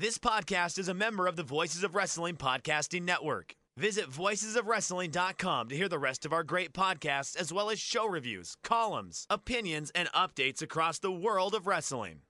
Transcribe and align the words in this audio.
This 0.00 0.16
podcast 0.16 0.78
is 0.78 0.88
a 0.88 0.94
member 0.94 1.26
of 1.26 1.34
the 1.34 1.42
Voices 1.42 1.82
of 1.82 1.96
Wrestling 1.96 2.36
Podcasting 2.36 3.02
Network. 3.02 3.56
Visit 3.76 4.08
voicesofwrestling.com 4.08 5.68
to 5.70 5.74
hear 5.74 5.88
the 5.88 5.98
rest 5.98 6.24
of 6.24 6.32
our 6.32 6.44
great 6.44 6.72
podcasts, 6.72 7.34
as 7.34 7.52
well 7.52 7.68
as 7.68 7.80
show 7.80 8.06
reviews, 8.06 8.56
columns, 8.62 9.26
opinions, 9.28 9.90
and 9.96 10.08
updates 10.12 10.62
across 10.62 11.00
the 11.00 11.10
world 11.10 11.52
of 11.52 11.66
wrestling. 11.66 12.20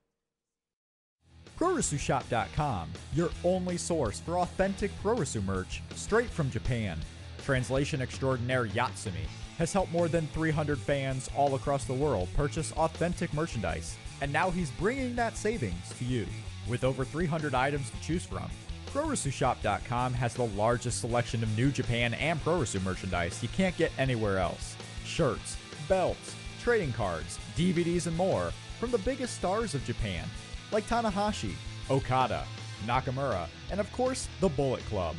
PuroresuShop.com, 1.61 2.91
your 3.12 3.29
only 3.45 3.77
source 3.77 4.19
for 4.19 4.39
authentic 4.39 4.91
Puroresu 5.03 5.45
merch 5.45 5.83
straight 5.95 6.31
from 6.31 6.51
Japan. 6.51 6.98
Translation 7.45 8.01
extraordinaire 8.01 8.67
Yatsumi 8.69 9.29
has 9.59 9.75
helped 9.75 9.93
more 9.93 10.09
than 10.09 10.27
300 10.29 10.79
fans 10.79 11.29
all 11.37 11.55
across 11.55 11.85
the 11.85 11.93
world 11.93 12.31
purchase 12.35 12.73
authentic 12.79 13.35
merchandise, 13.35 13.98
and 14.23 14.33
now 14.33 14.48
he's 14.48 14.71
bringing 14.71 15.15
that 15.17 15.37
savings 15.37 15.93
to 15.98 16.07
you. 16.07 16.25
With 16.69 16.85
over 16.85 17.05
300 17.05 17.55
items 17.55 17.91
to 17.91 18.01
choose 18.01 18.25
from, 18.27 18.51
PuroresuShop.com 18.93 20.13
has 20.15 20.35
the 20.35 20.47
largest 20.49 21.01
selection 21.01 21.42
of 21.42 21.56
New 21.56 21.70
Japan 21.70 22.15
and 22.15 22.41
Puroresu 22.42 22.83
merchandise 22.83 23.42
you 23.42 23.48
can't 23.51 23.77
get 23.77 23.92
anywhere 23.98 24.39
else. 24.39 24.77
Shirts, 25.05 25.57
belts, 25.89 26.34
trading 26.62 26.92
cards, 26.92 27.39
DVDs, 27.57 28.07
and 28.07 28.17
more 28.17 28.53
from 28.79 28.91
the 28.91 28.98
biggest 28.98 29.34
stars 29.34 29.75
of 29.75 29.84
Japan, 29.84 30.27
like 30.70 30.87
Tanahashi, 30.87 31.55
Okada, 31.91 32.45
Nakamura, 32.87 33.48
and 33.70 33.81
of 33.81 33.91
course, 33.92 34.29
the 34.41 34.48
Bullet 34.48 34.85
Club. 34.87 35.17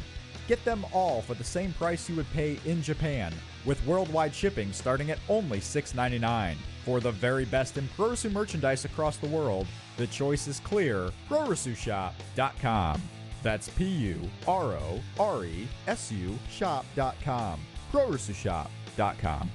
Get 0.47 0.63
them 0.65 0.85
all 0.93 1.21
for 1.21 1.33
the 1.33 1.43
same 1.43 1.73
price 1.73 2.09
you 2.09 2.15
would 2.15 2.31
pay 2.31 2.59
in 2.65 2.81
Japan, 2.81 3.33
with 3.65 3.85
worldwide 3.85 4.33
shipping 4.33 4.71
starting 4.71 5.11
at 5.11 5.19
only 5.29 5.59
$6.99. 5.59 6.55
For 6.85 6.99
the 6.99 7.11
very 7.11 7.45
best 7.45 7.77
in 7.77 7.87
Puroresu 7.89 8.31
merchandise 8.31 8.85
across 8.85 9.17
the 9.17 9.27
world, 9.27 9.67
the 9.99 10.07
choice 10.07 10.47
is 10.47 10.61
clear 10.61 11.11
PuroresuShop.com. 11.29 13.01
That's 13.43 13.69
P 13.69 13.83
U 13.85 14.21
R 14.47 14.73
O 14.73 15.01
R 15.19 15.43
E 15.43 15.67
S 15.87 16.11
U 16.11 16.39
shop.com. 16.49 17.59
PuroresuShop.com. 17.91 19.51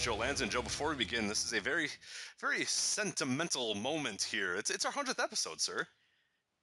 Joe 0.00 0.16
Lanza. 0.16 0.44
And 0.44 0.50
Joe, 0.50 0.62
before 0.62 0.88
we 0.88 0.96
begin, 0.96 1.28
this 1.28 1.44
is 1.44 1.52
a 1.52 1.60
very, 1.60 1.88
very 2.40 2.64
sentimental 2.64 3.74
moment 3.74 4.22
here. 4.22 4.54
It's 4.54 4.70
it's 4.70 4.86
our 4.86 4.92
hundredth 4.92 5.20
episode, 5.20 5.60
sir. 5.60 5.86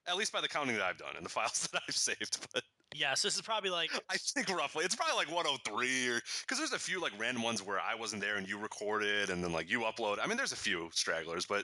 At 0.08 0.18
least 0.18 0.34
by 0.34 0.42
the 0.42 0.48
counting 0.48 0.76
that 0.76 0.84
I've 0.84 0.98
done 0.98 1.16
and 1.16 1.24
the 1.24 1.30
files 1.38 1.68
that 1.72 1.82
I've 1.88 1.96
saved. 1.96 2.48
But 2.52 2.64
Yes, 2.96 3.22
this 3.22 3.36
is 3.36 3.42
probably 3.44 3.70
like 3.70 3.92
I 4.10 4.18
think 4.18 4.50
roughly 4.50 4.86
it's 4.86 4.96
probably 4.96 5.16
like 5.16 5.28
103 5.28 6.10
or 6.10 6.22
because 6.42 6.58
there's 6.58 6.74
a 6.74 6.80
few 6.80 7.00
like 7.00 7.12
random 7.20 7.44
ones 7.44 7.62
where 7.62 7.80
I 7.80 7.94
wasn't 7.94 8.24
there 8.24 8.38
and 8.38 8.50
you 8.50 8.58
recorded 8.58 9.30
and 9.30 9.44
then 9.44 9.54
like 9.54 9.70
you 9.70 9.82
upload. 9.82 10.18
I 10.20 10.26
mean, 10.26 10.38
there's 10.38 10.52
a 10.54 10.58
few 10.58 10.90
stragglers, 10.92 11.46
but 11.46 11.64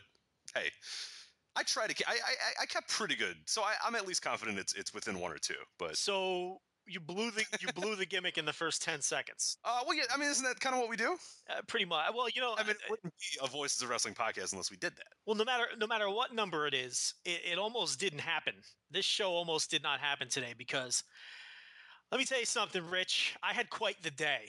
hey. 0.53 0.69
I 1.55 1.63
try 1.63 1.85
to. 1.85 2.03
I 2.07 2.13
I, 2.13 2.63
I 2.63 2.65
kept 2.65 2.89
pretty 2.89 3.15
good, 3.15 3.35
so 3.45 3.61
I, 3.61 3.73
I'm 3.85 3.93
at 3.93 4.07
least 4.07 4.23
confident 4.23 4.57
it's 4.57 4.73
it's 4.73 4.91
within 4.91 5.19
one 5.19 5.31
or 5.31 5.37
two. 5.37 5.53
But 5.77 5.97
so 5.97 6.61
you 6.87 6.99
blew 6.99 7.31
the 7.31 7.45
you 7.61 7.67
blew 7.73 7.95
the 7.95 8.05
gimmick 8.05 8.37
in 8.37 8.45
the 8.45 8.53
first 8.53 8.81
ten 8.83 9.01
seconds. 9.01 9.57
uh, 9.63 9.81
well, 9.85 9.95
yeah. 9.95 10.03
I 10.13 10.17
mean, 10.17 10.29
isn't 10.29 10.43
that 10.45 10.59
kind 10.59 10.75
of 10.75 10.81
what 10.81 10.89
we 10.89 10.97
do? 10.97 11.15
Uh, 11.49 11.61
pretty 11.67 11.85
much. 11.85 12.05
Well, 12.15 12.27
you 12.29 12.41
know, 12.41 12.55
I 12.57 12.63
mean, 12.63 12.71
it 12.71 12.77
wouldn't 12.89 13.13
be 13.17 13.39
a 13.43 13.47
Voices 13.47 13.81
of 13.81 13.89
Wrestling 13.89 14.13
podcast 14.15 14.51
unless 14.53 14.69
we 14.71 14.77
did 14.77 14.95
that. 14.95 15.07
well, 15.25 15.35
no 15.35 15.45
matter 15.45 15.65
no 15.77 15.87
matter 15.87 16.09
what 16.09 16.33
number 16.33 16.67
it 16.67 16.73
is, 16.73 17.13
it, 17.25 17.41
it 17.53 17.57
almost 17.57 17.99
didn't 17.99 18.19
happen. 18.19 18.53
This 18.91 19.05
show 19.05 19.31
almost 19.31 19.71
did 19.71 19.83
not 19.83 19.99
happen 19.99 20.27
today 20.29 20.53
because 20.57 21.03
let 22.11 22.17
me 22.19 22.25
tell 22.25 22.39
you 22.39 22.45
something, 22.45 22.87
Rich. 22.89 23.35
I 23.41 23.53
had 23.53 23.69
quite 23.69 24.01
the 24.03 24.11
day. 24.11 24.41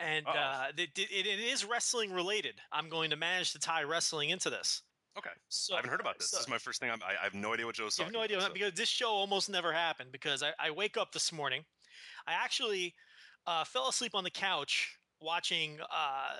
And 0.00 0.26
Uh-oh. 0.26 0.36
uh, 0.36 0.66
it, 0.76 0.90
it, 0.96 1.26
it 1.26 1.38
is 1.38 1.64
wrestling 1.64 2.12
related. 2.12 2.54
I'm 2.72 2.88
going 2.88 3.10
to 3.10 3.16
manage 3.16 3.52
to 3.52 3.60
tie 3.60 3.84
wrestling 3.84 4.30
into 4.30 4.50
this. 4.50 4.82
Okay. 5.16 5.30
So 5.48 5.74
I 5.74 5.76
haven't 5.76 5.90
heard 5.90 6.00
about 6.00 6.18
this. 6.18 6.30
so- 6.30 6.38
this 6.38 6.46
is 6.46 6.50
my 6.50 6.58
first 6.58 6.80
thing. 6.80 6.90
I'm, 6.90 7.00
I, 7.04 7.12
I 7.20 7.24
have 7.24 7.34
no 7.34 7.52
idea 7.54 7.66
what 7.66 7.76
Joe's 7.76 7.96
You 7.98 8.04
have 8.04 8.12
talking 8.12 8.18
no 8.18 8.24
idea 8.24 8.36
about, 8.38 8.48
what- 8.48 8.54
because 8.54 8.72
this 8.72 8.88
show 8.88 9.10
almost 9.10 9.48
never 9.48 9.72
happened 9.72 10.10
because 10.10 10.42
I, 10.42 10.50
I 10.58 10.70
wake 10.72 10.96
up 10.96 11.12
this 11.12 11.30
morning. 11.32 11.62
I 12.26 12.32
actually 12.32 12.94
uh, 13.46 13.64
fell 13.64 13.88
asleep 13.88 14.14
on 14.14 14.24
the 14.24 14.30
couch 14.30 14.96
watching 15.20 15.78
uh, 15.80 16.34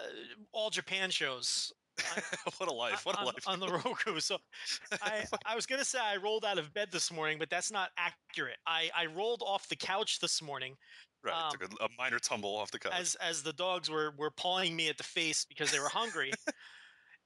all 0.53 0.71
Japan 0.71 1.11
shows 1.11 1.73
what 2.59 2.69
a 2.69 2.73
life! 2.73 3.05
What 3.05 3.17
a 3.17 3.21
on, 3.21 3.27
life! 3.27 3.45
on 3.47 3.61
the 3.61 3.69
Roku. 3.69 4.15
So 4.21 4.39
I, 5.03 5.25
I 5.45 5.55
was 5.55 5.67
gonna 5.67 5.85
say 5.85 5.99
I 5.99 6.17
rolled 6.17 6.45
out 6.45 6.59
of 6.59 6.73
bed 6.73 6.89
this 6.91 7.13
morning, 7.13 7.39
but 7.39 7.51
that's 7.51 7.71
not 7.71 7.91
accurate. 7.99 8.57
I, 8.67 8.91
I 8.97 9.07
rolled 9.07 9.43
off 9.45 9.69
the 9.69 9.77
couch 9.77 10.21
this 10.21 10.41
morning 10.41 10.77
right. 11.25 11.35
um, 11.35 11.51
took 11.51 11.71
a, 11.71 11.85
a 11.85 11.89
minor 11.99 12.19
tumble 12.19 12.57
off 12.57 12.71
the 12.71 12.79
couch. 12.79 12.93
as 12.99 13.15
as 13.17 13.43
the 13.43 13.53
dogs 13.53 13.91
were 13.91 14.13
were 14.17 14.31
pawing 14.31 14.75
me 14.75 14.89
at 14.89 14.97
the 14.97 15.05
face 15.05 15.45
because 15.45 15.71
they 15.71 15.79
were 15.79 15.89
hungry. 15.89 16.33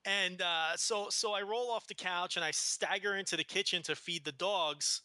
and 0.04 0.42
uh, 0.42 0.76
so 0.76 1.06
so 1.10 1.32
I 1.32 1.42
roll 1.42 1.70
off 1.70 1.86
the 1.86 1.94
couch 1.94 2.36
and 2.36 2.44
I 2.44 2.50
stagger 2.50 3.16
into 3.16 3.36
the 3.36 3.44
kitchen 3.44 3.82
to 3.84 3.94
feed 3.94 4.24
the 4.24 4.32
dogs. 4.32 5.02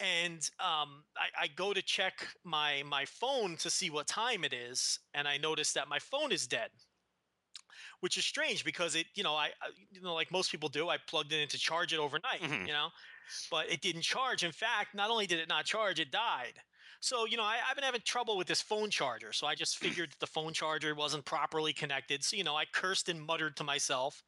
And 0.00 0.50
um, 0.58 1.04
I, 1.16 1.42
I 1.42 1.48
go 1.48 1.74
to 1.74 1.82
check 1.82 2.34
my 2.42 2.82
my 2.84 3.04
phone 3.04 3.56
to 3.58 3.70
see 3.70 3.90
what 3.90 4.06
time 4.08 4.44
it 4.44 4.52
is, 4.54 4.98
and 5.14 5.28
I 5.28 5.36
notice 5.36 5.74
that 5.74 5.88
my 5.88 5.98
phone 5.98 6.32
is 6.32 6.46
dead, 6.46 6.70
which 8.00 8.16
is 8.16 8.24
strange 8.24 8.64
because 8.64 8.94
it 8.94 9.06
you 9.14 9.22
know 9.22 9.34
I, 9.34 9.50
you 9.90 10.00
know 10.00 10.14
like 10.14 10.30
most 10.30 10.50
people 10.50 10.68
do 10.68 10.88
I 10.88 10.98
plugged 10.98 11.32
it 11.32 11.40
in 11.40 11.48
to 11.48 11.58
charge 11.58 11.92
it 11.92 11.98
overnight, 11.98 12.40
Mhm. 12.40 12.66
you 12.66 12.72
know, 12.72 12.90
but 13.50 13.70
it 13.70 13.82
didn't 13.82 14.02
charge. 14.02 14.44
In 14.44 14.52
fact, 14.52 14.94
not 14.94 15.10
only 15.10 15.26
did 15.26 15.40
it 15.40 15.48
not 15.48 15.66
charge, 15.66 16.00
it 16.00 16.10
died. 16.10 16.62
So, 17.02 17.24
you 17.24 17.36
know, 17.38 17.44
I, 17.44 17.60
I've 17.66 17.76
been 17.76 17.84
having 17.84 18.02
trouble 18.02 18.36
with 18.36 18.46
this 18.46 18.60
phone 18.60 18.90
charger. 18.90 19.32
So 19.32 19.46
I 19.46 19.54
just 19.54 19.78
figured 19.78 20.12
that 20.12 20.18
the 20.20 20.26
phone 20.26 20.52
charger 20.52 20.94
wasn't 20.94 21.24
properly 21.24 21.72
connected. 21.72 22.22
So, 22.24 22.36
you 22.36 22.44
know, 22.44 22.56
I 22.56 22.66
cursed 22.66 23.08
and 23.08 23.22
muttered 23.22 23.56
to 23.56 23.64
myself 23.64 24.22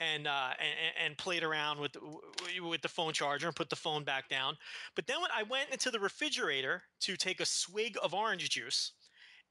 and, 0.00 0.26
uh, 0.26 0.54
and, 0.58 0.94
and 0.98 1.18
played 1.18 1.44
around 1.44 1.80
with, 1.80 1.92
the- 1.92 2.62
with 2.62 2.82
the 2.82 2.88
phone 2.88 3.12
charger 3.12 3.46
and 3.46 3.56
put 3.56 3.70
the 3.70 3.76
phone 3.76 4.04
back 4.04 4.28
down. 4.28 4.56
But 4.96 5.06
then 5.06 5.20
when 5.20 5.30
I 5.32 5.44
went 5.44 5.70
into 5.70 5.90
the 5.92 6.00
refrigerator 6.00 6.84
to 7.02 7.16
take 7.16 7.40
a 7.40 7.46
swig 7.46 7.96
of 8.02 8.14
orange 8.14 8.48
juice, 8.50 8.94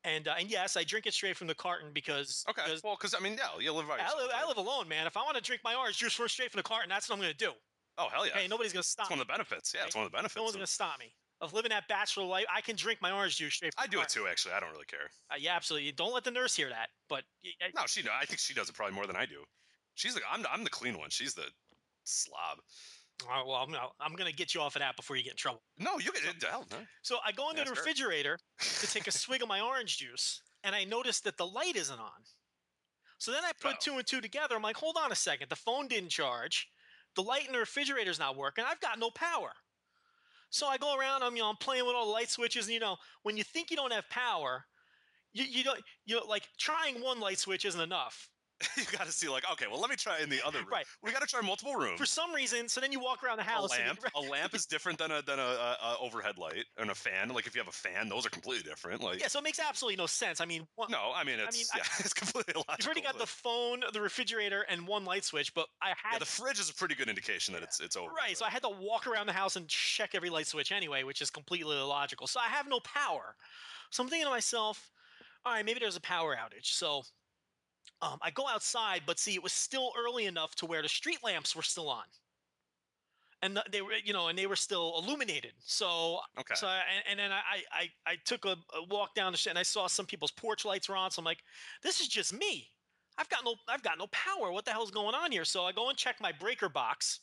And 0.03 0.27
uh, 0.27 0.35
and 0.39 0.49
yes, 0.49 0.77
I 0.77 0.83
drink 0.83 1.07
it 1.07 1.13
straight 1.13 1.37
from 1.37 1.47
the 1.47 1.55
carton 1.55 1.93
because 1.93 2.45
Okay. 2.49 2.63
because 2.63 2.83
well, 2.83 2.95
because 2.95 3.13
I 3.15 3.19
mean, 3.19 3.37
yeah, 3.37 3.57
you 3.59 3.73
live 3.73 3.87
by 3.87 3.99
I 3.99 4.03
yourself. 4.03 4.21
live, 4.21 4.31
I 4.33 4.45
live 4.45 4.57
alone, 4.57 4.87
man. 4.87 5.07
If 5.07 5.17
I 5.17 5.23
want 5.23 5.35
to 5.37 5.41
drink 5.43 5.61
my 5.63 5.75
orange 5.75 5.97
juice 5.97 6.13
from 6.13 6.27
straight 6.29 6.51
from 6.51 6.59
the 6.59 6.63
carton, 6.63 6.89
that's 6.89 7.09
what 7.09 7.15
I'm 7.15 7.21
going 7.21 7.31
to 7.31 7.37
do. 7.37 7.53
Oh 7.97 8.09
hell 8.09 8.25
yeah! 8.25 8.33
Okay, 8.37 8.47
nobody's 8.47 8.73
going 8.73 8.83
to 8.83 8.87
stop 8.87 9.05
it's 9.05 9.09
one 9.09 9.19
of 9.19 9.27
the 9.27 9.31
benefits. 9.31 9.73
Yeah, 9.73 9.85
it's 9.85 9.95
one 9.95 10.05
of 10.05 10.11
the 10.11 10.15
benefits. 10.17 10.35
No 10.35 10.43
one's 10.43 10.55
going 10.55 10.65
to 10.65 10.71
stop 10.71 10.99
me. 10.99 11.15
Of 11.39 11.53
living 11.53 11.69
that 11.69 11.87
bachelor 11.87 12.23
life, 12.25 12.45
I 12.53 12.61
can 12.61 12.75
drink 12.75 12.99
my 12.99 13.11
orange 13.11 13.37
juice 13.37 13.53
straight. 13.53 13.73
From 13.75 13.83
I 13.83 13.87
do 13.87 14.01
it 14.01 14.09
too. 14.09 14.25
Actually, 14.27 14.53
I 14.55 14.59
don't 14.59 14.71
really 14.71 14.85
care. 14.85 15.11
Uh, 15.29 15.35
yeah, 15.39 15.55
absolutely. 15.55 15.91
Don't 15.91 16.11
let 16.13 16.23
the 16.23 16.31
nurse 16.31 16.55
hear 16.55 16.69
that. 16.69 16.89
But 17.09 17.25
y- 17.43 17.51
No, 17.75 17.83
she. 17.85 18.01
I 18.09 18.25
think 18.25 18.39
she 18.39 18.55
does 18.55 18.69
it 18.69 18.75
probably 18.75 18.95
more 18.95 19.05
than 19.05 19.15
I 19.15 19.25
do. 19.27 19.43
She's 19.93 20.15
the. 20.15 20.21
I'm. 20.31 20.43
I'm 20.51 20.63
the 20.63 20.69
clean 20.71 20.97
one. 20.97 21.11
She's 21.11 21.35
the 21.35 21.45
slob. 22.05 22.57
uh, 23.29 23.43
well, 23.45 23.55
I'm, 23.67 23.75
I'm 23.99 24.13
going 24.15 24.29
to 24.29 24.35
get 24.35 24.55
you 24.55 24.61
off 24.61 24.75
of 24.75 24.79
that 24.81 24.95
before 24.95 25.15
you 25.15 25.23
get 25.23 25.33
in 25.33 25.37
trouble. 25.37 25.61
No, 25.77 25.99
you 25.99 26.11
get 26.11 26.23
it. 26.23 26.43
Hell, 26.43 26.65
no. 26.71 26.77
So 27.03 27.17
I 27.25 27.31
go 27.31 27.51
into 27.51 27.63
the 27.63 27.69
refrigerator 27.71 28.39
to 28.59 28.87
take 28.87 29.05
a 29.07 29.11
swig 29.11 29.41
of 29.43 29.47
my 29.47 29.59
orange 29.69 29.97
juice, 29.99 30.41
and 30.63 30.73
I 30.75 30.85
notice 30.85 31.19
that 31.21 31.37
the 31.37 31.45
light 31.45 31.75
isn't 31.75 31.99
on. 31.99 32.23
So 33.19 33.31
then 33.31 33.43
I 33.43 33.51
put 33.59 33.71
Uh-oh. 33.73 33.77
two 33.81 33.93
and 33.97 34.07
two 34.07 34.21
together. 34.21 34.55
I'm 34.55 34.61
like, 34.63 34.77
hold 34.77 34.97
on 34.99 35.11
a 35.11 35.15
second. 35.15 35.49
The 35.49 35.55
phone 35.55 35.87
didn't 35.87 36.09
charge. 36.09 36.67
The 37.15 37.23
light 37.23 37.45
in 37.47 37.53
the 37.53 37.59
refrigerator 37.59 38.09
is 38.11 38.19
not 38.19 38.35
working. 38.37 38.63
I've 38.67 38.79
got 38.79 38.99
no 38.99 39.09
power. 39.11 39.51
So 40.49 40.67
I 40.67 40.77
go 40.77 40.97
around. 40.97 41.23
I'm 41.23 41.35
you 41.35 41.41
know 41.41 41.49
I'm 41.49 41.57
playing 41.57 41.85
with 41.85 41.95
all 41.95 42.05
the 42.05 42.11
light 42.11 42.29
switches, 42.29 42.65
and 42.65 42.73
you 42.73 42.79
know 42.79 42.97
when 43.23 43.37
you 43.37 43.43
think 43.43 43.69
you 43.71 43.77
don't 43.77 43.93
have 43.93 44.09
power, 44.09 44.65
you 45.33 45.45
you 45.45 45.63
don't 45.63 45.81
you 46.05 46.15
know 46.15 46.25
like 46.27 46.47
trying 46.57 47.01
one 47.01 47.19
light 47.19 47.39
switch 47.39 47.65
isn't 47.65 47.81
enough. 47.81 48.29
you 48.77 48.83
got 48.91 49.05
to 49.05 49.11
see 49.11 49.29
like, 49.29 49.43
okay, 49.53 49.65
well, 49.69 49.79
let 49.79 49.89
me 49.89 49.95
try 49.95 50.19
in 50.19 50.29
the 50.29 50.39
other 50.45 50.59
room. 50.59 50.67
Right. 50.71 50.85
We 51.03 51.11
got 51.11 51.21
to 51.21 51.27
try 51.27 51.41
multiple 51.41 51.75
rooms. 51.75 51.99
For 51.99 52.05
some 52.05 52.33
reason, 52.33 52.67
so 52.67 52.81
then 52.81 52.91
you 52.91 52.99
walk 52.99 53.23
around 53.23 53.37
the 53.37 53.43
house. 53.43 53.69
and 53.77 53.85
lamp. 53.87 53.99
you- 54.03 54.21
a 54.21 54.23
lamp 54.31 54.55
is 54.55 54.65
different 54.65 54.97
than 54.97 55.11
a 55.11 55.21
than 55.21 55.37
a, 55.39 55.43
a, 55.43 55.77
a 55.83 55.97
overhead 56.01 56.37
light 56.37 56.65
and 56.77 56.89
a 56.89 56.95
fan. 56.95 57.29
Like 57.29 57.45
if 57.47 57.55
you 57.55 57.61
have 57.61 57.67
a 57.67 57.71
fan, 57.71 58.09
those 58.09 58.25
are 58.25 58.29
completely 58.29 58.63
different. 58.67 59.01
Like 59.03 59.19
yeah, 59.21 59.27
so 59.27 59.39
it 59.39 59.43
makes 59.43 59.59
absolutely 59.59 59.97
no 59.97 60.07
sense. 60.07 60.41
I 60.41 60.45
mean, 60.45 60.65
one, 60.75 60.89
no, 60.91 61.11
I 61.15 61.23
mean 61.23 61.39
it's 61.39 61.55
mean, 61.57 61.65
yeah, 61.75 61.83
I- 61.85 61.95
it's 61.99 62.13
completely 62.13 62.53
illogical. 62.55 62.75
you've 62.79 62.87
already 62.87 63.01
got 63.01 63.17
the 63.19 63.27
phone, 63.27 63.81
the 63.93 64.01
refrigerator, 64.01 64.61
and 64.69 64.87
one 64.87 65.05
light 65.05 65.23
switch, 65.23 65.53
but 65.53 65.67
I 65.81 65.89
had 65.89 66.13
yeah, 66.13 66.19
the 66.19 66.25
fridge 66.25 66.59
is 66.59 66.69
a 66.69 66.73
pretty 66.73 66.95
good 66.95 67.09
indication 67.09 67.53
that 67.53 67.63
it's 67.63 67.79
it's 67.79 67.95
over. 67.95 68.09
Right, 68.11 68.35
so 68.37 68.45
I 68.45 68.49
had 68.49 68.63
to 68.63 68.69
walk 68.69 69.05
around 69.07 69.27
the 69.27 69.33
house 69.33 69.55
and 69.55 69.67
check 69.67 70.11
every 70.15 70.29
light 70.29 70.47
switch 70.47 70.71
anyway, 70.71 71.03
which 71.03 71.21
is 71.21 71.29
completely 71.29 71.77
illogical. 71.77 72.25
So 72.27 72.39
I 72.39 72.47
have 72.47 72.67
no 72.67 72.79
power. 72.79 73.35
So 73.91 74.03
I'm 74.03 74.09
thinking 74.09 74.25
to 74.25 74.31
myself, 74.31 74.89
all 75.45 75.53
right, 75.53 75.63
maybe 75.65 75.79
there's 75.79 75.95
a 75.95 76.01
power 76.01 76.35
outage. 76.35 76.65
So 76.73 77.03
um, 78.01 78.19
I 78.21 78.31
go 78.31 78.47
outside, 78.47 79.03
but 79.05 79.19
see, 79.19 79.33
it 79.33 79.43
was 79.43 79.53
still 79.53 79.91
early 79.97 80.25
enough 80.25 80.55
to 80.55 80.65
where 80.65 80.81
the 80.81 80.89
street 80.89 81.19
lamps 81.23 81.55
were 81.55 81.63
still 81.63 81.89
on, 81.89 82.05
and 83.41 83.55
the, 83.55 83.63
they 83.71 83.81
were, 83.81 83.93
you 84.03 84.13
know, 84.13 84.27
and 84.29 84.37
they 84.37 84.47
were 84.47 84.55
still 84.55 84.97
illuminated. 84.97 85.53
So, 85.59 86.19
Okay. 86.39 86.55
so 86.55 86.67
I, 86.67 86.81
and, 86.95 87.03
and 87.11 87.19
then 87.19 87.31
I, 87.31 87.63
I, 87.71 87.89
I 88.05 88.15
took 88.25 88.45
a, 88.45 88.55
a 88.75 88.83
walk 88.89 89.13
down 89.15 89.31
the 89.31 89.37
street, 89.37 89.51
and 89.51 89.59
I 89.59 89.63
saw 89.63 89.87
some 89.87 90.05
people's 90.05 90.31
porch 90.31 90.65
lights 90.65 90.89
were 90.89 90.95
on. 90.95 91.11
So 91.11 91.19
I'm 91.21 91.25
like, 91.25 91.43
this 91.83 91.99
is 91.99 92.07
just 92.07 92.33
me. 92.33 92.71
I've 93.17 93.29
got 93.29 93.43
no, 93.45 93.55
I've 93.67 93.83
got 93.83 93.97
no 93.97 94.07
power. 94.07 94.51
What 94.51 94.65
the 94.65 94.71
hell's 94.71 94.91
going 94.91 95.15
on 95.15 95.31
here? 95.31 95.45
So 95.45 95.65
I 95.65 95.71
go 95.71 95.89
and 95.89 95.97
check 95.97 96.17
my 96.21 96.31
breaker 96.31 96.69
box. 96.69 97.21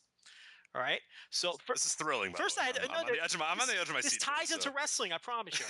All 0.74 0.80
right. 0.82 1.00
So 1.30 1.52
fir- 1.64 1.74
This 1.74 1.86
is 1.86 1.94
thrilling. 1.94 2.32
First. 2.32 2.58
I 2.58 2.64
had- 2.64 2.78
I'm, 2.78 2.88
no, 2.88 2.94
I'm 2.94 3.00
on 3.06 3.12
the 3.12 3.22
edge 3.22 3.34
of 3.34 3.38
my, 3.40 3.46
I'm 3.48 3.60
on 3.60 3.68
the 3.68 3.74
edge 3.74 3.88
of 3.88 3.94
my 3.94 4.00
this 4.00 4.12
seat. 4.12 4.20
ties 4.20 4.48
here, 4.48 4.56
into 4.56 4.70
wrestling, 4.72 5.12
I 5.12 5.18
promise 5.18 5.58
you. 5.60 5.66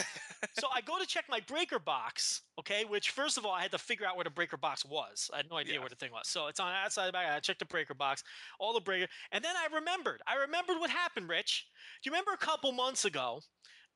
so 0.58 0.68
I 0.74 0.80
go 0.80 0.98
to 0.98 1.06
check 1.06 1.26
my 1.28 1.40
breaker 1.40 1.78
box, 1.78 2.42
okay, 2.58 2.84
which 2.86 3.10
first 3.10 3.36
of 3.36 3.44
all 3.44 3.52
I 3.52 3.60
had 3.60 3.70
to 3.72 3.78
figure 3.78 4.06
out 4.06 4.16
where 4.16 4.24
the 4.24 4.30
breaker 4.30 4.56
box 4.56 4.84
was. 4.84 5.30
I 5.34 5.38
had 5.38 5.50
no 5.50 5.56
idea 5.58 5.74
Yeah. 5.74 5.80
where 5.80 5.90
the 5.90 5.96
thing 5.96 6.10
was. 6.10 6.28
So 6.28 6.46
it's 6.46 6.58
on 6.58 6.70
the 6.70 6.76
outside 6.76 7.02
of 7.02 7.08
the 7.08 7.12
back. 7.12 7.30
I 7.34 7.38
checked 7.40 7.58
the 7.58 7.66
breaker 7.66 7.92
box, 7.94 8.24
all 8.58 8.72
the 8.72 8.80
breaker, 8.80 9.06
and 9.32 9.44
then 9.44 9.54
I 9.56 9.74
remembered. 9.74 10.22
I 10.26 10.36
remembered 10.36 10.78
what 10.78 10.88
happened, 10.90 11.28
Rich. 11.28 11.66
Do 12.02 12.08
you 12.08 12.12
remember 12.12 12.32
a 12.32 12.38
couple 12.38 12.72
months 12.72 13.04
ago? 13.04 13.40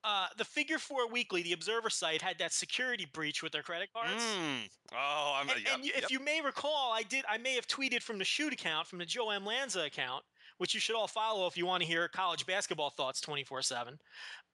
Uh, 0.04 0.26
the 0.36 0.44
Figure 0.44 0.78
Four 0.78 1.08
Weekly, 1.10 1.42
the 1.42 1.52
Observer 1.52 1.90
site, 1.90 2.22
had 2.22 2.38
that 2.38 2.52
security 2.52 3.04
breach 3.12 3.42
with 3.42 3.50
their 3.50 3.62
credit 3.64 3.88
cards. 3.92 4.22
Mm. 4.22 4.68
Oh, 4.92 5.32
I'm. 5.34 5.48
And, 5.50 5.58
yep, 5.58 5.74
and 5.74 5.84
you, 5.84 5.90
yep. 5.92 6.04
if 6.04 6.10
you 6.12 6.20
may 6.20 6.40
recall, 6.40 6.92
I 6.94 7.02
did. 7.02 7.24
I 7.28 7.36
may 7.36 7.54
have 7.56 7.66
tweeted 7.66 8.00
from 8.02 8.16
the 8.18 8.24
shoot 8.24 8.52
account, 8.52 8.86
from 8.86 9.00
the 9.00 9.04
Joe 9.04 9.30
M 9.30 9.44
Lanza 9.44 9.80
account, 9.80 10.22
which 10.58 10.74
you 10.74 10.80
should 10.80 10.94
all 10.94 11.06
follow 11.08 11.46
if 11.46 11.56
you 11.56 11.66
want 11.66 11.82
to 11.82 11.88
hear 11.88 12.06
college 12.08 12.46
basketball 12.46 12.90
thoughts 12.90 13.20
twenty 13.20 13.44
four 13.44 13.62
seven. 13.62 13.98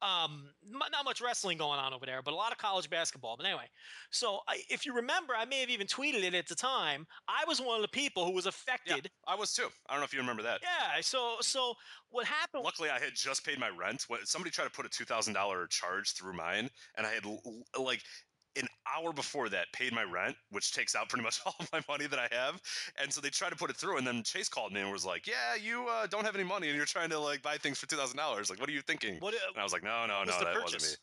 Um, 0.02 0.50
m- 0.70 0.80
not 0.92 1.04
much 1.04 1.20
wrestling 1.20 1.58
going 1.58 1.78
on 1.78 1.92
over 1.94 2.04
there, 2.06 2.20
but 2.22 2.32
a 2.32 2.36
lot 2.36 2.52
of 2.52 2.58
college 2.58 2.88
basketball. 2.90 3.36
But 3.36 3.46
anyway, 3.46 3.66
so 4.10 4.40
I, 4.48 4.60
if 4.68 4.84
you 4.84 4.94
remember, 4.94 5.34
I 5.36 5.44
may 5.44 5.60
have 5.60 5.70
even 5.70 5.86
tweeted 5.86 6.22
it 6.22 6.34
at 6.34 6.46
the 6.46 6.54
time. 6.54 7.06
I 7.28 7.44
was 7.46 7.60
one 7.60 7.76
of 7.76 7.82
the 7.82 7.88
people 7.88 8.24
who 8.24 8.32
was 8.32 8.46
affected. 8.46 9.10
Yeah. 9.26 9.32
I 9.32 9.34
was 9.36 9.52
too. 9.52 9.68
I 9.88 9.92
don't 9.92 10.00
know 10.00 10.04
if 10.04 10.12
you 10.12 10.20
remember 10.20 10.42
that. 10.42 10.60
Yeah. 10.62 11.00
so 11.00 11.36
so 11.40 11.74
what 12.10 12.26
happened? 12.26 12.64
Luckily, 12.64 12.90
I 12.90 12.98
had 12.98 13.14
just 13.14 13.44
paid 13.44 13.58
my 13.58 13.70
rent. 13.70 14.04
When 14.08 14.24
somebody 14.24 14.50
tried 14.50 14.64
to 14.64 14.70
put 14.70 14.86
a 14.86 14.90
two 14.90 15.04
thousand 15.04 15.34
dollar 15.34 15.66
charge 15.68 16.12
through 16.14 16.34
mine, 16.34 16.70
and 16.96 17.06
I 17.06 17.10
had 17.10 17.24
like 17.78 18.02
an 18.56 18.68
hour 18.94 19.12
before 19.12 19.48
that 19.48 19.72
paid 19.72 19.92
my 19.92 20.02
rent, 20.04 20.36
which 20.50 20.72
takes 20.72 20.94
out 20.94 21.08
pretty 21.08 21.22
much 21.22 21.40
all 21.46 21.54
of 21.60 21.70
my 21.72 21.82
money 21.88 22.06
that 22.06 22.18
I 22.18 22.28
have. 22.34 22.60
And 23.00 23.12
so 23.12 23.20
they 23.20 23.30
tried 23.30 23.50
to 23.50 23.56
put 23.56 23.70
it 23.70 23.76
through, 23.76 23.98
and 23.98 24.06
then 24.06 24.22
Chase 24.22 24.48
called 24.48 24.72
me 24.72 24.80
and 24.80 24.90
was 24.92 25.04
like, 25.04 25.26
"Yeah, 25.26 25.54
you 25.60 25.86
uh, 25.88 26.06
don't 26.06 26.24
have 26.24 26.34
any 26.34 26.44
money, 26.44 26.68
and 26.68 26.76
you're 26.76 26.86
trying 26.86 27.10
to 27.10 27.18
like 27.18 27.42
buy 27.42 27.56
things 27.56 27.78
for 27.78 27.86
two 27.86 27.96
thousand 27.96 28.16
dollars. 28.16 28.50
Like, 28.50 28.60
what 28.60 28.68
are 28.68 28.72
you 28.72 28.82
thinking?" 28.82 29.16
What, 29.18 29.34
uh, 29.34 29.38
And 29.48 29.58
I 29.60 29.62
was 29.62 29.72
like, 29.72 29.82
"No, 29.82 30.06
no, 30.06 30.24
no, 30.24 30.32
that 30.32 30.54
purchase? 30.54 30.74
wasn't 30.74 30.82
me." 30.82 30.96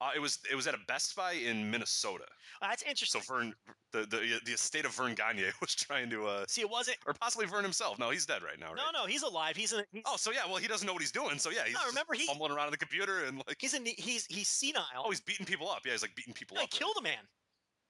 Uh, 0.00 0.10
it 0.14 0.18
was 0.18 0.38
it 0.50 0.54
was 0.54 0.66
at 0.66 0.74
a 0.74 0.78
Best 0.86 1.16
Buy 1.16 1.32
in 1.32 1.70
Minnesota. 1.70 2.24
That's 2.60 2.82
interesting. 2.82 3.22
So. 3.22 3.34
Verne, 3.34 3.54
the 3.92 4.00
the 4.00 4.40
the 4.44 4.52
estate 4.52 4.84
of 4.84 4.92
Verne 4.94 5.14
Gagne 5.14 5.44
was 5.62 5.74
trying 5.74 6.10
to, 6.10 6.26
uh, 6.26 6.44
See, 6.48 6.60
it 6.60 6.68
wasn't. 6.68 6.98
or 7.06 7.14
possibly 7.14 7.46
Verne 7.46 7.62
himself. 7.64 7.98
No, 7.98 8.10
he's 8.10 8.26
dead 8.26 8.42
right 8.42 8.60
now, 8.60 8.74
right? 8.74 8.82
No, 8.92 9.00
no, 9.00 9.06
he's 9.06 9.22
alive. 9.22 9.56
He's 9.56 9.72
in. 9.72 9.84
He's, 9.92 10.02
Oh, 10.04 10.16
so 10.16 10.32
yeah, 10.32 10.40
well, 10.46 10.56
he 10.56 10.68
doesn't 10.68 10.86
know 10.86 10.92
what 10.92 11.00
he's 11.00 11.12
doing. 11.12 11.38
So 11.38 11.48
yeah, 11.50 11.64
he's 11.64 11.74
No, 11.74 11.80
remember 11.86 12.12
he- 12.12 12.26
fumbling 12.26 12.52
around 12.52 12.66
on 12.66 12.72
the 12.72 12.76
computer 12.76 13.24
and 13.24 13.38
like, 13.48 13.56
he's 13.58 13.72
in. 13.72 13.86
He's 13.86 14.26
he's 14.26 14.48
senile. 14.48 14.84
oh, 15.02 15.08
he's 15.10 15.22
beating 15.22 15.46
people 15.46 15.70
up. 15.70 15.80
Yeah, 15.86 15.92
he's 15.92 16.02
like 16.02 16.14
beating 16.14 16.34
people 16.34 16.56
No, 16.56 16.60
he 16.60 16.64
up. 16.64 16.70
killed 16.70 16.96
a 16.98 17.02
man. 17.02 17.24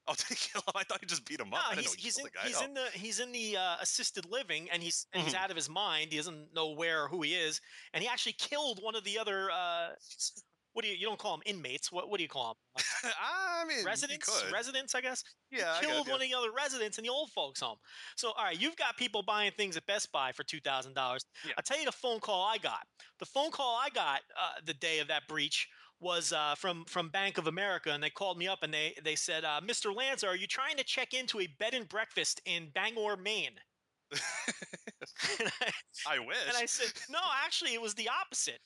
Oh, 0.07 0.13
did 0.17 0.27
he 0.29 0.35
kill 0.35 0.61
him? 0.61 0.73
I 0.75 0.83
thought 0.85 1.01
he 1.01 1.05
just 1.07 1.25
beat 1.27 1.41
him 1.41 1.49
No, 1.49 1.57
up. 1.57 1.63
I 1.71 1.75
he's 1.75 1.85
know 1.87 1.91
he 1.97 2.03
he's 2.03 2.17
in 2.19 2.23
the 2.23 2.29
guy. 2.29 2.47
he's 2.47 2.57
Oh. 2.61 2.63
in 2.65 2.73
the 2.73 2.85
he's 2.93 3.19
in 3.19 3.31
the 3.33 3.57
uh, 3.57 3.75
assisted 3.81 4.25
living, 4.31 4.69
and 4.71 4.81
he's 4.81 5.07
and 5.11 5.23
he's 5.23 5.33
Mhm. 5.33 5.37
out 5.43 5.49
of 5.49 5.57
his 5.57 5.69
mind. 5.69 6.11
He 6.11 6.17
doesn't 6.17 6.53
know 6.53 6.71
where 6.71 7.03
or 7.03 7.07
who 7.09 7.21
he 7.21 7.35
is, 7.35 7.59
and 7.93 8.01
he 8.01 8.07
actually 8.07 8.31
killed 8.37 8.79
one 8.81 8.95
of 8.95 9.03
the 9.03 9.19
other. 9.19 9.51
Uh, 9.51 9.89
what 10.77 10.83
do 10.83 10.91
you 10.91 10.95
you 10.95 11.07
don't 11.07 11.17
call 11.17 11.31
them 11.31 11.41
inmates? 11.47 11.91
What 11.91 12.07
what 12.07 12.17
do 12.17 12.23
you 12.23 12.29
call 12.29 12.55
them? 12.75 12.83
I 13.19 13.65
mean, 13.65 13.83
residents, 13.83 14.45
residents, 14.53 14.93
I 14.93 15.01
guess. 15.01 15.23
yeah, 15.49 15.73
I 15.73 15.79
He 15.79 15.87
killed 15.87 16.07
one 16.07 16.21
of 16.21 16.29
the 16.29 16.35
other 16.35 16.51
residents 16.55 16.99
in 16.99 17.03
the 17.03 17.09
old 17.09 17.31
folks' 17.31 17.59
home. 17.59 17.77
So, 18.15 18.27
all 18.37 18.43
right, 18.43 18.61
you've 18.61 18.75
got 18.75 18.95
people 18.95 19.23
buying 19.23 19.51
things 19.57 19.75
at 19.75 19.87
Best 19.87 20.11
Buy 20.11 20.31
for 20.33 20.43
two 20.43 20.59
thousand 20.59 20.93
dollars. 20.93 21.25
Yeah. 21.43 21.53
I'll 21.57 21.63
tell 21.63 21.79
you 21.79 21.85
the 21.85 21.91
phone 21.91 22.19
call 22.19 22.45
I 22.45 22.59
got. 22.59 22.81
The 23.17 23.25
phone 23.25 23.49
call 23.49 23.75
I 23.75 23.89
got 23.89 24.19
uh, 24.39 24.61
the 24.67 24.75
day 24.75 24.99
of 24.99 25.07
that 25.07 25.27
breach 25.27 25.67
was 25.99 26.31
uh, 26.31 26.53
from 26.53 26.85
from 26.85 27.09
Bank 27.09 27.39
of 27.39 27.47
America, 27.47 27.89
and 27.91 28.03
they 28.03 28.11
called 28.11 28.37
me 28.37 28.47
up 28.47 28.59
and 28.61 28.71
they 28.71 28.93
they 29.03 29.15
said, 29.15 29.45
uh, 29.45 29.59
"Mr. 29.63 29.95
Lanza, 29.95 30.27
are 30.27 30.35
you 30.35 30.45
trying 30.45 30.77
to 30.77 30.83
check 30.83 31.15
into 31.15 31.39
a 31.39 31.47
bed 31.57 31.73
and 31.73 31.89
breakfast 31.89 32.39
in 32.45 32.69
Bangor, 32.75 33.17
Maine?" 33.17 33.57
I, 36.05 36.17
I 36.17 36.19
wish. 36.19 36.37
and 36.47 36.55
I 36.55 36.67
said, 36.67 36.93
"No, 37.09 37.19
actually, 37.43 37.73
it 37.73 37.81
was 37.81 37.95
the 37.95 38.09
opposite." 38.09 38.59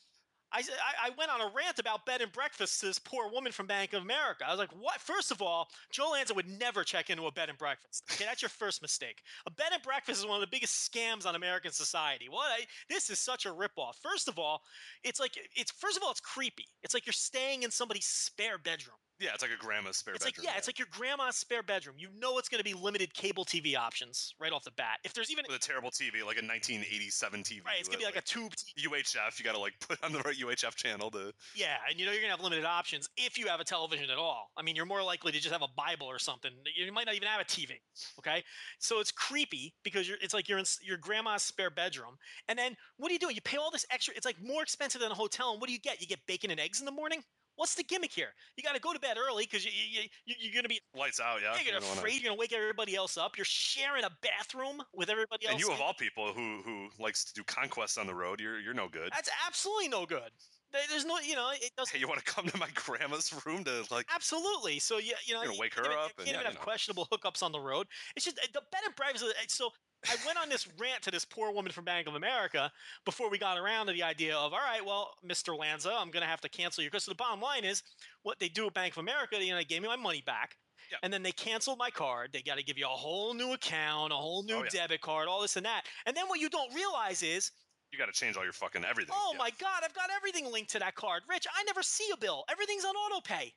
I, 0.54 0.64
I, 1.06 1.10
went 1.18 1.32
on 1.32 1.40
a 1.40 1.52
rant 1.56 1.80
about 1.80 2.06
bed 2.06 2.22
and 2.22 2.32
breakfast 2.32 2.80
to 2.80 2.88
this 2.88 3.00
poor 3.00 3.32
woman 3.32 3.52
from 3.52 3.68
Bank 3.68 3.94
of 3.94 4.02
America. 4.02 4.44
I 4.46 4.52
was 4.52 4.60
like, 4.60 4.72
what? 4.72 5.00
First 5.00 5.32
of 5.32 5.42
all, 5.42 5.70
Joe 5.92 6.12
Lanza 6.12 6.34
would 6.34 6.60
never 6.60 6.84
check 6.84 7.10
into 7.10 7.26
a 7.26 7.32
bed 7.32 7.50
and 7.50 7.58
breakfast. 7.58 8.04
Okay, 8.12 8.26
that's 8.26 8.42
your 8.42 8.50
first 8.50 8.82
mistake. 8.82 9.22
A 9.46 9.52
bed 9.52 9.70
and 9.74 9.82
breakfast 9.82 10.20
is 10.20 10.26
one 10.26 10.36
of 10.36 10.42
the 10.42 10.54
biggest 10.54 10.92
scams 10.92 11.26
on 11.26 11.36
American 11.36 11.72
society. 11.72 12.28
What? 12.30 12.52
I, 12.52 12.66
this 12.90 13.10
is 13.10 13.20
such 13.20 13.46
a 13.46 13.50
ripoff. 13.50 13.96
First 14.02 14.28
of 14.28 14.38
all, 14.38 14.62
it's 15.04 15.20
like, 15.20 15.38
it's 15.56 15.72
first 15.72 15.98
of 15.98 16.04
all, 16.04 16.12
it's 16.12 16.20
creepy. 16.20 16.68
It's 16.84 16.94
like 16.94 17.06
you're 17.06 17.14
staying 17.14 17.64
in 17.64 17.72
somebody's 17.72 18.06
spare 18.06 18.58
bedroom. 18.58 18.98
Yeah, 19.22 19.30
it's 19.34 19.44
like 19.44 19.52
a 19.52 19.64
grandma's 19.64 19.98
spare 19.98 20.16
It's 20.16 20.26
bedroom. 20.26 20.46
like, 20.46 20.54
yeah, 20.54 20.58
it's 20.58 20.68
like 20.68 20.80
your 20.80 20.88
grandma's 20.92 21.36
spare 21.36 21.64
bedroom. 21.64 21.96
You 21.98 22.10
know 22.20 22.38
it's 22.38 22.50
going 22.50 22.60
to 22.60 22.64
be 22.64 22.74
limited 22.74 23.14
cable 23.14 23.46
TV 23.46 23.78
options 23.78 24.34
right 24.40 24.52
off 24.52 24.64
the 24.64 24.72
bat. 24.72 24.98
If 25.04 25.14
there's 25.14 25.32
even, 25.32 25.46
with 25.48 25.56
a 25.58 25.60
terrible 25.60 25.92
TV, 25.92 26.26
like 26.26 26.42
a 26.42 26.46
1987 26.46 27.44
TV. 27.44 27.66
right, 27.66 27.76
it's 27.80 27.88
going 27.88 28.00
to 28.00 28.00
be 28.00 28.06
like 28.06 28.18
a 28.18 28.22
tube 28.22 28.54
TV. 28.56 28.88
UHF. 28.88 29.38
You 29.40 29.46
got 29.46 29.54
to 29.54 29.60
like 29.60 29.74
put 29.80 30.04
on 30.04 30.12
the 30.12 30.20
right 30.20 30.36
UHF 30.36 30.76
channel 30.76 31.12
to. 31.12 31.32
Yeah, 31.56 31.76
and 31.90 32.00
you 32.00 32.06
know 32.06 32.12
you're 32.12 32.22
gonna 32.22 32.34
have 32.34 32.42
limited 32.44 32.66
options 32.66 33.10
if 33.18 33.38
you 33.38 33.48
have 33.48 33.60
a 33.60 33.64
television 33.64 34.10
at 34.10 34.18
all. 34.18 34.52
I 34.58 34.62
mean, 34.62 34.76
you're 34.76 34.86
more 34.86 35.04
likely 35.04 35.32
to 35.32 35.40
just 35.40 35.52
have 35.52 35.62
a 35.62 35.68
Bible 35.76 36.08
or 36.08 36.20
something. 36.20 36.52
You 36.76 36.92
might 36.92 37.06
not 37.06 37.16
even 37.16 37.28
have 37.28 37.42
a 37.42 37.46
TV. 37.46 37.74
Okay, 38.20 38.44
so 38.80 39.00
it's 39.00 39.12
creepy 39.12 39.74
because 39.84 40.08
you're. 40.08 40.18
It's 40.22 40.34
like 40.34 40.50
you're 40.50 40.58
in 40.60 40.66
your 40.82 40.98
grandma's 40.98 41.44
spare 41.44 41.70
bedroom, 41.70 42.18
and 42.48 42.58
then 42.58 42.76
what 42.98 43.10
do 43.10 43.14
you 43.14 43.20
do? 43.20 43.34
You 43.34 43.42
pay 43.42 43.58
all 43.58 43.72
this 43.72 43.86
extra. 43.92 44.14
It's 44.16 44.26
like 44.26 44.42
more 44.42 44.64
expensive 44.64 45.02
than 45.02 45.12
a 45.12 45.16
hotel. 45.16 45.52
And 45.52 45.62
what 45.62 45.68
do 45.68 45.74
you 45.74 45.80
get? 45.80 46.02
You 46.02 46.08
get 46.08 46.26
bacon 46.28 46.52
and 46.52 46.60
eggs 46.60 46.80
in 46.80 46.86
the 46.86 46.92
morning. 46.92 47.24
What's 47.62 47.76
the 47.76 47.84
gimmick 47.84 48.12
here? 48.12 48.30
You 48.58 48.64
got 48.64 48.74
to 48.74 48.82
go 48.82 48.92
to 48.92 49.00
bed 49.00 49.18
early 49.20 49.44
because 49.44 49.64
you, 49.64 49.70
you, 49.72 50.02
you, 50.26 50.34
you're 50.40 50.52
going 50.52 50.64
to 50.64 50.68
be 50.68 50.82
Lights 50.98 51.20
out, 51.20 51.42
yeah. 51.44 51.54
you're 51.54 51.76
You 51.76 51.80
gonna 51.80 51.94
afraid 51.94 52.14
you're 52.16 52.30
going 52.30 52.36
to 52.36 52.40
wake 52.40 52.54
everybody 52.54 52.96
else 52.96 53.18
up. 53.18 53.38
You're 53.38 53.46
sharing 53.46 54.04
a 54.04 54.10
bathroom 54.24 54.82
with 54.96 55.12
everybody 55.12 55.46
else. 55.46 55.54
And 55.54 55.62
you 55.62 55.72
of 55.72 55.80
all 55.80 55.94
people 55.94 56.34
who 56.34 56.64
who 56.66 56.88
likes 56.98 57.24
to 57.26 57.34
do 57.36 57.44
conquests 57.44 58.00
on 58.00 58.08
the 58.08 58.16
road, 58.16 58.40
you're 58.40 58.60
you're 58.60 58.74
no 58.74 58.88
good. 58.90 59.12
That's 59.12 59.30
absolutely 59.46 59.90
no 59.90 60.08
good. 60.08 60.32
There- 60.72 60.82
There's 60.90 61.06
no, 61.06 61.20
you 61.20 61.36
know, 61.36 61.52
it 61.54 61.72
doesn't. 61.78 61.94
Hey, 61.94 62.00
you 62.00 62.08
want 62.08 62.20
to 62.24 62.26
come 62.26 62.48
to 62.48 62.58
my 62.58 62.70
grandma's 62.74 63.34
room 63.46 63.64
to 63.66 63.86
like? 63.92 64.06
Absolutely. 64.14 64.80
So 64.80 64.98
yeah, 64.98 65.14
you 65.26 65.34
know, 65.34 65.44
gonna 65.44 65.58
wake 65.58 65.74
her 65.76 65.82
even- 65.86 65.98
up 65.98 66.10
You 66.10 66.16
can't 66.18 66.28
yeah, 66.28 66.34
even 66.34 66.40
you 66.42 66.46
have 66.46 66.56
know. 66.56 66.62
questionable 66.62 67.08
hookups 67.12 67.44
on 67.44 67.52
the 67.52 67.60
road. 67.60 67.88
It's 68.16 68.26
just 68.26 68.40
eh, 68.40 68.48
the 68.54 68.62
bed 68.72 68.82
and 68.86 68.96
breakfast. 68.96 69.26
Eh, 69.28 69.46
so 69.48 69.72
I 70.10 70.16
went 70.26 70.38
on 70.40 70.50
this 70.50 70.68
rant 70.80 71.04
to 71.04 71.12
this 71.12 71.26
poor 71.26 71.52
woman 71.52 71.72
from 71.72 71.86
Bank 71.86 72.08
of 72.08 72.16
America 72.16 72.72
before 73.06 73.30
we 73.30 73.38
got 73.38 73.58
around 73.58 73.86
to 73.88 73.94
the 73.94 74.02
idea 74.02 74.36
of, 74.36 74.52
all 74.52 74.60
right, 74.60 74.84
well, 74.84 75.14
Mr. 75.24 75.56
Lanza, 75.58 75.94
I'm 75.94 76.10
going 76.10 76.24
to 76.24 76.28
have 76.30 76.42
to 76.42 76.50
cancel 76.50 76.82
your. 76.84 76.90
Because 76.90 77.06
the 77.06 77.14
bottom 77.14 77.40
line 77.40 77.64
is, 77.66 77.84
what 78.24 78.40
they 78.40 78.50
do 78.50 78.66
at 78.66 78.74
Bank 78.74 78.94
of 78.94 78.98
America, 79.00 79.38
you 79.40 79.52
know, 79.52 79.58
they 79.58 79.64
gave 79.64 79.82
me 79.84 79.88
my 79.88 79.96
money 79.96 80.24
back. 80.26 80.58
Yeah. 80.92 80.98
And 81.04 81.14
then 81.14 81.22
they 81.22 81.32
canceled 81.32 81.78
my 81.78 81.90
card. 81.92 82.32
They 82.34 82.42
got 82.42 82.58
to 82.58 82.64
give 82.64 82.78
you 82.80 82.86
a 82.86 82.90
whole 82.90 83.34
new 83.36 83.54
account, 83.54 84.12
a 84.12 84.16
whole 84.16 84.40
oh, 84.44 84.48
new 84.48 84.56
Oh, 84.62 84.64
yeah. 84.64 84.70
debit 84.82 85.02
card, 85.02 85.28
all 85.28 85.42
this 85.42 85.56
and 85.56 85.66
that. 85.68 85.84
And 86.08 86.18
then 86.18 86.28
what 86.28 86.40
you 86.40 86.50
don't 86.50 86.74
realize 86.74 87.22
is, 87.22 87.52
You 87.92 88.00
got 88.00 88.06
to 88.06 88.14
change 88.14 88.38
all 88.38 88.44
your 88.44 88.54
fucking 88.54 88.86
everything. 88.86 89.14
oh 89.18 89.32
Yeah. 89.34 89.38
my 89.40 89.50
God, 89.60 89.84
I've 89.84 89.94
got 89.94 90.10
everything 90.16 90.46
linked 90.52 90.72
to 90.72 90.80
that 90.80 90.96
card. 90.96 91.24
Rich, 91.30 91.46
I 91.54 91.64
never 91.64 91.84
see 91.84 92.10
a 92.14 92.18
bill. 92.18 92.46
Everything's 92.50 92.86
on 92.86 92.96
auto 92.96 93.22
pay. 93.22 93.54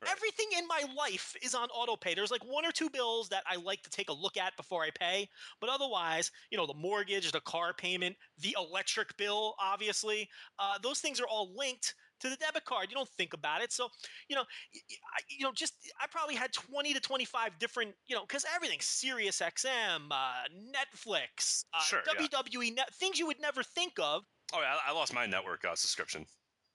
Right. 0.00 0.12
Everything 0.12 0.46
in 0.56 0.66
my 0.68 0.84
life 0.96 1.34
is 1.42 1.56
on 1.56 1.68
auto 1.70 1.96
pay. 1.96 2.14
There's 2.14 2.30
like 2.30 2.44
one 2.44 2.64
or 2.64 2.70
two 2.70 2.88
bills 2.88 3.28
that 3.30 3.42
I 3.46 3.56
like 3.56 3.82
to 3.82 3.90
take 3.90 4.10
a 4.10 4.12
look 4.12 4.36
at 4.36 4.56
before 4.56 4.84
I 4.84 4.90
pay, 4.90 5.28
but 5.60 5.70
otherwise, 5.70 6.30
you 6.52 6.58
know, 6.58 6.66
the 6.66 6.74
mortgage, 6.74 7.32
the 7.32 7.40
car 7.40 7.74
payment, 7.74 8.16
the 8.38 8.54
electric 8.56 9.16
bill, 9.16 9.56
obviously, 9.58 10.28
uh, 10.60 10.78
those 10.78 11.00
things 11.00 11.18
are 11.20 11.26
all 11.26 11.52
linked 11.56 11.96
to 12.20 12.28
the 12.28 12.36
debit 12.36 12.64
card. 12.64 12.88
You 12.90 12.96
don't 12.96 13.08
think 13.08 13.34
about 13.34 13.62
it, 13.62 13.72
so 13.72 13.88
you 14.28 14.36
know, 14.36 14.42
I, 14.42 15.20
you 15.28 15.44
know, 15.44 15.52
just 15.52 15.74
I 16.00 16.06
probably 16.10 16.34
had 16.34 16.52
20 16.52 16.94
to 16.94 17.00
25 17.00 17.58
different, 17.58 17.94
you 18.06 18.16
know, 18.16 18.22
because 18.22 18.44
everything, 18.54 18.78
Sirius 18.80 19.40
XM, 19.40 20.10
uh, 20.10 20.48
Netflix, 20.74 21.64
uh, 21.74 21.80
Sure, 21.80 22.02
yeah. 22.18 22.26
WWE—things 22.26 23.18
you 23.18 23.26
would 23.26 23.40
never 23.40 23.62
think 23.62 23.92
of. 23.98 24.24
Oh, 24.52 24.60
yeah, 24.60 24.76
I, 24.86 24.90
I 24.90 24.94
lost 24.94 25.12
my 25.12 25.26
network 25.26 25.64
uh, 25.64 25.74
subscription. 25.74 26.26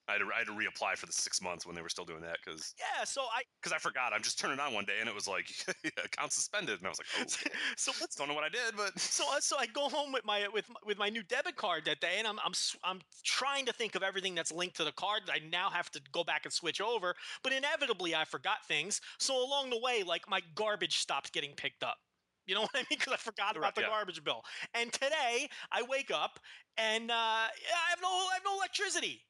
I 0.07 0.13
had, 0.13 0.17
to, 0.19 0.25
I 0.35 0.39
had 0.39 0.47
to 0.47 0.53
reapply 0.53 0.97
for 0.97 1.05
the 1.05 1.13
six 1.13 1.41
months 1.41 1.65
when 1.65 1.75
they 1.75 1.81
were 1.81 1.89
still 1.89 2.03
doing 2.03 2.21
that 2.21 2.37
because 2.43 2.73
Yeah, 2.77 3.05
so 3.05 3.21
I 3.21 3.43
because 3.61 3.73
I 3.73 3.77
forgot. 3.77 4.11
I'm 4.13 4.21
just 4.21 4.37
turning 4.37 4.59
on 4.59 4.73
one 4.73 4.83
day 4.85 4.95
and 4.99 5.07
it 5.07 5.15
was 5.15 5.27
like 5.27 5.49
account 6.05 6.33
suspended, 6.33 6.79
and 6.79 6.85
I 6.85 6.89
was 6.89 6.99
like, 6.99 7.07
oh, 7.19 7.49
so 7.77 7.91
what's 7.99 8.15
don't 8.15 8.27
know 8.27 8.33
what 8.33 8.43
I 8.43 8.49
did, 8.49 8.75
but 8.75 8.99
so 8.99 9.23
uh, 9.33 9.39
so 9.39 9.57
I 9.57 9.65
go 9.67 9.89
home 9.89 10.11
with 10.11 10.25
my 10.25 10.47
with 10.53 10.67
my- 10.69 10.75
with 10.85 10.97
my 10.97 11.09
new 11.09 11.23
debit 11.23 11.55
card 11.55 11.85
that 11.85 12.01
day, 12.01 12.15
and 12.17 12.27
I'm 12.27 12.39
I'm 12.43 12.53
I'm 12.83 12.99
trying 13.23 13.65
to 13.65 13.73
think 13.73 13.95
of 13.95 14.03
everything 14.03 14.35
that's 14.35 14.51
linked 14.51 14.75
to 14.77 14.83
the 14.83 14.91
card. 14.91 15.23
that 15.27 15.33
I 15.33 15.39
now 15.49 15.69
have 15.69 15.89
to 15.91 16.01
go 16.11 16.23
back 16.23 16.41
and 16.45 16.53
switch 16.53 16.81
over, 16.81 17.15
but 17.43 17.53
inevitably 17.53 18.13
I 18.15 18.25
forgot 18.25 18.65
things. 18.67 18.99
So 19.19 19.35
along 19.35 19.69
the 19.69 19.79
way, 19.79 20.03
like 20.05 20.29
my 20.29 20.41
garbage 20.55 20.97
stopped 20.97 21.31
getting 21.33 21.53
picked 21.55 21.83
up. 21.83 21.97
You 22.45 22.55
know 22.55 22.61
what 22.61 22.71
I 22.75 22.79
mean? 22.79 22.85
Because 22.89 23.13
I 23.13 23.17
forgot 23.17 23.55
about 23.55 23.75
the 23.75 23.81
yeah. 23.81 23.87
garbage 23.87 24.21
bill. 24.23 24.41
And 24.73 24.91
today 24.91 25.47
I 25.71 25.83
wake 25.83 26.11
up 26.13 26.39
and 26.77 27.09
uh, 27.09 27.13
I 27.13 27.89
have 27.89 27.99
no 28.01 28.09
I 28.09 28.33
have 28.33 28.43
no 28.45 28.57
electricity. 28.57 29.21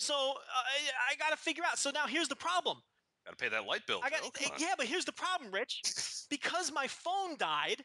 So 0.00 0.14
uh, 0.14 0.16
I, 0.18 1.12
I 1.12 1.16
got 1.16 1.30
to 1.30 1.36
figure 1.36 1.62
out. 1.70 1.78
So 1.78 1.90
now 1.90 2.06
here's 2.06 2.28
the 2.28 2.36
problem. 2.36 2.78
got 3.26 3.32
to 3.32 3.36
pay 3.36 3.50
that 3.50 3.66
light 3.66 3.86
bill. 3.86 4.00
I 4.02 4.08
got 4.10 4.22
on. 4.22 4.30
yeah, 4.58 4.72
but 4.76 4.86
here's 4.86 5.04
the 5.04 5.12
problem, 5.12 5.50
Rich. 5.52 5.82
Because 6.30 6.70
my 6.72 6.86
phone 6.86 7.36
died, 7.38 7.82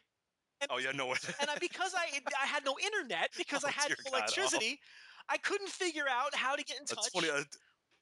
Oh 0.70 0.78
yeah, 0.78 0.92
no. 0.94 1.06
Way 1.08 1.16
And 1.40 1.50
I, 1.50 1.58
because 1.58 1.94
I 1.96 2.20
I 2.40 2.46
had 2.46 2.64
no 2.64 2.76
internet 2.78 3.30
because 3.36 3.64
Oh, 3.64 3.68
I 3.68 3.72
had 3.72 3.90
no 3.90 3.96
God, 4.04 4.12
oh. 4.12 4.16
electricity, 4.18 4.78
I 5.28 5.36
couldn't 5.38 5.68
figure 5.68 6.04
out 6.08 6.32
how 6.32 6.54
to 6.54 6.62
get 6.62 6.78
in 6.78 6.86
touch. 6.86 7.10
Funny. 7.12 7.28
A, 7.28 7.42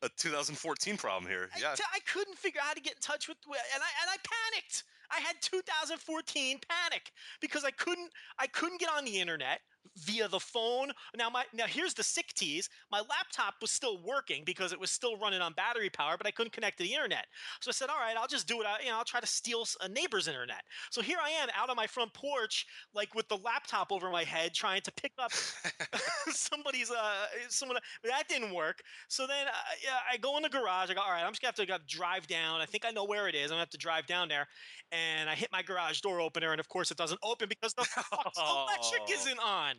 a 0.05 0.09
2014 0.19 0.99
problem 0.99 1.31
here. 1.31 1.49
Yeah. 1.59 1.75
t- 1.75 1.83
I 1.95 1.99
couldn't 2.13 2.37
figure 2.37 2.61
out 2.61 2.67
how 2.69 2.75
to 2.75 2.81
get 2.83 2.93
in 2.97 3.01
touch 3.01 3.27
with, 3.27 3.39
with- 3.49 3.59
and 3.75 3.83
I 3.83 3.89
and 4.03 4.11
I 4.11 4.17
panicked. 4.53 4.85
I 5.11 5.21
had 5.21 5.37
2014 5.41 6.59
panic 6.69 7.11
because 7.41 7.65
I 7.65 7.71
couldn't 7.71 8.11
I 8.39 8.47
couldn't 8.47 8.81
get 8.81 8.91
on 8.91 9.07
the 9.07 9.19
internet 9.19 9.61
via 9.97 10.29
the 10.29 10.41
phone. 10.41 10.91
Now 11.17 11.31
my 11.31 11.45
now 11.53 11.67
here's 11.67 11.95
the 11.95 12.03
sick 12.03 12.33
tease. 12.35 12.69
My 12.91 13.01
laptop 13.01 13.55
was 13.61 13.71
still 13.71 14.03
working 14.03 14.43
because 14.45 14.73
it 14.73 14.81
was 14.81 14.91
still 14.91 15.17
running 15.19 15.41
on 15.41 15.53
battery 15.55 15.91
power, 15.91 16.17
but 16.17 16.27
I 16.27 16.31
couldn't 16.31 16.53
connect 16.53 16.79
to 16.79 16.85
the 16.85 16.93
internet. 16.93 17.27
So 17.61 17.69
I 17.71 17.73
said, 17.73 17.89
"All 17.91 17.99
right, 17.99 18.17
I'll 18.17 18.27
just 18.29 18.47
do 18.49 18.61
it. 18.61 18.67
I, 18.67 18.81
you 18.83 18.91
know, 18.91 18.97
I'll 18.99 19.05
try 19.05 19.21
to 19.21 19.27
steal 19.27 19.65
a 19.81 19.89
neighbor's 19.89 20.29
internet." 20.29 20.63
So 20.91 21.03
here 21.03 21.19
I 21.23 21.31
am 21.31 21.49
out 21.55 21.71
on 21.71 21.77
my 21.77 21.87
front 21.87 22.13
porch, 22.15 22.67
like 22.95 23.15
with 23.15 23.29
the 23.29 23.37
laptop 23.39 23.93
over 23.93 24.11
my 24.11 24.25
head, 24.25 24.55
trying 24.55 24.83
to 24.83 24.93
pick 24.93 25.13
up 25.19 25.33
somebody's 26.31 26.91
uh 26.91 27.27
someone. 27.49 27.79
That 28.05 28.25
didn't 28.29 28.55
work. 28.55 28.81
So 29.09 29.27
then 29.27 29.47
uh, 29.47 29.51
yeah, 29.83 29.99
I 30.11 30.17
go 30.17 30.37
in 30.37 30.43
the 30.43 30.49
garage. 30.49 30.91
I 30.91 30.95
go, 30.95 31.01
all 31.01 31.11
right, 31.11 31.23
I'm 31.25 31.33
just 31.33 31.43
gonna 31.43 31.49
have 31.51 31.55
to 31.57 31.67
gotta 31.67 31.85
drive 31.87 32.27
down. 32.27 32.61
I 32.61 32.67
think 32.67 32.85
I 32.85 32.91
know 32.91 33.05
where 33.05 33.29
it 33.29 33.35
is. 33.35 33.45
I'm 33.51 33.55
gonna 33.55 33.61
have 33.61 33.71
to 33.71 33.79
drive 33.79 34.07
down 34.07 34.29
there, 34.29 34.47
and 34.93 35.29
I 35.29 35.35
hit 35.35 35.51
my 35.53 35.63
garage 35.63 36.01
door 36.01 36.21
opener, 36.21 36.53
and 36.53 36.61
of 36.61 36.69
course 36.69 36.91
it 36.91 36.97
doesn't 36.97 37.21
open 37.23 37.49
because 37.49 37.75
the 37.75 37.83
electric 38.39 39.03
Oh. 39.09 39.13
isn't 39.13 39.39
on. 39.39 39.74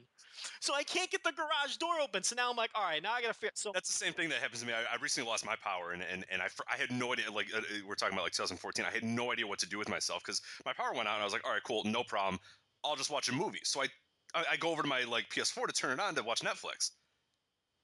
So 0.59 0.73
I 0.73 0.83
can't 0.83 1.09
get 1.09 1.23
the 1.23 1.31
garage 1.31 1.77
door 1.77 1.99
open. 2.01 2.23
So 2.23 2.35
now 2.35 2.49
I'm 2.49 2.55
like, 2.55 2.71
all 2.75 2.83
right, 2.83 3.01
now 3.01 3.13
I 3.13 3.21
gotta 3.21 3.33
figure. 3.33 3.51
So 3.55 3.71
That's 3.73 3.87
the 3.89 4.05
same 4.05 4.13
thing 4.13 4.29
that 4.29 4.39
happens 4.39 4.61
to 4.61 4.67
me. 4.67 4.73
I, 4.73 4.93
I 4.93 4.97
recently 5.01 5.29
lost 5.29 5.45
my 5.45 5.55
power, 5.55 5.91
and 5.91 6.03
and, 6.11 6.25
and 6.31 6.41
I, 6.41 6.47
I 6.71 6.77
had 6.77 6.91
no 6.91 7.13
idea. 7.13 7.31
Like 7.31 7.47
uh, 7.53 7.59
uh, 7.59 7.61
we're 7.87 7.95
talking 7.95 8.13
about 8.15 8.23
like 8.23 8.33
2014, 8.33 8.85
I 8.85 8.91
had 8.93 9.03
no 9.03 9.31
idea 9.31 9.47
what 9.47 9.59
to 9.59 9.69
do 9.69 9.77
with 9.77 9.89
myself 9.89 10.21
because 10.23 10.41
my 10.65 10.73
power 10.73 10.93
went 10.93 11.07
out, 11.07 11.15
and 11.15 11.21
I 11.21 11.25
was 11.25 11.33
like, 11.33 11.45
all 11.45 11.53
right, 11.53 11.63
cool, 11.63 11.83
no 11.85 12.03
problem. 12.03 12.39
I'll 12.83 12.95
just 12.95 13.09
watch 13.09 13.29
a 13.29 13.33
movie. 13.33 13.61
So 13.63 13.81
I, 13.81 13.87
I 14.33 14.43
I 14.51 14.57
go 14.57 14.69
over 14.71 14.81
to 14.81 14.87
my 14.87 15.03
like 15.03 15.29
PS4 15.29 15.67
to 15.67 15.73
turn 15.73 15.91
it 15.91 15.99
on 15.99 16.15
to 16.15 16.23
watch 16.23 16.41
Netflix, 16.41 16.91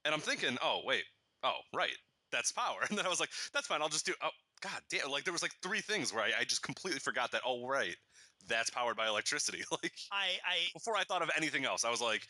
and 0.06 0.14
I'm 0.14 0.22
thinking, 0.22 0.58
oh 0.64 0.82
wait, 0.86 1.04
oh 1.44 1.58
right, 1.74 1.96
that's 2.32 2.52
power. 2.52 2.80
And 2.90 2.98
then 2.98 3.06
I 3.06 3.10
was 3.10 3.20
like, 3.20 3.30
that's 3.54 3.68
fine. 3.68 3.82
I'll 3.82 3.90
just 3.90 4.06
do. 4.06 4.14
Oh 4.24 4.30
god 4.62 4.82
damn! 4.90 5.10
Like 5.12 5.24
there 5.24 5.34
was 5.34 5.42
like 5.42 5.54
three 5.64 5.82
things 5.82 6.14
where 6.14 6.24
I, 6.24 6.32
I 6.42 6.44
just 6.44 6.64
completely 6.64 7.00
forgot 7.00 7.32
that. 7.32 7.42
Oh 7.46 7.68
right, 7.68 7.96
that's 8.48 8.70
powered 8.70 8.98
by 8.98 9.08
electricity. 9.08 9.64
Like 9.72 9.94
I 10.12 10.40
I 10.46 10.58
before 10.74 10.98
I 10.98 11.04
thought 11.04 11.22
of 11.22 11.30
anything 11.38 11.66
else, 11.66 11.86
I 11.86 11.90
was 11.90 12.02
like, 12.02 12.28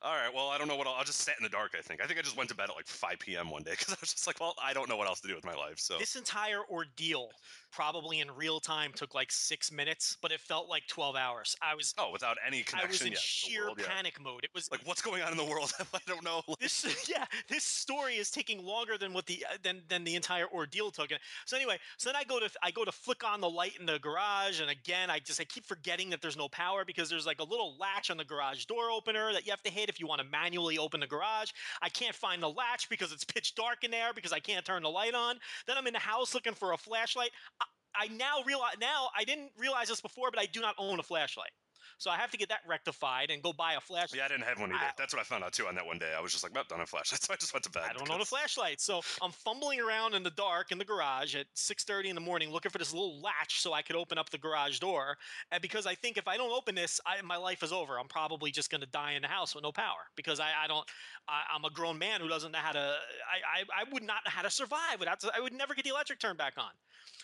all 0.00 0.14
right, 0.14 0.32
well, 0.32 0.48
I 0.48 0.58
don't 0.58 0.68
know 0.68 0.76
what 0.76 0.86
I'll, 0.86 0.94
I'll 0.94 1.04
just 1.04 1.20
sit 1.20 1.34
in 1.38 1.42
the 1.42 1.50
dark. 1.50 1.72
I 1.76 1.82
think. 1.82 2.02
I 2.02 2.06
think 2.06 2.18
I 2.18 2.22
just 2.22 2.36
went 2.36 2.48
to 2.50 2.56
bed 2.56 2.70
at 2.70 2.76
like 2.76 2.86
5 2.86 3.18
p.m. 3.18 3.50
one 3.50 3.62
day 3.62 3.72
because 3.72 3.92
I 3.92 3.96
was 4.00 4.12
just 4.12 4.26
like, 4.26 4.40
well, 4.40 4.54
I 4.62 4.72
don't 4.72 4.88
know 4.88 4.96
what 4.96 5.08
else 5.08 5.20
to 5.20 5.28
do 5.28 5.34
with 5.34 5.44
my 5.44 5.54
life. 5.54 5.78
So 5.78 5.98
this 5.98 6.16
entire 6.16 6.60
ordeal 6.70 7.30
probably 7.70 8.20
in 8.20 8.30
real 8.36 8.60
time 8.60 8.92
took 8.94 9.14
like 9.14 9.30
six 9.30 9.70
minutes, 9.70 10.16
but 10.22 10.32
it 10.32 10.40
felt 10.40 10.68
like 10.68 10.86
12 10.88 11.16
hours. 11.16 11.56
I 11.62 11.74
was 11.74 11.94
oh, 11.98 12.10
without 12.12 12.36
any 12.46 12.62
connection. 12.62 12.88
I 12.88 12.90
was 12.90 13.02
in 13.02 13.14
sheer 13.18 13.64
world, 13.64 13.78
yeah. 13.80 13.88
panic 13.88 14.20
mode. 14.20 14.44
It 14.44 14.50
was 14.54 14.70
Like, 14.70 14.80
what's 14.84 15.02
going 15.02 15.22
on 15.22 15.32
in 15.32 15.38
the 15.38 15.44
world? 15.44 15.72
I 15.94 15.98
don't 16.06 16.24
know. 16.24 16.42
This 16.60 17.08
yeah 17.08 17.24
this 17.48 17.64
story 17.64 18.16
is 18.16 18.30
taking 18.30 18.64
longer 18.64 18.98
than 18.98 19.12
what 19.12 19.26
the 19.26 19.44
uh, 19.48 19.56
than 19.62 19.82
than 19.88 20.04
the 20.04 20.14
entire 20.14 20.46
ordeal 20.52 20.90
took 20.90 21.10
so 21.44 21.56
anyway 21.56 21.78
so 21.96 22.08
then 22.08 22.16
i 22.16 22.24
go 22.24 22.38
to 22.38 22.50
i 22.62 22.70
go 22.70 22.84
to 22.84 22.92
flick 22.92 23.24
on 23.24 23.40
the 23.40 23.48
light 23.48 23.72
in 23.78 23.86
the 23.86 23.98
garage 23.98 24.60
and 24.60 24.70
again 24.70 25.10
i 25.10 25.18
just 25.18 25.40
i 25.40 25.44
keep 25.44 25.64
forgetting 25.64 26.10
that 26.10 26.20
there's 26.20 26.36
no 26.36 26.48
power 26.48 26.84
because 26.84 27.08
there's 27.08 27.26
like 27.26 27.40
a 27.40 27.44
little 27.44 27.76
latch 27.78 28.10
on 28.10 28.16
the 28.16 28.24
garage 28.24 28.64
door 28.66 28.90
opener 28.90 29.32
that 29.32 29.46
you 29.46 29.50
have 29.50 29.62
to 29.62 29.70
hit 29.70 29.88
if 29.88 30.00
you 30.00 30.06
want 30.06 30.20
to 30.20 30.26
manually 30.28 30.78
open 30.78 31.00
the 31.00 31.06
garage 31.06 31.50
i 31.82 31.88
can't 31.88 32.14
find 32.14 32.42
the 32.42 32.48
latch 32.48 32.88
because 32.88 33.12
it's 33.12 33.24
pitch 33.24 33.54
dark 33.54 33.84
in 33.84 33.90
there 33.90 34.12
because 34.14 34.32
i 34.32 34.38
can't 34.38 34.64
turn 34.64 34.82
the 34.82 34.88
light 34.88 35.14
on 35.14 35.36
then 35.66 35.76
i'm 35.76 35.86
in 35.86 35.92
the 35.92 35.98
house 35.98 36.34
looking 36.34 36.54
for 36.54 36.72
a 36.72 36.76
flashlight 36.76 37.30
i, 37.60 37.64
I 37.98 38.08
now 38.08 38.42
realize 38.46 38.74
now 38.80 39.08
i 39.16 39.24
didn't 39.24 39.50
realize 39.58 39.88
this 39.88 40.00
before 40.00 40.30
but 40.30 40.40
i 40.40 40.46
do 40.46 40.60
not 40.60 40.74
own 40.78 41.00
a 41.00 41.02
flashlight 41.02 41.50
so 41.96 42.10
i 42.10 42.16
have 42.16 42.30
to 42.30 42.36
get 42.36 42.48
that 42.48 42.60
rectified 42.68 43.30
and 43.30 43.42
go 43.42 43.52
buy 43.52 43.74
a 43.74 43.80
flashlight 43.80 44.18
yeah, 44.18 44.24
I 44.24 44.28
didn't 44.28 44.44
have 44.44 44.60
one 44.60 44.70
either. 44.72 44.84
I- 44.84 44.92
That's 44.98 45.14
what 45.14 45.20
I 45.20 45.24
found 45.24 45.44
out 45.44 45.52
too 45.52 45.66
on 45.66 45.74
that 45.76 45.86
one 45.86 45.98
day. 45.98 46.12
I 46.16 46.20
was 46.20 46.32
just 46.32 46.42
like, 46.44 46.54
well, 46.54 46.64
don't 46.68 46.78
have 46.80 46.88
flashlight, 46.88 47.22
so 47.22 47.32
I 47.32 47.36
just 47.36 47.52
went 47.54 47.62
to 47.64 47.70
bed. 47.70 47.82
I 47.88 47.92
don't 47.92 48.10
own 48.10 48.20
a 48.20 48.24
flashlight, 48.24 48.80
so 48.80 49.00
I'm 49.22 49.30
fumbling 49.30 49.80
around 49.80 50.14
in 50.14 50.22
the 50.22 50.30
dark 50.30 50.72
in 50.72 50.78
the 50.78 50.84
garage 50.84 51.34
at 51.36 51.46
6:30 51.54 52.06
in 52.08 52.14
the 52.14 52.20
morning, 52.20 52.50
looking 52.50 52.70
for 52.70 52.78
this 52.78 52.92
little 52.92 53.20
latch 53.20 53.60
so 53.60 53.72
I 53.72 53.82
could 53.82 53.96
open 53.96 54.18
up 54.18 54.30
the 54.30 54.38
garage 54.38 54.78
door. 54.78 55.16
And 55.52 55.62
because 55.62 55.86
I 55.86 55.94
think 55.94 56.16
if 56.16 56.26
I 56.26 56.36
don't 56.36 56.50
open 56.50 56.74
this, 56.74 57.00
I, 57.06 57.22
my 57.22 57.36
life 57.36 57.62
is 57.62 57.72
over. 57.72 57.98
I'm 57.98 58.08
probably 58.08 58.50
just 58.50 58.70
going 58.70 58.80
to 58.80 58.86
die 58.88 59.12
in 59.12 59.22
the 59.22 59.28
house 59.28 59.54
with 59.54 59.62
no 59.62 59.72
power 59.72 60.10
because 60.16 60.40
I, 60.40 60.50
I 60.64 60.66
don't. 60.66 60.86
I, 61.28 61.42
I'm 61.54 61.64
a 61.64 61.70
grown 61.70 61.98
man 61.98 62.20
who 62.20 62.28
doesn't 62.28 62.50
know 62.52 62.58
how 62.58 62.72
to. 62.72 62.78
I, 62.78 63.60
I, 63.60 63.82
I 63.82 63.84
would 63.92 64.02
not 64.02 64.22
know 64.24 64.30
how 64.30 64.42
to 64.42 64.50
survive 64.50 64.98
without. 64.98 65.22
I 65.34 65.40
would 65.40 65.52
never 65.52 65.74
get 65.74 65.84
the 65.84 65.90
electric 65.90 66.18
turned 66.18 66.38
back 66.38 66.54
on. 66.56 66.70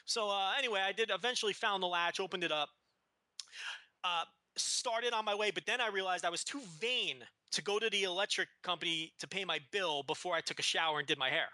So 0.05 0.29
uh, 0.31 0.53
anyway, 0.59 0.81
I 0.87 0.93
did 0.93 1.11
eventually 1.13 1.53
found 1.55 1.83
the 1.83 1.87
latch, 1.89 2.21
opened 2.21 2.45
it 2.45 2.53
up. 2.53 2.69
Uh, 4.05 4.25
started 4.57 5.13
on 5.13 5.25
my 5.25 5.35
way, 5.35 5.51
but 5.51 5.67
then 5.67 5.81
I 5.81 5.89
realized 5.89 6.25
I 6.25 6.31
was 6.31 6.45
too 6.45 6.61
vain 6.81 7.17
to 7.53 7.63
go 7.63 7.79
to 7.79 7.89
the 7.91 8.05
electric 8.05 8.49
company 8.63 9.13
to 9.19 9.29
pay 9.29 9.45
my 9.45 9.61
bill 9.73 10.03
before 10.03 10.35
I 10.35 10.41
took 10.41 10.59
a 10.59 10.63
shower 10.63 10.99
and 10.99 11.07
did 11.07 11.19
my 11.19 11.31
hair. 11.31 11.49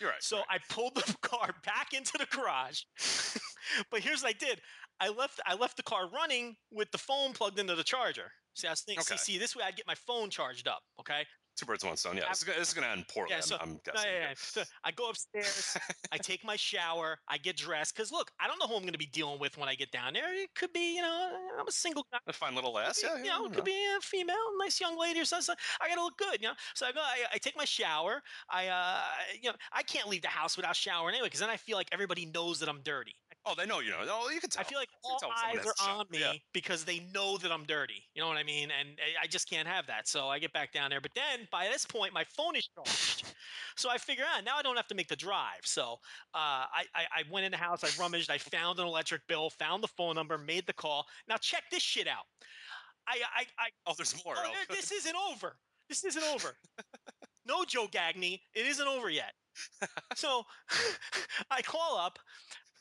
You're 0.00 0.10
right. 0.10 0.22
So 0.22 0.38
right. 0.38 0.46
I 0.50 0.58
pulled 0.72 0.94
the 0.94 1.14
car 1.22 1.54
back 1.64 1.92
into 1.92 2.12
the 2.18 2.26
garage. 2.26 2.82
but 3.90 4.00
here's 4.00 4.22
what 4.22 4.34
I 4.34 4.38
did. 4.38 4.60
I 5.00 5.08
left 5.08 5.40
I 5.46 5.54
left 5.54 5.76
the 5.76 5.82
car 5.82 6.08
running 6.08 6.56
with 6.70 6.90
the 6.90 6.98
phone 6.98 7.32
plugged 7.32 7.58
into 7.58 7.74
the 7.74 7.84
charger. 7.84 8.30
See, 8.54 8.66
I 8.66 8.70
was 8.70 8.80
thinking, 8.80 9.02
Okay. 9.02 9.16
see, 9.18 9.32
see, 9.32 9.38
this 9.38 9.54
way 9.54 9.64
I'd 9.66 9.76
get 9.76 9.86
my 9.86 9.94
phone 9.94 10.30
charged 10.30 10.66
up. 10.68 10.80
Okay. 11.00 11.26
Two 11.56 11.66
birds, 11.66 11.84
one 11.84 11.96
stone. 11.96 12.16
Yeah, 12.16 12.28
this 12.28 12.38
is, 12.38 12.44
gonna, 12.44 12.58
this 12.58 12.68
is 12.68 12.74
gonna 12.74 12.88
end 12.88 13.06
poorly. 13.08 13.30
Yeah, 13.30 13.36
I'm- 13.36 13.42
so- 13.42 13.58
I'm, 13.60 13.80
guessing. 13.84 14.10
yeah, 14.10 14.18
yeah. 14.18 14.28
yeah. 14.28 14.34
So 14.36 14.62
I 14.84 14.90
go 14.90 15.10
upstairs, 15.10 15.76
I 16.12 16.18
take 16.18 16.44
my 16.44 16.56
shower, 16.56 17.18
I 17.28 17.38
get 17.38 17.56
dressed. 17.56 17.94
Because 17.94 18.12
look, 18.12 18.30
I 18.40 18.46
don't 18.46 18.58
know 18.58 18.66
who 18.66 18.74
I'm 18.74 18.82
going 18.82 18.92
to 18.92 18.98
be 18.98 19.06
dealing 19.06 19.40
with 19.40 19.56
when 19.58 19.68
I 19.68 19.74
get 19.74 19.90
down 19.90 20.12
there. 20.14 20.32
It 20.34 20.54
could 20.54 20.72
be, 20.72 20.96
you 20.96 21.02
know, 21.02 21.30
I'm 21.58 21.66
a 21.66 21.72
single 21.72 22.06
guy. 22.12 22.18
A 22.26 22.32
fine 22.32 22.54
little 22.54 22.72
lass. 22.72 23.02
Yeah, 23.02 23.16
you 23.18 23.24
yeah, 23.24 23.38
know, 23.38 23.46
it 23.46 23.52
could 23.54 23.64
be 23.64 23.76
a 23.96 24.00
female, 24.00 24.36
nice 24.58 24.80
young 24.80 24.98
lady 24.98 25.20
or 25.20 25.24
something. 25.24 25.54
I 25.80 25.88
gotta 25.88 26.02
look 26.02 26.16
good, 26.18 26.40
you 26.40 26.48
know. 26.48 26.54
So 26.74 26.86
I 26.86 26.92
go, 26.92 27.00
I, 27.00 27.34
I 27.34 27.38
take 27.38 27.56
my 27.56 27.64
shower. 27.64 28.22
I, 28.50 28.68
uh, 28.68 29.00
you 29.40 29.50
know, 29.50 29.56
I 29.72 29.82
can't 29.82 30.08
leave 30.08 30.22
the 30.22 30.28
house 30.28 30.56
without 30.56 30.76
showering 30.76 31.14
anyway, 31.14 31.26
because 31.28 31.40
then 31.40 31.50
I 31.50 31.56
feel 31.56 31.76
like 31.76 31.88
everybody 31.92 32.26
knows 32.26 32.60
that 32.60 32.68
I'm 32.68 32.80
dirty. 32.82 33.14
Oh, 33.48 33.54
they 33.56 33.64
know 33.64 33.78
you 33.78 33.90
know. 33.90 33.98
Oh, 34.08 34.28
you 34.30 34.40
can 34.40 34.50
tell. 34.50 34.60
I 34.60 34.64
feel 34.64 34.78
like 34.78 34.88
all 35.04 35.18
tell 35.20 35.28
when 35.28 35.38
someone 35.38 35.58
eyes 35.60 35.72
are 35.88 35.98
on 36.00 36.06
me 36.10 36.18
Yeah. 36.20 36.32
because 36.52 36.84
they 36.84 37.00
know 37.14 37.38
that 37.38 37.52
I'm 37.52 37.64
dirty. 37.64 38.02
You 38.14 38.22
know 38.22 38.28
what 38.28 38.36
I 38.38 38.42
mean? 38.42 38.70
And 38.72 38.98
I- 39.00 39.22
I 39.24 39.26
just 39.28 39.48
can't 39.48 39.68
have 39.68 39.86
that. 39.86 40.08
So 40.08 40.28
I 40.28 40.40
get 40.40 40.52
back 40.52 40.72
down 40.72 40.90
there. 40.90 41.00
But 41.00 41.12
then 41.14 41.46
by 41.52 41.68
this 41.68 41.86
point, 41.86 42.12
my 42.12 42.24
phone 42.36 42.56
is 42.56 42.68
charged. 42.74 43.32
So 43.76 43.88
I 43.88 43.98
figure 43.98 44.24
out 44.24 44.42
now 44.44 44.56
I 44.56 44.62
don't 44.62 44.74
have 44.76 44.88
to 44.88 44.94
make 44.96 45.06
the 45.08 45.14
drive. 45.16 45.60
So 45.64 45.92
uh, 46.34 46.66
I, 46.74 46.84
I, 46.94 47.04
I 47.18 47.22
went 47.30 47.46
in 47.46 47.52
the 47.52 47.58
house, 47.58 47.84
I 47.84 48.02
rummaged, 48.02 48.30
I 48.30 48.38
found 48.38 48.80
an 48.80 48.86
electric 48.86 49.26
bill, 49.28 49.50
found 49.50 49.82
the 49.82 49.88
phone 49.88 50.16
number, 50.16 50.36
made 50.38 50.66
the 50.66 50.72
call. 50.72 51.06
Now 51.28 51.36
check 51.36 51.62
this 51.70 51.82
shit 51.82 52.08
out. 52.08 52.24
I, 53.08 53.18
I, 53.36 53.42
I 53.60 53.68
Oh, 53.86 53.94
there's 53.96 54.14
more. 54.24 54.34
oh, 54.36 54.42
Oh, 54.44 54.50
there- 54.68 54.76
this 54.76 54.90
isn't 55.06 55.14
over. 55.30 55.56
This 55.88 56.02
isn't 56.04 56.24
over. 56.34 56.56
no, 57.46 57.64
Joe 57.64 57.86
Gagne, 57.92 58.42
it 58.54 58.66
isn't 58.66 58.88
over 58.88 59.08
yet. 59.08 59.32
So 60.16 60.42
I 61.50 61.62
call 61.62 61.96
up. 61.96 62.18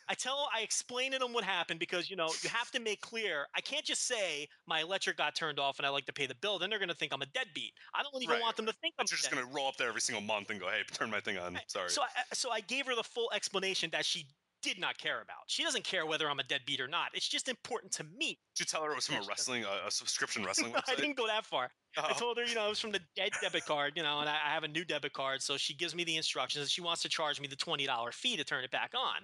I 0.07 0.13
tell, 0.13 0.47
I 0.55 0.61
explain 0.61 1.11
to 1.13 1.19
them 1.19 1.33
what 1.33 1.43
happened 1.43 1.79
because 1.79 2.09
you 2.09 2.15
know 2.15 2.29
you 2.43 2.49
have 2.49 2.71
to 2.71 2.79
make 2.79 3.01
clear. 3.01 3.47
I 3.55 3.61
can't 3.61 3.85
just 3.85 4.07
say 4.07 4.47
my 4.67 4.81
electric 4.81 5.17
got 5.17 5.35
turned 5.35 5.59
off 5.59 5.79
and 5.79 5.85
I 5.85 5.89
like 5.89 6.05
to 6.05 6.13
pay 6.13 6.25
the 6.27 6.35
bill. 6.35 6.59
Then 6.59 6.69
they're 6.69 6.79
going 6.79 6.89
to 6.89 6.95
think 6.95 7.13
I'm 7.13 7.21
a 7.21 7.27
deadbeat. 7.27 7.73
I 7.93 8.03
don't 8.03 8.21
even 8.21 8.35
Right, 8.35 8.41
want 8.41 8.55
them 8.55 8.65
to 8.65 8.73
think 8.73 8.95
I'm. 8.99 9.05
You're 9.09 9.17
just 9.17 9.31
gonna 9.31 9.45
roll 9.45 9.67
up 9.67 9.77
there 9.77 9.87
every 9.87 10.01
single 10.01 10.21
month 10.21 10.49
and 10.49 10.59
go, 10.59 10.67
"Hey, 10.67 10.83
turn 10.91 11.09
my 11.09 11.19
thing 11.19 11.37
on." 11.37 11.59
Sorry. 11.67 11.89
So 11.89 12.01
I, 12.03 12.07
so 12.33 12.51
I 12.51 12.61
gave 12.61 12.85
her 12.87 12.95
the 12.95 13.03
full 13.03 13.31
explanation 13.33 13.89
that 13.91 14.05
she 14.05 14.25
did 14.73 14.81
not 14.81 14.97
care 14.97 15.21
about. 15.21 15.43
She 15.47 15.63
doesn't 15.63 15.83
care 15.83 16.05
whether 16.05 16.29
I'm 16.29 16.39
a 16.39 16.43
deadbeat 16.43 16.79
or 16.81 16.87
not. 16.87 17.09
It's 17.13 17.27
just 17.27 17.47
important 17.49 17.91
to 17.93 18.03
me. 18.03 18.39
Did 18.55 18.59
you 18.61 18.65
tell 18.65 18.83
her 18.83 18.91
it 18.91 18.95
was 18.95 19.07
from 19.07 19.17
a 19.17 19.25
wrestling, 19.27 19.63
a 19.65 19.91
subscription 19.91 20.43
wrestling 20.45 20.73
I 20.87 20.95
didn't 20.95 21.17
go 21.17 21.27
that 21.27 21.45
far. 21.45 21.71
I 21.97 22.11
Oh. 22.11 22.13
told 22.19 22.37
her, 22.37 22.43
you 22.43 22.55
know, 22.55 22.65
it 22.65 22.69
was 22.69 22.79
from 22.79 22.91
the 22.91 22.99
dead 23.15 23.31
debit 23.41 23.65
card, 23.65 23.93
you 23.95 24.03
know, 24.03 24.19
and 24.19 24.27
I, 24.27 24.33
I 24.33 24.53
have 24.53 24.65
a 24.65 24.67
new 24.67 24.83
debit 24.83 25.13
card. 25.13 25.41
So 25.41 25.55
she 25.55 25.73
gives 25.73 25.95
me 25.95 26.03
the 26.03 26.17
instructions 26.17 26.63
and 26.63 26.69
she 26.69 26.81
wants 26.81 27.01
to 27.03 27.09
charge 27.09 27.39
me 27.39 27.47
the 27.47 27.55
$20 27.55 28.13
fee 28.13 28.35
to 28.35 28.43
turn 28.43 28.65
it 28.65 28.71
back 28.71 28.91
on. 28.93 29.21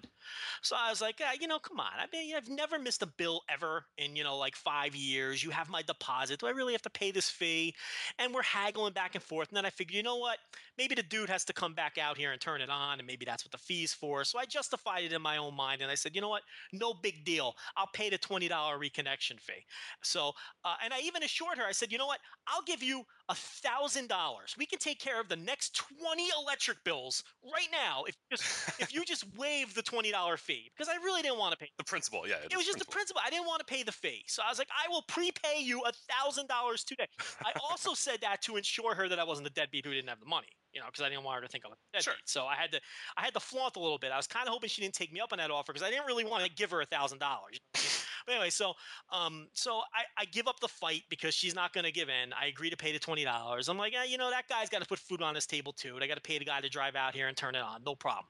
So 0.62 0.78
I 0.80 0.90
was 0.90 1.02
like, 1.02 1.20
ah, 1.22 1.34
you 1.40 1.48
know, 1.48 1.60
come 1.60 1.82
on. 1.82 1.92
I 1.98 2.06
mean, 2.14 2.34
I've 2.34 2.48
never 2.50 2.80
missed 2.80 3.02
a 3.02 3.08
bill 3.08 3.42
ever 3.50 3.86
in, 3.98 4.16
you 4.16 4.24
know, 4.24 4.38
like 4.38 4.56
five 4.56 4.96
years. 4.96 5.44
You 5.44 5.50
have 5.50 5.70
my 5.70 5.82
deposit. 5.82 6.40
Do 6.40 6.48
I 6.48 6.52
really 6.52 6.72
have 6.72 6.82
to 6.84 6.90
pay 6.90 7.12
this 7.12 7.30
fee? 7.30 7.76
And 8.20 8.34
we're 8.34 8.42
haggling 8.44 8.94
back 8.94 9.16
and 9.16 9.24
forth. 9.24 9.50
And 9.50 9.58
then 9.58 9.66
I 9.66 9.70
figured, 9.70 9.96
you 9.96 10.04
know 10.04 10.18
what? 10.18 10.38
Maybe 10.78 10.96
the 10.96 11.04
dude 11.04 11.30
has 11.30 11.44
to 11.46 11.54
come 11.54 11.74
back 11.74 11.98
out 11.98 12.18
here 12.18 12.32
and 12.32 12.40
turn 12.40 12.62
it 12.62 12.70
on. 12.70 13.00
And 13.00 13.08
maybe 13.08 13.26
that's 13.26 13.44
what 13.44 13.52
the 13.52 13.58
fee's 13.58 13.94
for. 13.94 14.24
So 14.24 14.40
I 14.40 14.46
justified 14.46 15.04
it 15.04 15.12
in 15.12 15.22
my 15.22 15.31
own 15.38 15.56
mind. 15.56 15.82
And 15.82 15.92
I 15.92 15.96
said, 15.96 16.16
you 16.16 16.22
know 16.22 16.30
what? 16.30 16.44
No 16.74 16.94
big 16.94 17.24
deal. 17.26 17.56
I'll 17.78 17.90
pay 17.94 18.10
the 18.10 18.18
$20 18.18 18.50
reconnection 18.50 19.40
fee. 19.40 19.66
So, 20.04 20.32
uh, 20.66 20.76
and 20.84 20.94
I 20.94 21.00
even 21.02 21.24
assured 21.24 21.58
her, 21.58 21.64
I 21.66 21.72
said, 21.72 21.92
you 21.92 21.98
know 21.98 22.08
what? 22.08 22.20
I'll 22.48 22.64
give 22.64 22.82
you 22.84 23.04
a 23.30 23.36
thousand 23.36 24.10
dollars. 24.10 24.56
We 24.58 24.66
can 24.66 24.80
take 24.80 25.00
care 25.00 25.20
of 25.22 25.30
the 25.30 25.36
next 25.36 25.82
20 26.00 26.28
electric 26.42 26.84
bills 26.84 27.24
right 27.44 27.68
now 27.72 28.04
if 28.08 28.16
you 28.16 28.38
just 28.38 28.80
if 28.82 28.94
you 28.94 29.06
just 29.06 29.26
waive 29.38 29.74
the 29.74 29.84
$20 29.84 30.38
fee. 30.38 30.70
Because 30.76 30.90
I 30.90 30.96
really 31.04 31.22
didn't 31.22 31.40
want 31.40 31.52
to 31.54 31.58
pay. 31.58 31.70
the 31.78 31.84
principal, 31.84 32.28
yeah. 32.28 32.36
It 32.50 32.58
was 32.58 32.66
just 32.66 32.80
the 32.80 32.86
principle. 32.86 33.22
I 33.26 33.30
didn't 33.30 33.48
want 33.48 33.60
to 33.60 33.66
pay 33.66 33.84
the 33.84 33.92
fee. 33.92 34.24
So 34.28 34.42
I 34.46 34.50
was 34.50 34.58
like, 34.58 34.70
I 34.72 34.90
will 34.90 35.04
prepay 35.08 35.62
you 35.62 35.82
a 35.82 35.92
thousand 36.12 36.48
dollars 36.48 36.84
today. 36.84 37.08
I 37.46 37.52
also 37.70 37.94
said 37.94 38.20
that 38.22 38.42
to 38.44 38.58
ensure 38.58 38.96
her 38.96 39.08
that 39.08 39.20
I 39.20 39.24
wasn't 39.24 39.46
the 39.46 39.54
deadbeat 39.54 39.86
who 39.86 39.94
didn't 39.94 40.10
have 40.10 40.20
the 40.20 40.26
money. 40.26 40.48
You 40.74 40.80
know, 40.80 40.88
because 40.88 41.04
I 41.04 41.10
didn't 41.10 41.24
want 41.24 41.36
her 41.38 41.42
to 41.42 41.48
think 41.48 41.66
I 41.66 41.70
was 41.70 41.78
a 41.78 41.98
deadbeat. 41.98 42.04
Sure. 42.06 42.14
So 42.26 42.46
I 42.46 42.56
had 42.56 42.72
to, 42.72 42.80
I 43.18 43.24
had 43.24 43.34
to 43.34 43.40
flaunt 43.40 43.76
a 43.76 43.80
little 43.80 43.98
bit. 43.98 44.12
I 44.12 44.18
was 44.18 44.28
kind 44.28 44.48
of 44.48 44.54
hoping 44.54 44.70
she 44.70 44.82
didn't 44.82 44.94
take 44.96 45.12
me 45.12 45.20
up 45.20 45.34
on 45.34 45.40
that 45.40 45.52
offer 45.52 45.74
because 45.74 45.86
I 45.86 45.92
didn't 45.92 46.08
really 46.08 46.26
want 46.26 46.44
to 46.44 46.50
give 46.50 46.72
her 46.72 46.82
a 46.82 46.86
thousand 46.86 47.20
dollars. 47.20 47.60
But 48.26 48.34
anyway, 48.34 48.50
so 48.50 48.74
um, 49.12 49.48
so 49.54 49.82
I, 49.94 50.04
I 50.18 50.26
give 50.26 50.48
up 50.48 50.60
the 50.60 50.68
fight 50.68 51.04
because 51.10 51.34
she's 51.34 51.56
not 51.56 51.74
going 51.74 51.86
to 51.86 51.92
give 51.92 52.10
in. 52.10 52.34
I 52.34 52.48
agree 52.48 52.70
to 52.70 52.78
pay 52.78 52.92
the 52.92 53.00
twenty 53.00 53.24
dollars. 53.24 53.70
I'm 53.70 53.78
like, 53.78 53.94
eh, 53.94 54.06
you 54.08 54.18
know, 54.18 54.30
that 54.30 54.48
guy's 54.48 54.70
got 54.70 54.82
to 54.82 54.88
put 54.88 55.00
food 55.00 55.22
on 55.22 55.36
his 55.36 55.46
table 55.46 55.74
too. 55.74 55.96
And 55.96 56.04
I 56.04 56.08
got 56.08 56.16
to 56.16 56.22
pay 56.22 56.38
the 56.38 56.46
guy 56.46 56.62
to 56.62 56.70
drive 56.70 56.96
out 56.96 57.16
here 57.16 57.28
and 57.28 57.36
turn 57.36 57.56
it 57.56 57.62
on. 57.62 57.82
No 57.86 57.96
problem. 57.96 58.28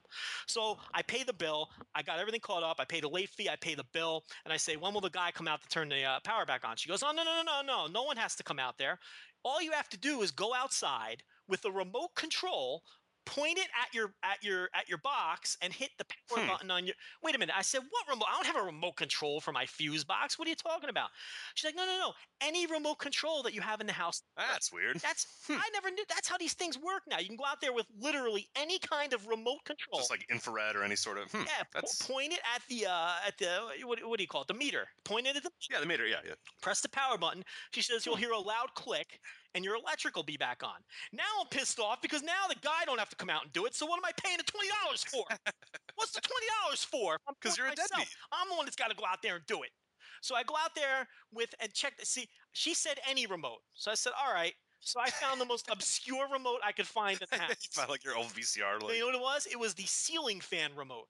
So 0.47 0.77
I 0.93 1.01
pay 1.01 1.23
the 1.23 1.33
bill. 1.33 1.69
I 1.95 2.01
got 2.01 2.19
everything 2.19 2.41
caught 2.41 2.63
up. 2.63 2.77
I 2.79 2.85
pay 2.85 3.01
the 3.01 3.09
late 3.09 3.29
fee. 3.29 3.49
I 3.49 3.55
pay 3.55 3.75
the 3.75 3.85
bill, 3.93 4.23
and 4.45 4.53
I 4.53 4.57
say, 4.57 4.75
when 4.75 4.93
will 4.93 5.01
the 5.01 5.09
guy 5.09 5.31
come 5.31 5.47
out 5.47 5.61
to 5.61 5.67
turn 5.67 5.89
the 5.89 6.03
uh, 6.03 6.19
power 6.23 6.45
back 6.45 6.65
on? 6.67 6.75
She 6.77 6.89
goes, 6.89 7.03
oh 7.03 7.11
no 7.11 7.23
no 7.23 7.41
no 7.43 7.61
no 7.61 7.61
no. 7.65 7.87
No 7.87 8.03
one 8.03 8.17
has 8.17 8.35
to 8.35 8.43
come 8.43 8.59
out 8.59 8.77
there. 8.77 8.99
All 9.43 9.61
you 9.61 9.71
have 9.71 9.89
to 9.89 9.97
do 9.97 10.21
is 10.21 10.31
go 10.31 10.53
outside 10.53 11.23
with 11.47 11.65
a 11.65 11.71
remote 11.71 12.09
control 12.15 12.83
point 13.23 13.59
it 13.59 13.67
at 13.79 13.93
your 13.93 14.15
at 14.23 14.43
your 14.43 14.67
at 14.73 14.89
your 14.89 14.97
box 14.97 15.55
and 15.61 15.71
hit 15.71 15.91
the 15.99 16.05
power 16.05 16.41
Hmm. 16.41 16.47
button 16.49 16.71
on 16.71 16.87
your 16.87 16.95
wait 17.21 17.35
a 17.35 17.37
minute 17.37 17.53
i 17.55 17.61
said 17.61 17.81
what 17.91 18.09
remote 18.09 18.25
i 18.27 18.33
don't 18.33 18.47
have 18.47 18.55
a 18.55 18.65
remote 18.65 18.95
control 18.95 19.39
for 19.39 19.51
my 19.51 19.63
fuse 19.63 20.03
box 20.03 20.39
what 20.39 20.47
are 20.47 20.49
you 20.49 20.55
talking 20.55 20.89
about 20.89 21.09
she's 21.53 21.65
like 21.65 21.75
no 21.75 21.85
no 21.85 21.99
no 21.99 22.13
any 22.41 22.65
remote 22.65 22.95
control 22.97 23.43
that 23.43 23.53
you 23.53 23.61
have 23.61 23.79
in 23.79 23.85
the 23.85 23.93
house 23.93 24.23
That's 24.37 24.73
weird. 24.73 24.97
that's 25.01 25.27
Hmm. 25.45 25.53
i 25.53 25.69
never 25.71 25.91
knew 25.91 26.03
that's 26.09 26.27
how 26.27 26.39
these 26.39 26.53
things 26.55 26.79
work 26.79 27.03
now 27.07 27.19
you 27.19 27.27
can 27.27 27.35
go 27.35 27.45
out 27.45 27.61
there 27.61 27.73
with 27.73 27.85
literally 27.99 28.49
any 28.55 28.79
kind 28.79 29.13
of 29.13 29.27
remote 29.27 29.63
control 29.65 29.99
Just 29.99 30.09
like 30.09 30.25
infrared 30.31 30.75
or 30.75 30.83
any 30.83 30.95
sort 30.95 31.19
of. 31.19 31.31
Hmm, 31.31 31.43
yeah 31.45 31.63
that's 31.75 32.01
point 32.01 32.33
it 32.33 32.39
at 32.55 32.63
the 32.69 32.87
uh 32.87 33.13
at 33.27 33.37
the 33.37 33.85
what, 33.85 33.99
what 34.03 34.17
do 34.17 34.23
you 34.23 34.27
call 34.27 34.41
it 34.41 34.47
the 34.47 34.55
meter 34.55 34.87
point 35.03 35.27
it 35.27 35.35
at 35.35 35.43
the 35.43 35.51
yeah, 35.69 35.79
the 35.79 35.85
meter. 35.85 36.07
Yeah, 36.07 36.21
yeah. 36.25 36.33
press 36.63 36.81
the 36.81 36.89
power 36.89 37.19
button. 37.19 37.43
She 37.71 37.83
says 37.83 38.03
you'll 38.03 38.15
hear 38.15 38.31
a 38.31 38.39
loud 38.39 38.73
click 38.73 39.19
and 39.55 39.63
your 39.65 39.75
electric 39.75 40.15
will 40.15 40.23
be 40.23 40.37
back 40.37 40.63
on. 40.63 40.75
Now 41.13 41.23
I'm 41.39 41.47
pissed 41.47 41.79
off 41.79 42.01
because 42.01 42.23
now 42.23 42.47
the 42.49 42.55
guy 42.61 42.85
don't 42.85 42.99
have 42.99 43.09
to 43.09 43.15
come 43.15 43.29
out 43.29 43.43
and 43.43 43.51
do 43.53 43.65
it. 43.65 43.75
So 43.75 43.85
what 43.85 43.97
am 43.97 44.05
I 44.05 44.11
paying 44.23 44.37
the 44.37 44.43
twenty 44.43 44.69
dollars 44.83 45.03
for? 45.03 45.25
What's 45.95 46.11
the 46.11 46.21
twenty 46.21 46.47
dollars 46.63 46.83
for? 46.83 47.17
I'm 47.27 47.35
'Cause 47.41 47.55
doing 47.55 47.65
you're 47.65 47.67
a 47.67 47.69
myself. 47.71 47.89
deadbeat. 47.91 48.15
I'm 48.31 48.49
the 48.49 48.55
one 48.55 48.65
that's 48.65 48.75
got 48.75 48.89
to 48.89 48.95
go 48.95 49.05
out 49.05 49.21
there 49.21 49.35
and 49.35 49.45
do 49.47 49.63
it. 49.63 49.69
So 50.21 50.35
I 50.35 50.43
go 50.43 50.55
out 50.63 50.75
there 50.75 51.07
with 51.33 51.53
and 51.59 51.73
check. 51.73 51.97
The, 51.97 52.05
see, 52.05 52.27
she 52.53 52.73
said 52.73 52.99
any 53.09 53.25
remote. 53.25 53.59
So 53.73 53.91
I 53.91 53.95
said, 53.95 54.13
all 54.23 54.33
right. 54.33 54.53
So 54.79 54.99
I 54.99 55.09
found 55.11 55.39
the 55.39 55.45
most 55.45 55.67
obscure 55.71 56.27
remote 56.31 56.57
I 56.65 56.71
could 56.71 56.87
find 56.87 57.19
in 57.21 57.27
the 57.29 57.35
you 57.37 57.41
house. 57.43 57.67
find 57.71 57.89
like 57.89 58.03
your 58.03 58.15
old 58.15 58.27
VCR. 58.27 58.81
Like, 58.81 58.93
you 58.95 58.99
know 59.01 59.05
what 59.07 59.15
it 59.15 59.21
was? 59.21 59.47
It 59.51 59.59
was 59.59 59.73
the 59.75 59.83
ceiling 59.85 60.39
fan 60.39 60.71
remote. 60.75 61.05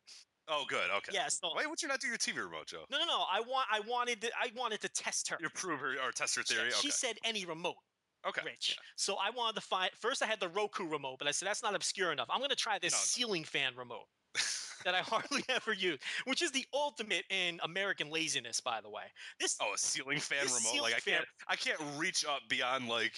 oh, 0.50 0.64
good. 0.68 0.90
Okay. 0.98 1.12
Yes. 1.14 1.40
no, 1.44 1.50
Why 1.54 1.66
would 1.66 1.82
you 1.82 1.88
not 1.88 2.00
do 2.02 2.08
your 2.08 2.18
TV 2.18 2.38
remote, 2.38 2.68
Joe? 2.68 2.84
no, 2.90 2.98
no, 3.00 3.06
no. 3.06 3.24
I 3.32 3.40
want. 3.42 3.68
I 3.72 3.80
wanted. 3.88 4.22
To, 4.22 4.28
I 4.38 4.52
wanted 4.58 4.82
to 4.82 4.90
test 4.90 5.30
her. 5.30 5.38
You 5.40 5.48
prove 5.54 5.80
her 5.80 5.94
or 6.06 6.12
test 6.12 6.36
her 6.36 6.44
She- 6.46 6.54
theory. 6.56 6.72
She 6.72 6.88
okay. 6.88 6.90
said 6.90 7.18
any 7.24 7.46
remote. 7.46 7.76
Okay. 8.28 8.42
Rich. 8.46 8.78
So 8.96 9.16
I 9.16 9.30
wanted 9.30 9.56
to 9.56 9.62
find 9.62 9.92
first 10.00 10.22
I 10.24 10.26
had 10.28 10.40
the 10.40 10.50
Roku 10.50 10.88
remote, 10.88 11.18
but 11.20 11.28
I 11.28 11.32
said 11.32 11.48
that's 11.48 11.64
not 11.64 11.76
obscure 11.76 12.12
enough. 12.12 12.28
I'm 12.30 12.40
going 12.40 12.50
to 12.50 12.56
try 12.56 12.80
this 12.80 12.94
No, 12.94 12.98
no. 12.98 13.02
ceiling 13.02 13.44
fan 13.44 13.74
remote 13.76 14.06
that 14.86 14.96
I 14.96 15.00
hardly 15.02 15.44
ever 15.50 15.74
use, 15.74 16.00
which 16.26 16.42
is 16.42 16.52
the 16.52 16.66
ultimate 16.74 17.26
in 17.30 17.60
American 17.64 18.10
laziness, 18.10 18.60
by 18.62 18.82
the 18.82 18.90
way. 18.90 19.04
This 19.40 19.58
Oh, 19.62 19.74
a 19.74 19.78
ceiling 19.78 20.20
fan 20.20 20.46
remote. 20.46 20.82
Like 20.82 20.96
I 20.96 21.00
can't, 21.00 21.26
I 21.48 21.56
can't 21.56 21.80
reach 21.98 22.26
up 22.26 22.42
beyond 22.50 22.88
like 22.88 23.14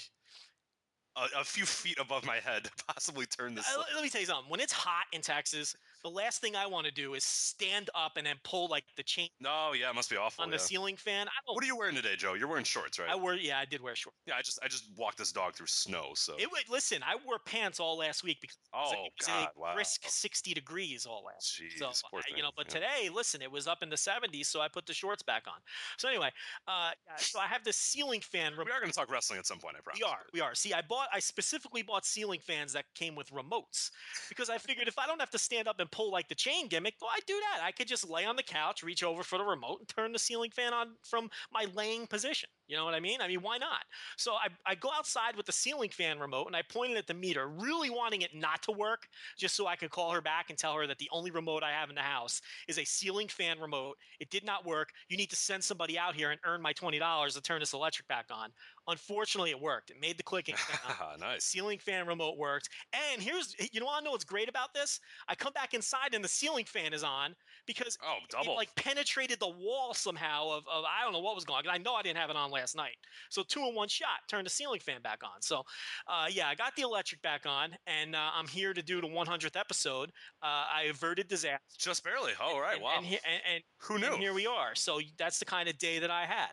a, 1.16 1.42
a 1.42 1.44
few 1.44 1.66
feet 1.66 1.98
above 2.00 2.26
my 2.26 2.38
head 2.38 2.64
to 2.66 2.72
possibly 2.88 3.26
turn 3.26 3.56
this. 3.56 3.68
Uh, 3.68 3.82
I- 3.82 3.96
let 3.96 4.04
me 4.04 4.10
tell 4.10 4.22
you 4.22 4.28
something. 4.28 4.50
When 4.50 4.60
it's 4.60 4.74
hot 4.74 5.06
in 5.14 5.22
Texas, 5.22 5.76
the 6.04 6.10
last 6.10 6.42
thing 6.42 6.56
I 6.56 6.66
want 6.68 6.86
to 6.86 6.92
do 6.92 7.14
is 7.14 7.24
stand 7.24 7.90
up 7.96 8.18
and 8.18 8.26
then 8.26 8.36
pull 8.44 8.68
like 8.68 8.84
the 8.98 9.04
chain 9.04 9.30
no, 9.40 9.74
yeah, 9.74 9.90
it 9.90 9.96
must 9.96 10.10
be 10.10 10.18
awful. 10.18 10.44
on 10.44 10.50
the 10.50 10.56
yeah. 10.56 10.62
ceiling 10.62 10.96
fan. 10.98 11.28
I 11.28 11.32
don't. 11.46 11.56
What 11.56 11.64
are 11.64 11.68
you 11.68 11.78
wearing 11.78 11.96
today, 11.96 12.16
Joe? 12.16 12.34
You're 12.34 12.48
wearing 12.48 12.64
shorts, 12.64 13.00
right? 13.00 13.10
I 13.10 13.16
wear. 13.16 13.36
Yeah, 13.36 13.60
I 13.60 13.66
did 13.66 13.82
wear 13.82 13.96
shorts. 13.96 14.18
yeah, 14.26 14.36
I 14.38 14.42
just, 14.42 14.60
I 14.64 14.68
just 14.68 14.90
walked 14.98 15.18
this 15.18 15.32
dog 15.32 15.56
through 15.56 15.68
snow. 15.68 16.12
So. 16.16 16.36
It 16.38 16.50
would 16.52 16.62
listen. 16.70 17.02
I 17.04 17.16
wore 17.26 17.40
pants 17.40 17.80
all 17.80 17.98
last 17.98 18.24
week 18.24 18.38
because 18.42 18.58
it 18.58 18.76
was 18.76 18.92
a- 18.92 18.96
oh 18.96 19.06
it 19.06 19.14
was 19.20 19.28
God! 19.28 19.48
Wow. 19.58 19.74
brisk 19.74 20.02
60 20.06 20.54
degrees 20.54 21.06
all 21.06 21.24
last. 21.26 21.60
Jeez, 21.62 21.80
So 21.80 21.88
I- 22.14 22.22
you 22.36 22.44
know, 22.44 22.52
but 22.56 22.68
yeah. 22.68 22.82
today, 22.82 23.10
listen, 23.14 23.42
it 23.42 23.52
was 23.52 23.68
up 23.68 23.84
in 23.84 23.90
the 23.90 23.96
70s, 23.96 24.46
so 24.46 24.62
I 24.62 24.68
put 24.68 24.86
the 24.86 24.94
shorts 24.94 25.24
back 25.24 25.44
on. 25.48 25.60
So 25.98 26.08
anyway, 26.08 26.30
uh, 26.68 26.92
so 27.18 27.40
I 27.40 27.48
have 27.48 27.64
this 27.64 27.78
ceiling 27.78 28.22
fan. 28.22 28.54
we 28.58 28.64
are 28.72 28.80
going 28.80 28.92
to 28.92 28.98
talk 28.98 29.12
wrestling 29.12 29.40
at 29.40 29.46
some 29.46 29.60
point. 29.60 29.76
I 29.78 29.82
promise. 29.82 30.00
We 30.00 30.06
are, 30.06 30.20
we 30.34 30.42
are. 30.42 30.56
See, 30.56 30.74
I 30.74 30.82
bought, 30.82 31.08
I 31.14 31.20
specifically 31.20 31.82
bought 31.82 32.06
ceiling 32.06 32.40
fans 32.40 32.74
that 32.74 32.86
came 32.96 33.16
with 33.16 33.32
remotes 33.32 33.92
because 34.30 34.50
I 34.50 34.58
figured 34.58 34.88
if 34.88 34.98
I 34.98 35.06
don't 35.08 35.20
have 35.20 35.32
to 35.32 35.40
stand 35.40 35.68
up 35.68 35.80
and 35.80 35.90
pull 35.94 36.12
like 36.12 36.28
the 36.28 36.36
chain 36.36 36.68
gimmick, 36.68 36.96
well, 37.00 37.12
I 37.14 37.20
do 37.28 37.40
that. 37.40 37.64
I 37.64 37.72
could 37.72 37.88
just 37.88 38.10
lay 38.10 38.26
on 38.26 38.36
the 38.36 38.44
couch, 38.44 38.82
reach 38.82 39.04
over 39.04 39.22
for 39.24 39.38
the 39.38 39.44
remote, 39.44 39.80
and 39.80 39.88
turn 39.88 40.12
the 40.12 40.20
ceiling 40.20 40.50
fan 40.50 40.74
on 40.74 40.96
from 41.04 41.30
my 41.54 41.68
laying 41.76 42.08
position. 42.08 42.50
You 42.68 42.76
know 42.78 42.86
what 42.86 42.96
I 42.96 43.00
mean? 43.00 43.22
I 43.22 43.28
mean, 43.28 43.42
why 43.42 43.60
not? 43.60 43.84
So 44.18 44.34
I, 44.34 44.48
I 44.66 44.74
go 44.74 44.90
outside 44.96 45.36
with 45.36 45.46
the 45.46 45.52
ceiling 45.52 45.92
fan 45.92 46.18
remote 46.18 46.48
and 46.48 46.56
I 46.56 46.64
point 46.64 46.94
it 46.94 46.98
at 46.98 47.06
the 47.06 47.14
meter, 47.14 47.48
really 47.48 47.92
wanting 47.92 48.24
it 48.24 48.34
not 48.34 48.64
to 48.64 48.72
work, 48.72 49.08
just 49.38 49.56
so 49.56 49.68
I 49.68 49.76
could 49.76 49.92
call 49.92 50.12
her 50.12 50.22
back 50.22 50.50
and 50.50 50.58
tell 50.58 50.74
her 50.74 50.88
that 50.88 50.98
the 50.98 51.10
only 51.12 51.30
remote 51.30 51.62
I 51.62 51.72
have 51.72 51.90
in 51.90 51.96
the 51.96 52.02
house 52.02 52.42
is 52.68 52.80
a 52.80 52.86
ceiling 52.86 53.28
fan 53.28 53.60
remote. 53.60 53.98
It 54.20 54.32
did 54.32 54.44
not 54.44 54.66
work. 54.66 54.90
You 55.10 55.18
need 55.18 55.30
to 55.30 55.36
send 55.36 55.64
somebody 55.64 56.00
out 56.00 56.16
here 56.16 56.32
and 56.32 56.40
earn 56.46 56.62
my 56.62 56.74
$20 56.74 57.34
to 57.34 57.42
turn 57.42 57.60
this 57.60 57.74
electric 57.74 58.08
back 58.08 58.26
on. 58.32 58.50
Unfortunately, 58.88 59.52
it 59.52 59.60
worked. 59.60 59.90
It 59.92 59.98
made 60.02 60.18
the 60.18 60.24
clicking 60.24 60.56
sound. 60.58 61.20
Nice. 61.20 61.44
Ceiling 61.46 61.80
fan 61.80 62.06
remote 62.08 62.38
worked. 62.38 62.70
And 63.12 63.22
here's, 63.22 63.56
you 63.72 63.80
know, 63.80 63.88
I 63.90 64.02
know 64.02 64.12
what's 64.12 64.24
great 64.26 64.50
about 64.50 64.74
this. 64.74 65.00
I 65.28 65.36
come 65.36 65.54
back 65.54 65.74
inside 65.74 66.14
and 66.14 66.24
the 66.24 66.28
ceiling 66.30 66.66
fan 66.66 66.94
is 66.94 67.04
on 67.04 67.36
because 67.66 67.98
Oh, 68.04 68.16
it 68.24 68.30
double. 68.30 68.56
like 68.56 68.74
penetrated 68.76 69.40
the 69.40 69.48
wall 69.50 69.94
somehow 69.94 70.50
of, 70.50 70.64
of 70.68 70.84
I 70.86 71.04
don't 71.04 71.14
know 71.14 71.20
what 71.20 71.36
was 71.36 71.46
going 71.46 71.66
on. 71.68 71.74
I 71.74 71.78
know 71.78 71.94
I 71.94 72.02
didn't 72.02 72.18
have 72.18 72.30
it 72.30 72.36
on 72.36 72.52
last 72.52 72.76
night. 72.76 72.96
So 73.30 73.44
two 73.44 73.62
in 73.68 73.76
one 73.76 73.88
shot, 73.88 74.08
turned 74.30 74.46
the 74.46 74.50
ceiling 74.50 74.80
fan 74.80 75.02
back 75.02 75.20
on. 75.24 75.42
So 75.42 75.64
uh, 76.08 76.28
yeah, 76.30 76.48
I 76.48 76.56
got 76.56 76.76
the 76.76 76.82
electric 76.82 77.22
back 77.22 77.46
on, 77.46 77.72
and 77.88 78.16
uh, 78.16 78.30
I'm 78.34 78.48
here 78.48 78.74
to 78.74 78.82
do 78.82 79.00
the 79.02 79.08
100th 79.08 79.56
episode. 79.58 80.10
Uh, 80.42 80.66
I 80.74 80.84
averted 80.90 81.28
disaster. 81.28 81.60
Just 81.78 82.04
barely. 82.04 82.34
Oh, 82.42 82.56
all 82.56 82.62
right. 82.62 82.76
and, 82.76 82.84
Wow. 82.84 82.94
And, 82.98 83.06
and, 83.06 83.42
and, 83.54 83.64
Who 83.84 84.00
knew? 84.00 84.08
and 84.14 84.22
here 84.22 84.34
we 84.34 84.48
are. 84.48 84.76
So 84.76 85.00
that's 85.18 85.40
the 85.40 85.46
kind 85.46 85.70
of 85.70 85.78
day 85.78 86.00
that 86.00 86.12
I 86.12 86.26
had. 86.26 86.50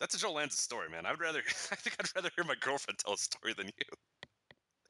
That's 0.00 0.14
a 0.14 0.18
Joe 0.18 0.32
Lanza 0.32 0.56
story, 0.56 0.88
man. 0.88 1.06
I 1.06 1.10
would 1.10 1.20
rather. 1.20 1.40
I 1.72 1.76
think 1.76 1.96
I'd 2.00 2.06
rather 2.14 2.30
hear 2.36 2.44
my 2.44 2.54
girlfriend 2.60 2.98
tell 2.98 3.14
a 3.14 3.18
story 3.18 3.52
than 3.54 3.66
you. 3.66 3.96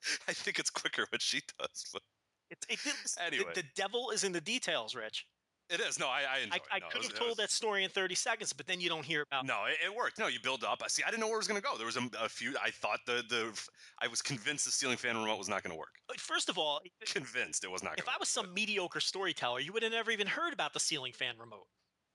I 0.29 0.33
think 0.33 0.59
it's 0.59 0.71
quicker 0.71 1.07
what 1.11 1.23
she 1.23 1.40
does, 1.59 1.85
but 1.92 2.03
It, 2.51 2.59
it, 2.68 2.79
the- 2.85 3.23
Anyway. 3.25 3.53
the, 3.55 3.64
devil 3.75 4.11
is 4.11 4.25
in 4.25 4.33
the 4.33 4.40
details, 4.40 4.94
Rich. 4.94 5.27
it 5.71 5.81
is. 5.81 5.99
No, 5.99 6.07
I, 6.09 6.21
I 6.21 6.37
I, 6.53 6.57
it. 6.57 6.62
I 6.73 6.79
No, 6.79 6.87
it 6.87 6.92
could 6.92 7.03
have 7.05 7.14
told 7.14 7.31
was- 7.31 7.37
that 7.38 7.51
story 7.51 7.85
in 7.85 7.90
30 7.90 8.14
seconds, 8.14 8.53
but 8.53 8.66
then 8.66 8.81
you 8.81 8.88
don't 8.88 9.05
hear 9.05 9.23
about. 9.31 9.44
No, 9.47 9.64
it, 9.66 9.77
it 9.85 9.94
worked. 9.94 10.18
No, 10.18 10.29
you 10.29 10.38
build 10.42 10.62
up. 10.64 10.81
I 10.85 10.88
see. 10.88 11.03
I 11.03 11.11
didn't 11.11 11.21
know 11.21 11.27
where 11.27 11.37
it 11.37 11.38
was 11.38 11.49
going 11.49 11.61
to 11.61 11.66
go. 11.66 11.77
There 11.77 11.87
was 11.87 11.97
a, 11.97 12.09
a 12.23 12.29
few. 12.29 12.55
I 12.62 12.71
thought 12.71 13.01
the 13.07 13.23
the. 13.29 13.59
I 14.01 14.07
was 14.09 14.23
convinced 14.23 14.64
the 14.66 14.71
ceiling 14.71 14.97
fan 14.97 15.16
remote 15.16 15.38
was 15.38 15.49
not 15.49 15.62
going 15.62 15.73
to 15.73 15.79
work. 15.79 15.94
Uh, 16.09 16.14
first 16.18 16.49
of 16.49 16.59
all, 16.59 16.81
Convinced 17.07 17.64
it 17.64 17.71
was 17.71 17.83
not. 17.83 17.99
if 17.99 18.09
I 18.09 18.12
was 18.21 18.29
work, 18.37 18.47
some 18.47 18.55
mediocre 18.55 19.01
storyteller, 19.01 19.61
you 19.61 19.73
would 19.73 19.83
have 19.83 19.92
never 19.92 20.11
even 20.11 20.27
heard 20.27 20.53
about 20.53 20.73
the 20.75 20.81
ceiling 20.81 21.12
fan 21.12 21.35
remote. 21.38 21.66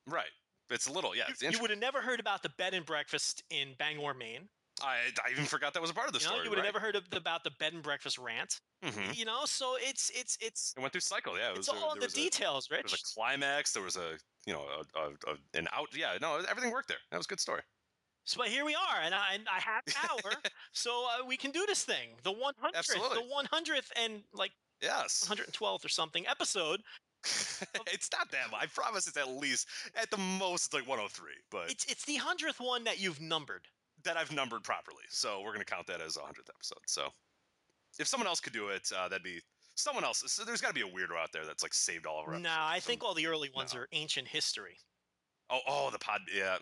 right, 0.07 0.31
It's 0.69 0.87
a 0.87 0.91
little, 0.91 1.15
yeah. 1.15 1.23
You, 1.41 1.49
you 1.51 1.59
would 1.59 1.69
have 1.69 1.79
never 1.79 2.01
heard 2.01 2.19
about 2.19 2.41
the 2.43 2.49
bed 2.49 2.73
and 2.73 2.85
breakfast 2.85 3.43
in 3.49 3.75
Bangor, 3.77 4.13
Maine. 4.13 4.47
I, 4.81 4.95
I 5.25 5.31
even 5.31 5.45
forgot 5.45 5.73
that 5.73 5.81
was 5.81 5.91
a 5.91 5.93
part 5.93 6.07
of 6.07 6.13
the 6.13 6.19
You 6.19 6.25
know, 6.25 6.31
story. 6.31 6.43
you 6.45 6.49
would 6.49 6.57
have 6.57 6.65
right? 6.65 6.73
never 6.73 6.79
heard 6.83 6.95
of, 6.95 7.03
about 7.11 7.43
the 7.43 7.51
bed 7.59 7.73
and 7.73 7.83
breakfast 7.83 8.17
rant. 8.17 8.59
Mhm. 8.83 9.15
You 9.15 9.23
know, 9.23 9.41
so 9.45 9.75
it's 9.79 10.09
it's 10.13 10.37
it's 10.41 10.73
It 10.75 10.79
went 10.81 10.91
through 10.91 11.01
cycle. 11.01 11.37
Yeah, 11.37 11.49
it 11.51 11.57
was 11.57 11.59
it's 11.59 11.69
all 11.69 11.91
a, 11.91 11.93
in 11.93 11.99
there 11.99 12.01
the 12.01 12.05
was 12.07 12.13
a- 12.15 12.17
details, 12.17 12.67
There 12.69 12.79
Rich. 12.79 12.91
was 12.91 13.01
a 13.01 13.13
climax. 13.13 13.71
There 13.71 13.83
was 13.83 13.95
a 13.95 14.17
you 14.45 14.51
know 14.53 14.65
a, 14.95 14.99
a, 14.99 15.09
a, 15.31 15.35
an 15.57 15.67
out. 15.71 15.87
Yeah, 15.95 16.17
no, 16.19 16.37
everything 16.49 16.71
worked 16.71 16.87
there. 16.89 16.97
That 17.11 17.17
was 17.17 17.27
a 17.27 17.29
good 17.29 17.39
story. 17.39 17.61
So 18.25 18.39
but 18.39 18.47
here 18.47 18.65
we 18.65 18.73
are, 18.73 19.01
and 19.03 19.13
I, 19.13 19.33
and 19.35 19.43
I 19.49 19.59
have 19.59 19.83
power, 19.85 20.31
so 20.73 21.05
uh, 21.11 21.25
we 21.25 21.37
can 21.37 21.51
do 21.51 21.65
this 21.67 21.83
thing. 21.83 22.09
The 22.23 22.31
one 22.31 22.53
hundredth, 22.59 22.87
the 22.87 23.23
one 23.29 23.45
hundredth, 23.45 23.91
and 23.95 24.23
like 24.33 24.51
Yes, 24.81 25.21
one 25.23 25.27
hundred 25.29 25.45
and 25.47 25.53
twelfth 25.53 25.85
or 25.85 25.89
something 25.89 26.25
episode. 26.27 26.81
It's 27.23 28.09
not 28.11 28.29
that 28.31 28.51
much. 28.51 28.61
I 28.61 28.65
promise 28.67 29.07
it's 29.07 29.17
at 29.17 29.29
least 29.29 29.67
at 29.95 30.09
the 30.11 30.17
most 30.17 30.65
it's 30.67 30.73
like 30.73 30.87
103, 30.87 31.31
but 31.51 31.71
It's 31.71 31.85
it's 31.85 32.05
the 32.05 32.15
hundredth 32.15 32.59
one 32.59 32.83
that 32.83 32.99
you've 32.99 33.21
numbered. 33.21 33.67
that 34.03 34.17
I've 34.17 34.31
numbered 34.31 34.63
properly. 34.63 35.03
So 35.09 35.41
we're 35.41 35.53
gonna 35.53 35.65
count 35.65 35.87
that 35.87 36.01
as 36.01 36.17
a 36.17 36.21
hundredth 36.21 36.49
episode. 36.49 36.79
So 36.87 37.07
if 37.99 38.07
someone 38.07 38.27
else 38.27 38.39
could 38.39 38.53
do 38.53 38.69
it, 38.69 38.91
uh, 38.97 39.07
that'd 39.07 39.23
be 39.23 39.39
someone 39.75 40.03
else. 40.03 40.23
So 40.27 40.43
there's 40.43 40.61
got 40.61 40.69
to 40.69 40.73
be 40.73 40.81
a 40.81 40.85
weirdo 40.91 41.17
out 41.17 41.31
there 41.31 41.45
that's 41.45 41.63
like 41.63 41.73
saved 41.73 42.05
all 42.05 42.21
of 42.21 42.27
our. 42.27 42.33
No, 42.33 42.49
episodes. 42.49 42.57
I 42.71 42.79
think 42.79 43.03
all 43.03 43.13
the 43.13 43.27
early 43.27 43.49
ones 43.55 43.73
are 43.75 43.87
ancient 43.91 44.27
history. 44.27 44.77
Oh, 45.49 45.59
oh, 45.67 45.89
the 45.91 45.99
pod. 45.99 46.21
Yeah, 46.35 46.57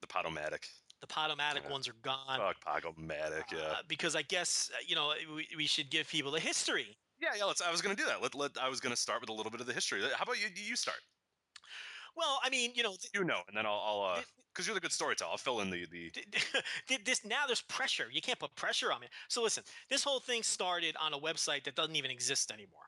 the 0.00 0.06
Podomatic. 0.06 0.66
The 1.00 1.06
Podomatic 1.06 1.68
ones 1.70 1.88
are 1.88 1.94
gone. 2.02 2.38
Fuck 2.38 2.56
Podomatic. 2.82 3.52
Yeah. 3.52 3.58
uh, 3.58 3.74
because 3.86 4.16
I 4.16 4.22
guess 4.22 4.70
uh, 4.74 4.78
you 4.86 4.94
know 4.96 5.12
we, 5.34 5.46
we 5.56 5.66
should 5.66 5.90
give 5.90 6.08
people 6.08 6.30
the 6.32 6.40
history. 6.40 6.96
Yeah, 7.20 7.30
yeah. 7.36 7.44
Let's. 7.44 7.60
I 7.60 7.70
was 7.70 7.82
gonna 7.82 7.96
do 7.96 8.06
that. 8.06 8.22
Let, 8.22 8.34
let. 8.34 8.52
I 8.60 8.68
was 8.68 8.80
gonna 8.80 8.96
start 8.96 9.20
with 9.20 9.30
a 9.30 9.32
little 9.32 9.50
bit 9.50 9.60
of 9.60 9.66
the 9.66 9.72
history. 9.72 10.02
How 10.14 10.24
about 10.24 10.40
you? 10.40 10.48
You 10.54 10.76
start. 10.76 10.98
Well, 12.16 12.40
I 12.42 12.50
mean, 12.50 12.72
you 12.74 12.82
know, 12.82 12.90
th- 12.90 13.10
You 13.14 13.24
know, 13.24 13.40
and 13.48 13.56
then 13.56 13.66
I'll. 13.66 13.82
I'll 13.84 14.16
uh, 14.16 14.22
because 14.52 14.66
you're 14.66 14.74
the 14.74 14.80
good 14.80 14.92
storyteller. 14.92 15.30
I'll 15.30 15.38
fill 15.38 15.60
in 15.60 15.70
the 15.70 15.86
the. 15.90 16.10
th- 16.10 16.26
th- 16.88 17.04
this 17.04 17.24
now 17.24 17.46
there's 17.46 17.62
pressure. 17.62 18.06
You 18.10 18.20
can't 18.20 18.38
put 18.38 18.54
pressure 18.56 18.92
on 18.92 19.00
me. 19.00 19.06
So 19.28 19.42
listen, 19.42 19.62
this 19.88 20.02
whole 20.02 20.20
thing 20.20 20.42
started 20.42 20.96
on 21.00 21.14
a 21.14 21.18
website 21.18 21.64
that 21.64 21.74
doesn't 21.76 21.96
even 21.96 22.10
exist 22.10 22.50
anymore. 22.50 22.82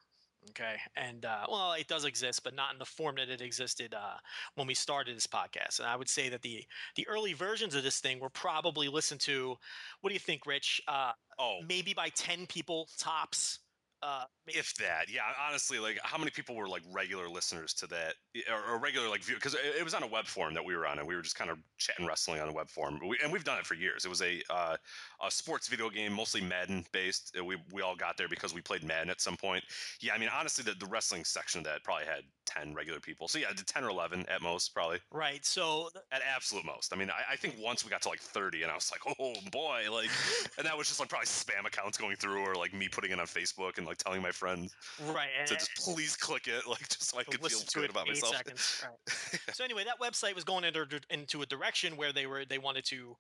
Okay, 0.51 0.77
and 0.97 1.27
uh, 1.27 1.45
well, 1.51 1.73
it 1.75 1.87
does 1.87 2.05
exist, 2.07 2.43
but 2.43 2.55
not 2.55 2.73
in 2.73 2.79
the 2.79 2.85
form 2.87 3.17
that 3.17 3.29
it 3.29 3.43
existed 3.43 3.95
uh, 3.95 4.17
when 4.55 4.67
we 4.67 4.75
started 4.75 5.15
this 5.15 5.27
podcast. 5.27 5.79
And 5.81 5.87
I 5.89 5.97
would 5.97 6.09
say 6.09 6.29
that 6.31 6.43
the 6.43 6.65
the 6.97 7.07
early 7.09 7.35
versions 7.35 7.75
of 7.75 7.83
this 7.83 8.01
thing 8.01 8.19
were 8.21 8.31
probably 8.31 8.89
listened 8.89 9.21
to. 9.23 9.55
What 10.01 10.09
do 10.11 10.15
you 10.15 10.21
think, 10.21 10.47
Rich? 10.47 10.81
Uh, 10.89 11.13
Oh, 11.39 11.61
maybe 11.67 11.95
by 11.95 12.11
ten 12.11 12.47
people 12.47 12.89
tops. 12.99 13.61
Uh, 14.03 14.25
if 14.47 14.75
that 14.77 15.13
yeah 15.13 15.21
honestly 15.47 15.79
like 15.79 15.99
how 16.03 16.17
many 16.17 16.31
people 16.31 16.55
were 16.57 16.67
like 16.69 16.83
regular 16.91 17.29
listeners 17.29 17.75
to 17.75 17.87
that 17.87 18.15
or, 18.51 18.75
or 18.75 18.79
regular 18.79 19.09
like 19.11 19.23
view 19.23 19.35
because 19.35 19.53
it, 19.53 19.61
it 19.79 19.85
was 19.85 19.93
on 19.93 20.03
a 20.03 20.07
web 20.07 20.25
forum 20.27 20.55
that 20.55 20.65
we 20.65 20.75
were 20.75 20.87
on 20.87 20.99
and 20.99 21.07
we 21.07 21.15
were 21.15 21.21
just 21.21 21.37
kind 21.37 21.51
of 21.51 21.59
chatting 21.77 22.07
wrestling 22.07 22.41
on 22.41 22.49
a 22.49 22.53
web 22.53 22.69
forum 22.71 22.99
we, 23.07 23.19
and 23.23 23.31
we've 23.31 23.45
done 23.45 23.59
it 23.59 23.67
for 23.67 23.75
years. 23.75 24.07
It 24.07 24.09
was 24.09 24.23
a 24.23 24.41
uh, 24.49 24.77
a 25.25 25.31
sports 25.31 25.69
video 25.69 25.91
game 25.91 26.15
mostly 26.15 26.41
madden 26.41 26.85
based 26.93 27.37
we, 27.45 27.59
we 27.73 27.83
all 27.83 27.95
got 27.95 28.17
there 28.17 28.29
because 28.29 28.55
we 28.55 28.63
played 28.63 28.83
madden 28.85 29.11
at 29.11 29.21
some 29.21 29.37
point. 29.37 29.65
Yeah 30.01 30.15
i 30.15 30.19
mean 30.19 30.31
honestly 30.35 30.65
the, 30.65 30.79
the 30.79 30.91
wrestling 30.91 31.25
section 31.25 31.59
of 31.59 31.65
that 31.67 31.85
probably 31.85 32.07
had 32.07 32.23
10 32.47 32.75
regular 32.75 33.01
people 33.01 33.29
so 33.29 33.39
yeah 33.39 33.49
10 33.55 33.85
or 33.85 33.91
11 33.91 34.25
at 34.29 34.41
most 34.41 34.75
probably. 34.75 34.99
Right. 35.13 35.45
So 35.45 35.91
th- 35.93 36.05
at 36.11 36.23
absolute 36.35 36.65
most. 36.65 36.95
I 36.95 36.97
mean 36.97 37.11
I, 37.11 37.35
I 37.35 37.37
think 37.37 37.57
once 37.61 37.85
we 37.85 37.91
got 37.91 38.01
to 38.03 38.09
like 38.09 38.21
30 38.21 38.63
and 38.63 38.73
i 38.73 38.75
was 38.75 38.91
like 38.91 39.17
oh 39.21 39.35
boy 39.53 39.83
like 39.93 40.11
and 40.57 40.67
that 40.67 40.77
was 40.77 40.89
just 40.89 41.01
like 41.01 41.11
probably 41.11 41.27
spam 41.27 41.67
accounts 41.67 41.99
going 41.99 42.17
through 42.17 42.41
or 42.41 42.55
like 42.55 42.73
me 42.73 42.89
putting 42.89 43.11
it 43.11 43.21
on 43.21 43.27
facebook 43.27 43.77
and 43.79 43.90
like 43.91 43.99
telling 43.99 44.23
my 44.23 44.31
friends 44.31 44.75
right. 45.09 45.29
and- 45.39 45.49
to 45.49 45.55
just 45.55 45.75
please 45.77 46.17
click 46.17 46.47
it, 46.47 46.67
like 46.67 46.89
just 46.89 47.11
so 47.11 47.19
I 47.19 47.25
could 47.25 47.41
feel 47.45 47.59
good 47.75 47.91
about 47.91 48.09
myself. 48.09 48.37
seconds. 48.37 48.83
Right. 48.85 49.41
so 49.53 49.65
anyway, 49.65 49.85
that 49.85 50.01
website 50.01 50.35
was 50.35 50.45
going 50.45 50.65
into 50.65 50.87
into 51.11 51.43
a 51.43 51.47
direction 51.47 51.97
where 51.97 52.13
they 52.13 52.27
were 52.27 52.45
they 52.45 52.59
wanted 52.59 52.85
to 52.87 53.17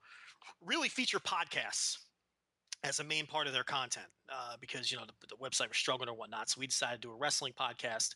really 0.65 0.89
feature 0.89 1.19
podcasts 1.19 1.99
as 2.83 2.99
a 2.99 3.05
main 3.05 3.27
part 3.27 3.47
of 3.47 3.53
their 3.53 3.65
content 3.65 4.07
uh, 4.33 4.55
because 4.61 4.91
you 4.91 4.97
know 4.97 5.05
the, 5.05 5.27
the 5.29 5.37
website 5.37 5.69
was 5.69 5.77
struggling 5.77 6.09
or 6.09 6.15
whatnot. 6.15 6.49
So 6.49 6.61
we 6.61 6.67
decided 6.67 7.03
to 7.03 7.09
do 7.09 7.13
a 7.13 7.17
wrestling 7.17 7.53
podcast, 7.59 8.15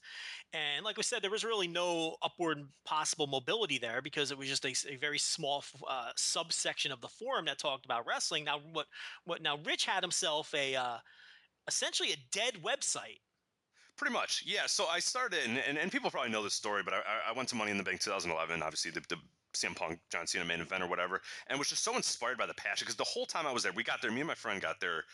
and 0.52 0.84
like 0.84 0.96
we 0.96 1.02
said, 1.02 1.22
there 1.22 1.30
was 1.30 1.44
really 1.44 1.68
no 1.68 2.16
upward 2.22 2.58
possible 2.84 3.26
mobility 3.26 3.78
there 3.78 4.00
because 4.00 4.30
it 4.30 4.38
was 4.38 4.48
just 4.48 4.64
a 4.64 4.96
very 4.96 5.18
small 5.18 5.58
f- 5.58 5.82
uh, 5.88 6.10
subsection 6.16 6.92
of 6.92 7.00
the 7.00 7.08
forum 7.08 7.44
that 7.46 7.58
talked 7.58 7.84
about 7.84 8.06
wrestling. 8.06 8.44
Now 8.44 8.60
what 8.72 8.86
what 9.24 9.42
now 9.42 9.58
Rich 9.64 9.84
had 9.84 10.02
himself 10.02 10.54
a 10.54 10.76
uh, 10.76 10.98
essentially 11.68 12.12
a 12.12 12.16
dead 12.32 12.54
website. 12.62 13.20
Pretty 13.96 14.12
much, 14.12 14.42
yeah. 14.44 14.66
So 14.66 14.86
I 14.86 14.98
started, 14.98 15.40
and, 15.46 15.58
and, 15.58 15.78
and 15.78 15.92
people 15.92 16.10
probably 16.10 16.30
know 16.30 16.42
this 16.42 16.54
story, 16.54 16.82
but 16.82 16.94
I, 16.94 17.00
I- 17.30 17.32
went 17.32 17.48
to 17.50 17.54
Money 17.54 17.70
in 17.70 17.78
the 17.78 17.84
Bank 17.84 18.00
2011, 18.00 18.60
obviously 18.62 18.90
the, 18.90 19.00
the 19.08 19.16
CM 19.54 19.76
Punk, 19.76 20.00
John 20.10 20.26
Cena 20.26 20.44
main 20.44 20.60
event 20.60 20.82
or 20.82 20.88
whatever, 20.88 21.20
and 21.46 21.58
was 21.58 21.68
just 21.68 21.84
so 21.84 21.94
inspired 21.96 22.36
by 22.36 22.46
the 22.46 22.54
passion 22.54 22.84
because 22.86 22.96
the 22.96 23.04
whole 23.04 23.24
time 23.26 23.46
I 23.46 23.52
was 23.52 23.62
there, 23.62 23.72
we 23.72 23.84
got 23.84 24.02
there, 24.02 24.10
me 24.10 24.20
and 24.20 24.26
my 24.28 24.34
friend 24.34 24.60
got 24.60 24.80
there 24.80 25.04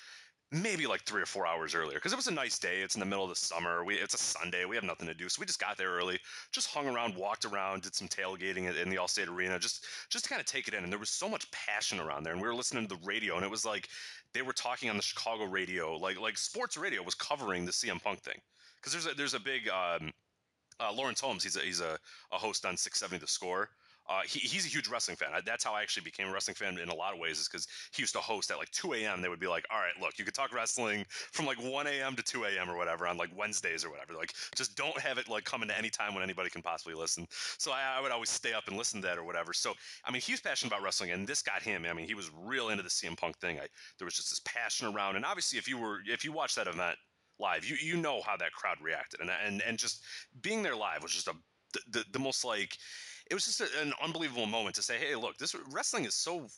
maybe 0.53 0.87
like 0.87 1.03
three 1.03 1.23
or 1.23 1.27
four 1.27 1.47
hours 1.47 1.75
earlier 1.77 1.95
because 1.99 2.13
it 2.13 2.17
was 2.17 2.27
a 2.27 2.33
nice 2.33 2.59
day. 2.59 2.81
It's 2.81 2.97
in 2.97 3.01
the 3.01 3.07
middle 3.07 3.23
of 3.23 3.31
the 3.31 3.37
summer. 3.37 3.85
We 3.85 3.95
it's 3.97 4.15
a 4.15 4.19
Sunday. 4.19 4.65
We 4.65 4.75
have 4.75 4.85
nothing 4.85 5.07
to 5.07 5.15
do, 5.15 5.29
so 5.29 5.39
we 5.41 5.47
just 5.47 5.61
got 5.61 5.77
there 5.77 5.91
early, 5.91 6.19
just 6.51 6.69
hung 6.71 6.89
around, 6.89 7.15
walked 7.15 7.45
around, 7.45 7.83
did 7.83 7.95
some 7.95 8.09
tailgating 8.09 8.69
in- 8.69 8.77
in 8.77 8.91
the 8.91 8.97
Allstate 8.97 9.29
Arena, 9.29 9.59
just 9.59 9.85
just 10.09 10.25
to 10.25 10.29
kind 10.29 10.41
of 10.41 10.47
take 10.47 10.67
it 10.67 10.75
in. 10.75 10.83
And 10.83 10.93
there 10.93 10.99
was 10.99 11.11
so 11.11 11.29
much 11.29 11.49
passion 11.53 12.01
around 12.01 12.25
there, 12.25 12.33
and 12.33 12.43
we 12.43 12.49
were 12.49 12.55
listening 12.55 12.89
to 12.89 12.95
the 12.97 13.01
radio, 13.05 13.37
and 13.37 13.45
it 13.45 13.51
was 13.51 13.65
like 13.65 13.89
they 14.33 14.43
were 14.43 14.53
talking 14.53 14.91
on 14.91 14.97
the 14.97 15.03
Chicago 15.03 15.45
radio, 15.45 15.97
like 15.97 16.21
like 16.21 16.39
sports 16.39 16.77
radio 16.77 17.03
was 17.03 17.15
covering 17.15 17.65
the 17.65 17.73
CM 17.73 18.03
Punk 18.03 18.21
thing 18.21 18.39
because 18.77 18.93
there's 18.93 19.07
a 19.07 19.17
there's 19.17 19.35
a 19.35 19.41
big 19.41 19.69
um, 19.69 20.13
uh, 20.79 20.93
Laurence 20.93 21.21
Holmes. 21.21 21.43
He's 21.43 21.57
a 21.57 21.61
he's 21.61 21.81
a, 21.81 21.99
a 22.33 22.37
host 22.37 22.65
on 22.65 22.77
670 22.77 23.21
The 23.21 23.27
Score. 23.27 23.71
Uh, 24.11 24.23
he, 24.27 24.41
he's 24.41 24.67
a 24.67 24.69
huge 24.69 24.89
wrestling 24.89 25.17
fan. 25.17 25.29
I, 25.33 25.41
that's 25.41 25.63
how 25.63 25.73
I 25.73 25.83
actually 25.83 26.03
became 26.03 26.27
a 26.29 26.33
wrestling 26.33 26.57
fan 26.57 26.77
in 26.79 26.89
a 26.89 26.95
lot 26.95 27.15
of 27.15 27.21
ways, 27.21 27.39
is 27.39 27.49
because 27.49 27.69
he 27.93 28.03
used 28.03 28.13
to 28.15 28.19
host 28.19 28.51
at 28.51 28.59
like 28.59 28.71
2 28.73 28.95
a.m. 28.95 29.23
They 29.23 29.29
would 29.29 29.39
be 29.39 29.47
like, 29.47 29.65
"All 29.71 29.79
right, 29.79 29.93
look, 30.01 30.19
you 30.19 30.25
could 30.25 30.35
talk 30.35 30.53
wrestling 30.53 31.05
from 31.09 31.47
like 31.47 31.63
1 31.63 31.87
a.m. 31.87 32.17
to 32.17 32.23
2 32.23 32.45
a.m. 32.45 32.69
or 32.69 32.77
whatever 32.77 33.07
on 33.07 33.17
like 33.17 33.31
Wednesdays 33.37 33.85
or 33.85 33.91
whatever. 33.91 34.15
Like, 34.15 34.35
just 34.57 34.77
don't 34.77 34.99
have 35.01 35.19
it 35.19 35.29
like 35.29 35.45
coming 35.45 35.69
to 35.69 35.79
any 35.79 35.91
time 35.91 36.13
when 36.13 36.25
anybody 36.25 36.51
can 36.51 36.61
possibly 36.61 36.95
listen." 36.95 37.27
So 37.31 37.71
I, 37.71 37.99
I 37.99 38.01
would 38.01 38.11
always 38.11 38.31
stay 38.31 38.53
up 38.53 38.67
and 38.67 38.77
listen 38.77 39.01
to 39.01 39.07
that 39.07 39.17
or 39.17 39.23
whatever. 39.23 39.53
So 39.53 39.75
I 40.05 40.11
mean, 40.11 40.23
he's 40.23 40.41
passionate 40.41 40.73
about 40.73 40.83
wrestling, 40.83 41.13
and 41.13 41.25
this 41.25 41.41
got 41.41 41.63
him. 41.63 41.87
I 41.89 41.93
mean, 41.93 42.09
he 42.09 42.15
was 42.15 42.31
real 42.37 42.71
into 42.71 42.83
the 42.83 42.91
CM 42.91 43.17
Punk 43.17 43.39
thing. 43.39 43.61
I, 43.61 43.69
there 43.99 44.07
was 44.07 44.15
just 44.15 44.31
this 44.31 44.41
passion 44.45 44.93
around, 44.93 45.15
and 45.15 45.25
obviously, 45.25 45.57
if 45.59 45.69
you 45.69 45.79
were 45.79 46.01
if 46.05 46.25
you 46.25 46.33
watched 46.33 46.57
that 46.57 46.67
event 46.67 46.97
live, 47.39 47.65
you 47.65 47.77
you 47.81 47.97
know 47.97 48.23
how 48.23 48.37
that 48.39 48.53
crowd 48.53 48.79
reacted, 48.83 49.21
and 49.21 49.31
and 49.47 49.63
and 49.63 49.79
just 49.79 50.03
being 50.43 50.65
there 50.65 50.77
live 50.77 51.01
was 51.01 51.13
just 51.13 51.29
a 51.29 51.35
the, 51.73 51.81
the, 51.91 52.05
the 52.13 52.19
most 52.19 52.45
like 52.45 52.77
it 53.31 53.35
was 53.35 53.45
just 53.45 53.61
a, 53.61 53.69
an 53.81 53.93
unbelievable 54.03 54.47
moment 54.47 54.75
to 54.77 54.83
say, 54.83 54.99
hey, 54.99 55.15
look, 55.17 55.39
this 55.39 55.55
wrestling 55.73 56.05
is 56.05 56.15
so 56.15 56.49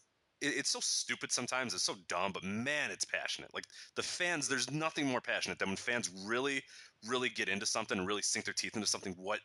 it- 0.40 0.56
it's 0.56 0.70
so 0.70 0.80
stupid 0.80 1.30
sometimes. 1.30 1.72
It's 1.72 1.84
so 1.84 1.94
dumb, 2.08 2.32
but 2.32 2.42
man, 2.42 2.90
it's 2.90 3.04
passionate. 3.04 3.54
Like 3.54 3.66
the 3.94 4.02
fans, 4.02 4.48
there's 4.48 4.70
nothing 4.70 5.06
more 5.06 5.20
passionate 5.20 5.58
than 5.58 5.68
when 5.68 5.76
fans 5.76 6.10
really, 6.26 6.62
really 7.06 7.28
get 7.28 7.48
into 7.48 7.64
something 7.64 7.96
and 7.96 8.06
really 8.08 8.22
sink 8.22 8.44
their 8.44 8.54
teeth 8.54 8.74
into 8.74 8.88
something. 8.88 9.12
What, 9.14 9.40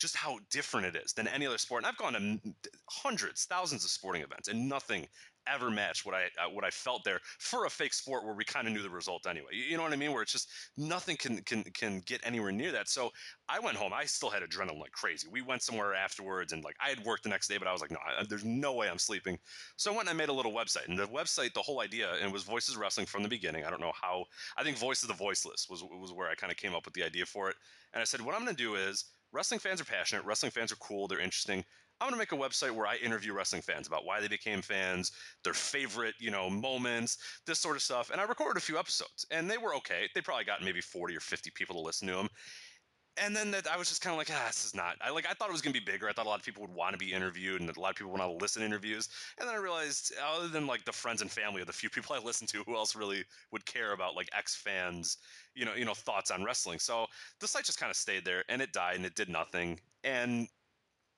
just 0.00 0.16
how 0.16 0.40
different 0.50 0.86
it 0.86 0.96
is 0.96 1.12
than 1.12 1.28
any 1.28 1.46
other 1.46 1.58
sport. 1.58 1.84
And 1.84 1.86
I've 1.86 1.96
gone 1.96 2.14
to 2.14 2.54
hundreds, 2.88 3.44
thousands 3.44 3.84
of 3.84 3.90
sporting 3.90 4.22
events, 4.22 4.48
and 4.48 4.68
nothing 4.68 5.06
ever 5.46 5.70
match 5.70 6.04
what 6.04 6.14
I 6.14 6.24
uh, 6.42 6.50
what 6.50 6.64
I 6.64 6.70
felt 6.70 7.02
there 7.04 7.20
for 7.38 7.66
a 7.66 7.70
fake 7.70 7.94
sport 7.94 8.24
where 8.24 8.34
we 8.34 8.44
kind 8.44 8.66
of 8.66 8.72
knew 8.72 8.82
the 8.82 8.90
result 8.90 9.26
anyway. 9.26 9.48
You, 9.52 9.64
you 9.64 9.76
know 9.76 9.82
what 9.82 9.92
I 9.92 9.96
mean? 9.96 10.12
Where 10.12 10.22
it's 10.22 10.32
just 10.32 10.48
nothing 10.76 11.16
can 11.16 11.38
can 11.42 11.64
can 11.64 12.00
get 12.06 12.20
anywhere 12.24 12.52
near 12.52 12.72
that. 12.72 12.88
So 12.88 13.10
I 13.48 13.60
went 13.60 13.76
home. 13.76 13.92
I 13.92 14.04
still 14.04 14.30
had 14.30 14.42
adrenaline 14.42 14.80
like 14.80 14.92
crazy. 14.92 15.28
We 15.30 15.42
went 15.42 15.62
somewhere 15.62 15.94
afterwards, 15.94 16.52
and 16.52 16.64
like 16.64 16.76
I 16.84 16.88
had 16.88 17.04
work 17.04 17.22
the 17.22 17.28
next 17.28 17.48
day, 17.48 17.58
but 17.58 17.68
I 17.68 17.72
was 17.72 17.80
like, 17.80 17.90
no, 17.90 17.98
I, 17.98 18.24
there's 18.28 18.44
no 18.44 18.74
way 18.74 18.88
I'm 18.88 18.98
sleeping. 18.98 19.38
So 19.76 19.92
I 19.92 19.96
went 19.96 20.08
and 20.08 20.16
I 20.16 20.20
made 20.20 20.30
a 20.30 20.34
little 20.34 20.52
website, 20.52 20.88
and 20.88 20.98
the 20.98 21.06
website, 21.06 21.54
the 21.54 21.62
whole 21.62 21.80
idea, 21.80 22.12
and 22.14 22.28
it 22.28 22.32
was 22.32 22.44
Voices 22.44 22.76
Wrestling 22.76 23.06
from 23.06 23.22
the 23.22 23.28
beginning. 23.28 23.64
I 23.64 23.70
don't 23.70 23.80
know 23.80 23.92
how. 24.00 24.24
I 24.56 24.62
think 24.62 24.78
Voice 24.78 25.02
of 25.02 25.08
the 25.08 25.14
Voiceless 25.14 25.66
was 25.68 25.82
was 25.82 26.12
where 26.12 26.28
I 26.28 26.34
kind 26.34 26.50
of 26.50 26.56
came 26.56 26.74
up 26.74 26.84
with 26.84 26.94
the 26.94 27.02
idea 27.04 27.26
for 27.26 27.48
it. 27.50 27.56
And 27.92 28.00
I 28.00 28.04
said, 28.04 28.20
what 28.20 28.34
I'm 28.34 28.44
going 28.44 28.54
to 28.54 28.62
do 28.62 28.74
is 28.76 29.04
wrestling 29.32 29.60
fans 29.60 29.80
are 29.80 29.84
passionate. 29.84 30.24
Wrestling 30.24 30.52
fans 30.52 30.72
are 30.72 30.76
cool. 30.76 31.08
They're 31.08 31.20
interesting. 31.20 31.64
I'm 32.00 32.08
going 32.08 32.14
to 32.14 32.18
make 32.18 32.32
a 32.32 32.48
website 32.48 32.70
where 32.70 32.86
I 32.86 32.96
interview 32.96 33.34
wrestling 33.34 33.60
fans 33.60 33.86
about 33.86 34.06
why 34.06 34.20
they 34.20 34.28
became 34.28 34.62
fans, 34.62 35.12
their 35.44 35.52
favorite, 35.52 36.14
you 36.18 36.30
know, 36.30 36.48
moments, 36.48 37.18
this 37.46 37.58
sort 37.58 37.76
of 37.76 37.82
stuff. 37.82 38.10
And 38.10 38.20
I 38.20 38.24
recorded 38.24 38.56
a 38.56 38.64
few 38.64 38.78
episodes, 38.78 39.26
and 39.30 39.50
they 39.50 39.58
were 39.58 39.74
okay. 39.76 40.08
They 40.14 40.22
probably 40.22 40.44
got 40.44 40.62
maybe 40.62 40.80
40 40.80 41.14
or 41.14 41.20
50 41.20 41.50
people 41.50 41.76
to 41.76 41.82
listen 41.82 42.08
to 42.08 42.14
them. 42.14 42.28
And 43.16 43.36
then 43.36 43.50
that 43.50 43.66
I 43.66 43.76
was 43.76 43.88
just 43.88 44.00
kind 44.00 44.14
of 44.14 44.18
like, 44.18 44.30
ah, 44.32 44.44
this 44.46 44.64
is 44.64 44.74
not. 44.74 44.96
I 45.02 45.10
like 45.10 45.26
I 45.28 45.34
thought 45.34 45.50
it 45.50 45.52
was 45.52 45.60
gonna 45.60 45.74
be 45.74 45.80
bigger. 45.80 46.08
I 46.08 46.12
thought 46.12 46.24
a 46.26 46.28
lot 46.28 46.38
of 46.38 46.44
people 46.44 46.62
would 46.62 46.74
want 46.74 46.94
to 46.94 46.98
be 46.98 47.12
interviewed, 47.12 47.60
and 47.60 47.68
a 47.68 47.78
lot 47.78 47.90
of 47.90 47.96
people 47.96 48.12
want 48.12 48.22
to 48.22 48.30
listen 48.30 48.60
to 48.60 48.66
interviews. 48.66 49.08
And 49.38 49.46
then 49.46 49.54
I 49.54 49.58
realized, 49.58 50.14
other 50.24 50.48
than 50.48 50.66
like 50.66 50.84
the 50.84 50.92
friends 50.92 51.20
and 51.20 51.30
family 51.30 51.60
of 51.60 51.66
the 51.66 51.72
few 51.72 51.90
people 51.94 52.14
I 52.14 52.20
listen 52.20 52.46
to, 52.46 52.62
who 52.64 52.76
else 52.76 52.96
really 52.96 53.24
would 53.50 53.66
care 53.66 53.92
about 53.92 54.14
like 54.14 54.30
ex 54.32 54.54
fans, 54.54 55.18
you 55.54 55.66
know, 55.66 55.74
you 55.74 55.84
know, 55.84 55.92
thoughts 55.92 56.30
on 56.30 56.44
wrestling? 56.44 56.78
So 56.78 57.06
the 57.40 57.48
site 57.48 57.64
just 57.64 57.80
kind 57.80 57.90
of 57.90 57.96
stayed 57.96 58.24
there, 58.24 58.44
and 58.48 58.62
it 58.62 58.72
died, 58.72 58.96
and 58.96 59.04
it 59.04 59.16
did 59.16 59.28
nothing. 59.28 59.80
And 60.02 60.48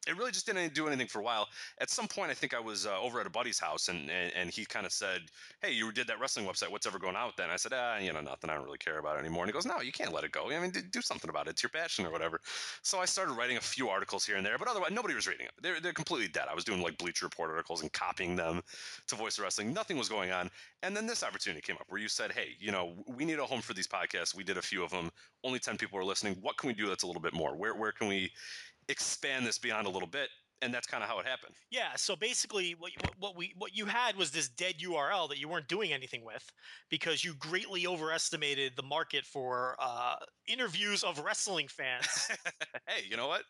it 0.09 0.17
really 0.17 0.33
just 0.33 0.47
didn't 0.47 0.75
do 0.75 0.89
anything 0.89 1.07
for 1.07 1.21
a 1.21 1.23
while. 1.23 1.49
At 1.81 1.89
some 1.91 2.09
point, 2.09 2.31
I 2.31 2.35
think 2.35 2.55
I 2.55 2.61
was 2.61 2.87
uh, 2.87 2.99
over 3.01 3.21
at 3.21 3.27
a 3.27 3.31
buddy's 3.31 3.59
house, 3.59 3.89
and 3.89 4.11
and, 4.11 4.33
and 4.35 4.51
he 4.51 4.65
kind 4.65 4.85
of 4.85 4.93
said, 4.93 5.23
"Hey, 5.61 5.73
you 5.73 5.93
did 5.93 6.07
that 6.09 6.19
wrestling 6.19 6.47
website. 6.47 6.71
What's 6.71 6.87
ever 6.87 6.99
going 6.99 7.15
with 7.27 7.37
that?" 7.37 7.51
I 7.51 7.57
said, 7.57 7.73
"Ah, 7.75 7.99
you 7.99 8.13
know, 8.13 8.21
nothing. 8.21 8.51
I 8.51 8.55
don't 8.55 8.65
really 8.65 8.79
care 8.79 8.99
about 8.99 9.17
it 9.17 9.21
anymore." 9.21 9.45
And 9.45 9.49
he 9.51 9.53
goes, 9.53 9.67
"No, 9.67 9.81
you 9.81 9.93
can't 9.93 10.13
let 10.13 10.25
it 10.25 10.33
go. 10.33 10.51
I 10.51 10.59
mean, 10.59 10.73
do 10.91 11.01
something 11.03 11.31
about 11.31 11.47
it. 11.47 11.51
It's 11.51 11.63
your 11.63 11.71
passion 11.71 12.05
or 12.05 12.11
whatever." 12.11 12.41
So 12.83 12.99
I 12.99 13.05
started 13.05 13.33
writing 13.35 13.57
a 13.59 13.61
few 13.61 13.89
articles 13.89 14.25
here 14.27 14.37
and 14.37 14.45
there, 14.45 14.59
but 14.59 14.69
otherwise, 14.69 14.91
nobody 14.91 15.15
was 15.15 15.27
reading 15.29 15.47
them. 15.47 15.55
They're 15.63 15.81
they're 15.81 15.93
completely 15.93 16.29
dead. 16.29 16.47
I 16.51 16.55
was 16.55 16.65
doing 16.65 16.83
like 16.83 16.99
Bleacher 16.99 17.27
Report 17.27 17.51
articles 17.51 17.83
and 17.83 17.93
copying 17.93 18.37
them 18.37 18.63
to 19.07 19.15
Voice 19.17 19.39
of 19.39 19.45
Wrestling. 19.45 19.73
Nothing 19.73 19.97
was 19.99 20.09
going 20.09 20.33
on. 20.33 20.51
And 20.83 20.97
then 20.97 21.07
this 21.07 21.23
opportunity 21.23 21.61
came 21.61 21.77
up 21.77 21.87
where 21.89 22.01
you 22.01 22.09
said, 22.09 22.33
"Hey, 22.33 22.57
you 22.59 22.73
know, 22.73 23.05
we 23.07 23.25
need 23.25 23.39
a 23.39 23.47
home 23.47 23.61
for 23.63 23.75
these 23.75 23.87
podcasts. 23.87 24.35
We 24.35 24.45
did 24.45 24.59
a 24.59 24.63
few 24.63 24.83
of 24.83 24.91
them. 24.91 25.11
Only 25.45 25.61
ten 25.61 25.77
people 25.79 25.99
are 25.99 26.05
listening. 26.05 26.35
What 26.41 26.57
can 26.57 26.67
we 26.69 26.75
do 26.75 26.89
that's 26.89 27.05
a 27.05 27.07
little 27.07 27.23
bit 27.23 27.35
more? 27.35 27.57
Where 27.57 27.75
where 27.75 27.93
can 27.93 28.09
we?" 28.09 28.33
Expand 28.89 29.47
this 29.47 29.59
beyond 29.59 29.87
a 29.87 29.91
little 29.91 30.09
bit 30.09 30.29
and 30.63 30.73
that's 30.73 30.87
kind 30.87 31.03
of 31.03 31.11
how 31.11 31.19
it 31.19 31.27
happened. 31.27 31.55
Yeah. 31.71 31.97
So 31.97 32.15
basically, 32.17 32.75
what 32.79 32.93
you, 32.93 32.99
what 33.19 33.37
we 33.37 33.53
what 33.59 33.77
you 33.77 33.85
had 33.85 34.17
was 34.17 34.31
this 34.31 34.49
dead 34.49 34.75
URL 34.83 35.29
that 35.29 35.39
you 35.39 35.49
weren't 35.49 35.69
doing 35.69 35.93
anything 35.93 36.25
with 36.25 36.45
because 36.89 37.25
you 37.25 37.35
greatly 37.35 37.87
overestimated 37.87 38.75
the 38.77 38.83
market 38.85 39.27
for 39.27 39.77
uh, 39.81 40.15
interviews 40.47 41.03
of 41.03 41.19
wrestling 41.19 41.67
fans. 41.69 42.07
hey, 42.87 43.03
you 43.11 43.17
know 43.17 43.27
what? 43.27 43.43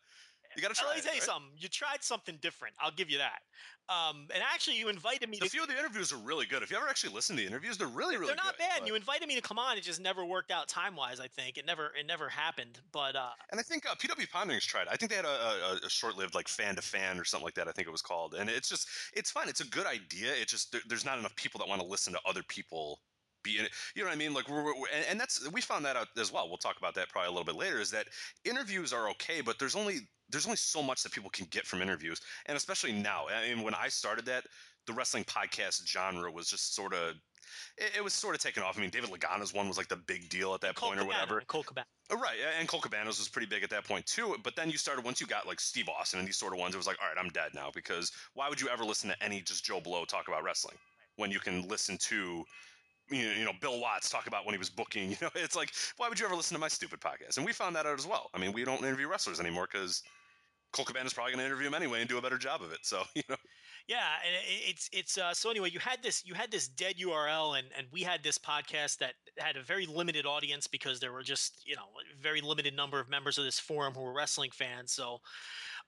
You 0.57 0.63
got 0.63 0.69
to 0.69 0.75
try. 0.75 0.89
Let 0.89 0.97
me 0.97 1.03
tell 1.03 1.15
you 1.15 1.21
right? 1.21 1.23
something. 1.23 1.51
You 1.59 1.69
tried 1.69 2.03
something 2.03 2.39
different. 2.41 2.75
I'll 2.81 2.93
give 2.93 3.11
you 3.11 3.19
that. 3.19 3.41
Um, 3.89 4.29
and 4.33 4.43
actually, 4.55 4.79
you 4.79 4.89
invited 4.89 5.29
me. 5.29 5.39
A 5.39 5.45
to, 5.45 5.51
few 5.51 5.63
of 5.63 5.69
the 5.69 5.79
interviews 5.79 6.13
are 6.13 6.19
really 6.19 6.47
good. 6.47 6.63
If 6.63 6.71
you 6.71 6.77
ever 6.77 6.89
actually 6.89 7.15
listen 7.15 7.37
to 7.37 7.43
the 7.43 7.49
interviews, 7.49 7.77
they're 7.77 7.89
really, 7.89 8.17
really 8.17 8.29
good. 8.29 8.39
they're 8.39 8.45
not 8.45 8.57
good. 8.57 8.63
bad. 8.63 8.81
but- 8.81 8.89
You 8.89 8.95
invited 8.95 9.29
me 9.29 9.35
to 9.35 9.41
come 9.41 9.59
on. 9.59 9.77
It 9.77 9.83
just 9.83 10.01
never 10.01 10.25
worked 10.25 10.51
out 10.51 10.69
time 10.69 10.97
wise. 10.97 11.21
I 11.21 11.27
think 11.29 11.59
it 11.59 11.67
never 11.67 11.93
it 11.99 12.07
never 12.07 12.29
happened. 12.29 12.79
But 12.93 13.17
uh, 13.17 13.31
And 13.51 13.59
I 13.59 13.63
think 13.63 13.85
uh, 13.87 13.95
PW 13.95 14.31
Ponderings 14.31 14.65
tried. 14.65 14.89
I 14.89 14.97
think 14.97 15.11
they 15.11 15.17
had 15.17 15.25
a, 15.25 15.29
a, 15.29 15.87
a 15.87 15.91
short-lived 15.91 16.35
like 16.35 16.49
fan 16.49 16.77
to 16.77 16.83
fan 16.83 17.19
or 17.19 17.25
something 17.25 17.45
like 17.45 17.55
that. 17.55 17.69
I 17.69 17.73
think 17.73 17.89
it 17.89 17.93
was 17.93 18.03
called. 18.03 18.35
And 18.35 18.49
it's 18.49 18.69
just 18.69 18.89
it's 19.15 19.31
fun. 19.31 19.49
It's 19.49 19.61
a 19.61 19.69
good 19.69 19.87
idea. 19.87 20.33
It's 20.33 20.53
just 20.53 20.73
there, 20.73 20.83
there's 20.89 21.05
not 21.05 21.19
enough 21.19 21.35
people 21.37 21.59
that 21.59 21.69
want 21.69 21.81
to 21.81 21.87
listen 21.87 22.13
to 22.13 22.21
other 22.27 22.43
people 22.49 23.01
be 23.43 23.59
in 23.59 23.65
it. 23.65 23.73
You 23.95 24.03
know 24.03 24.09
what 24.09 24.15
I 24.15 24.19
mean? 24.19 24.35
Like 24.35 24.49
we're, 24.49 24.65
we're 24.65 24.73
and, 24.95 25.05
and 25.11 25.21
that's 25.21 25.49
we 25.51 25.61
found 25.61 25.85
that 25.85 25.97
out 25.97 26.09
as 26.17 26.33
well. 26.33 26.49
We'll 26.49 26.59
talk 26.59 26.79
about 26.79 26.95
that 26.95 27.09
probably 27.09 27.29
a 27.29 27.33
little 27.33 27.45
bit 27.45 27.57
later. 27.57 27.81
Is 27.81 27.91
that 27.91 28.07
interviews 28.45 28.93
are 28.93 29.09
okay, 29.11 29.41
but 29.41 29.59
there's 29.59 29.77
only 29.77 30.01
there's 30.33 30.47
only 30.47 30.57
so 30.57 30.83
much 30.83 31.03
that 31.03 31.13
people 31.13 31.31
can 31.31 31.47
get 31.51 31.67
from 31.67 31.83
interviews, 31.83 32.21
and 32.47 32.57
especially 32.57 32.93
now. 32.93 33.27
I 33.29 33.55
mean, 33.55 33.63
when 33.63 33.75
I 33.75 33.89
started 33.89 34.25
that, 34.27 34.45
the 34.87 34.93
wrestling 34.93 35.25
podcast 35.25 35.87
genre 35.87 36.31
was 36.31 36.49
just 36.49 36.75
sort 36.75 36.95
of. 36.95 37.15
It, 37.77 37.99
it 37.99 38.05
was 38.05 38.15
sort 38.15 38.35
of 38.35 38.41
taken 38.41 38.63
off. 38.63 38.79
I 38.79 38.81
mean, 38.81 38.91
David 38.91 39.11
Lagana's 39.11 39.53
one 39.53 39.69
was 39.69 39.77
like 39.77 39.89
the 39.89 39.97
big 39.97 40.29
deal 40.31 40.55
at 40.55 40.63
that 40.63 40.75
point 40.75 40.99
or 40.99 41.03
Cabana, 41.03 41.21
whatever. 41.21 41.43
Colt 41.47 41.67
Cabana. 41.67 41.87
Oh, 42.11 42.17
Right, 42.17 42.37
and 42.59 42.69
Colt 42.69 42.83
Cabanas 42.83 43.19
was 43.19 43.29
pretty 43.29 43.47
big 43.47 43.63
at 43.63 43.71
that 43.71 43.85
point 43.85 44.05
too. 44.07 44.37
But 44.43 44.55
then 44.55 44.71
you 44.71 44.77
started 44.77 45.05
once 45.05 45.21
you 45.21 45.27
got 45.27 45.47
like 45.47 45.61
Steve 45.61 45.89
Austin 45.89 46.19
and 46.19 46.29
these 46.29 46.37
sort 46.37 46.53
of 46.53 46.59
ones, 46.59 46.75
it 46.75 46.79
was 46.79 46.87
like, 46.87 46.99
all 47.01 47.09
right, 47.09 47.17
I'm 47.23 47.31
dead 47.31 47.53
now 47.55 47.71
because 47.75 48.13
why 48.35 48.49
would 48.49 48.61
you 48.61 48.69
ever 48.69 48.85
listen 48.85 49.09
to 49.11 49.23
any 49.23 49.41
just 49.41 49.65
Joe 49.65 49.81
Blow 49.81 50.05
talk 50.05 50.29
about 50.29 50.45
wrestling 50.45 50.77
when 51.17 51.31
you 51.31 51.41
can 51.41 51.67
listen 51.69 51.97
to 51.99 52.45
you 53.11 53.29
know, 53.29 53.33
you 53.33 53.45
know 53.45 53.53
Bill 53.61 53.81
Watts 53.81 54.11
talk 54.11 54.27
about 54.27 54.45
when 54.45 54.55
he 54.55 54.59
was 54.59 54.69
booking? 54.71 55.11
You 55.11 55.17
know, 55.23 55.31
it's 55.35 55.57
like 55.57 55.73
why 55.97 56.09
would 56.09 56.21
you 56.21 56.27
ever 56.27 56.37
listen 56.37 56.55
to 56.55 56.61
my 56.61 56.69
stupid 56.69 57.01
podcast? 57.01 57.39
And 57.39 57.47
we 57.47 57.53
found 57.53 57.77
that 57.77 57.87
out 57.87 57.99
as 57.99 58.07
well. 58.07 58.29
I 58.35 58.39
mean, 58.39 58.53
we 58.53 58.65
don't 58.65 58.83
interview 58.83 59.09
wrestlers 59.09 59.41
anymore 59.41 59.69
because 59.71 60.03
Colt 60.73 60.89
Cabana's 60.89 61.13
probably 61.13 61.33
going 61.33 61.41
to 61.41 61.47
interview 61.47 61.67
him 61.67 61.75
anyway 61.75 62.01
and 62.01 62.09
do 62.09 62.19
a 62.19 62.23
better 62.23 62.39
job 62.39 62.63
of 62.63 62.73
it. 62.73 62.81
So 62.83 63.03
you 63.15 63.23
know, 63.29 63.37
Yeah, 63.89 64.09
and 64.25 64.37
it's 64.47 64.89
it's 64.93 65.19
uh, 65.19 65.35
so 65.35 65.51
anyway. 65.51 65.71
You 65.71 65.81
had 65.81 66.03
this 66.03 66.25
you 66.25 66.35
had 66.35 66.51
this 66.51 66.69
dead 66.69 66.97
URL, 66.97 67.59
and 67.59 67.67
and 67.77 67.87
we 67.91 68.03
had 68.03 68.23
this 68.23 68.39
podcast 68.39 68.99
that 68.99 69.15
had 69.39 69.57
a 69.57 69.63
very 69.63 69.87
limited 69.87 70.25
audience 70.25 70.67
because 70.67 71.01
there 71.01 71.13
were 71.13 71.23
just 71.23 71.63
you 71.67 71.75
know 71.75 71.87
very 72.21 72.41
limited 72.41 72.77
number 72.77 73.01
of 73.01 73.09
members 73.09 73.39
of 73.39 73.45
this 73.45 73.59
forum 73.59 73.95
who 73.95 74.03
were 74.03 74.13
wrestling 74.13 74.51
fans. 74.53 74.93
So 74.93 75.19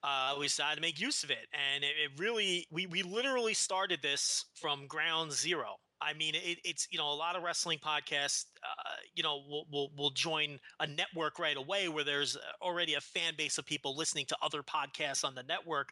uh, 0.02 0.34
we 0.38 0.46
decided 0.46 0.76
to 0.76 0.82
make 0.82 1.00
use 1.00 1.22
of 1.22 1.30
it, 1.30 1.46
and 1.52 1.84
it, 1.84 1.94
it 2.04 2.20
really 2.20 2.66
we 2.70 2.86
we 2.86 3.02
literally 3.02 3.54
started 3.54 4.02
this 4.02 4.46
from 4.54 4.86
ground 4.86 5.32
zero. 5.32 5.76
I 6.04 6.14
mean, 6.14 6.34
it, 6.34 6.58
it's 6.64 6.88
you 6.90 6.98
know 6.98 7.10
a 7.10 7.14
lot 7.14 7.36
of 7.36 7.42
wrestling 7.42 7.78
podcasts, 7.78 8.46
uh, 8.62 8.96
you 9.14 9.22
know, 9.22 9.42
will, 9.48 9.66
will 9.72 9.90
will 9.96 10.10
join 10.10 10.58
a 10.80 10.86
network 10.86 11.38
right 11.38 11.56
away 11.56 11.88
where 11.88 12.04
there's 12.04 12.36
already 12.60 12.94
a 12.94 13.00
fan 13.00 13.34
base 13.36 13.58
of 13.58 13.66
people 13.66 13.96
listening 13.96 14.26
to 14.26 14.36
other 14.42 14.62
podcasts 14.62 15.24
on 15.24 15.34
the 15.34 15.42
network. 15.42 15.90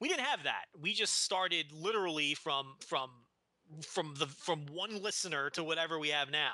We 0.00 0.08
didn't 0.08 0.24
have 0.24 0.42
that. 0.44 0.64
We 0.80 0.92
just 0.94 1.22
started 1.22 1.66
literally 1.72 2.34
from 2.34 2.74
from 2.86 3.10
from 3.82 4.14
the 4.18 4.26
from 4.26 4.66
one 4.66 5.02
listener 5.02 5.50
to 5.50 5.64
whatever 5.64 5.98
we 5.98 6.08
have 6.08 6.30
now 6.30 6.52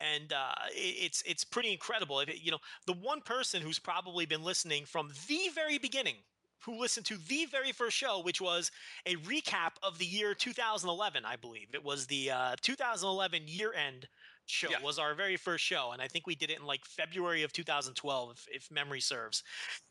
and 0.00 0.32
uh, 0.32 0.54
it, 0.70 1.04
it's 1.04 1.22
it's 1.26 1.44
pretty 1.44 1.72
incredible 1.72 2.20
if 2.20 2.28
it, 2.28 2.42
you 2.42 2.50
know 2.50 2.58
the 2.86 2.92
one 2.92 3.20
person 3.20 3.60
who's 3.62 3.78
probably 3.78 4.26
been 4.26 4.42
listening 4.42 4.84
from 4.84 5.10
the 5.28 5.50
very 5.54 5.78
beginning 5.78 6.16
who 6.66 6.78
listened 6.80 7.06
to 7.06 7.16
the 7.28 7.46
very 7.46 7.72
first 7.72 7.96
show 7.96 8.20
which 8.20 8.40
was 8.40 8.70
a 9.06 9.14
recap 9.16 9.72
of 9.82 9.98
the 9.98 10.04
year 10.04 10.34
2011 10.34 11.24
i 11.24 11.36
believe 11.36 11.68
it 11.72 11.84
was 11.84 12.06
the 12.06 12.30
uh, 12.30 12.54
2011 12.60 13.42
year 13.46 13.72
end 13.72 14.08
show 14.48 14.68
Yeah. 14.70 14.80
was 14.82 14.98
our 14.98 15.14
very 15.14 15.36
first 15.36 15.64
show 15.64 15.90
and 15.92 16.02
i 16.02 16.08
think 16.08 16.26
we 16.26 16.34
did 16.34 16.50
it 16.50 16.58
in 16.60 16.66
like 16.66 16.84
february 16.84 17.42
of 17.42 17.52
2012 17.52 18.30
if, 18.30 18.48
if 18.56 18.70
memory 18.70 19.00
serves 19.00 19.42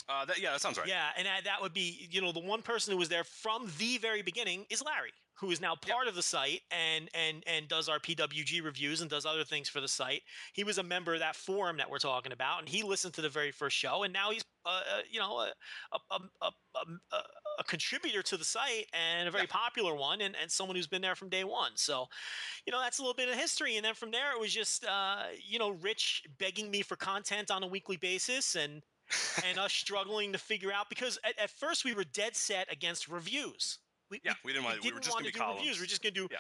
uh, 0.08 0.24
that 0.26 0.40
yeah, 0.40 0.52
that 0.52 0.62
sounds 0.62 0.78
right. 0.78 0.88
yeah, 0.88 1.08
and 1.18 1.26
that, 1.26 1.46
that 1.46 1.60
would 1.62 1.74
be, 1.74 2.08
you 2.12 2.22
know, 2.22 2.32
the 2.32 2.40
one 2.40 2.62
person 2.62 2.92
who 2.92 2.98
was 2.98 3.10
there 3.10 3.24
from 3.24 3.68
the 3.80 3.98
very 3.98 4.22
beginning 4.22 4.64
is 4.70 4.84
Larry, 4.86 5.12
who 5.36 5.52
is 5.52 5.60
now 5.60 5.76
part 5.76 6.08
of 6.08 6.16
the 6.16 6.22
site 6.22 6.62
and 6.72 7.10
and 7.14 7.44
and 7.46 7.68
does 7.68 7.90
our 7.90 8.00
PWG 8.00 8.64
reviews 8.64 9.02
and 9.02 9.10
does 9.10 9.26
other 9.26 9.44
things 9.44 9.68
for 9.68 9.82
the 9.82 9.88
site. 9.88 10.22
He 10.54 10.64
was 10.64 10.78
a 10.78 10.84
member 10.84 11.14
of 11.14 11.20
that 11.20 11.36
forum 11.36 11.78
that 11.78 11.90
we're 11.90 12.00
talking 12.00 12.32
about, 12.32 12.60
and 12.60 12.70
he 12.70 12.84
listened 12.84 13.14
to 13.16 13.22
the 13.22 13.30
very 13.30 13.52
first 13.52 13.76
show, 13.76 14.04
and 14.04 14.14
now 14.14 14.32
he's, 14.32 14.44
uh, 14.66 14.70
uh, 14.70 15.02
you 15.10 15.20
know, 15.20 15.40
a 15.40 15.52
a, 15.94 16.20
a, 16.42 16.52
a, 17.12 17.18
a, 17.60 17.64
contributor 17.66 18.22
to 18.24 18.38
the 18.38 18.46
site 18.46 18.88
and 18.94 19.28
a 19.28 19.32
very 19.32 19.48
popular 19.48 19.94
one, 19.94 20.22
and, 20.22 20.36
and 20.42 20.50
someone 20.50 20.76
who's 20.76 20.88
been 20.88 21.02
there 21.02 21.16
from 21.16 21.30
day 21.30 21.44
one. 21.44 21.72
So, 21.76 22.06
you 22.66 22.72
know, 22.72 22.80
that's 22.80 23.00
a 23.00 23.02
little 23.02 23.16
bit 23.16 23.30
of 23.30 23.36
history, 23.36 23.76
and 23.76 23.86
then 23.86 23.94
from 23.94 24.12
there 24.12 24.34
it 24.34 24.40
was 24.40 24.54
just, 24.54 24.86
uh, 24.86 25.24
you 25.46 25.60
know, 25.60 25.72
Rich 25.72 26.24
begging 26.40 26.72
me 26.72 26.82
for 26.82 26.96
content 26.96 27.52
on 27.52 27.64
a 27.64 27.68
weekly 27.68 27.98
basis, 27.98 28.56
and 28.56 28.82
and 29.46 29.60
us 29.60 29.74
struggling 29.74 30.32
to 30.32 30.38
figure 30.38 30.72
out 30.72 30.90
because 30.90 31.20
at, 31.26 31.38
at 31.40 31.50
first 31.50 31.84
we 31.84 31.94
were 31.94 32.06
dead 32.06 32.36
set 32.36 32.72
against 32.72 33.10
reviews. 33.10 33.80
We, 34.10 34.22
Yeah, 34.24 34.34
we 34.44 34.54
didn't 34.54 34.66
want- 34.66 34.84
we 34.84 34.92
were 34.92 35.00
just 35.00 35.18
gonna 35.18 35.32
to 35.32 35.34
be 35.34 35.40
do 35.40 35.52
reviews. 35.54 35.80
We're 35.80 35.86
just 35.86 36.02
going 36.02 36.14
to 36.14 36.28
do, 36.28 36.28
Yeah. 36.32 36.38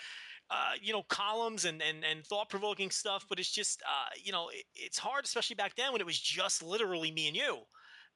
uh, 0.49 0.73
you 0.81 0.93
know, 0.93 1.03
columns 1.03 1.65
and 1.65 1.81
and, 1.81 2.03
and 2.05 2.25
thought 2.25 2.49
provoking 2.49 2.91
stuff. 2.91 3.25
But 3.27 3.39
it's 3.39 3.51
just, 3.51 3.81
uh, 3.83 4.09
you 4.23 4.31
know, 4.31 4.49
it, 4.49 4.65
it's 4.75 4.97
hard, 4.99 5.25
especially 5.25 5.55
back 5.55 5.75
then 5.75 5.91
when 5.91 6.01
it 6.01 6.05
was 6.05 6.19
just 6.19 6.61
literally 6.61 7.11
me 7.11 7.27
and 7.27 7.35
you. 7.35 7.63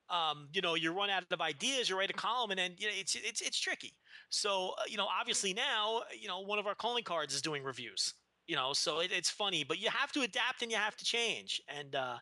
Um, 0.10 0.50
you 0.54 0.62
know, 0.62 0.74
you 0.74 0.92
run 0.92 1.12
out 1.12 1.26
of 1.32 1.42
ideas, 1.42 1.88
you 1.90 1.98
write 1.98 2.10
a 2.10 2.14
column, 2.14 2.50
and 2.50 2.58
then 2.58 2.76
you 2.80 2.88
know, 2.88 2.94
it's 2.96 3.16
it's 3.16 3.42
it's 3.42 3.60
tricky. 3.60 3.96
So 4.30 4.72
uh, 4.80 4.84
you 4.88 4.98
know, 4.98 5.08
obviously 5.08 5.54
now, 5.54 6.02
you 6.20 6.28
know, 6.28 6.40
one 6.42 6.58
of 6.60 6.66
our 6.66 6.76
calling 6.76 7.04
cards 7.04 7.34
is 7.34 7.42
doing 7.42 7.64
reviews. 7.64 8.16
You 8.50 8.56
know, 8.56 8.74
so 8.74 9.00
it, 9.00 9.12
it's 9.14 9.30
funny, 9.30 9.64
but 9.64 9.80
you 9.80 9.90
have 9.92 10.12
to 10.14 10.22
adapt 10.22 10.64
and 10.64 10.72
you 10.72 10.78
have 10.78 10.98
to 10.98 11.06
change. 11.06 11.62
And 11.68 11.94
uh, 11.96 12.18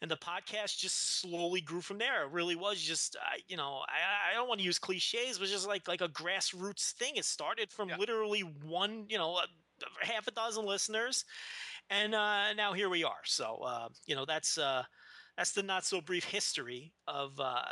and 0.00 0.10
the 0.10 0.16
podcast 0.16 0.78
just 0.78 1.20
slowly 1.20 1.60
grew 1.60 1.82
from 1.82 1.98
there. 1.98 2.24
It 2.24 2.32
really 2.32 2.56
was 2.56 2.80
just, 2.80 3.16
uh, 3.16 3.38
you 3.46 3.58
know, 3.58 3.82
I, 3.86 4.30
I 4.30 4.34
don't 4.34 4.48
want 4.48 4.60
to 4.60 4.64
use 4.64 4.78
cliches, 4.78 5.38
but 5.38 5.48
just 5.48 5.68
like 5.68 5.86
like 5.86 6.00
a 6.00 6.08
grassroots 6.08 6.92
thing. 6.92 7.16
It 7.16 7.26
started 7.26 7.70
from 7.70 7.88
Yeah. 7.90 7.98
literally 7.98 8.40
one, 8.40 9.04
you 9.10 9.18
know, 9.18 9.36
a, 9.36 9.46
half 10.00 10.26
a 10.26 10.30
dozen 10.30 10.64
listeners, 10.64 11.24
and 11.90 12.14
uh, 12.14 12.54
now 12.54 12.72
here 12.72 12.88
we 12.88 13.04
are. 13.04 13.22
So 13.24 13.60
uh, 13.64 13.88
you 14.06 14.16
know, 14.16 14.24
that's 14.24 14.58
uh, 14.58 14.84
that's 15.36 15.52
the 15.52 15.62
not 15.62 15.84
so 15.84 16.00
brief 16.00 16.24
history 16.24 16.94
of 17.06 17.38
uh, 17.38 17.62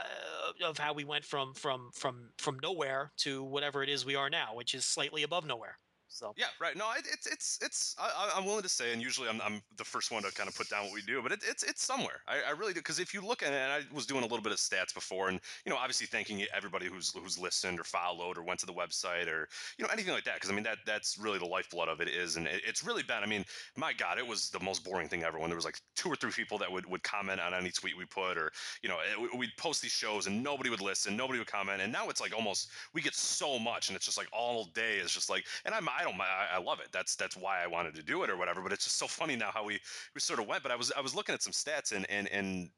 of 0.63 0.79
how 0.79 0.93
we 0.93 1.05
went 1.05 1.25
from 1.25 1.55
from 1.55 1.91
from 1.95 2.33
from 2.39 2.59
nowhere 2.63 3.13
to 3.19 3.43
whatever 3.43 3.83
it 3.83 3.89
is 3.89 4.05
we 4.05 4.15
are 4.17 4.31
now, 4.31 4.55
which 4.55 4.75
is 4.75 4.85
slightly 4.85 5.23
above 5.23 5.47
nowhere. 5.47 5.79
So 6.15 6.33
Yeah, 6.37 6.47
right. 6.61 6.77
No, 6.77 6.93
it, 6.97 7.07
it's 7.13 7.27
it's 7.27 7.59
it's. 7.61 7.97
I, 7.99 8.31
I'm 8.37 8.45
willing 8.45 8.63
to 8.63 8.69
say, 8.69 8.93
and 8.93 9.03
usually 9.03 9.29
I'm, 9.29 9.41
I'm 9.41 9.61
the 9.77 9.85
first 9.85 10.13
one 10.13 10.23
to 10.23 10.33
kind 10.33 10.49
of 10.49 10.57
put 10.57 10.71
down 10.71 10.85
what 10.85 10.95
we 10.95 11.03
do, 11.03 11.21
but 11.21 11.33
it, 11.33 11.41
it's 11.47 11.65
it's 11.65 11.85
somewhere. 11.85 12.21
I, 12.29 12.37
I 12.49 12.51
really 12.53 12.73
do 12.73 12.79
because 12.79 13.01
if 13.01 13.13
you 13.13 13.21
look 13.21 13.43
at 13.43 13.53
it, 13.53 13.57
and 13.57 13.73
I 13.73 13.81
was 13.93 14.07
doing 14.07 14.21
a 14.21 14.27
little 14.27 14.43
bit 14.43 14.53
of 14.53 14.59
stats 14.59 14.95
before, 14.95 15.29
and 15.29 15.41
you 15.67 15.71
know, 15.71 15.77
obviously 15.77 16.07
thanking 16.07 16.45
everybody 16.55 16.87
who's 16.87 17.11
who's 17.11 17.37
listened 17.37 17.81
or 17.81 17.85
followed 17.85 18.39
or 18.39 18.45
went 18.45 18.61
to 18.61 18.67
the 18.67 18.73
website 18.73 19.27
or 19.27 19.49
you 19.77 19.85
know 19.85 19.91
anything 19.93 20.15
like 20.15 20.23
that, 20.25 20.35
because 20.35 20.51
I 20.51 20.55
mean 20.55 20.63
that 20.63 20.79
that's 20.87 21.19
really 21.19 21.39
the 21.41 21.47
lifeblood 21.47 21.89
of 21.89 22.01
it 22.01 22.09
is, 22.09 22.37
and 22.37 22.47
it, 22.47 22.63
it's 22.65 22.85
really 22.87 23.03
been. 23.03 23.25
I 23.25 23.27
mean, 23.27 23.45
my 23.77 23.93
God, 23.93 24.17
it 24.19 24.27
was 24.27 24.51
the 24.51 24.61
most 24.61 24.85
boring 24.85 25.09
thing 25.09 25.25
ever 25.25 25.41
when 25.41 25.51
there 25.51 25.57
was 25.57 25.65
like 25.65 25.81
two 25.97 26.09
or 26.09 26.17
three 26.17 26.31
people 26.31 26.59
that 26.59 26.71
would 26.71 26.87
would 26.87 27.03
comment 27.03 27.41
on 27.41 27.55
any 27.55 27.71
tweet 27.71 27.99
we 27.99 28.05
put, 28.05 28.39
or 28.39 28.53
you 28.83 28.89
know, 28.89 28.99
it, 29.01 29.37
we'd 29.37 29.51
post 29.59 29.83
these 29.83 29.91
shows 29.91 30.29
and 30.29 30.45
nobody 30.45 30.71
would 30.71 30.81
listen, 30.81 31.17
nobody 31.17 31.41
would 31.41 31.49
comment, 31.49 31.83
and 31.83 31.93
now 31.93 32.09
it's 32.09 32.21
like 32.21 32.33
almost 32.33 32.71
we 32.93 33.03
get 33.03 33.17
so 33.17 33.59
much, 33.59 33.89
and 33.89 33.97
it's 33.97 34.05
just 34.05 34.17
like 34.17 34.29
all 34.33 34.67
day 34.75 34.99
is 34.99 35.11
just 35.11 35.29
like, 35.29 35.45
and 35.65 35.75
I'm 35.75 35.89
I 35.89 36.04
don't 36.05 36.21
I, 36.21 36.57
I 36.57 36.59
love 36.61 36.81
it. 36.81 36.89
That's 36.93 37.17
that's 37.17 37.37
why 37.37 37.63
I 37.63 37.67
wanted 37.67 37.95
to 37.95 38.03
do 38.03 38.23
it 38.23 38.31
or 38.31 38.37
whatever. 38.37 38.63
But 38.63 38.73
it's 38.73 38.85
just 38.85 38.99
so 38.99 39.07
funny 39.07 39.37
now 39.37 39.51
how 39.53 39.65
we 39.65 39.81
we 40.15 40.21
sort 40.21 40.39
of 40.39 40.47
went. 40.47 40.63
But 40.63 40.73
I 40.73 40.77
was 40.77 40.93
I 40.97 41.01
was 41.01 41.15
looking 41.15 41.35
at 41.35 41.43
some 41.43 41.53
stats 41.53 41.93
and 41.93 42.09
and 42.11 42.29
and. 42.29 42.71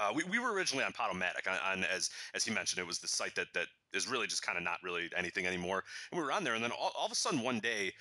Uh, 0.00 0.12
we, 0.14 0.22
we 0.24 0.38
were 0.38 0.52
originally 0.52 0.84
on 0.84 0.92
Podomatic, 0.92 1.48
on, 1.50 1.58
on 1.66 1.82
as 1.84 2.10
as 2.32 2.44
he 2.44 2.52
mentioned, 2.52 2.78
it 2.80 2.86
was 2.86 3.00
the 3.00 3.08
site 3.08 3.34
that 3.34 3.48
that 3.52 3.66
is 3.92 4.06
really 4.06 4.28
just 4.28 4.42
kind 4.42 4.56
of 4.56 4.62
not 4.62 4.78
really 4.84 5.10
anything 5.16 5.44
anymore. 5.44 5.82
And 6.12 6.20
we 6.20 6.24
were 6.24 6.30
on 6.30 6.44
there, 6.44 6.54
and 6.54 6.62
then 6.62 6.70
all, 6.70 6.92
all 6.96 7.06
of 7.06 7.10
a 7.10 7.16
sudden 7.16 7.40
one 7.42 7.58
day, 7.58 7.92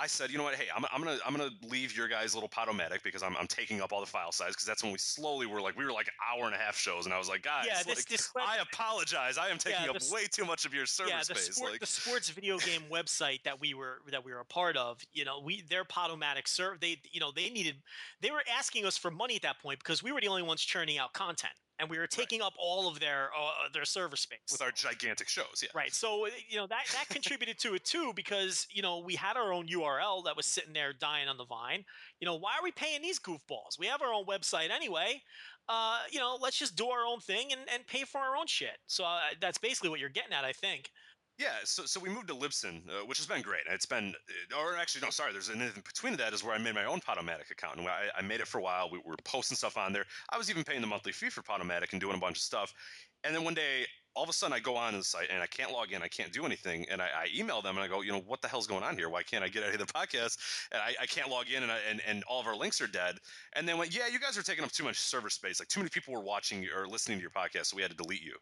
I 0.00 0.06
said, 0.06 0.30
you 0.30 0.38
know 0.38 0.44
what? 0.44 0.54
Hey, 0.54 0.66
I'm, 0.74 0.84
I'm 0.92 1.02
gonna 1.02 1.18
I'm 1.26 1.34
gonna 1.36 1.50
leave 1.68 1.96
your 1.96 2.06
guys' 2.08 2.34
little 2.34 2.48
podomatic 2.48 3.02
because 3.02 3.22
I'm, 3.22 3.36
I'm 3.36 3.46
taking 3.48 3.80
up 3.80 3.92
all 3.92 4.00
the 4.00 4.06
file 4.06 4.30
size 4.32 4.50
because 4.50 4.64
that's 4.64 4.82
when 4.82 4.92
we 4.92 4.98
slowly 4.98 5.46
were 5.46 5.60
like 5.60 5.76
we 5.76 5.84
were 5.84 5.92
like 5.92 6.08
hour 6.32 6.46
and 6.46 6.54
a 6.54 6.58
half 6.58 6.76
shows 6.76 7.04
and 7.06 7.14
I 7.14 7.18
was 7.18 7.28
like, 7.28 7.42
guys, 7.42 7.64
Yeah, 7.66 7.82
this- 7.82 7.96
like, 7.96 8.04
this- 8.06 8.30
I 8.36 8.58
apologize. 8.58 9.38
I 9.38 9.48
am 9.48 9.58
taking 9.58 9.82
Yeah, 9.84 9.90
up 9.90 9.98
the 9.98 10.04
s- 10.04 10.12
way 10.12 10.26
too 10.26 10.44
much 10.44 10.64
of 10.64 10.72
your 10.72 10.86
server 10.86 11.10
yeah, 11.10 11.18
the 11.18 11.24
space. 11.34 11.56
sport, 11.56 11.72
like, 11.72 11.80
the 11.80 11.86
sports 11.86 12.30
video 12.30 12.58
game 12.58 12.82
website 12.90 13.42
that 13.42 13.60
we 13.60 13.74
were 13.74 13.98
that 14.10 14.24
we 14.24 14.32
were 14.32 14.40
a 14.40 14.44
part 14.44 14.76
of, 14.76 15.02
you 15.12 15.24
know, 15.24 15.40
we 15.40 15.62
their 15.62 15.84
Podomatic 15.84 16.46
serve 16.46 16.80
they 16.80 16.96
you 17.10 17.18
know 17.20 17.32
they 17.32 17.50
needed 17.50 17.76
they 18.20 18.30
were 18.30 18.42
asking 18.56 18.84
us 18.86 18.96
for 18.96 19.10
money 19.10 19.36
at 19.36 19.42
that 19.42 19.58
point 19.60 19.78
because 19.80 20.02
we 20.02 20.12
were 20.12 20.20
the 20.20 20.28
only 20.28 20.42
ones 20.42 20.62
churning 20.62 20.98
out 20.98 21.12
content 21.12 21.52
and 21.78 21.88
we 21.88 21.98
were 21.98 22.06
taking 22.06 22.42
up 22.42 22.54
all 22.58 22.88
of 22.88 23.00
their 23.00 23.30
uh, 23.38 23.68
their 23.72 23.84
server 23.84 24.16
space 24.16 24.38
with 24.50 24.62
our 24.62 24.70
gigantic 24.70 25.28
shows, 25.28 25.62
yeah. 25.62 25.68
Right. 25.74 25.94
So 25.94 26.26
uh, 26.26 26.30
you 26.48 26.56
know 26.56 26.66
that 26.66 26.86
that 26.92 27.08
contributed 27.08 27.58
to 27.60 27.74
it 27.74 27.84
too 27.84 28.12
because 28.14 28.66
you 28.70 28.82
know 28.82 28.98
we 28.98 29.14
had 29.14 29.36
our 29.36 29.52
own 29.52 29.66
URL 29.68 30.24
that 30.24 30.36
was 30.36 30.46
sitting 30.46 30.72
there 30.72 30.92
dying 30.92 31.28
on 31.28 31.36
the 31.36 31.44
vine. 31.44 31.84
You 32.20 32.26
know 32.26 32.36
why 32.36 32.52
are 32.58 32.62
we 32.62 32.72
paying 32.72 33.02
these 33.02 33.18
goofballs? 33.18 33.78
We 33.78 33.86
have 33.86 34.02
our 34.02 34.12
own 34.12 34.26
website 34.26 34.70
anyway. 34.70 35.22
Uh, 35.68 35.98
you 36.10 36.18
know, 36.18 36.38
let's 36.40 36.58
just 36.58 36.76
do 36.76 36.88
our 36.88 37.04
own 37.04 37.20
thing 37.20 37.52
and, 37.52 37.60
and 37.72 37.86
pay 37.86 38.04
for 38.04 38.18
our 38.18 38.36
own 38.36 38.46
shit. 38.46 38.78
So 38.86 39.04
uh, 39.04 39.20
that's 39.38 39.58
basically 39.58 39.90
what 39.90 40.00
you're 40.00 40.08
getting 40.08 40.32
at, 40.32 40.42
I 40.42 40.52
think. 40.52 40.90
Yeah, 41.38 41.54
so 41.62 41.84
so 41.84 42.00
we 42.00 42.08
moved 42.08 42.26
to 42.28 42.34
Libsyn, 42.34 42.82
uh, 42.88 43.06
which 43.06 43.18
has 43.18 43.26
been 43.26 43.42
great. 43.42 43.62
It's 43.70 43.86
been, 43.86 44.12
uh, 44.52 44.58
or 44.58 44.76
actually, 44.76 45.02
no, 45.02 45.10
sorry. 45.10 45.32
There's 45.32 45.48
an 45.48 45.62
in 45.62 45.70
between 45.86 46.16
that 46.16 46.32
is 46.32 46.42
where 46.42 46.52
I 46.52 46.58
made 46.58 46.74
my 46.74 46.84
own 46.84 46.98
Podomatic 46.98 47.52
account, 47.52 47.78
and 47.78 47.86
I, 47.86 48.06
I 48.16 48.22
made 48.22 48.40
it 48.40 48.48
for 48.48 48.58
a 48.58 48.62
while. 48.62 48.90
We 48.90 49.00
were 49.04 49.14
posting 49.24 49.56
stuff 49.56 49.76
on 49.76 49.92
there. 49.92 50.04
I 50.30 50.36
was 50.36 50.50
even 50.50 50.64
paying 50.64 50.80
the 50.80 50.88
monthly 50.88 51.12
fee 51.12 51.30
for 51.30 51.42
Podomatic 51.42 51.92
and 51.92 52.00
doing 52.00 52.16
a 52.16 52.18
bunch 52.18 52.38
of 52.38 52.42
stuff. 52.42 52.74
And 53.22 53.32
then 53.32 53.44
one 53.44 53.54
day, 53.54 53.86
all 54.16 54.24
of 54.24 54.28
a 54.28 54.32
sudden, 54.32 54.52
I 54.52 54.58
go 54.58 54.74
on 54.74 54.94
the 54.94 55.04
site 55.04 55.28
and 55.30 55.40
I 55.40 55.46
can't 55.46 55.70
log 55.70 55.92
in. 55.92 56.02
I 56.02 56.08
can't 56.08 56.32
do 56.32 56.44
anything. 56.44 56.86
And 56.90 57.00
I, 57.00 57.06
I 57.06 57.28
email 57.32 57.62
them 57.62 57.76
and 57.76 57.84
I 57.84 57.88
go, 57.88 58.00
you 58.00 58.10
know, 58.10 58.20
what 58.26 58.42
the 58.42 58.48
hell's 58.48 58.66
going 58.66 58.82
on 58.82 58.96
here? 58.96 59.08
Why 59.08 59.22
can't 59.22 59.44
I 59.44 59.48
get 59.48 59.62
any 59.62 59.74
of 59.74 59.78
the 59.78 59.92
podcast? 59.92 60.38
And 60.72 60.82
I, 60.82 60.94
I 61.00 61.06
can't 61.06 61.30
log 61.30 61.50
in, 61.50 61.62
and, 61.62 61.70
I, 61.70 61.78
and 61.88 62.00
and 62.04 62.24
all 62.24 62.40
of 62.40 62.48
our 62.48 62.56
links 62.56 62.80
are 62.80 62.88
dead. 62.88 63.14
And 63.52 63.68
then 63.68 63.78
went, 63.78 63.94
yeah, 63.94 64.08
you 64.08 64.18
guys 64.18 64.36
are 64.36 64.42
taking 64.42 64.64
up 64.64 64.72
too 64.72 64.82
much 64.82 64.98
server 64.98 65.30
space. 65.30 65.60
Like 65.60 65.68
too 65.68 65.78
many 65.78 65.90
people 65.90 66.14
were 66.14 66.20
watching 66.20 66.66
or 66.76 66.88
listening 66.88 67.18
to 67.18 67.22
your 67.22 67.30
podcast, 67.30 67.66
so 67.66 67.76
we 67.76 67.82
had 67.82 67.92
to 67.92 67.96
delete 67.96 68.24
you. 68.24 68.34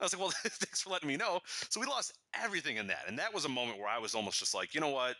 I 0.00 0.04
was 0.04 0.12
like, 0.12 0.20
well, 0.22 0.30
thanks 0.44 0.82
for 0.82 0.90
letting 0.90 1.08
me 1.08 1.16
know. 1.16 1.40
So 1.70 1.80
we 1.80 1.86
lost 1.86 2.12
everything 2.42 2.76
in 2.76 2.86
that. 2.88 3.04
And 3.08 3.18
that 3.18 3.32
was 3.32 3.44
a 3.44 3.48
moment 3.48 3.78
where 3.78 3.88
I 3.88 3.98
was 3.98 4.14
almost 4.14 4.38
just 4.38 4.54
like, 4.54 4.74
you 4.74 4.80
know 4.80 4.90
what? 4.90 5.16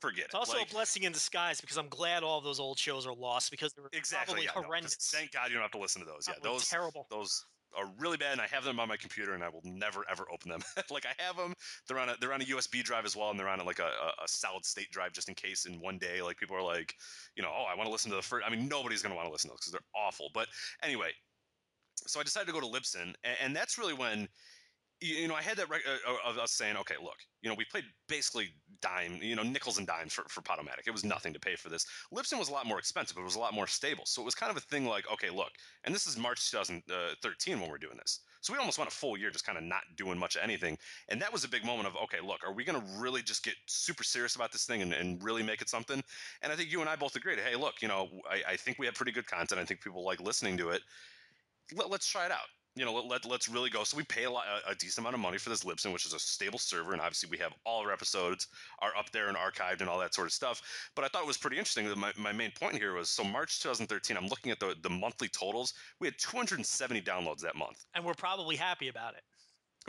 Forget 0.00 0.20
it. 0.20 0.24
It's 0.26 0.34
it. 0.34 0.38
also 0.38 0.58
Like, 0.58 0.70
a 0.70 0.72
blessing 0.72 1.02
in 1.04 1.12
disguise 1.12 1.60
because 1.60 1.76
I'm 1.76 1.88
glad 1.88 2.22
all 2.22 2.38
of 2.38 2.44
those 2.44 2.60
old 2.60 2.78
shows 2.78 3.06
are 3.06 3.14
lost 3.14 3.50
because 3.50 3.72
they 3.72 3.82
were 3.82 3.90
exactly. 3.92 4.32
probably 4.32 4.44
yeah, 4.44 4.52
no, 4.54 4.62
horrendous. 4.62 4.94
thank 5.12 5.32
God 5.32 5.48
you 5.48 5.54
don't 5.54 5.62
have 5.62 5.72
to 5.72 5.78
listen 5.78 6.00
to 6.02 6.06
those. 6.06 6.26
Yeah, 6.28 6.34
those 6.42 6.68
terrible. 6.68 7.06
those 7.10 7.44
are 7.76 7.86
really 7.98 8.16
bad, 8.16 8.32
and 8.32 8.40
I 8.40 8.46
have 8.46 8.64
them 8.64 8.80
on 8.80 8.88
my 8.88 8.96
computer, 8.96 9.34
and 9.34 9.42
I 9.42 9.48
will 9.48 9.62
never 9.64 10.04
ever 10.10 10.24
open 10.32 10.50
them. 10.50 10.60
like 10.90 11.06
I 11.06 11.20
have 11.22 11.36
them, 11.36 11.52
they're 11.86 11.98
on 11.98 12.08
a 12.08 12.14
they're 12.20 12.32
on 12.32 12.40
a 12.40 12.44
USB 12.44 12.82
drive 12.82 13.04
as 13.04 13.16
well, 13.16 13.30
and 13.30 13.38
they're 13.38 13.48
on 13.48 13.64
like 13.64 13.78
a, 13.78 13.84
a, 13.84 14.24
a 14.24 14.28
solid 14.28 14.64
state 14.64 14.90
drive 14.90 15.12
just 15.12 15.28
in 15.28 15.34
case 15.34 15.66
in 15.66 15.80
one 15.80 15.98
day, 15.98 16.22
like 16.22 16.36
people 16.36 16.56
are 16.56 16.62
like, 16.62 16.94
you 17.36 17.42
know, 17.42 17.50
oh, 17.52 17.64
I 17.70 17.74
want 17.74 17.86
to 17.86 17.92
listen 17.92 18.10
to 18.10 18.16
the 18.16 18.22
first. 18.22 18.46
I 18.46 18.50
mean, 18.50 18.68
nobody's 18.68 19.02
gonna 19.02 19.14
want 19.14 19.26
to 19.26 19.32
listen 19.32 19.50
to 19.50 19.52
those 19.52 19.60
because 19.60 19.72
they're 19.72 20.02
awful. 20.06 20.30
But 20.32 20.48
anyway, 20.82 21.10
so 22.06 22.20
I 22.20 22.22
decided 22.22 22.46
to 22.46 22.52
go 22.52 22.60
to 22.60 22.66
Libsyn, 22.66 23.14
and, 23.24 23.36
and 23.42 23.56
that's 23.56 23.78
really 23.78 23.94
when 23.94 24.28
you 25.00 25.28
know, 25.28 25.34
I 25.34 25.42
had 25.42 25.56
that 25.58 25.70
rec- 25.70 25.86
uh, 25.86 26.28
of 26.28 26.38
us 26.38 26.52
saying, 26.52 26.76
okay, 26.78 26.96
look, 27.00 27.16
you 27.42 27.48
know, 27.48 27.54
we 27.56 27.64
played 27.64 27.84
basically 28.08 28.48
dime, 28.80 29.20
you 29.22 29.36
know, 29.36 29.42
nickels 29.42 29.78
and 29.78 29.86
dimes 29.86 30.12
for, 30.12 30.24
for 30.28 30.40
Podomatic. 30.40 30.86
It 30.86 30.92
was 30.92 31.04
nothing 31.04 31.32
to 31.32 31.40
pay 31.40 31.54
for 31.54 31.68
this. 31.68 31.86
Libsyn 32.12 32.38
was 32.38 32.48
a 32.48 32.52
lot 32.52 32.66
more 32.66 32.78
expensive, 32.78 33.14
but 33.14 33.20
it 33.22 33.24
was 33.24 33.36
a 33.36 33.40
lot 33.40 33.54
more 33.54 33.66
stable. 33.66 34.04
So 34.06 34.22
it 34.22 34.24
was 34.24 34.34
kind 34.34 34.50
of 34.50 34.56
a 34.56 34.60
thing 34.60 34.86
like, 34.86 35.10
okay, 35.12 35.30
look, 35.30 35.50
and 35.84 35.94
this 35.94 36.06
is 36.06 36.16
March 36.16 36.50
2013 36.50 37.60
when 37.60 37.70
we're 37.70 37.78
doing 37.78 37.96
this. 37.96 38.20
So 38.40 38.52
we 38.52 38.58
almost 38.58 38.78
went 38.78 38.90
a 38.90 38.94
full 38.94 39.16
year 39.16 39.30
just 39.30 39.46
kind 39.46 39.58
of 39.58 39.64
not 39.64 39.82
doing 39.96 40.18
much 40.18 40.36
of 40.36 40.42
anything. 40.42 40.76
And 41.08 41.22
that 41.22 41.32
was 41.32 41.44
a 41.44 41.48
big 41.48 41.64
moment 41.64 41.88
of, 41.88 41.96
okay, 42.04 42.20
look, 42.24 42.40
are 42.44 42.52
we 42.52 42.64
going 42.64 42.80
to 42.80 43.00
really 43.00 43.22
just 43.22 43.44
get 43.44 43.54
super 43.66 44.02
serious 44.02 44.36
about 44.36 44.52
this 44.52 44.64
thing 44.64 44.82
and, 44.82 44.92
and 44.92 45.22
really 45.22 45.42
make 45.42 45.62
it 45.62 45.68
something? 45.68 46.02
And 46.42 46.52
I 46.52 46.56
think 46.56 46.72
you 46.72 46.80
and 46.80 46.88
I 46.88 46.96
both 46.96 47.14
agreed, 47.14 47.38
hey, 47.38 47.56
look, 47.56 47.82
you 47.82 47.88
know, 47.88 48.08
I, 48.28 48.52
I 48.52 48.56
think 48.56 48.78
we 48.78 48.86
have 48.86 48.94
pretty 48.94 49.12
good 49.12 49.26
content. 49.26 49.60
I 49.60 49.64
think 49.64 49.80
people 49.80 50.04
like 50.04 50.20
listening 50.20 50.56
to 50.58 50.70
it. 50.70 50.82
Let, 51.74 51.90
let's 51.90 52.06
try 52.06 52.26
it 52.26 52.32
out 52.32 52.48
you 52.78 52.84
know, 52.84 52.94
let, 52.94 53.24
let, 53.24 53.40
us 53.40 53.48
really 53.48 53.70
go. 53.70 53.82
So 53.82 53.96
we 53.96 54.04
pay 54.04 54.24
a, 54.24 54.30
lot, 54.30 54.44
a, 54.66 54.70
a, 54.70 54.74
decent 54.76 54.98
amount 54.98 55.14
of 55.14 55.20
money 55.20 55.36
for 55.36 55.50
this 55.50 55.64
Libsyn, 55.64 55.92
which 55.92 56.06
is 56.06 56.14
a 56.14 56.18
stable 56.18 56.60
server, 56.60 56.92
and 56.92 57.00
obviously 57.00 57.28
we 57.28 57.36
have 57.38 57.52
all 57.66 57.80
our 57.80 57.92
episodes 57.92 58.46
are 58.80 58.96
up 58.96 59.10
there 59.10 59.28
and 59.28 59.36
archived 59.36 59.80
and 59.80 59.90
all 59.90 59.98
that 59.98 60.14
sort 60.14 60.28
of 60.28 60.32
stuff. 60.32 60.62
But 60.94 61.04
I 61.04 61.08
thought 61.08 61.22
it 61.22 61.26
was 61.26 61.36
pretty 61.36 61.58
interesting. 61.58 61.88
My, 61.98 62.12
my 62.16 62.32
main 62.32 62.52
point 62.52 62.76
here 62.76 62.94
was 62.94 63.10
so 63.10 63.24
March 63.24 63.60
2013. 63.60 64.16
I'm 64.16 64.28
looking 64.28 64.52
at 64.52 64.60
the 64.60 64.76
the 64.82 64.90
monthly 64.90 65.28
totals. 65.28 65.74
We 66.00 66.06
had 66.06 66.18
270 66.18 67.02
downloads 67.02 67.40
that 67.40 67.56
month, 67.56 67.84
and 67.94 68.04
we're 68.04 68.14
probably 68.14 68.54
happy 68.54 68.88
about 68.88 69.14
it. 69.14 69.22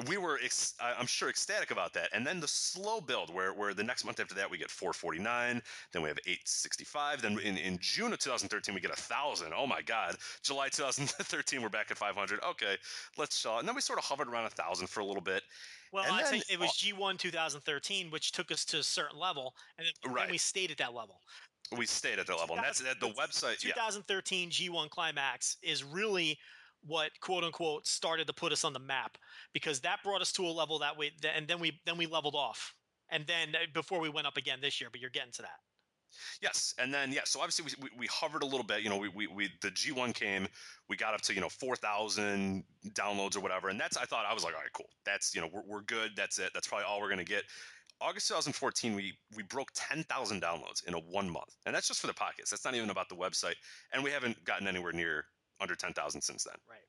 We 0.07 0.17
were, 0.17 0.39
ex- 0.43 0.75
I'm 0.79 1.05
sure, 1.07 1.29
ecstatic 1.29 1.71
about 1.71 1.93
that. 1.93 2.09
And 2.13 2.25
then 2.25 2.39
the 2.39 2.47
slow 2.47 3.01
build, 3.01 3.33
where 3.33 3.53
where 3.53 3.73
the 3.73 3.83
next 3.83 4.05
month 4.05 4.19
after 4.19 4.35
that 4.35 4.49
we 4.49 4.57
get 4.57 4.71
449, 4.71 5.61
then 5.91 6.01
we 6.01 6.07
have 6.09 6.19
865. 6.25 7.21
Then 7.21 7.37
in, 7.39 7.57
in 7.57 7.77
June 7.81 8.13
of 8.13 8.19
2013 8.19 8.73
we 8.73 8.81
get 8.81 8.91
a 8.91 8.95
thousand. 8.95 9.53
Oh 9.55 9.67
my 9.67 9.81
God! 9.81 10.15
July 10.43 10.69
2013 10.71 11.61
we're 11.61 11.69
back 11.69 11.91
at 11.91 11.97
500. 11.97 12.39
Okay, 12.43 12.77
let's 13.17 13.37
show. 13.37 13.57
And 13.59 13.67
then 13.67 13.75
we 13.75 13.81
sort 13.81 13.99
of 13.99 14.05
hovered 14.05 14.27
around 14.27 14.45
a 14.45 14.49
thousand 14.49 14.87
for 14.87 15.01
a 15.01 15.05
little 15.05 15.21
bit. 15.23 15.43
Well, 15.91 16.03
and 16.03 16.13
I 16.13 16.21
then, 16.21 16.31
think 16.31 16.43
it 16.51 16.59
was 16.59 16.69
G1 16.71 17.17
2013, 17.17 18.11
which 18.11 18.31
took 18.31 18.51
us 18.51 18.63
to 18.65 18.77
a 18.77 18.83
certain 18.83 19.17
level, 19.19 19.55
and 19.77 19.87
then, 20.03 20.13
Right. 20.13 20.29
we 20.29 20.37
stayed 20.37 20.69
at 20.71 20.77
that 20.77 20.93
level. 20.93 21.19
we 21.77 21.85
stayed 21.87 22.19
at 22.19 22.27
that 22.27 22.37
level, 22.37 22.55
and 22.55 22.63
that's 22.63 22.81
at 22.85 22.99
the 22.99 23.09
website. 23.09 23.63
Yeah, 23.63 23.73
2013 23.73 24.51
G1 24.51 24.89
Climax 24.91 25.57
is 25.63 25.83
really 25.83 26.37
what 26.85 27.11
quote 27.19 27.43
unquote 27.43 27.85
started 27.85 28.27
to 28.27 28.33
put 28.33 28.51
us 28.51 28.63
on 28.63 28.73
the 28.73 28.79
map 28.79 29.17
because 29.53 29.79
that 29.81 29.99
brought 30.03 30.21
us 30.21 30.31
to 30.31 30.45
a 30.45 30.49
level 30.49 30.79
that 30.79 30.97
we 30.97 31.11
and 31.35 31.47
then 31.47 31.59
we 31.59 31.79
then 31.85 31.97
we 31.97 32.05
leveled 32.05 32.35
off 32.35 32.73
and 33.11 33.25
then 33.27 33.49
uh, 33.55 33.65
before 33.73 33.99
we 33.99 34.09
went 34.09 34.27
up 34.27 34.37
again 34.37 34.59
this 34.61 34.79
year 34.79 34.89
but 34.91 34.99
you're 34.99 35.09
getting 35.09 35.31
to 35.31 35.41
that 35.41 35.59
Yes, 36.41 36.73
and 36.79 36.93
then 36.93 37.11
yeah, 37.11 37.21
so 37.25 37.39
obviously 37.39 37.65
we, 37.65 37.89
we, 37.89 37.99
we 37.99 38.07
hovered 38.07 38.43
a 38.43 38.45
little 38.45 38.63
bit. 38.63 38.81
You 38.81 38.89
know, 38.89 38.97
we, 38.97 39.09
we, 39.09 39.27
we 39.27 39.49
the 39.61 39.71
G 39.71 39.91
one 39.91 40.13
came, 40.13 40.47
we 40.87 40.95
got 40.95 41.13
up 41.13 41.21
to 41.21 41.33
you 41.33 41.41
know 41.41 41.49
four 41.49 41.75
thousand 41.75 42.63
downloads 42.93 43.35
or 43.37 43.41
whatever, 43.41 43.69
and 43.69 43.79
that's 43.79 43.97
I 43.97 44.05
thought 44.05 44.25
I 44.27 44.33
was 44.33 44.43
like, 44.43 44.53
all 44.53 44.61
right, 44.61 44.73
cool. 44.73 44.89
That's 45.05 45.35
you 45.35 45.41
know 45.41 45.49
we're, 45.51 45.63
we're 45.67 45.81
good. 45.81 46.11
That's 46.15 46.39
it. 46.39 46.51
That's 46.53 46.67
probably 46.67 46.85
all 46.85 46.99
we're 46.99 47.09
gonna 47.09 47.23
get. 47.23 47.43
August 48.01 48.29
2014, 48.29 48.95
we 48.95 49.13
we 49.35 49.43
broke 49.43 49.69
10,000 49.75 50.41
downloads 50.41 50.87
in 50.87 50.93
a 50.93 50.99
one 50.99 51.29
month, 51.29 51.55
and 51.65 51.75
that's 51.75 51.87
just 51.87 51.99
for 51.99 52.07
the 52.07 52.13
podcast. 52.13 52.49
That's 52.49 52.63
not 52.63 52.75
even 52.75 52.89
about 52.89 53.09
the 53.09 53.15
website, 53.15 53.55
and 53.93 54.03
we 54.03 54.11
haven't 54.11 54.43
gotten 54.45 54.67
anywhere 54.67 54.93
near 54.93 55.25
under 55.61 55.75
10,000 55.75 56.21
since 56.21 56.43
then. 56.43 56.55
right 56.69 56.79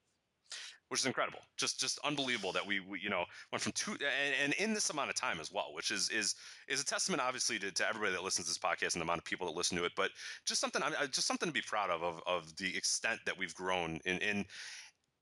which 0.91 1.01
is 1.01 1.07
incredible. 1.07 1.39
Just 1.57 1.79
just 1.79 2.01
unbelievable 2.05 2.53
that 2.53 2.67
we, 2.67 2.81
we 2.81 2.99
you 3.01 3.11
know 3.11 3.25
went 3.53 3.63
from 3.63 3.73
two 3.73 3.93
and, 3.93 4.35
and 4.43 4.53
in 4.55 4.75
this 4.75 4.91
amount 4.91 5.09
of 5.09 5.15
time 5.15 5.39
as 5.41 5.53
well, 5.53 5.69
which 5.73 5.93
is 5.93 6.11
is 6.11 6.35
is 6.69 6.81
a 6.81 6.85
testament 6.85 7.23
obviously 7.23 7.61
to, 7.61 7.71
to 7.71 7.89
everybody 7.89 8.13
that 8.13 8.25
listens 8.25 8.47
to 8.47 8.51
this 8.51 8.59
podcast 8.59 8.95
and 8.95 9.01
the 9.01 9.05
amount 9.05 9.19
of 9.19 9.25
people 9.25 9.47
that 9.47 9.57
listen 9.57 9.79
to 9.79 9.85
it. 9.85 9.93
But 9.97 10.11
just 10.45 10.61
something 10.61 10.83
I- 10.83 11.07
just 11.07 11.29
something 11.29 11.49
to 11.49 11.53
be 11.53 11.63
proud 11.63 11.91
of 11.91 12.03
of, 12.03 12.21
of 12.27 12.57
the 12.57 12.77
extent 12.77 13.21
that 13.25 13.39
we've 13.39 13.55
grown 13.55 14.01
in. 14.05 14.19
in 14.19 14.45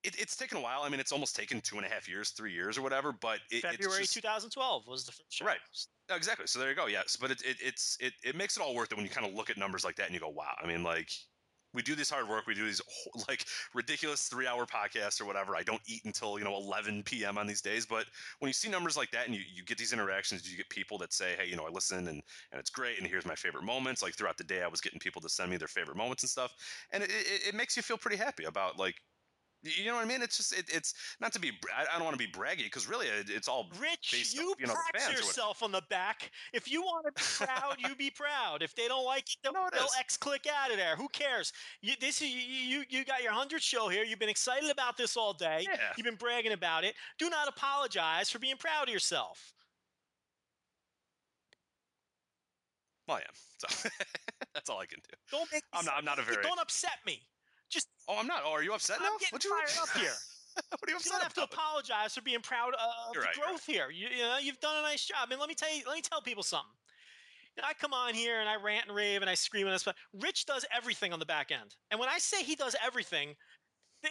it, 0.04 0.14
it's 0.16 0.37
taken 0.37 0.56
a 0.56 0.61
while. 0.61 0.82
I 0.84 0.88
mean, 0.88 1.00
it's 1.00 1.11
almost 1.11 1.34
taken 1.34 1.61
two 1.61 1.76
and 1.76 1.84
a 1.84 1.88
half 1.88 2.08
years, 2.08 2.30
three 2.30 2.52
years, 2.52 2.78
or 2.78 2.82
whatever. 2.82 3.12
But 3.12 3.40
it, 3.50 3.62
February 3.62 4.02
it's 4.02 4.12
just, 4.12 4.24
2012 4.24 4.87
was 4.87 5.04
the 5.04 5.11
first 5.11 5.24
show. 5.28 5.44
Right. 5.44 5.58
exactly. 6.08 6.46
So 6.46 6.61
there 6.61 6.70
you 6.70 6.76
go. 6.76 6.87
Yes, 6.87 7.16
but 7.20 7.32
it, 7.32 7.42
it 7.44 7.56
it's 7.61 7.96
it, 8.00 8.12
it 8.24 8.37
makes 8.37 8.56
it 8.56 8.62
all 8.62 8.76
worth 8.76 8.92
it 8.92 8.94
when 8.94 9.04
you 9.04 9.11
kind 9.11 9.26
of 9.26 9.34
look 9.34 9.50
at 9.50 9.58
numbers 9.58 9.84
like 9.84 9.96
that 9.96 10.06
and 10.06 10.14
you 10.14 10.20
go, 10.20 10.28
wow. 10.28 10.54
I 10.62 10.68
mean, 10.68 10.84
like 10.84 11.11
we 11.78 11.82
do 11.82 11.94
this 11.94 12.10
hard 12.10 12.28
work. 12.28 12.48
We 12.48 12.54
do 12.54 12.64
these 12.64 12.82
like 13.28 13.44
ridiculous 13.72 14.22
three 14.26 14.48
hour 14.48 14.66
podcasts 14.66 15.20
or 15.20 15.26
whatever. 15.26 15.54
I 15.54 15.62
don't 15.62 15.80
eat 15.86 16.02
until, 16.04 16.36
you 16.36 16.44
know, 16.44 16.56
11 16.56 17.04
PM 17.04 17.38
on 17.38 17.46
these 17.46 17.60
days. 17.60 17.86
But 17.86 18.06
when 18.40 18.48
you 18.48 18.52
see 18.52 18.68
numbers 18.68 18.96
like 18.96 19.12
that 19.12 19.26
and 19.26 19.34
you, 19.34 19.42
you 19.54 19.62
get 19.64 19.78
these 19.78 19.92
interactions, 19.92 20.50
you 20.50 20.56
get 20.56 20.68
people 20.70 20.98
that 20.98 21.12
say, 21.12 21.36
Hey, 21.38 21.46
you 21.46 21.54
know, 21.54 21.64
I 21.64 21.70
listen 21.70 21.98
and, 21.98 22.20
and 22.50 22.58
it's 22.58 22.68
great. 22.68 22.98
And 22.98 23.06
here's 23.06 23.24
my 23.24 23.36
favorite 23.36 23.62
moments. 23.62 24.02
Like 24.02 24.16
throughout 24.16 24.36
the 24.36 24.42
day, 24.44 24.62
I 24.64 24.66
was 24.66 24.80
getting 24.80 24.98
people 24.98 25.22
to 25.22 25.28
send 25.28 25.52
me 25.52 25.56
their 25.56 25.68
favorite 25.68 25.96
moments 25.96 26.24
and 26.24 26.30
stuff. 26.30 26.52
And 26.90 27.04
it, 27.04 27.10
it, 27.10 27.48
it 27.50 27.54
makes 27.54 27.76
you 27.76 27.82
feel 27.84 27.96
pretty 27.96 28.16
happy 28.16 28.42
about 28.42 28.76
like, 28.76 28.96
you 29.62 29.87
know 29.87 29.94
what 29.97 30.05
I 30.05 30.09
mean? 30.09 30.23
It's 30.23 30.37
just, 30.37 30.53
it, 30.57 30.66
it's 30.68 30.94
not 31.21 31.33
to 31.33 31.40
be, 31.40 31.51
I 31.77 31.97
don't 31.97 32.05
want 32.05 32.18
to 32.18 32.25
be 32.25 32.31
braggy 32.31 32.64
because 32.64 32.88
really 32.88 33.07
it, 33.09 33.29
it's 33.29 33.49
all 33.49 33.68
Rich, 33.81 34.33
you 34.35 34.51
on, 34.51 34.55
you 34.59 34.66
know, 34.66 34.75
pat 34.94 35.12
yourself 35.12 35.62
on 35.62 35.73
the 35.73 35.83
back. 35.90 36.31
If 36.53 36.71
you 36.71 36.83
want 36.83 37.07
to 37.07 37.12
be 37.12 37.47
proud, 37.47 37.77
you 37.79 37.94
be 37.97 38.11
proud. 38.11 38.62
If 38.62 38.75
they 38.75 38.87
don't 38.88 39.05
like 39.05 39.25
it, 39.25 39.37
they'll, 39.42 39.53
No, 39.59 39.66
it 39.66 39.73
they'll. 39.75 39.87
X 39.99 40.16
click 40.16 40.47
out 40.47 40.71
of 40.71 40.77
there. 40.77 40.94
Who 40.97 41.09
cares? 41.09 41.53
You, 41.83 41.94
this 42.01 42.23
is 42.23 42.29
you, 42.31 42.40
you. 42.40 42.85
You 42.88 43.05
got 43.05 43.23
your 43.23 43.33
hundred 43.33 43.62
show 43.62 43.88
here. 43.88 44.05
You've 44.05 44.18
been 44.21 44.29
excited 44.29 44.71
about 44.71 44.97
this 44.97 45.16
all 45.16 45.33
day. 45.33 45.64
Yeah. 45.68 45.77
You've 45.97 46.05
been 46.05 46.14
bragging 46.14 46.53
about 46.53 46.85
it. 46.85 46.94
Do 47.18 47.29
not 47.29 47.49
apologize 47.49 48.31
for 48.31 48.38
being 48.38 48.57
proud 48.57 48.88
of 48.88 48.92
yourself. 48.92 49.53
Well, 53.07 53.16
I 53.16 53.21
am. 53.21 53.35
So 53.68 53.88
that's 54.55 54.68
all 54.71 54.79
I 54.79 54.87
can 54.87 54.99
do. 55.01 55.16
Don't 55.37 55.51
make. 55.53 55.62
I'm 55.73 55.85
not- 55.85 55.94
I'm 55.97 56.05
not 56.05 56.18
a 56.18 56.23
very- 56.23 56.42
Don't 56.42 56.61
upset 56.61 56.99
me. 57.07 57.23
Just 57.70 57.88
Oh, 58.09 58.16
I'm 58.18 58.26
not. 58.26 58.42
Oh, 58.44 58.52
are 58.52 58.62
you 58.62 58.72
upset 58.72 58.96
I'm 58.98 59.04
now? 59.04 59.18
getting 59.20 59.35
What'd 59.35 59.44
you, 59.44 59.50
fired 59.50 59.83
up 59.83 59.96
here. 60.00 60.14
what 60.78 60.88
are 60.88 60.92
you 60.92 60.98
You 61.04 61.11
don't 61.11 61.22
have 61.22 61.35
to 61.35 61.42
apologize 61.42 62.14
for 62.14 62.22
being 62.22 62.40
proud 62.40 62.74
of 62.74 63.14
You're 63.14 63.22
the 63.22 63.28
right, 63.28 63.37
growth 63.37 63.64
here. 63.66 63.90
You, 63.90 64.09
you 64.09 64.22
know, 64.22 64.38
you've 64.40 64.61
done 64.61 64.76
a 64.78 64.83
nice 64.83 65.04
job. 65.04 65.31
And 65.31 65.38
let 65.38 65.48
me 65.48 65.54
tell 65.54 65.72
you, 65.74 65.83
let 65.87 65.94
me 65.96 66.02
tell 66.02 66.22
people 66.22 66.42
something. 66.42 66.72
You 67.57 67.62
know, 67.62 67.68
I 67.68 67.74
come 67.74 67.92
on 67.92 68.14
here 68.14 68.40
and 68.40 68.48
I 68.48 68.57
rant 68.57 68.87
and 68.87 68.94
rave 68.96 69.20
and 69.20 69.28
I 69.28 69.35
scream 69.35 69.66
and 69.66 69.74
I 69.74 69.78
stuff. 69.78 69.96
Rich 70.20 70.46
does 70.46 70.64
everything 70.74 71.12
on 71.12 71.18
the 71.18 71.26
back 71.26 71.50
end. 71.50 71.74
And 71.90 72.00
when 72.00 72.09
I 72.09 72.18
say 72.18 72.42
he 72.42 72.54
does 72.54 72.74
everything, 72.85 73.26
Th- 73.28 73.37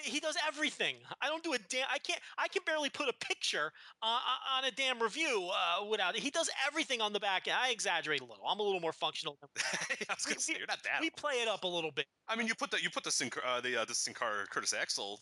He 0.03 0.19
does 0.19 0.35
everything. 0.47 0.95
I 1.21 1.27
don't 1.27 1.43
do 1.43 1.53
a 1.53 1.57
damn. 1.69 1.85
I 1.91 1.97
can't. 1.99 2.19
I 2.37 2.47
can 2.47 2.61
barely 2.65 2.89
put 2.89 3.07
a 3.07 3.13
picture 3.25 3.71
uh, 4.03 4.19
on 4.57 4.65
a 4.65 4.71
damn 4.71 5.01
review 5.01 5.49
uh, 5.53 5.85
without 5.85 6.15
it. 6.15 6.21
He 6.21 6.29
does 6.29 6.49
everything 6.67 6.99
on 7.01 7.13
the 7.13 7.19
back 7.19 7.47
end. 7.47 7.57
I 7.61 7.69
exaggerate 7.69 8.21
a 8.21 8.25
little. 8.25 8.43
I'm 8.47 8.59
a 8.59 8.63
little 8.63 8.81
more 8.81 8.91
functional. 8.91 9.37
Than 9.41 9.49
I 10.09 10.13
was 10.13 10.25
gonna 10.25 10.39
say 10.39 10.55
you're 10.57 10.67
not 10.67 10.83
that. 10.83 10.99
we 11.01 11.09
play 11.11 11.35
it 11.35 11.47
up 11.47 11.63
a 11.63 11.67
little 11.67 11.91
bit. 11.91 12.05
I 12.27 12.35
mean, 12.35 12.47
you 12.47 12.55
put 12.55 12.71
the 12.71 12.81
you 12.81 12.89
put 12.89 13.03
the 13.03 13.11
Sin- 13.11 13.31
uh, 13.45 13.61
the 13.61 13.81
uh, 13.81 13.85
the 13.85 13.95
Sin 13.95 14.13
Cara 14.13 14.45
Curtis 14.49 14.73
Axel 14.73 15.21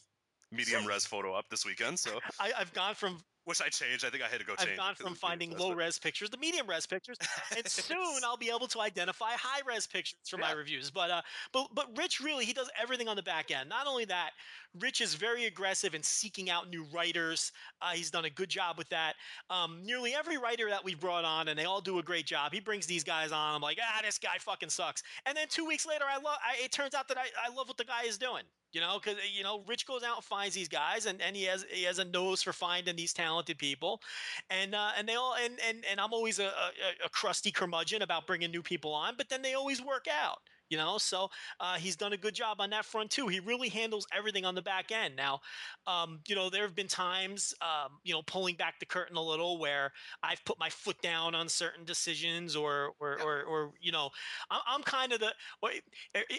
medium 0.51 0.85
res 0.87 1.05
photo 1.05 1.33
up 1.33 1.45
this 1.49 1.65
weekend, 1.65 1.99
so 1.99 2.19
I, 2.39 2.51
I've 2.57 2.73
gone 2.73 2.95
from 2.95 3.19
which 3.45 3.61
I 3.61 3.69
changed. 3.69 4.03
I 4.05 4.09
think 4.09 4.23
I 4.23 4.27
had 4.27 4.39
to 4.39 4.45
go 4.45 4.55
change. 4.55 4.71
I've 4.71 4.77
gone 4.77 4.95
from 4.95 5.15
finding 5.15 5.55
low 5.57 5.73
res 5.73 5.97
pictures 5.97 6.29
to 6.31 6.37
medium 6.37 6.67
res 6.67 6.85
pictures, 6.85 7.17
and 7.55 7.65
soon 7.67 7.97
I'll 8.25 8.37
be 8.37 8.49
able 8.49 8.67
to 8.67 8.81
identify 8.81 9.31
high 9.31 9.61
res 9.65 9.87
pictures 9.87 10.17
for 10.27 10.37
my 10.37 10.51
reviews. 10.51 10.91
But 10.91 11.11
uh, 11.11 11.21
but 11.53 11.67
but 11.73 11.87
Rich 11.97 12.19
really 12.19 12.45
he 12.45 12.53
does 12.53 12.69
everything 12.81 13.07
on 13.07 13.15
the 13.15 13.23
back 13.23 13.51
end. 13.51 13.69
Not 13.69 13.87
only 13.87 14.05
that, 14.05 14.31
Rich 14.79 15.01
is 15.01 15.15
very 15.15 15.45
aggressive 15.45 15.95
in 15.95 16.03
seeking 16.03 16.49
out 16.49 16.69
new 16.69 16.85
writers. 16.93 17.51
Uh, 17.81 17.91
he's 17.91 18.11
done 18.11 18.25
a 18.25 18.29
good 18.29 18.49
job 18.49 18.77
with 18.77 18.89
that. 18.89 19.15
Um, 19.49 19.81
nearly 19.83 20.13
every 20.13 20.37
writer 20.37 20.69
that 20.69 20.83
we've 20.83 20.99
brought 20.99 21.23
on, 21.23 21.47
and 21.47 21.57
they 21.57 21.65
all 21.65 21.81
do 21.81 21.99
a 21.99 22.03
great 22.03 22.25
job. 22.25 22.51
He 22.51 22.59
brings 22.59 22.85
these 22.85 23.03
guys 23.03 23.31
on. 23.31 23.55
I'm 23.55 23.61
like, 23.61 23.77
ah, 23.81 24.01
this 24.03 24.17
guy 24.17 24.37
fucking 24.39 24.69
sucks. 24.69 25.03
And 25.25 25.37
then 25.37 25.47
two 25.49 25.65
weeks 25.65 25.85
later, 25.85 26.05
I 26.09 26.15
love. 26.15 26.37
I, 26.43 26.63
it 26.63 26.71
turns 26.71 26.95
out 26.95 27.07
that 27.07 27.17
I, 27.17 27.25
I 27.43 27.55
love 27.55 27.67
what 27.67 27.77
the 27.77 27.85
guy 27.85 28.03
is 28.07 28.17
doing. 28.17 28.43
You 28.73 28.81
know, 28.81 28.99
because 29.01 29.17
you 29.33 29.43
know, 29.43 29.63
Rich 29.67 29.85
goes 29.85 30.03
out 30.03 30.17
and 30.17 30.25
finds 30.25 30.53
these 30.53 30.67
guys, 30.67 31.05
and, 31.05 31.21
and 31.21 31.33
he 31.33 31.43
has 31.45 31.65
he 31.69 31.83
has 31.83 31.99
a 31.99 32.05
nose 32.05 32.43
for 32.43 32.51
finding 32.51 32.97
these 32.97 33.13
talented 33.35 33.57
people, 33.57 34.01
and 34.49 34.73
uh, 34.73 34.91
and 34.97 35.07
they 35.07 35.15
all 35.15 35.35
and 35.43 35.59
and 35.67 35.83
and 35.89 35.99
I'm 35.99 36.13
always 36.13 36.39
a, 36.39 36.45
a, 36.45 37.05
a 37.05 37.09
crusty 37.09 37.51
curmudgeon 37.51 38.01
about 38.01 38.25
bringing 38.27 38.51
new 38.51 38.63
people 38.63 38.93
on, 38.93 39.15
but 39.17 39.29
then 39.29 39.41
they 39.41 39.53
always 39.53 39.81
work 39.81 40.05
out. 40.07 40.39
You 40.69 40.77
know, 40.77 40.97
so 40.97 41.29
uh, 41.59 41.77
he's 41.77 41.95
done 41.95 42.13
a 42.13 42.17
good 42.17 42.33
job 42.35 42.59
on 42.59 42.69
that 42.71 42.85
front 42.85 43.11
too. 43.11 43.27
He 43.27 43.39
really 43.39 43.69
handles 43.69 44.07
everything 44.11 44.45
on 44.45 44.55
the 44.55 44.61
back 44.61 44.91
end. 44.91 45.15
Now, 45.15 45.41
um, 45.87 46.21
you 46.27 46.35
know, 46.35 46.49
there 46.49 46.63
have 46.63 46.75
been 46.75 46.87
times, 46.87 47.53
um, 47.61 47.99
you 48.03 48.13
know, 48.13 48.23
pulling 48.23 48.55
back 48.55 48.79
the 48.79 48.85
curtain 48.85 49.15
a 49.17 49.21
little 49.21 49.57
where 49.59 49.91
I've 50.23 50.43
put 50.45 50.57
my 50.59 50.69
foot 50.69 51.01
down 51.01 51.35
on 51.35 51.49
certain 51.49 51.85
decisions, 51.85 52.55
or 52.55 52.93
or 52.99 53.19
or, 53.19 53.43
or 53.43 53.73
you 53.79 53.91
know, 53.91 54.09
I'm, 54.49 54.61
I'm 54.67 54.83
kind 54.83 55.11
of 55.13 55.19
the. 55.19 55.33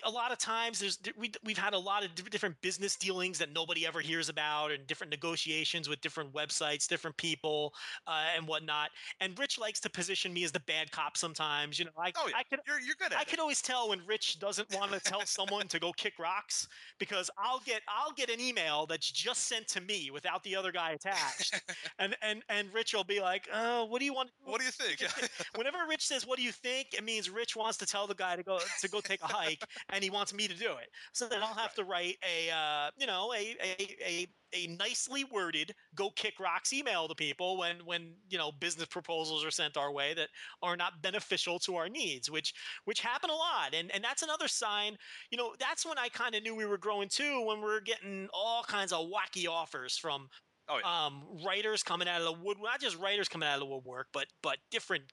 A 0.04 0.10
lot 0.10 0.32
of 0.32 0.38
times, 0.38 0.78
there's 0.80 0.98
we 1.16 1.32
we've 1.42 1.58
had 1.58 1.74
a 1.74 1.78
lot 1.78 2.04
of 2.04 2.14
different 2.14 2.60
business 2.60 2.96
dealings 2.96 3.38
that 3.38 3.50
nobody 3.52 3.86
ever 3.86 4.00
hears 4.00 4.28
about, 4.28 4.70
and 4.70 4.86
different 4.86 5.10
negotiations 5.10 5.88
with 5.88 6.00
different 6.00 6.32
websites, 6.32 6.88
different 6.88 7.16
people, 7.16 7.74
uh, 8.06 8.30
and 8.34 8.46
whatnot. 8.48 8.90
And 9.20 9.38
Rich 9.38 9.58
likes 9.58 9.80
to 9.80 9.90
position 9.90 10.32
me 10.32 10.44
as 10.44 10.52
the 10.52 10.60
bad 10.60 10.90
cop 10.90 11.16
sometimes. 11.16 11.78
You 11.78 11.86
know, 11.86 11.92
I 11.98 12.12
Oh 12.14 12.26
yeah, 12.28 12.34
I 12.34 12.42
could 12.44 12.60
you're 12.66 12.80
you're 12.80 12.94
good 12.96 13.12
at 13.12 13.18
I 13.18 13.24
it. 13.28 13.28
can 13.30 13.40
always 13.40 13.62
tell 13.62 13.88
when 13.88 14.04
Rich 14.06 14.15
doesn't 14.40 14.74
want 14.74 14.92
to 14.92 15.00
tell 15.00 15.24
someone 15.24 15.68
to 15.68 15.78
go 15.78 15.92
kick 15.92 16.14
rocks 16.18 16.68
because 16.98 17.30
I'll 17.38 17.60
get 17.60 17.82
I'll 17.88 18.12
get 18.12 18.30
an 18.30 18.40
email 18.40 18.86
that's 18.86 19.10
just 19.10 19.48
sent 19.48 19.68
to 19.68 19.80
me 19.80 20.10
without 20.12 20.42
the 20.42 20.56
other 20.56 20.72
guy 20.72 20.92
attached, 20.92 21.60
and 21.98 22.16
and 22.22 22.42
and 22.48 22.72
Rich 22.72 22.94
will 22.94 23.04
be 23.04 23.20
like, 23.20 23.48
"Uh, 23.52 23.84
what 23.84 23.98
do 23.98 24.04
you 24.04 24.14
want?" 24.14 24.30
What 24.44 24.60
do 24.60 24.64
you 24.64 24.70
think? 24.70 25.04
Whenever 25.56 25.78
Rich 25.88 26.06
says, 26.06 26.26
"What 26.26 26.38
do 26.38 26.44
you 26.44 26.52
think?" 26.52 26.94
it 26.94 27.04
means 27.04 27.30
Rich 27.30 27.56
wants 27.56 27.78
to 27.78 27.86
tell 27.86 28.06
the 28.06 28.14
guy 28.14 28.36
to 28.36 28.42
go 28.42 28.58
to 28.80 28.88
go 28.88 29.00
take 29.00 29.22
a 29.22 29.26
hike, 29.26 29.64
and 29.90 30.02
he 30.02 30.10
wants 30.10 30.32
me 30.34 30.48
to 30.48 30.54
do 30.54 30.72
it. 30.72 30.88
So 31.12 31.28
then 31.28 31.42
I'll 31.42 31.54
have 31.54 31.74
to 31.74 31.84
write 31.84 32.16
a 32.24 32.50
uh, 32.50 32.90
you 32.96 33.06
know 33.06 33.32
a 33.34 33.56
a 33.62 33.96
a 34.04 34.26
a 34.52 34.66
nicely 34.68 35.24
worded 35.24 35.74
"go 35.94 36.10
kick 36.10 36.38
rocks" 36.40 36.72
email 36.72 37.08
to 37.08 37.14
people 37.14 37.56
when 37.58 37.84
when 37.84 38.16
you 38.28 38.38
know 38.38 38.52
business 38.52 38.86
proposals 38.86 39.44
are 39.44 39.50
sent 39.50 39.76
our 39.76 39.92
way 39.92 40.14
that 40.14 40.30
are 40.62 40.76
not 40.76 41.02
beneficial 41.02 41.58
to 41.60 41.76
our 41.76 41.88
needs, 41.88 42.30
which 42.30 42.54
which 42.84 43.00
happen 43.00 43.30
a 43.30 43.34
lot. 43.34 43.74
And 43.74 43.90
and 43.92 44.02
that's 44.04 44.22
another 44.22 44.48
sign. 44.48 44.96
You 45.30 45.38
know, 45.38 45.54
that's 45.58 45.84
when 45.86 45.98
I 45.98 46.08
kind 46.08 46.34
of 46.34 46.42
knew 46.42 46.54
we 46.54 46.66
were 46.66 46.78
growing 46.78 47.08
too, 47.08 47.40
when 47.44 47.60
we 47.60 47.68
are 47.70 47.80
getting 47.80 48.28
all 48.32 48.62
kinds 48.64 48.92
of 48.92 49.08
wacky 49.08 49.48
offers 49.48 49.96
from 49.96 50.28
Oh, 50.68 50.78
yeah. 50.78 50.84
um, 50.84 51.24
writers 51.44 51.82
coming 51.82 52.08
out 52.08 52.20
of 52.20 52.26
the 52.26 52.32
wood, 52.44 52.58
not 52.60 52.80
just 52.80 52.96
writers 52.96 53.28
coming 53.28 53.48
out 53.48 53.54
of 53.54 53.60
the 53.60 53.66
woodwork, 53.66 54.08
but 54.12 54.28
but 54.42 54.58
different 54.70 55.12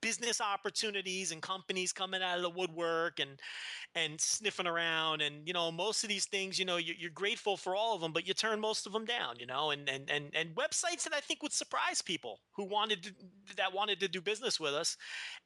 business 0.00 0.40
opportunities 0.40 1.32
and 1.32 1.42
companies 1.42 1.92
coming 1.92 2.22
out 2.22 2.36
of 2.36 2.42
the 2.42 2.50
woodwork 2.50 3.20
and 3.20 3.40
and 3.94 4.20
sniffing 4.20 4.66
around 4.66 5.20
and 5.20 5.46
you 5.46 5.52
know 5.52 5.70
most 5.70 6.02
of 6.02 6.08
these 6.08 6.26
things 6.26 6.58
you 6.58 6.64
know 6.64 6.76
you're, 6.76 6.96
you're 6.98 7.10
grateful 7.10 7.56
for 7.56 7.76
all 7.76 7.94
of 7.94 8.00
them 8.00 8.12
but 8.12 8.26
you 8.26 8.34
turn 8.34 8.58
most 8.60 8.86
of 8.86 8.92
them 8.92 9.04
down 9.04 9.34
you 9.38 9.46
know 9.46 9.70
and 9.70 9.88
and 9.88 10.10
and, 10.10 10.30
and 10.34 10.54
websites 10.54 11.04
that 11.04 11.14
i 11.14 11.20
think 11.20 11.42
would 11.42 11.52
surprise 11.52 12.00
people 12.00 12.40
who 12.56 12.64
wanted 12.64 13.02
to, 13.02 13.12
that 13.56 13.72
wanted 13.72 14.00
to 14.00 14.08
do 14.08 14.20
business 14.20 14.58
with 14.58 14.72
us 14.72 14.96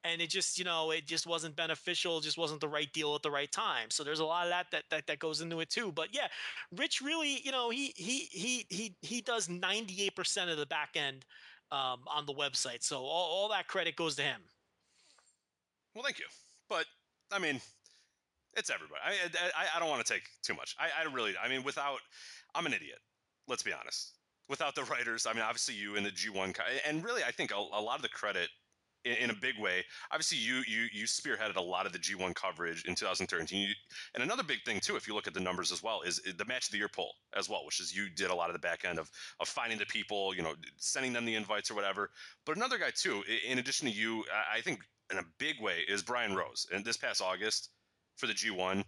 and 0.04 0.20
it 0.20 0.30
just 0.30 0.58
you 0.58 0.64
know 0.64 0.90
it 0.90 1.06
just 1.06 1.26
wasn't 1.26 1.54
beneficial 1.56 2.20
just 2.20 2.38
wasn't 2.38 2.60
the 2.60 2.68
right 2.68 2.92
deal 2.92 3.14
at 3.14 3.22
the 3.22 3.30
right 3.30 3.50
time. 3.52 3.90
So 3.90 4.04
there's 4.04 4.20
a 4.20 4.24
lot 4.24 4.46
of 4.46 4.50
that 4.50 4.66
that 4.72 4.84
that, 4.90 5.06
that 5.06 5.18
goes 5.18 5.40
into 5.40 5.60
it 5.60 5.70
too. 5.70 5.92
But 5.92 6.08
yeah 6.12 6.28
rich 6.76 7.00
really 7.00 7.40
you 7.44 7.52
know 7.52 7.70
he 7.70 7.92
he 7.96 8.28
he 8.30 8.66
he 8.68 8.96
he 9.02 9.20
does 9.20 9.48
98% 9.48 10.50
of 10.50 10.58
the 10.58 10.66
back 10.66 10.90
end 10.94 11.24
um, 11.72 12.00
on 12.06 12.26
the 12.26 12.32
website 12.34 12.82
so 12.82 12.98
all, 12.98 13.28
all 13.30 13.48
that 13.48 13.66
credit 13.68 13.96
goes 13.96 14.16
to 14.16 14.22
him 14.22 14.40
Well, 15.94 16.04
thank 16.04 16.18
you. 16.18 16.26
But 16.68 16.84
I 17.32 17.38
mean, 17.38 17.60
it's 18.56 18.70
everybody. 18.70 19.00
I 19.04 19.12
I, 19.56 19.76
I 19.76 19.80
don't 19.80 19.88
want 19.88 20.04
to 20.04 20.12
take 20.12 20.24
too 20.42 20.54
much. 20.54 20.76
I, 20.78 20.88
I 21.02 21.12
really. 21.12 21.34
I 21.42 21.48
mean, 21.48 21.62
without, 21.62 21.98
I'm 22.54 22.66
an 22.66 22.74
idiot. 22.74 22.98
Let's 23.48 23.62
be 23.62 23.72
honest. 23.72 24.12
Without 24.48 24.74
the 24.74 24.84
writers, 24.84 25.26
I 25.26 25.32
mean, 25.32 25.42
obviously 25.42 25.74
you 25.74 25.96
and 25.96 26.04
the 26.06 26.10
G1, 26.10 26.54
co- 26.54 26.62
and 26.86 27.02
really, 27.04 27.22
I 27.24 27.30
think 27.32 27.50
a, 27.50 27.56
a 27.56 27.80
lot 27.80 27.96
of 27.96 28.02
the 28.02 28.08
credit. 28.08 28.48
In, 29.06 29.16
in 29.24 29.30
a 29.30 29.34
big 29.34 29.54
way, 29.58 29.84
obviously 30.10 30.38
you 30.38 30.62
you 30.66 30.86
you 30.92 31.04
spearheaded 31.06 31.56
a 31.56 31.60
lot 31.60 31.86
of 31.86 31.92
the 31.92 31.98
G1 31.98 32.34
coverage 32.34 32.84
in 32.84 32.94
2013. 32.94 33.68
You, 33.68 33.74
and 34.14 34.22
another 34.22 34.42
big 34.42 34.62
thing 34.64 34.80
too, 34.80 34.96
if 34.96 35.06
you 35.06 35.14
look 35.14 35.26
at 35.26 35.34
the 35.34 35.40
numbers 35.40 35.72
as 35.72 35.82
well, 35.82 36.02
is 36.02 36.20
uh, 36.26 36.32
the 36.36 36.44
match 36.44 36.66
of 36.66 36.72
the 36.72 36.78
year 36.78 36.88
poll 36.88 37.14
as 37.36 37.48
well, 37.48 37.64
which 37.64 37.80
is 37.80 37.96
you 37.96 38.08
did 38.10 38.30
a 38.30 38.34
lot 38.34 38.50
of 38.50 38.54
the 38.54 38.60
back 38.60 38.84
end 38.84 38.98
of 38.98 39.10
of 39.40 39.48
finding 39.48 39.78
the 39.78 39.86
people, 39.86 40.34
you 40.34 40.42
know, 40.42 40.54
sending 40.76 41.12
them 41.12 41.24
the 41.24 41.34
invites 41.36 41.70
or 41.70 41.74
whatever. 41.74 42.10
But 42.44 42.56
another 42.56 42.78
guy 42.78 42.90
too, 42.94 43.22
in 43.48 43.58
addition 43.58 43.88
to 43.88 43.94
you, 43.94 44.24
I 44.32 44.58
I 44.58 44.60
think 44.60 44.80
in 45.10 45.18
a 45.18 45.24
big 45.38 45.60
way 45.60 45.84
is 45.88 46.02
Brian 46.02 46.34
Rose. 46.34 46.66
And 46.72 46.84
this 46.84 46.96
past 46.96 47.22
August 47.22 47.70
for 48.16 48.26
the 48.26 48.32
G1, 48.32 48.84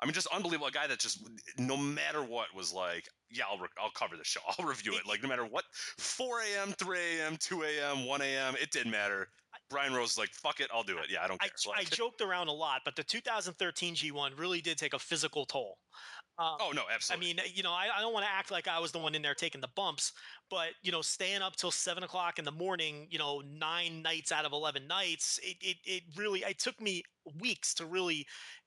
I 0.00 0.06
mean, 0.06 0.12
just 0.12 0.26
unbelievable. 0.28 0.66
A 0.66 0.72
guy 0.72 0.86
that 0.86 0.98
just, 0.98 1.26
no 1.58 1.76
matter 1.76 2.22
what, 2.22 2.54
was 2.54 2.72
like, 2.72 3.08
yeah, 3.30 3.44
I'll, 3.50 3.58
re- 3.58 3.68
I'll 3.78 3.90
cover 3.90 4.16
the 4.16 4.24
show. 4.24 4.40
I'll 4.58 4.66
review 4.66 4.94
it. 4.96 5.06
Like, 5.06 5.22
no 5.22 5.28
matter 5.28 5.46
what, 5.46 5.64
4 5.74 6.40
a.m., 6.42 6.72
3 6.72 6.98
a.m., 6.98 7.36
2 7.38 7.62
a.m., 7.62 8.04
1 8.06 8.22
a.m., 8.22 8.56
it 8.56 8.70
didn't 8.70 8.92
matter. 8.92 9.28
Brian 9.68 9.94
Rose 9.94 10.12
is 10.12 10.18
like, 10.18 10.30
fuck 10.30 10.60
it, 10.60 10.68
I'll 10.72 10.82
do 10.82 10.98
it. 10.98 11.10
Yeah, 11.10 11.24
I 11.24 11.28
don't 11.28 11.42
I, 11.42 11.48
care. 11.48 11.72
I 11.74 11.78
Like, 11.78 11.90
joked 11.96 12.20
around 12.20 12.48
a 12.48 12.52
lot, 12.52 12.82
but 12.84 12.94
the 12.94 13.02
2013 13.02 13.94
G1 13.94 14.38
really 14.38 14.60
did 14.60 14.78
take 14.78 14.92
a 14.94 14.98
physical 14.98 15.44
toll. 15.44 15.78
Um, 16.38 16.58
oh, 16.60 16.72
no, 16.74 16.84
absolutely. 16.92 17.30
I 17.30 17.34
mean, 17.34 17.52
you 17.54 17.62
know, 17.62 17.72
I, 17.72 17.88
I 17.96 18.00
don't 18.00 18.12
want 18.12 18.26
to 18.26 18.30
act 18.30 18.50
like 18.50 18.68
I 18.68 18.78
was 18.78 18.92
the 18.92 18.98
one 18.98 19.14
in 19.14 19.22
there 19.22 19.34
taking 19.34 19.62
the 19.62 19.70
bumps, 19.74 20.12
but 20.50 20.68
you 20.82 20.92
know, 20.92 21.02
staying 21.02 21.42
up 21.42 21.56
till 21.56 21.70
seven 21.70 22.02
o'clock 22.02 22.38
in 22.38 22.44
the 22.44 22.52
morning, 22.52 23.06
you 23.10 23.18
know, 23.18 23.42
nine 23.46 24.02
nights 24.02 24.32
out 24.32 24.44
of 24.44 24.52
eleven 24.52 24.86
nights, 24.86 25.38
it 25.42 25.56
it, 25.60 25.76
it 25.84 26.02
really 26.16 26.40
it 26.40 26.58
took 26.58 26.80
me 26.80 27.02
weeks 27.40 27.74
to 27.74 27.84
really 27.86 28.24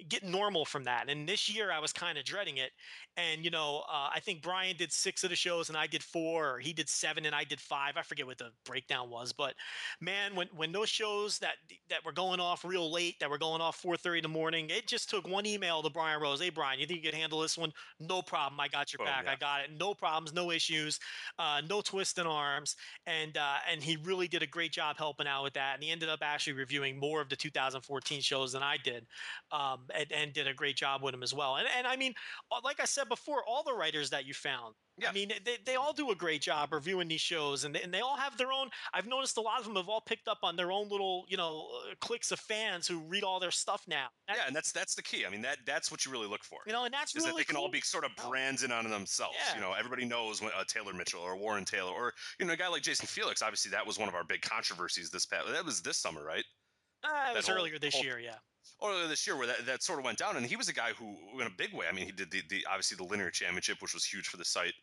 get 0.09 0.23
normal 0.23 0.65
from 0.65 0.83
that. 0.83 1.09
And 1.09 1.27
this 1.27 1.53
year, 1.53 1.71
I 1.71 1.79
was 1.79 1.93
kind 1.93 2.17
of 2.17 2.25
dreading 2.25 2.57
it. 2.57 2.71
And 3.17 3.43
you 3.43 3.51
know, 3.51 3.83
uh, 3.89 4.09
I 4.13 4.19
think 4.21 4.41
Brian 4.41 4.75
did 4.77 4.91
six 4.91 5.23
of 5.23 5.29
the 5.29 5.35
shows, 5.35 5.69
and 5.69 5.77
I 5.77 5.87
did 5.87 6.03
four, 6.03 6.55
or 6.55 6.59
he 6.59 6.73
did 6.73 6.89
seven, 6.89 7.25
and 7.25 7.35
I 7.35 7.43
did 7.43 7.59
five. 7.59 7.93
I 7.97 8.01
forget 8.01 8.25
what 8.25 8.37
the 8.37 8.51
breakdown 8.65 9.09
was, 9.09 9.33
but 9.33 9.55
man, 10.01 10.35
when 10.35 10.47
when 10.55 10.71
those 10.71 10.89
shows 10.89 11.39
that 11.39 11.55
that 11.89 12.03
were 12.05 12.11
going 12.11 12.39
off 12.39 12.63
real 12.63 12.91
late, 12.91 13.19
that 13.19 13.29
were 13.29 13.37
going 13.37 13.61
off 13.61 13.75
four 13.77 13.97
thirty 13.97 14.19
in 14.19 14.23
the 14.23 14.29
morning, 14.29 14.69
it 14.69 14.87
just 14.87 15.09
took 15.09 15.27
one 15.27 15.45
email 15.45 15.81
to 15.81 15.89
Brian 15.89 16.21
Rose. 16.21 16.41
Hey, 16.41 16.49
Brian, 16.49 16.79
you 16.79 16.85
think 16.85 17.03
you 17.03 17.09
could 17.11 17.19
handle 17.19 17.39
this 17.39 17.57
one? 17.57 17.71
No 17.99 18.21
problem. 18.21 18.59
I 18.59 18.67
got 18.67 18.93
your 18.93 18.99
Boom, 18.99 19.07
back. 19.07 19.23
yeah. 19.25 19.31
I 19.31 19.35
got 19.35 19.61
it. 19.61 19.71
No 19.77 19.93
problems. 19.93 20.33
No 20.33 20.51
issues. 20.51 20.99
Uh, 21.37 21.61
no 21.69 21.81
twisting 21.81 22.25
arms. 22.25 22.75
And 23.05 23.37
uh, 23.37 23.57
and 23.71 23.81
he 23.81 23.97
really 23.97 24.27
did 24.27 24.43
a 24.43 24.47
great 24.47 24.71
job 24.71 24.97
helping 24.97 25.27
out 25.27 25.43
with 25.43 25.53
that. 25.53 25.75
And 25.75 25.83
he 25.83 25.91
ended 25.91 26.09
up 26.09 26.19
actually 26.21 26.53
reviewing 26.53 26.99
more 26.99 27.21
of 27.21 27.29
the 27.29 27.35
2014 27.35 28.21
shows 28.21 28.53
than 28.53 28.63
I 28.63 28.77
did, 28.83 29.05
um, 29.51 29.81
and, 29.93 30.11
and 30.11 30.33
did 30.33 30.47
a 30.47 30.53
great 30.53 30.75
job 30.75 31.03
with 31.03 31.13
him 31.13 31.23
as 31.23 31.33
well. 31.33 31.57
And 31.57 31.67
and 31.77 31.87
I 31.87 31.95
mean, 31.95 32.13
uh, 32.51 32.59
like 32.63 32.79
I 32.79 32.85
said 32.85 33.09
before, 33.09 33.43
all 33.47 33.63
the 33.63 33.73
writers 33.73 34.09
that 34.09 34.25
you 34.25 34.33
found. 34.33 34.75
Yeah. 35.01 35.09
I 35.09 35.13
mean, 35.13 35.31
they, 35.45 35.57
they 35.65 35.75
all 35.75 35.93
do 35.93 36.11
a 36.11 36.15
great 36.15 36.41
job 36.41 36.73
reviewing 36.73 37.07
these 37.07 37.21
shows, 37.21 37.63
and 37.63 37.73
they, 37.75 37.81
and 37.81 37.93
they 37.93 38.01
all 38.01 38.17
have 38.17 38.37
their 38.37 38.51
own. 38.51 38.69
I've 38.93 39.07
noticed 39.07 39.37
a 39.37 39.41
lot 39.41 39.59
of 39.59 39.65
them 39.65 39.75
have 39.75 39.89
all 39.89 40.01
picked 40.01 40.27
up 40.27 40.39
on 40.43 40.55
their 40.55 40.71
own 40.71 40.89
little, 40.89 41.25
you 41.27 41.37
know, 41.37 41.67
uh, 41.89 41.95
cliques 42.01 42.31
of 42.31 42.39
fans 42.39 42.87
who 42.87 42.99
read 42.99 43.23
all 43.23 43.39
their 43.39 43.51
stuff 43.51 43.83
now. 43.87 44.07
That- 44.27 44.37
yeah, 44.37 44.43
and 44.47 44.55
that's 44.55 44.71
that's 44.71 44.95
the 44.95 45.01
key. 45.03 45.25
I 45.25 45.29
mean, 45.29 45.41
that 45.43 45.59
that's 45.65 45.91
what 45.91 46.05
you 46.05 46.11
really 46.11 46.27
look 46.27 46.43
for. 46.43 46.59
you 46.67 46.73
know, 46.73 46.85
and 46.85 46.93
that's 46.93 47.15
is 47.15 47.23
really 47.23 47.31
that 47.31 47.37
they 47.37 47.43
can 47.45 47.55
all 47.57 47.69
be 47.69 47.81
sort 47.81 48.03
of 48.05 48.11
branded 48.27 48.71
on 48.71 48.89
themselves. 48.89 49.35
Yeah. 49.49 49.55
You 49.55 49.61
know, 49.61 49.73
everybody 49.77 50.05
knows 50.05 50.41
when, 50.41 50.51
uh, 50.57 50.63
Taylor 50.67 50.93
Mitchell 50.93 51.21
or 51.21 51.35
Warren 51.37 51.65
Taylor 51.65 51.91
or 51.91 52.13
you 52.39 52.45
know 52.45 52.53
a 52.53 52.57
guy 52.57 52.67
like 52.67 52.81
Jason 52.83 53.07
Felix. 53.07 53.41
Obviously, 53.41 53.71
that 53.71 53.85
was 53.85 53.97
one 53.97 54.07
of 54.09 54.15
our 54.15 54.23
big 54.23 54.41
controversies 54.41 55.09
this 55.09 55.25
past. 55.25 55.47
That 55.51 55.65
was 55.65 55.81
this 55.81 55.97
summer, 55.97 56.23
right? 56.23 56.43
Uh, 57.03 57.31
it 57.31 57.35
was 57.37 57.47
whole- 57.47 57.55
earlier 57.57 57.79
this 57.79 57.95
whole- 57.95 58.03
year, 58.03 58.19
yeah. 58.19 58.35
Or 58.79 59.07
this 59.07 59.25
year 59.25 59.35
where 59.37 59.47
that, 59.47 59.65
that 59.65 59.83
sort 59.83 59.99
of 59.99 60.05
went 60.05 60.17
down 60.17 60.37
and 60.37 60.45
he 60.45 60.55
was 60.55 60.69
a 60.69 60.73
guy 60.73 60.91
who 60.97 61.15
in 61.39 61.47
a 61.47 61.51
big 61.57 61.73
way 61.73 61.85
i 61.89 61.93
mean 61.93 62.05
he 62.05 62.11
did 62.11 62.31
the, 62.31 62.41
the 62.49 62.65
obviously 62.69 62.95
the 62.95 63.03
linear 63.03 63.29
championship 63.29 63.81
which 63.81 63.93
was 63.93 64.05
huge 64.05 64.27
for 64.27 64.37
the 64.37 64.45
site 64.45 64.73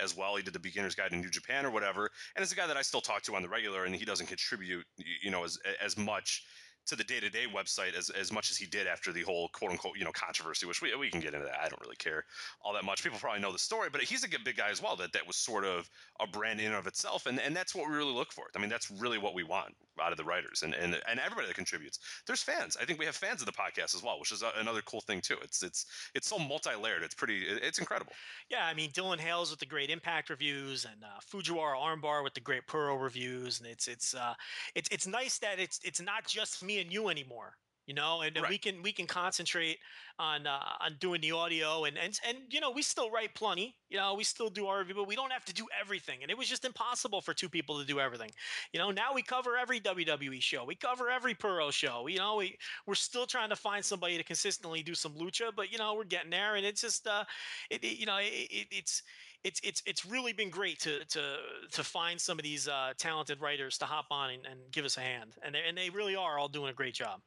as 0.00 0.16
well. 0.16 0.34
He 0.34 0.42
did 0.42 0.52
the 0.52 0.58
beginner's 0.58 0.96
guide 0.96 1.12
in 1.12 1.20
new 1.20 1.30
japan 1.30 1.64
or 1.64 1.70
whatever 1.70 2.10
and 2.34 2.42
it's 2.42 2.52
a 2.52 2.56
guy 2.56 2.66
that 2.66 2.76
i 2.76 2.82
still 2.82 3.00
talk 3.00 3.22
to 3.22 3.36
on 3.36 3.42
the 3.42 3.48
regular 3.48 3.84
and 3.84 3.94
he 3.94 4.04
doesn't 4.04 4.26
contribute 4.26 4.84
you 5.22 5.30
know 5.30 5.44
as 5.44 5.58
as 5.82 5.96
much 5.96 6.44
to 6.86 6.96
the 6.96 7.04
day-to-day 7.04 7.44
website 7.54 7.96
as, 7.96 8.10
as 8.10 8.32
much 8.32 8.50
as 8.50 8.56
he 8.56 8.66
did 8.66 8.86
after 8.86 9.12
the 9.12 9.22
whole 9.22 9.48
quote-unquote 9.48 9.96
you 9.96 10.04
know 10.04 10.12
controversy 10.12 10.66
which 10.66 10.82
we, 10.82 10.94
we 10.96 11.10
can 11.10 11.20
get 11.20 11.34
into 11.34 11.46
that. 11.46 11.60
I 11.62 11.68
don't 11.68 11.80
really 11.80 11.96
care 11.96 12.24
all 12.62 12.72
that 12.74 12.84
much. 12.84 13.02
People 13.02 13.18
probably 13.18 13.40
know 13.40 13.52
the 13.52 13.58
story 13.58 13.88
but 13.90 14.02
he's 14.02 14.24
a 14.24 14.28
good 14.28 14.44
big 14.44 14.56
guy 14.56 14.70
as 14.70 14.82
well 14.82 14.96
that 14.96 15.12
that 15.12 15.26
was 15.26 15.36
sort 15.36 15.64
of 15.64 15.88
a 16.20 16.26
brand 16.26 16.60
in 16.60 16.66
and 16.66 16.74
of 16.74 16.86
itself 16.86 17.26
and, 17.26 17.40
and 17.40 17.54
that's 17.54 17.74
what 17.74 17.88
we 17.88 17.94
really 17.96 18.12
look 18.12 18.32
for. 18.32 18.44
I 18.54 18.58
mean 18.58 18.70
that's 18.70 18.90
really 18.90 19.18
what 19.18 19.34
we 19.34 19.44
want 19.44 19.74
out 20.02 20.10
of 20.10 20.18
the 20.18 20.24
writers 20.24 20.62
and, 20.62 20.74
and 20.74 21.00
and 21.08 21.20
everybody 21.20 21.46
that 21.46 21.54
contributes. 21.54 22.00
There's 22.26 22.42
fans. 22.42 22.76
I 22.80 22.84
think 22.84 22.98
we 22.98 23.06
have 23.06 23.14
fans 23.14 23.40
of 23.40 23.46
the 23.46 23.52
podcast 23.52 23.94
as 23.94 24.02
well 24.02 24.18
which 24.18 24.32
is 24.32 24.42
a, 24.42 24.50
another 24.58 24.82
cool 24.82 25.00
thing 25.00 25.20
too. 25.20 25.36
It's 25.42 25.62
it's 25.62 25.86
it's 26.14 26.28
so 26.28 26.38
multi-layered. 26.38 27.02
It's 27.02 27.14
pretty 27.14 27.42
it's 27.46 27.78
incredible. 27.78 28.12
Yeah, 28.50 28.66
I 28.66 28.74
mean 28.74 28.90
Dylan 28.90 29.18
Hales 29.18 29.50
with 29.50 29.60
the 29.60 29.66
great 29.66 29.90
Impact 29.90 30.30
reviews, 30.30 30.84
and 30.84 31.02
uh, 31.04 31.20
Fujiwara 31.30 31.76
Armbar 31.76 32.24
with 32.24 32.34
the 32.34 32.40
great 32.40 32.66
Puro 32.66 32.96
reviews, 32.96 33.60
and 33.60 33.68
it's 33.68 33.86
it's 33.88 34.14
uh, 34.14 34.34
it's 34.74 34.88
it's 34.90 35.06
nice 35.06 35.38
that 35.38 35.58
it's 35.58 35.80
it's 35.84 36.00
not 36.00 36.26
just 36.26 36.62
me 36.64 36.73
and 36.80 36.92
you 36.92 37.08
anymore. 37.08 37.56
You 37.86 37.92
know, 37.92 38.22
and, 38.22 38.34
and 38.34 38.46
we 38.48 38.56
can 38.56 38.82
we 38.82 38.92
can 38.92 39.06
concentrate 39.06 39.76
on 40.18 40.46
uh, 40.46 40.58
on 40.80 40.96
doing 41.00 41.20
the 41.20 41.32
audio, 41.32 41.84
and 41.84 41.98
and 41.98 42.18
and 42.26 42.38
you 42.50 42.58
know 42.58 42.70
we 42.70 42.80
still 42.80 43.10
write 43.10 43.34
plenty. 43.34 43.76
You 43.90 43.98
know, 43.98 44.14
we 44.14 44.24
still 44.24 44.48
do 44.48 44.66
our 44.68 44.78
review, 44.78 44.94
but 44.94 45.06
we 45.06 45.14
don't 45.16 45.30
have 45.32 45.44
to 45.44 45.52
do 45.52 45.66
everything, 45.78 46.20
and 46.22 46.30
it 46.30 46.38
was 46.38 46.48
just 46.48 46.64
impossible 46.64 47.20
for 47.20 47.34
two 47.34 47.50
people 47.50 47.78
to 47.78 47.84
do 47.84 48.00
everything. 48.00 48.30
You 48.72 48.78
know, 48.80 48.90
now 48.90 49.12
we 49.14 49.22
cover 49.22 49.56
every 49.58 49.80
WWE 49.80 50.40
show, 50.40 50.64
we 50.64 50.76
cover 50.76 51.10
every 51.10 51.34
Puro 51.34 51.70
show. 51.70 52.06
You 52.06 52.18
know, 52.18 52.36
we 52.36 52.56
we're 52.86 52.94
still 52.94 53.26
trying 53.26 53.50
to 53.50 53.56
find 53.56 53.84
somebody 53.84 54.16
to 54.16 54.24
consistently 54.24 54.82
do 54.82 54.94
some 54.94 55.14
lucha, 55.14 55.50
but 55.54 55.70
you 55.70 55.76
know 55.76 55.94
we're 55.94 56.04
getting 56.04 56.30
there, 56.30 56.54
and 56.56 56.64
it's 56.64 56.80
just 56.80 57.06
uh, 57.06 57.24
it, 57.70 57.84
it- 57.84 57.98
you 57.98 58.06
know 58.06 58.16
it, 58.16 58.24
it, 58.50 58.66
it's 58.70 59.02
it's 59.44 59.60
it's 59.62 59.82
it's 59.86 60.04
really 60.06 60.32
been 60.32 60.50
great 60.50 60.80
to 60.80 61.04
to 61.04 61.36
to 61.72 61.84
find 61.84 62.20
some 62.20 62.38
of 62.38 62.42
these 62.42 62.66
uh, 62.66 62.92
talented 62.98 63.40
writers 63.40 63.78
to 63.78 63.84
hop 63.84 64.06
on 64.10 64.30
and, 64.30 64.46
and 64.46 64.60
give 64.72 64.84
us 64.84 64.96
a 64.96 65.00
hand, 65.00 65.36
and 65.44 65.54
they, 65.54 65.60
and 65.68 65.76
they 65.76 65.90
really 65.90 66.16
are 66.16 66.38
all 66.38 66.48
doing 66.48 66.70
a 66.70 66.74
great 66.74 66.94
job. 66.94 67.20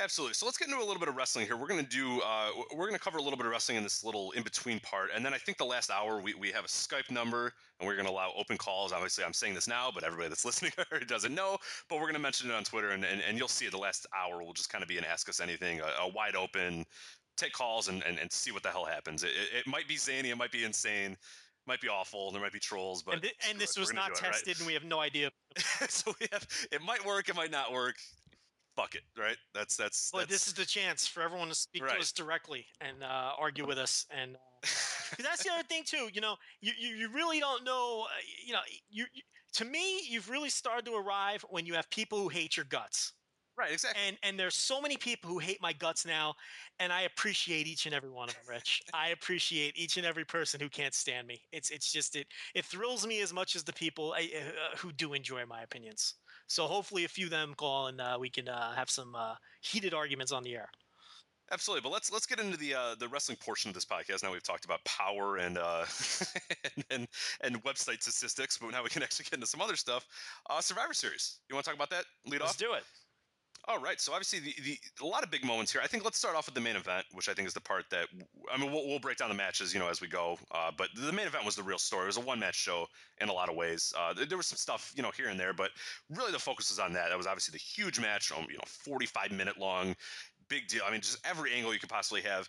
Absolutely. 0.00 0.32
So 0.32 0.46
let's 0.46 0.56
get 0.56 0.68
into 0.68 0.80
a 0.80 0.86
little 0.86 0.98
bit 0.98 1.10
of 1.10 1.16
wrestling 1.16 1.44
here. 1.44 1.58
We're 1.58 1.66
going 1.66 1.84
to 1.84 1.90
do, 1.90 2.22
uh, 2.22 2.50
we're 2.74 2.86
going 2.86 2.94
to 2.94 3.04
cover 3.04 3.18
a 3.18 3.22
little 3.22 3.36
bit 3.36 3.44
of 3.44 3.52
wrestling 3.52 3.76
in 3.76 3.82
this 3.82 4.02
little 4.02 4.30
in 4.30 4.42
between 4.42 4.80
part. 4.80 5.10
And 5.14 5.22
then 5.22 5.34
I 5.34 5.36
think 5.36 5.58
the 5.58 5.66
last 5.66 5.90
hour, 5.90 6.22
we, 6.22 6.32
we 6.32 6.50
have 6.52 6.64
a 6.64 6.68
Skype 6.68 7.10
number 7.10 7.52
and 7.78 7.86
we're 7.86 7.96
going 7.96 8.06
to 8.06 8.10
allow 8.10 8.32
open 8.34 8.56
calls. 8.56 8.92
Obviously, 8.92 9.24
I'm 9.24 9.34
saying 9.34 9.54
this 9.54 9.68
now, 9.68 9.90
but 9.94 10.02
everybody 10.02 10.30
that's 10.30 10.44
listening 10.46 10.72
doesn't 11.06 11.34
know. 11.34 11.58
But 11.90 11.96
we're 11.96 12.06
going 12.06 12.14
to 12.14 12.20
mention 12.20 12.48
it 12.50 12.54
on 12.54 12.64
Twitter 12.64 12.90
and, 12.90 13.04
and, 13.04 13.20
and 13.28 13.36
you'll 13.36 13.48
see 13.48 13.66
it 13.66 13.72
the 13.72 13.78
last 13.78 14.06
hour 14.18 14.42
will 14.42 14.54
just 14.54 14.70
kind 14.70 14.80
of 14.80 14.88
be 14.88 14.96
an 14.96 15.04
Ask 15.04 15.28
Us 15.28 15.38
Anything, 15.38 15.80
a, 15.80 16.04
a 16.04 16.08
wide 16.08 16.34
open, 16.34 16.86
take 17.40 17.52
calls 17.52 17.88
and, 17.88 18.02
and, 18.04 18.18
and 18.18 18.30
see 18.30 18.52
what 18.52 18.62
the 18.62 18.68
hell 18.70 18.84
happens. 18.84 19.24
It, 19.24 19.30
it, 19.30 19.58
it 19.60 19.66
might 19.66 19.88
be 19.88 19.96
zany, 19.96 20.30
it 20.30 20.36
might 20.36 20.52
be 20.52 20.64
insane, 20.64 21.16
might 21.66 21.80
be 21.80 21.88
awful, 21.88 22.30
there 22.30 22.40
might 22.40 22.52
be 22.52 22.58
trolls, 22.60 23.02
but 23.02 23.14
and, 23.14 23.22
thi- 23.22 23.32
and 23.48 23.58
this 23.58 23.76
it, 23.76 23.80
was 23.80 23.92
not 23.92 24.10
it, 24.10 24.22
right? 24.22 24.32
tested, 24.32 24.58
and 24.58 24.66
we 24.66 24.74
have 24.74 24.84
no 24.84 25.00
idea. 25.00 25.30
so 25.88 26.12
we 26.20 26.26
have, 26.32 26.46
it 26.70 26.82
might 26.82 27.04
work, 27.04 27.28
it 27.28 27.36
might 27.36 27.50
not 27.50 27.72
work. 27.72 27.96
Fuck 28.76 28.94
it, 28.94 29.02
right? 29.18 29.36
That's 29.52 29.76
that's. 29.76 30.10
But 30.12 30.20
that's 30.20 30.30
this 30.30 30.46
is 30.46 30.54
the 30.54 30.64
chance 30.64 31.06
for 31.06 31.22
everyone 31.22 31.48
to 31.48 31.54
speak 31.54 31.84
Right. 31.84 31.94
to 31.94 32.00
us 32.00 32.12
directly 32.12 32.64
and 32.80 33.02
uh, 33.02 33.32
argue 33.36 33.66
with 33.66 33.78
us. 33.78 34.06
And 34.16 34.36
uh, 34.36 34.38
that's 35.18 35.42
the 35.42 35.50
other 35.52 35.64
thing 35.64 35.82
too. 35.84 36.08
You 36.12 36.20
know, 36.20 36.36
you 36.60 36.72
you, 36.78 36.88
you 36.94 37.08
really 37.10 37.40
don't 37.40 37.64
know. 37.64 38.06
Uh, 38.06 38.20
you 38.46 38.52
know, 38.52 38.60
you, 38.88 39.06
you 39.12 39.22
to 39.54 39.64
me, 39.64 40.00
you've 40.08 40.30
really 40.30 40.50
started 40.50 40.86
to 40.86 40.94
arrive 40.94 41.44
when 41.50 41.66
you 41.66 41.74
have 41.74 41.90
people 41.90 42.18
who 42.20 42.28
hate 42.28 42.56
your 42.56 42.64
guts. 42.66 43.12
Right, 43.60 43.72
exactly. 43.72 44.02
And 44.06 44.16
and 44.22 44.38
there's 44.38 44.56
so 44.56 44.80
many 44.80 44.96
people 44.96 45.30
who 45.30 45.38
hate 45.38 45.60
my 45.60 45.72
guts 45.72 46.04
now, 46.06 46.34
and 46.78 46.92
I 46.92 47.02
appreciate 47.02 47.66
each 47.66 47.86
and 47.86 47.94
every 47.94 48.10
one 48.10 48.28
of 48.28 48.34
them, 48.34 48.44
Rich. 48.48 48.82
I 48.94 49.08
appreciate 49.08 49.78
each 49.78 49.96
and 49.96 50.06
every 50.06 50.24
person 50.24 50.60
who 50.60 50.68
can't 50.68 50.94
stand 50.94 51.26
me. 51.26 51.42
It's 51.52 51.70
it's 51.70 51.92
just 51.92 52.16
it 52.16 52.26
it 52.54 52.64
thrills 52.64 53.06
me 53.06 53.20
as 53.20 53.32
much 53.32 53.54
as 53.54 53.62
the 53.62 53.72
people 53.72 54.14
I, 54.16 54.30
uh, 54.34 54.76
who 54.76 54.92
do 54.92 55.12
enjoy 55.12 55.44
my 55.46 55.62
opinions. 55.62 56.14
So 56.46 56.66
hopefully, 56.66 57.04
a 57.04 57.08
few 57.08 57.26
of 57.26 57.30
them 57.30 57.54
call 57.54 57.86
and 57.88 58.00
uh, 58.00 58.16
we 58.18 58.30
can 58.30 58.48
uh, 58.48 58.74
have 58.74 58.90
some 58.90 59.14
uh, 59.14 59.34
heated 59.60 59.94
arguments 59.94 60.32
on 60.32 60.42
the 60.42 60.54
air. 60.54 60.68
Absolutely, 61.52 61.82
but 61.82 61.92
let's 61.92 62.12
let's 62.12 62.26
get 62.26 62.38
into 62.38 62.56
the 62.56 62.74
uh, 62.74 62.94
the 62.98 63.08
wrestling 63.08 63.36
portion 63.36 63.68
of 63.68 63.74
this 63.74 63.84
podcast. 63.84 64.22
Now 64.22 64.30
we've 64.30 64.42
talked 64.42 64.64
about 64.64 64.84
power 64.84 65.38
and 65.38 65.58
uh, 65.58 65.84
and, 66.64 66.84
and 66.90 67.08
and 67.40 67.64
website 67.64 68.02
statistics, 68.02 68.56
but 68.56 68.70
now 68.70 68.84
we 68.84 68.88
can 68.88 69.02
actually 69.02 69.24
get 69.24 69.34
into 69.34 69.46
some 69.46 69.60
other 69.60 69.74
stuff. 69.74 70.06
Uh, 70.48 70.60
Survivor 70.60 70.94
Series. 70.94 71.40
You 71.48 71.56
want 71.56 71.64
to 71.64 71.70
talk 71.70 71.76
about 71.76 71.90
that? 71.90 72.04
Lead 72.24 72.40
off? 72.40 72.48
Let's 72.48 72.56
do 72.56 72.74
it. 72.74 72.84
All 73.68 73.78
right. 73.78 74.00
So 74.00 74.12
obviously, 74.12 74.40
the, 74.40 74.54
the 74.62 74.78
a 75.02 75.06
lot 75.06 75.22
of 75.22 75.30
big 75.30 75.44
moments 75.44 75.70
here. 75.70 75.82
I 75.84 75.86
think 75.86 76.02
let's 76.02 76.16
start 76.16 76.34
off 76.34 76.46
with 76.46 76.54
the 76.54 76.60
main 76.60 76.76
event, 76.76 77.04
which 77.12 77.28
I 77.28 77.34
think 77.34 77.46
is 77.46 77.54
the 77.54 77.60
part 77.60 77.84
that 77.90 78.06
I 78.52 78.58
mean 78.58 78.72
we'll, 78.72 78.86
we'll 78.86 78.98
break 78.98 79.18
down 79.18 79.28
the 79.28 79.34
matches, 79.34 79.74
you 79.74 79.80
know, 79.80 79.88
as 79.88 80.00
we 80.00 80.08
go. 80.08 80.38
Uh, 80.50 80.70
but 80.76 80.88
the 80.94 81.12
main 81.12 81.26
event 81.26 81.44
was 81.44 81.56
the 81.56 81.62
real 81.62 81.78
story. 81.78 82.04
It 82.04 82.06
was 82.06 82.16
a 82.16 82.20
one 82.20 82.40
match 82.40 82.54
show 82.54 82.86
in 83.20 83.28
a 83.28 83.32
lot 83.32 83.50
of 83.50 83.56
ways. 83.56 83.92
Uh, 83.98 84.14
there, 84.14 84.38
was 84.38 84.46
some 84.46 84.56
stuff, 84.56 84.92
you 84.96 85.02
know, 85.02 85.10
here 85.14 85.28
and 85.28 85.38
there, 85.38 85.52
but 85.52 85.70
really 86.08 86.32
the 86.32 86.38
focus 86.38 86.70
was 86.70 86.78
on 86.78 86.92
that. 86.94 87.10
That 87.10 87.18
was 87.18 87.26
obviously 87.26 87.52
the 87.52 87.58
huge 87.58 88.00
match, 88.00 88.32
um, 88.32 88.46
you 88.48 88.56
know, 88.56 88.64
45 88.66 89.30
minute 89.32 89.58
long, 89.58 89.94
big 90.48 90.66
deal. 90.68 90.82
I 90.86 90.90
mean, 90.90 91.02
just 91.02 91.18
every 91.26 91.52
angle 91.52 91.74
you 91.74 91.80
could 91.80 91.90
possibly 91.90 92.22
have. 92.22 92.48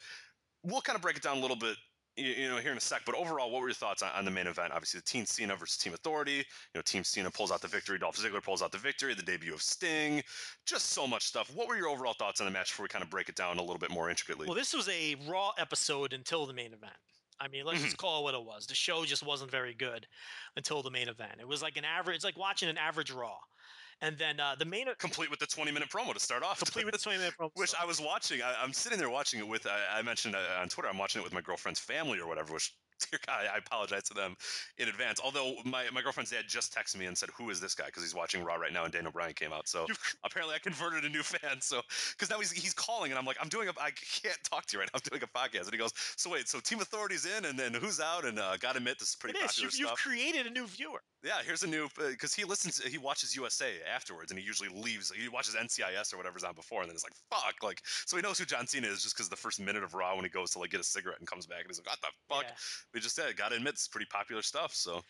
We'll 0.63 0.81
kind 0.81 0.95
of 0.95 1.01
break 1.01 1.17
it 1.17 1.23
down 1.23 1.37
a 1.37 1.41
little 1.41 1.57
bit 1.57 1.75
you, 2.15 2.25
you 2.25 2.49
know, 2.49 2.57
here 2.57 2.71
in 2.71 2.77
a 2.77 2.81
sec. 2.81 3.01
But 3.05 3.15
overall, 3.15 3.51
what 3.51 3.61
were 3.61 3.67
your 3.67 3.75
thoughts 3.75 4.01
on, 4.03 4.09
on 4.15 4.25
the 4.25 4.31
main 4.31 4.47
event? 4.47 4.71
Obviously, 4.73 4.99
the 4.99 5.05
Team 5.05 5.25
Cena 5.25 5.55
versus 5.55 5.77
Team 5.77 5.93
Authority. 5.93 6.37
You 6.37 6.43
know, 6.75 6.81
Team 6.81 7.03
Cena 7.03 7.31
pulls 7.31 7.51
out 7.51 7.61
the 7.61 7.67
victory. 7.67 7.97
Dolph 7.97 8.17
Ziggler 8.17 8.43
pulls 8.43 8.61
out 8.61 8.71
the 8.71 8.77
victory. 8.77 9.13
The 9.13 9.23
debut 9.23 9.53
of 9.53 9.61
Sting. 9.61 10.21
Just 10.65 10.89
so 10.89 11.07
much 11.07 11.23
stuff. 11.23 11.51
What 11.53 11.67
were 11.67 11.75
your 11.75 11.87
overall 11.87 12.13
thoughts 12.13 12.41
on 12.41 12.45
the 12.45 12.51
match 12.51 12.71
before 12.71 12.83
we 12.83 12.89
kind 12.89 13.03
of 13.03 13.09
break 13.09 13.29
it 13.29 13.35
down 13.35 13.57
a 13.57 13.61
little 13.61 13.79
bit 13.79 13.91
more 13.91 14.09
intricately? 14.09 14.47
Well, 14.47 14.55
this 14.55 14.73
was 14.73 14.89
a 14.89 15.15
Raw 15.27 15.51
episode 15.57 16.13
until 16.13 16.45
the 16.45 16.53
main 16.53 16.73
event. 16.73 16.93
I 17.39 17.47
mean, 17.47 17.65
let's 17.65 17.81
just 17.81 17.97
mm-hmm. 17.97 18.05
call 18.05 18.19
it 18.19 18.23
what 18.23 18.35
it 18.35 18.45
was. 18.45 18.67
The 18.67 18.75
show 18.75 19.03
just 19.03 19.25
wasn't 19.25 19.49
very 19.49 19.73
good 19.73 20.05
until 20.55 20.83
the 20.83 20.91
main 20.91 21.09
event. 21.09 21.37
It 21.39 21.47
was 21.47 21.63
like 21.63 21.75
an 21.75 21.85
average, 21.85 22.15
it's 22.15 22.25
like 22.25 22.37
watching 22.37 22.69
an 22.69 22.77
average 22.77 23.09
Raw. 23.09 23.37
And 24.01 24.17
then 24.17 24.39
uh, 24.39 24.55
the 24.57 24.65
main 24.65 24.87
complete 24.97 25.29
with 25.29 25.39
the 25.39 25.45
20 25.45 25.71
minute 25.71 25.89
promo 25.89 26.13
to 26.13 26.19
start 26.19 26.41
off. 26.43 26.59
complete 26.59 26.85
with 26.85 26.93
the 26.93 26.99
20 26.99 27.19
minute 27.19 27.33
promo. 27.39 27.51
which 27.55 27.73
I 27.79 27.85
was 27.85 28.01
watching. 28.01 28.41
I, 28.41 28.55
I'm 28.61 28.73
sitting 28.73 28.97
there 28.97 29.09
watching 29.09 29.39
it 29.39 29.47
with. 29.47 29.67
I, 29.67 29.99
I 29.99 30.01
mentioned 30.01 30.35
uh, 30.35 30.59
on 30.59 30.69
Twitter. 30.69 30.89
I'm 30.89 30.97
watching 30.97 31.21
it 31.21 31.23
with 31.23 31.33
my 31.33 31.41
girlfriend's 31.41 31.79
family 31.79 32.19
or 32.19 32.27
whatever. 32.27 32.53
Which, 32.53 32.73
dear 33.11 33.19
God, 33.27 33.45
I 33.53 33.57
apologize 33.59 34.03
to 34.03 34.15
them 34.15 34.35
in 34.79 34.89
advance. 34.89 35.19
Although 35.23 35.53
my, 35.65 35.85
my 35.93 36.01
girlfriend's 36.01 36.31
dad 36.31 36.45
just 36.47 36.73
texted 36.75 36.97
me 36.97 37.05
and 37.05 37.15
said, 37.15 37.29
"Who 37.37 37.51
is 37.51 37.61
this 37.61 37.75
guy?" 37.75 37.85
Because 37.85 38.01
he's 38.01 38.15
watching 38.15 38.43
Raw 38.43 38.55
right 38.55 38.73
now, 38.73 38.85
and 38.85 38.93
Daniel 38.93 39.11
Bryan 39.11 39.33
came 39.33 39.53
out. 39.53 39.67
So 39.67 39.85
apparently, 40.23 40.55
I 40.55 40.59
converted 40.59 41.05
a 41.05 41.09
new 41.09 41.21
fan. 41.23 41.61
So 41.61 41.81
because 42.11 42.31
now 42.31 42.39
he's 42.39 42.51
he's 42.51 42.73
calling, 42.73 43.11
and 43.11 43.19
I'm 43.19 43.25
like, 43.25 43.37
I'm 43.39 43.49
doing 43.49 43.67
a. 43.67 43.71
I 43.79 43.91
can't 43.91 44.39
talk 44.43 44.65
to 44.67 44.77
you 44.77 44.79
right 44.79 44.89
now. 44.91 44.99
I'm 45.03 45.09
doing 45.11 45.21
a 45.21 45.27
podcast, 45.27 45.65
and 45.65 45.73
he 45.73 45.77
goes, 45.77 45.93
"So 46.17 46.31
wait, 46.31 46.47
so 46.47 46.59
Team 46.59 46.81
Authority's 46.81 47.27
in, 47.27 47.45
and 47.45 47.57
then 47.57 47.75
who's 47.75 47.99
out?" 47.99 48.25
And 48.25 48.39
uh, 48.39 48.57
gotta 48.57 48.77
admit, 48.77 48.97
this 48.97 49.09
is 49.09 49.15
pretty 49.15 49.37
it 49.37 49.43
is. 49.43 49.51
popular 49.51 49.69
You, 49.73 49.85
you've 49.85 49.95
created 49.95 50.47
a 50.47 50.49
new 50.49 50.65
viewer. 50.65 51.03
Yeah, 51.23 51.41
here's 51.45 51.61
a 51.61 51.67
new 51.67 51.87
because 51.95 52.33
he 52.33 52.43
listens, 52.43 52.81
he 52.81 52.97
watches 52.97 53.35
USA 53.35 53.73
afterwards, 53.93 54.31
and 54.31 54.39
he 54.39 54.45
usually 54.45 54.69
leaves. 54.69 55.11
He 55.11 55.29
watches 55.29 55.55
NCIS 55.55 56.13
or 56.13 56.17
whatever's 56.17 56.43
on 56.43 56.55
before, 56.55 56.81
and 56.81 56.89
then 56.89 56.95
it's 56.95 57.03
like 57.03 57.13
fuck, 57.29 57.61
like 57.61 57.81
so 57.83 58.15
he 58.17 58.23
knows 58.23 58.39
who 58.39 58.45
John 58.45 58.65
Cena 58.65 58.87
is 58.87 59.03
just 59.03 59.15
because 59.15 59.29
the 59.29 59.35
first 59.35 59.59
minute 59.59 59.83
of 59.83 59.93
Raw 59.93 60.15
when 60.15 60.23
he 60.23 60.29
goes 60.29 60.51
to 60.51 60.59
like 60.59 60.71
get 60.71 60.79
a 60.79 60.83
cigarette 60.83 61.19
and 61.19 61.27
comes 61.27 61.45
back, 61.45 61.59
and 61.59 61.67
he's 61.67 61.79
like, 61.79 61.87
what 61.87 62.01
the 62.01 62.07
fuck? 62.27 62.45
Yeah. 62.47 62.55
We 62.93 62.99
just 62.99 63.15
said, 63.15 63.35
gotta 63.37 63.55
admit, 63.55 63.73
it's 63.73 63.87
pretty 63.87 64.07
popular 64.09 64.41
stuff. 64.41 64.73
So 64.73 65.01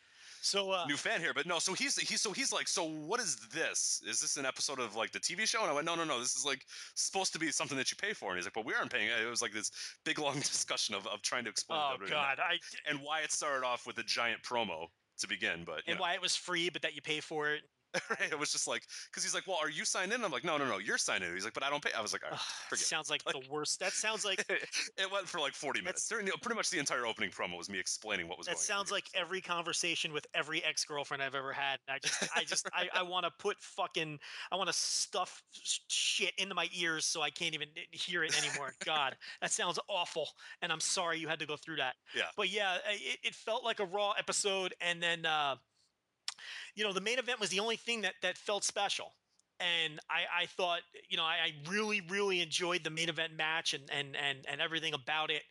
So, 0.41 0.72
uh, 0.72 0.86
new 0.88 0.97
fan 0.97 1.22
here, 1.22 1.34
but 1.34 1.45
no. 1.45 1.59
So 1.59 1.74
he's 1.74 1.97
he's 1.97 2.22
so 2.22 2.32
he's 2.32 2.51
like, 2.51 2.68
so 2.68 2.84
what 2.84 3.20
is 3.20 3.38
this? 3.53 4.01
Is 4.07 4.20
this 4.20 4.38
an 4.38 4.45
episode 4.45 4.80
of 4.80 4.95
like 4.95 5.12
the 5.12 5.20
TV 5.20 5.47
show? 5.47 5.62
And 5.62 5.70
I 5.70 5.74
went, 5.74 5.86
no, 5.86 5.95
no, 5.95 6.03
no. 6.03 6.20
This 6.20 6.36
is 6.36 6.45
like 6.45 6.66
supposed 6.95 7.32
to 7.34 7.39
be 7.39 7.51
something 7.51 7.78
that 7.78 7.91
you 7.91 7.97
pay 7.97 8.14
for. 8.14 8.30
And 8.32 8.38
he's 8.38 8.45
like, 8.45 8.53
but 8.53 8.66
we 8.66 8.74
aren't 8.74 8.91
paying. 8.91 9.07
It 9.07 9.30
was 9.30 9.41
like 9.41 9.53
this 9.53 9.72
big 10.03 10.20
long 10.20 10.36
discussion 10.39 10.95
of 10.95 11.07
of 11.07 11.22
trying 11.22 11.43
to 11.45 11.49
explain. 11.49 11.80
oh 11.82 11.95
God, 12.09 12.39
I 12.39 12.57
And 12.89 12.99
why 12.99 13.22
it 13.22 13.32
started 13.32 13.66
off 13.66 13.88
with 13.88 13.97
a 13.99 14.03
giant 14.03 14.41
promo 14.43 14.88
to 15.22 15.28
begin, 15.28 15.63
but 15.65 15.82
and 15.88 15.97
know. 15.97 16.01
why 16.01 16.13
it 16.13 16.22
was 16.22 16.36
free, 16.36 16.69
but 16.69 16.82
that 16.82 16.95
you 16.95 17.01
pay 17.01 17.19
for 17.19 17.51
it. 17.51 17.61
right? 18.10 18.32
It 18.32 18.39
was 18.39 18.52
just 18.52 18.68
like 18.68 18.84
because 19.10 19.24
he's 19.24 19.34
like, 19.34 19.48
"Well, 19.48 19.58
are 19.62 19.70
you 19.70 19.84
signed 19.86 20.14
in?" 20.14 20.24
I'm 20.24 20.32
like, 20.32 20.44
"No, 20.44 20.58
no, 20.58 20.66
no, 20.66 20.78
you're 20.78 20.98
signed 20.98 21.24
in." 21.24 21.34
He's 21.34 21.44
like, 21.44 21.54
"But 21.54 21.64
I 21.64 21.70
don't 21.70 21.84
pay." 21.84 21.92
I 21.98 22.02
was 22.02 22.14
like, 22.14 22.24
right, 22.24 22.34
Ugh, 22.34 22.39
"Forget." 22.70 22.86
sounds 22.86 23.10
like, 23.10 23.24
the 23.24 23.42
worst. 23.50 23.80
That 23.80 23.94
sounds 23.94 24.24
like 24.26 24.46
it. 24.50 25.12
went 25.12 25.28
for 25.28 25.39
like 25.39 25.54
40 25.54 25.82
minutes. 25.82 26.08
During 26.08 26.26
the, 26.26 26.34
pretty 26.42 26.56
much 26.56 26.70
the 26.70 26.80
entire 26.80 27.06
opening 27.06 27.30
promo 27.30 27.58
was 27.58 27.70
me 27.70 27.80
explaining 27.80 28.28
what 28.28 28.38
was 28.38 28.48
that 28.48 28.54
going 28.54 28.60
on. 28.60 28.64
sounds 28.64 28.92
like 28.92 29.06
every 29.14 29.42
conversation 29.42 30.14
with 30.14 30.26
every 30.34 30.64
ex 30.64 30.86
girlfriend 30.86 31.22
I've 31.22 31.36
ever 31.36 31.52
had. 31.52 31.80
I 31.89 32.00
just, 32.00 32.24
I 32.36 32.44
just, 32.44 32.70
I, 32.74 32.89
I 32.94 33.04
want 33.04 33.26
to 33.26 33.32
put 33.39 33.58
fucking, 33.60 34.20
I 34.52 34.56
want 34.56 34.68
to 34.68 34.74
stuff 34.74 35.44
shit 35.52 36.34
into 36.38 36.56
my 36.56 36.68
ears 36.74 37.06
so 37.06 37.22
I 37.22 37.30
can't 37.30 37.54
even 37.54 37.68
hear 37.92 38.24
it 38.24 38.38
anymore. 38.46 38.74
God, 38.86 39.16
that 39.42 39.52
sounds 39.52 39.80
awful, 39.89 40.30
and 40.62 40.72
I'm 40.72 40.80
sorry 40.80 41.20
you 41.20 41.28
had 41.28 41.39
to 41.39 41.46
go 41.46 41.58
through 41.58 41.78
that. 41.78 41.96
Yeah. 42.16 42.24
But 42.38 42.50
yeah, 42.50 42.78
it, 42.89 43.20
it 43.24 43.36
felt 43.36 43.64
like 43.64 43.80
a 43.80 43.86
raw 43.86 44.12
episode, 44.12 44.74
and 44.82 45.02
then, 45.02 45.26
uh, 45.26 45.56
you 46.76 46.84
know, 46.84 46.94
the 46.94 47.02
main 47.02 47.20
event 47.20 47.39
was 47.39 47.50
the 47.50 47.60
only 47.60 47.76
thing 47.78 48.02
that 48.02 48.16
that 48.22 48.38
felt 48.38 48.64
special. 48.64 49.14
And 49.60 50.00
I, 50.10 50.44
I 50.44 50.46
thought, 50.48 50.82
you 51.08 51.18
know, 51.18 51.24
I, 51.24 51.36
I 51.46 51.70
really, 51.70 52.02
really 52.10 52.42
enjoyed 52.42 52.84
the 52.84 52.89
main 52.89 53.10
event 53.10 53.34
match 53.38 53.74
and 53.74 53.84
and 53.92 54.16
and 54.16 54.46
and 54.50 54.62
everything 54.62 54.94
about 54.94 55.30
it 55.30 55.44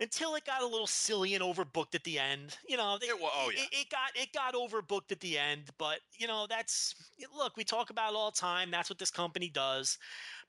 until 0.00 0.34
it 0.34 0.44
got 0.44 0.62
a 0.62 0.66
little 0.66 0.86
silly 0.86 1.34
and 1.34 1.42
overbooked 1.42 1.94
at 1.94 2.04
the 2.04 2.18
end. 2.18 2.56
You 2.68 2.76
know, 2.76 2.98
It 3.00 3.10
oh, 3.20 3.50
yeah. 3.54 3.62
it, 3.62 3.68
it 3.72 3.90
got 3.90 4.10
it 4.14 4.32
got 4.32 4.54
overbooked 4.54 5.12
at 5.12 5.20
the 5.20 5.38
end. 5.38 5.64
But 5.78 6.00
you 6.18 6.26
know, 6.26 6.46
that's 6.48 6.94
look, 7.36 7.56
we 7.56 7.64
talk 7.64 7.90
about 7.90 8.12
it 8.12 8.16
all 8.16 8.30
the 8.30 8.40
time. 8.40 8.70
That's 8.70 8.90
what 8.90 8.98
this 8.98 9.10
company 9.10 9.48
does. 9.48 9.98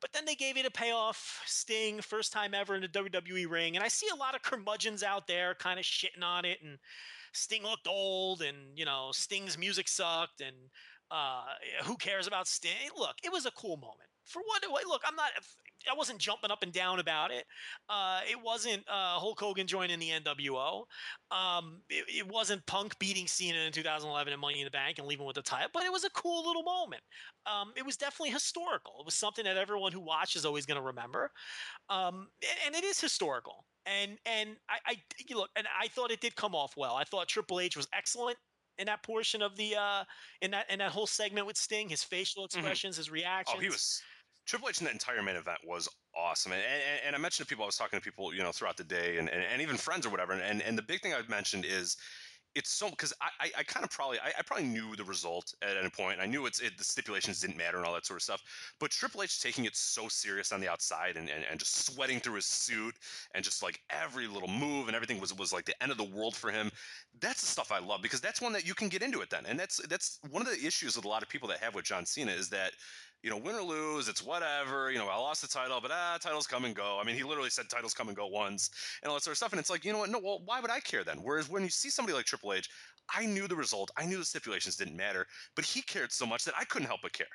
But 0.01 0.13
then 0.13 0.25
they 0.25 0.35
gave 0.35 0.57
it 0.57 0.65
a 0.65 0.71
payoff. 0.71 1.41
Sting, 1.45 2.01
first 2.01 2.31
time 2.31 2.53
ever 2.53 2.75
in 2.75 2.81
the 2.81 2.87
WWE 2.87 3.49
ring, 3.49 3.75
and 3.75 3.83
I 3.83 3.87
see 3.87 4.07
a 4.13 4.15
lot 4.15 4.35
of 4.35 4.41
curmudgeons 4.41 5.03
out 5.03 5.27
there 5.27 5.55
kind 5.55 5.79
of 5.79 5.85
shitting 5.85 6.23
on 6.23 6.45
it 6.45 6.59
and. 6.63 6.77
Sting 7.37 7.63
looked 7.63 7.87
old, 7.87 8.41
and 8.41 8.57
you 8.75 8.85
know 8.85 9.11
Sting's 9.13 9.57
music 9.57 9.87
sucked, 9.87 10.41
and 10.41 10.55
Uh, 11.09 11.43
who 11.83 11.95
cares 11.95 12.27
about 12.27 12.47
Sting? 12.47 12.89
Look, 12.97 13.15
it 13.23 13.31
was 13.31 13.45
a 13.45 13.51
cool 13.51 13.77
moment. 13.77 14.09
For 14.25 14.41
what? 14.45 14.61
Look, 14.87 15.03
I'm 15.07 15.15
not. 15.15 15.31
I 15.89 15.95
wasn't 15.95 16.19
jumping 16.19 16.51
up 16.51 16.63
and 16.63 16.73
down 16.73 16.99
about 16.99 17.31
it. 17.31 17.45
Uh, 17.87 18.19
it 18.29 18.37
wasn't 18.43 18.83
uh, 18.89 19.17
Hulk 19.19 19.39
Hogan 19.39 19.67
joining 19.67 19.99
the 19.99 20.09
NWO. 20.09 20.83
Um, 21.31 21.81
it, 21.89 22.03
it, 22.09 22.27
wasn't 22.27 22.65
Punk 22.65 22.97
beating 22.99 23.27
Cena 23.27 23.59
in 23.59 23.71
2011 23.71 24.33
and 24.33 24.41
Money 24.41 24.59
in 24.59 24.65
the 24.65 24.71
Bank 24.71 24.97
and 24.99 25.07
leaving 25.07 25.25
with 25.25 25.35
the 25.35 25.41
title. 25.41 25.69
But 25.73 25.83
it 25.83 25.91
was 25.91 26.03
a 26.03 26.09
cool 26.09 26.45
little 26.45 26.63
moment. 26.63 27.03
Um, 27.45 27.71
it 27.77 27.85
was 27.85 27.95
definitely 27.95 28.31
historical. 28.31 28.95
It 28.99 29.05
was 29.05 29.13
something 29.13 29.45
that 29.45 29.55
everyone 29.55 29.93
who 29.93 30.01
watched 30.01 30.35
is 30.35 30.45
always 30.45 30.65
going 30.65 30.79
to 30.79 30.85
remember. 30.85 31.31
Um, 31.89 32.27
and, 32.41 32.59
and 32.65 32.75
it 32.75 32.83
is 32.83 32.99
historical. 32.99 33.63
And 33.87 34.17
and 34.25 34.57
I, 34.69 34.77
I 34.85 35.33
look, 35.33 35.49
and 35.55 35.67
I 35.79 35.87
thought 35.87 36.11
it 36.11 36.21
did 36.21 36.35
come 36.35 36.55
off 36.55 36.75
well. 36.75 36.95
I 36.95 37.03
thought 37.03 37.27
Triple 37.27 37.59
H 37.59 37.77
was 37.77 37.87
excellent 37.93 38.37
in 38.77 38.85
that 38.85 39.01
portion 39.01 39.41
of 39.41 39.55
the 39.55 39.75
uh 39.75 40.03
in 40.41 40.51
that 40.51 40.69
in 40.69 40.79
that 40.79 40.91
whole 40.91 41.07
segment 41.07 41.47
with 41.47 41.57
Sting, 41.57 41.89
his 41.89 42.03
facial 42.03 42.43
mm-hmm. 42.43 42.59
expressions, 42.59 42.95
mm-hmm. 42.95 43.01
his 43.01 43.11
reactions. 43.11 43.57
Oh, 43.57 43.61
he 43.61 43.69
was 43.69 44.01
Triple 44.45 44.69
H 44.69 44.79
in 44.79 44.85
the 44.85 44.91
entire 44.91 45.21
main 45.21 45.35
event 45.35 45.59
was 45.65 45.89
awesome. 46.15 46.53
And, 46.53 46.61
and, 46.61 47.01
and, 47.07 47.15
I 47.15 47.19
mentioned 47.19 47.47
to 47.47 47.49
people, 47.49 47.63
I 47.63 47.67
was 47.67 47.75
talking 47.75 47.99
to 47.99 48.03
people, 48.03 48.33
you 48.33 48.41
know, 48.41 48.53
throughout 48.53 48.77
the 48.77 48.83
day 48.85 49.17
and, 49.17 49.29
and, 49.29 49.43
and 49.43 49.61
even 49.61 49.75
friends 49.75 50.05
or 50.05 50.09
whatever. 50.09 50.31
And, 50.31 50.61
and 50.61 50.77
the 50.77 50.81
big 50.81 51.01
thing 51.01 51.13
I've 51.13 51.27
mentioned 51.27 51.65
is 51.65 51.97
it's 52.57 52.71
so 52.71 52.89
because 52.89 53.13
I, 53.21 53.29
I, 53.39 53.51
I 53.59 53.63
kind 53.63 53.83
of 53.83 53.91
probably 53.91 54.19
I, 54.19 54.29
I, 54.39 54.41
probably 54.41 54.65
knew 54.65 54.95
the 54.95 55.03
result 55.03 55.53
at 55.61 55.77
any 55.77 55.89
point. 55.89 56.19
I 56.19 56.25
knew 56.25 56.47
it's 56.47 56.59
it, 56.59 56.75
the 56.77 56.83
stipulations 56.83 57.39
didn't 57.39 57.55
matter 57.55 57.77
and 57.77 57.85
all 57.85 57.93
that 57.93 58.05
sort 58.05 58.17
of 58.17 58.23
stuff. 58.23 58.41
But 58.79 58.89
Triple 58.89 59.21
H 59.21 59.39
taking 59.39 59.65
it 59.65 59.75
so 59.75 60.07
serious 60.07 60.51
on 60.51 60.59
the 60.59 60.67
outside 60.67 61.17
and, 61.17 61.29
and, 61.29 61.45
and 61.49 61.59
just 61.59 61.85
sweating 61.85 62.19
through 62.19 62.35
his 62.35 62.47
suit 62.47 62.95
and 63.35 63.43
just 63.43 63.61
like 63.61 63.79
every 63.91 64.27
little 64.27 64.49
move 64.49 64.87
and 64.87 64.95
everything 64.95 65.21
was 65.21 65.37
was 65.37 65.53
like 65.53 65.65
the 65.65 65.83
end 65.83 65.91
of 65.91 65.97
the 65.97 66.03
world 66.03 66.35
for 66.35 66.49
him. 66.49 66.71
That's 67.19 67.41
the 67.41 67.47
stuff 67.47 67.71
I 67.71 67.79
love 67.79 68.01
because 68.01 68.21
that's 68.21 68.41
one 68.41 68.53
that 68.53 68.67
you 68.67 68.73
can 68.73 68.89
get 68.89 69.03
into 69.03 69.21
it 69.21 69.29
then. 69.29 69.45
And 69.47 69.59
that's 69.59 69.77
that's 69.87 70.19
one 70.31 70.41
of 70.41 70.47
the 70.47 70.65
issues 70.65 70.95
with 70.95 71.05
a 71.05 71.09
lot 71.09 71.21
of 71.21 71.29
people 71.29 71.47
that 71.49 71.59
have 71.59 71.75
with 71.75 71.85
John 71.85 72.05
Cena 72.05 72.31
is 72.31 72.49
that 72.49 72.71
you 73.23 73.29
know, 73.29 73.37
win 73.37 73.55
or 73.55 73.63
lose, 73.63 74.07
it's 74.07 74.23
whatever. 74.23 74.91
You 74.91 74.97
know, 74.97 75.07
I 75.07 75.17
lost 75.17 75.41
the 75.41 75.47
title, 75.47 75.79
but 75.81 75.91
ah, 75.91 76.17
titles 76.21 76.47
come 76.47 76.65
and 76.65 76.75
go. 76.75 76.99
I 77.01 77.03
mean, 77.03 77.15
he 77.15 77.23
literally 77.23 77.49
said 77.49 77.65
titles 77.69 77.93
come 77.93 78.07
and 78.07 78.17
go 78.17 78.27
once 78.27 78.69
and 79.01 79.09
all 79.09 79.15
that 79.15 79.23
sort 79.23 79.33
of 79.33 79.37
stuff. 79.37 79.51
And 79.51 79.59
it's 79.59 79.69
like, 79.69 79.83
you 79.83 79.91
know 79.91 79.99
what? 79.99 80.09
No, 80.09 80.19
well, 80.19 80.41
why 80.45 80.59
would 80.59 80.71
I 80.71 80.79
care 80.79 81.03
then? 81.03 81.17
Whereas 81.17 81.49
when 81.49 81.63
you 81.63 81.69
see 81.69 81.89
somebody 81.89 82.15
like 82.15 82.25
Triple 82.25 82.53
H, 82.53 82.69
I 83.13 83.25
knew 83.25 83.47
the 83.47 83.55
result. 83.55 83.91
I 83.97 84.05
knew 84.05 84.17
the 84.17 84.25
stipulations 84.25 84.75
didn't 84.75 84.95
matter, 84.95 85.25
but 85.55 85.65
he 85.65 85.81
cared 85.81 86.11
so 86.11 86.25
much 86.25 86.45
that 86.45 86.53
I 86.57 86.65
couldn't 86.65 86.87
help 86.87 87.01
but 87.01 87.13
care. 87.13 87.27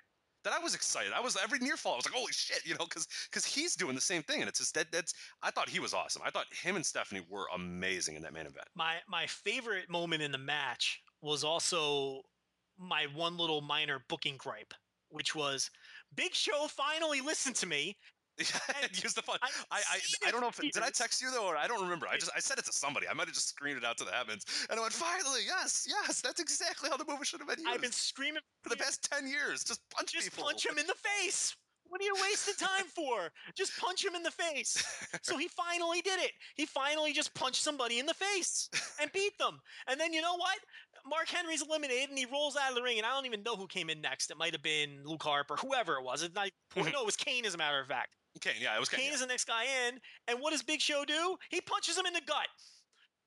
That 0.45 0.53
I 0.53 0.59
was 0.59 0.74
excited. 0.74 1.12
I 1.12 1.20
was 1.20 1.37
every 1.43 1.61
near 1.61 1.76
fall. 1.76 1.93
I 1.93 1.97
was 1.97 2.07
like, 2.07 2.14
"Holy 2.14 2.33
shit!" 2.33 2.66
You 2.66 2.74
know, 2.74 2.85
because 2.85 3.07
because 3.30 3.45
he's 3.45 3.76
doing 3.76 3.95
the 3.95 4.01
same 4.01 4.22
thing, 4.24 4.41
and 4.41 4.49
it's 4.49 4.59
just 4.59 4.74
that 4.74 4.91
that's. 4.91 5.14
I 5.41 5.53
thought 5.53 5.68
he 5.68 5.78
was 5.78 5.95
awesome. 5.95 6.22
I 6.24 6.30
thought 6.30 6.47
him 6.53 6.74
and 6.74 6.85
Stephanie 6.85 7.24
were 7.30 7.47
amazing 7.55 8.16
in 8.16 8.22
that 8.22 8.33
main 8.33 8.47
event. 8.47 8.66
My 8.74 8.97
my 9.09 9.26
favorite 9.26 9.89
moment 9.89 10.20
in 10.20 10.33
the 10.33 10.39
match 10.39 11.01
was 11.20 11.45
also 11.45 12.22
my 12.76 13.07
one 13.14 13.37
little 13.37 13.61
minor 13.61 14.05
booking 14.09 14.37
gripe, 14.37 14.74
which 15.12 15.34
was 15.34 15.70
Big 16.16 16.34
Show 16.34 16.66
finally 16.68 17.20
listened 17.20 17.56
to 17.56 17.66
me 17.66 17.96
use 18.38 19.14
the 19.14 19.22
phone. 19.22 19.36
I, 19.42 19.48
I, 19.70 20.00
I, 20.26 20.30
don't 20.30 20.40
know 20.40 20.48
if 20.48 20.56
did 20.56 20.82
I 20.82 20.88
text 20.88 21.20
you 21.20 21.30
though, 21.30 21.46
or 21.46 21.56
I 21.56 21.66
don't 21.66 21.82
remember. 21.82 22.06
I 22.08 22.16
just 22.16 22.30
I 22.34 22.40
said 22.40 22.58
it 22.58 22.64
to 22.64 22.72
somebody. 22.72 23.06
I 23.06 23.12
might 23.12 23.26
have 23.26 23.34
just 23.34 23.48
screamed 23.50 23.76
it 23.76 23.84
out 23.84 23.98
to 23.98 24.04
the 24.04 24.12
heavens, 24.12 24.44
and 24.70 24.78
I 24.78 24.82
went, 24.82 24.94
"Finally, 24.94 25.42
yes, 25.46 25.86
yes, 25.86 26.22
that's 26.22 26.40
exactly 26.40 26.88
how 26.88 26.96
the 26.96 27.04
movie 27.06 27.24
should 27.24 27.40
have 27.40 27.48
been 27.48 27.58
used." 27.58 27.70
I've 27.70 27.82
been 27.82 27.92
screaming 27.92 28.40
for 28.62 28.70
the 28.70 28.76
past 28.76 29.08
ten 29.10 29.28
years. 29.28 29.64
Just 29.64 29.80
punch 29.90 30.12
people. 30.12 30.20
just 30.20 30.30
people. 30.30 30.44
punch 30.44 30.66
him 30.66 30.78
in 30.78 30.86
the 30.86 30.94
face. 30.94 31.54
What 31.88 32.00
are 32.00 32.04
you 32.04 32.14
wasting 32.22 32.54
time 32.54 32.86
for? 32.86 33.28
Just 33.54 33.78
punch 33.78 34.02
him 34.02 34.14
in 34.14 34.22
the 34.22 34.30
face. 34.30 34.82
So 35.20 35.36
he 35.36 35.46
finally 35.48 36.00
did 36.00 36.20
it. 36.20 36.32
He 36.56 36.64
finally 36.64 37.12
just 37.12 37.34
punched 37.34 37.62
somebody 37.62 37.98
in 37.98 38.06
the 38.06 38.14
face 38.14 38.70
and 39.00 39.12
beat 39.12 39.36
them. 39.38 39.60
And 39.86 40.00
then 40.00 40.14
you 40.14 40.22
know 40.22 40.36
what? 40.36 40.58
Mark 41.09 41.28
Henry's 41.28 41.62
eliminated 41.62 42.11
and 42.11 42.18
he 42.18 42.26
rolls 42.26 42.57
out 42.57 42.70
of 42.70 42.76
the 42.76 42.82
ring. 42.82 42.98
And 42.98 43.07
I 43.07 43.11
don't 43.11 43.26
even 43.26 43.42
know 43.42 43.57
who 43.57 43.66
came 43.66 43.90
in 43.90 44.00
next. 44.00 44.30
It 44.30 44.36
might 44.36 44.53
have 44.53 44.62
been 44.62 45.00
Luke 45.05 45.22
Harper, 45.22 45.57
whoever 45.57 45.94
it 45.94 46.05
was. 46.05 46.22
It's 46.22 46.34
not, 46.34 46.50
no, 46.76 46.84
it 46.84 47.07
was 47.07 47.16
Kane, 47.16 47.44
as 47.44 47.55
a 47.55 47.59
matter 47.59 47.80
of 47.80 47.86
fact. 47.88 48.16
Kane, 48.40 48.55
yeah, 48.61 48.76
it 48.76 48.80
was 48.80 48.88
Kane. 48.88 49.00
Kane 49.00 49.09
yeah. 49.09 49.14
is 49.14 49.20
the 49.20 49.26
next 49.26 49.44
guy 49.44 49.64
in, 49.86 50.00
and 50.26 50.40
what 50.40 50.53
does 50.53 50.62
Big 50.62 50.80
Show 50.80 51.05
do? 51.05 51.36
He 51.50 51.61
punches 51.61 51.98
him 51.98 52.07
in 52.07 52.14
the 52.14 52.22
gut. 52.26 52.48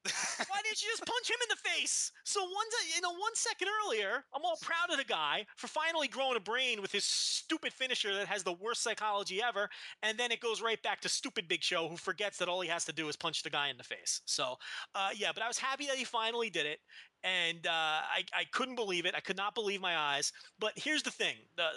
Why 0.47 0.57
didn't 0.63 0.83
you 0.83 0.89
just 0.89 1.05
punch 1.05 1.29
him 1.29 1.37
in 1.41 1.49
the 1.49 1.69
face? 1.69 2.11
So 2.25 2.41
one, 2.41 2.65
you 2.93 3.01
know, 3.01 3.11
one 3.11 3.33
second 3.33 3.67
earlier, 3.83 4.23
I'm 4.35 4.43
all 4.43 4.57
proud 4.61 4.91
of 4.91 4.97
the 4.97 5.03
guy 5.03 5.47
for 5.57 5.67
finally 5.67 6.07
growing 6.07 6.37
a 6.37 6.39
brain 6.39 6.79
with 6.79 6.91
his 6.91 7.03
stupid 7.03 7.73
finisher 7.73 8.13
that 8.13 8.27
has 8.27 8.43
the 8.43 8.53
worst 8.53 8.83
psychology 8.83 9.41
ever, 9.41 9.67
and 10.03 10.17
then 10.17 10.31
it 10.31 10.41
goes 10.41 10.61
right 10.61 10.81
back 10.83 11.01
to 11.01 11.09
stupid 11.09 11.47
Big 11.47 11.63
Show 11.63 11.87
who 11.87 11.97
forgets 11.97 12.37
that 12.37 12.47
all 12.47 12.61
he 12.61 12.69
has 12.69 12.85
to 12.85 12.93
do 12.93 13.09
is 13.09 13.15
punch 13.15 13.41
the 13.41 13.49
guy 13.49 13.69
in 13.69 13.77
the 13.77 13.83
face. 13.83 14.21
So, 14.25 14.57
uh, 14.93 15.09
yeah, 15.15 15.31
but 15.33 15.41
I 15.41 15.47
was 15.47 15.57
happy 15.57 15.87
that 15.87 15.95
he 15.95 16.03
finally 16.03 16.51
did 16.51 16.67
it, 16.67 16.79
and 17.25 17.65
uh, 17.65 17.69
I, 17.71 18.23
I 18.33 18.43
couldn't 18.51 18.75
believe 18.75 19.05
it. 19.05 19.15
I 19.15 19.19
could 19.19 19.35
not 19.35 19.55
believe 19.55 19.81
my 19.81 19.97
eyes. 19.97 20.31
But 20.59 20.73
here's 20.75 21.03
the 21.03 21.11
thing: 21.11 21.35
the, 21.57 21.67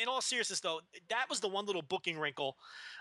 in 0.00 0.08
all 0.08 0.20
seriousness, 0.20 0.60
though, 0.60 0.80
that 1.08 1.26
was 1.28 1.40
the 1.40 1.48
one 1.48 1.66
little 1.66 1.82
booking 1.82 2.18
wrinkle 2.18 2.56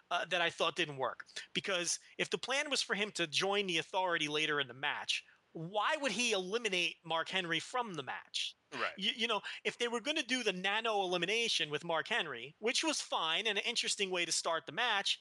uh, 0.10 0.26
that 0.30 0.42
I 0.42 0.50
thought 0.50 0.76
didn't 0.76 0.98
work. 0.98 1.26
Because 1.54 2.00
if 2.18 2.30
the 2.30 2.38
plan 2.38 2.70
was 2.70 2.82
for 2.82 2.96
him 2.96 3.12
to 3.16 3.28
join 3.28 3.68
the 3.68 3.78
Authority 3.80 4.28
later 4.28 4.60
in 4.62 4.68
the 4.68 4.74
match, 4.74 5.24
why 5.54 5.96
would 6.02 6.14
he 6.14 6.32
eliminate 6.32 6.96
Mark 7.06 7.30
Henry 7.30 7.60
from 7.60 7.94
the 7.94 8.04
match? 8.04 8.56
Right. 8.74 8.94
You, 8.98 9.12
you 9.16 9.28
know, 9.28 9.42
if 9.66 9.78
they 9.78 9.90
were 9.90 10.00
going 10.00 10.16
to 10.16 10.24
do 10.24 10.44
the 10.44 10.54
nano 10.54 11.02
elimination 11.02 11.70
with 11.70 11.84
Mark 11.84 12.08
Henry, 12.08 12.56
which 12.60 12.84
was 12.84 13.02
fine 13.02 13.48
and 13.48 13.58
an 13.58 13.64
interesting 13.68 14.10
way 14.10 14.24
to 14.24 14.32
start 14.32 14.66
the 14.66 14.72
match, 14.72 15.20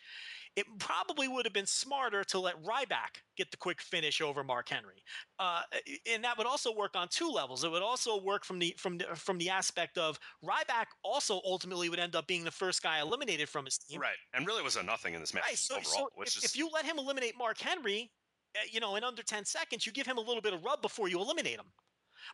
it 0.57 0.67
probably 0.79 1.29
would 1.29 1.47
have 1.47 1.53
been 1.53 1.67
smarter 1.67 2.25
to 2.25 2.39
let 2.39 2.61
Ryback 2.63 3.23
get 3.37 3.51
the 3.51 3.57
quick 3.57 3.81
finish 3.81 4.21
over 4.21 4.43
Mark 4.43 4.69
Henry, 4.69 5.03
uh, 5.39 5.63
and 6.13 6.25
that 6.25 6.37
would 6.37 6.47
also 6.47 6.75
work 6.75 6.97
on 6.97 7.09
two 7.09 7.29
levels. 7.29 7.65
It 7.65 7.71
would 7.71 7.83
also 7.83 8.21
work 8.21 8.45
from 8.45 8.59
the 8.59 8.75
from 8.77 8.99
the, 8.99 9.07
from 9.15 9.39
the 9.39 9.49
aspect 9.49 9.97
of 9.97 10.19
Ryback 10.45 10.87
also 11.03 11.41
ultimately 11.45 11.89
would 11.89 12.01
end 12.01 12.17
up 12.17 12.27
being 12.27 12.45
the 12.45 12.51
first 12.51 12.83
guy 12.83 13.01
eliminated 13.01 13.49
from 13.49 13.65
his 13.65 13.79
team. 13.79 14.01
Right, 14.01 14.17
and 14.35 14.47
really 14.47 14.63
was 14.63 14.77
a 14.77 14.83
nothing 14.83 15.15
in 15.15 15.21
this 15.21 15.33
match 15.33 15.45
right, 15.47 15.57
so, 15.57 15.77
overall. 15.77 15.93
So 15.93 16.09
which 16.15 16.37
if, 16.37 16.39
is... 16.39 16.45
if 16.45 16.57
you 16.57 16.69
let 16.73 16.85
him 16.85 16.99
eliminate 16.99 17.35
Mark 17.39 17.59
Henry, 17.59 18.11
eh, 18.57 18.61
you 18.71 18.81
know, 18.81 18.97
in 18.97 19.05
under 19.05 19.23
ten 19.23 19.45
seconds, 19.45 19.87
you 19.87 19.93
give 19.93 20.07
him 20.07 20.19
a 20.19 20.23
little 20.23 20.43
bit 20.43 20.53
of 20.53 20.65
rub 20.65 20.83
before 20.83 21.09
you 21.09 21.21
eliminate 21.21 21.59
him. 21.59 21.67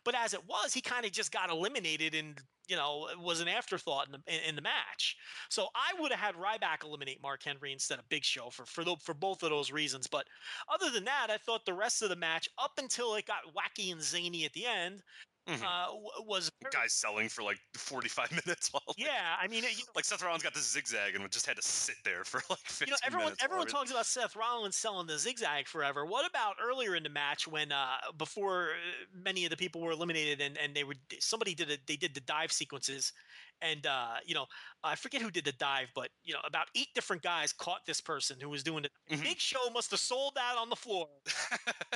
But 0.03 0.15
as 0.15 0.33
it 0.33 0.45
was, 0.45 0.73
he 0.73 0.81
kind 0.81 1.05
of 1.05 1.11
just 1.11 1.31
got 1.31 1.49
eliminated 1.49 2.15
and 2.15 2.39
you 2.67 2.75
know 2.75 3.07
was 3.19 3.39
an 3.39 3.47
afterthought 3.47 4.07
in 4.07 4.11
the 4.13 4.33
in, 4.33 4.49
in 4.49 4.55
the 4.55 4.61
match. 4.61 5.15
So 5.49 5.67
I 5.75 5.99
would 5.99 6.11
have 6.11 6.19
had 6.19 6.35
Ryback 6.35 6.83
eliminate 6.83 7.21
Mark 7.21 7.43
Henry 7.43 7.71
instead 7.71 7.99
of 7.99 8.09
Big 8.09 8.23
Show 8.23 8.49
for 8.49 8.65
for 8.65 8.83
the, 8.83 8.95
for 9.03 9.13
both 9.13 9.43
of 9.43 9.49
those 9.49 9.71
reasons. 9.71 10.07
But 10.07 10.25
other 10.73 10.91
than 10.91 11.05
that, 11.05 11.27
I 11.29 11.37
thought 11.37 11.65
the 11.65 11.73
rest 11.73 12.01
of 12.01 12.09
the 12.09 12.15
match 12.15 12.49
up 12.57 12.73
until 12.77 13.15
it 13.15 13.25
got 13.25 13.53
wacky 13.55 13.91
and 13.91 14.01
zany 14.01 14.45
at 14.45 14.53
the 14.53 14.65
end 14.65 15.01
Mm-hmm. 15.47 15.63
Uh, 15.63 16.23
was 16.25 16.51
guys 16.73 16.91
selling 16.91 17.29
for 17.29 17.41
like 17.41 17.57
45 17.73 18.31
minutes 18.45 18.69
while 18.73 18.83
yeah 18.97 19.35
i 19.41 19.47
mean 19.47 19.63
you 19.63 19.69
know, 19.69 19.91
like 19.95 20.03
seth 20.03 20.21
rollins 20.21 20.43
got 20.43 20.53
the 20.53 20.59
zigzag 20.59 21.15
and 21.15 21.31
just 21.31 21.45
had 21.45 21.55
to 21.55 21.61
sit 21.61 21.95
there 22.03 22.25
for 22.25 22.41
like 22.49 22.59
15 22.59 22.87
you 22.87 22.91
know 22.91 22.97
everyone 23.05 23.25
minutes 23.27 23.43
everyone 23.43 23.67
talks 23.67 23.89
about 23.89 24.05
seth 24.05 24.35
rollins 24.35 24.75
selling 24.75 25.07
the 25.07 25.17
zigzag 25.17 25.65
forever 25.65 26.05
what 26.05 26.29
about 26.29 26.55
earlier 26.61 26.95
in 26.95 27.03
the 27.03 27.09
match 27.09 27.47
when 27.47 27.71
uh, 27.71 27.95
before 28.17 28.71
uh, 28.71 29.21
many 29.23 29.45
of 29.45 29.49
the 29.49 29.55
people 29.55 29.79
were 29.79 29.91
eliminated 29.91 30.41
and, 30.41 30.57
and 30.57 30.75
they 30.75 30.83
were 30.83 30.95
somebody 31.19 31.55
did 31.55 31.71
a, 31.71 31.77
they 31.87 31.95
did 31.95 32.13
the 32.13 32.21
dive 32.21 32.51
sequences 32.51 33.13
and 33.61 33.85
uh, 33.85 34.15
you 34.25 34.35
know 34.35 34.45
I 34.83 34.95
forget 34.95 35.21
who 35.21 35.31
did 35.31 35.45
the 35.45 35.51
dive, 35.53 35.89
but 35.95 36.09
you 36.23 36.33
know 36.33 36.39
about 36.45 36.67
eight 36.75 36.87
different 36.93 37.21
guys 37.21 37.51
caught 37.53 37.85
this 37.85 38.01
person 38.01 38.37
who 38.41 38.49
was 38.49 38.63
doing 38.63 38.85
it. 38.85 38.91
Mm-hmm. 39.11 39.23
Big 39.23 39.39
Show 39.39 39.69
must 39.73 39.91
have 39.91 39.99
sold 39.99 40.37
out 40.39 40.57
on 40.57 40.69
the 40.69 40.75
floor 40.75 41.07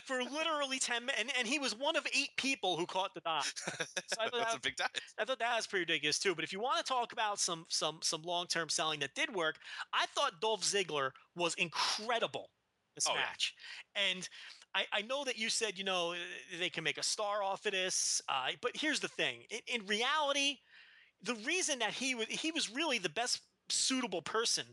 for 0.05 0.23
literally 0.23 0.79
ten 0.79 1.05
minutes, 1.05 1.21
and, 1.21 1.31
and 1.37 1.47
he 1.47 1.59
was 1.59 1.77
one 1.77 1.95
of 1.95 2.05
eight 2.13 2.29
people 2.37 2.77
who 2.77 2.85
caught 2.85 3.13
the 3.13 3.21
dive. 3.21 3.53
So 3.55 3.71
That's 4.17 4.17
that, 4.17 4.55
a 4.55 4.59
big 4.61 4.75
dive. 4.75 4.89
I 5.19 5.25
thought 5.25 5.39
that 5.39 5.55
was 5.55 5.67
pretty 5.67 5.83
ridiculous 5.83 6.19
too. 6.19 6.35
But 6.35 6.43
if 6.43 6.51
you 6.51 6.59
want 6.59 6.77
to 6.77 6.83
talk 6.83 7.13
about 7.13 7.39
some 7.39 7.65
some 7.69 7.99
some 8.01 8.21
long 8.23 8.47
term 8.47 8.69
selling 8.69 8.99
that 9.01 9.13
did 9.15 9.33
work, 9.33 9.57
I 9.93 10.05
thought 10.07 10.41
Dolph 10.41 10.61
Ziggler 10.61 11.11
was 11.35 11.53
incredible 11.55 12.49
this 12.95 13.07
oh, 13.09 13.15
match, 13.15 13.53
yeah. 13.95 14.01
and. 14.11 14.29
I, 14.73 14.85
I, 14.93 15.01
know 15.01 15.25
that 15.25 15.37
you 15.37 15.49
said 15.49 15.77
you 15.77 15.83
know 15.83 16.15
they 16.57 16.69
can 16.69 16.85
make 16.85 16.97
a 16.97 17.03
star 17.03 17.43
off 17.43 17.65
of 17.65 17.73
this, 17.73 18.21
uh, 18.29 18.51
but 18.61 18.71
here's 18.73 19.01
the 19.01 19.09
thing: 19.09 19.41
in, 19.49 19.59
in 19.67 19.85
reality, 19.85 20.59
the 21.23 21.35
reason 21.35 21.79
that 21.79 21.93
he 21.93 22.15
was 22.15 22.27
he 22.27 22.51
was 22.51 22.69
really 22.69 22.97
the 22.97 23.09
best 23.09 23.41
suitable 23.69 24.21
person 24.21 24.65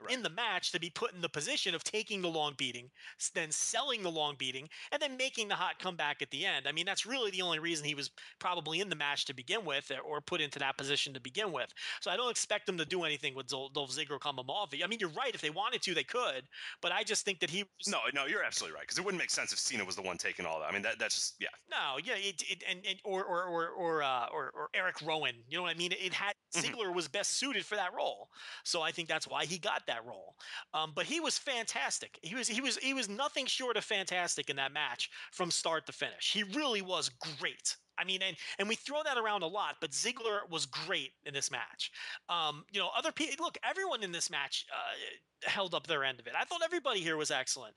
right. 0.00 0.14
in 0.14 0.22
the 0.22 0.30
match 0.30 0.72
to 0.72 0.80
be 0.80 0.90
put 0.90 1.14
in 1.14 1.20
the 1.20 1.28
position 1.28 1.74
of 1.74 1.84
taking 1.84 2.22
the 2.22 2.28
long 2.28 2.54
beating, 2.56 2.90
then 3.34 3.50
selling 3.50 4.02
the 4.02 4.10
long 4.10 4.34
beating, 4.38 4.68
and 4.92 5.00
then 5.00 5.16
making 5.16 5.48
the 5.48 5.54
hot 5.54 5.78
comeback 5.78 6.22
at 6.22 6.30
the 6.30 6.44
end. 6.44 6.66
I 6.68 6.72
mean, 6.72 6.86
that's 6.86 7.06
really 7.06 7.30
the 7.30 7.42
only 7.42 7.58
reason 7.58 7.84
he 7.84 7.94
was 7.94 8.10
probably 8.38 8.80
in 8.80 8.88
the 8.88 8.96
match 8.96 9.24
to 9.26 9.34
begin 9.34 9.64
with, 9.64 9.90
or 10.04 10.20
put 10.20 10.40
into 10.40 10.58
that 10.58 10.76
position 10.76 11.14
to 11.14 11.20
begin 11.20 11.52
with. 11.52 11.72
So 12.00 12.10
I 12.10 12.16
don't 12.16 12.30
expect 12.30 12.66
them 12.66 12.78
to 12.78 12.84
do 12.84 13.04
anything 13.04 13.34
with 13.34 13.48
Dolph 13.48 13.72
Ziggler 13.74 14.18
Kamamavi. 14.18 14.84
I 14.84 14.86
mean, 14.86 14.98
you're 15.00 15.10
right. 15.10 15.34
If 15.34 15.40
they 15.40 15.50
wanted 15.50 15.82
to, 15.82 15.94
they 15.94 16.04
could. 16.04 16.42
But 16.82 16.92
I 16.92 17.02
just 17.02 17.24
think 17.24 17.40
that 17.40 17.50
he. 17.50 17.64
Was, 17.78 17.88
no, 17.88 17.98
no, 18.14 18.26
you're 18.26 18.44
absolutely 18.44 18.74
right. 18.74 18.82
Because 18.82 18.98
it 18.98 19.04
wouldn't 19.04 19.20
make 19.20 19.30
sense 19.30 19.52
if 19.52 19.58
Cena 19.58 19.84
was 19.84 19.96
the 19.96 20.02
one 20.02 20.18
taking 20.18 20.46
all 20.46 20.60
that. 20.60 20.66
I 20.68 20.72
mean, 20.72 20.82
that 20.82 20.98
that's 20.98 21.14
just 21.14 21.34
yeah. 21.40 21.48
No, 21.70 21.98
yeah, 22.04 22.14
it, 22.16 22.42
it 22.48 22.64
and, 22.68 22.80
and 22.88 22.98
or 23.04 23.24
or 23.24 23.44
or 23.44 23.68
or, 23.68 24.02
uh, 24.02 24.26
or 24.32 24.50
or 24.54 24.68
Eric 24.74 24.96
Rowan. 25.04 25.34
You 25.48 25.56
know 25.56 25.62
what 25.62 25.74
I 25.74 25.78
mean? 25.78 25.92
It 25.92 26.12
had 26.12 26.34
mm-hmm. 26.54 26.66
Ziggler 26.66 26.94
was 26.94 27.08
best 27.08 27.38
suited 27.38 27.64
for 27.64 27.76
that 27.76 27.94
role. 27.94 28.28
So 28.64 28.82
I 28.82 28.90
think 28.90 29.08
that's 29.08 29.28
why 29.28 29.44
he 29.44 29.58
got 29.58 29.85
got 29.86 29.94
that 29.94 30.06
role. 30.06 30.36
Um, 30.74 30.92
but 30.94 31.06
he 31.06 31.20
was 31.20 31.38
fantastic. 31.38 32.18
He 32.22 32.34
was 32.34 32.48
he 32.48 32.60
was 32.60 32.76
he 32.78 32.94
was 32.94 33.08
nothing 33.08 33.46
short 33.46 33.76
of 33.76 33.84
fantastic 33.84 34.50
in 34.50 34.56
that 34.56 34.72
match 34.72 35.10
from 35.32 35.50
start 35.50 35.86
to 35.86 35.92
finish. 35.92 36.32
He 36.32 36.42
really 36.42 36.82
was 36.82 37.08
great. 37.08 37.76
I 37.98 38.04
mean, 38.04 38.22
and 38.22 38.36
and 38.58 38.68
we 38.68 38.74
throw 38.74 39.02
that 39.04 39.16
around 39.16 39.42
a 39.42 39.46
lot, 39.46 39.76
but 39.80 39.90
Ziggler 39.90 40.48
was 40.50 40.66
great 40.66 41.12
in 41.24 41.32
this 41.32 41.50
match. 41.50 41.90
Um, 42.28 42.64
you 42.70 42.80
know, 42.80 42.90
other 42.96 43.12
people 43.12 43.44
look, 43.44 43.56
everyone 43.64 44.02
in 44.02 44.12
this 44.12 44.30
match 44.30 44.66
uh, 44.72 45.48
held 45.48 45.74
up 45.74 45.86
their 45.86 46.04
end 46.04 46.20
of 46.20 46.26
it. 46.26 46.34
I 46.36 46.44
thought 46.44 46.62
everybody 46.64 47.00
here 47.00 47.16
was 47.16 47.30
excellent. 47.30 47.76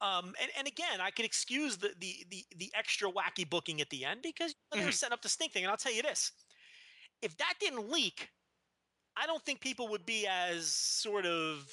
Um, 0.00 0.34
and 0.40 0.50
and 0.58 0.66
again, 0.68 1.00
I 1.00 1.10
could 1.10 1.24
excuse 1.24 1.78
the 1.78 1.94
the 1.98 2.26
the, 2.30 2.44
the 2.56 2.72
extra 2.74 3.10
wacky 3.10 3.48
booking 3.48 3.80
at 3.80 3.90
the 3.90 4.04
end 4.04 4.22
because 4.22 4.54
they 4.72 4.84
were 4.84 4.90
Mhm. 4.90 4.92
setting 4.92 5.14
up 5.14 5.22
the 5.22 5.28
Sting 5.30 5.50
thing. 5.50 5.64
And 5.64 5.70
I'll 5.70 5.78
tell 5.78 5.92
you 5.92 6.02
this: 6.02 6.32
if 7.22 7.36
that 7.38 7.54
didn't 7.60 7.90
leak, 7.90 8.30
I 9.16 9.26
don't 9.26 9.42
think 9.44 9.60
people 9.60 9.88
would 9.88 10.04
be 10.04 10.26
as 10.26 10.66
sort 10.66 11.24
of, 11.26 11.70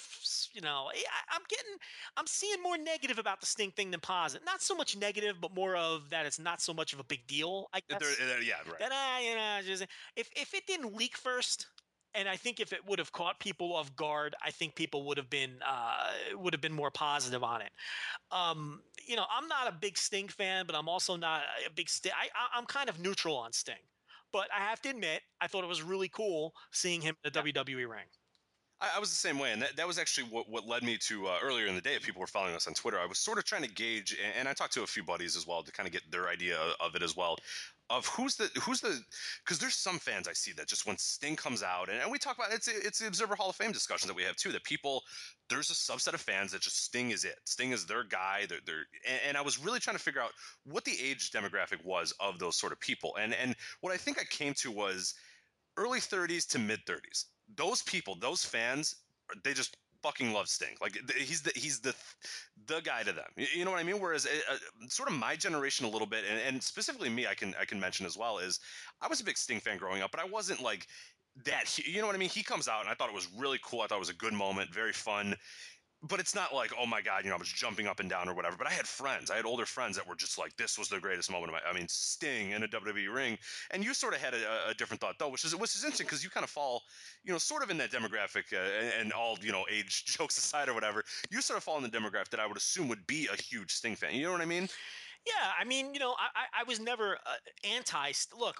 you 0.53 0.61
know, 0.61 0.89
I, 0.93 1.03
I'm 1.29 1.41
getting, 1.49 1.73
I'm 2.17 2.27
seeing 2.27 2.61
more 2.61 2.77
negative 2.77 3.17
about 3.19 3.39
the 3.39 3.45
Sting 3.47 3.71
thing 3.71 3.91
than 3.91 3.99
positive. 3.99 4.45
Not 4.45 4.61
so 4.61 4.75
much 4.75 4.95
negative, 4.95 5.37
but 5.41 5.53
more 5.55 5.75
of 5.75 6.09
that 6.11 6.25
it's 6.25 6.39
not 6.39 6.61
so 6.61 6.73
much 6.73 6.93
of 6.93 6.99
a 6.99 7.03
big 7.03 7.25
deal. 7.27 7.67
I 7.73 7.79
guess. 7.89 7.99
they're- 7.99 8.27
they're- 8.27 8.41
yeah, 8.41 8.55
right. 8.69 8.79
That 8.79 8.91
ah, 8.93 9.19
you 9.19 9.35
know, 9.35 9.59
just 9.65 9.83
if 10.15 10.29
if 10.35 10.53
it 10.53 10.67
didn't 10.67 10.95
leak 10.95 11.17
first, 11.17 11.67
and 12.13 12.27
I 12.27 12.35
think 12.35 12.59
if 12.59 12.73
it 12.73 12.85
would 12.85 12.99
have 12.99 13.11
caught 13.11 13.39
people 13.39 13.73
off 13.73 13.95
guard, 13.95 14.35
I 14.43 14.51
think 14.51 14.75
people 14.75 15.05
would 15.07 15.17
have 15.17 15.29
been 15.29 15.61
uh, 15.65 16.09
would 16.35 16.53
have 16.53 16.61
been 16.61 16.73
more 16.73 16.91
positive 16.91 17.43
on 17.43 17.61
it. 17.61 17.71
Um, 18.31 18.81
you 19.07 19.15
know, 19.15 19.25
I'm 19.31 19.47
not 19.47 19.67
a 19.67 19.71
big 19.71 19.97
Sting 19.97 20.27
fan, 20.27 20.65
but 20.65 20.75
I'm 20.75 20.89
also 20.89 21.15
not 21.15 21.43
a 21.65 21.69
big 21.71 21.89
Sting. 21.89 22.11
I, 22.15 22.25
I, 22.37 22.57
I'm 22.57 22.65
kind 22.65 22.89
of 22.89 22.99
neutral 22.99 23.35
on 23.37 23.51
Sting, 23.53 23.75
but 24.31 24.47
I 24.55 24.61
have 24.61 24.81
to 24.83 24.89
admit, 24.89 25.21
I 25.39 25.47
thought 25.47 25.63
it 25.63 25.67
was 25.67 25.81
really 25.81 26.09
cool 26.09 26.53
seeing 26.71 27.01
him 27.01 27.15
in 27.23 27.31
the 27.31 27.39
WWE 27.39 27.89
ring. 27.89 28.07
I, 28.81 28.97
I 28.97 28.99
was 28.99 29.09
the 29.09 29.15
same 29.15 29.37
way, 29.39 29.51
and 29.53 29.61
that, 29.61 29.75
that 29.77 29.87
was 29.87 29.97
actually 29.97 30.27
what, 30.29 30.49
what 30.49 30.67
led 30.67 30.83
me 30.83 30.97
to 30.97 31.27
uh, 31.27 31.37
earlier 31.41 31.67
in 31.67 31.75
the 31.75 31.81
day. 31.81 31.95
If 31.95 32.03
people 32.03 32.19
were 32.19 32.27
following 32.27 32.55
us 32.55 32.67
on 32.67 32.73
Twitter, 32.73 32.99
I 32.99 33.05
was 33.05 33.19
sort 33.19 33.37
of 33.37 33.45
trying 33.45 33.61
to 33.61 33.69
gauge, 33.69 34.17
and, 34.23 34.33
and 34.39 34.47
I 34.47 34.53
talked 34.53 34.73
to 34.73 34.83
a 34.83 34.87
few 34.87 35.03
buddies 35.03 35.35
as 35.37 35.45
well 35.47 35.63
to 35.63 35.71
kind 35.71 35.87
of 35.87 35.93
get 35.93 36.01
their 36.11 36.27
idea 36.27 36.57
of, 36.79 36.95
it 36.95 37.03
as 37.03 37.15
well, 37.15 37.37
of 37.89 38.05
who's 38.07 38.35
the 38.35 38.49
who's 38.61 38.81
the 38.81 38.99
because 39.43 39.59
there's 39.59 39.75
some 39.75 39.99
fans 39.99 40.27
I 40.27 40.33
see 40.33 40.51
that 40.53 40.67
just 40.67 40.85
when 40.85 40.97
Sting 40.97 41.35
comes 41.35 41.61
out, 41.61 41.89
and, 41.89 42.01
and 42.01 42.11
we 42.11 42.17
talk 42.17 42.37
about 42.37 42.53
it's 42.53 42.67
it's 42.67 42.99
the 42.99 43.07
Observer 43.07 43.35
Hall 43.35 43.49
of 43.49 43.55
Fame 43.55 43.71
discussions 43.71 44.07
that 44.07 44.15
we 44.15 44.23
have 44.23 44.35
too. 44.35 44.51
That 44.51 44.63
people 44.63 45.03
there's 45.49 45.69
a 45.69 45.73
subset 45.73 46.13
of 46.13 46.21
fans 46.21 46.51
that 46.51 46.61
just 46.61 46.83
Sting 46.83 47.11
is 47.11 47.23
it. 47.25 47.35
Sting 47.45 47.71
is 47.71 47.85
their 47.85 48.03
guy. 48.03 48.45
They're, 48.47 48.59
they're 48.65 48.85
and, 49.07 49.19
and 49.29 49.37
I 49.37 49.41
was 49.41 49.63
really 49.63 49.79
trying 49.79 49.97
to 49.97 50.03
figure 50.03 50.21
out 50.21 50.31
what 50.65 50.85
the 50.85 50.95
age 51.01 51.31
demographic 51.31 51.83
was 51.83 52.13
of 52.19 52.39
those 52.39 52.57
sort 52.57 52.71
of 52.71 52.79
people, 52.79 53.15
and 53.19 53.33
and 53.33 53.55
what 53.81 53.93
I 53.93 53.97
think 53.97 54.19
I 54.19 54.23
came 54.25 54.53
to 54.55 54.71
was 54.71 55.13
early 55.77 55.99
30s 55.99 56.47
to 56.49 56.59
mid 56.59 56.79
30s. 56.85 57.25
Those 57.55 57.81
people, 57.83 58.15
those 58.15 58.43
fans, 58.45 58.95
they 59.43 59.53
just 59.53 59.77
fucking 60.01 60.33
love 60.33 60.47
Sting. 60.47 60.75
Like 60.81 60.97
he's 61.17 61.41
the 61.41 61.51
he's 61.55 61.79
the 61.79 61.95
the 62.67 62.81
guy 62.81 63.03
to 63.03 63.13
them. 63.13 63.25
You, 63.37 63.65
know 63.65 63.71
what 63.71 63.79
I 63.79 63.83
mean? 63.83 63.99
Whereas 63.99 64.25
uh, 64.25 64.53
uh, 64.53 64.57
sort 64.87 65.09
of 65.09 65.15
my 65.15 65.35
generation 65.35 65.85
a 65.85 65.89
little 65.89 66.07
bit, 66.07 66.23
and, 66.29 66.39
and 66.39 66.63
specifically 66.63 67.09
me, 67.09 67.27
I 67.27 67.33
can 67.33 67.53
I 67.59 67.65
can 67.65 67.79
mention 67.79 68.05
as 68.05 68.17
well 68.17 68.37
is 68.37 68.59
I 69.01 69.07
was 69.07 69.21
a 69.21 69.23
big 69.23 69.37
Sting 69.37 69.59
fan 69.59 69.77
growing 69.77 70.01
up, 70.01 70.11
but 70.11 70.19
I 70.19 70.25
wasn't 70.25 70.61
like 70.61 70.87
that. 71.45 71.77
You 71.77 72.01
know 72.01 72.07
what 72.07 72.15
I 72.15 72.19
mean? 72.19 72.29
He 72.29 72.43
comes 72.43 72.67
out, 72.67 72.81
and 72.81 72.89
I 72.89 72.93
thought 72.93 73.09
it 73.09 73.15
was 73.15 73.27
really 73.37 73.59
cool. 73.63 73.81
I 73.81 73.87
thought 73.87 73.95
it 73.95 73.99
was 73.99 74.09
a 74.09 74.15
good 74.15 74.33
moment, 74.33 74.73
very 74.73 74.93
fun. 74.93 75.35
But 76.03 76.19
it's 76.19 76.33
not 76.33 76.53
like, 76.53 76.71
oh 76.79 76.87
my 76.87 77.01
god, 77.01 77.23
you 77.23 77.29
know, 77.29 77.35
I 77.35 77.39
was 77.39 77.47
jumping 77.47 77.85
up 77.85 77.99
and 77.99 78.09
down 78.09 78.27
or 78.27 78.33
whatever. 78.33 78.55
But 78.57 78.65
I 78.65 78.71
had 78.71 78.87
friends, 78.87 79.29
I 79.29 79.35
had 79.35 79.45
older 79.45 79.67
friends 79.67 79.95
that 79.97 80.07
were 80.07 80.15
just 80.15 80.39
like, 80.39 80.55
this 80.57 80.77
was 80.77 80.89
the 80.89 80.99
greatest 80.99 81.31
moment 81.31 81.53
of 81.53 81.61
my. 81.63 81.69
I 81.69 81.73
mean, 81.73 81.87
Sting 81.87 82.51
in 82.51 82.63
a 82.63 82.67
WWE 82.67 83.13
ring, 83.13 83.37
and 83.69 83.83
you 83.83 83.93
sort 83.93 84.15
of 84.15 84.21
had 84.21 84.33
a, 84.33 84.69
a 84.69 84.73
different 84.73 84.99
thought 84.99 85.19
though, 85.19 85.29
which 85.29 85.45
is 85.45 85.55
which 85.55 85.75
is 85.75 85.83
interesting 85.83 86.07
because 86.07 86.23
you 86.23 86.31
kind 86.31 86.43
of 86.43 86.49
fall, 86.49 86.81
you 87.23 87.31
know, 87.31 87.37
sort 87.37 87.61
of 87.61 87.69
in 87.69 87.77
that 87.77 87.91
demographic, 87.91 88.51
uh, 88.51 88.57
and, 88.57 88.93
and 88.99 89.13
all 89.13 89.37
you 89.41 89.51
know, 89.51 89.65
age 89.69 90.05
jokes 90.17 90.37
aside 90.37 90.69
or 90.69 90.73
whatever, 90.73 91.03
you 91.29 91.39
sort 91.41 91.57
of 91.57 91.63
fall 91.63 91.77
in 91.77 91.83
the 91.83 91.89
demographic 91.89 92.29
that 92.29 92.39
I 92.39 92.47
would 92.47 92.57
assume 92.57 92.87
would 92.87 93.05
be 93.05 93.27
a 93.31 93.39
huge 93.39 93.71
Sting 93.71 93.95
fan. 93.95 94.15
You 94.15 94.23
know 94.23 94.31
what 94.31 94.41
I 94.41 94.45
mean? 94.45 94.67
Yeah, 95.25 95.51
I 95.59 95.63
mean, 95.65 95.93
you 95.93 95.99
know, 95.99 96.15
I 96.17 96.29
I, 96.35 96.61
I 96.61 96.63
was 96.63 96.79
never 96.79 97.13
uh, 97.13 97.35
anti. 97.75 98.11
Look, 98.37 98.57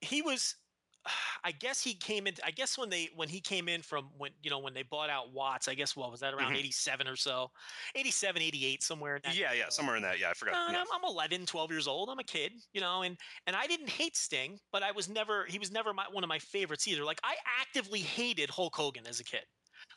he 0.00 0.22
was. 0.22 0.56
I 1.44 1.52
guess 1.52 1.82
he 1.82 1.94
came 1.94 2.26
in. 2.26 2.34
I 2.44 2.50
guess 2.50 2.76
when 2.76 2.90
they 2.90 3.08
when 3.16 3.28
he 3.28 3.40
came 3.40 3.68
in 3.68 3.82
from 3.82 4.10
when 4.18 4.30
you 4.42 4.50
know 4.50 4.58
when 4.58 4.74
they 4.74 4.82
bought 4.82 5.10
out 5.10 5.32
Watts. 5.32 5.68
I 5.68 5.74
guess 5.74 5.96
what 5.96 6.10
was 6.10 6.20
that 6.20 6.34
around 6.34 6.52
Mhm. 6.52 6.58
eighty 6.58 6.70
seven 6.70 7.08
or 7.08 7.16
so, 7.16 7.50
87, 7.94 8.42
88, 8.42 8.82
somewhere. 8.82 9.20
Yeah, 9.32 9.52
yeah, 9.52 9.68
somewhere 9.70 9.96
in 9.96 10.02
that. 10.02 10.18
Yeah, 10.18 10.30
I 10.30 10.34
forgot. 10.34 10.52
No, 10.52 10.72
yeah. 10.72 10.80
I'm, 10.80 10.86
I'm 10.92 11.10
11, 11.10 11.46
12 11.46 11.70
years 11.70 11.86
old. 11.88 12.08
I'm 12.10 12.18
a 12.18 12.24
kid, 12.24 12.52
you 12.72 12.80
know, 12.80 13.02
and 13.02 13.16
and 13.46 13.56
I 13.56 13.66
didn't 13.66 13.88
hate 13.88 14.16
Sting, 14.16 14.58
but 14.72 14.82
I 14.82 14.92
was 14.92 15.08
never 15.08 15.46
he 15.46 15.58
was 15.58 15.70
never 15.70 15.92
my, 15.94 16.04
one 16.10 16.24
of 16.24 16.28
my 16.28 16.38
favorites 16.38 16.86
either. 16.86 17.04
Like 17.04 17.20
I 17.24 17.36
actively 17.60 18.00
hated 18.00 18.50
Hulk 18.50 18.74
Hogan 18.76 19.06
as 19.06 19.20
a 19.20 19.24
kid. 19.24 19.44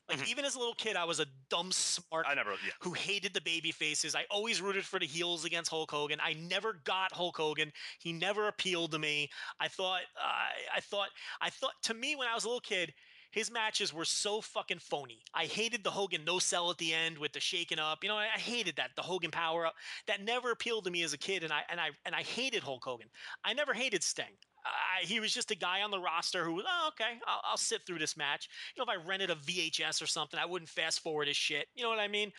Like 0.10 0.20
Mhm. 0.20 0.28
even 0.28 0.46
as 0.46 0.56
a 0.56 0.60
little 0.60 0.76
kid, 0.76 0.96
I 0.98 1.06
was 1.06 1.20
a 1.20 1.26
dumb 1.50 1.72
smart 1.72 2.26
I 2.28 2.34
never. 2.34 2.52
Yeah. 2.66 2.72
who 2.82 2.94
hated 2.94 3.34
the 3.34 3.42
baby 3.42 3.72
faces. 3.72 4.16
I 4.16 4.26
always 4.26 4.62
rooted 4.62 4.86
for 4.86 5.00
the 5.00 5.08
heels 5.08 5.46
against 5.46 5.70
Hulk 5.72 5.90
Hogan. 5.92 6.20
I 6.20 6.34
never 6.34 6.74
got 6.74 7.14
Hulk 7.14 7.38
Hogan. 7.38 7.72
He 8.00 8.12
never 8.12 8.48
appealed 8.48 8.92
to 8.92 9.00
me. 9.00 9.30
I 9.60 9.68
thought 9.70 10.02
uh, 10.20 10.50
I 10.74 10.82
thought 10.82 11.10
I 11.40 11.50
thought 11.50 11.82
to 11.84 11.94
me 11.94 12.16
when 12.16 12.28
I 12.28 12.36
was 12.36 12.44
a 12.44 12.48
little 12.48 12.60
kid, 12.60 12.94
his 13.32 13.50
matches 13.50 13.92
were 13.94 14.06
so 14.06 14.42
fucking 14.42 14.80
phony. 14.80 15.24
I 15.34 15.46
hated 15.46 15.84
the 15.84 15.92
Hogan 15.92 16.24
no 16.26 16.38
sell 16.38 16.70
at 16.70 16.78
the 16.78 16.94
end 16.94 17.18
with 17.18 17.32
the 17.34 17.40
shaking 17.40 17.80
up. 17.80 18.04
You 18.04 18.10
know, 18.10 18.18
I, 18.18 18.26
I 18.36 18.40
hated 18.40 18.76
that 18.76 18.92
the 18.96 19.02
Hogan 19.02 19.32
power 19.32 19.66
up. 19.66 19.76
That 20.08 20.22
never 20.22 20.52
appealed 20.52 20.84
to 20.86 20.92
me 20.92 21.02
as 21.04 21.14
a 21.14 21.18
kid, 21.18 21.44
and 21.44 21.52
I 21.54 21.64
and 21.70 21.80
I 21.80 21.92
and 22.06 22.14
I 22.14 22.24
hated 22.24 22.62
Hulk 22.62 22.84
Hogan. 22.84 23.10
I 23.44 23.54
never 23.54 23.74
hated 23.74 24.04
Sting. 24.04 24.38
I, 24.66 25.06
he 25.06 25.20
was 25.20 25.34
just 25.34 25.52
a 25.52 25.56
guy 25.56 25.82
on 25.82 25.92
the 25.92 26.00
roster 26.00 26.46
who 26.46 26.54
was, 26.54 26.66
oh, 26.68 26.90
okay, 26.90 27.20
I'll, 27.28 27.42
I'll 27.44 27.58
sit 27.58 27.82
through 27.86 28.00
this 28.00 28.16
match. 28.16 28.48
You 28.76 28.84
know, 28.84 28.92
if 28.92 28.98
I 29.00 29.04
rented 29.06 29.30
a 29.30 29.36
VHS 29.36 30.02
or 30.02 30.08
something, 30.08 30.40
I 30.40 30.46
wouldn't 30.46 30.70
fast 30.70 31.02
forward 31.02 31.28
his 31.28 31.38
shit. 31.38 31.68
You 31.76 31.84
know 31.84 31.90
what 31.90 32.00
I 32.00 32.08
mean? 32.08 32.32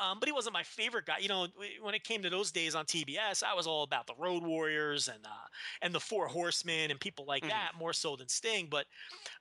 Um, 0.00 0.18
but 0.20 0.28
he 0.28 0.32
wasn't 0.32 0.54
my 0.54 0.62
favorite 0.62 1.06
guy. 1.06 1.18
You 1.18 1.28
know, 1.28 1.48
when 1.80 1.94
it 1.94 2.04
came 2.04 2.22
to 2.22 2.30
those 2.30 2.52
days 2.52 2.74
on 2.74 2.84
TBS, 2.84 3.42
I 3.42 3.54
was 3.54 3.66
all 3.66 3.82
about 3.82 4.06
the 4.06 4.14
Road 4.18 4.44
Warriors 4.44 5.08
and 5.08 5.24
uh, 5.24 5.46
and 5.80 5.94
the 5.94 6.00
Four 6.00 6.28
Horsemen 6.28 6.90
and 6.90 7.00
people 7.00 7.24
like 7.26 7.42
Mhm. 7.42 7.48
that 7.48 7.72
more 7.76 7.92
so 7.92 8.16
than 8.16 8.28
Sting. 8.28 8.68
But 8.70 8.86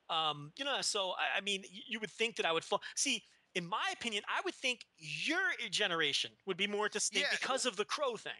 um, 0.09 0.51
you 0.57 0.65
know, 0.65 0.81
so 0.81 1.11
I, 1.11 1.37
I 1.37 1.41
mean, 1.41 1.63
you 1.69 1.99
would 1.99 2.11
think 2.11 2.35
that 2.37 2.45
I 2.45 2.51
would 2.51 2.63
fall. 2.63 2.81
See, 2.95 3.23
in 3.55 3.67
my 3.67 3.91
opinion, 3.93 4.23
I 4.27 4.41
would 4.45 4.55
think 4.55 4.85
your 4.97 5.41
generation 5.69 6.31
would 6.45 6.57
be 6.57 6.67
more 6.67 6.89
to 6.89 6.99
Sting 6.99 7.23
Yeah, 7.23 7.37
because 7.39 7.65
of 7.65 7.75
the 7.75 7.85
Crow 7.85 8.15
thing. 8.15 8.33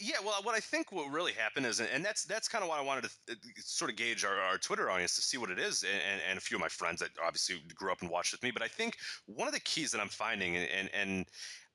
Yeah, 0.00 0.16
well, 0.24 0.34
what 0.42 0.56
I 0.56 0.60
think 0.60 0.90
what 0.90 1.12
really 1.12 1.32
happened 1.32 1.66
is, 1.66 1.78
and 1.80 2.04
that's 2.04 2.24
that's 2.24 2.48
kind 2.48 2.64
of 2.64 2.68
what 2.68 2.80
I 2.80 2.82
wanted 2.82 3.04
to 3.04 3.10
uh, 3.32 3.34
sort 3.58 3.92
of 3.92 3.96
gauge 3.96 4.24
our, 4.24 4.36
our 4.40 4.58
Twitter 4.58 4.90
audience 4.90 5.14
to 5.14 5.22
see 5.22 5.38
what 5.38 5.50
it 5.50 5.58
is, 5.60 5.84
and, 5.84 6.20
and, 6.28 6.36
a 6.36 6.40
few 6.40 6.56
of 6.56 6.60
my 6.60 6.68
friends 6.68 6.98
that 6.98 7.10
obviously 7.24 7.62
grew 7.76 7.92
up 7.92 8.00
and 8.00 8.10
watched 8.10 8.32
with 8.32 8.42
me. 8.42 8.50
But 8.50 8.62
I 8.62 8.66
think 8.66 8.96
one 9.26 9.46
of 9.46 9.54
the 9.54 9.60
keys 9.60 9.92
that 9.92 10.00
I'm 10.00 10.08
finding, 10.08 10.56
and 10.56 10.90
and, 10.92 11.26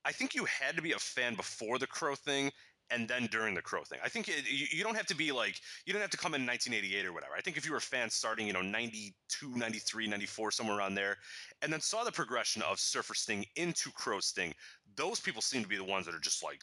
I 0.05 0.11
think 0.11 0.33
you 0.33 0.45
had 0.45 0.75
to 0.75 0.81
be 0.81 0.93
a 0.93 0.99
fan 0.99 1.35
before 1.35 1.77
the 1.77 1.87
Crow 1.87 2.15
thing. 2.15 2.51
And 2.91 3.07
then 3.07 3.27
during 3.31 3.53
the 3.53 3.61
Crow 3.61 3.83
thing, 3.83 3.99
I 4.03 4.09
think 4.09 4.27
it, 4.27 4.49
you, 4.49 4.65
you 4.71 4.83
don't 4.83 4.95
have 4.95 5.05
to 5.07 5.15
be 5.15 5.31
like 5.31 5.59
you 5.85 5.93
don't 5.93 6.01
have 6.01 6.09
to 6.09 6.17
come 6.17 6.33
in 6.33 6.45
1988 6.45 7.05
or 7.05 7.13
whatever. 7.13 7.33
I 7.37 7.41
think 7.41 7.55
if 7.55 7.65
you 7.65 7.71
were 7.71 7.77
a 7.77 7.81
fan 7.81 8.09
starting, 8.09 8.47
you 8.47 8.53
know, 8.53 8.61
92, 8.61 9.55
93, 9.55 10.07
94, 10.07 10.51
somewhere 10.51 10.77
around 10.77 10.95
there, 10.95 11.17
and 11.61 11.71
then 11.71 11.81
saw 11.81 12.03
the 12.03 12.11
progression 12.11 12.63
of 12.63 12.79
Surfer 12.79 13.13
Sting 13.13 13.45
into 13.55 13.91
Crow 13.91 14.19
Sting, 14.19 14.53
those 14.95 15.19
people 15.19 15.41
seem 15.41 15.61
to 15.61 15.69
be 15.69 15.77
the 15.77 15.83
ones 15.83 16.05
that 16.07 16.15
are 16.15 16.19
just 16.19 16.43
like 16.43 16.61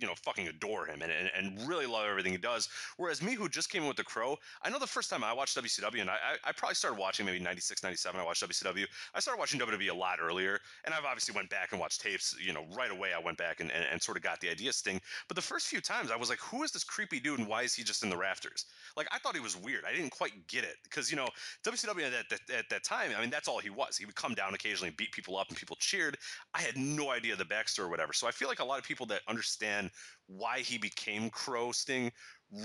you 0.00 0.06
know 0.06 0.14
fucking 0.24 0.48
adore 0.48 0.86
him 0.86 1.02
and, 1.02 1.12
and, 1.12 1.30
and 1.36 1.68
really 1.68 1.86
love 1.86 2.06
everything 2.08 2.32
he 2.32 2.38
does. 2.38 2.68
Whereas 2.96 3.22
me 3.22 3.34
who 3.34 3.48
just 3.48 3.70
came 3.70 3.82
in 3.82 3.88
with 3.88 3.96
the 3.96 4.04
crow. 4.04 4.36
I 4.62 4.70
know 4.70 4.78
the 4.78 4.86
first 4.86 5.10
time 5.10 5.22
i 5.22 5.32
watched 5.32 5.56
wcw 5.56 6.00
and 6.00 6.10
i, 6.10 6.16
I, 6.44 6.52
probably 6.52 6.74
started 6.74 6.98
watching 6.98 7.26
maybe 7.26 7.38
96 7.38 7.82
97 7.82 8.20
i 8.20 8.24
watched 8.24 8.42
wcw 8.42 8.86
i 9.14 9.20
started 9.20 9.38
watching 9.38 9.60
wwe 9.60 9.90
a 9.90 9.94
lot 9.94 10.18
earlier 10.20 10.58
and 10.84 10.94
i've 10.94 11.04
obviously 11.04 11.34
went 11.34 11.50
back 11.50 11.72
and 11.72 11.80
watched 11.80 12.00
tapes 12.00 12.36
you 12.44 12.52
know 12.52 12.64
right 12.76 12.90
away 12.90 13.10
i 13.16 13.22
went 13.22 13.38
back 13.38 13.60
and, 13.60 13.70
and, 13.70 13.84
and 13.90 14.02
sort 14.02 14.16
of 14.16 14.22
got 14.22 14.40
the 14.40 14.48
idea 14.48 14.72
sting. 14.72 15.00
But 15.28 15.36
the 15.36 15.42
first 15.42 15.66
few 15.68 15.80
times 15.80 16.10
i 16.10 16.16
was 16.16 16.28
like 16.28 16.38
who 16.40 16.62
is 16.62 16.72
this 16.72 16.84
creepy 16.84 17.20
dude 17.20 17.38
and 17.38 17.48
why 17.48 17.62
is 17.62 17.74
he 17.74 17.82
just 17.82 18.02
in 18.02 18.10
the 18.10 18.16
rafters? 18.16 18.66
Like 18.96 19.08
i 19.12 19.18
thought 19.18 19.34
he 19.34 19.40
was 19.40 19.56
weird. 19.56 19.84
I 19.86 19.94
didn't 19.94 20.10
quite 20.10 20.32
get 20.48 20.64
it 20.64 20.76
because 20.84 21.10
you 21.10 21.16
know 21.16 21.28
wcw 21.64 22.06
at 22.06 22.28
that, 22.30 22.40
at 22.56 22.68
that 22.70 22.84
time 22.84 23.10
i 23.16 23.20
mean 23.20 23.30
that's 23.30 23.48
all 23.48 23.58
he 23.58 23.70
was. 23.70 23.96
He 23.96 24.06
would 24.06 24.14
come 24.14 24.34
down 24.34 24.54
occasionally 24.54 24.94
beat 24.96 25.12
people 25.12 25.36
up 25.36 25.48
and 25.48 25.56
people 25.56 25.76
cheered. 25.80 26.16
I 26.54 26.60
had 26.60 26.76
no 26.76 27.10
idea 27.10 27.36
the 27.36 27.44
backstory 27.44 27.80
or 27.80 27.88
whatever. 27.88 28.12
So 28.12 28.26
i 28.26 28.30
feel 28.30 28.48
like 28.48 28.60
a 28.60 28.64
lot 28.64 28.78
of 28.78 28.84
people 28.84 29.06
that 29.06 29.22
understand 29.28 29.89
why 30.26 30.60
he 30.60 30.78
became 30.78 31.30
Crow 31.30 31.72
Sting 31.72 32.12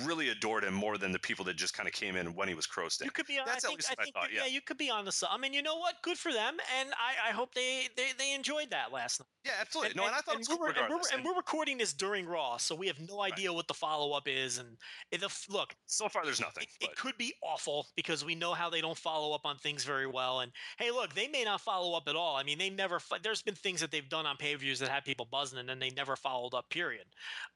really 0.04 0.30
adored 0.30 0.64
him 0.64 0.74
more 0.74 0.98
than 0.98 1.12
the 1.12 1.20
people 1.20 1.46
that 1.46 1.56
just 1.56 1.74
kind 1.76 1.88
of 1.88 1.94
came 1.94 2.16
in 2.16 2.34
when 2.36 2.48
he 2.48 2.54
was 2.54 2.66
Crow 2.66 2.90
Sting. 2.90 3.06
You 3.06 3.12
could 3.12 3.28
be. 3.28 3.38
on- 3.40 3.46
That's 3.46 3.66
I 3.66 3.68
at 3.68 3.70
think. 3.72 3.80
least 3.80 3.90
I 3.90 3.92
what 3.94 4.00
I 4.00 4.04
think. 4.04 4.16
thought, 4.16 4.32
you- 4.32 4.38
yeah. 4.40 4.46
you 4.48 4.62
could 4.62 4.78
be 4.78 4.90
on 4.90 5.06
the. 5.06 5.12
su- 5.12 5.28
I 5.30 5.38
mean, 5.38 5.54
you 5.54 5.62
know 5.62 5.78
what? 5.78 6.02
Good 6.02 6.18
for 6.18 6.34
them, 6.34 6.58
and 6.80 6.90
I, 6.94 7.30
I 7.30 7.32
hope 7.34 7.54
they, 7.54 7.88
they 7.96 8.10
they 8.18 8.34
enjoyed 8.34 8.70
that 8.72 8.92
last 8.92 9.20
night. 9.20 9.28
Yeah, 9.46 9.52
absolutely. 9.62 9.94
no, 9.96 10.06
and 10.08 10.16
I 10.16 10.20
thought 10.20 10.36
it 10.36 10.40
was 10.40 10.50
we're, 10.50 10.70
and, 10.70 10.90
we're, 10.90 11.00
and 11.14 11.24
we're 11.24 11.36
recording 11.36 11.78
this 11.78 11.94
during 11.94 12.26
Raw, 12.26 12.58
so 12.58 12.74
we 12.74 12.88
have 12.88 13.00
no 13.00 13.22
idea 13.22 13.54
what 13.54 13.68
the 13.68 13.76
follow 13.76 14.14
up 14.18 14.28
is. 14.28 14.58
And 14.58 14.70
if, 15.12 15.22
the 15.22 15.54
look, 15.54 15.76
so 15.86 16.10
far, 16.10 16.26
there's 16.26 16.42
nothing. 16.42 16.64
it, 16.82 16.90
it 16.90 16.96
could 16.96 17.16
be 17.18 17.32
awful 17.44 17.86
because 17.96 18.26
we 18.26 18.34
know 18.34 18.54
how 18.56 18.72
they 18.72 18.82
don't 18.82 18.98
follow 18.98 19.36
up 19.36 19.42
on 19.46 19.58
things 19.58 19.84
very 19.84 20.08
well. 20.08 20.40
And 20.40 20.52
hey, 20.80 20.90
look, 20.90 21.14
they 21.14 21.28
may 21.28 21.44
not 21.44 21.62
follow 21.62 21.96
up 21.96 22.08
at 22.08 22.16
all. 22.16 22.36
I 22.38 22.42
mean, 22.44 22.58
they 22.58 22.72
never. 22.72 23.00
There's 23.22 23.44
been 23.44 23.54
things 23.54 23.82
that 23.82 23.92
they've 23.92 24.10
done 24.10 24.26
on 24.26 24.36
pay 24.38 24.56
views 24.56 24.80
that 24.80 24.90
had 24.90 25.06
people 25.06 25.28
buzzing, 25.30 25.60
and 25.60 25.70
then 25.70 25.78
they 25.78 25.92
never 25.92 26.16
followed 26.16 26.56
up. 26.56 26.68
Period. 26.72 27.06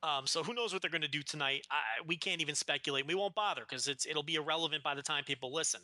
Um, 0.03 0.27
so 0.27 0.43
who 0.43 0.53
knows 0.53 0.73
what 0.73 0.83
they're 0.83 0.91
going 0.91 1.01
to 1.01 1.07
do 1.07 1.23
tonight? 1.23 1.65
I, 1.71 1.77
we 2.05 2.17
can't 2.19 2.41
even 2.41 2.55
speculate. 2.55 3.07
We 3.07 3.15
won't 3.15 3.35
bother 3.35 3.61
because 3.67 3.87
it's 3.87 4.05
it'll 4.05 4.23
be 4.23 4.35
irrelevant 4.35 4.83
by 4.83 4.95
the 4.95 5.01
time 5.01 5.23
people 5.23 5.53
listen. 5.53 5.81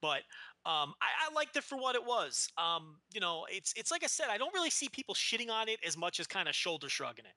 But 0.00 0.22
Um, 0.64 0.94
I, 1.02 1.28
I 1.28 1.34
liked 1.34 1.56
it 1.56 1.64
for 1.64 1.76
what 1.76 1.96
it 1.96 2.04
was. 2.04 2.48
Um, 2.56 3.00
you 3.12 3.20
know, 3.20 3.46
it's 3.50 3.72
it's 3.76 3.90
like 3.90 4.04
I 4.04 4.06
said, 4.06 4.28
I 4.30 4.38
don't 4.38 4.54
really 4.54 4.70
see 4.70 4.88
people 4.88 5.14
shitting 5.14 5.50
on 5.50 5.68
it 5.68 5.80
as 5.84 5.96
much 5.96 6.20
as 6.20 6.26
kind 6.28 6.48
of 6.48 6.54
shoulder 6.54 6.88
shrugging 6.88 7.26
it. 7.26 7.34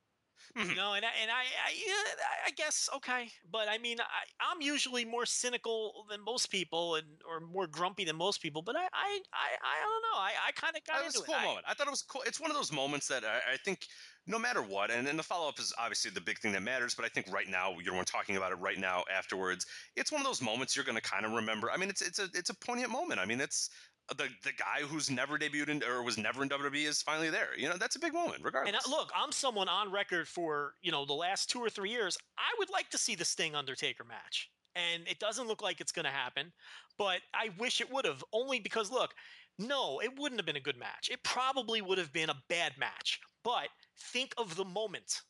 Mhm. 0.56 0.76
You 0.76 0.82
and 0.82 1.06
I, 1.06 1.12
and 1.22 1.32
I, 1.32 1.44
I, 1.66 2.48
I 2.48 2.52
guess 2.52 2.90
okay, 2.96 3.32
but 3.50 3.68
I 3.68 3.78
mean, 3.78 4.00
I, 4.00 4.06
I'm 4.40 4.62
usually 4.62 5.04
more 5.06 5.26
cynical 5.26 6.06
than 6.10 6.22
most 6.22 6.48
people, 6.50 6.96
and 6.96 7.22
or 7.28 7.40
more 7.40 7.68
grumpy 7.68 8.06
than 8.06 8.16
most 8.16 8.42
people. 8.42 8.62
But 8.62 8.76
I, 8.78 8.84
I, 8.94 9.22
I, 9.34 9.50
I 9.64 9.80
don't 9.82 10.02
know. 10.02 10.20
I, 10.20 10.34
I 10.48 10.52
kind 10.54 10.76
of 10.76 10.84
got 10.86 11.00
That 11.00 11.06
was 11.06 11.16
a 11.16 11.22
cool 11.22 11.36
it. 11.36 11.42
Moment. 11.44 11.66
I 11.68 11.74
thought 11.74 11.88
it 11.88 11.92
was 11.92 12.02
cool. 12.02 12.24
It's 12.26 12.40
one 12.40 12.52
of 12.52 12.58
those 12.58 12.72
moments 12.72 13.08
that 13.08 13.24
I, 13.26 13.54
I 13.54 13.58
think 13.58 13.88
no 14.28 14.40
matter 14.40 14.62
what, 14.62 14.92
and 14.92 15.06
then 15.06 15.18
the 15.18 15.24
follow 15.24 15.50
up 15.50 15.60
is 15.60 15.74
obviously 15.78 16.12
the 16.12 16.22
big 16.22 16.40
thing 16.40 16.52
that 16.54 16.64
matters. 16.64 16.96
But 16.96 17.06
I 17.06 17.10
think 17.10 17.28
right 17.32 17.48
now, 17.48 17.78
you're 17.80 18.04
talking 18.06 18.38
about 18.38 18.52
it 18.52 18.56
right 18.56 18.78
now 18.78 19.04
afterwards. 19.12 19.66
It's 19.96 20.12
one 20.12 20.22
of 20.22 20.26
those 20.26 20.42
moments 20.42 20.76
you're 20.76 20.86
going 20.86 20.96
to 20.96 21.02
kind 21.02 21.26
of 21.26 21.32
remember. 21.32 21.72
I 21.72 21.78
mean, 21.78 21.90
it's 21.90 22.02
it's 22.02 22.20
a 22.20 22.30
it's 22.34 22.50
a 22.50 22.56
poignant 22.56 22.92
moment. 22.92 23.20
I 23.20 23.26
mean, 23.26 23.42
it's 23.42 23.70
the 24.10 24.30
the 24.44 24.52
guy 24.52 24.86
who's 24.86 25.10
never 25.10 25.38
debuted 25.38 25.70
in, 25.70 25.84
or 25.84 26.04
was 26.04 26.18
never 26.18 26.44
in 26.44 26.50
WWE 26.50 26.88
is 26.88 27.02
finally 27.02 27.30
there. 27.30 27.50
You 27.58 27.70
know, 27.70 27.78
that's 27.78 27.96
a 27.96 28.00
big 28.00 28.14
moment, 28.14 28.44
regardless. 28.44 28.76
And 28.76 28.94
uh, 28.94 28.98
look, 28.98 29.12
I'm 29.16 29.32
someone 29.32 29.68
on 29.68 29.92
record 29.92 30.28
for 30.28 30.74
you 30.82 30.92
know 30.92 31.06
the 31.06 31.14
last 31.14 31.50
two 31.50 31.60
or 31.60 31.70
three 31.70 31.90
years. 31.90 32.18
I 32.38 32.54
would 32.60 32.70
like 32.70 32.90
to 32.90 32.98
see 32.98 33.16
the 33.16 33.26
Sting 33.26 33.56
Undertaker 33.56 34.04
match, 34.04 34.52
and 34.76 35.08
it 35.08 35.20
doesn't 35.20 35.48
look 35.48 35.64
like 35.64 35.82
it's 35.82 35.92
going 35.92 36.06
to 36.06 36.12
happen. 36.12 36.52
But 36.98 37.22
I 37.34 37.50
wish 37.58 37.82
it 37.82 37.92
would 37.92 38.06
have, 38.06 38.24
only 38.32 38.60
because 38.60 38.92
look, 38.92 39.14
no, 39.58 40.00
it 40.02 40.12
wouldn't 40.18 40.40
have 40.40 40.46
been 40.46 40.56
a 40.56 40.62
good 40.62 40.78
match. 40.78 41.10
It 41.12 41.24
probably 41.24 41.82
would 41.82 41.98
have 41.98 42.14
been 42.14 42.30
a 42.30 42.42
bad 42.48 42.74
match. 42.78 43.20
But 43.44 43.70
think 44.12 44.34
of 44.38 44.56
the 44.56 44.66
moment. 44.66 45.22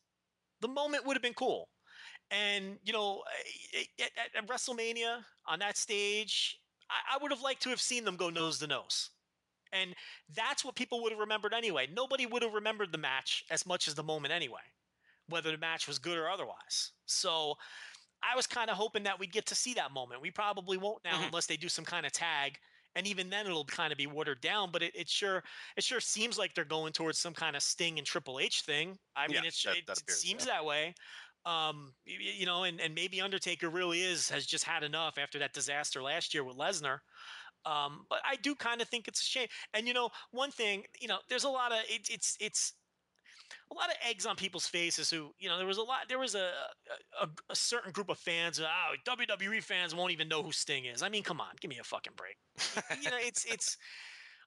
The 0.60 0.68
moment 0.68 1.06
would 1.06 1.16
have 1.16 1.22
been 1.22 1.34
cool. 1.34 1.68
And 2.30 2.78
you 2.84 2.92
know, 2.92 3.22
at, 4.00 4.10
at, 4.18 4.42
at 4.42 4.48
WrestleMania 4.48 5.20
on 5.46 5.60
that 5.60 5.76
stage, 5.76 6.58
I, 6.90 7.14
I 7.16 7.18
would 7.22 7.30
have 7.32 7.42
liked 7.42 7.62
to 7.62 7.70
have 7.70 7.80
seen 7.80 8.04
them 8.04 8.16
go 8.16 8.30
nose 8.30 8.58
to 8.60 8.66
nose. 8.66 9.10
And 9.72 9.94
that's 10.34 10.64
what 10.64 10.76
people 10.76 11.02
would 11.02 11.12
have 11.12 11.18
remembered 11.20 11.52
anyway. 11.52 11.88
Nobody 11.92 12.24
would 12.24 12.42
have 12.42 12.54
remembered 12.54 12.92
the 12.92 12.98
match 12.98 13.44
as 13.50 13.66
much 13.66 13.88
as 13.88 13.94
the 13.94 14.02
moment 14.02 14.32
anyway, 14.32 14.60
whether 15.28 15.50
the 15.50 15.58
match 15.58 15.88
was 15.88 15.98
good 15.98 16.16
or 16.16 16.28
otherwise. 16.30 16.92
So 17.06 17.56
I 18.22 18.36
was 18.36 18.46
kind 18.46 18.70
of 18.70 18.76
hoping 18.76 19.02
that 19.02 19.18
we'd 19.18 19.32
get 19.32 19.46
to 19.46 19.54
see 19.54 19.74
that 19.74 19.92
moment. 19.92 20.22
We 20.22 20.30
probably 20.30 20.78
won't 20.78 21.04
now 21.04 21.20
Mhm. 21.20 21.26
unless 21.26 21.46
they 21.46 21.56
do 21.56 21.68
some 21.68 21.84
kind 21.84 22.06
of 22.06 22.12
tag. 22.12 22.58
And 22.94 23.06
even 23.06 23.28
then 23.28 23.44
it'll 23.44 23.66
kind 23.66 23.92
of 23.92 23.98
be 23.98 24.06
watered 24.06 24.40
down, 24.40 24.70
but 24.70 24.82
it, 24.82 24.94
it 24.96 25.06
sure 25.10 25.44
it 25.76 25.84
sure 25.84 26.00
seems 26.00 26.38
like 26.38 26.54
they're 26.54 26.64
going 26.64 26.94
towards 26.94 27.18
some 27.18 27.34
kind 27.34 27.54
of 27.54 27.62
Sting 27.62 27.98
and 27.98 28.06
Triple 28.06 28.40
H 28.40 28.62
thing. 28.62 28.98
I 29.14 29.26
mean, 29.26 29.42
Yeah, 29.42 29.48
it's, 29.48 29.62
that- 29.64 29.76
it, 29.76 29.86
that 29.86 29.98
it 29.98 30.10
seems 30.12 30.46
yeah. 30.46 30.52
that 30.54 30.64
way. 30.64 30.94
Um, 31.46 31.92
you 32.04 32.44
know, 32.44 32.64
and, 32.64 32.80
and 32.80 32.92
maybe 32.92 33.20
Undertaker 33.20 33.70
really 33.70 34.02
is 34.02 34.28
has 34.30 34.44
just 34.44 34.64
had 34.64 34.82
enough 34.82 35.16
after 35.16 35.38
that 35.38 35.52
disaster 35.52 36.02
last 36.02 36.34
year 36.34 36.42
with 36.42 36.56
Lesnar. 36.56 36.98
Um, 37.64 38.04
but 38.10 38.18
I 38.28 38.36
do 38.36 38.54
kind 38.54 38.80
of 38.80 38.88
think 38.88 39.06
it's 39.06 39.20
a 39.20 39.24
shame. 39.24 39.48
And 39.72 39.86
you 39.86 39.94
know, 39.94 40.10
one 40.32 40.50
thing, 40.50 40.84
you 41.00 41.06
know, 41.08 41.18
there's 41.28 41.44
a 41.44 41.48
lot 41.48 41.70
of 41.70 41.78
it, 41.88 42.08
it's 42.10 42.36
it's 42.40 42.72
a 43.70 43.74
lot 43.74 43.88
of 43.88 43.96
eggs 44.08 44.26
on 44.26 44.36
people's 44.36 44.66
faces. 44.66 45.10
Who 45.10 45.30
you 45.38 45.48
know, 45.48 45.56
there 45.56 45.66
was 45.66 45.78
a 45.78 45.82
lot. 45.82 46.08
There 46.08 46.18
was 46.18 46.34
a 46.34 46.50
a, 47.20 47.28
a 47.50 47.56
certain 47.56 47.92
group 47.92 48.08
of 48.08 48.18
fans. 48.18 48.60
Oh, 48.60 48.94
WWE 49.06 49.62
fans 49.62 49.94
won't 49.94 50.12
even 50.12 50.28
know 50.28 50.42
who 50.42 50.52
Sting 50.52 50.86
is. 50.86 51.02
I 51.02 51.08
mean, 51.08 51.22
come 51.22 51.40
on, 51.40 51.54
give 51.60 51.68
me 51.68 51.78
a 51.78 51.84
fucking 51.84 52.14
break. 52.16 52.36
you 53.02 53.10
know, 53.10 53.18
it's 53.20 53.44
it's. 53.44 53.76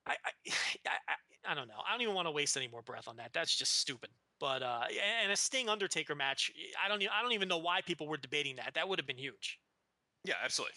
I, 0.06 0.16
I, 0.88 0.91
I 1.08 1.52
I 1.52 1.56
don't 1.56 1.68
know. 1.68 1.82
I 1.88 1.93
don't 1.93 2.02
even 2.02 2.16
want 2.16 2.28
to 2.28 2.32
waste 2.32 2.58
any 2.58 2.68
more 2.68 2.82
breath 2.82 3.08
on 3.08 3.18
that. 3.18 3.32
That's 3.34 3.56
just 3.56 3.80
stupid. 3.80 4.10
But 4.40 4.64
uh, 4.64 4.84
and 5.24 5.32
a 5.32 5.36
Sting 5.36 5.70
Undertaker 5.70 6.16
match. 6.16 6.52
I 6.84 6.88
don't. 6.88 7.04
I 7.12 7.22
don't 7.22 7.34
even 7.34 7.48
know 7.48 7.58
why 7.58 7.82
people 7.82 8.08
were 8.08 8.18
debating 8.18 8.56
that. 8.58 8.74
That 8.76 8.88
would 8.88 9.00
have 9.00 9.08
been 9.08 9.18
huge. 9.18 9.60
Yeah, 10.24 10.36
absolutely. 10.44 10.76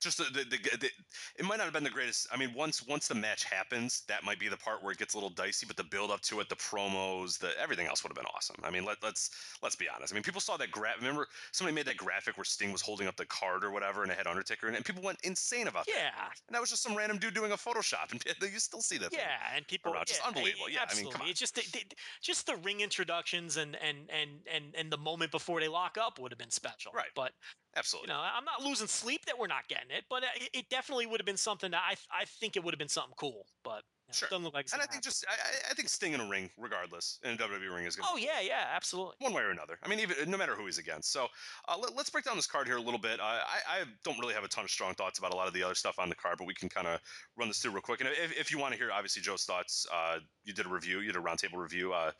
Just 0.00 0.18
the, 0.18 0.24
the, 0.24 0.44
the, 0.44 0.58
the 0.78 0.90
it 1.38 1.44
might 1.44 1.58
not 1.58 1.64
have 1.64 1.72
been 1.72 1.84
the 1.84 1.90
greatest. 1.90 2.26
I 2.32 2.36
mean, 2.36 2.52
once 2.54 2.86
once 2.86 3.08
the 3.08 3.14
match 3.14 3.44
happens, 3.44 4.02
that 4.08 4.24
might 4.24 4.38
be 4.38 4.48
the 4.48 4.56
part 4.56 4.82
where 4.82 4.92
it 4.92 4.98
gets 4.98 5.14
a 5.14 5.16
little 5.16 5.30
dicey. 5.30 5.66
But 5.66 5.76
the 5.76 5.84
build 5.84 6.10
up 6.10 6.20
to 6.22 6.40
it, 6.40 6.48
the 6.48 6.56
promos, 6.56 7.38
the 7.38 7.50
everything 7.60 7.86
else 7.86 8.02
would 8.02 8.10
have 8.10 8.16
been 8.16 8.30
awesome. 8.34 8.56
I 8.62 8.70
mean, 8.70 8.84
let, 8.84 9.02
let's 9.02 9.30
let's 9.62 9.76
be 9.76 9.86
honest. 9.94 10.12
I 10.12 10.14
mean, 10.14 10.22
people 10.22 10.40
saw 10.40 10.56
that 10.56 10.70
graph. 10.70 10.96
Remember, 10.98 11.28
somebody 11.52 11.74
made 11.74 11.86
that 11.86 11.96
graphic 11.96 12.36
where 12.36 12.44
Sting 12.44 12.72
was 12.72 12.82
holding 12.82 13.06
up 13.06 13.16
the 13.16 13.26
card 13.26 13.64
or 13.64 13.70
whatever, 13.70 14.02
and 14.02 14.10
it 14.10 14.18
had 14.18 14.26
Undertaker 14.26 14.68
in 14.68 14.74
it, 14.74 14.78
and 14.78 14.84
people 14.84 15.02
went 15.02 15.18
insane 15.22 15.68
about 15.68 15.86
that. 15.86 15.94
Yeah, 15.94 16.24
And 16.48 16.54
that 16.54 16.60
was 16.60 16.70
just 16.70 16.82
some 16.82 16.96
random 16.96 17.18
dude 17.18 17.34
doing 17.34 17.52
a 17.52 17.56
Photoshop, 17.56 18.12
and 18.12 18.24
you 18.52 18.58
still 18.58 18.80
see 18.80 18.98
that. 18.98 19.10
thing. 19.10 19.20
Yeah, 19.20 19.56
and 19.56 19.66
people 19.66 19.92
around. 19.92 20.06
Just 20.06 20.20
yeah, 20.22 20.28
unbelievable. 20.28 20.68
Yeah, 20.68 20.78
I 20.78 20.94
mean, 20.94 21.06
absolutely. 21.06 21.12
come 21.12 21.22
on. 21.22 21.28
It's 21.28 21.40
just 21.40 21.54
the, 21.54 21.62
the, 21.72 21.84
just 22.22 22.46
the 22.46 22.56
ring 22.56 22.80
introductions 22.80 23.56
and 23.56 23.76
and 23.76 23.98
and 24.10 24.30
and 24.52 24.64
and 24.76 24.90
the 24.90 24.98
moment 24.98 25.30
before 25.30 25.60
they 25.60 25.68
lock 25.68 25.98
up 26.00 26.18
would 26.18 26.32
have 26.32 26.38
been 26.38 26.50
special. 26.50 26.92
Right. 26.92 27.10
But 27.14 27.32
absolutely. 27.76 28.08
you 28.08 28.14
know, 28.14 28.20
I'm 28.22 28.44
not 28.44 28.62
losing 28.62 28.86
sleep 28.86 29.24
that 29.26 29.38
we're 29.38 29.46
not 29.46 29.68
getting 29.68 29.90
it, 29.90 30.04
but 30.08 30.22
it, 30.22 30.50
it 30.52 30.68
definitely 30.70 31.06
would 31.06 31.20
have 31.20 31.26
been 31.26 31.36
something 31.36 31.70
that 31.70 31.82
I 31.86 31.94
I 32.12 32.24
think 32.24 32.56
it 32.56 32.64
would 32.64 32.74
have 32.74 32.78
been 32.78 32.88
something 32.88 33.14
cool. 33.16 33.46
But 33.64 33.82
you 34.06 34.12
know, 34.12 34.12
Sure. 34.14 34.26
it 34.26 34.30
doesn't 34.30 34.44
look 34.44 34.54
like. 34.54 34.64
It's 34.64 34.72
and 34.72 34.82
I 34.82 34.86
think 34.86 34.94
happen. 34.94 35.02
just 35.04 35.24
I, 35.28 35.32
I- 35.32 35.70
I 35.70 35.74
think 35.74 35.88
Sting 35.88 36.12
in 36.14 36.20
a 36.20 36.28
ring, 36.28 36.50
regardless, 36.58 37.20
in 37.22 37.34
a 37.34 37.36
WWE 37.36 37.72
ring 37.74 37.86
is 37.86 37.94
going. 37.94 38.06
To 38.08 38.12
Oh 38.12 38.16
yeah, 38.16 38.40
yeah, 38.40 38.66
absolutely. 38.74 39.14
one 39.20 39.32
way 39.32 39.42
or 39.42 39.50
another. 39.50 39.78
I 39.84 39.88
mean, 39.88 40.00
even 40.00 40.28
no 40.30 40.36
matter 40.36 40.54
who 40.56 40.66
he's 40.66 40.78
against. 40.78 41.12
So 41.12 41.28
uh, 41.68 41.76
let, 41.78 41.96
us 41.96 42.10
break 42.10 42.24
down 42.24 42.34
this 42.36 42.46
card 42.48 42.66
here 42.66 42.76
a 42.76 42.80
little 42.80 42.98
bit. 42.98 43.20
Uh, 43.20 43.22
I, 43.24 43.60
I 43.68 43.84
don't 44.04 44.18
really 44.18 44.34
have 44.34 44.42
a 44.42 44.48
ton 44.48 44.64
of 44.64 44.70
strong 44.70 44.94
thoughts 44.94 45.18
about 45.20 45.32
a 45.32 45.36
lot 45.36 45.46
of 45.46 45.54
the 45.54 45.62
other 45.62 45.76
stuff 45.76 45.98
on 46.00 46.08
the 46.08 46.16
card, 46.16 46.38
but 46.38 46.46
we 46.48 46.54
can 46.54 46.68
kind 46.68 46.88
of 46.88 46.98
run 47.36 47.46
this 47.48 47.58
through 47.58 47.70
real 47.72 47.82
quick. 47.82 48.00
And 48.00 48.08
if, 48.10 48.36
if 48.36 48.50
you 48.50 48.58
want 48.58 48.72
to 48.72 48.78
hear, 48.78 48.90
obviously, 48.90 49.22
Joe's 49.22 49.44
thoughts, 49.44 49.86
uh, 49.94 50.18
you 50.44 50.52
did 50.52 50.66
a 50.66 50.68
review, 50.68 50.98
you 51.00 51.12
did 51.12 51.16
a 51.16 51.24
roundtable 51.24 51.58
review. 51.58 51.92
Uh, 51.92 52.10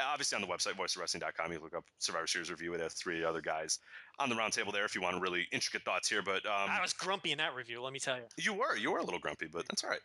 obviously, 0.00 0.36
on 0.36 0.42
the 0.42 0.48
website, 0.48 0.74
voicesofwrestling.com, 0.74 1.52
you 1.52 1.58
look 1.58 1.74
up 1.74 1.84
Survivor 1.98 2.28
Series 2.28 2.50
review. 2.50 2.74
It 2.74 2.80
has 2.80 2.94
three 2.94 3.24
other 3.24 3.40
guys 3.40 3.80
on 4.20 4.28
the 4.28 4.34
roundtable 4.34 4.72
there 4.72 4.84
if 4.84 4.94
you 4.94 5.00
want 5.00 5.20
really 5.20 5.46
intricate 5.52 5.82
thoughts 5.84 6.08
here. 6.08 6.22
But 6.22 6.44
um, 6.46 6.70
I 6.70 6.80
was 6.80 6.92
grumpy 6.92 7.32
in 7.32 7.38
that 7.38 7.54
review. 7.54 7.82
Let 7.82 7.92
me 7.92 7.98
tell 7.98 8.16
you, 8.16 8.24
you 8.36 8.54
were, 8.54 8.76
you 8.76 8.92
were 8.92 8.98
a 8.98 9.04
little 9.04 9.18
grumpy, 9.18 9.46
but 9.50 9.66
that's 9.68 9.82
all 9.84 9.90
right. 9.90 10.00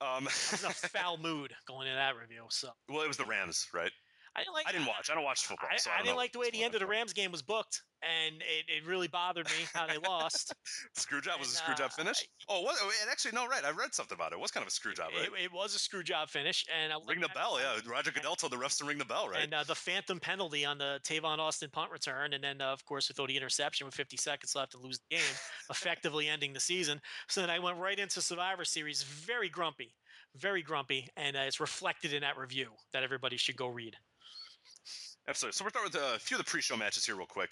Um, 0.00 0.28
I 0.28 0.52
was 0.52 0.62
in 0.62 0.70
a 0.70 0.72
foul 0.74 1.16
mood 1.16 1.54
going 1.66 1.86
into 1.86 1.96
that 1.96 2.16
review. 2.20 2.44
So 2.50 2.68
well, 2.88 3.02
it 3.02 3.08
was 3.08 3.16
the 3.16 3.24
Rams, 3.24 3.66
right? 3.72 3.92
I 4.36 4.40
didn't 4.40 4.54
like. 4.54 4.68
I 4.68 4.72
didn't 4.72 4.86
watch. 4.86 5.10
I 5.10 5.14
don't 5.14 5.24
watch 5.24 5.46
football. 5.46 5.68
I, 5.72 5.76
so 5.78 5.90
I 5.90 6.00
I, 6.00 6.02
didn't 6.02 6.16
like 6.16 6.32
the 6.32 6.38
way 6.38 6.50
the 6.50 6.62
end 6.62 6.74
of 6.74 6.80
the. 6.80 6.86
Rams 6.86 7.12
game 7.12 7.32
was 7.32 7.42
booked, 7.42 7.82
and 8.02 8.36
it, 8.36 8.64
it 8.68 8.86
really 8.86 9.08
bothered 9.08 9.46
me 9.46 9.66
how 9.74 9.86
they 9.86 9.98
lost. 9.98 10.54
Screw 10.94 11.20
job 11.20 11.40
was 11.40 11.48
a 11.48 11.50
and, 11.50 11.56
screw 11.58 11.74
job 11.74 11.90
uh, 11.92 12.02
finish. 12.02 12.28
Oh, 12.48 12.60
what? 12.60 12.76
oh, 12.80 12.90
And 13.02 13.10
actually, 13.10 13.32
no, 13.32 13.46
right. 13.46 13.64
I 13.64 13.70
read 13.70 13.94
something 13.94 14.14
about 14.14 14.32
it. 14.32 14.36
It 14.36 14.40
was 14.40 14.50
kind 14.50 14.62
of 14.62 14.68
a 14.68 14.70
screw 14.70 14.92
job, 14.94 15.08
right? 15.16 15.26
It, 15.26 15.44
it 15.44 15.52
was 15.52 15.74
a 15.74 15.78
screw 15.78 16.02
job 16.02 16.28
finish, 16.28 16.64
and 16.70 16.92
I 16.92 16.96
Ring 17.06 17.20
the 17.20 17.28
bell, 17.34 17.58
yeah. 17.60 17.80
Roger 17.90 18.10
Goodell 18.10 18.36
told 18.36 18.52
the 18.52 18.56
refs 18.56 18.78
to 18.78 18.84
ring 18.84 18.98
the 18.98 19.04
bell, 19.04 19.28
right? 19.28 19.42
And 19.42 19.54
uh, 19.54 19.64
the 19.64 19.74
phantom 19.74 20.20
penalty 20.20 20.64
on 20.64 20.78
the 20.78 21.00
Tavon 21.02 21.38
Austin 21.38 21.70
punt 21.70 21.90
return, 21.90 22.34
and 22.34 22.44
then 22.44 22.60
uh, 22.60 22.66
of 22.66 22.84
course 22.84 23.08
with 23.08 23.16
the 23.16 23.36
interception 23.36 23.86
with 23.86 23.94
50 23.94 24.16
seconds 24.16 24.54
left 24.54 24.72
to 24.72 24.78
lose 24.78 24.98
the 24.98 25.16
game, 25.16 25.24
effectively 25.70 26.28
ending 26.28 26.52
the 26.52 26.60
season. 26.60 27.00
So 27.28 27.40
then 27.40 27.50
I 27.50 27.58
went 27.58 27.78
right 27.78 27.98
into 27.98 28.20
Survivor 28.20 28.64
Series, 28.64 29.02
very 29.02 29.48
grumpy, 29.48 29.94
very 30.36 30.62
grumpy, 30.62 31.08
and 31.16 31.36
uh, 31.36 31.40
it's 31.40 31.60
reflected 31.60 32.12
in 32.12 32.20
that 32.22 32.36
review 32.36 32.68
that 32.92 33.02
everybody 33.02 33.36
should 33.36 33.56
go 33.56 33.68
read. 33.68 33.96
Absolutely. 35.28 35.56
So 35.56 35.64
we'll 35.64 35.70
start 35.70 35.84
with 35.92 35.94
a 35.96 36.18
few 36.18 36.36
of 36.38 36.44
the 36.44 36.50
pre-show 36.50 36.76
matches 36.76 37.04
here, 37.04 37.16
real 37.16 37.26
quick. 37.26 37.50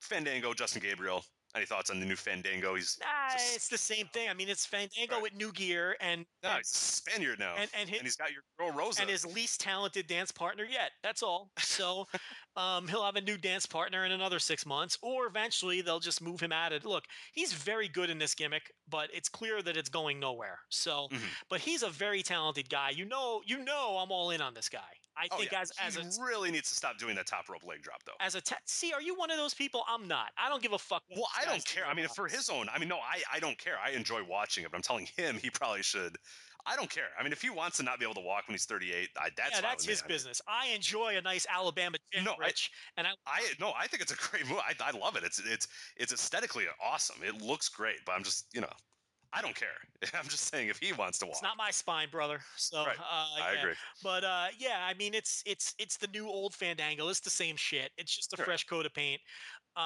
Fandango, 0.00 0.52
Justin 0.52 0.82
Gabriel. 0.82 1.24
Any 1.56 1.66
thoughts 1.66 1.88
on 1.88 2.00
the 2.00 2.04
new 2.04 2.16
Fandango? 2.16 2.74
He's 2.74 2.98
Nah, 3.00 3.32
Just- 3.32 3.54
it's 3.54 3.68
the 3.68 3.78
same 3.78 4.08
thing. 4.08 4.28
I 4.28 4.34
mean, 4.34 4.48
it's 4.48 4.66
Fandango 4.66 5.14
Right. 5.14 5.22
with 5.22 5.34
new 5.34 5.52
gear 5.52 5.96
and 6.00 6.26
no, 6.42 6.48
and, 6.48 6.58
he's 6.58 6.72
a 6.72 6.74
Spaniard 6.76 7.38
now, 7.38 7.54
and, 7.54 7.70
and, 7.74 7.88
his, 7.88 8.00
he's 8.02 8.16
got 8.16 8.32
your 8.32 8.42
girl 8.58 8.72
Rosa. 8.72 9.02
and 9.02 9.08
his 9.08 9.24
least 9.24 9.60
talented 9.60 10.08
dance 10.08 10.32
partner 10.32 10.64
yet. 10.64 10.90
That's 11.04 11.22
all. 11.22 11.52
So 11.60 12.08
um, 12.56 12.88
he'll 12.88 13.04
have 13.04 13.14
a 13.14 13.20
new 13.20 13.38
dance 13.38 13.66
partner 13.66 14.04
in 14.04 14.10
another 14.10 14.40
six 14.40 14.66
months, 14.66 14.98
or 15.00 15.26
eventually 15.28 15.80
they'll 15.80 16.00
just 16.00 16.20
move 16.20 16.40
him 16.40 16.50
out 16.50 16.72
of. 16.72 16.84
Look, 16.84 17.04
he's 17.32 17.52
very 17.52 17.86
good 17.86 18.10
in 18.10 18.18
this 18.18 18.34
gimmick, 18.34 18.72
but 18.88 19.08
it's 19.14 19.28
clear 19.28 19.62
that 19.62 19.76
it's 19.76 19.88
going 19.88 20.18
nowhere. 20.18 20.58
So, 20.70 21.06
Mhm. 21.12 21.20
but 21.48 21.60
he's 21.60 21.84
a 21.84 21.88
very 21.90 22.24
talented 22.24 22.68
guy. 22.68 22.90
You 22.90 23.04
know, 23.04 23.42
you 23.46 23.58
know, 23.58 23.98
I'm 23.98 24.10
all 24.10 24.32
in 24.32 24.40
on 24.40 24.54
this 24.54 24.68
guy. 24.68 24.98
I 25.16 25.28
oh, 25.30 25.38
think 25.38 25.52
yeah. 25.52 25.60
as 25.60 25.72
as 25.80 25.94
he 25.96 26.02
a 26.02 26.24
really 26.24 26.50
needs 26.50 26.68
to 26.70 26.74
stop 26.74 26.98
doing 26.98 27.14
that 27.16 27.26
top 27.26 27.48
rope 27.48 27.64
leg 27.64 27.82
drop, 27.82 28.02
though. 28.04 28.12
as 28.20 28.34
a 28.34 28.40
te- 28.40 28.54
see, 28.64 28.92
are 28.92 29.02
you 29.02 29.14
one 29.14 29.30
of 29.30 29.36
those 29.36 29.54
people? 29.54 29.82
I'm 29.88 30.08
not. 30.08 30.30
I 30.38 30.48
don't 30.48 30.62
give 30.62 30.72
a 30.72 30.78
fuck. 30.78 31.02
Well, 31.14 31.28
I 31.40 31.44
don't 31.44 31.64
care. 31.64 31.84
I 31.86 31.94
mean, 31.94 32.08
for 32.08 32.28
his 32.28 32.48
own, 32.50 32.66
I 32.74 32.78
mean, 32.78 32.88
no, 32.88 32.96
I, 32.96 33.22
I 33.32 33.40
don't 33.40 33.58
care. 33.58 33.74
I 33.84 33.90
enjoy 33.90 34.22
watching 34.28 34.64
it, 34.64 34.70
but 34.70 34.76
I'm 34.76 34.82
telling 34.82 35.08
him 35.16 35.38
he 35.40 35.50
probably 35.50 35.82
should. 35.82 36.16
I 36.66 36.76
don't 36.76 36.88
care. 36.88 37.08
I 37.18 37.22
mean, 37.22 37.32
if 37.32 37.42
he 37.42 37.50
wants 37.50 37.76
to 37.76 37.82
not 37.82 37.98
be 37.98 38.04
able 38.06 38.14
to 38.14 38.20
walk 38.20 38.48
when 38.48 38.54
he's 38.54 38.64
38, 38.64 39.10
I, 39.18 39.28
that's 39.36 39.56
yeah, 39.56 39.60
that's 39.60 39.86
me. 39.86 39.92
his 39.92 40.02
I- 40.02 40.06
business. 40.06 40.40
I 40.48 40.68
enjoy 40.68 41.16
a 41.16 41.20
nice 41.20 41.46
Alabama 41.52 41.98
gin, 42.12 42.24
No, 42.24 42.32
I- 42.32 42.46
Rich, 42.46 42.70
and 42.96 43.06
I 43.06 43.10
I 43.26 43.42
no, 43.60 43.72
I 43.78 43.86
think 43.86 44.02
it's 44.02 44.12
a 44.12 44.16
great 44.16 44.48
move. 44.48 44.58
I, 44.58 44.72
I 44.82 44.96
love 44.96 45.16
it. 45.16 45.24
It's 45.24 45.40
it's 45.46 45.68
it's 45.96 46.12
aesthetically 46.12 46.64
awesome. 46.82 47.16
It 47.22 47.42
looks 47.42 47.68
great, 47.68 47.98
but 48.06 48.12
I'm 48.12 48.24
just 48.24 48.46
you 48.54 48.60
know, 48.62 48.72
I 49.34 49.42
don't 49.42 49.56
care. 49.56 49.68
I'm 50.14 50.28
just 50.28 50.44
saying 50.52 50.68
if 50.68 50.78
he 50.78 50.92
wants 50.92 51.18
to 51.18 51.26
walk, 51.26 51.34
It's 51.34 51.42
not 51.42 51.56
my 51.56 51.70
spine, 51.70 52.08
brother. 52.10 52.40
So 52.56 52.84
Right. 52.86 52.98
uh, 52.98 53.02
I 53.42 53.52
yeah. 53.54 53.58
agree. 53.60 53.74
But 54.02 54.22
uh, 54.24 54.46
yeah, 54.58 54.86
I 54.88 54.94
mean, 54.94 55.12
it's 55.14 55.42
it's 55.44 55.74
it's 55.78 55.96
the 55.96 56.06
new 56.08 56.28
old 56.28 56.54
Fandango. 56.54 57.08
It's 57.08 57.20
the 57.20 57.30
same 57.30 57.56
shit. 57.56 57.90
It's 57.98 58.14
just 58.14 58.32
a 58.32 58.36
Sure. 58.36 58.44
fresh 58.46 58.64
coat 58.64 58.86
of 58.86 58.94
paint. 58.94 59.20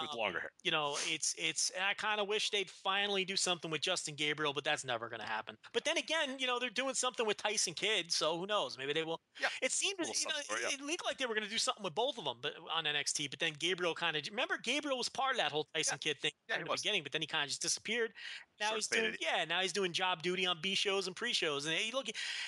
With 0.01 0.13
Um, 0.13 0.19
longer 0.19 0.41
hair. 0.41 0.51
you 0.63 0.71
know, 0.71 0.97
it's 1.03 1.35
it's. 1.39 1.71
And 1.71 1.85
I 1.85 1.95
kind 1.95 2.21
of 2.21 2.29
wish 2.29 2.51
they'd 2.51 2.71
finally 2.71 3.25
do 3.25 3.37
something 3.37 3.71
with 3.71 3.81
Justin 3.81 4.15
Gabriel, 4.17 4.53
but 4.53 4.65
that's 4.65 4.85
never 4.85 5.09
going 5.09 5.21
to 5.21 5.27
happen. 5.27 5.57
But 5.73 5.85
then 5.85 5.97
again, 5.97 6.39
you 6.39 6.47
know, 6.47 6.59
they're 6.59 6.71
doing 6.71 6.95
something 6.95 7.27
with 7.27 7.37
Tyson 7.39 7.75
Kidd, 7.75 8.13
so 8.13 8.39
who 8.39 8.47
knows? 8.47 8.77
Maybe 8.77 8.93
they 8.93 9.05
will. 9.05 9.23
Yeah. 9.41 9.49
It 9.63 9.73
seemed, 9.73 9.99
you 9.99 10.07
know, 10.29 10.39
it, 10.39 10.47
yeah. 10.51 10.69
it 10.73 10.81
looked 10.81 11.05
like 11.05 11.19
they 11.19 11.27
were 11.27 11.35
going 11.35 11.45
to 11.45 11.51
do 11.51 11.59
something 11.59 11.85
with 11.85 11.95
both 11.95 12.19
of 12.19 12.25
them, 12.25 12.39
but 12.43 12.55
on 12.71 12.85
NXT. 12.85 13.31
But 13.31 13.39
then 13.39 13.53
Gabriel 13.59 13.95
kind 13.95 14.17
of 14.17 14.27
remember 14.31 14.59
Gabriel 14.59 14.99
was 14.99 15.09
part 15.09 15.33
of 15.33 15.39
that 15.39 15.53
whole 15.53 15.69
Tyson 15.75 15.99
Kidd 15.99 16.19
thing 16.21 16.33
Yeah, 16.49 16.57
in 16.57 16.61
the 16.63 16.67
was. 16.67 16.83
beginning, 16.83 17.03
but 17.05 17.13
then 17.13 17.21
he 17.23 17.27
kind 17.27 17.45
of 17.45 17.49
just 17.51 17.63
disappeared. 17.63 18.13
Now 18.61 18.75
of 18.75 18.75
he's 18.75 18.89
doing, 18.89 19.05
faded. 19.05 19.19
yeah, 19.21 19.37
Yeah, 19.39 19.45
now 19.45 19.61
he's 19.61 19.73
doing 19.73 19.93
job 19.93 20.23
duty 20.23 20.45
on 20.47 20.61
B 20.61 20.75
shows 20.75 21.07
and 21.07 21.15
pre 21.15 21.33
shows, 21.33 21.65
and 21.67 21.75
he 21.75 21.93
look, 21.93 22.07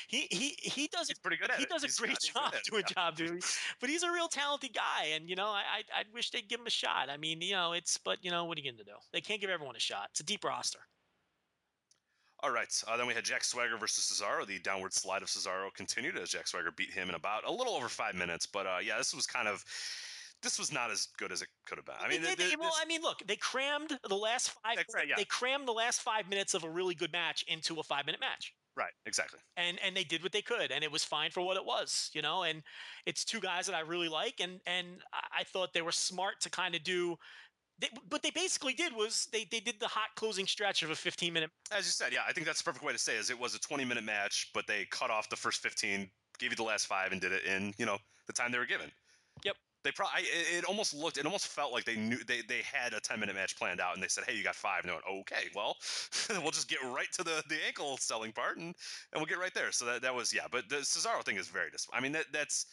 he 0.08 0.26
he 0.30 0.56
he 0.62 0.88
does 0.88 1.08
He's 1.08 1.18
pretty 1.18 1.36
good 1.36 1.50
he 1.56 1.62
it. 1.62 1.68
does 1.68 1.84
a 1.84 1.88
great 1.88 2.18
he's 2.22 2.30
job 2.34 2.52
it, 2.52 2.62
doing 2.70 2.84
yeah. 2.84 2.94
job 2.94 3.16
duty, 3.16 3.40
but 3.80 3.88
he's 3.90 4.02
a 4.02 4.10
real 4.10 4.28
talented 4.28 4.72
guy, 4.74 5.04
and 5.06 5.28
you 5.28 5.36
know, 5.36 5.46
I 5.48 5.60
I, 5.60 6.00
I 6.00 6.04
wish 6.12 6.30
they'd 6.30 6.48
give 6.48 6.60
him 6.60 6.66
a 6.66 6.70
shot. 6.70 7.08
I 7.10 7.16
mean, 7.16 7.29
you 7.40 7.52
know, 7.54 7.72
it's 7.72 7.98
but 7.98 8.18
you 8.22 8.30
know, 8.30 8.44
what 8.44 8.56
are 8.58 8.60
you 8.60 8.70
going 8.70 8.78
to 8.78 8.84
do? 8.84 8.96
They 9.12 9.20
can't 9.20 9.40
give 9.40 9.50
everyone 9.50 9.76
a 9.76 9.80
shot. 9.80 10.08
It's 10.10 10.20
a 10.20 10.24
deep 10.24 10.44
roster. 10.44 10.80
All 12.42 12.50
right. 12.50 12.68
Uh, 12.88 12.96
then 12.96 13.06
we 13.06 13.12
had 13.12 13.24
Jack 13.24 13.44
Swagger 13.44 13.76
versus 13.76 14.10
Cesaro. 14.10 14.46
The 14.46 14.58
downward 14.60 14.94
slide 14.94 15.22
of 15.22 15.28
Cesaro 15.28 15.72
continued 15.74 16.16
as 16.16 16.30
Jack 16.30 16.48
Swagger 16.48 16.70
beat 16.74 16.90
him 16.90 17.10
in 17.10 17.14
about 17.14 17.46
a 17.46 17.52
little 17.52 17.74
over 17.74 17.88
five 17.88 18.14
minutes. 18.14 18.46
But 18.46 18.66
uh, 18.66 18.78
yeah, 18.82 18.96
this 18.96 19.14
was 19.14 19.26
kind 19.26 19.46
of 19.46 19.62
this 20.42 20.58
was 20.58 20.72
not 20.72 20.90
as 20.90 21.08
good 21.18 21.32
as 21.32 21.42
it 21.42 21.48
could 21.66 21.76
have 21.76 21.84
been. 21.84 21.96
I 22.00 22.08
mean, 22.08 22.22
They 22.22 22.28
th- 22.28 22.38
did- 22.38 22.46
th- 22.46 22.58
well, 22.58 22.72
I 22.80 22.86
mean, 22.86 23.02
look, 23.02 23.22
they 23.26 23.36
crammed 23.36 23.98
the 24.08 24.16
last 24.16 24.52
five. 24.62 24.76
They 24.76 25.06
yeah. 25.06 25.16
They 25.16 25.26
crammed 25.26 25.68
the 25.68 25.72
last 25.72 26.00
five 26.00 26.28
minutes 26.30 26.54
of 26.54 26.64
a 26.64 26.70
really 26.70 26.94
good 26.94 27.12
match 27.12 27.44
into 27.46 27.78
a 27.78 27.82
five 27.82 28.06
minute 28.06 28.20
match. 28.20 28.54
Right, 28.80 28.92
exactly. 29.06 29.38
and 29.56 29.78
and 29.84 29.96
they 29.96 30.04
did 30.04 30.22
what 30.22 30.32
they 30.32 30.42
could 30.42 30.72
and 30.72 30.82
it 30.82 30.90
was 30.90 31.04
fine 31.04 31.30
for 31.30 31.42
what 31.42 31.56
it 31.56 31.64
was 31.64 32.10
you 32.12 32.22
know 32.22 32.42
and 32.42 32.62
it's 33.06 33.24
two 33.24 33.40
guys 33.40 33.66
that 33.66 33.74
i 33.74 33.80
really 33.80 34.08
like 34.08 34.40
and 34.40 34.60
and 34.66 34.86
i 35.38 35.44
thought 35.44 35.72
they 35.72 35.82
were 35.82 35.92
smart 35.92 36.40
to 36.40 36.50
kind 36.50 36.74
of 36.74 36.82
do 36.82 37.16
they, 37.80 37.88
what 38.10 38.22
they 38.22 38.30
basically 38.30 38.74
did 38.74 38.94
was 38.94 39.26
they, 39.32 39.46
they 39.50 39.60
did 39.60 39.80
the 39.80 39.88
hot 39.88 40.08
closing 40.14 40.46
stretch 40.46 40.82
of 40.82 40.90
a 40.90 40.94
15 40.94 41.32
minute 41.32 41.50
As 41.72 41.86
you 41.86 41.92
said, 41.92 42.12
yeah, 42.12 42.20
I 42.28 42.32
think 42.32 42.46
that's 42.46 42.60
the 42.60 42.64
perfect 42.64 42.84
way 42.84 42.92
to 42.92 42.98
say 42.98 43.16
it, 43.16 43.20
is 43.20 43.30
it 43.30 43.40
was 43.40 43.54
a 43.54 43.58
20 43.58 43.84
minute 43.86 44.04
match, 44.04 44.50
but 44.52 44.66
they 44.66 44.86
cut 44.90 45.10
off 45.10 45.30
the 45.30 45.36
first 45.36 45.62
15, 45.62 46.08
gave 46.38 46.50
you 46.50 46.56
the 46.56 46.62
last 46.62 46.86
five, 46.86 47.12
and 47.12 47.20
did 47.20 47.32
it 47.32 47.44
in 47.44 47.72
you 47.78 47.86
know 47.86 47.96
the 48.26 48.32
time 48.32 48.52
they 48.52 48.58
were 48.58 48.66
given. 48.66 48.90
They 49.82 49.92
probably 49.92 50.22
it, 50.22 50.58
it 50.58 50.64
almost 50.64 50.94
looked 50.94 51.16
it 51.16 51.24
almost 51.24 51.46
felt 51.48 51.72
like 51.72 51.84
they 51.84 51.96
knew 51.96 52.18
they 52.26 52.42
they 52.42 52.62
had 52.62 52.92
a 52.92 53.00
10 53.00 53.18
minute 53.20 53.34
match 53.34 53.56
planned 53.56 53.80
out, 53.80 53.94
and 53.94 54.02
they 54.02 54.08
said, 54.08 54.24
hey, 54.26 54.34
you 54.34 54.44
got 54.44 54.54
five. 54.54 54.82
And 54.82 54.90
they 54.90 54.94
went, 54.94 55.04
okay, 55.22 55.48
well, 55.54 55.76
we'll 56.42 56.50
just 56.50 56.68
get 56.68 56.78
right 56.84 57.10
to 57.12 57.24
the 57.24 57.42
the 57.48 57.56
ankle 57.66 57.96
selling 57.96 58.32
part, 58.32 58.56
and 58.58 58.74
and 59.12 59.16
we'll 59.16 59.26
get 59.26 59.38
right 59.38 59.54
there. 59.54 59.72
So 59.72 59.84
that 59.86 60.02
that 60.02 60.14
was 60.14 60.32
yeah, 60.32 60.46
but 60.50 60.68
the 60.68 60.76
Cesaro 60.76 61.24
thing 61.24 61.36
is 61.36 61.48
very 61.48 61.70
dis. 61.70 61.86
I 61.92 62.00
mean 62.00 62.12
that 62.12 62.26
that's. 62.32 62.66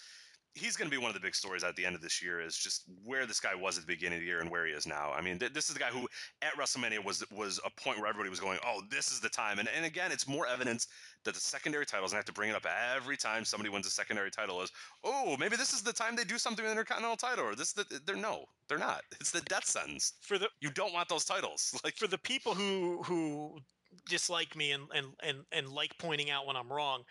He's 0.58 0.76
going 0.76 0.90
to 0.90 0.96
be 0.96 1.02
one 1.02 1.10
of 1.10 1.14
the 1.14 1.20
big 1.20 1.36
stories 1.36 1.64
at 1.64 1.76
the 1.76 1.86
end 1.86 1.96
of 1.96 2.02
this 2.02 2.22
year. 2.22 2.42
Is 2.42 2.58
just 2.58 2.84
where 3.04 3.26
this 3.26 3.40
guy 3.40 3.56
was 3.56 3.78
at 3.78 3.84
the 3.84 3.94
beginning 3.94 4.18
of 4.18 4.22
the 4.22 4.28
year 4.28 4.42
and 4.42 4.50
where 4.50 4.66
he 4.66 4.74
is 4.74 4.88
now. 4.88 5.12
I 5.12 5.22
mean, 5.22 5.40
th- 5.40 5.54
this 5.54 5.70
is 5.70 5.74
the 5.74 5.80
guy 5.80 5.90
who 5.90 6.08
at 6.42 6.54
WrestleMania 6.54 7.04
was 7.04 7.24
was 7.32 7.60
a 7.66 7.70
point 7.70 8.00
where 8.00 8.08
everybody 8.08 8.30
was 8.30 8.40
going, 8.40 8.60
"Oh, 8.66 8.82
this 8.90 9.12
is 9.12 9.20
the 9.20 9.30
time." 9.30 9.60
And 9.60 9.70
and 9.70 9.86
again, 9.86 10.12
it's 10.12 10.28
more 10.28 10.48
evidence 10.48 10.88
that 11.24 11.34
the 11.34 11.40
secondary 11.40 11.86
titles, 11.86 12.12
and 12.12 12.18
I 12.18 12.20
have 12.20 12.26
to 12.26 12.34
bring 12.34 12.50
it 12.50 12.56
up 12.56 12.66
every 12.96 13.18
time 13.18 13.46
somebody 13.46 13.70
wins 13.70 13.88
a 13.88 13.92
secondary 13.92 14.32
title, 14.32 14.62
is 14.62 14.72
oh 15.04 15.38
maybe 15.38 15.56
this 15.56 15.74
is 15.74 15.82
the 15.82 15.94
time 15.94 16.16
they 16.16 16.24
do 16.24 16.38
something 16.38 16.64
with 16.64 16.74
the 16.74 16.80
Intercontinental 16.80 17.18
title, 17.18 17.46
or 17.46 17.56
this 17.56 17.74
the, 17.74 17.86
they're 18.06 18.16
no, 18.16 18.46
they're 18.68 18.78
not. 18.78 19.02
It's 19.20 19.32
the 19.32 19.42
death 19.42 19.66
sentence. 19.66 20.14
for 20.22 20.38
the 20.38 20.50
You 20.62 20.72
don't 20.72 20.94
want 20.94 21.10
those 21.10 21.26
titles. 21.26 21.80
Like 21.84 21.96
for 21.96 22.08
the 22.08 22.18
people 22.18 22.54
who 22.54 23.02
who 23.04 23.60
dislike 24.06 24.56
me 24.56 24.72
and, 24.72 24.90
and 24.94 25.16
and 25.22 25.46
and 25.52 25.70
like 25.70 25.98
pointing 25.98 26.30
out 26.30 26.46
when 26.46 26.56
I'm 26.56 26.72
wrong, 26.72 27.04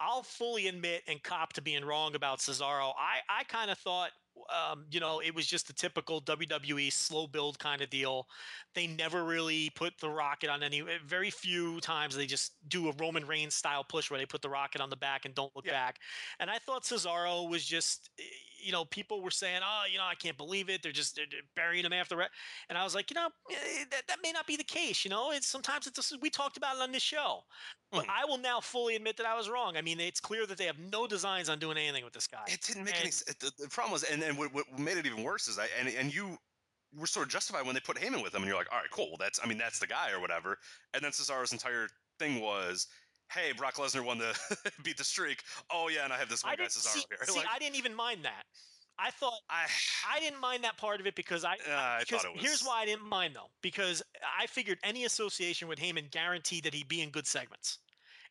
I'll 0.00 0.22
fully 0.22 0.66
admit 0.68 1.04
and 1.06 1.22
cop 1.22 1.52
to 1.54 1.62
being 1.62 1.84
wrong 1.84 2.14
about 2.14 2.38
Cesaro. 2.40 2.92
I 2.98 3.20
I 3.28 3.44
kind 3.44 3.70
of 3.70 3.78
thought 3.78 4.12
um, 4.52 4.86
you 4.90 4.98
know, 4.98 5.20
it 5.20 5.34
was 5.34 5.46
just 5.46 5.70
a 5.70 5.72
typical 5.72 6.20
WWE 6.20 6.90
slow 6.90 7.26
build 7.28 7.58
kind 7.60 7.80
of 7.80 7.88
deal. 7.90 8.26
They 8.74 8.86
never 8.86 9.24
really 9.24 9.70
put 9.70 9.98
the 10.00 10.10
rocket 10.10 10.50
on 10.50 10.62
any. 10.62 10.80
Very 11.04 11.30
few 11.30 11.80
times 11.80 12.16
they 12.16 12.26
just 12.26 12.68
do 12.68 12.88
a 12.88 12.92
Roman 12.92 13.26
Reigns 13.26 13.54
style 13.54 13.84
push 13.84 14.10
where 14.10 14.18
they 14.18 14.26
put 14.26 14.42
the 14.42 14.50
rocket 14.50 14.80
on 14.80 14.90
the 14.90 14.96
back 14.96 15.24
and 15.24 15.34
don't 15.34 15.54
look 15.54 15.66
Yeah. 15.66 15.70
back. 15.70 16.00
And 16.38 16.50
I 16.50 16.58
thought 16.58 16.82
Cesaro 16.82 17.48
was 17.48 17.64
just, 17.64 18.10
eh, 18.18 18.24
you 18.64 18.72
know, 18.72 18.84
people 18.84 19.20
were 19.22 19.30
saying, 19.30 19.60
oh, 19.64 19.84
you 19.90 19.98
know, 19.98 20.04
I 20.04 20.14
can't 20.14 20.36
believe 20.36 20.68
it. 20.70 20.82
They're 20.82 20.92
just 20.92 21.14
they're, 21.16 21.26
they're 21.30 21.40
burying 21.54 21.84
him 21.84 21.92
after. 21.92 22.16
Re-. 22.16 22.26
And 22.68 22.78
I 22.78 22.84
was 22.84 22.94
like, 22.94 23.10
you 23.10 23.14
know, 23.14 23.28
eh, 23.50 23.84
that, 23.90 24.06
that 24.08 24.18
may 24.22 24.32
not 24.32 24.46
be 24.46 24.56
the 24.56 24.64
case. 24.64 25.04
You 25.04 25.10
know, 25.10 25.30
it's 25.32 25.46
sometimes 25.46 25.86
it's 25.86 25.96
just, 25.96 26.20
we 26.20 26.30
talked 26.30 26.56
about 26.56 26.76
it 26.76 26.82
on 26.82 26.92
this 26.92 27.02
show. 27.02 27.40
But 27.92 28.04
Mhm. 28.06 28.10
I 28.10 28.24
will 28.24 28.38
now 28.38 28.60
fully 28.60 28.96
admit 28.96 29.16
that 29.18 29.26
I 29.26 29.36
was 29.36 29.48
wrong. 29.48 29.76
I 29.76 29.82
mean, 29.82 30.00
it's 30.00 30.20
clear 30.20 30.46
that 30.46 30.58
they 30.58 30.64
have 30.66 30.78
no 30.78 31.06
designs 31.06 31.48
on 31.48 31.58
doing 31.58 31.76
anything 31.76 32.04
with 32.04 32.14
this 32.14 32.26
guy. 32.26 32.44
it 32.48 32.60
didn't 32.62 32.84
make 32.84 32.94
any. 32.94 33.04
And- 33.04 33.08
s- 33.12 33.22
The, 33.38 33.52
the 33.58 33.68
problem 33.68 33.92
was, 33.92 34.02
and 34.04 34.22
and 34.22 34.36
what, 34.38 34.52
what 34.54 34.78
made 34.78 34.96
it 34.96 35.06
even 35.06 35.22
worse 35.22 35.46
is 35.48 35.58
I 35.58 35.68
and 35.78 35.88
and 35.88 36.12
you 36.14 36.38
were 36.96 37.06
sort 37.06 37.26
of 37.26 37.32
justified 37.32 37.66
when 37.66 37.74
they 37.74 37.80
put 37.80 37.96
Heyman 37.96 38.22
with 38.22 38.34
him, 38.34 38.42
and 38.42 38.48
you're 38.48 38.56
like, 38.58 38.72
all 38.72 38.78
right, 38.78 38.90
cool. 38.90 39.08
Well, 39.08 39.16
that's 39.18 39.40
I 39.42 39.46
mean 39.46 39.58
that's 39.58 39.78
the 39.78 39.86
guy 39.86 40.10
or 40.12 40.20
whatever. 40.20 40.58
And 40.94 41.02
then 41.04 41.10
Cesaro's 41.12 41.52
entire 41.52 41.88
thing 42.18 42.40
was. 42.40 42.86
Hey, 43.34 43.52
Brock 43.52 43.74
Lesnar 43.74 44.04
won 44.04 44.18
the 44.18 44.36
beat 44.84 44.96
the 44.96 45.04
streak. 45.04 45.42
Oh 45.72 45.88
yeah, 45.88 46.04
and 46.04 46.12
I 46.12 46.18
have 46.18 46.28
this 46.28 46.44
one 46.44 46.52
I 46.52 46.56
guy 46.56 46.64
Cesaro 46.64 46.86
see, 46.94 47.04
here. 47.08 47.18
see 47.26 47.38
Like, 47.38 47.46
I 47.52 47.58
didn't 47.58 47.76
even 47.76 47.94
mind 47.94 48.24
that. 48.24 48.44
I 48.96 49.10
thought 49.10 49.40
I, 49.50 49.64
I 50.08 50.20
didn't 50.20 50.40
mind 50.40 50.62
that 50.62 50.76
part 50.76 51.00
of 51.00 51.06
it 51.08 51.16
because 51.16 51.44
I, 51.44 51.54
Uh, 51.54 51.72
I 51.72 51.96
because 52.00 52.22
thought 52.22 52.30
it 52.30 52.34
was. 52.36 52.42
here's 52.42 52.62
why 52.62 52.82
I 52.82 52.86
didn't 52.86 53.08
mind 53.08 53.34
though 53.34 53.50
because 53.60 54.02
I 54.40 54.46
figured 54.46 54.78
any 54.84 55.04
association 55.04 55.66
with 55.66 55.80
Heyman 55.80 56.10
guaranteed 56.12 56.62
that 56.64 56.74
he'd 56.74 56.86
be 56.88 57.00
in 57.02 57.10
good 57.10 57.26
segments, 57.26 57.78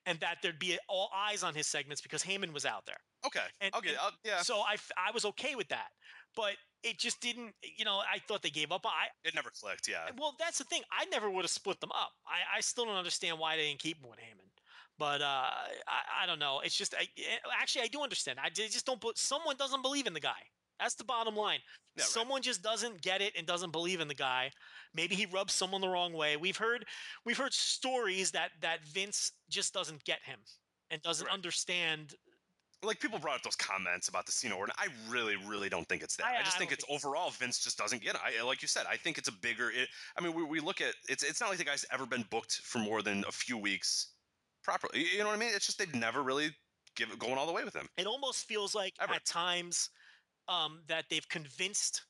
and 0.05 0.17
that 0.21 0.37
there'd 0.41 0.59
be 0.59 0.77
all 0.87 1.09
eyes 1.13 1.43
on 1.43 1.53
his 1.53 1.67
segments 1.67 2.01
because 2.01 2.23
Heyman 2.23 2.53
was 2.53 2.65
out 2.65 2.85
there. 2.85 2.95
okay, 3.25 3.41
And- 3.59 3.75
okay, 3.75 3.89
and 3.89 3.97
I'll, 4.01 4.11
yeah. 4.23 4.41
So 4.41 4.59
I, 4.59 4.75
I 4.97 5.11
was 5.13 5.25
okay 5.25 5.55
with 5.55 5.67
that, 5.67 5.89
but 6.33 6.53
it 6.81 6.97
just 6.97 7.19
didn't. 7.19 7.53
You 7.77 7.83
know, 7.83 7.97
I 7.99 8.19
thought 8.19 8.41
they 8.41 8.49
gave 8.49 8.71
up. 8.71 8.85
I 8.85 9.07
It 9.27 9.35
never 9.35 9.49
clicked. 9.49 9.89
Yeah, 9.89 10.07
well, 10.17 10.33
that's 10.39 10.59
the 10.59 10.63
thing. 10.63 10.81
I 10.97 11.03
never 11.05 11.29
would 11.29 11.43
have 11.43 11.51
split 11.51 11.81
them 11.81 11.91
up. 11.91 12.11
I, 12.25 12.57
I 12.57 12.61
still 12.61 12.85
don't 12.85 12.95
understand 12.95 13.37
why 13.37 13.57
they 13.57 13.67
didn't 13.67 13.81
keep 13.81 13.97
him 14.01 14.09
with 14.09 14.19
Heyman. 14.19 14.47
But 14.99 15.21
uh, 15.21 15.25
I, 15.87 16.23
I 16.23 16.25
don't 16.27 16.39
know. 16.39 16.61
It's 16.63 16.77
just 16.77 16.93
I, 16.93 17.03
eh, 17.17 17.37
actually 17.59 17.83
I 17.83 17.87
do 17.87 18.01
understand. 18.01 18.39
I 18.41 18.49
just 18.49 18.85
don't. 18.85 19.01
Someone 19.17 19.55
doesn't 19.57 19.81
believe 19.81 20.07
in 20.07 20.13
the 20.13 20.19
guy. 20.19 20.31
That's 20.79 20.95
the 20.95 21.03
bottom 21.03 21.35
line. 21.35 21.59
Yeah, 21.95 22.01
right. 22.01 22.09
Someone 22.09 22.41
just 22.41 22.61
doesn't 22.61 23.01
get 23.01 23.21
it 23.21 23.33
and 23.37 23.45
doesn't 23.47 23.71
believe 23.71 24.01
in 24.01 24.07
the 24.07 24.15
guy. 24.15 24.51
Maybe 24.93 25.15
he 25.15 25.25
rubs 25.25 25.53
someone 25.53 25.81
the 25.81 25.87
wrong 25.89 26.13
way. 26.13 26.37
We've 26.37 26.57
heard 26.57 26.85
we've 27.25 27.37
heard 27.37 27.53
stories 27.53 28.31
that 28.31 28.51
that 28.61 28.83
Vince 28.85 29.31
just 29.49 29.73
doesn't 29.73 30.03
get 30.03 30.19
him 30.23 30.39
and 30.91 31.01
doesn't 31.01 31.25
Right. 31.27 31.33
understand. 31.33 32.15
like 32.83 32.99
people 32.99 33.17
brought 33.17 33.35
up 33.37 33.43
those 33.43 33.55
comments 33.55 34.09
about 34.09 34.25
the 34.25 34.31
Cena 34.33 34.57
order. 34.57 34.73
I 34.77 34.89
really, 35.07 35.37
really 35.37 35.69
don't 35.69 35.87
think 35.87 36.03
it's 36.03 36.17
that. 36.17 36.25
I- 36.25 36.39
I, 36.39 36.43
just 36.43 36.57
I 36.57 36.59
think 36.59 36.73
it's 36.73 36.83
think 36.83 36.97
overall 36.97 37.29
Vince 37.31 37.59
just 37.59 37.77
doesn't 37.77 38.01
get 38.01 38.15
it. 38.15 38.21
I, 38.21 38.43
like 38.43 38.61
you 38.61 38.67
said, 38.67 38.85
I 38.89 38.97
think 38.97 39.17
it's 39.17 39.29
a 39.29 39.31
bigger. 39.31 39.71
It, 39.71 39.87
I 40.17 40.21
mean, 40.21 40.33
we, 40.33 40.43
we 40.43 40.59
look 40.59 40.81
at 40.81 40.93
it's. 41.07 41.23
It's 41.23 41.39
not 41.39 41.49
like 41.49 41.59
the 41.59 41.63
guy's 41.63 41.85
ever 41.93 42.05
been 42.05 42.25
booked 42.29 42.57
for 42.63 42.79
more 42.79 43.01
than 43.01 43.23
a 43.25 43.31
few 43.31 43.57
weeks 43.57 44.09
properly. 44.63 45.05
You- 45.11 45.19
know 45.19 45.27
what 45.27 45.35
I 45.35 45.39
mean? 45.39 45.49
It's 45.53 45.65
just 45.65 45.77
they've 45.77 45.93
never 45.95 46.23
really 46.23 46.49
give 46.95 47.11
it 47.11 47.19
going 47.19 47.35
all 47.37 47.45
the 47.47 47.53
way 47.53 47.63
with 47.63 47.75
him. 47.75 47.87
It 47.97 48.07
almost 48.07 48.45
feels 48.45 48.73
like 48.75 48.93
Ever. 49.01 49.13
at 49.13 49.25
times 49.25 49.89
um, 50.47 50.81
that 50.87 51.05
they've 51.09 51.27
convinced 51.29 52.03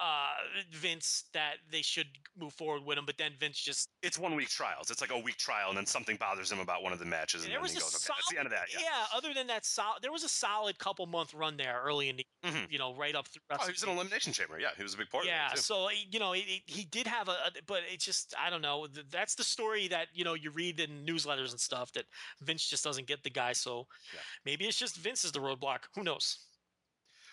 uh, 0.00 0.30
Vince 0.72 1.24
that 1.32 1.54
they 1.70 1.82
should 1.82 2.06
move 2.38 2.52
forward 2.52 2.84
with 2.84 2.98
him, 2.98 3.04
but 3.06 3.16
then 3.18 3.32
Vince 3.38 3.58
just 3.58 3.88
It's 4.02 4.18
one 4.18 4.34
week 4.36 4.48
trials. 4.48 4.90
It's 4.90 5.00
like 5.00 5.10
a 5.12 5.18
week 5.18 5.36
trial, 5.36 5.68
and 5.70 5.76
then 5.76 5.86
something 5.86 6.16
bothers 6.16 6.52
him 6.52 6.60
about 6.60 6.82
one 6.82 6.92
of 6.92 6.98
the 6.98 7.04
matches, 7.04 7.42
and 7.42 7.50
there 7.50 7.56
then 7.58 7.62
was 7.62 7.72
he 7.72 7.78
a 7.78 7.80
goes, 7.80 7.94
"Okay, 7.96 8.14
that's 8.16 8.28
the 8.30 8.38
end 8.38 8.46
of 8.46 8.52
that." 8.52 8.66
Yeah. 8.72 9.06
Other 9.12 9.34
than 9.34 9.46
that, 9.48 9.64
solid, 9.64 10.02
there 10.02 10.12
was 10.12 10.24
a 10.24 10.28
solid 10.28 10.78
couple 10.78 11.06
month 11.06 11.34
run 11.34 11.56
there 11.56 11.80
early 11.84 12.08
in 12.08 12.16
the, 12.16 12.26
Mhm. 12.44 12.70
you 12.70 12.78
know, 12.78 12.94
right 12.94 13.14
up 13.14 13.26
through. 13.28 13.42
Oh, 13.50 13.64
he 13.66 13.72
was 13.72 13.82
in 13.82 13.88
elimination 13.88 14.32
chamber. 14.32 14.60
Yeah, 14.60 14.70
he 14.76 14.82
was 14.82 14.94
a 14.94 14.96
big 14.98 15.10
part 15.10 15.26
yeah, 15.26 15.52
it 15.52 15.58
so 15.58 15.90
you 15.90 16.18
know, 16.20 16.32
it, 16.32 16.44
it- 16.46 16.62
he 16.66 16.84
did 16.84 17.06
have 17.06 17.28
a, 17.28 17.32
a- 17.46 17.62
but 17.66 17.82
it's 17.92 18.04
just 18.04 18.34
I 18.38 18.50
don't 18.50 18.62
know. 18.62 18.86
That's 19.10 19.34
the 19.34 19.44
story 19.44 19.88
that 19.88 20.08
you 20.12 20.24
know 20.24 20.34
you 20.34 20.50
read 20.50 20.78
in 20.80 21.04
newsletters 21.04 21.50
and 21.50 21.60
stuff 21.60 21.90
that 21.92 22.04
Vince 22.42 22.68
just 22.68 22.84
doesn't 22.84 23.06
get 23.06 23.22
the 23.24 23.30
guy. 23.30 23.52
So 23.52 23.86
Yeah. 24.14 24.20
maybe 24.44 24.66
it's 24.66 24.78
just 24.78 24.96
Vince 24.96 25.24
is 25.24 25.32
the 25.32 25.40
roadblock. 25.40 25.84
Who 25.94 26.04
knows? 26.04 26.38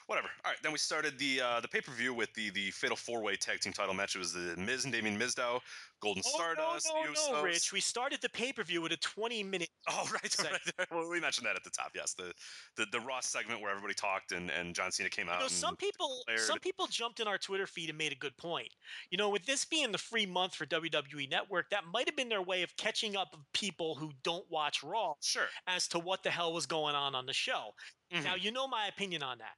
Whatever. 0.08 0.28
All 0.44 0.52
right, 0.52 0.60
then 0.62 0.72
we 0.72 0.78
started 0.78 1.18
the 1.18 1.42
uh, 1.42 1.60
the 1.62 1.68
pay 1.68 1.82
per 1.82 1.92
view 1.92 2.14
with 2.14 2.32
the 2.36 2.52
the 2.52 2.70
fatal 2.72 2.96
four 2.96 3.24
way 3.24 3.36
tag 3.36 3.60
team 3.60 3.74
title 3.74 3.94
match. 3.96 4.16
It 4.16 4.20
was 4.20 4.34
the 4.34 4.56
Miz 4.56 4.84
and 4.84 4.94
Damien 4.94 5.18
Mizdow, 5.18 5.60
Golden 6.00 6.22
Stardust, 6.22 6.88
oh, 6.94 7.04
no, 7.04 7.12
no, 7.12 7.38
no, 7.40 7.44
Rich. 7.44 7.74
We 7.74 7.80
started 7.80 8.22
the 8.22 8.30
pay 8.30 8.54
per 8.54 8.64
view 8.64 8.82
with 8.82 8.92
a 8.92 8.98
20 8.98 9.44
minute. 9.44 9.70
Oh 9.88 10.10
right, 10.12 10.38
right, 10.80 11.10
we 11.10 11.20
mentioned 11.20 11.46
that 11.46 11.56
at 11.56 11.64
the 11.64 11.70
top. 11.70 11.92
Yes, 11.94 12.16
the 12.16 12.34
the, 12.76 12.86
the 12.92 13.00
Raw 13.00 13.20
segment 13.20 13.62
where 13.62 13.70
everybody 13.70 13.94
talked 13.94 14.32
and, 14.32 14.50
and 14.50 14.74
John 14.74 14.92
Cena 14.92 15.10
came 15.10 15.30
out. 15.30 15.38
You 15.38 15.44
know, 15.44 15.48
some 15.48 15.76
people, 15.76 16.24
some 16.38 16.60
people 16.60 16.88
jumped 16.88 17.20
in 17.20 17.28
our 17.28 17.38
Twitter 17.38 17.68
feed 17.68 17.90
and 17.90 17.98
made 17.98 18.12
a 18.12 18.16
good 18.16 18.36
point. 18.38 18.70
You 19.12 19.18
know, 19.18 19.30
with 19.30 19.46
this 19.46 19.64
being 19.64 19.92
the 19.92 19.98
free 19.98 20.26
month 20.26 20.56
for 20.56 20.66
WWE 20.66 21.30
Network, 21.30 21.70
that 21.70 21.84
might 21.92 22.08
have 22.08 22.16
been 22.16 22.30
their 22.30 22.42
way 22.42 22.64
of 22.64 22.76
catching 22.78 23.16
up 23.16 23.30
with 23.32 23.42
people 23.54 23.96
who 23.96 24.12
don't 24.24 24.46
watch 24.50 24.84
Raw 24.84 25.14
sure. 25.22 25.48
as 25.68 25.88
to 25.90 26.00
what 26.00 26.24
the 26.24 26.32
hell 26.32 26.52
was 26.52 26.66
going 26.66 26.96
on 26.96 27.14
on 27.14 27.26
the 27.26 27.34
show. 27.34 27.74
Mhm. 28.12 28.24
Now, 28.24 28.36
you 28.36 28.52
know 28.52 28.68
my 28.68 28.88
opinion 28.88 29.24
on 29.24 29.38
that. 29.38 29.56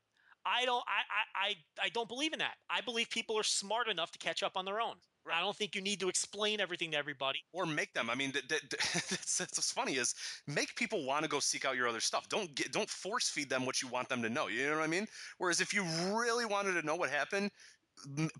I 0.48 0.66
don't, 0.66 0.84
I, 0.88 1.48
I, 1.48 1.56
I, 1.86 1.90
don't 1.90 2.08
believe 2.08 2.34
in 2.34 2.40
that. 2.40 2.56
I 2.70 2.82
believe 2.82 3.10
people 3.10 3.38
are 3.38 3.44
smart 3.44 3.90
enough 3.90 4.12
to 4.12 4.20
catch 4.20 4.44
up 4.44 4.54
on 4.56 4.66
their 4.66 4.80
own. 4.80 4.96
I 5.32 5.42
don't 5.42 5.56
think 5.56 5.76
you 5.76 5.82
need 5.82 6.00
to 6.00 6.08
explain 6.08 6.62
everything 6.62 6.92
to 6.92 6.98
everybody. 6.98 7.40
Or 7.52 7.66
make 7.66 7.94
them. 7.94 8.10
I 8.10 8.16
mean, 8.16 8.32
that, 8.32 8.48
that, 8.48 8.62
that's, 8.70 9.38
that's 9.38 9.58
what's 9.58 9.72
funny 9.72 9.96
is 9.96 10.16
make 10.48 10.76
people 10.76 11.06
want 11.06 11.24
to 11.24 11.30
go 11.30 11.40
seek 11.40 11.66
out 11.66 11.76
your 11.76 11.88
other 11.88 12.00
stuff. 12.00 12.30
Don't 12.30 12.54
get, 12.56 12.72
don't 12.72 12.90
force 12.90 13.30
feed 13.30 13.50
them 13.50 13.66
what 13.66 13.82
you 13.82 13.90
want 13.90 14.08
them 14.08 14.22
to 14.22 14.30
know. 14.30 14.48
You 14.48 14.70
know 14.70 14.78
what 14.78 14.84
I 14.84 14.88
mean? 14.88 15.08
Whereas 15.38 15.60
if 15.60 15.74
you 15.74 15.84
really 16.14 16.46
wanted 16.46 16.80
to 16.80 16.86
know 16.86 16.96
what 16.96 17.10
happened, 17.10 17.52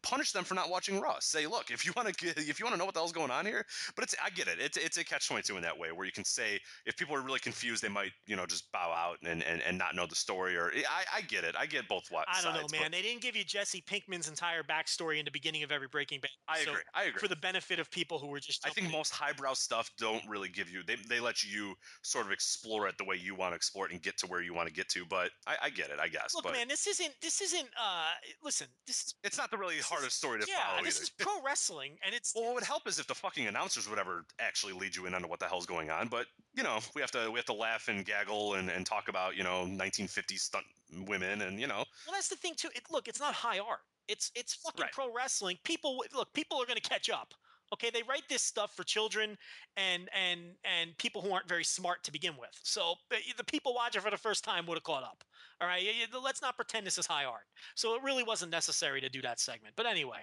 punish 0.02 0.32
them 0.32 0.44
for 0.44 0.56
not 0.56 0.70
watching 0.70 1.00
Raw. 1.00 1.16
Say, 1.20 1.48
look, 1.48 1.72
if 1.72 1.86
you 1.86 1.94
want 1.96 2.16
to 2.16 2.28
if 2.38 2.60
you 2.60 2.66
want 2.66 2.74
to 2.74 2.80
know 2.80 2.86
what 2.86 2.94
the 2.94 3.00
hell's 3.00 3.12
going 3.12 3.32
on 3.32 3.46
here, 3.46 3.66
but 3.96 4.04
it's 4.04 4.16
I 4.24 4.30
get 4.30 4.48
it. 4.48 4.60
It's 4.60 4.78
it's 4.78 4.98
a 4.98 5.04
catch 5.04 5.28
twenty 5.28 5.44
two 5.44 5.56
in 5.56 5.64
that 5.64 5.78
way 5.78 5.92
where 5.92 6.06
you 6.06 6.12
can 6.12 6.26
say 6.26 6.60
if 6.86 6.98
people 6.98 7.16
are 7.16 7.22
really 7.22 7.40
confused, 7.40 7.84
they 7.84 7.90
might 7.90 8.12
you 8.26 8.36
know 8.36 8.46
just 8.46 8.72
bow 8.72 8.94
out 8.96 9.18
and 9.24 9.44
and, 9.44 9.62
and 9.62 9.78
not 9.78 9.96
know 9.96 10.06
the 10.08 10.16
story. 10.16 10.56
Or 10.56 10.72
I 10.90 11.18
I 11.18 11.22
get 11.22 11.44
it. 11.44 11.56
I 11.58 11.66
get 11.66 11.88
both 11.88 12.10
wa- 12.12 12.24
I 12.28 12.42
don't 12.42 12.54
know, 12.54 12.80
man. 12.80 12.92
They 12.92 13.02
didn't 13.02 13.22
give 13.22 13.36
you 13.36 13.44
Jesse 13.44 13.84
Pinkman's 13.88 14.28
entire 14.28 14.64
backstory 14.64 15.20
in 15.20 15.26
the 15.26 15.32
beginning 15.32 15.64
of 15.64 15.72
every 15.72 15.88
Breaking 15.88 16.20
Bad. 16.20 16.32
I 16.48 16.60
so 16.60 16.72
agree. 16.72 16.84
I 16.94 17.04
agree. 17.04 17.20
For 17.20 17.28
the 17.28 17.36
benefit 17.36 17.80
of 17.80 17.90
people 17.92 18.20
who 18.20 18.28
were 18.28 18.40
just. 18.40 18.66
I 18.66 18.70
think 18.70 18.88
in. 18.88 18.94
most 18.94 19.12
highbrow 19.12 19.54
stuff 19.54 19.90
don't 19.98 20.24
really 20.28 20.50
give 20.50 20.70
you 20.70 20.82
they, 20.86 20.96
they 21.10 21.20
let 21.20 21.44
you 21.44 21.76
sort 22.02 22.26
of 22.26 22.32
explore 22.32 22.88
it 22.88 22.98
the 22.98 23.04
way 23.06 23.16
you 23.16 23.36
want 23.36 23.52
to 23.52 23.56
explore 23.56 23.86
it 23.86 23.92
and 23.92 24.02
get 24.02 24.18
to 24.18 24.28
where 24.28 24.42
you 24.42 24.54
want 24.54 24.68
to 24.68 24.74
get 24.74 24.90
to. 24.90 25.06
But 25.06 25.32
I, 25.46 25.56
I 25.64 25.70
get 25.70 25.90
it, 25.90 26.00
I 26.00 26.08
guess. 26.08 26.34
Look, 26.34 26.44
but 26.44 26.54
man, 26.54 26.68
this 26.68 26.88
isn't. 26.88 27.14
This 27.22 27.42
isn't. 27.42 27.68
uh 27.80 28.10
Listen, 28.44 28.68
this 28.86 29.04
is. 29.04 29.16
it's 29.24 29.38
not 29.38 29.47
the 29.52 29.58
really 29.58 29.78
hardest 29.78 30.18
story 30.18 30.40
to 30.40 30.48
yeah, 30.48 30.72
follow 30.72 30.84
this 30.84 31.02
is 31.02 31.10
pro 31.10 31.42
wrestling, 31.46 31.98
and 32.06 32.14
it's. 32.14 32.34
Well, 32.36 32.46
what 32.46 32.56
would 32.56 32.64
help 32.64 32.88
is 32.88 33.00
if 33.00 33.08
the 33.08 33.16
fucking 33.16 33.48
announcers 33.48 33.90
would 33.90 34.00
ever 34.00 34.26
actually 34.40 34.74
lead 34.74 34.96
you 34.96 35.06
in 35.06 35.14
onto 35.14 35.28
what 35.28 35.40
the 35.40 35.46
hell's 35.48 35.66
going 35.66 35.90
on. 35.90 36.08
But 36.08 36.28
you 36.56 36.64
know, 36.64 36.80
we 36.96 37.02
have 37.02 37.12
to 37.12 37.30
we 37.32 37.38
have 37.38 37.46
to 37.46 37.54
laugh 37.54 37.88
and 37.88 38.06
gaggle 38.06 38.56
and, 38.56 38.70
and 38.70 38.86
talk 38.86 39.08
about 39.10 39.36
you 39.36 39.44
know 39.44 39.66
1950s 39.68 40.40
stunt 40.40 40.66
women 41.06 41.42
and 41.42 41.60
you 41.60 41.68
know 41.68 41.84
Well, 42.06 42.14
that's 42.14 42.30
the 42.30 42.36
thing 42.36 42.54
too. 42.56 42.70
It, 42.76 42.84
look, 42.90 43.08
it's 43.08 43.20
not 43.20 43.34
high 43.34 43.60
art. 43.60 43.82
It's 44.08 44.32
it's 44.36 44.54
fucking 44.54 44.84
Right. 44.84 44.92
pro 44.92 45.14
wrestling. 45.14 45.58
People 45.64 46.04
look. 46.16 46.34
People 46.34 46.62
are 46.62 46.66
going 46.66 46.80
to 46.80 46.90
catch 46.90 47.10
up. 47.10 47.34
Okay, 47.74 47.90
they 47.90 48.02
write 48.04 48.24
this 48.30 48.42
stuff 48.42 48.74
for 48.76 48.84
children 48.84 49.38
and 49.76 50.10
and 50.16 50.40
and 50.64 50.98
people 50.98 51.22
who 51.22 51.32
aren't 51.34 51.50
very 51.50 51.66
smart 51.66 52.04
to 52.06 52.12
begin 52.12 52.34
with. 52.40 52.58
So 52.64 52.96
the 53.38 53.44
people 53.44 53.74
watching 53.74 54.02
for 54.02 54.10
the 54.12 54.18
first 54.18 54.46
time 54.46 54.66
would 54.68 54.76
have 54.76 54.84
caught 54.84 55.04
up. 55.04 55.24
All 55.60 55.68
right, 55.68 55.86
let's 56.22 56.42
not 56.42 56.56
pretend 56.56 56.86
this 56.86 56.98
is 56.98 57.08
high 57.08 57.26
art. 57.26 57.46
So 57.76 57.96
it 57.96 58.04
really 58.04 58.24
wasn't 58.24 58.52
necessary 58.52 59.02
to 59.02 59.10
do 59.10 59.22
that 59.24 59.40
segment. 59.40 59.76
But 59.76 59.86
anyway, 59.88 60.22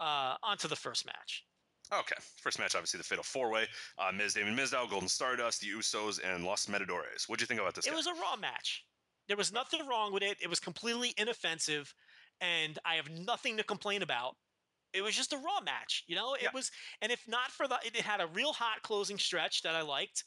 uh, 0.00 0.36
on 0.42 0.58
to 0.58 0.68
the 0.68 0.76
first 0.76 1.06
match. 1.06 1.44
Okay, 1.92 2.16
first 2.40 2.58
match, 2.58 2.74
obviously 2.74 2.98
the 2.98 3.04
Fatal 3.04 3.22
Four 3.22 3.50
Way: 3.50 3.66
uh, 3.98 4.10
Miz, 4.10 4.34
Damien 4.34 4.56
Mizdow, 4.56 4.88
Golden 4.88 5.08
Stardust, 5.08 5.60
the 5.60 5.68
Usos, 5.68 6.18
and 6.24 6.44
Los 6.44 6.66
Matadores. 6.68 7.28
What'd 7.28 7.40
you 7.42 7.46
think 7.46 7.60
about 7.60 7.74
this? 7.74 7.86
It 7.86 7.90
guy? 7.90 7.96
was 7.96 8.06
a 8.06 8.14
raw 8.14 8.36
match. 8.36 8.84
There 9.28 9.36
was 9.36 9.52
nothing 9.52 9.86
wrong 9.86 10.12
with 10.12 10.22
it. 10.22 10.38
It 10.42 10.48
was 10.48 10.60
completely 10.60 11.14
inoffensive, 11.18 11.94
and 12.40 12.78
I 12.84 12.94
have 12.94 13.10
nothing 13.10 13.56
to 13.58 13.64
complain 13.64 14.02
about. 14.02 14.36
It 14.92 15.02
was 15.02 15.14
just 15.14 15.32
a 15.32 15.36
raw 15.36 15.60
match, 15.60 16.04
you 16.06 16.16
know. 16.16 16.34
It 16.34 16.42
Yeah. 16.44 16.50
was, 16.54 16.70
and 17.02 17.12
if 17.12 17.26
not 17.28 17.50
for 17.50 17.68
the, 17.68 17.78
it 17.84 17.96
had 17.96 18.20
a 18.20 18.26
real 18.28 18.52
hot 18.52 18.82
closing 18.82 19.18
stretch 19.18 19.62
that 19.62 19.74
I 19.74 19.82
liked. 19.82 20.24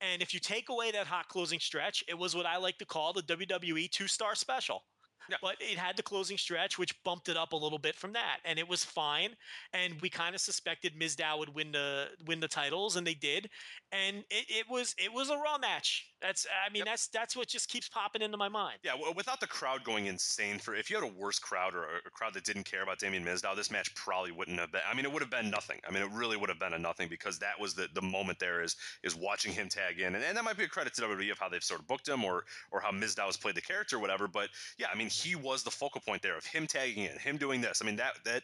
And 0.00 0.22
if 0.22 0.32
you 0.32 0.40
take 0.40 0.68
away 0.68 0.90
that 0.92 1.06
hot 1.06 1.28
closing 1.28 1.60
stretch, 1.60 2.02
it 2.08 2.16
was 2.16 2.34
what 2.34 2.46
I 2.46 2.56
like 2.56 2.78
to 2.78 2.86
call 2.86 3.12
the 3.12 3.22
WWE 3.22 3.90
two 3.90 4.08
star 4.08 4.34
special. 4.34 4.84
Yeah. 5.28 5.36
But 5.42 5.56
it 5.60 5.78
had 5.78 5.96
the 5.96 6.02
closing 6.02 6.38
stretch, 6.38 6.78
which 6.78 7.00
bumped 7.04 7.28
it 7.28 7.36
up 7.36 7.52
a 7.52 7.56
little 7.56 7.78
bit 7.78 7.94
from 7.94 8.12
that, 8.14 8.38
and 8.44 8.58
it 8.58 8.68
was 8.68 8.84
fine. 8.84 9.30
And 9.72 10.00
we 10.00 10.08
kind 10.10 10.34
of 10.34 10.40
suspected 10.40 10.94
Mizdow 10.98 11.38
would 11.38 11.54
win 11.54 11.72
the 11.72 12.08
win 12.26 12.40
the 12.40 12.48
titles, 12.48 12.96
and 12.96 13.06
they 13.06 13.14
did. 13.14 13.48
And 13.92 14.18
it, 14.30 14.46
it 14.48 14.66
was 14.68 14.94
it 14.98 15.12
was 15.12 15.30
a 15.30 15.36
raw 15.36 15.58
match. 15.58 16.06
That's 16.20 16.46
I 16.66 16.70
mean 16.70 16.80
Yep. 16.80 16.86
that's 16.86 17.08
that's 17.08 17.36
what 17.36 17.48
just 17.48 17.68
keeps 17.68 17.88
popping 17.88 18.22
into 18.22 18.36
my 18.36 18.48
mind. 18.48 18.78
Yeah, 18.82 18.92
w- 18.92 19.12
without 19.14 19.40
the 19.40 19.46
crowd 19.46 19.84
going 19.84 20.06
insane 20.06 20.58
for 20.58 20.74
if 20.74 20.90
you 20.90 20.96
had 21.00 21.04
a 21.04 21.12
worse 21.12 21.38
crowd 21.38 21.74
or 21.74 21.84
a, 21.84 21.96
a 22.06 22.10
crowd 22.10 22.34
that 22.34 22.44
didn't 22.44 22.64
care 22.64 22.82
about 22.82 22.98
Damien 22.98 23.24
Mizdow, 23.24 23.54
this 23.56 23.70
match 23.70 23.94
probably 23.94 24.32
wouldn't 24.32 24.58
have 24.58 24.72
been. 24.72 24.82
I 24.88 24.94
mean, 24.94 25.04
it 25.04 25.12
would 25.12 25.22
have 25.22 25.30
been 25.30 25.50
nothing. 25.50 25.80
I 25.86 25.92
mean, 25.92 26.02
it 26.02 26.10
really 26.12 26.36
would 26.36 26.48
have 26.48 26.58
been 26.58 26.72
a 26.74 26.78
nothing 26.78 27.08
because 27.08 27.38
that 27.40 27.58
was 27.60 27.74
the, 27.74 27.88
the 27.94 28.02
moment 28.02 28.38
there 28.38 28.62
is 28.62 28.76
is 29.02 29.14
watching 29.14 29.52
him 29.52 29.68
tag 29.68 30.00
in, 30.00 30.14
and, 30.14 30.24
and 30.24 30.36
that 30.36 30.44
might 30.44 30.56
be 30.56 30.64
a 30.64 30.68
credit 30.68 30.94
to 30.94 31.02
WWE 31.02 31.30
of 31.30 31.38
how 31.38 31.48
they've 31.48 31.62
sort 31.64 31.80
of 31.80 31.86
booked 31.86 32.08
him 32.08 32.24
or 32.24 32.44
or 32.70 32.80
how 32.80 32.90
Mizdow 32.90 33.26
has 33.26 33.36
played 33.36 33.54
the 33.54 33.60
character, 33.60 33.96
or 33.96 33.98
whatever. 33.98 34.26
But 34.28 34.48
yeah, 34.78 34.86
I 34.92 34.96
mean, 34.96 35.09
he 35.10 35.34
was 35.36 35.62
the 35.62 35.70
focal 35.70 36.00
point 36.00 36.22
there 36.22 36.36
of 36.36 36.44
him 36.44 36.66
tagging 36.66 37.04
in, 37.04 37.18
him 37.18 37.36
doing 37.36 37.60
this. 37.60 37.80
I 37.82 37.86
mean, 37.86 37.96
that 37.96 38.14
that 38.24 38.42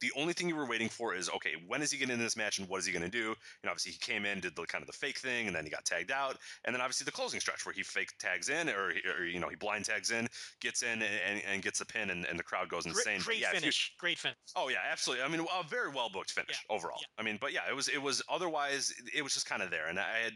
the 0.00 0.10
only 0.16 0.32
thing 0.32 0.48
you 0.48 0.56
were 0.56 0.66
waiting 0.66 0.88
for 0.88 1.14
is 1.14 1.30
okay, 1.30 1.54
when 1.66 1.82
is 1.82 1.90
he 1.90 1.98
getting 1.98 2.14
in 2.14 2.20
this 2.20 2.36
match 2.36 2.58
and 2.58 2.68
what 2.68 2.78
is 2.78 2.86
he 2.86 2.92
going 2.92 3.02
to 3.02 3.08
do? 3.08 3.34
And 3.62 3.70
obviously 3.70 3.92
he 3.92 3.98
came 3.98 4.26
in, 4.26 4.40
did 4.40 4.54
the 4.56 4.66
kind 4.66 4.82
of 4.82 4.86
the 4.86 4.92
fake 4.92 5.18
thing, 5.18 5.46
and 5.46 5.54
then 5.56 5.64
he 5.64 5.70
got 5.70 5.84
tagged 5.84 6.10
out, 6.10 6.36
and 6.64 6.74
then 6.74 6.80
obviously 6.80 7.04
the 7.04 7.12
closing 7.12 7.40
stretch 7.40 7.64
where 7.64 7.72
he 7.72 7.82
fake 7.82 8.10
tags 8.18 8.48
in 8.48 8.68
or, 8.68 8.92
or 9.18 9.24
you 9.24 9.40
know 9.40 9.48
he 9.48 9.56
blind 9.56 9.84
tags 9.84 10.10
in, 10.10 10.28
gets 10.60 10.82
in 10.82 11.02
and, 11.02 11.42
and 11.50 11.62
gets 11.62 11.80
a 11.80 11.86
pin, 11.86 12.10
and, 12.10 12.26
and 12.26 12.38
the 12.38 12.42
crowd 12.44 12.68
goes 12.68 12.86
insane. 12.86 13.20
Great, 13.20 13.24
great 13.24 13.40
yeah, 13.40 13.48
if 13.48 13.54
you- 13.54 13.60
finish, 13.60 13.92
great 13.98 14.18
finish. 14.18 14.36
Oh 14.54 14.68
yeah, 14.68 14.78
absolutely. 14.90 15.24
I 15.24 15.28
mean, 15.28 15.40
a 15.40 15.62
very 15.68 15.90
well 15.90 16.08
booked 16.12 16.32
finish 16.32 16.64
overall. 16.70 16.98
yeah. 17.00 17.06
I 17.18 17.22
mean, 17.22 17.38
but 17.40 17.52
yeah, 17.52 17.62
it 17.70 17.74
was 17.74 17.88
it 17.88 18.00
was 18.02 18.22
otherwise 18.28 18.92
it 19.14 19.22
was 19.22 19.34
just 19.34 19.48
kind 19.48 19.62
of 19.62 19.70
there, 19.70 19.88
and 19.88 19.98
I 19.98 20.18
had 20.24 20.32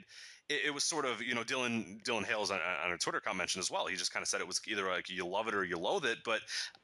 it, 0.51 0.67
it 0.67 0.75
was 0.75 0.85
sort 0.85 1.07
of 1.07 1.23
you 1.23 1.35
know 1.35 1.43
Dylan 1.43 2.03
Dylan 2.03 2.25
Hales 2.25 2.51
on, 2.51 2.59
on 2.85 2.93
a 2.93 2.99
Twitter 2.99 3.21
comment 3.21 3.39
mentioned 3.39 3.63
as 3.63 3.71
well. 3.71 3.87
He 3.87 3.97
just 3.97 4.13
kind 4.13 4.23
of 4.23 4.29
said 4.29 4.41
it 4.41 4.47
was 4.47 4.61
either 4.69 4.87
like 4.87 5.09
you 5.09 5.27
love 5.27 5.49
it 5.49 5.55
or 5.55 5.65
you 5.65 5.79
loathe 5.79 6.05
it, 6.05 6.19
but 6.25 6.41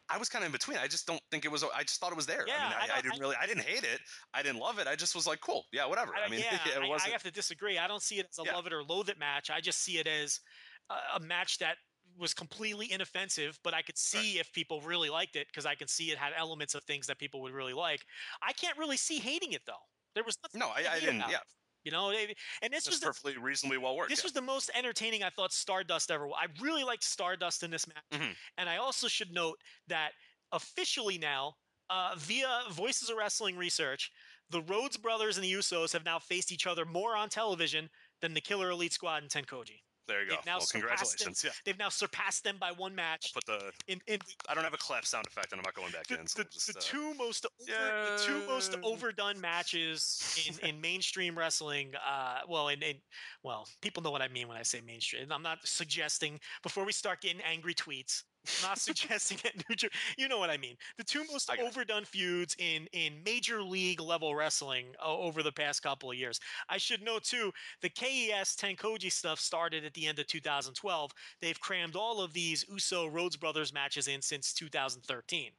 I 0.09 0.17
was 0.17 0.29
kind 0.29 0.43
of 0.43 0.47
in 0.47 0.53
between. 0.53 0.79
I 0.79 0.87
just 0.87 1.07
don't 1.07 1.21
think 1.31 1.45
it 1.45 1.51
was. 1.51 1.65
I 1.65 1.83
just 1.83 2.01
thought 2.01 2.13
it 2.13 2.17
was 2.17 2.27
there. 2.27 2.45
Yeah, 2.47 2.55
I 2.59 2.65
mean, 2.65 2.91
I 2.91 2.95
I, 2.95 2.99
I, 2.99 3.01
didn't 3.03 3.21
really. 3.21 3.37
I 3.41 3.47
didn't 3.47 3.65
hate 3.65 3.85
it. 3.85 4.01
I 4.33 4.43
didn't 4.43 4.61
love 4.61 4.79
it. 4.79 4.87
I 4.87 4.97
just 4.97 5.15
was 5.15 5.27
like, 5.27 5.41
cool, 5.41 5.65
yeah, 5.73 5.87
whatever. 5.87 6.13
I, 6.15 6.31
mean, 6.31 6.41
yeah, 6.51 6.55
it 6.55 6.83
I- 6.83 7.07
I, 7.07 7.11
have 7.11 7.25
to 7.25 7.31
disagree. 7.31 7.77
I 7.79 7.87
don't 7.87 8.03
see 8.03 8.19
it 8.19 8.27
as 8.31 8.39
a 8.39 8.43
Yeah. 8.47 8.55
love 8.55 8.67
it 8.67 8.73
or 8.73 8.83
loathe 8.83 9.09
it 9.09 9.19
match. 9.19 9.51
I 9.51 9.61
just 9.61 9.83
see 9.83 9.99
it 9.99 10.07
as 10.07 10.41
a, 10.89 11.17
a 11.17 11.21
match 11.21 11.59
that 11.59 11.77
was 12.19 12.33
completely 12.33 12.91
inoffensive, 12.91 13.59
but 13.63 13.75
I 13.75 13.83
could 13.83 13.99
see 13.99 14.39
if 14.39 14.51
people 14.53 14.81
really 14.81 15.11
liked 15.11 15.37
it 15.37 15.49
because 15.49 15.67
I 15.67 15.75
can 15.75 15.89
see 15.89 16.11
it 16.11 16.17
had 16.17 16.33
elements 16.37 16.75
of 16.75 16.83
things 16.85 17.07
that 17.09 17.19
people 17.19 17.43
would 17.43 17.53
really 17.53 17.75
like. 17.75 18.07
I 18.43 18.53
can't 18.53 18.79
really 18.79 18.97
see 18.97 19.19
hating 19.19 19.53
it 19.53 19.63
though. 19.67 19.75
There 20.15 20.25
was 20.25 20.39
nothing 20.43 20.61
no, 20.61 20.69
I, 20.69 20.95
I 20.95 21.01
didn't. 21.01 21.19
about 21.19 21.31
Yeah, 21.31 21.39
You 21.87 21.93
know, 21.93 22.11
and 22.11 22.35
this 22.73 22.85
this 22.85 22.89
was 22.89 23.01
the, 23.01 23.07
perfectly 23.07 23.39
reasonably 23.39 23.79
well 23.79 23.97
worked. 23.97 24.11
this 24.11 24.19
yeah. 24.19 24.25
was 24.25 24.33
the 24.33 24.43
most 24.43 24.73
entertaining 24.75 25.23
I 25.23 25.31
thought 25.31 25.53
Stardust 25.53 26.11
ever. 26.11 26.27
I 26.31 26.47
really 26.61 26.83
liked 26.83 27.05
Stardust 27.05 27.63
in 27.63 27.71
this 27.71 27.87
match, 27.87 28.03
Mhm. 28.21 28.35
and 28.59 28.69
I 28.69 28.79
also 28.79 29.07
should 29.07 29.31
note 29.33 29.61
that 29.87 30.11
officially 30.51 31.17
now, 31.17 31.55
uh, 31.89 32.17
via 32.17 32.65
Voices 32.71 33.09
of 33.09 33.17
Wrestling 33.17 33.57
research, 33.57 34.11
the 34.51 34.63
Rhodes 34.63 34.97
brothers 34.97 35.37
and 35.37 35.45
the 35.45 35.53
Usos 35.53 35.93
have 35.93 36.05
now 36.05 36.19
faced 36.19 36.51
each 36.51 36.67
other 36.67 36.85
more 36.85 37.15
on 37.17 37.29
television 37.29 37.89
than 38.21 38.35
the 38.35 38.41
Killer 38.41 38.71
Elite 38.71 38.93
Squad 38.93 39.23
and 39.23 39.31
Tenkoji. 39.31 39.83
There 40.09 40.23
you 40.23 40.29
go. 40.29 40.37
they've 40.37 40.47
now 40.47 40.59
Well, 40.59 40.67
congratulations. 40.71 41.43
Yeah, 41.45 41.51
They've 41.65 41.79
now 41.79 41.89
surpassed 41.89 42.45
them 42.45 42.57
by 42.59 42.73
one 42.73 42.95
match. 42.95 43.33
put 43.35 43.45
the. 43.47 43.73
In, 43.89 44.01
in 44.07 44.19
I 44.49 44.55
don't 44.55 44.65
have 44.65 44.75
a 44.75 44.79
clap 44.79 45.05
sound 45.05 45.27
effect, 45.27 45.53
and 45.53 45.61
I'm 45.61 45.65
not 45.65 45.75
going 45.75 45.93
back 45.93 46.07
the, 46.07 46.21
in. 46.21 46.27
So 46.27 46.43
the, 46.43 46.49
just, 46.51 46.73
the 46.73 46.79
uh, 46.79 46.83
two 46.83 47.15
most 47.15 47.47
over, 47.47 48.17
the 48.17 48.23
two 48.25 48.47
most 48.47 48.77
overdone 48.83 49.41
matches 49.41 50.59
in, 50.63 50.69
in 50.69 50.81
mainstream 50.81 51.37
wrestling. 51.37 51.93
Uh, 51.97 52.41
well, 52.49 52.69
in, 52.69 52.83
in 52.83 52.97
well, 53.43 53.69
people 53.83 54.03
know 54.03 54.11
what 54.11 54.23
I 54.23 54.29
mean 54.29 54.49
when 54.49 54.57
I 54.57 54.63
say 54.63 54.81
mainstream. 54.87 55.27
I'm 55.31 55.43
not 55.43 55.59
suggesting 55.65 56.41
before 56.63 56.85
we 56.85 56.93
start 56.93 57.21
getting 57.21 57.41
angry 57.43 57.75
tweets. 57.75 58.23
Not 58.63 58.79
suggesting 58.79 59.39
that 59.45 59.57
New 59.69 59.77
Jer- 59.77 59.91
you 60.17 60.29
know 60.29 60.39
what 60.39 60.51
I 60.51 60.57
mean. 60.57 60.77
The 60.99 61.05
two 61.05 61.25
most 61.31 61.51
it. 61.51 61.61
overdone 61.61 62.05
feuds 62.05 62.57
in 62.59 62.87
in 62.93 63.15
major 63.25 63.63
league 63.63 64.01
level 64.01 64.35
wrestling 64.35 64.87
uh, 65.05 65.17
over 65.17 65.43
the 65.43 65.53
past 65.53 65.83
couple 65.83 66.11
of 66.11 66.17
years. 66.17 66.41
I 66.69 66.79
should 66.79 67.03
know 67.03 67.19
too. 67.19 67.53
The 67.83 67.91
KES 67.91 68.57
Tenkoji 68.57 69.11
stuff 69.11 69.39
started 69.41 69.85
at 69.85 69.95
the 69.95 70.07
end 70.07 70.19
of 70.19 70.27
2012. 70.27 71.13
They've 71.41 71.61
crammed 71.61 71.97
all 71.97 72.21
of 72.21 72.33
these 72.33 72.65
Uso 72.69 73.07
Rhodes 73.07 73.37
Brothers 73.37 73.73
matches 73.73 74.09
in 74.09 74.23
since 74.23 74.53
2013. 74.53 75.51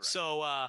So 0.00 0.40
uh, 0.42 0.68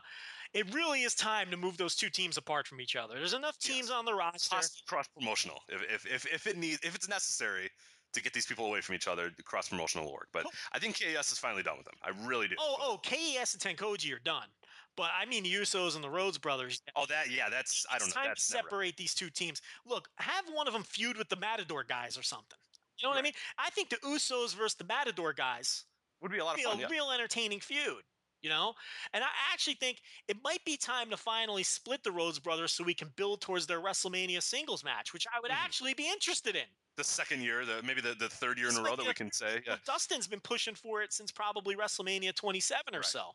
it 0.54 0.74
really 0.74 1.04
is 1.04 1.14
time 1.16 1.52
to 1.52 1.58
move 1.58 1.78
those 1.78 1.96
two 1.96 2.10
teams 2.10 2.38
apart 2.38 2.68
from 2.68 2.82
each 2.82 2.96
other. 2.96 3.16
There's 3.16 3.34
enough 3.34 3.58
teams 3.60 3.90
on 3.90 4.06
the 4.06 4.14
roster. 4.14 4.56
cross 4.88 5.08
promotional 5.08 5.62
if, 5.70 6.06
if 6.06 6.06
if 6.06 6.34
if 6.34 6.48
it 6.48 6.58
needs 6.58 6.80
if 6.84 6.96
it's 6.96 7.10
necessary 7.10 7.70
to 8.14 8.22
get 8.22 8.34
these 8.34 8.46
people 8.46 8.66
away 8.66 8.82
from 8.82 8.96
each 8.96 9.08
other, 9.08 9.30
the 9.36 9.44
cross 9.44 9.70
promotional 9.70 10.12
work. 10.12 10.30
But 10.32 10.46
I 10.74 10.80
think 10.80 10.96
KES 10.98 11.32
is 11.32 11.40
finally 11.40 11.64
done 11.64 11.78
with 11.78 11.86
them. 11.86 11.96
I 12.04 12.10
really 12.28 12.48
do. 12.48 12.56
Oh, 12.60 12.76
oh, 12.80 12.98
KES 13.04 13.54
and 13.54 13.62
Tenkoji 13.78 14.14
are 14.14 14.20
done. 14.20 14.48
But 14.96 15.12
I 15.16 15.26
mean, 15.26 15.44
the 15.44 15.54
Usos 15.54 15.94
and 15.96 16.04
the 16.04 16.10
Rhodes 16.10 16.38
brothers. 16.40 16.82
Oh, 16.96 17.06
that 17.08 17.30
yeah, 17.30 17.50
that's 17.50 17.86
I 17.92 18.00
don't 18.00 18.08
it's 18.08 18.16
know. 18.16 18.22
time 18.22 18.30
That's 18.32 18.48
to 18.48 18.54
separate 18.54 18.98
these 18.98 19.14
two 19.14 19.30
teams. 19.30 19.62
Look, 19.86 20.10
have 20.18 20.46
one 20.52 20.68
of 20.68 20.74
them 20.74 20.84
feud 20.84 21.18
with 21.18 21.30
the 21.30 21.36
Matador 21.36 21.84
guys 21.84 22.18
or 22.18 22.24
something. 22.24 22.58
You 22.98 23.06
know 23.08 23.12
what 23.12 23.20
I 23.20 23.22
mean? 23.22 23.34
I 23.60 23.70
think 23.70 23.90
the 23.90 23.98
Usos 23.98 24.56
versus 24.56 24.74
the 24.74 24.84
Matador 24.86 25.32
guys 25.34 25.86
would 26.22 26.32
be 26.32 26.40
a 26.40 26.44
lot 26.46 26.54
of 26.54 26.58
be 26.58 26.64
fun. 26.64 26.78
a 26.78 26.82
Yeah. 26.82 26.88
real 26.90 27.12
entertaining 27.12 27.60
feud. 27.60 28.04
You 28.42 28.50
know, 28.52 28.74
and 29.14 29.24
I 29.24 29.28
actually 29.52 29.74
think 29.76 30.02
it 30.28 30.38
might 30.44 30.64
be 30.64 30.78
time 30.78 31.10
to 31.10 31.18
finally 31.18 31.64
split 31.64 32.04
the 32.04 32.12
Rhodes 32.12 32.38
brothers 32.40 32.72
so 32.72 32.84
we 32.84 32.94
can 32.94 33.10
build 33.16 33.42
towards 33.42 33.66
their 33.68 33.82
WrestleMania 33.82 34.42
singles 34.44 34.84
match, 34.84 35.12
which 35.12 35.26
I 35.36 35.40
would 35.40 35.50
Mhm. 35.52 35.56
actually 35.56 35.94
be 35.96 36.08
interested 36.08 36.56
in. 36.56 36.68
The 36.98 37.04
second 37.04 37.42
year, 37.44 37.64
the 37.64 37.82
maybe 37.84 38.02
the, 38.02 38.16
the 38.16 38.28
third 38.28 38.58
year 38.58 38.70
in 38.70 38.76
a 38.76 38.82
row 38.82 38.96
that 38.96 39.06
we 39.06 39.14
can 39.14 39.32
say. 39.32 39.62
Yeah. 39.68 39.76
Dustin's 39.86 40.26
been 40.28 40.40
pushing 40.40 40.74
for 40.74 41.04
it 41.04 41.14
since 41.14 41.32
probably 41.32 41.76
WrestleMania 41.76 42.34
27 42.34 42.96
or 42.96 42.98
Right. 42.98 43.06
so. 43.06 43.32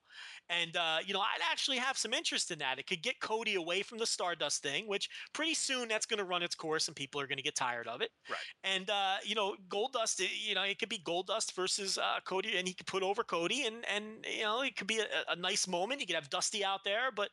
And, 0.51 0.77
uh, 0.77 0.99
you 1.07 1.15
know, 1.15 1.21
I'd 1.21 1.41
actually 1.49 1.77
have 1.79 1.97
some 1.97 2.13
interest 2.13 2.51
in 2.51 2.59
that. 2.59 2.81
It 2.81 2.89
could 2.89 3.03
get 3.03 3.21
Cody 3.21 3.55
away 3.55 3.83
from 3.83 3.99
the 3.99 4.07
Stardust 4.07 4.63
thing, 4.65 4.89
which 4.89 5.09
pretty 5.33 5.55
soon 5.55 5.87
that's 5.89 6.07
going 6.07 6.19
to 6.19 6.25
run 6.25 6.43
its 6.43 6.57
course 6.57 6.89
and 6.89 6.97
people 6.97 7.21
are 7.21 7.27
going 7.29 7.37
to 7.39 7.43
get 7.43 7.55
tired 7.55 7.87
of 7.87 8.01
it. 8.01 8.11
Right. 8.29 8.39
And, 8.65 8.91
uh, 8.91 9.17
you 9.25 9.37
know, 9.37 9.55
Goldust, 9.69 10.21
you 10.45 10.57
know, 10.57 10.65
it 10.65 10.81
could 10.81 10.89
be 10.89 10.99
Goldust 10.99 11.55
versus 11.55 11.99
uh, 11.99 12.19
Cody 12.25 12.57
and 12.59 12.67
he 12.67 12.75
could 12.75 12.87
put 12.87 13.05
over 13.05 13.23
Cody 13.23 13.67
and, 13.67 13.85
and 13.95 14.27
you 14.29 14.43
know, 14.43 14.63
it 14.63 14.75
could 14.77 14.89
be 14.89 14.99
a, 14.99 15.07
a 15.31 15.37
nice 15.37 15.69
moment. 15.69 16.01
You 16.01 16.07
could 16.09 16.17
have 16.17 16.31
Dusty 16.31 16.65
out 16.65 16.81
there, 16.85 17.13
but 17.15 17.31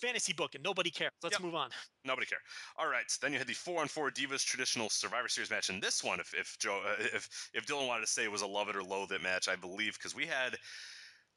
fantasy 0.00 0.32
book 0.32 0.54
and 0.54 0.62
nobody 0.64 0.90
cares. 0.90 1.12
Let's 1.22 1.34
Yep. 1.34 1.42
move 1.42 1.54
on. 1.54 1.70
Nobody 2.04 2.26
care. 2.26 2.42
All 2.76 2.88
right. 2.88 3.10
Then 3.20 3.32
you 3.32 3.38
had 3.38 3.46
the 3.46 3.54
four 3.54 3.80
on 3.80 3.88
four 3.88 4.10
Divas 4.10 4.44
traditional 4.44 4.88
Survivor 4.88 5.28
Series 5.28 5.50
match. 5.50 5.68
And 5.68 5.82
this 5.82 6.02
one, 6.02 6.20
if 6.20 6.34
if 6.34 6.58
Joe, 6.58 6.82
uh, 6.84 6.96
if 6.98 7.50
if 7.52 7.66
Dylan 7.66 7.86
wanted 7.86 8.02
to 8.06 8.12
say 8.12 8.24
it 8.24 8.32
was 8.32 8.42
a 8.42 8.46
love 8.46 8.68
it 8.68 8.76
or 8.76 8.82
loathe 8.82 9.12
it 9.12 9.22
match, 9.22 9.48
I 9.48 9.56
believe 9.56 9.94
because 9.94 10.14
we 10.14 10.26
had 10.26 10.58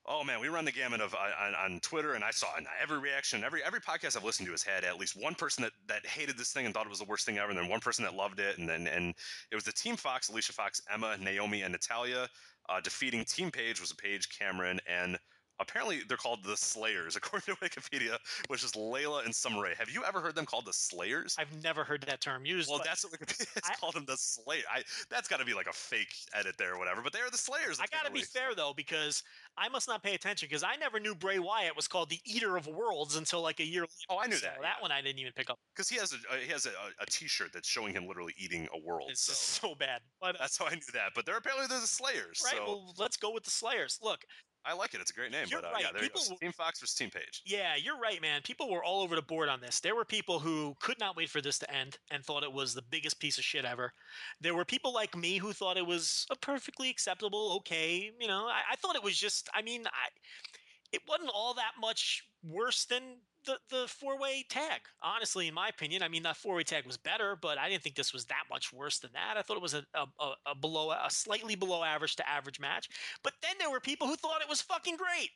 Oh 0.07 0.23
man, 0.23 0.39
we 0.41 0.47
run 0.47 0.65
the 0.65 0.71
gamut 0.71 0.99
of 0.99 1.13
uh, 1.13 1.17
on, 1.39 1.53
on 1.53 1.79
Twitter, 1.81 2.13
and 2.13 2.23
I 2.23 2.31
saw 2.31 2.57
in 2.57 2.65
every 2.81 2.97
reaction, 2.97 3.43
every 3.43 3.63
every 3.63 3.79
podcast 3.79 4.17
I've 4.17 4.23
listened 4.23 4.47
to 4.47 4.51
has 4.51 4.63
had 4.63 4.83
at 4.83 4.97
least 4.97 5.15
one 5.15 5.35
person 5.35 5.61
that, 5.63 5.73
that 5.87 6.05
hated 6.07 6.37
this 6.37 6.51
thing 6.51 6.65
and 6.65 6.73
thought 6.73 6.87
it 6.87 6.89
was 6.89 6.97
the 6.99 7.05
worst 7.05 7.25
thing 7.25 7.37
ever, 7.37 7.51
and 7.51 7.57
then 7.59 7.69
one 7.69 7.79
person 7.81 8.03
that 8.05 8.15
loved 8.15 8.39
it, 8.39 8.57
and 8.57 8.67
then 8.67 8.87
and 8.87 9.13
it 9.51 9.55
was 9.55 9.63
the 9.63 9.71
Team 9.71 9.95
Fox, 9.95 10.29
Alicia 10.29 10.53
Fox, 10.53 10.81
Emma, 10.91 11.17
Naomi, 11.19 11.61
and 11.61 11.71
Natalya. 11.71 12.27
Uh, 12.67 12.81
defeating 12.81 13.23
Team 13.25 13.51
Paige 13.51 13.79
was 13.79 13.91
a 13.91 13.95
Paige, 13.95 14.27
Cameron, 14.29 14.79
and 14.87 15.19
apparently 15.61 16.01
they're 16.07 16.17
called 16.17 16.43
the 16.43 16.57
Slayers, 16.57 17.15
according 17.15 17.53
to 17.55 17.61
Wikipedia, 17.61 18.17
which 18.47 18.63
is 18.63 18.71
Layla 18.73 19.23
and 19.25 19.33
Summer 19.33 19.61
Have 19.77 19.89
you 19.89 20.03
ever 20.03 20.19
heard 20.19 20.35
them 20.35 20.45
called 20.45 20.65
the 20.65 20.73
Slayers? 20.73 21.35
I've 21.39 21.63
never 21.63 21.83
heard 21.83 22.01
that 22.07 22.19
term 22.21 22.45
used. 22.45 22.69
well, 22.69 22.81
that's 22.83 23.03
what 23.05 23.13
Wikipedia 23.13 23.47
has 23.55 23.63
I- 23.71 23.75
called 23.75 23.93
them 23.93 24.05
the 24.05 24.17
Slayer. 24.17 24.63
I, 24.73 24.81
that's 25.09 25.27
got 25.27 25.39
to 25.39 25.45
be 25.45 25.53
like 25.53 25.67
a 25.67 25.73
fake 25.73 26.13
edit 26.33 26.55
there 26.57 26.73
or 26.73 26.79
whatever, 26.79 27.01
but 27.01 27.13
they 27.13 27.19
are 27.19 27.29
the 27.29 27.37
Slayers. 27.37 27.79
I 27.79 27.85
gotta 27.91 28.11
be 28.11 28.21
fair 28.21 28.55
though, 28.55 28.73
because 28.75 29.23
I 29.57 29.69
must 29.69 29.87
not 29.87 30.03
pay 30.03 30.15
attention 30.15 30.47
because 30.49 30.63
I 30.63 30.75
never 30.77 30.99
knew 30.99 31.13
Bray 31.15 31.39
Wyatt 31.39 31.75
was 31.75 31.87
called 31.87 32.09
the 32.09 32.19
Eater 32.25 32.57
of 32.57 32.67
Worlds 32.67 33.15
until 33.15 33.41
like 33.41 33.59
a 33.59 33.65
year. 33.65 33.81
later. 33.81 33.91
Oh, 34.09 34.17
I 34.19 34.27
knew 34.27 34.35
So 34.35 34.47
that, 34.47 34.57
That 34.61 34.75
yeah. 34.77 34.81
one 34.81 34.91
I 34.91 35.01
didn't 35.01 35.19
even 35.19 35.33
pick 35.33 35.49
up. 35.49 35.59
because 35.75 35.89
he 35.89 35.97
has 35.97 36.13
a 36.13 36.15
uh, 36.33 36.37
he 36.37 36.51
has 36.51 36.65
a, 36.65 36.69
a, 36.69 37.03
a 37.03 37.05
T-shirt 37.07 37.51
that's 37.53 37.67
showing 37.67 37.93
him 37.93 38.07
literally 38.07 38.33
eating 38.37 38.67
a 38.73 38.79
world. 38.87 39.09
It's 39.11 39.21
so 39.21 39.33
so 39.69 39.75
bad. 39.75 40.01
But 40.19 40.35
uh, 40.35 40.39
that's 40.39 40.57
how 40.57 40.65
I 40.65 40.71
knew 40.75 40.81
that. 40.93 41.11
But 41.15 41.25
they're 41.25 41.37
apparently 41.37 41.67
they're 41.67 41.79
the 41.81 41.87
Slayers. 41.87 42.41
right, 42.43 42.55
so 42.57 42.63
well, 42.65 42.93
let's 42.97 43.17
go 43.17 43.31
with 43.31 43.43
the 43.43 43.51
Slayers. 43.51 43.99
Look, 44.01 44.25
I 44.65 44.73
like 44.73 44.93
it. 44.93 45.01
It's 45.01 45.11
a 45.11 45.13
great 45.13 45.31
name. 45.31 45.47
You're 45.49 45.61
but 45.61 45.69
uh, 45.69 45.73
right. 45.73 45.83
yeah, 45.83 45.91
there 45.91 46.03
you 46.03 46.09
People 46.09 46.21
go. 46.29 46.35
Team 46.35 46.51
Fox 46.51 46.79
versus 46.79 46.95
Team 46.95 47.09
Paige. 47.09 47.41
Yeah, 47.45 47.75
you're 47.75 47.97
right, 47.97 48.21
man. 48.21 48.41
People 48.43 48.69
were 48.69 48.83
all 48.83 49.01
over 49.01 49.15
the 49.15 49.21
board 49.21 49.49
on 49.49 49.59
this. 49.59 49.79
There 49.79 49.95
were 49.95 50.05
people 50.05 50.39
who 50.39 50.75
could 50.79 50.99
not 50.99 51.15
wait 51.15 51.29
for 51.29 51.41
this 51.41 51.57
to 51.59 51.73
end 51.73 51.97
and 52.11 52.23
thought 52.23 52.43
it 52.43 52.53
was 52.53 52.73
the 52.73 52.83
biggest 52.83 53.19
piece 53.19 53.37
of 53.37 53.43
shit 53.43 53.65
ever. 53.65 53.91
There 54.39 54.55
were 54.55 54.65
people 54.65 54.93
like 54.93 55.17
me 55.17 55.37
who 55.37 55.53
thought 55.53 55.77
it 55.77 55.85
was 55.85 56.25
a 56.29 56.35
perfectly 56.35 56.89
acceptable, 56.89 57.53
okay. 57.57 58.11
You 58.19 58.27
know, 58.27 58.45
I, 58.45 58.73
I 58.73 58.75
thought 58.75 58.95
it 58.95 59.03
was 59.03 59.17
just. 59.17 59.49
I 59.53 59.61
mean, 59.61 59.85
I 59.87 60.09
it 60.91 61.01
wasn't 61.07 61.31
all 61.33 61.53
that 61.55 61.73
much 61.79 62.23
worse 62.43 62.85
than 62.85 63.01
the 63.45 63.57
the 63.69 63.87
four 63.87 64.17
way 64.19 64.45
tag. 64.49 64.81
Honestly, 65.01 65.47
in 65.47 65.53
my 65.53 65.67
opinion, 65.69 66.03
I 66.03 66.07
mean 66.07 66.23
that 66.23 66.37
four 66.37 66.55
way 66.55 66.63
tag 66.63 66.85
was 66.85 66.97
better, 66.97 67.35
but 67.35 67.57
I 67.57 67.69
didn't 67.69 67.83
think 67.83 67.95
this 67.95 68.13
was 68.13 68.25
that 68.25 68.43
much 68.49 68.71
worse 68.73 68.99
than 68.99 69.11
that. 69.13 69.37
I 69.37 69.41
thought 69.41 69.57
it 69.57 69.63
was 69.63 69.73
a, 69.73 69.83
a, 69.93 70.33
a, 70.45 70.55
below 70.55 70.91
a 70.91 71.09
slightly 71.09 71.55
below 71.55 71.83
average 71.83 72.15
to 72.17 72.29
average 72.29 72.59
match. 72.59 72.89
But 73.23 73.33
then 73.41 73.55
there 73.59 73.71
were 73.71 73.79
people 73.79 74.07
who 74.07 74.15
thought 74.15 74.41
it 74.41 74.49
was 74.49 74.61
fucking 74.61 74.97
great 74.97 75.31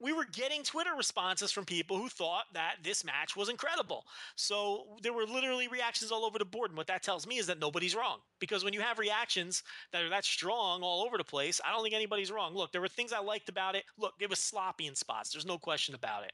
we 0.00 0.12
were 0.12 0.24
getting 0.24 0.62
Twitter 0.62 0.94
responses 0.96 1.52
from 1.52 1.64
people 1.64 1.96
who 1.96 2.08
thought 2.08 2.44
that 2.54 2.76
this 2.82 3.04
match 3.04 3.36
was 3.36 3.48
incredible. 3.48 4.04
So 4.36 4.96
there 5.02 5.12
were 5.12 5.24
literally 5.24 5.68
reactions 5.68 6.12
all 6.12 6.24
over 6.24 6.38
the 6.38 6.44
board. 6.44 6.70
And 6.70 6.78
what 6.78 6.86
that 6.86 7.02
tells 7.02 7.26
me 7.26 7.38
is 7.38 7.46
that 7.46 7.58
nobody's 7.58 7.94
wrong. 7.94 8.18
Because 8.40 8.64
when 8.64 8.72
you 8.72 8.80
have 8.80 8.98
reactions 8.98 9.62
that 9.92 10.02
are 10.02 10.08
that 10.10 10.24
strong 10.24 10.82
all 10.82 11.04
over 11.04 11.18
the 11.18 11.24
place, 11.24 11.60
I 11.64 11.72
don't 11.72 11.82
think 11.82 11.94
anybody's 11.94 12.30
wrong. 12.30 12.54
Look, 12.54 12.72
there 12.72 12.80
were 12.80 12.88
things 12.88 13.12
I 13.12 13.20
liked 13.20 13.48
about 13.48 13.74
it. 13.74 13.84
Look, 13.98 14.14
it 14.20 14.30
was 14.30 14.38
sloppy 14.38 14.86
in 14.86 14.94
spots. 14.94 15.30
There's 15.30 15.46
no 15.46 15.58
question 15.58 15.94
about 15.94 16.24
it. 16.24 16.32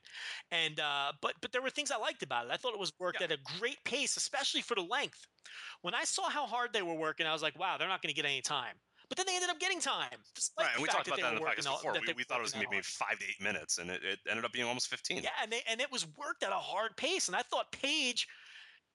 And 0.51 0.81
uh, 0.81 1.13
but 1.21 1.35
but 1.41 1.53
there 1.53 1.63
were 1.63 1.71
things 1.71 1.91
I 1.91 1.97
liked 1.97 2.23
about 2.23 2.47
it. 2.47 2.53
I 2.53 2.57
thought 2.57 2.75
it 2.75 2.81
was 2.81 2.93
worked 2.99 3.19
Yeah. 3.21 3.27
at 3.27 3.33
a 3.33 3.39
great 3.59 3.79
pace, 3.85 4.17
especially 4.17 4.63
for 4.63 4.75
the 4.75 4.83
length. 4.83 5.27
When 5.83 5.95
I 5.95 6.05
saw 6.05 6.29
how 6.29 6.47
hard 6.47 6.73
they 6.73 6.83
were 6.83 6.95
working, 6.95 7.27
I 7.27 7.33
was 7.33 7.43
like, 7.43 7.59
wow, 7.59 7.77
they're 7.79 7.89
not 7.89 8.03
going 8.03 8.15
to 8.15 8.21
get 8.21 8.25
any 8.25 8.41
time. 8.41 8.75
But 9.09 9.19
then 9.19 9.27
they 9.27 9.35
ended 9.35 9.51
up 9.51 9.61
getting 9.61 9.81
time. 9.81 10.09
Right, 10.59 10.69
and 10.75 10.83
we 10.83 10.89
talked 10.89 11.07
about 11.07 11.17
they 11.17 11.23
that 11.23 11.35
in 11.35 11.39
the 11.39 11.45
podcast 11.45 11.67
all- 11.69 11.77
before. 11.77 11.93
We, 11.93 12.15
we 12.17 12.25
thought 12.25 12.39
it 12.39 12.43
was 12.43 12.53
going 12.53 12.65
to 12.65 12.71
be 12.71 12.77
maybe 12.77 12.85
five 12.85 13.19
to 13.19 13.25
eight 13.27 13.41
minutes, 13.43 13.77
and 13.79 13.91
it, 13.91 14.03
it 14.03 14.19
ended 14.29 14.45
up 14.47 14.53
being 14.53 14.67
almost 14.67 14.89
15. 14.89 15.23
Yeah, 15.23 15.29
and 15.43 15.53
they 15.53 15.61
and 15.69 15.81
it 15.81 15.93
was 15.93 16.07
worked 16.17 16.43
at 16.43 16.51
a 16.51 16.57
hard 16.57 16.97
pace, 16.97 17.29
and 17.29 17.37
I 17.37 17.43
thought 17.43 17.71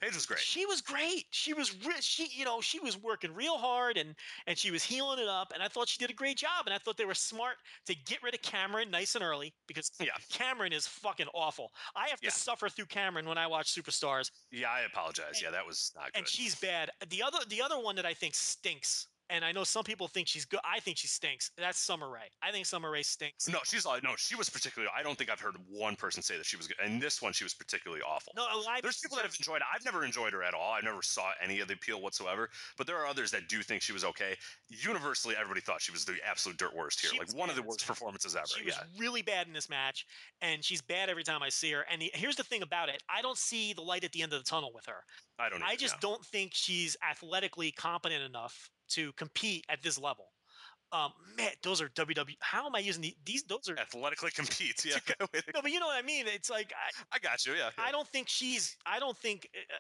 Paige, 0.02 0.14
was 0.16 0.26
great. 0.26 0.40
she 0.40 0.66
was 0.66 0.82
great. 0.82 1.26
She 1.32 1.54
was 1.54 1.76
re- 1.86 1.94
she 2.02 2.28
you 2.32 2.46
know 2.46 2.62
she 2.62 2.80
was 2.80 2.98
working 3.02 3.34
real 3.34 3.58
hard 3.58 3.98
and 3.98 4.16
and 4.48 4.58
she 4.58 4.72
was 4.72 4.84
heeling 4.84 5.20
it 5.20 5.28
up, 5.28 5.52
and 5.54 5.62
I 5.62 5.68
thought 5.68 5.88
she 5.90 5.98
did 5.98 6.10
a 6.10 6.14
great 6.14 6.38
job. 6.38 6.66
And 6.66 6.74
I 6.74 6.78
thought 6.78 6.98
they 6.98 7.06
were 7.06 7.14
smart 7.14 7.58
to 7.86 7.96
get 8.06 8.22
rid 8.24 8.34
of 8.34 8.42
Cameron 8.42 8.90
nice 8.92 9.16
and 9.16 9.24
early 9.24 9.54
because 9.68 9.92
Yeah. 10.00 10.12
Cameron 10.32 10.74
is 10.74 10.88
fucking 10.88 11.28
awful. 11.34 11.72
I 11.96 12.08
have 12.10 12.20
to 12.22 12.28
Yeah. 12.28 12.32
suffer 12.32 12.70
through 12.70 12.86
Cameron 12.88 13.28
when 13.28 13.38
I 13.38 13.48
watch 13.48 13.74
Superstars, 13.74 14.32
Yeah, 14.52 14.70
I 14.72 14.82
apologize. 14.82 15.42
Yeah, 15.42 15.52
that 15.52 15.66
was 15.66 15.92
not 15.96 16.06
good. 16.14 16.20
and 16.20 16.28
she's 16.28 16.56
bad. 16.56 16.92
The 17.08 17.22
other 17.24 17.40
the 17.48 17.62
other 17.62 17.80
one 17.80 17.96
that 17.96 18.06
I 18.06 18.14
think 18.14 18.36
stinks. 18.36 19.08
And 19.30 19.46
I 19.46 19.52
know 19.52 19.64
some 19.64 19.84
people 19.84 20.08
think 20.08 20.28
she's 20.28 20.46
good. 20.46 20.60
I 20.64 20.80
think 20.80 20.98
she 20.98 21.08
stinks. 21.08 21.52
That's 21.58 21.80
Summer 21.80 22.10
Rae. 22.10 22.30
I 22.42 22.52
think 22.52 22.66
Summer 22.66 22.90
Rae 22.90 23.04
stinks. 23.04 23.48
no, 23.48 23.60
she's 23.64 23.86
like 23.86 24.04
no, 24.04 24.12
she 24.18 24.36
was 24.36 24.50
particularly. 24.50 24.92
I 24.98 25.04
don't 25.04 25.18
think 25.18 25.30
I've 25.30 25.40
heard 25.40 25.56
one 25.70 25.96
person 25.96 26.24
say 26.24 26.38
that 26.38 26.46
she 26.46 26.58
was 26.58 26.68
good. 26.68 26.78
And 26.84 27.02
this 27.02 27.22
one, 27.22 27.34
she 27.34 27.44
was 27.44 27.54
particularly 27.54 28.02
awful. 28.02 28.34
No, 28.36 28.46
oh, 28.50 28.64
I, 28.68 28.82
There's 28.82 28.98
people 28.98 29.18
that 29.18 29.26
have 29.26 29.36
enjoyed 29.38 29.58
it. 29.58 29.64
I've 29.74 29.86
never 29.86 30.04
enjoyed 30.04 30.34
her 30.34 30.44
at 30.44 30.54
all. 30.54 30.74
I 30.74 30.82
never 30.82 31.02
saw 31.02 31.32
any 31.44 31.60
of 31.60 31.68
the 31.68 31.76
appeal 31.76 32.02
whatsoever. 32.02 32.50
But 32.78 32.88
there 32.88 32.98
are 32.98 33.06
others 33.06 33.32
that 33.32 33.48
do 33.48 33.62
think 33.62 33.82
she 33.82 33.94
was 33.94 34.04
okay. 34.04 34.36
Universally, 34.70 35.36
everybody 35.40 35.62
thought 35.62 35.82
she 35.82 35.92
was 35.92 36.06
the 36.06 36.16
absolute 36.28 36.58
dirt 36.58 36.76
worst 36.76 37.02
here. 37.02 37.12
Like 37.18 37.32
one 37.36 37.50
of 37.50 37.56
the 37.56 37.64
worst 37.64 37.86
performances 37.86 38.36
ever. 38.36 38.48
She 38.48 38.66
was 38.66 38.80
really 38.98 39.22
bad 39.22 39.48
in 39.48 39.54
this 39.54 39.70
match, 39.70 40.06
and 40.42 40.64
she's 40.64 40.82
bad 40.82 41.10
every 41.10 41.24
time 41.24 41.44
I 41.44 41.50
see 41.50 41.72
her. 41.72 41.86
And 41.92 42.02
the, 42.02 42.12
here's 42.14 42.36
the 42.36 42.44
thing 42.44 42.64
about 42.64 42.90
it: 42.90 43.04
I 43.10 43.22
don't 43.22 43.38
see 43.38 43.74
the 43.74 43.82
light 43.82 44.04
at 44.04 44.12
the 44.12 44.24
end 44.24 44.34
of 44.34 44.40
the 44.40 44.50
tunnel 44.50 44.72
with 44.74 44.86
her. 44.88 45.04
I 45.38 45.50
don't. 45.50 45.62
I 45.64 45.76
just 45.76 46.00
don't 46.02 46.24
think 46.26 46.52
she's 46.54 46.98
athletically 47.08 47.72
competent 47.72 48.24
enough 48.24 48.70
to 48.90 49.12
compete 49.14 49.66
at 49.70 49.82
this 49.84 50.00
level. 50.00 50.26
Um, 50.92 51.12
man, 51.38 51.52
those 51.62 51.82
are 51.82 51.90
WW. 51.90 52.36
How 52.40 52.66
am 52.66 52.76
I 52.76 52.80
using 52.80 53.04
the, 53.04 53.16
these? 53.24 53.44
Those 53.44 53.70
are 53.70 53.78
athletically 53.78 54.32
compete. 54.36 54.84
Yeah, 54.84 54.98
no, 55.20 55.62
but 55.62 55.72
you 55.72 55.80
know 55.80 55.86
what 55.86 56.04
I 56.04 56.06
mean. 56.06 56.26
It's 56.28 56.50
like 56.50 56.74
I, 56.74 57.16
I 57.16 57.20
got 57.20 57.46
you. 57.46 57.54
Yeah, 57.54 57.70
I 57.78 57.92
don't 57.92 58.08
think 58.08 58.28
she's. 58.28 58.76
I 58.86 59.00
don't 59.00 59.18
think. 59.18 59.48
Uh, 59.56 59.76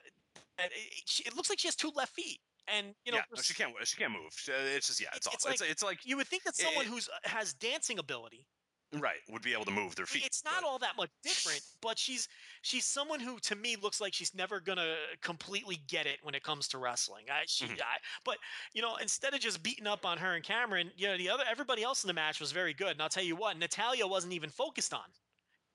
uh, 0.59 0.65
it, 0.65 1.27
it 1.27 1.35
looks 1.35 1.49
like 1.49 1.57
she 1.59 1.67
has 1.67 1.75
two 1.75 1.91
left 1.95 2.13
feet, 2.13 2.39
and 2.67 2.93
you 3.05 3.11
know, 3.11 3.17
yeah, 3.17 3.23
no, 3.35 3.41
she 3.41 3.53
can't. 3.55 3.73
She 3.83 3.97
can't 3.97 4.11
move. 4.11 4.31
It's 4.75 4.87
just 4.87 5.01
yeah. 5.01 5.07
It's, 5.15 5.25
It's- 5.25 5.33
it's 5.33 5.45
awful. 5.45 5.51
It's, 5.51 5.61
like- 5.61 5.71
it's 5.71 5.83
like 5.83 6.05
you 6.05 6.17
would 6.17 6.27
think 6.27 6.43
that 6.43 6.55
someone 6.55 6.85
it- 6.85 6.89
who's 6.89 7.09
uh, 7.09 7.27
has 7.27 7.53
dancing 7.53 7.97
ability 7.97 8.45
right 8.93 9.19
would 9.29 9.41
be 9.43 9.53
able 9.53 9.65
to 9.65 9.71
move 9.71 9.95
their 9.95 10.05
feet. 10.07 10.25
it's 10.25 10.43
not 10.43 10.61
but- 10.61 10.67
all 10.67 10.79
that 10.79 10.95
much 10.97 11.09
different 11.23 11.61
but 11.81 11.97
she's 11.97 12.27
she's 12.63 12.85
someone 12.85 13.19
who 13.19 13.37
to 13.39 13.55
me 13.55 13.75
looks 13.75 14.01
like 14.01 14.13
she's 14.13 14.33
never 14.33 14.59
gonna 14.59 14.95
completely 15.21 15.77
get 15.87 16.07
it 16.07 16.17
when 16.23 16.33
it 16.33 16.41
comes 16.41 16.67
to 16.67 16.77
wrestling 16.79 17.25
I, 17.31 17.43
she, 17.45 17.65
Mhm. 17.65 17.79
I 17.81 17.97
but 18.25 18.37
you 18.73 18.81
know 18.81 18.95
instead 18.95 19.33
of 19.35 19.39
just 19.41 19.61
beating 19.61 19.85
up 19.85 20.05
on 20.05 20.17
her 20.17 20.33
and 20.33 20.43
cameron 20.43 20.91
you 20.97 21.07
know 21.07 21.17
the 21.17 21.29
other 21.29 21.43
everybody 21.47 21.83
else 21.83 22.03
in 22.03 22.07
the 22.07 22.13
match 22.13 22.39
was 22.39 22.51
very 22.51 22.73
good 22.73 22.91
and 22.91 23.01
i'll 23.01 23.09
tell 23.09 23.23
you 23.23 23.35
what 23.35 23.57
natalya 23.57 24.07
wasn't 24.07 24.33
even 24.33 24.49
focused 24.49 24.93
on 24.93 25.05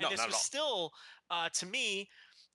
and 0.00 0.06
No, 0.06 0.10
this 0.10 0.26
was 0.26 0.36
still 0.36 0.92
uh, 1.30 1.48
to 1.50 1.66
me 1.66 2.08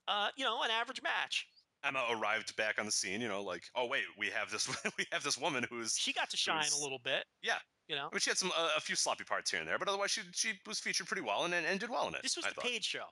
uh, 0.10 0.30
you 0.36 0.44
know 0.44 0.62
an 0.64 0.72
average 0.72 1.02
match 1.02 1.48
Emma 1.84 2.04
arrived 2.12 2.56
back 2.56 2.80
on 2.80 2.86
the 2.86 2.92
scene. 2.92 3.22
You 3.22 3.28
know, 3.28 3.42
like 3.44 3.64
oh 3.76 3.86
wait, 3.88 4.04
we 4.18 4.28
have 4.28 4.52
this 4.52 4.68
we 4.98 5.06
have 5.12 5.24
this 5.24 5.38
woman 5.38 5.66
who's 5.70 5.96
she 5.98 6.14
got 6.14 6.30
to 6.32 6.38
shine 6.38 6.66
a 6.78 6.82
little 6.82 7.00
bit 7.04 7.24
yeah. 7.42 7.56
you 7.88 7.96
know 7.96 8.08
I 8.12 8.14
mean, 8.14 8.20
she 8.20 8.30
had 8.30 8.38
some 8.38 8.52
uh, 8.58 8.70
a 8.78 8.82
few 8.82 8.96
sloppy 8.96 9.24
parts 9.24 9.50
here 9.52 9.60
and 9.60 9.68
there, 9.70 9.80
but 9.80 9.88
otherwise 9.88 10.12
she 10.12 10.22
she 10.34 10.54
was 10.68 10.80
featured 10.80 11.08
pretty 11.08 11.24
well 11.24 11.46
and 11.46 11.54
and, 11.54 11.66
and 11.66 11.80
did 11.80 11.90
well 11.90 12.08
in 12.08 12.16
it. 12.16 12.22
this 12.24 12.36
was 12.36 12.46
I 12.46 12.50
the 12.50 12.56
thought. 12.56 12.66
Paige 12.66 12.86
show 12.86 13.06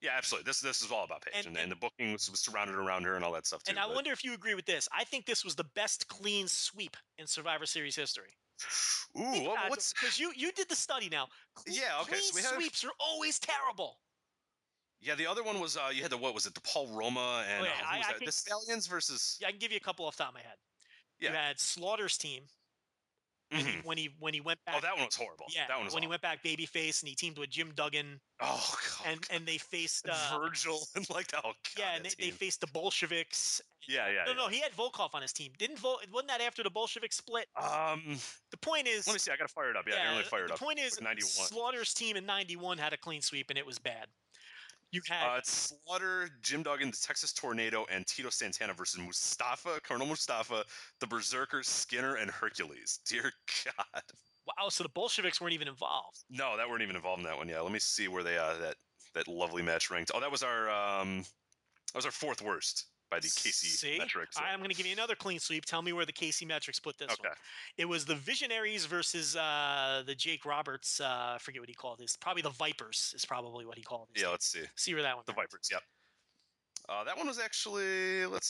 Yeah, 0.00 0.10
absolutely. 0.16 0.48
This 0.48 0.60
this 0.60 0.82
is 0.82 0.90
all 0.90 1.04
about 1.04 1.22
Paige, 1.22 1.46
And- 1.46 1.56
and, 1.56 1.64
and- 1.64 1.72
the 1.72 1.76
booking 1.76 2.12
was, 2.12 2.30
was 2.30 2.40
surrounded 2.40 2.76
around 2.76 3.04
her 3.04 3.14
and 3.16 3.24
all 3.24 3.32
that 3.32 3.46
stuff 3.46 3.62
too. 3.62 3.70
and 3.70 3.78
i 3.78 3.86
but- 3.86 3.94
wonder 3.94 4.12
if 4.12 4.24
you 4.24 4.34
agree 4.34 4.54
with 4.54 4.66
this 4.66 4.88
i 4.92 5.04
think 5.04 5.26
this 5.26 5.44
was 5.44 5.54
the 5.54 5.64
best 5.74 6.08
clean 6.08 6.46
sweep 6.48 6.96
in 7.18 7.26
survivor 7.26 7.66
series 7.66 7.96
history 7.96 8.30
Ooh, 9.18 9.44
what, 9.46 9.58
what's 9.70 9.92
because 9.92 10.18
you 10.18 10.32
you 10.36 10.50
did 10.52 10.68
the 10.68 10.76
study 10.76 11.08
now. 11.10 11.26
Clean, 11.54 11.76
Yeah, 11.76 12.00
okay, 12.02 12.16
so 12.20 12.32
clean 12.32 12.34
we 12.34 12.42
have- 12.42 12.54
sweeps 12.54 12.84
are 12.84 12.92
always 13.00 13.38
terrible. 13.38 13.98
Yeah? 15.04 15.14
The 15.14 15.26
other 15.26 15.42
one 15.44 15.60
was 15.60 15.76
uh, 15.76 15.90
you 15.92 16.02
had 16.02 16.10
the 16.10 16.16
what 16.18 16.34
was 16.34 16.46
it? 16.46 16.54
The 16.54 16.60
Paul 16.62 16.88
Roma 16.88 17.44
and 17.48 17.62
Wait, 17.62 17.68
uh, 17.70 17.84
who 17.84 17.86
I- 17.94 17.98
was 17.98 18.06
I 18.06 18.10
that? 18.12 18.18
think- 18.18 18.26
the 18.28 18.32
Stallions 18.32 18.86
versus 18.86 19.38
Yeah, 19.40 19.48
I 19.48 19.50
can 19.50 19.60
give 19.60 19.70
you 19.70 19.76
a 19.76 19.80
couple 19.80 20.04
off 20.06 20.16
the 20.16 20.24
top 20.24 20.30
of 20.30 20.34
my 20.34 20.40
head. 20.42 20.56
Yeah. 21.20 21.30
You 21.30 21.36
had 21.36 21.60
Slaughter's 21.60 22.18
team 22.18 22.42
when, 23.50 23.60
he, 23.66 23.72
Mhm. 23.72 23.84
when 23.84 23.98
he 23.98 24.06
when 24.18 24.34
he 24.34 24.40
went 24.40 24.58
back. 24.64 24.74
Oh, 24.76 24.80
that 24.80 24.96
one 24.96 25.04
was 25.04 25.14
horrible. 25.14 25.46
yeah, 25.48 25.66
that 25.68 25.76
one 25.76 25.84
was 25.84 25.94
when 25.94 26.02
he 26.02 26.08
went 26.08 26.22
back 26.22 26.42
babyface 26.42 27.02
and 27.02 27.08
he 27.08 27.14
teamed 27.14 27.38
with 27.38 27.50
Jim 27.50 27.72
Duggan 27.74 28.20
Oh 28.40 28.78
god. 28.98 29.06
and 29.06 29.26
and 29.30 29.46
they 29.46 29.58
faced 29.58 30.08
uh, 30.08 30.38
Virgil 30.38 30.80
and 30.96 31.08
like 31.10 31.30
oh 31.34 31.40
god. 31.42 31.54
yeah 31.78 31.94
and 31.94 32.04
they, 32.04 32.10
they 32.18 32.30
faced 32.30 32.60
the 32.62 32.66
Bolsheviks. 32.68 33.60
yeah 33.86 34.08
yeah. 34.08 34.24
No, 34.24 34.30
yeah. 34.32 34.36
no, 34.38 34.48
he 34.48 34.58
had 34.60 34.72
Volkoff 34.72 35.14
on 35.14 35.22
his 35.22 35.32
team. 35.32 35.52
Didn't 35.58 35.78
Vol- 35.78 36.00
wasn't 36.10 36.28
that 36.30 36.40
after 36.40 36.62
the 36.64 36.70
Bolshevik 36.70 37.12
split? 37.12 37.46
Um, 37.56 38.18
The 38.50 38.56
point 38.56 38.88
is, 38.88 39.06
let 39.06 39.12
me 39.12 39.18
see. 39.20 39.30
I 39.30 39.36
gotta 39.36 39.52
fire 39.52 39.70
it 39.70 39.76
up. 39.76 39.86
Yeah, 39.86 39.94
I 39.94 39.98
can 39.98 40.06
only 40.08 40.24
fire 40.24 40.44
it 40.46 40.48
the 40.50 40.56
point 40.56 40.80
is, 40.80 40.94
Like 40.96 41.04
91. 41.16 41.48
Slaughter's 41.48 41.94
team 41.94 42.16
in 42.16 42.26
'91 42.26 42.78
had 42.78 42.92
a 42.92 42.96
clean 42.96 43.20
sweep 43.22 43.50
and 43.50 43.58
it 43.58 43.66
was 43.66 43.78
bad. 43.78 44.08
You 44.94 45.00
had 45.08 45.26
Uh, 45.26 45.36
it's 45.38 45.74
Slaughter, 45.84 46.30
Jim 46.40 46.62
Duggan, 46.62 46.92
the 46.92 46.96
Texas 46.96 47.32
Tornado, 47.32 47.84
and 47.90 48.06
Tito 48.06 48.30
Santana 48.30 48.74
versus 48.74 49.00
Mustafa, 49.00 49.80
Colonel 49.82 50.06
Mustafa, 50.06 50.64
the 51.00 51.06
Berserkers, 51.08 51.66
Skinner, 51.66 52.14
and 52.14 52.30
Hercules. 52.30 53.00
Dear 53.06 53.32
God. 53.64 54.02
wow, 54.46 54.68
so 54.68 54.84
the 54.84 54.90
Bolsheviks 54.90 55.40
weren't 55.40 55.52
even 55.52 55.66
involved. 55.66 56.22
No, 56.30 56.56
that 56.56 56.68
weren't 56.68 56.82
even 56.82 56.94
involved 56.94 57.18
in 57.18 57.24
that 57.24 57.36
one. 57.36 57.48
Yeah, 57.48 57.60
let 57.60 57.72
me 57.72 57.80
see 57.80 58.06
where 58.06 58.22
they 58.22 58.38
uh 58.38 58.56
that 58.58 58.76
that 59.14 59.26
lovely 59.26 59.62
match 59.62 59.90
ranked. 59.90 60.12
Oh, 60.14 60.20
that 60.20 60.30
was 60.30 60.44
our 60.44 60.70
um 60.70 61.18
that 61.18 61.96
was 61.96 62.06
our 62.06 62.12
fourth 62.12 62.40
worst 62.40 62.86
by 63.10 63.18
the 63.20 63.28
Casey 63.28 63.68
See? 63.68 63.98
metrics. 63.98 64.36
I'm 64.38 64.58
going 64.58 64.70
to 64.70 64.76
give 64.76 64.86
you 64.86 64.92
another 64.92 65.14
clean 65.14 65.38
sweep. 65.38 65.64
Tell 65.64 65.82
me 65.82 65.92
where 65.92 66.06
the 66.06 66.12
Casey 66.12 66.44
metrics 66.44 66.80
put 66.80 66.98
this 66.98 67.12
Okay. 67.12 67.28
one. 67.28 67.36
It 67.78 67.84
was 67.84 68.04
the 68.04 68.14
Visionaries 68.14 68.86
versus 68.86 69.36
uh, 69.36 70.02
the 70.06 70.14
Jake 70.14 70.44
Roberts. 70.44 71.00
Uh, 71.00 71.34
I 71.34 71.38
forget 71.40 71.60
what 71.60 71.68
he 71.68 71.74
called 71.74 71.98
this. 71.98 72.16
Probably 72.16 72.42
the 72.42 72.50
Vipers 72.50 73.12
is 73.14 73.24
probably 73.24 73.66
what 73.66 73.76
he 73.76 73.84
called 73.84 74.08
this. 74.14 74.22
Yeah, 74.22 74.30
let's 74.30 74.46
see. 74.46 74.62
See 74.76 74.94
where 74.94 75.02
that 75.02 75.14
one. 75.16 75.24
The. 75.26 75.32
Vipers, 75.32 75.68
yep. 75.70 75.82
Uh, 76.88 77.04
that 77.04 77.16
one 77.16 77.26
was 77.26 77.38
actually 77.38 78.26
let's 78.26 78.46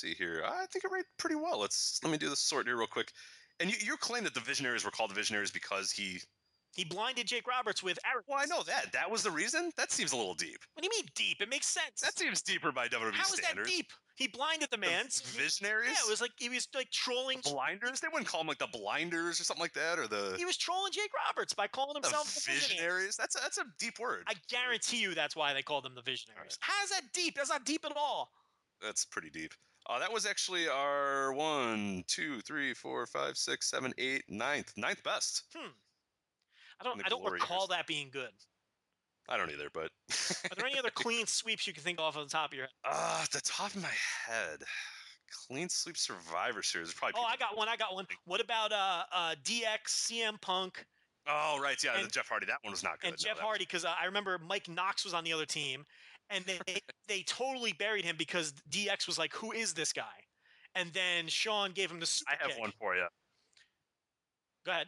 see 0.00 0.14
here. 0.14 0.42
I 0.44 0.66
think 0.66 0.84
it 0.84 0.90
rated 0.90 1.06
pretty 1.18 1.36
well. 1.36 1.60
Let's 1.60 2.00
let 2.02 2.10
me 2.10 2.18
do 2.18 2.28
the 2.28 2.36
sort 2.36 2.66
here 2.66 2.76
real 2.76 2.86
quick. 2.88 3.12
And 3.60 3.70
you, 3.70 3.76
you 3.84 3.96
claim 3.96 4.24
that 4.24 4.34
the 4.34 4.40
Visionaries 4.40 4.84
were 4.84 4.90
called 4.90 5.10
the 5.10 5.14
Visionaries 5.14 5.50
because 5.50 5.90
he 5.92 6.20
He 6.72 6.84
blinded 6.84 7.26
Jake 7.26 7.46
Roberts 7.48 7.82
with. 7.82 7.98
Well, 8.28 8.38
I 8.40 8.46
know 8.46 8.62
that. 8.62 8.92
That 8.92 9.10
was 9.10 9.22
the 9.24 9.30
reason. 9.30 9.70
That 9.76 9.90
seems 9.90 10.12
a 10.12 10.16
little 10.16 10.34
deep. 10.34 10.58
What 10.74 10.82
do 10.82 10.88
you 10.90 11.02
mean 11.02 11.08
deep? 11.16 11.40
It 11.40 11.48
makes 11.50 11.66
sense. 11.66 12.00
That 12.00 12.16
seems 12.16 12.42
deeper 12.42 12.70
by 12.70 12.86
WWE 12.86 12.90
standards. 12.90 13.16
How 13.18 13.34
is 13.34 13.40
that 13.40 13.64
deep? 13.64 13.90
He 14.14 14.28
blinded 14.28 14.68
the 14.70 14.76
The 14.76 14.80
man. 14.86 15.06
visionaries. 15.08 15.88
Yeah, 15.90 16.06
it 16.06 16.10
was 16.10 16.20
like 16.20 16.30
he 16.38 16.48
was 16.48 16.68
like 16.74 16.90
trolling. 16.90 17.40
blinders. 17.42 18.00
They 18.00 18.08
wouldn't 18.12 18.28
call 18.28 18.42
him 18.42 18.46
like 18.46 18.58
the 18.58 18.68
blinders 18.72 19.40
or 19.40 19.44
something 19.44 19.62
like 19.62 19.72
that, 19.72 19.98
or 19.98 20.06
the, 20.06 20.34
He 20.38 20.44
was 20.44 20.56
trolling 20.56 20.92
Jake 20.92 21.10
Roberts 21.26 21.54
by 21.54 21.66
calling 21.66 21.94
the 22.00 22.06
himself 22.06 22.32
the 22.34 22.40
visionary. 22.52 22.76
visionaries. 22.76 23.16
That's 23.16 23.34
a, 23.36 23.40
that's 23.40 23.58
a 23.58 23.64
deep 23.78 23.98
word. 23.98 24.24
I 24.28 24.34
guarantee 24.48 24.98
you 24.98 25.14
that's 25.14 25.34
why 25.34 25.52
they 25.54 25.62
called 25.62 25.84
them 25.84 25.94
the 25.94 26.02
visionaries. 26.02 26.56
How's 26.60 26.90
that 26.90 27.02
deep? 27.12 27.34
That's 27.36 27.48
not 27.50 27.64
deep 27.64 27.84
at 27.84 27.92
all. 27.96 28.30
That's 28.82 29.04
pretty 29.06 29.30
deep. 29.30 29.54
Uh, 29.88 29.98
that 29.98 30.12
was 30.12 30.26
actually 30.26 30.68
our 30.68 31.32
one, 31.32 32.04
two, 32.06 32.40
three, 32.42 32.74
four, 32.74 33.06
five, 33.06 33.36
six, 33.36 33.70
seven, 33.70 33.92
eight, 33.98 34.22
ninth, 34.28 34.72
ninth 34.76 35.02
best. 35.02 35.44
Hmm. 35.56 35.70
I 36.80 36.84
don't. 36.84 37.04
I 37.04 37.08
don't 37.08 37.30
recall 37.30 37.66
that 37.68 37.86
being 37.86 38.08
good. 38.10 38.30
I 39.28 39.36
don't 39.36 39.50
either, 39.50 39.68
but 39.72 39.90
Are 40.50 40.56
there 40.56 40.66
any 40.66 40.78
other 40.78 40.90
clean 40.90 41.26
sweeps 41.26 41.66
you 41.66 41.72
can 41.72 41.84
think 41.84 42.00
of 42.00 42.04
off 42.04 42.14
the 42.14 42.28
top 42.28 42.50
of 42.50 42.56
your 42.56 42.64
head? 42.64 42.70
uh, 42.84 43.20
at 43.22 43.30
the 43.30 43.40
top 43.42 43.74
of 43.74 43.82
my 43.82 43.88
head, 44.26 44.60
Clean 45.46 45.68
sweep 45.68 45.96
Survivor 45.96 46.62
Series 46.62 46.88
is 46.88 46.94
probably. 46.94 47.20
Oh, 47.22 47.24
I 47.24 47.36
got 47.36 47.56
one. 47.56 47.68
I 47.68 47.76
got 47.76 47.94
one. 47.94 48.06
What 48.24 48.40
about 48.40 48.72
uh, 48.72 49.04
uh, 49.12 49.34
DX, 49.44 49.86
CM 49.86 50.40
Punk, 50.40 50.84
Oh, 51.26 51.58
right, 51.62 51.82
yeah, 51.82 52.02
the 52.02 52.08
Jeff 52.08 52.28
Hardy. 52.28 52.46
That 52.46 52.58
one 52.62 52.72
was 52.72 52.82
not 52.82 53.00
good. 53.00 53.08
and 53.08 53.16
no, 53.22 53.28
Jeff 53.28 53.38
Hardy? 53.38 53.64
Because 53.64 53.84
uh, 53.84 53.92
I 54.00 54.06
remember 54.06 54.38
Mike 54.38 54.68
Knox 54.68 55.04
was 55.04 55.14
on 55.14 55.22
the 55.24 55.32
other 55.32 55.46
team, 55.46 55.84
and 56.30 56.44
they 56.44 56.58
they, 56.66 56.80
they 57.08 57.22
totally 57.22 57.72
buried 57.72 58.04
him 58.04 58.16
because 58.18 58.52
DX 58.70 59.06
was 59.06 59.18
like, 59.18 59.32
"Who 59.34 59.52
is 59.52 59.74
this 59.74 59.92
guy?" 59.92 60.04
And 60.74 60.92
then 60.92 61.26
Shawn 61.28 61.72
gave 61.72 61.90
him 61.90 62.00
the 62.00 62.06
super 62.06 62.30
I 62.30 62.36
have 62.42 62.52
kick. 62.52 62.60
one 62.60 62.72
for 62.78 62.94
you. 62.94 63.06
Go 64.64 64.72
ahead. 64.72 64.86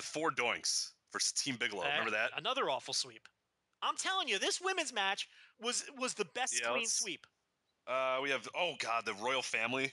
The 0.00 0.06
Four 0.06 0.30
Doinks 0.30 0.92
versus 1.12 1.32
Team 1.32 1.56
Bigelow. 1.60 1.82
Uh, 1.82 1.88
Remember 1.88 2.10
that? 2.12 2.30
Another 2.34 2.70
awful 2.70 2.94
sweep. 2.94 3.28
I'm 3.82 3.96
telling 3.96 4.28
you, 4.28 4.38
this 4.38 4.58
women's 4.58 4.94
match 4.94 5.28
was 5.60 5.84
was 5.98 6.14
the 6.14 6.24
best 6.34 6.58
Yeah, 6.58 6.70
clean 6.70 6.86
sweep. 6.86 7.26
Uh, 7.86 8.18
we 8.22 8.30
have 8.30 8.48
oh 8.56 8.72
god, 8.78 9.04
the 9.04 9.12
Royal 9.14 9.42
Family, 9.42 9.92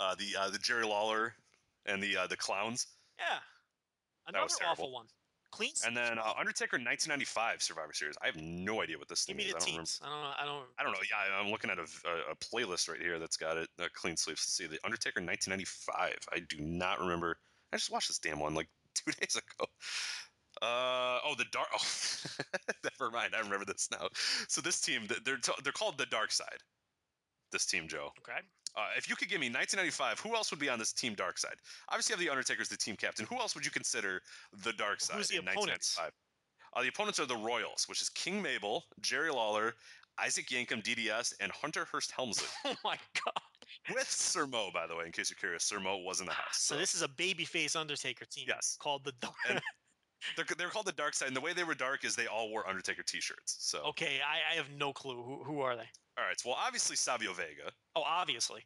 uh, 0.00 0.16
the 0.16 0.36
uh, 0.36 0.50
the 0.50 0.58
Jerry 0.58 0.84
Lawler, 0.84 1.34
and 1.86 2.02
the 2.02 2.16
uh, 2.16 2.26
the 2.26 2.36
Clowns, 2.36 2.88
Yeah. 3.16 3.38
Another 4.26 4.42
was 4.46 4.58
awful 4.68 4.92
one. 4.92 5.06
Clean 5.52 5.72
sweep. 5.72 5.86
and 5.86 5.96
then 5.96 6.18
uh, 6.18 6.32
Undertaker 6.36 6.78
1995 6.78 7.62
Survivor 7.62 7.92
Series. 7.92 8.16
I 8.20 8.26
have 8.26 8.36
no 8.42 8.82
idea 8.82 8.98
what 8.98 9.06
this 9.08 9.24
Give 9.24 9.36
thing 9.36 9.46
is. 9.46 9.54
I 9.54 9.58
don't 9.60 9.68
remember. 9.68 9.90
I 10.02 10.08
don't 10.08 10.20
know. 10.20 10.32
I 10.40 10.44
don't. 10.44 10.64
I 10.80 10.82
don't 10.82 10.92
know. 10.94 10.98
Yeah, 11.08 11.40
I'm 11.40 11.50
looking 11.52 11.70
at 11.70 11.78
a, 11.78 11.82
a, 11.82 12.32
a 12.32 12.36
playlist 12.36 12.88
right 12.88 13.00
here 13.00 13.20
that's 13.20 13.36
got 13.36 13.56
it. 13.56 13.68
Uh, 13.80 13.86
clean 13.94 14.16
sleeps. 14.16 14.42
Let's 14.42 14.54
see, 14.56 14.66
the 14.66 14.80
Undertaker 14.84 15.20
1995. 15.20 16.16
I 16.32 16.40
do 16.40 16.56
not 16.58 16.98
remember. 16.98 17.38
I 17.72 17.76
just 17.76 17.92
watched 17.92 18.08
this 18.08 18.18
damn 18.18 18.40
one 18.40 18.54
like 18.54 18.68
two 19.04 19.12
days 19.12 19.36
ago. 19.36 19.66
Uh 20.60 21.20
oh, 21.24 21.34
the 21.36 21.44
dark. 21.52 21.68
Oh, 21.74 22.90
never 22.98 23.10
mind. 23.10 23.34
I 23.36 23.40
remember 23.40 23.64
this 23.64 23.88
now. 23.90 24.08
So 24.48 24.60
this 24.60 24.80
team, 24.80 25.06
they're 25.24 25.38
they're 25.62 25.72
called 25.72 25.98
the 25.98 26.06
Dark 26.06 26.32
Side. 26.32 26.58
This 27.52 27.66
team, 27.66 27.88
Joe. 27.88 28.10
Okay. 28.18 28.38
Uh, 28.76 28.88
if 28.96 29.08
you 29.08 29.16
could 29.16 29.28
give 29.28 29.40
me 29.40 29.46
1995, 29.46 30.20
who 30.20 30.34
else 30.36 30.50
would 30.50 30.60
be 30.60 30.68
on 30.68 30.78
this 30.78 30.92
team 30.92 31.14
Dark 31.14 31.38
Side? 31.38 31.56
Obviously, 31.88 32.12
you 32.12 32.16
have 32.18 32.24
the 32.24 32.30
Undertaker 32.30 32.60
as 32.60 32.68
the 32.68 32.76
team 32.76 32.96
captain. 32.96 33.26
Who 33.30 33.36
else 33.38 33.54
would 33.54 33.64
you 33.64 33.70
consider 33.70 34.20
the 34.64 34.72
Dark 34.72 35.00
Side 35.00 35.16
Who's 35.16 35.28
the 35.28 35.36
in 35.36 35.48
opponents? 35.48 35.96
1995? 35.98 36.12
Uh, 36.76 36.82
the 36.82 36.88
opponents 36.88 37.18
are 37.18 37.26
the 37.26 37.36
Royals, 37.36 37.86
which 37.88 38.02
is 38.02 38.08
King 38.10 38.42
Mabel, 38.42 38.84
Jerry 39.00 39.30
Lawler, 39.30 39.74
Isaac 40.18 40.48
Yankem, 40.48 40.82
DDS, 40.82 41.34
and 41.40 41.50
Hunter 41.52 41.86
Hearst 41.90 42.12
Helmsley. 42.12 42.48
Oh 42.64 42.74
my 42.84 42.96
god. 43.24 43.42
With 43.94 44.10
Sir 44.10 44.46
Mo, 44.46 44.70
by 44.72 44.86
the 44.86 44.94
way, 44.96 45.06
in 45.06 45.12
case 45.12 45.30
you're 45.30 45.36
curious. 45.38 45.64
Sir 45.64 45.80
Mo 45.80 45.98
was 45.98 46.20
in 46.20 46.26
the 46.26 46.32
house. 46.32 46.58
So 46.58 46.76
this 46.76 46.94
is 46.94 47.02
a 47.02 47.08
babyface 47.08 47.74
Undertaker 47.76 48.24
team. 48.26 48.44
Yes. 48.48 48.76
Called 48.80 49.04
the 49.04 49.12
Dark. 49.20 49.34
They're, 50.36 50.44
they're 50.58 50.68
called 50.68 50.86
the 50.86 50.92
Dark 50.92 51.14
Side, 51.14 51.28
and 51.28 51.36
the 51.36 51.40
way 51.40 51.52
they 51.52 51.62
were 51.62 51.76
dark 51.76 52.04
is 52.04 52.16
they 52.16 52.26
all 52.26 52.50
wore 52.50 52.68
Undertaker 52.68 53.04
T-shirts. 53.04 53.56
So, 53.60 53.78
okay, 53.90 54.18
I, 54.20 54.52
I 54.52 54.56
have 54.56 54.66
no 54.76 54.92
clue. 54.92 55.22
Who 55.22 55.44
who 55.44 55.60
are 55.60 55.76
they? 55.76 55.86
all 56.18 56.24
right. 56.26 56.38
So, 56.40 56.48
well, 56.48 56.58
obviously 56.60 56.96
Savio 56.96 57.32
Vega, 57.32 57.70
Oh, 57.94 58.02
obviously. 58.04 58.62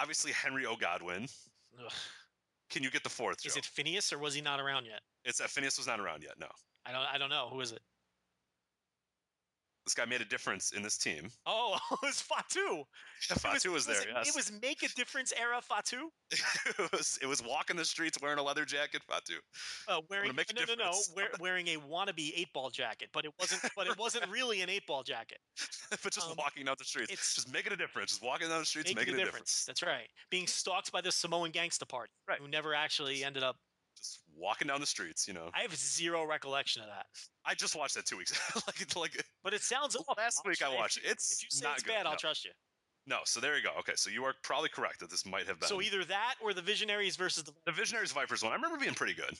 obviously 0.00 0.30
Henry 0.30 0.66
O. 0.66 0.76
Godwinn. 0.76 1.26
Ugh. 1.84 1.92
Can 2.70 2.84
you 2.84 2.92
get 2.92 3.02
the 3.02 3.08
fourth? 3.10 3.44
Is 3.44 3.54
Joe? 3.54 3.58
it 3.58 3.64
Phineas 3.64 4.12
or 4.12 4.18
was 4.18 4.34
he 4.34 4.40
not 4.40 4.60
around 4.60 4.84
yet? 4.86 5.00
It's 5.24 5.38
that 5.38 5.50
Phineas 5.50 5.78
was 5.78 5.88
not 5.88 5.98
around 5.98 6.22
yet. 6.22 6.34
No, 6.38 6.46
I 6.86 6.92
don't. 6.92 7.02
I 7.12 7.18
don't 7.18 7.30
know. 7.30 7.48
Who 7.50 7.60
is 7.60 7.72
it? 7.72 7.80
This 9.88 9.94
guy 9.94 10.04
made 10.04 10.20
a 10.20 10.24
difference 10.26 10.72
in 10.72 10.82
this 10.82 10.98
team. 10.98 11.30
Oh, 11.46 11.78
it 11.92 11.98
was 12.02 12.20
Fatu. 12.20 12.84
Fatu 13.22 13.72
was, 13.72 13.86
there. 13.86 13.98
it, 14.02 14.08
yes. 14.14 14.28
It 14.28 14.36
was 14.36 14.52
make 14.60 14.82
a 14.82 14.88
difference 14.94 15.32
era 15.40 15.62
Fatu. 15.62 16.10
it 16.30 16.92
was 16.92 17.18
it 17.22 17.26
was 17.26 17.42
walking 17.42 17.74
the 17.74 17.86
streets 17.86 18.18
wearing 18.20 18.38
a 18.38 18.42
leather 18.42 18.66
jacket. 18.66 19.00
Fatu. 19.08 19.34
Uh, 19.88 20.02
wearing 20.10 20.28
no, 20.28 20.42
no, 20.54 20.60
no, 20.60 20.66
difference. 20.66 21.12
wear, 21.16 21.28
wearing 21.40 21.68
a 21.68 21.76
wannabe 21.76 22.32
eight 22.36 22.52
ball 22.52 22.68
jacket, 22.68 23.08
but 23.14 23.24
it 23.24 23.32
wasn't. 23.40 23.62
but 23.74 23.86
it 23.86 23.98
wasn't 23.98 24.28
really 24.28 24.60
an 24.60 24.68
eight 24.68 24.86
ball 24.86 25.02
jacket. 25.02 25.38
but 25.90 26.12
just 26.12 26.28
Um, 26.28 26.34
walking 26.36 26.66
down 26.66 26.76
the 26.78 26.84
streets, 26.84 27.10
it's- 27.10 27.34
just 27.34 27.50
making 27.50 27.72
a 27.72 27.76
difference. 27.76 28.10
Just 28.10 28.22
walking 28.22 28.48
down 28.48 28.60
the 28.60 28.66
streets, 28.66 28.90
Making, 28.94 29.14
making, 29.14 29.22
a 29.22 29.24
difference. 29.24 29.64
That's 29.66 29.82
right. 29.82 30.08
Being 30.30 30.46
stalked 30.46 30.92
by 30.92 31.00
the 31.00 31.10
Samoan 31.10 31.50
gangsta 31.50 31.88
party, 31.88 32.12
Right. 32.28 32.38
who 32.38 32.48
never 32.48 32.74
actually 32.74 33.24
ended 33.24 33.42
up. 33.42 33.56
Just 33.96 34.20
walking 34.38 34.68
down 34.68 34.80
the 34.80 34.86
streets. 34.86 35.26
You 35.28 35.34
know, 35.34 35.50
I 35.54 35.62
have 35.62 35.74
zero 35.76 36.24
recollection 36.26 36.82
of 36.82 36.88
that. 36.88 37.06
I 37.44 37.54
just 37.54 37.76
watched 37.76 37.94
that 37.96 38.06
two 38.06 38.16
weeks. 38.16 38.30
Ago. 38.32 38.60
Like 38.66 38.80
it's 38.80 38.96
like 38.96 39.24
But 39.42 39.54
it 39.54 39.62
sounds 39.62 39.96
awful. 39.96 40.14
last 40.16 40.40
I'll 40.44 40.50
week 40.50 40.62
I 40.62 40.70
if 40.72 40.76
watched 40.78 40.98
it. 40.98 41.04
It's 41.06 41.38
If 41.38 41.44
you 41.44 41.48
say 41.50 41.66
not 41.66 41.74
it's 41.74 41.82
good, 41.82 41.92
bad, 41.92 42.06
I'll 42.06 42.12
no. 42.12 42.18
trust 42.18 42.44
you. 42.44 42.50
no. 43.06 43.18
So 43.24 43.40
there 43.40 43.56
you 43.56 43.62
go. 43.62 43.70
Okay, 43.80 43.92
so 43.96 44.10
you 44.10 44.24
are 44.24 44.34
probably 44.42 44.68
correct 44.68 45.00
that 45.00 45.10
this 45.10 45.24
might 45.26 45.46
have 45.46 45.58
been 45.60 45.68
So 45.68 45.80
either 45.82 46.04
that 46.04 46.34
or 46.42 46.52
the 46.54 46.62
Visionaries 46.62 47.16
versus 47.16 47.42
the. 47.44 47.52
the 47.66 47.72
Visionaries 47.72 48.12
Vipers 48.12 48.42
one. 48.42 48.52
I 48.52 48.56
remember 48.56 48.78
being 48.78 48.94
pretty 48.94 49.14
good 49.14 49.36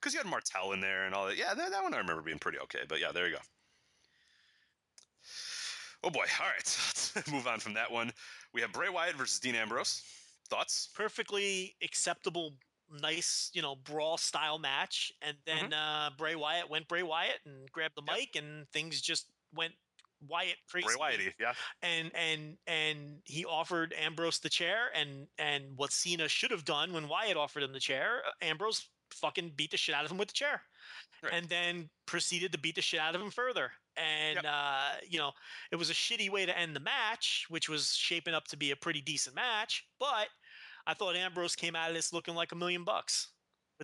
because 0.00 0.12
you 0.12 0.18
had 0.20 0.26
Martel 0.28 0.72
in 0.72 0.80
there 0.80 1.06
and 1.06 1.14
all 1.14 1.26
that. 1.26 1.36
Yeah, 1.36 1.54
that, 1.54 1.70
that 1.70 1.82
one 1.82 1.94
I 1.94 1.98
remember 1.98 2.22
being 2.22 2.38
pretty 2.38 2.58
okay. 2.60 2.80
But 2.88 3.00
yeah, 3.00 3.12
there 3.12 3.26
you 3.28 3.34
go. 3.34 3.40
Oh 6.04 6.10
boy. 6.10 6.24
All 6.40 6.46
right, 6.46 6.78
let's 7.16 7.30
move 7.32 7.46
on 7.46 7.58
from 7.60 7.74
that 7.74 7.90
one. 7.90 8.12
We 8.54 8.60
have 8.60 8.72
Bray 8.72 8.88
Wyatt 8.88 9.16
versus 9.16 9.40
Dean 9.40 9.54
Ambrose. 9.54 10.02
Thoughts? 10.48 10.88
perfectly 10.94 11.76
acceptable, 11.82 12.54
nice, 12.90 13.50
you 13.52 13.62
know, 13.62 13.76
brawl 13.76 14.16
style 14.16 14.58
match. 14.58 15.12
And 15.22 15.36
then 15.46 15.72
uh, 15.72 16.10
Bray 16.16 16.34
Wyatt 16.34 16.68
went 16.70 16.88
Bray 16.88 17.02
Wyatt 17.02 17.38
and 17.44 17.70
grabbed 17.72 17.94
the 17.96 18.02
Mm-hmm. 18.02 18.16
Yep. 18.16 18.28
mic, 18.34 18.42
and 18.42 18.68
things 18.70 19.00
just 19.00 19.26
went 19.54 19.72
Wyatt 20.28 20.56
crazy. 20.70 20.86
Bray 20.86 20.96
Wyatt, 20.98 21.20
yeah. 21.38 21.52
And 21.82 22.10
and 22.14 22.56
and 22.66 22.98
he 23.24 23.44
offered 23.44 23.94
Ambrose 23.98 24.38
the 24.40 24.48
chair, 24.48 24.90
and 24.94 25.26
and 25.38 25.64
what 25.76 25.92
Cena 25.92 26.28
should 26.28 26.50
have 26.50 26.64
done 26.64 26.92
when 26.92 27.08
Wyatt 27.08 27.36
offered 27.36 27.62
him 27.62 27.72
the 27.72 27.80
chair, 27.80 28.22
uh, 28.26 28.44
Ambrose 28.44 28.88
fucking 29.12 29.52
beat 29.56 29.70
the 29.70 29.76
shit 29.76 29.94
out 29.94 30.04
of 30.04 30.10
him 30.10 30.18
with 30.18 30.28
the 30.28 30.34
chair, 30.34 30.60
Right. 31.22 31.32
and 31.32 31.48
then 31.48 31.88
proceeded 32.06 32.52
to 32.52 32.58
beat 32.58 32.74
the 32.74 32.82
shit 32.82 33.00
out 33.00 33.14
of 33.14 33.20
him 33.22 33.30
further. 33.30 33.72
And 33.96 34.36
Yep. 34.36 34.44
uh, 34.46 34.90
you 35.08 35.18
know, 35.18 35.32
it 35.72 35.76
was 35.76 35.88
a 35.90 35.94
shitty 35.94 36.30
way 36.30 36.44
to 36.46 36.56
end 36.58 36.74
the 36.76 36.80
match, 36.80 37.46
which 37.48 37.68
was 37.68 37.94
shaping 37.94 38.34
up 38.34 38.46
to 38.48 38.56
be 38.56 38.70
a 38.70 38.76
pretty 38.76 39.00
decent 39.00 39.34
match, 39.36 39.86
but. 39.98 40.28
I 40.88 40.94
thought 40.94 41.14
Ambrose 41.14 41.54
came 41.54 41.76
out 41.76 41.90
of 41.90 41.94
this 41.94 42.14
looking 42.14 42.34
like 42.34 42.50
a 42.52 42.56
million 42.56 42.82
bucks. 42.82 43.28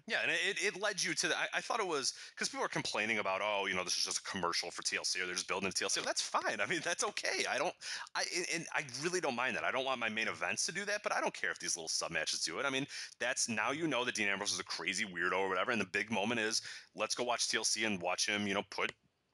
Yeah, 0.08 0.18
and 0.22 0.32
it, 0.32 0.60
it 0.60 0.82
led 0.82 1.02
you 1.02 1.14
to 1.14 1.28
the. 1.28 1.38
I, 1.38 1.46
I 1.54 1.60
thought 1.60 1.78
it 1.78 1.86
was 1.86 2.14
because 2.34 2.48
people 2.48 2.64
are 2.64 2.68
complaining 2.68 3.18
about, 3.18 3.40
oh, 3.44 3.66
you 3.66 3.76
know, 3.76 3.84
this 3.84 3.96
is 3.96 4.04
just 4.04 4.18
a 4.18 4.22
commercial 4.22 4.72
for 4.72 4.82
TLC 4.82 5.22
or 5.22 5.26
they're 5.26 5.36
just 5.36 5.46
building 5.46 5.70
TLC. 5.70 6.02
That's 6.04 6.20
fine. 6.20 6.60
I 6.60 6.66
mean, 6.66 6.80
that's 6.82 7.04
okay. 7.04 7.44
I 7.48 7.58
don't. 7.58 7.72
I 8.16 8.24
and 8.52 8.66
I 8.74 8.82
really 9.04 9.20
don't 9.20 9.36
mind 9.36 9.54
that. 9.56 9.62
I 9.62 9.70
don't 9.70 9.84
want 9.84 10.00
my 10.00 10.08
main 10.08 10.26
events 10.26 10.66
to 10.66 10.72
do 10.72 10.84
that, 10.86 11.04
but 11.04 11.14
I 11.14 11.20
don't 11.20 11.32
care 11.32 11.52
if 11.52 11.60
these 11.60 11.76
little 11.76 11.88
sub 11.88 12.10
matches 12.10 12.40
do 12.40 12.58
it. 12.58 12.66
I 12.66 12.70
mean, 12.70 12.86
that's 13.20 13.48
now 13.48 13.70
you 13.70 13.86
know 13.86 14.04
that 14.04 14.16
Dean 14.16 14.26
Ambrose 14.26 14.52
is 14.52 14.58
a 14.58 14.64
crazy 14.64 15.04
weirdo 15.04 15.38
or 15.38 15.48
whatever, 15.48 15.70
and 15.70 15.80
the 15.80 15.86
big 15.92 16.10
moment 16.10 16.40
is 16.40 16.60
let's 16.96 17.14
go 17.14 17.22
watch 17.22 17.46
TLC 17.48 17.86
and 17.86 18.02
watch 18.02 18.26
him, 18.26 18.48
you 18.48 18.54
know, 18.54 18.64
put 18.70 18.90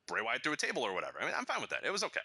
Bray 0.09 0.21
Wyatt 0.21 0.43
through 0.43 0.53
a 0.53 0.59
table 0.59 0.83
or 0.83 0.93
whatever. 0.93 1.23
I 1.23 1.25
mean, 1.25 1.35
I'm 1.39 1.47
fine 1.47 1.63
with 1.63 1.71
that. 1.71 1.85
It 1.85 1.93
was 1.93 2.05
okay. 2.05 2.21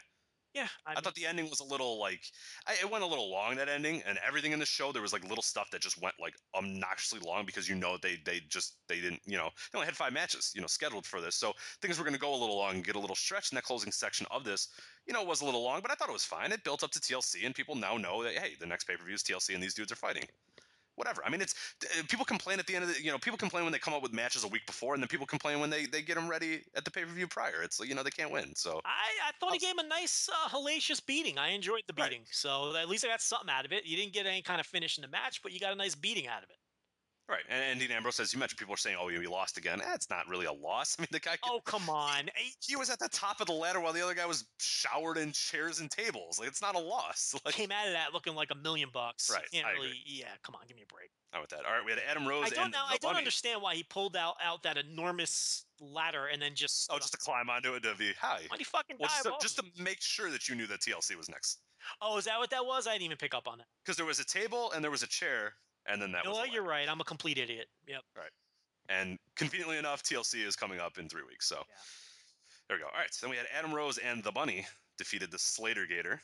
Yeah, 0.55 0.69
I, 0.85 0.91
I, 0.91 0.95
mean, 0.95 1.03
thought 1.03 1.15
the 1.15 1.25
ending 1.25 1.49
was 1.49 1.59
a 1.59 1.65
little 1.65 1.99
like 1.99 2.21
I, 2.65 2.75
it 2.81 2.89
went 2.89 3.03
a 3.03 3.07
little 3.07 3.29
long 3.29 3.57
that 3.57 3.67
ending, 3.67 4.01
and 4.07 4.17
everything 4.25 4.53
in 4.53 4.59
the 4.59 4.65
show 4.65 4.93
there 4.93 5.01
was 5.01 5.11
like 5.11 5.27
little 5.27 5.43
stuff 5.43 5.69
that 5.71 5.81
just 5.81 6.01
went 6.01 6.15
like 6.17 6.33
obnoxiously 6.55 7.19
long 7.27 7.45
because 7.45 7.67
you 7.67 7.75
know 7.75 7.97
they 8.01 8.19
they 8.25 8.39
just 8.47 8.77
they 8.87 9.01
didn't 9.01 9.19
you 9.25 9.35
know 9.35 9.49
they 9.73 9.77
only 9.77 9.85
had 9.85 9.97
five 9.97 10.13
matches 10.13 10.53
you 10.55 10.61
know 10.61 10.67
scheduled 10.67 11.05
for 11.05 11.19
this, 11.19 11.35
so 11.35 11.51
things 11.81 11.99
were 11.99 12.05
going 12.05 12.13
to 12.13 12.19
go 12.21 12.33
a 12.33 12.39
little 12.39 12.57
long 12.57 12.75
and 12.75 12.85
get 12.85 12.95
a 12.95 12.99
little 12.99 13.17
stretched. 13.17 13.51
And 13.51 13.57
that 13.57 13.65
closing 13.65 13.91
section 13.91 14.25
of 14.31 14.45
this 14.45 14.69
you 15.05 15.13
know 15.13 15.25
was 15.25 15.41
a 15.41 15.45
little 15.45 15.61
long, 15.61 15.81
but 15.81 15.91
I 15.91 15.95
thought 15.95 16.07
it 16.07 16.13
was 16.13 16.23
fine. 16.23 16.53
It 16.53 16.63
built 16.63 16.83
up 16.85 16.91
to 16.91 17.01
TLC, 17.01 17.45
and 17.45 17.53
people 17.53 17.75
now 17.75 17.97
know 17.97 18.23
that 18.23 18.35
hey, 18.35 18.53
the 18.57 18.65
next 18.65 18.85
pay 18.85 18.95
per 18.95 19.03
view 19.03 19.15
is 19.15 19.23
TLC, 19.23 19.55
and 19.55 19.61
these 19.61 19.73
dudes 19.73 19.91
are 19.91 19.97
fighting. 19.97 20.23
Whatever. 20.95 21.21
I 21.25 21.29
mean, 21.29 21.41
it's 21.41 21.53
uh, 21.83 22.03
people 22.09 22.25
complain 22.25 22.59
at 22.59 22.67
the 22.67 22.75
end 22.75 22.83
of 22.83 22.93
the 22.93 23.01
you 23.03 23.11
know 23.11 23.17
people 23.17 23.37
complain 23.37 23.63
when 23.63 23.73
they 23.73 23.79
come 23.79 23.93
up 23.93 24.01
with 24.01 24.13
matches 24.13 24.43
a 24.43 24.47
week 24.47 24.65
before, 24.65 24.93
and 24.93 25.03
then 25.03 25.07
people 25.07 25.25
complain 25.25 25.59
when 25.59 25.69
they 25.69 25.85
they 25.85 26.01
get 26.01 26.15
them 26.15 26.27
ready 26.29 26.61
at 26.75 26.85
the 26.85 26.91
pay 26.91 27.03
per 27.03 27.11
view 27.11 27.27
prior. 27.27 27.61
It's 27.63 27.79
like, 27.79 27.89
you 27.89 27.95
know 27.95 28.03
they 28.03 28.09
can't 28.11 28.31
win. 28.31 28.55
So 28.55 28.79
I, 28.85 29.29
I 29.29 29.31
thought 29.39 29.53
he 29.53 29.59
gave 29.59 29.71
him 29.71 29.79
a 29.79 29.87
nice 29.87 30.29
uh, 30.29 30.49
hellacious 30.49 31.05
beating. 31.05 31.37
I 31.37 31.49
enjoyed 31.49 31.83
the 31.87 31.93
Right. 31.97 32.09
beating, 32.09 32.25
so 32.31 32.75
at 32.75 32.89
least 32.89 33.05
I 33.05 33.09
got 33.09 33.21
something 33.21 33.49
out 33.49 33.65
of 33.65 33.71
it. 33.71 33.85
You 33.85 33.97
didn't 33.97 34.13
get 34.13 34.25
any 34.25 34.41
kind 34.41 34.59
of 34.59 34.67
finish 34.67 34.97
in 34.97 35.01
the 35.03 35.07
match, 35.07 35.41
but 35.41 35.51
you 35.51 35.59
got 35.59 35.73
a 35.73 35.75
nice 35.75 35.95
beating 35.95 36.27
out 36.27 36.43
of 36.43 36.49
it. 36.49 36.57
Right, 37.27 37.41
and, 37.49 37.63
and 37.63 37.79
Dean 37.79 37.89
Ambrose, 37.89 38.19
as 38.19 38.31
you 38.33 38.39
mentioned, 38.39 38.59
people 38.59 38.75
are 38.75 38.77
saying, 38.77 38.97
"Oh, 38.99 39.07
he 39.07 39.17
lost 39.25 39.57
again." 39.57 39.81
Eh, 39.81 39.93
it's 39.95 40.11
not 40.11 40.27
really 40.27 40.45
a 40.45 40.53
loss. 40.53 40.95
I 40.99 41.01
mean, 41.01 41.07
the 41.11 41.19
guy. 41.19 41.37
Oh 41.43 41.59
come 41.65 41.89
on! 41.89 42.29
Eh, 42.29 42.31
He 42.61 42.75
was 42.75 42.89
at 42.91 42.99
the 42.99 43.09
top 43.09 43.41
of 43.41 43.47
the 43.47 43.53
ladder 43.53 43.79
while 43.79 43.93
the 43.93 44.03
other 44.03 44.13
guy 44.13 44.27
was 44.27 44.45
showered 44.59 45.17
in 45.17 45.31
chairs 45.31 45.79
and 45.79 45.89
tables. 45.89 46.37
Like 46.37 46.47
it's 46.49 46.61
not 46.61 46.75
a 46.75 46.79
loss. 46.79 47.33
Like 47.45 47.55
Came 47.55 47.71
out 47.71 47.87
of 47.87 47.93
that 47.93 48.13
looking 48.13 48.35
like 48.35 48.51
a 48.51 48.55
million 48.55 48.89
bucks. 48.93 49.29
Right, 49.33 49.43
Can't 49.51 49.65
I 49.65 49.71
really. 49.71 49.87
agree. 49.87 50.01
Yeah, 50.05 50.27
come 50.43 50.53
on, 50.53 50.61
give 50.67 50.77
me 50.77 50.83
a 50.83 50.93
break. 50.93 51.09
not 51.33 51.41
with 51.41 51.49
that. 51.49 51.65
All 51.65 51.71
right, 51.73 51.83
we 51.83 51.91
had 51.91 52.01
Adam 52.07 52.27
Rose 52.27 52.45
I 52.45 52.49
don't 52.49 52.65
and 52.65 52.73
know. 52.73 52.83
I 52.85 52.97
don't 52.97 53.09
Bunny. 53.13 53.17
understand 53.19 53.59
why 53.61 53.73
he 53.73 53.81
pulled 53.83 54.15
out 54.15 54.35
out 54.43 54.61
that 54.63 54.77
enormous 54.77 55.65
ladder 55.79 56.27
and 56.31 56.39
then 56.41 56.51
just. 56.53 56.89
Oh, 56.91 56.97
just 56.97 57.11
to 57.13 57.17
climb 57.17 57.49
onto 57.49 57.73
it 57.73 57.81
to 57.83 57.95
be 57.95 58.11
hi. 58.19 58.41
Why'd 58.49 58.59
he 58.59 58.63
fucking 58.65 58.97
Well, 58.99 59.09
just 59.09 59.23
to, 59.23 59.33
just 59.41 59.55
to 59.57 59.63
make 59.83 59.99
sure 60.01 60.29
that 60.29 60.47
you 60.47 60.53
knew 60.55 60.67
that 60.67 60.81
TLC 60.81 61.15
was 61.15 61.27
next, 61.29 61.59
Oh, 62.01 62.17
is 62.19 62.25
that 62.25 62.37
what 62.37 62.51
that 62.51 62.65
was? 62.65 62.85
I 62.87 62.91
didn't 62.93 63.05
even 63.05 63.17
pick 63.17 63.33
up 63.33 63.47
on 63.47 63.57
that. 63.57 63.67
because 63.83 63.97
there 63.97 64.05
was 64.05 64.19
a 64.19 64.25
table 64.25 64.71
and 64.73 64.83
there 64.83 64.91
was 64.91 65.01
a 65.03 65.07
chair, 65.07 65.53
and 65.87 66.01
then 66.01 66.11
that 66.11 66.23
You 66.25 66.31
know 66.31 66.37
was. 66.37 66.49
You're 66.51 66.63
right. 66.63 66.87
I'm 66.89 67.01
a 67.01 67.03
complete 67.05 67.37
idiot. 67.37 67.67
Yep. 67.87 68.01
Right. 68.15 68.31
And 68.89 69.17
conveniently 69.35 69.77
enough, 69.77 70.03
TLC 70.03 70.45
is 70.45 70.55
coming 70.55 70.79
up 70.79 70.97
in 70.97 71.09
three 71.09 71.23
weeks. 71.23 71.47
So 71.47 71.57
Yeah. 71.57 71.75
there 72.69 72.77
we 72.77 72.81
go. 72.83 72.87
All 72.89 72.97
right. 72.99 73.13
So 73.13 73.25
then 73.25 73.31
we 73.31 73.37
had 73.37 73.47
Adam 73.51 73.73
Rose 73.73 73.97
and 73.97 74.23
the 74.23 74.31
Bunny 74.31 74.67
defeated 74.97 75.31
the 75.31 75.39
Slater 75.39 75.85
Gator. 75.85 76.21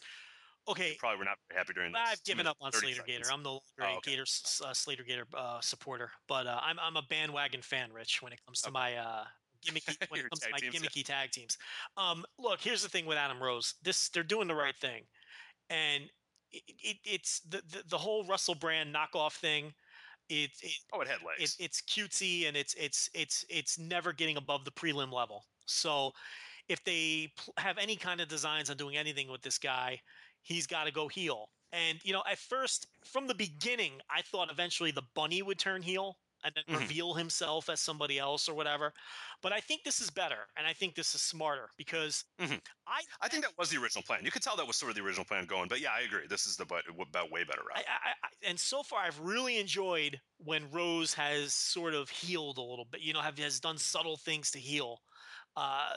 Okay. 0.67 0.95
Probably 0.99 1.17
were 1.17 1.25
not 1.25 1.39
very 1.49 1.57
happy 1.57 1.73
during 1.73 1.91
this. 1.91 2.01
I've 2.05 2.23
given 2.23 2.45
up 2.45 2.57
on 2.61 2.71
30 2.71 2.93
Slater 2.93 3.03
Gator. 3.07 3.31
I'm 3.31 3.41
no 3.41 3.49
longer 3.53 3.63
Oh, 3.81 3.83
a 3.85 3.97
okay. 3.97 4.11
Gator 4.11 4.25
uh, 4.63 4.73
Slater 4.73 5.03
Gator 5.03 5.25
uh, 5.33 5.59
supporter, 5.59 6.11
but 6.27 6.45
uh, 6.45 6.59
I'm 6.61 6.77
I'm 6.79 6.97
a 6.97 7.01
bandwagon 7.01 7.61
fan, 7.63 7.91
Rich, 7.91 8.21
when 8.21 8.31
it 8.31 8.39
comes 8.45 8.61
to 8.61 8.67
Okay. 8.69 8.73
my 8.73 8.95
uh, 8.95 9.25
gimmicky 9.65 9.97
when 10.11 10.19
it 10.19 10.29
comes 10.29 10.39
to 10.41 10.45
tag 10.45 10.51
my 10.51 10.59
teams, 10.59 10.75
yeah. 10.75 10.81
gimmicky 10.81 11.03
tag 11.03 11.31
teams. 11.31 11.57
Um, 11.97 12.23
look, 12.37 12.61
here's 12.61 12.83
the 12.83 12.89
thing 12.89 13.07
with 13.07 13.17
Adam 13.17 13.41
Rose. 13.41 13.73
This 13.81 14.09
they're 14.09 14.21
doing 14.23 14.47
the 14.47 14.53
right 14.55 14.77
thing, 14.77 15.07
and 15.71 16.03
it, 16.51 16.63
it, 16.83 16.97
it's 17.05 17.39
the, 17.41 17.61
the 17.69 17.83
the 17.89 17.97
whole 17.97 18.25
Russell 18.25 18.55
Brand 18.55 18.93
knockoff 18.93 19.33
thing. 19.33 19.73
It, 20.29 20.51
it 20.61 20.73
Oh, 20.93 21.01
it 21.01 21.07
had 21.07 21.21
it, 21.21 21.25
legs. 21.25 21.57
it's 21.59 21.81
cutesy 21.81 22.47
and 22.47 22.55
it's 22.55 22.73
it's 22.75 23.09
it's 23.13 23.45
it's 23.49 23.77
never 23.79 24.13
getting 24.13 24.37
above 24.37 24.65
the 24.65 24.71
prelim 24.71 25.11
level. 25.11 25.43
So 25.65 26.11
if 26.67 26.83
they 26.83 27.33
pl- 27.37 27.53
have 27.57 27.77
any 27.77 27.95
kind 27.95 28.21
of 28.21 28.27
designs 28.27 28.69
on 28.69 28.77
doing 28.77 28.97
anything 28.97 29.29
with 29.29 29.41
this 29.41 29.57
guy, 29.57 30.01
he's 30.41 30.67
got 30.67 30.85
to 30.85 30.91
go 30.91 31.07
heel. 31.07 31.49
And 31.73 31.99
you 32.03 32.13
know, 32.13 32.23
at 32.29 32.37
first, 32.37 32.87
from 33.05 33.27
the 33.27 33.35
beginning, 33.35 34.01
I 34.09 34.21
thought 34.21 34.51
eventually 34.51 34.91
the 34.91 35.03
bunny 35.15 35.41
would 35.41 35.59
turn 35.59 35.81
heel 35.81 36.17
and 36.43 36.53
then 36.55 36.63
Mhm. 36.67 36.77
reveal 36.79 37.13
himself 37.15 37.69
as 37.69 37.81
somebody 37.81 38.19
else 38.19 38.47
or 38.49 38.53
whatever. 38.55 38.93
But 39.41 39.53
I 39.53 39.61
think 39.61 39.83
this 39.83 40.01
is 40.01 40.09
better, 40.11 40.47
and 40.55 40.67
I 40.67 40.73
think 40.73 40.95
this 40.95 41.15
is 41.15 41.21
smarter 41.21 41.69
because 41.77 42.25
Mhm. 42.39 42.61
I 42.87 43.03
I 43.21 43.27
think 43.29 43.43
that 43.43 43.57
was 43.57 43.69
the 43.69 43.77
original 43.77 44.03
plan. 44.03 44.25
You 44.25 44.31
could 44.31 44.43
tell 44.43 44.55
that 44.57 44.67
was 44.67 44.77
sort 44.77 44.91
of 44.91 44.95
the 44.95 45.01
original 45.03 45.25
plan 45.25 45.45
going. 45.45 45.67
But 45.69 45.79
yeah, 45.81 45.93
I 45.93 46.01
agree. 46.01 46.27
This 46.27 46.45
is 46.47 46.57
the 46.57 46.65
but 46.65 46.85
about 46.89 47.31
way 47.31 47.43
better 47.43 47.63
route. 47.63 47.75
I, 47.75 47.83
I, 47.87 48.09
I, 48.23 48.29
and 48.43 48.59
so 48.59 48.83
far, 48.83 49.03
I've 49.03 49.19
really 49.19 49.57
enjoyed 49.57 50.19
when 50.37 50.69
Rose 50.71 51.13
has 51.13 51.53
sort 51.53 51.93
of 51.93 52.09
heeled 52.09 52.57
a 52.57 52.61
little 52.61 52.85
bit. 52.85 53.01
You 53.01 53.13
know, 53.13 53.21
have 53.21 53.37
has 53.37 53.59
done 53.59 53.77
subtle 53.77 54.17
things 54.17 54.51
to 54.51 54.59
heel 54.59 54.99
uh, 55.55 55.95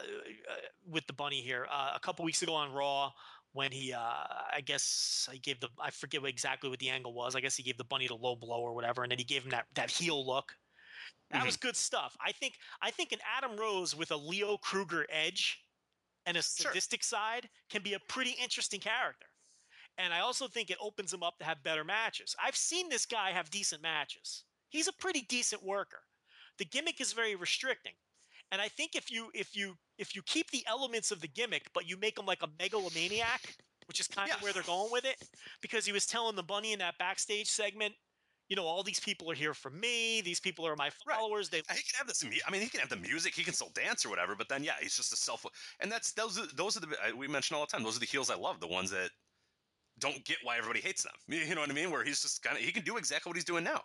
uh, 0.50 0.56
with 0.86 1.06
the 1.06 1.12
bunny 1.12 1.42
here. 1.42 1.66
Uh, 1.70 1.92
a 1.94 2.00
couple 2.00 2.24
weeks 2.24 2.42
ago 2.42 2.54
on 2.54 2.72
Raw, 2.72 3.12
when 3.54 3.70
he, 3.72 3.92
uh, 3.92 4.00
I 4.00 4.60
guess, 4.64 5.28
I 5.30 5.36
gave 5.36 5.60
the, 5.60 5.68
I 5.80 5.90
forget 5.90 6.20
what 6.20 6.28
exactly 6.30 6.68
what 6.68 6.80
the 6.80 6.90
angle 6.90 7.14
was. 7.14 7.34
I 7.34 7.40
guess 7.40 7.56
he 7.56 7.62
gave 7.62 7.78
the 7.78 7.84
bunny 7.84 8.08
the 8.08 8.14
low 8.16 8.36
blow 8.36 8.60
or 8.60 8.74
whatever, 8.74 9.02
and 9.04 9.10
then 9.10 9.18
he 9.18 9.24
gave 9.24 9.44
him 9.44 9.50
that 9.50 9.66
that 9.74 9.90
heel 9.90 10.26
look. 10.26 10.52
That 11.30 11.46
was 11.46 11.56
good 11.56 11.76
stuff. 11.76 12.16
I 12.24 12.32
think 12.32 12.54
I 12.82 12.90
think 12.90 13.12
an 13.12 13.20
Adam 13.36 13.56
Rose 13.56 13.94
with 13.96 14.10
a 14.10 14.16
Leo 14.16 14.56
Kruger 14.58 15.06
edge 15.08 15.58
and 16.26 16.36
a 16.36 16.42
Sure. 16.42 16.70
sadistic 16.70 17.04
side 17.04 17.48
can 17.70 17.82
be 17.82 17.94
a 17.94 18.00
pretty 18.00 18.32
interesting 18.32 18.80
character. 18.80 19.26
And 19.96 20.12
I 20.12 20.20
also 20.20 20.48
think 20.48 20.70
it 20.70 20.78
opens 20.80 21.12
him 21.14 21.22
up 21.22 21.38
to 21.38 21.44
have 21.44 21.62
better 21.62 21.84
matches. 21.84 22.34
I've 22.42 22.56
seen 22.56 22.88
this 22.88 23.06
guy 23.06 23.30
have 23.30 23.50
decent 23.50 23.82
matches. 23.82 24.44
He's 24.68 24.88
a 24.88 24.92
pretty 24.92 25.22
decent 25.22 25.62
worker. 25.62 26.02
The 26.58 26.64
gimmick 26.64 27.00
is 27.00 27.12
very 27.12 27.36
restricting. 27.36 27.94
And 28.54 28.62
I 28.62 28.68
think 28.68 28.94
if 28.94 29.10
you 29.10 29.32
if 29.34 29.56
you 29.56 29.74
if 29.98 30.14
you 30.14 30.22
keep 30.22 30.52
the 30.52 30.64
elements 30.68 31.10
of 31.10 31.20
the 31.20 31.26
gimmick, 31.26 31.72
but 31.74 31.88
you 31.88 31.96
make 31.96 32.16
him 32.16 32.24
like 32.24 32.40
a 32.44 32.48
megalomaniac, 32.56 33.56
which 33.86 33.98
is 33.98 34.06
kind 34.06 34.30
of 34.32 34.38
Yeah. 34.38 34.44
where 34.44 34.52
they're 34.52 34.62
going 34.62 34.92
with 34.92 35.04
it, 35.04 35.16
because 35.60 35.84
he 35.84 35.90
was 35.90 36.06
telling 36.06 36.36
the 36.36 36.44
bunny 36.44 36.72
in 36.72 36.78
that 36.78 36.96
backstage 36.96 37.48
segment, 37.48 37.96
you 38.48 38.54
know, 38.54 38.64
all 38.64 38.84
these 38.84 39.00
people 39.00 39.28
are 39.28 39.34
here 39.34 39.54
for 39.54 39.72
me. 39.72 40.20
These 40.20 40.38
people 40.38 40.64
are 40.68 40.76
my 40.76 40.92
Right. 41.04 41.16
followers. 41.16 41.50
They 41.50 41.58
he 41.58 41.82
can 41.82 41.98
have 41.98 42.06
this. 42.06 42.24
I 42.24 42.50
mean, 42.52 42.60
he 42.62 42.68
can 42.68 42.78
have 42.78 42.90
the 42.90 42.96
music. 42.96 43.34
He 43.34 43.42
can 43.42 43.54
still 43.54 43.70
dance 43.70 44.06
or 44.06 44.08
whatever. 44.08 44.36
But 44.36 44.48
then, 44.48 44.62
yeah, 44.62 44.76
he's 44.80 44.94
just 44.94 45.12
a 45.12 45.16
self. 45.16 45.44
And 45.80 45.90
that's 45.90 46.12
those. 46.12 46.38
Are, 46.38 46.46
those 46.54 46.76
are 46.76 46.80
the 46.80 47.12
we 47.16 47.26
mention 47.26 47.56
all 47.56 47.62
the 47.66 47.72
time. 47.72 47.82
Those 47.82 47.96
are 47.96 48.00
the 48.00 48.06
heels 48.06 48.30
I 48.30 48.36
love. 48.36 48.60
The 48.60 48.68
ones 48.68 48.90
that 48.92 49.10
don't 49.98 50.24
get 50.24 50.38
why 50.44 50.58
everybody 50.58 50.80
hates 50.80 51.02
them. 51.02 51.14
You 51.26 51.38
you 51.38 51.56
know 51.56 51.62
what 51.62 51.70
I 51.70 51.74
mean? 51.74 51.90
Where 51.90 52.04
he's 52.04 52.22
just 52.22 52.42
kind 52.42 52.56
of 52.56 52.62
he 52.62 52.70
can 52.70 52.84
do 52.84 52.98
exactly 52.98 53.30
what 53.30 53.36
he's 53.36 53.44
doing 53.44 53.64
now. 53.64 53.82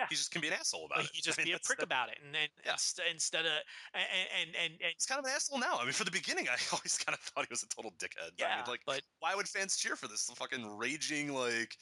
Yeah. 0.00 0.06
he 0.08 0.14
just 0.16 0.30
can 0.32 0.40
be 0.40 0.48
an 0.48 0.54
asshole 0.54 0.86
about 0.86 0.98
But 0.98 1.04
it. 1.06 1.16
you 1.16 1.22
just 1.28 1.38
I 1.38 1.42
mean, 1.42 1.52
be 1.52 1.52
a 1.52 1.58
prick 1.60 1.78
that- 1.78 1.84
about 1.84 2.08
it, 2.08 2.18
and 2.24 2.34
then 2.34 2.48
Yeah. 2.64 2.72
inst- 2.72 3.00
instead 3.10 3.44
of 3.46 3.52
and 3.94 4.04
and 4.40 4.48
and, 4.56 4.72
and 4.80 4.92
He's 4.96 5.06
kind 5.06 5.18
of 5.18 5.24
an 5.26 5.32
asshole 5.32 5.58
now. 5.58 5.78
I 5.78 5.84
mean, 5.84 5.92
for 5.92 6.04
the 6.04 6.10
beginning, 6.10 6.48
I 6.48 6.56
always 6.72 6.96
kind 6.98 7.14
of 7.14 7.20
thought 7.20 7.44
he 7.46 7.52
was 7.52 7.62
a 7.62 7.68
total 7.68 7.92
dickhead. 7.98 8.32
But 8.38 8.44
I 8.46 8.48
yeah, 8.48 8.56
mean, 8.56 8.64
like, 8.68 8.80
but 8.86 9.02
why 9.20 9.34
would 9.34 9.46
fans 9.48 9.76
cheer 9.76 9.96
for 9.96 10.08
this 10.08 10.30
fucking 10.36 10.64
raging 10.76 11.32
like? 11.34 11.76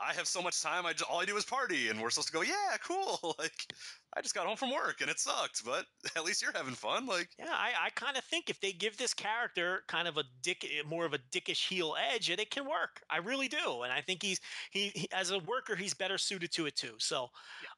I 0.00 0.12
have 0.14 0.26
so 0.26 0.40
much 0.42 0.62
time. 0.62 0.86
I 0.86 0.92
just, 0.92 1.10
all 1.10 1.20
I 1.20 1.24
do 1.24 1.36
is 1.36 1.44
party, 1.44 1.88
and 1.88 2.00
we're 2.00 2.10
supposed 2.10 2.28
to 2.28 2.34
go. 2.34 2.42
Yeah, 2.42 2.76
cool. 2.82 3.18
Like, 3.38 3.72
I 4.16 4.20
just 4.20 4.34
got 4.34 4.46
home 4.46 4.56
from 4.56 4.72
work 4.72 5.00
and 5.00 5.10
it 5.10 5.20
sucked, 5.20 5.64
but 5.64 5.84
at 6.16 6.24
least 6.24 6.42
you're 6.42 6.52
having 6.52 6.74
fun. 6.74 7.06
Like, 7.06 7.28
yeah, 7.38 7.50
I, 7.50 7.72
I 7.86 7.90
kind 7.90 8.16
of 8.16 8.24
think 8.24 8.50
if 8.50 8.60
they 8.60 8.72
give 8.72 8.96
this 8.96 9.14
character 9.14 9.82
kind 9.86 10.08
of 10.08 10.16
a 10.16 10.24
dick, 10.42 10.66
more 10.88 11.04
of 11.04 11.12
a 11.12 11.18
dickish 11.30 11.68
heel 11.68 11.94
edge, 12.12 12.30
it, 12.30 12.40
it 12.40 12.50
can 12.50 12.64
work. 12.64 13.00
I 13.10 13.18
really 13.18 13.48
do, 13.48 13.82
and 13.82 13.92
I 13.92 14.00
think 14.00 14.22
he's 14.22 14.40
he, 14.70 14.88
he 14.94 15.08
as 15.12 15.30
a 15.30 15.38
worker, 15.40 15.76
he's 15.76 15.94
better 15.94 16.18
suited 16.18 16.50
to 16.52 16.66
it 16.66 16.74
too. 16.74 16.94
So 16.98 17.28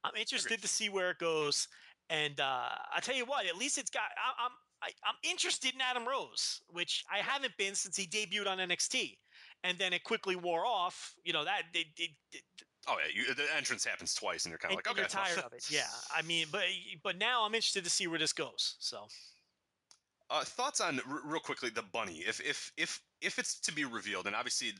I'm 0.04 0.14
interested 0.16 0.62
to 0.62 0.68
see 0.68 0.88
where 0.88 1.10
it 1.10 1.18
goes. 1.18 1.68
And 2.08 2.40
uh, 2.40 2.68
I 2.94 3.00
tell 3.00 3.14
you 3.14 3.26
what, 3.26 3.46
at 3.46 3.56
least 3.56 3.76
it's 3.76 3.90
got. 3.90 4.02
I, 4.02 4.44
I'm 4.44 4.52
I, 4.82 4.90
I'm 5.04 5.16
interested 5.22 5.74
in 5.74 5.80
Adam 5.80 6.06
Rose, 6.06 6.62
which 6.68 7.04
I 7.12 7.18
haven't 7.18 7.56
been 7.58 7.74
since 7.74 7.96
he 7.96 8.06
debuted 8.06 8.46
on 8.46 8.58
NXT, 8.58 9.18
and 9.64 9.78
then 9.78 9.92
it 9.92 10.04
quickly 10.04 10.36
wore 10.36 10.64
off. 10.66 11.14
You 11.24 11.32
know 11.32 11.44
that 11.44 11.62
it, 11.74 11.86
it, 11.96 12.10
it, 12.32 12.42
oh 12.88 12.96
yeah, 12.98 13.12
you, 13.12 13.34
the 13.34 13.44
entrance 13.56 13.84
happens 13.84 14.14
twice, 14.14 14.44
and 14.44 14.50
you're 14.50 14.58
kind 14.58 14.72
of 14.72 14.76
like, 14.76 14.88
okay, 14.88 15.00
you're 15.00 15.08
well, 15.14 15.24
tired 15.24 15.44
of 15.44 15.52
it. 15.52 15.64
Yeah, 15.70 15.82
I 16.16 16.22
mean, 16.22 16.46
but 16.50 16.64
but 17.02 17.18
now 17.18 17.44
I'm 17.44 17.54
interested 17.54 17.84
to 17.84 17.90
see 17.90 18.06
where 18.06 18.18
this 18.18 18.32
goes. 18.32 18.76
So 18.78 19.06
Uh, 20.30 20.44
thoughts 20.44 20.80
on 20.80 21.00
r- 21.08 21.20
real 21.24 21.40
quickly 21.40 21.70
the 21.70 21.82
bunny? 21.92 22.22
If 22.26 22.40
if 22.40 22.72
if 22.76 23.00
if 23.20 23.38
it's 23.38 23.58
to 23.60 23.72
be 23.72 23.84
revealed, 23.84 24.26
and 24.26 24.36
obviously, 24.36 24.72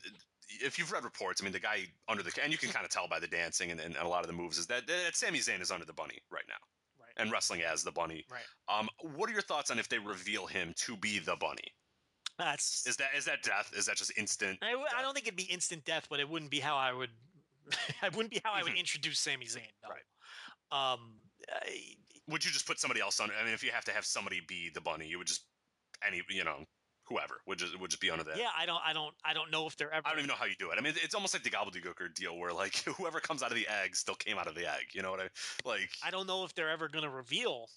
if 0.49 0.77
you've 0.79 0.91
read 0.91 1.03
reports, 1.03 1.41
I 1.41 1.43
mean, 1.43 1.53
the 1.53 1.59
guy 1.59 1.87
under 2.07 2.23
the 2.23 2.31
and 2.43 2.51
you 2.51 2.57
can 2.57 2.69
kind 2.69 2.85
of 2.85 2.91
tell 2.91 3.07
by 3.07 3.19
the 3.19 3.27
dancing 3.27 3.71
and, 3.71 3.79
and 3.79 3.95
a 3.95 4.07
lot 4.07 4.21
of 4.21 4.27
the 4.27 4.33
moves 4.33 4.57
is 4.57 4.67
that, 4.67 4.87
that 4.87 5.15
Sami 5.15 5.39
Zayn 5.39 5.61
is 5.61 5.71
under 5.71 5.85
the 5.85 5.93
bunny 5.93 6.17
right 6.31 6.43
now 6.47 6.55
right, 6.99 7.23
and 7.23 7.31
wrestling 7.31 7.61
as 7.61 7.83
the 7.83 7.91
bunny. 7.91 8.25
right. 8.31 8.79
Um, 8.79 8.89
what 9.15 9.29
are 9.29 9.33
your 9.33 9.41
thoughts 9.41 9.71
on 9.71 9.79
if 9.79 9.89
they 9.89 9.99
reveal 9.99 10.45
him 10.47 10.73
to 10.77 10.97
be 10.97 11.19
the 11.19 11.35
bunny? 11.35 11.73
That's 12.37 12.85
Is 12.87 12.97
that 12.97 13.09
is 13.15 13.25
that 13.25 13.43
death? 13.43 13.71
Is 13.75 13.85
that 13.85 13.97
just 13.97 14.11
instant? 14.17 14.59
I, 14.61 14.71
w- 14.71 14.87
I 14.97 15.01
don't 15.01 15.13
think 15.13 15.27
it'd 15.27 15.37
be 15.37 15.43
instant 15.43 15.85
death, 15.85 16.07
but 16.09 16.19
it 16.19 16.27
wouldn't 16.29 16.51
be 16.51 16.59
how 16.59 16.75
I 16.77 16.91
would. 16.93 17.09
it 18.03 18.15
wouldn't 18.15 18.31
be 18.31 18.41
how 18.43 18.51
I 18.53 18.63
would 18.63 18.73
Mhm. 18.73 18.79
introduce 18.79 19.19
Sami 19.19 19.45
Zayn. 19.45 19.61
No. 19.83 19.89
Right. 19.89 20.01
Um. 20.71 21.19
I- 21.49 21.95
Would 22.27 22.45
you 22.45 22.51
just 22.51 22.65
put 22.65 22.79
somebody 22.79 23.01
else 23.01 23.19
under? 23.19 23.33
I 23.39 23.43
mean, 23.43 23.53
if 23.53 23.63
you 23.63 23.71
have 23.71 23.85
to 23.85 23.91
have 23.91 24.05
somebody 24.05 24.41
be 24.47 24.69
the 24.73 24.81
bunny, 24.81 25.07
you 25.07 25.17
would 25.17 25.27
just 25.27 25.45
any 26.05 26.21
you 26.29 26.43
know 26.43 26.65
whoever 27.05 27.41
would 27.45 27.57
just 27.59 27.77
would 27.79 27.89
just 27.89 27.99
be 28.01 28.09
under 28.09 28.23
that. 28.23 28.37
yeah, 28.37 28.49
I 28.57 28.65
don't. 28.65 28.81
I 28.85 28.93
don't. 28.93 29.13
I 29.25 29.33
don't 29.33 29.51
know 29.51 29.67
if 29.67 29.75
they're 29.75 29.91
ever. 29.93 30.07
I 30.07 30.11
don't 30.11 30.19
even 30.19 30.29
know 30.29 30.35
how 30.35 30.45
you 30.45 30.55
do 30.57 30.71
it. 30.71 30.77
I 30.77 30.81
mean, 30.81 30.93
it's 31.03 31.13
almost 31.13 31.33
like 31.35 31.43
the 31.43 31.49
Gobbledy 31.49 31.83
Gooker 31.83 32.13
deal, 32.13 32.37
where 32.37 32.53
like 32.53 32.75
whoever 32.97 33.19
comes 33.19 33.43
out 33.43 33.51
of 33.51 33.55
the 33.57 33.67
egg 33.67 33.95
still 33.95 34.15
came 34.15 34.37
out 34.37 34.47
of 34.47 34.55
the 34.55 34.65
egg. 34.71 34.85
You 34.93 35.01
know 35.01 35.11
what 35.11 35.19
I 35.19 35.29
like? 35.65 35.89
I 36.03 36.09
don't 36.09 36.25
know 36.27 36.45
if 36.45 36.53
they're 36.55 36.69
ever 36.69 36.87
going 36.87 37.03
to 37.03 37.09
reveal 37.09 37.67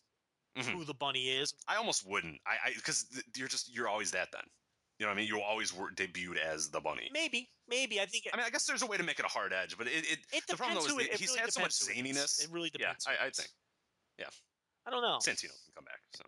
Mhm. 0.56 0.72
who 0.72 0.84
the 0.84 0.94
bunny 0.94 1.30
is. 1.30 1.52
I 1.68 1.76
almost 1.76 2.06
wouldn't. 2.08 2.40
I 2.46 2.70
I 2.70 2.72
because 2.74 3.06
you're 3.36 3.48
just 3.48 3.74
you're 3.74 3.88
always 3.88 4.10
that 4.12 4.28
then. 4.32 4.42
You 4.98 5.06
know 5.06 5.10
what 5.10 5.16
I 5.16 5.20
mean? 5.22 5.26
You 5.28 5.40
always 5.40 5.74
were 5.74 5.90
debuted 5.90 6.36
as 6.38 6.70
the 6.70 6.80
bunny. 6.80 7.10
Maybe. 7.12 7.50
Maybe. 7.66 8.00
I 8.00 8.06
think. 8.06 8.26
It, 8.26 8.34
I 8.34 8.36
mean, 8.36 8.46
I 8.46 8.50
guess 8.50 8.64
there's 8.64 8.82
a 8.82 8.86
way 8.86 8.96
to 8.96 9.02
make 9.02 9.18
it 9.18 9.24
a 9.24 9.28
hard 9.28 9.52
edge, 9.52 9.76
but 9.76 9.88
it, 9.88 10.04
it, 10.08 10.18
it 10.32 10.44
the 10.46 10.56
problem 10.56 10.78
though 10.86 10.98
is 11.00 11.06
it, 11.06 11.14
he's 11.14 11.28
really 11.30 11.40
had 11.40 11.52
so 11.52 11.60
much 11.60 11.76
depends 11.78 11.98
who 11.98 12.04
it 12.04 12.10
is. 12.10 12.16
zaniness. 12.16 12.44
It 12.44 12.50
really 12.52 12.70
Yeah, 12.78 12.86
depends. 12.94 13.06
I, 13.08 13.12
it 13.14 13.18
I 13.22 13.26
is. 13.28 13.36
think 13.36 13.50
I 14.86 14.90
don't 14.90 15.00
know. 15.02 15.16
Santino 15.18 15.48
can 15.48 15.72
come 15.74 15.84
back. 15.84 16.00
So 16.14 16.24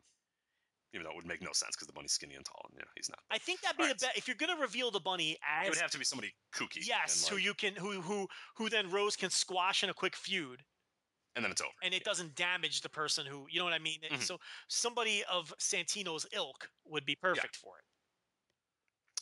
even 0.95 1.05
though 1.05 1.11
it 1.11 1.17
would 1.17 1.27
make 1.27 1.43
no 1.43 1.53
sense 1.53 1.77
because 1.77 1.87
the 1.87 1.93
bunny's 1.93 2.13
skinny 2.13 2.35
and 2.35 2.45
tall, 2.45 2.63
and 2.71 2.75
you 2.75 2.81
know 2.81 2.91
he's 2.97 3.11
not. 3.11 3.19
I 3.31 3.37
think 3.39 3.61
that'd 3.61 3.77
be 3.77 3.83
Alright. 3.83 3.99
the 3.99 4.07
best 4.07 4.17
if 4.17 4.27
you're 4.27 4.37
going 4.37 4.55
to 4.55 4.61
reveal 4.61 4.91
the 4.91 5.01
bunny 5.01 5.37
as 5.47 5.67
It 5.67 5.71
would 5.71 5.79
have 5.79 5.91
to 5.91 5.99
be 5.99 6.05
somebody 6.05 6.33
kooky. 6.55 6.87
yes, 6.87 7.29
and, 7.29 7.31
who 7.39 7.45
you 7.45 7.53
can 7.55 7.75
who 7.77 8.01
who 8.01 8.27
who 8.57 8.71
then 8.71 8.91
Rose 8.91 9.15
can 9.15 9.29
squash 9.31 9.85
in 9.85 9.91
a 9.91 9.95
quick 9.95 10.17
feud. 10.17 10.65
And 11.37 11.45
then 11.45 11.53
it's 11.53 11.61
over. 11.61 11.71
and 11.83 11.95
it 11.95 12.03
doesn't 12.03 12.35
damage 12.35 12.81
the 12.81 12.89
person 12.89 13.25
who 13.27 13.47
you 13.51 13.59
know 13.61 13.65
what 13.65 13.75
I 13.75 13.79
mean. 13.79 14.01
Mhm. 14.11 14.21
So 14.23 14.41
somebody 14.69 15.23
of 15.31 15.53
Santino's 15.59 16.27
ilk 16.33 16.69
would 16.87 17.05
be 17.07 17.15
perfect 17.15 17.55
for 17.57 17.79
it. 17.79 17.85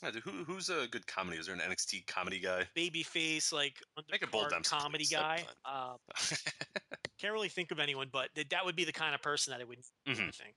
Yeah, 0.03 0.11
dude, 0.11 0.23
who, 0.23 0.45
who's 0.45 0.69
a 0.71 0.87
good 0.89 1.07
comedy? 1.07 1.39
Is 1.39 1.47
there 1.47 1.55
an 1.55 1.61
NXT 1.61 2.07
comedy 2.07 2.39
guy? 2.41 2.67
Babyface, 2.77 3.53
like 3.53 3.81
Make 4.11 4.23
it 4.23 4.31
undercard 4.31 4.51
Dempsey, 4.51 4.77
comedy 4.77 5.05
please. 5.05 5.11
Guy. 5.11 5.45
Uh, 5.65 5.97
can't 7.19 7.33
really 7.33 7.49
think 7.49 7.71
of 7.71 7.79
anyone, 7.79 8.09
but 8.13 8.35
th- 8.35 8.49
that 8.51 8.65
would 8.65 8.77
be 8.77 8.85
the 8.85 8.93
kind 8.93 9.15
of 9.15 9.23
person 9.23 9.53
that 9.53 9.61
I 9.61 9.65
would 9.65 9.79
I 10.07 10.11
Mhm. 10.11 10.35
think. 10.35 10.57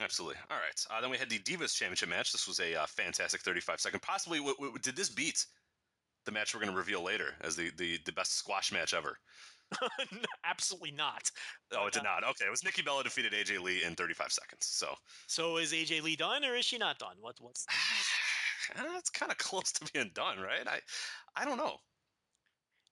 Absolutely. 0.00 0.40
All 0.50 0.56
right. 0.56 0.86
Uh, 0.90 1.00
then 1.00 1.10
we 1.10 1.18
had 1.18 1.28
the 1.28 1.38
Divas 1.40 1.74
Championship 1.76 2.08
match. 2.08 2.32
This 2.32 2.46
was 2.48 2.60
a 2.60 2.74
uh, 2.74 2.86
fantastic 2.86 3.42
35 3.42 3.80
second. 3.80 4.00
Possibly, 4.00 4.38
w- 4.38 4.56
w- 4.56 4.78
did 4.78 4.96
this 4.96 5.10
beat 5.10 5.44
the 6.24 6.32
match 6.32 6.54
we're 6.54 6.60
going 6.60 6.72
to 6.72 6.78
reveal 6.78 7.02
later 7.02 7.34
as 7.42 7.56
the, 7.56 7.70
the, 7.76 7.98
the 8.06 8.12
best 8.12 8.34
squash 8.36 8.72
match 8.72 8.94
ever? 8.94 9.18
Absolutely 10.44 10.92
not. 10.92 11.30
Oh, 11.72 11.86
it 11.86 11.92
did 11.92 12.00
Uh, 12.00 12.04
not. 12.04 12.24
Okay, 12.24 12.46
it 12.46 12.50
was 12.50 12.64
Nikki 12.64 12.82
Bella 12.82 13.02
defeated 13.04 13.32
AJ 13.32 13.60
Lee 13.62 13.84
in 13.84 13.94
35 13.94 14.32
seconds. 14.32 14.66
So 14.66 14.94
So 15.26 15.56
is 15.58 15.72
AJ 15.72 16.02
Lee 16.02 16.16
done 16.16 16.44
or 16.44 16.54
is 16.54 16.64
she 16.64 16.78
not 16.78 16.98
done? 16.98 17.16
What 17.20 17.36
what's 17.40 17.66
it's 18.76 19.10
kind 19.10 19.30
of 19.32 19.38
close 19.38 19.72
to 19.72 19.92
being 19.92 20.10
done, 20.14 20.38
right? 20.40 20.66
I 20.66 20.80
I 21.36 21.44
don't 21.44 21.58
know. 21.58 21.78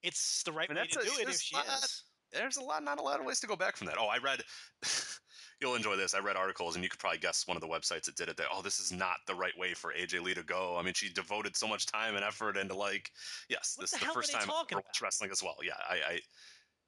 it's 0.03 0.43
the 0.43 0.51
right 0.51 0.69
mean, 0.69 0.77
way 0.77 0.81
that's 0.83 0.93
to 0.95 0.99
a- 1.01 1.15
do 1.15 1.21
it 1.21 1.29
if 1.29 1.39
she 1.39 1.55
is. 1.57 2.03
There's 2.31 2.55
a 2.55 2.63
lot, 2.63 2.81
not 2.81 2.97
a 2.97 3.01
lot 3.01 3.19
of 3.19 3.25
ways 3.25 3.41
to 3.41 3.47
go 3.47 3.57
back 3.57 3.75
from 3.75 3.87
that. 3.87 3.97
Oh, 3.99 4.07
I 4.07 4.17
read. 4.17 4.41
You'll 5.59 5.75
enjoy 5.75 5.97
this. 5.97 6.13
I 6.13 6.19
read 6.19 6.37
articles, 6.37 6.75
and 6.75 6.83
you 6.83 6.89
could 6.89 6.99
probably 6.99 7.19
guess 7.19 7.45
one 7.45 7.57
of 7.57 7.61
the 7.61 7.67
websites 7.67 8.05
that 8.05 8.15
did 8.15 8.29
it. 8.29 8.37
That 8.37 8.47
oh, 8.53 8.61
this 8.61 8.79
is 8.79 8.91
not 8.93 9.17
the 9.27 9.35
right 9.35 9.51
way 9.57 9.73
for 9.73 9.93
AJ 9.93 10.21
Lee 10.23 10.33
to 10.35 10.43
go. 10.43 10.77
I 10.77 10.81
mean, 10.81 10.93
she 10.93 11.11
devoted 11.11 11.57
so 11.57 11.67
much 11.67 11.85
time 11.87 12.15
and 12.15 12.23
effort 12.23 12.55
into 12.57 12.73
like, 12.73 13.11
yes, 13.49 13.73
What 13.75 13.83
this 13.83 13.91
the 13.91 13.97
is 13.97 14.03
the 14.07 14.13
first 14.13 14.31
time 14.31 14.43
I 14.43 14.45
talking 14.45 14.77
ever 14.77 14.83
watched 14.87 15.01
about? 15.01 15.07
wrestling 15.07 15.29
as 15.31 15.43
well. 15.43 15.57
Yeah, 15.61 15.73
I, 15.89 15.95
I 15.95 16.19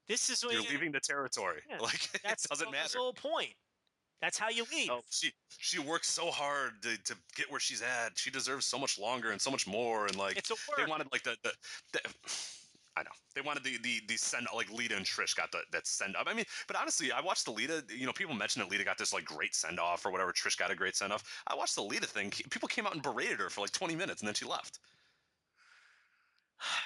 This 0.07 0.29
is 0.29 0.43
what 0.43 0.53
you're 0.53 0.63
leaving 0.63 0.91
the 0.91 0.99
territory. 0.99 1.61
Yeah, 1.69 1.77
like 1.81 2.09
it 2.13 2.21
doesn't 2.49 2.71
matter. 2.71 2.77
that's 2.81 2.93
the 2.93 2.99
whole 2.99 3.13
point. 3.13 3.53
That's 4.21 4.37
how 4.37 4.49
you 4.49 4.65
leave. 4.71 4.87
No, 4.87 5.01
she 5.09 5.31
she 5.49 5.79
worked 5.79 6.05
so 6.05 6.31
hard 6.31 6.81
to, 6.83 6.97
to 7.03 7.15
get 7.35 7.51
where 7.51 7.59
she's 7.59 7.81
at. 7.81 8.17
She 8.17 8.31
deserves 8.31 8.65
so 8.65 8.79
much 8.79 8.97
longer 8.97 9.31
and 9.31 9.41
so 9.41 9.51
much 9.51 9.67
more. 9.67 10.07
And 10.07 10.17
like 10.17 10.37
It's 10.37 10.49
a 10.49 10.55
they 10.77 10.85
wanted 10.85 11.07
like 11.11 11.23
the, 11.23 11.35
the, 11.43 11.51
the 11.91 11.99
I 12.95 13.01
know 13.03 13.09
they 13.35 13.41
wanted 13.41 13.63
the 13.63 13.77
the 13.79 14.01
the 14.07 14.15
send 14.15 14.47
like 14.55 14.71
Lita 14.71 14.95
and 14.95 15.05
Trish 15.05 15.35
got 15.35 15.51
the 15.51 15.59
that 15.73 15.85
send 15.87 16.15
up. 16.15 16.27
I 16.29 16.33
mean, 16.33 16.45
but 16.67 16.77
honestly, 16.77 17.11
I 17.11 17.19
watched 17.19 17.43
the 17.43 17.51
Lita. 17.51 17.83
You 17.89 18.05
know, 18.05 18.13
people 18.13 18.33
mentioned 18.33 18.63
that 18.63 18.71
Lita 18.71 18.85
got 18.85 18.97
this 18.97 19.13
like 19.13 19.25
great 19.25 19.55
send 19.55 19.77
off 19.77 20.05
or 20.05 20.11
whatever. 20.11 20.31
Trish 20.31 20.57
got 20.57 20.71
a 20.71 20.75
great 20.75 20.95
send 20.95 21.11
off. 21.11 21.23
I 21.47 21.55
watched 21.55 21.75
the 21.75 21.83
Lita 21.83 22.07
thing. 22.07 22.31
People 22.49 22.69
came 22.69 22.85
out 22.85 22.93
and 22.93 23.01
berated 23.01 23.39
her 23.39 23.49
for 23.49 23.59
like 23.59 23.71
20 23.71 23.95
minutes 23.95 24.21
and 24.21 24.27
then 24.27 24.35
she 24.35 24.45
left. 24.45 24.79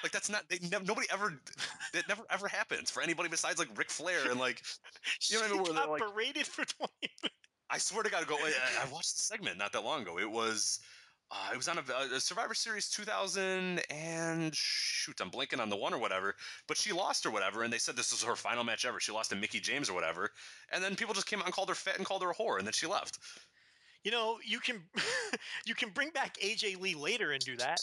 Like 0.02 0.12
that's 0.12 0.30
not 0.30 0.48
they 0.48 0.58
never 0.70 0.84
nobody 0.84 1.06
ever 1.12 1.40
that 1.92 2.08
never 2.08 2.22
ever 2.30 2.48
happens 2.48 2.90
for 2.90 3.02
anybody 3.02 3.28
besides 3.28 3.58
like 3.58 3.68
Ric 3.76 3.90
Flair 3.90 4.30
and 4.30 4.38
like 4.38 4.62
you 5.28 5.36
know 5.36 5.42
what 5.42 5.50
I 5.50 5.54
mean, 5.54 5.64
She 5.64 5.70
where 5.72 5.80
they're, 5.80 5.86
got 5.86 5.90
like- 5.90 6.14
berated 6.14 6.46
for 6.46 6.64
20 6.64 6.92
minutes. 7.00 7.34
I 7.70 7.76
swear 7.78 8.02
to 8.02 8.10
God, 8.10 8.26
go. 8.26 8.36
I, 8.36 8.52
I 8.82 8.90
watched 8.90 9.16
the 9.16 9.22
segment 9.22 9.58
not 9.58 9.72
that 9.72 9.84
long 9.84 10.00
ago. 10.00 10.18
It 10.18 10.30
was, 10.30 10.80
uh, 11.30 11.50
it 11.52 11.56
was 11.58 11.68
on 11.68 11.76
a, 11.76 12.14
a 12.14 12.18
Survivor 12.18 12.54
Series 12.54 12.88
2000 12.88 13.82
and 13.90 14.54
shoot, 14.54 15.20
I'm 15.20 15.30
blanking 15.30 15.60
on 15.60 15.68
the 15.68 15.76
one 15.76 15.92
or 15.92 15.98
whatever. 15.98 16.34
But 16.66 16.78
she 16.78 16.92
lost 16.94 17.26
or 17.26 17.30
whatever, 17.30 17.64
and 17.64 17.70
they 17.70 17.76
said 17.76 17.94
this 17.94 18.10
was 18.10 18.22
her 18.22 18.36
final 18.36 18.64
match 18.64 18.86
ever. 18.86 19.00
She 19.00 19.12
lost 19.12 19.28
to 19.30 19.36
Mickie 19.36 19.60
James 19.60 19.90
or 19.90 19.92
whatever, 19.92 20.30
and 20.72 20.82
then 20.82 20.96
people 20.96 21.12
just 21.12 21.26
came 21.26 21.40
out 21.40 21.44
and 21.44 21.52
called 21.54 21.68
her 21.68 21.74
fat 21.74 21.98
and 21.98 22.06
called 22.06 22.22
her 22.22 22.30
a 22.30 22.34
whore, 22.34 22.56
and 22.56 22.66
then 22.66 22.72
she 22.72 22.86
left. 22.86 23.18
You 24.02 24.12
know, 24.12 24.38
you 24.42 24.60
can 24.60 24.80
you 25.66 25.74
can 25.74 25.90
bring 25.90 26.08
back 26.08 26.38
AJ 26.38 26.80
Lee 26.80 26.94
later 26.94 27.32
and 27.32 27.44
do 27.44 27.54
that. 27.58 27.80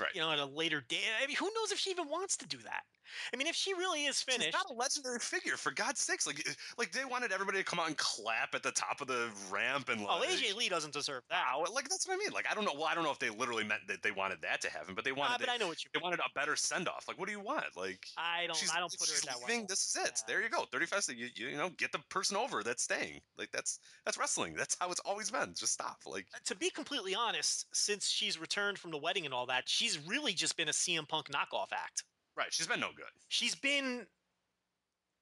Right. 0.00 0.14
You 0.14 0.22
know, 0.22 0.30
at 0.30 0.38
a 0.38 0.46
later 0.46 0.82
date. 0.88 1.02
I 1.22 1.26
mean, 1.26 1.36
who 1.36 1.50
knows 1.54 1.72
if 1.72 1.78
she 1.78 1.90
even 1.90 2.08
wants 2.08 2.36
to 2.38 2.46
do 2.46 2.58
that? 2.58 2.82
I 3.32 3.36
mean, 3.36 3.46
if 3.46 3.54
she 3.54 3.74
really 3.74 4.04
is 4.04 4.20
finished, 4.20 4.44
She's 4.44 4.54
not 4.54 4.70
a 4.70 4.74
legendary 4.74 5.18
figure, 5.18 5.56
for 5.56 5.72
God's 5.72 6.00
sakes. 6.00 6.26
Like, 6.26 6.46
like 6.78 6.92
they 6.92 7.04
wanted 7.04 7.32
everybody 7.32 7.58
to 7.58 7.64
come 7.64 7.78
out 7.78 7.88
and 7.88 7.96
clap 7.96 8.54
at 8.54 8.62
the 8.62 8.72
top 8.72 9.00
of 9.00 9.06
the 9.08 9.28
ramp 9.50 9.88
and 9.88 10.00
like. 10.00 10.10
oh, 10.10 10.24
AJ 10.26 10.56
Lee 10.56 10.68
doesn't 10.68 10.92
deserve 10.92 11.22
that. 11.30 11.44
Wow, 11.54 11.64
like 11.72 11.88
that's 11.88 12.06
what 12.06 12.14
I 12.14 12.18
mean. 12.18 12.30
Like 12.32 12.46
I 12.50 12.54
don't 12.54 12.64
know. 12.64 12.72
Well, 12.74 12.84
I 12.86 12.94
don't 12.94 13.04
know 13.04 13.10
if 13.10 13.18
they 13.18 13.30
literally 13.30 13.64
meant 13.64 13.82
that 13.88 14.02
they 14.02 14.10
wanted 14.10 14.42
that 14.42 14.60
to 14.62 14.70
happen, 14.70 14.94
but 14.94 15.04
they 15.04 15.12
wanted. 15.12 15.34
Ah, 15.34 15.36
but 15.38 15.48
it- 15.48 15.52
I 15.52 15.56
know 15.56 15.68
what 15.68 15.82
you 15.84 15.90
they 15.94 16.00
wanted 16.02 16.20
a 16.20 16.30
better 16.34 16.56
send 16.56 16.88
off. 16.88 17.06
Like, 17.08 17.18
what 17.18 17.26
do 17.26 17.32
you 17.32 17.40
want? 17.40 17.64
Like, 17.76 18.04
I 18.16 18.46
don't. 18.46 18.56
she's, 18.56 18.70
I 18.74 18.78
don't 18.80 18.92
put 18.98 19.08
her 19.08 19.14
that 19.26 19.36
leaving, 19.46 19.62
way. 19.62 19.66
This 19.68 19.86
is 19.86 19.96
it. 19.96 20.12
Yeah. 20.16 20.22
There 20.26 20.42
you 20.42 20.48
go. 20.48 20.64
Thirty-five. 20.70 21.04
You, 21.16 21.28
you 21.34 21.48
you 21.48 21.56
know 21.56 21.70
get 21.78 21.92
the 21.92 22.00
person 22.08 22.36
over 22.36 22.62
that's 22.62 22.82
staying. 22.82 23.20
Like 23.38 23.50
that's 23.52 23.78
that's 24.04 24.18
wrestling. 24.18 24.54
That's 24.56 24.76
how 24.80 24.90
it's 24.90 25.00
always 25.00 25.30
been. 25.30 25.54
Just 25.56 25.72
stop. 25.72 25.98
Like 26.06 26.26
to 26.44 26.54
be 26.56 26.70
completely 26.70 27.14
honest, 27.14 27.66
since 27.72 28.08
she's 28.08 28.38
returned 28.40 28.78
from 28.78 28.90
the 28.90 28.98
wedding 28.98 29.24
and 29.24 29.34
all 29.34 29.46
that, 29.46 29.68
she's 29.68 29.98
really 30.06 30.32
just 30.32 30.56
been 30.56 30.68
a 30.68 30.72
CM 30.72 31.08
Punk 31.08 31.28
knockoff 31.30 31.72
act. 31.72 32.04
Right. 32.36 32.52
She's 32.52 32.66
been 32.66 32.80
no 32.80 32.90
good. 32.96 33.06
She's 33.28 33.54
been 33.54 34.06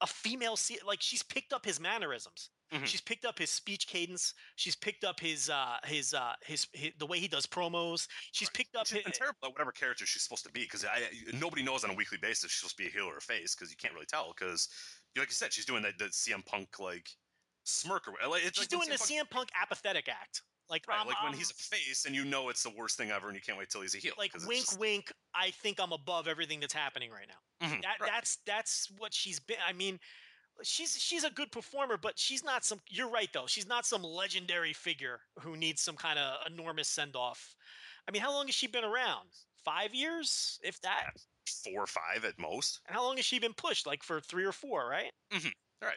a 0.00 0.06
female, 0.06 0.56
C- 0.56 0.78
like 0.86 1.00
she's 1.02 1.22
picked 1.22 1.52
up 1.52 1.64
his 1.64 1.80
mannerisms. 1.80 2.50
Mhm. 2.72 2.86
She's 2.86 3.00
picked 3.00 3.24
up 3.24 3.38
his 3.38 3.50
speech 3.50 3.86
cadence. 3.86 4.34
She's 4.56 4.76
picked 4.76 5.02
up 5.02 5.18
his 5.20 5.48
uh 5.48 5.78
his 5.84 6.12
uh 6.12 6.34
his, 6.42 6.66
his 6.74 6.92
the 6.98 7.06
way 7.06 7.18
he 7.18 7.26
does 7.26 7.46
promos. 7.46 8.06
She's 8.32 8.50
picked 8.50 8.76
up 8.76 8.86
She's 8.86 9.02
his, 9.06 9.16
terrible 9.16 9.38
at 9.42 9.52
whatever 9.52 9.72
character 9.72 10.04
she's 10.04 10.22
supposed 10.22 10.44
to 10.44 10.52
be 10.52 10.60
because 10.60 10.84
nobody 11.32 11.62
knows 11.62 11.82
on 11.82 11.90
a 11.90 11.94
weekly 11.94 12.18
basis 12.18 12.50
she's 12.50 12.60
supposed 12.60 12.76
to 12.76 12.82
be 12.82 12.88
a 12.88 12.92
heel 12.92 13.06
or 13.06 13.16
a 13.16 13.20
face 13.22 13.54
because 13.54 13.70
you 13.70 13.76
can't 13.78 13.94
really 13.94 14.06
tell 14.06 14.34
because 14.38 14.68
like 15.16 15.28
you 15.28 15.34
said 15.34 15.52
she's 15.52 15.64
doing 15.64 15.82
the, 15.82 15.92
the 15.98 16.06
CM 16.10 16.44
Punk 16.44 16.78
like 16.78 17.08
smirk 17.64 18.06
or 18.06 18.12
like, 18.28 18.42
she's 18.42 18.58
like 18.58 18.68
doing 18.68 18.88
the 18.90 18.96
CM 18.96 18.98
Punk- 18.98 19.28
CM 19.28 19.30
Punk 19.30 19.48
apathetic 19.62 20.08
act. 20.08 20.42
Like 20.70 20.86
Right, 20.88 21.00
um, 21.00 21.06
like 21.08 21.22
when 21.22 21.32
um, 21.32 21.38
he's 21.38 21.50
a 21.50 21.54
face 21.54 22.04
and 22.04 22.14
you 22.14 22.24
know 22.24 22.48
it's 22.50 22.62
the 22.62 22.70
worst 22.70 22.96
thing 22.98 23.10
ever 23.10 23.28
and 23.28 23.34
you 23.36 23.40
can't 23.40 23.58
wait 23.58 23.70
till 23.70 23.80
he's 23.80 23.94
a 23.94 23.98
heel. 23.98 24.12
like 24.18 24.32
wink 24.46 24.66
just- 24.66 24.78
wink. 24.78 25.12
I 25.34 25.50
think 25.50 25.80
I'm 25.80 25.92
above 25.92 26.28
everything 26.28 26.60
that's 26.60 26.74
happening 26.74 27.10
right 27.10 27.26
now. 27.28 27.66
Mhm, 27.66 27.82
That 27.82 27.96
right. 28.00 28.10
that's 28.12 28.36
that's 28.46 28.90
what 28.98 29.14
she's 29.14 29.40
been. 29.40 29.56
I 29.66 29.72
mean, 29.72 29.98
she's 30.62 31.00
she's 31.00 31.24
a 31.24 31.30
good 31.30 31.50
performer, 31.52 31.96
but 31.96 32.18
she's 32.18 32.44
not 32.44 32.64
some. 32.64 32.80
You're 32.88 33.08
right 33.10 33.30
though. 33.32 33.46
She's 33.46 33.66
not 33.66 33.86
some 33.86 34.02
legendary 34.02 34.72
figure 34.72 35.20
who 35.40 35.56
needs 35.56 35.80
some 35.82 35.96
kind 35.96 36.18
of 36.18 36.46
enormous 36.46 36.88
send 36.88 37.16
off. 37.16 37.54
I 38.06 38.10
mean, 38.10 38.22
how 38.22 38.32
long 38.32 38.46
has 38.46 38.54
she 38.54 38.66
been 38.66 38.84
around? 38.84 39.28
Five 39.64 39.94
years, 39.94 40.58
if 40.62 40.80
that. 40.82 41.10
four 41.64 41.82
or 41.82 41.86
five 41.86 42.24
at 42.24 42.38
most. 42.38 42.80
And 42.86 42.96
how 42.96 43.02
long 43.04 43.16
has 43.16 43.26
she 43.26 43.38
been 43.38 43.52
pushed? 43.54 43.86
Like 43.86 44.02
for 44.02 44.20
three 44.20 44.44
or 44.44 44.52
four, 44.52 44.88
right? 44.88 45.12
Right. 45.82 45.96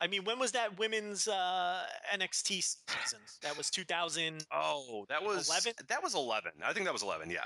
I 0.00 0.06
mean, 0.06 0.24
when 0.24 0.38
was 0.38 0.52
that 0.52 0.78
women's 0.78 1.26
uh, 1.26 1.82
NXT 2.14 2.44
season? 2.44 3.20
That 3.42 3.56
was 3.56 3.70
2000. 3.70 4.44
Oh, 4.52 5.06
that 5.08 5.22
was 5.22 5.48
11? 5.48 5.72
That 5.88 6.02
was 6.02 6.14
eleven. 6.14 6.52
I 6.64 6.72
think 6.72 6.84
that 6.84 6.92
was 6.92 7.02
eleven. 7.02 7.30
Yeah. 7.30 7.44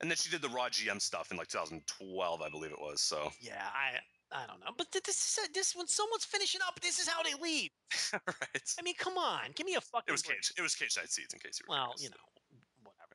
And 0.00 0.10
then 0.10 0.16
she 0.16 0.28
did 0.28 0.42
the 0.42 0.48
Raw 0.48 0.68
GM 0.68 1.00
stuff 1.00 1.30
in 1.30 1.36
like 1.36 1.48
2012, 1.48 2.42
I 2.42 2.48
believe 2.48 2.72
it 2.72 2.80
was. 2.80 3.00
So 3.00 3.30
Yeah, 3.40 3.62
I 3.72 3.98
I 4.32 4.46
don't 4.46 4.58
know, 4.60 4.72
but 4.76 4.88
this 4.90 5.08
is 5.08 5.48
this 5.54 5.76
when 5.76 5.86
someone's 5.86 6.24
finishing 6.24 6.60
up, 6.66 6.80
this 6.80 6.98
is 6.98 7.06
how 7.08 7.22
they 7.22 7.34
leave. 7.40 7.70
right. 8.12 8.74
I 8.78 8.82
mean, 8.82 8.94
come 8.98 9.16
on, 9.16 9.52
give 9.54 9.64
me 9.64 9.76
a 9.76 9.80
fucking. 9.80 10.04
It 10.08 10.12
was 10.12 10.22
break. 10.22 10.38
cage. 10.38 10.52
It 10.58 10.62
was 10.62 10.74
cage 10.74 10.92
side 10.92 11.08
seats 11.08 11.32
in 11.32 11.38
case 11.38 11.60
you 11.60 11.66
were. 11.68 11.76
Well, 11.76 11.94
curious. 11.94 12.02
you 12.02 12.08
know, 12.10 12.60
whatever. 12.82 13.14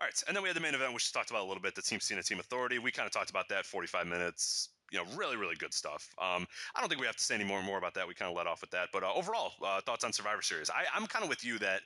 All 0.00 0.06
right, 0.06 0.22
and 0.26 0.34
then 0.34 0.42
we 0.42 0.48
had 0.48 0.56
the 0.56 0.60
main 0.60 0.74
event, 0.74 0.92
which 0.92 1.08
we 1.12 1.16
talked 1.16 1.30
about 1.30 1.44
a 1.44 1.48
little 1.48 1.62
bit, 1.62 1.76
the 1.76 1.82
Team 1.82 2.00
Cena 2.00 2.22
Team 2.22 2.40
Authority. 2.40 2.80
We 2.80 2.90
kind 2.90 3.06
of 3.06 3.12
talked 3.12 3.30
about 3.30 3.48
that, 3.50 3.64
45 3.64 4.08
minutes. 4.08 4.70
You 4.92 4.98
know, 4.98 5.04
really, 5.16 5.36
really 5.36 5.56
good 5.56 5.74
stuff. 5.74 6.08
Um, 6.20 6.46
I 6.74 6.80
don't 6.80 6.88
think 6.88 7.00
we 7.00 7.06
have 7.06 7.16
to 7.16 7.22
say 7.24 7.34
any 7.34 7.44
more 7.44 7.58
and 7.58 7.66
more 7.66 7.78
about 7.78 7.94
that. 7.94 8.06
We 8.06 8.14
kind 8.14 8.30
of 8.30 8.36
let 8.36 8.46
off 8.46 8.60
with 8.60 8.70
that. 8.70 8.88
But 8.92 9.02
uh, 9.02 9.12
overall, 9.12 9.52
uh, 9.64 9.80
thoughts 9.80 10.04
on 10.04 10.12
Survivor 10.12 10.42
Series? 10.42 10.70
I, 10.70 10.84
I'm 10.94 11.06
kind 11.06 11.22
of 11.24 11.28
with 11.28 11.44
you 11.44 11.58
that, 11.58 11.80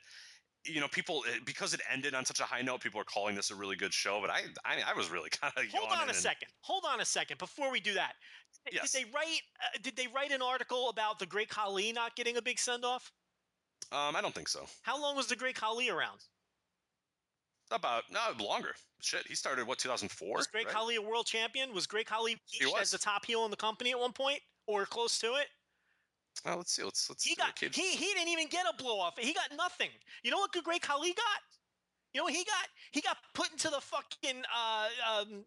you 0.65 0.79
know, 0.79 0.87
people 0.87 1.23
eh, 1.27 1.39
because 1.45 1.73
it 1.73 1.81
ended 1.91 2.13
on 2.13 2.25
such 2.25 2.39
a 2.39 2.43
high 2.43 2.61
note, 2.61 2.81
people 2.81 3.01
are 3.01 3.05
calling 3.05 3.35
this 3.35 3.49
a 3.49 3.55
really 3.55 3.75
good 3.75 3.93
show. 3.93 4.21
But 4.21 4.29
I, 4.29 4.41
I, 4.65 4.91
I 4.91 4.93
was 4.95 5.09
really 5.09 5.29
kind 5.41 5.51
of 5.57 5.63
Hold 5.73 5.91
on 5.91 6.09
a 6.09 6.13
second. 6.13 6.49
Hold 6.61 6.83
on 6.87 7.01
a 7.01 7.05
second 7.05 7.37
before 7.39 7.71
we 7.71 7.79
do 7.79 7.93
that. 7.95 8.13
Did- 8.65 8.75
Yes. 8.75 8.91
Did 8.91 9.05
they 9.05 9.11
write? 9.11 9.41
Uh, 9.59 9.79
did 9.81 9.95
they 9.95 10.07
write 10.07 10.31
an 10.31 10.41
article 10.43 10.89
about 10.89 11.17
the 11.17 11.25
Great 11.25 11.49
Khali 11.49 11.91
not 11.93 12.15
getting 12.15 12.37
a 12.37 12.41
big 12.41 12.59
send 12.59 12.85
off? 12.85 13.11
Um, 13.91 14.15
I 14.15 14.21
don't 14.21 14.35
think 14.35 14.47
so. 14.47 14.67
How 14.83 15.01
long 15.01 15.15
was 15.15 15.27
the 15.27 15.35
Great 15.35 15.55
Khali 15.55 15.89
around? 15.89 16.19
About 17.71 18.03
no 18.11 18.43
longer. 18.43 18.73
Shit, 19.01 19.25
he 19.27 19.35
started 19.35 19.65
what 19.65 19.79
2004. 19.79 20.35
Was 20.35 20.47
Great 20.47 20.65
right? 20.65 20.75
Khali 20.75 20.95
a 20.97 21.01
world 21.01 21.25
champion? 21.25 21.73
Was 21.73 21.87
pitched 21.87 22.11
was. 22.11 22.81
as 22.81 22.91
the 22.91 22.97
top 22.97 23.25
heel 23.25 23.45
in 23.45 23.51
the 23.51 23.57
company 23.57 23.91
at 23.91 23.99
one 23.99 24.11
point, 24.11 24.39
or 24.67 24.85
close 24.85 25.17
to 25.19 25.35
it? 25.35 25.47
Well, 26.45 26.57
let's 26.57 26.73
see. 26.73 26.83
Let's 26.83 27.09
let's. 27.09 27.23
He 27.23 27.35
got 27.35 27.57
he 27.59 27.67
he 27.67 28.13
didn't 28.13 28.29
even 28.29 28.47
get 28.47 28.65
a 28.71 28.75
blow 28.81 28.99
off. 28.99 29.17
He 29.17 29.33
got 29.33 29.55
nothing. 29.55 29.89
You 30.23 30.31
know 30.31 30.37
what 30.37 30.51
good 30.51 30.63
Great 30.63 30.81
Khali 30.81 31.13
got? 31.13 31.25
You 32.13 32.19
know 32.19 32.25
what 32.25 32.33
he 32.33 32.43
got? 32.43 32.67
He 32.91 33.01
got 33.01 33.17
put 33.33 33.51
into 33.51 33.69
the 33.69 33.79
fucking 33.79 34.43
uh 34.55 34.87
um 35.19 35.45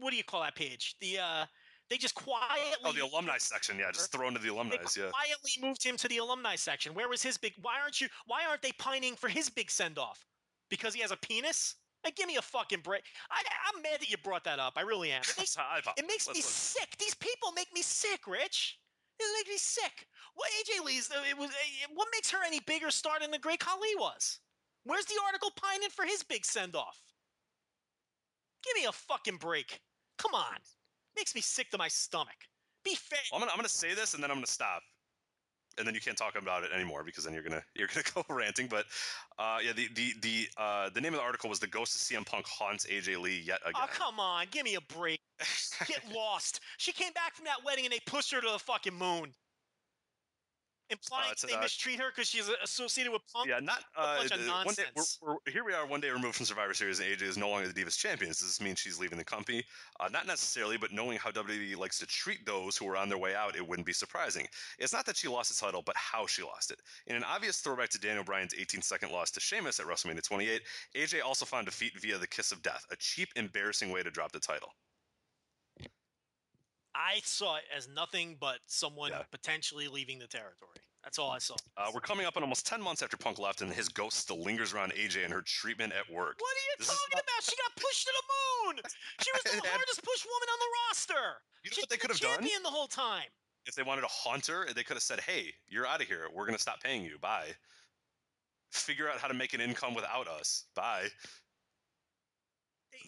what 0.00 0.10
do 0.10 0.16
you 0.16 0.24
call 0.24 0.42
that 0.42 0.56
page? 0.56 0.96
The 1.00 1.18
uh 1.18 1.46
they 1.88 1.98
just 1.98 2.14
quietly 2.14 2.76
Oh, 2.84 2.92
the 2.92 3.00
alumni 3.04 3.38
section. 3.38 3.78
Yeah, 3.78 3.90
just 3.92 4.12
thrown 4.12 4.32
to 4.34 4.38
the 4.38 4.48
alumni. 4.48 4.76
Yeah. 4.96 5.10
quietly 5.10 5.52
moved 5.60 5.82
him 5.82 5.96
to 5.96 6.08
the 6.08 6.18
alumni 6.18 6.54
section. 6.54 6.94
Where 6.94 7.08
was 7.08 7.22
his 7.22 7.36
big? 7.36 7.54
Why 7.60 7.80
aren't 7.82 8.00
you? 8.00 8.08
Why 8.26 8.44
aren't 8.48 8.62
they 8.62 8.72
pining 8.72 9.16
for 9.16 9.28
his 9.28 9.48
big 9.48 9.70
send 9.70 9.98
off? 9.98 10.24
Because 10.70 10.94
he 10.94 11.00
has 11.00 11.10
a 11.10 11.16
penis? 11.16 11.76
Like, 12.04 12.16
give 12.16 12.26
me 12.28 12.36
a 12.36 12.42
fucking 12.42 12.80
break. 12.80 13.02
I, 13.30 13.42
I'm 13.74 13.82
mad 13.82 14.00
that 14.00 14.08
you 14.10 14.16
brought 14.24 14.44
that 14.44 14.58
up. 14.58 14.74
I 14.76 14.82
really 14.82 15.10
am. 15.12 15.20
It 15.20 15.34
makes, 15.38 15.56
it 15.98 16.06
makes 16.06 16.28
me 16.28 16.40
sick. 16.40 16.96
These 16.98 17.14
people 17.16 17.52
make 17.54 17.68
me 17.74 17.82
sick, 17.82 18.26
Rich. 18.26 18.78
This 19.18 19.28
makes 19.38 19.50
me 19.50 19.58
sick. 19.58 20.06
What 20.34 20.48
AJ 20.62 20.84
Lee's? 20.86 21.10
It 21.30 21.36
was. 21.36 21.50
eh, 21.50 21.86
What 21.94 22.08
makes 22.14 22.30
her 22.30 22.38
any 22.46 22.60
bigger 22.60 22.90
star 22.90 23.20
than 23.20 23.30
the 23.30 23.38
Great 23.38 23.60
Khali 23.60 23.94
was? 23.98 24.38
Where's 24.84 25.04
the 25.04 25.20
article 25.26 25.50
pining 25.56 25.90
for 25.90 26.06
his 26.06 26.22
big 26.22 26.46
send 26.46 26.74
off? 26.74 26.98
Give 28.64 28.74
me 28.82 28.86
a 28.88 28.92
fucking 28.92 29.36
break. 29.36 29.80
Come 30.18 30.34
on. 30.34 30.56
Makes 31.16 31.34
me 31.34 31.40
sick 31.42 31.70
to 31.70 31.78
my 31.78 31.88
stomach. 31.88 32.48
Be 32.84 32.94
fair. 32.94 33.18
I'm 33.32 33.40
gonna 33.40 33.50
I'm 33.50 33.58
gonna 33.58 33.68
say 33.68 33.94
this 33.94 34.14
and 34.14 34.22
then 34.22 34.30
I'm 34.30 34.38
gonna 34.38 34.46
stop, 34.46 34.82
and 35.80 35.86
then 35.86 35.94
you 35.94 36.00
can't 36.00 36.16
talk 36.16 36.36
about 36.36 36.62
it 36.62 36.70
anymore 36.72 37.02
because 37.02 37.24
then 37.24 37.34
you're 37.34 37.42
gonna 37.42 37.62
you're 37.74 37.88
gonna 37.88 38.04
go 38.14 38.22
ranting. 38.32 38.68
But 38.68 38.84
uh, 39.38 39.58
yeah, 39.64 39.72
the 39.72 39.88
the 39.94 40.14
the 40.20 40.48
uh, 40.56 40.90
the 40.90 41.00
name 41.00 41.12
of 41.14 41.18
the 41.18 41.24
article 41.24 41.50
was 41.50 41.58
"The 41.58 41.66
Ghost 41.66 41.96
of 41.96 42.02
CM 42.02 42.24
Punk 42.24 42.46
haunts 42.46 42.86
AJ 42.86 43.20
Lee 43.20 43.42
yet 43.44 43.58
again." 43.62 43.82
Oh, 43.82 43.88
come 43.90 44.20
on. 44.20 44.46
Give 44.50 44.64
me 44.64 44.76
a 44.76 44.80
break. 44.94 45.20
Get 45.86 46.02
lost. 46.14 46.60
She 46.76 46.92
came 46.92 47.12
back 47.12 47.34
from 47.34 47.46
that 47.46 47.64
wedding 47.64 47.84
and 47.84 47.92
they 47.92 48.00
pushed 48.06 48.30
her 48.32 48.40
to 48.40 48.50
the 48.52 48.58
fucking 48.58 48.94
moon. 48.94 49.32
Implying 50.90 51.30
it's, 51.30 51.42
they 51.42 51.52
uh, 51.52 51.60
mistreat 51.60 52.00
her 52.00 52.10
because 52.14 52.28
she's 52.28 52.50
associated 52.64 53.12
with 53.12 53.22
Punk. 53.32 53.48
Yeah, 53.48 53.60
not 53.60 53.84
uh, 53.96 54.26
uh, 54.30 54.64
one 54.64 54.74
day. 54.74 54.82
We're, 54.96 55.02
we're, 55.22 55.52
here 55.52 55.64
we 55.64 55.72
are, 55.72 55.86
one 55.86 56.00
day 56.00 56.10
removed 56.10 56.34
from 56.34 56.46
Survivor 56.46 56.74
Series, 56.74 56.98
and 56.98 57.08
AJ 57.08 57.22
is 57.22 57.36
no 57.38 57.48
longer 57.48 57.68
the 57.68 57.84
Divas 57.84 57.96
champion. 57.96 58.30
Does 58.30 58.40
this 58.40 58.60
mean 58.60 58.74
she's 58.74 58.98
leaving 58.98 59.16
the 59.16 59.24
company? 59.24 59.62
Uh, 60.00 60.08
not 60.08 60.26
necessarily, 60.26 60.76
but 60.76 60.92
knowing 60.92 61.16
how 61.18 61.30
WWE 61.30 61.76
likes 61.76 61.98
to 62.00 62.06
treat 62.06 62.44
those 62.44 62.76
who 62.76 62.88
are 62.88 62.96
on 62.96 63.08
their 63.08 63.18
way 63.18 63.34
out, 63.34 63.56
it 63.56 63.66
wouldn't 63.66 63.86
be 63.86 63.92
surprising. 63.92 64.46
It's 64.78 64.92
not 64.92 65.06
that 65.06 65.16
she 65.16 65.28
lost 65.28 65.56
the 65.56 65.64
title, 65.64 65.82
but 65.84 65.96
how 65.96 66.26
she 66.26 66.42
lost 66.42 66.72
it. 66.72 66.80
In 67.06 67.14
an 67.14 67.24
obvious 67.24 67.60
throwback 67.60 67.90
to 67.90 68.00
Daniel 68.00 68.24
Bryan's 68.24 68.54
18-second 68.54 69.12
loss 69.12 69.30
to 69.32 69.40
Sheamus 69.40 69.78
at 69.78 69.86
WrestleMania 69.86 70.26
28, 70.26 70.62
AJ 70.96 71.22
also 71.24 71.44
found 71.44 71.66
defeat 71.66 71.92
via 72.00 72.18
the 72.18 72.26
Kiss 72.26 72.50
of 72.50 72.62
Death, 72.62 72.84
a 72.90 72.96
cheap, 72.96 73.28
embarrassing 73.36 73.90
way 73.90 74.02
to 74.02 74.10
drop 74.10 74.32
the 74.32 74.40
title. 74.40 74.72
I 76.94 77.20
saw 77.24 77.56
it 77.56 77.64
as 77.74 77.88
nothing 77.88 78.36
but 78.40 78.58
someone 78.66 79.10
Yeah. 79.12 79.22
potentially 79.30 79.88
leaving 79.88 80.18
the 80.18 80.26
territory. 80.26 80.78
That's 81.04 81.18
all 81.18 81.30
I 81.30 81.38
saw. 81.38 81.56
Uh, 81.78 81.90
we're 81.94 82.00
coming 82.02 82.26
up 82.26 82.36
on 82.36 82.42
almost 82.42 82.66
10 82.66 82.82
months 82.82 83.00
after 83.02 83.16
Punk 83.16 83.38
left, 83.38 83.62
and 83.62 83.72
his 83.72 83.88
ghost 83.88 84.18
still 84.18 84.42
lingers 84.42 84.74
around 84.74 84.92
AJ 84.92 85.24
and 85.24 85.32
her 85.32 85.40
treatment 85.40 85.94
at 85.94 86.10
work. 86.10 86.36
What 86.40 86.52
are 86.54 86.64
you 86.70 86.74
This 86.78 86.88
talking 86.88 87.08
not- 87.14 87.22
about? 87.24 87.42
She 87.42 87.56
got 87.56 87.74
pushed 87.76 88.04
to 88.06 88.12
the 88.12 88.22
moon. 88.66 88.80
She 89.24 89.30
was 89.32 89.42
the 89.44 89.68
hardest 89.68 90.02
pushed 90.04 90.26
woman 90.26 90.48
on 90.52 90.58
the 90.58 90.66
roster. 90.88 91.42
You 91.62 91.70
know 91.70 91.74
She's 91.74 91.82
what 91.82 91.88
they 91.90 91.96
could 91.96 92.10
have 92.10 92.20
done? 92.20 92.30
champion 92.38 92.62
the 92.62 92.70
whole 92.70 92.88
time. 92.88 93.28
if 93.66 93.74
they 93.74 93.82
wanted 93.82 94.02
to 94.02 94.08
haunt 94.08 94.46
her, 94.48 94.66
they 94.74 94.82
could 94.82 94.96
have 94.96 95.02
said, 95.02 95.20
"Hey, 95.20 95.54
you're 95.68 95.86
out 95.86 96.00
of 96.02 96.06
here. 96.08 96.28
We're 96.32 96.44
going 96.46 96.56
to 96.56 96.60
stop 96.62 96.82
paying 96.82 97.04
you. 97.04 97.18
Bye. 97.18 97.54
Figure 98.72 99.08
out 99.08 99.18
how 99.18 99.28
to 99.28 99.34
make 99.34 99.52
an 99.54 99.60
income 99.60 99.94
without 99.94 100.28
us. 100.28 100.64
Bye." 100.74 101.08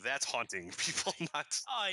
That's 0.03 0.24
haunting 0.24 0.73
people. 0.77 1.15
Not 1.35 1.47
Uh, 1.69 1.91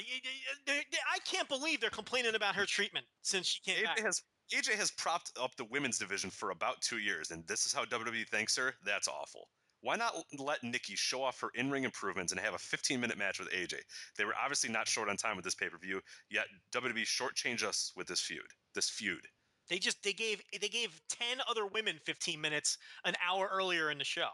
I 0.68 1.20
can't 1.26 1.48
believe 1.48 1.82
they're 1.82 1.90
complaining 1.90 2.36
about 2.36 2.56
her 2.56 2.66
treatment 2.66 3.06
since 3.22 3.48
she 3.48 3.62
came 3.62 3.84
back. 3.84 3.98
AJ 3.98 4.04
has 4.04 4.22
AJ 4.54 4.70
has 4.76 4.92
propped 4.92 5.32
up 5.40 5.56
the 5.56 5.66
women's 5.66 6.00
division 6.00 6.30
for 6.30 6.52
about 6.52 6.82
two 6.82 6.98
years, 6.98 7.32
and 7.32 7.46
this 7.48 7.66
is 7.66 7.74
how 7.74 7.86
WWE 7.86 8.28
thanks 8.28 8.56
her. 8.58 8.74
That's 8.84 9.08
awful. 9.08 9.50
Why 9.82 9.96
not 9.96 10.14
let 10.38 10.62
Nikki 10.64 10.96
show 10.96 11.24
off 11.24 11.40
her 11.40 11.50
in-ring 11.56 11.86
improvements 11.86 12.34
and 12.34 12.42
have 12.42 12.54
a 12.54 12.58
15-minute 12.58 13.18
match 13.18 13.40
with 13.40 13.50
AJ? 13.52 13.76
They 14.18 14.26
were 14.26 14.34
obviously 14.42 14.70
not 14.70 14.90
short 14.90 15.08
on 15.08 15.16
time 15.16 15.38
with 15.38 15.46
this 15.46 15.56
pay-per-view, 15.56 16.02
yet 16.30 16.48
WWE 16.74 17.06
shortchanged 17.06 17.64
us 17.64 17.94
with 17.96 18.08
this 18.08 18.20
feud. 18.20 18.42
This 18.76 18.90
feud. 18.90 19.22
They 19.70 19.78
just 19.78 20.02
they 20.04 20.14
gave 20.14 20.42
they 20.60 20.68
gave 20.68 21.00
ten 21.10 21.38
other 21.48 21.68
women 21.68 22.00
15 22.04 22.42
minutes 22.42 22.78
an 23.06 23.14
hour 23.26 23.48
earlier 23.54 23.92
in 23.92 24.00
the 24.00 24.04
show. 24.04 24.30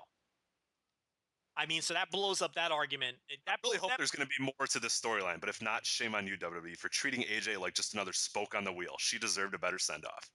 I 1.57 1.65
mean, 1.65 1.81
so 1.81 1.93
that 1.93 2.11
blows 2.11 2.41
up 2.41 2.53
that 2.55 2.71
argument. 2.71 3.17
It- 3.29 3.39
That 3.45 3.59
I 3.63 3.67
really 3.67 3.77
hope 3.77 3.89
that- 3.91 3.97
there's 3.97 4.11
going 4.11 4.27
to 4.27 4.33
be 4.37 4.43
more 4.57 4.67
to 4.67 4.79
this 4.79 4.99
storyline, 4.99 5.39
but 5.39 5.47
if 5.49 5.61
not, 5.61 5.85
shame 5.85 6.13
on 6.13 6.27
you, 6.27 6.35
WWE, 6.37 6.75
for 6.77 6.89
treating 6.89 7.23
AJ 7.23 7.57
like 7.57 7.73
just 7.73 7.93
another 7.93 8.11
spoke 8.13 8.55
on 8.55 8.63
the 8.65 8.73
wheel. 8.73 8.95
She 8.99 9.17
deserved 9.17 9.53
a 9.53 9.57
better 9.59 9.79
send 9.79 10.05
off. 10.05 10.29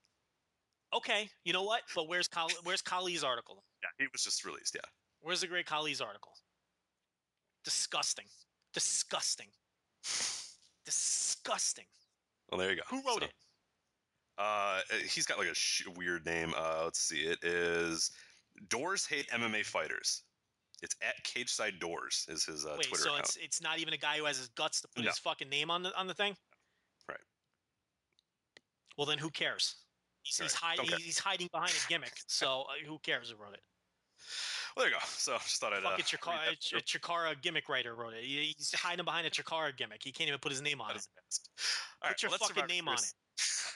okay. 0.93 1.29
You 1.45 1.53
know 1.53 1.63
what? 1.63 1.83
But 1.95 2.07
where's 2.09 2.27
Khali, 2.27 2.53
where's 2.63 2.81
Khali's 2.81 3.23
article? 3.23 3.63
Yeah, 3.81 3.89
he 3.97 4.07
was 4.11 4.23
just 4.23 4.43
released. 4.43 4.73
Yeah. 4.75 4.81
Where's 5.21 5.41
the 5.41 5.47
great 5.47 5.65
Khali's 5.67 6.01
article? 6.01 6.33
Disgusting. 7.63 8.25
Disgusting. 8.73 9.47
Disgusting. 10.85 11.85
Well, 12.49 12.59
there 12.59 12.71
you 12.71 12.77
go. 12.77 12.81
Who 12.89 12.97
wrote 13.07 13.19
So, 13.21 13.25
it? 13.25 13.33
Uh, 14.37 14.81
he's 15.07 15.25
got 15.25 15.37
like 15.37 15.47
a 15.49 15.53
sh- 15.55 15.85
weird 15.95 16.25
name. 16.25 16.53
Uh, 16.57 16.81
let's 16.85 16.99
see. 16.99 17.21
It 17.21 17.43
is 17.43 18.11
Doors 18.67 19.05
Hate 19.05 19.29
MMA 19.29 19.63
Fighters. 19.65 20.23
It's 20.81 20.95
at 21.01 21.23
Cage 21.23 21.49
Side 21.49 21.79
Doors 21.79 22.25
is 22.27 22.43
his 22.45 22.65
uh, 22.65 22.73
Wait, 22.77 22.87
Twitter 22.87 23.03
so 23.03 23.09
account. 23.11 23.25
it's 23.25 23.35
it's 23.37 23.61
not 23.61 23.77
even 23.79 23.93
a 23.93 23.97
guy 23.97 24.17
who 24.17 24.25
has 24.25 24.37
his 24.37 24.47
guts 24.49 24.81
to 24.81 24.87
put 24.95 25.03
No. 25.03 25.09
his 25.09 25.19
fucking 25.19 25.49
name 25.49 25.69
on 25.69 25.83
the 25.83 25.95
on 25.97 26.07
the 26.07 26.13
thing. 26.13 26.35
Right. 27.07 27.19
Well, 28.97 29.05
then 29.07 29.17
who 29.19 29.29
cares? 29.29 29.75
He's, 30.23 30.37
he's, 30.37 30.53
Right. 30.53 30.61
hiding, 30.77 30.85
Don't 30.85 30.89
care. 30.97 31.05
he's 31.05 31.19
hiding 31.19 31.49
behind 31.51 31.71
a 31.71 31.87
gimmick. 31.89 32.13
So 32.27 32.61
uh, 32.63 32.85
who 32.87 32.97
cares 32.99 33.29
who 33.29 33.35
wrote 33.41 33.53
it? 33.53 33.61
Well, 34.75 34.85
there 34.85 34.93
you 34.93 34.99
go. 34.99 35.05
So 35.05 35.33
I 35.35 35.37
just 35.37 35.59
thought 35.61 35.73
I'd. 35.73 35.83
Fuck 35.83 35.93
uh, 35.93 35.95
it, 35.99 36.05
Chikara, 36.05 36.49
that 36.49 36.59
Ch-. 36.59 36.97
Chikara 36.99 37.39
gimmick 37.41 37.69
writer 37.69 37.93
wrote 37.95 38.13
it. 38.13 38.23
He- 38.23 38.53
He's 38.57 38.73
hiding 38.73 39.05
behind 39.05 39.27
a 39.27 39.29
Chikara 39.29 39.75
gimmick. 39.75 40.01
He 40.03 40.11
can't 40.11 40.27
even 40.29 40.39
put 40.39 40.51
his 40.51 40.61
name 40.61 40.81
on 40.81 40.91
it. 40.91 40.97
is 40.97 41.07
best. 41.25 41.49
All 42.01 42.07
right, 42.09 42.13
Put 42.15 42.23
your 42.23 42.31
well, 42.31 42.39
fucking 42.39 42.65
name 42.67 42.87
on 42.87 42.95
this. 42.95 43.13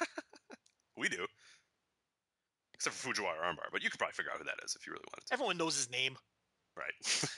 we 0.98 1.08
do. 1.10 1.26
Except 2.74 2.96
for 2.96 3.14
Fujiwara 3.14 3.40
Armbar, 3.44 3.70
but 3.72 3.82
you 3.84 3.90
could 3.90 4.00
probably 4.00 4.14
figure 4.14 4.32
out 4.32 4.38
who 4.38 4.44
that 4.44 4.60
is 4.66 4.76
if 4.76 4.86
you 4.86 4.92
really 4.94 5.06
wanted 5.14 5.26
to. 5.28 5.34
Everyone 5.34 5.58
knows 5.58 5.76
his 5.76 5.90
name. 5.90 6.18
Right. 6.78 6.94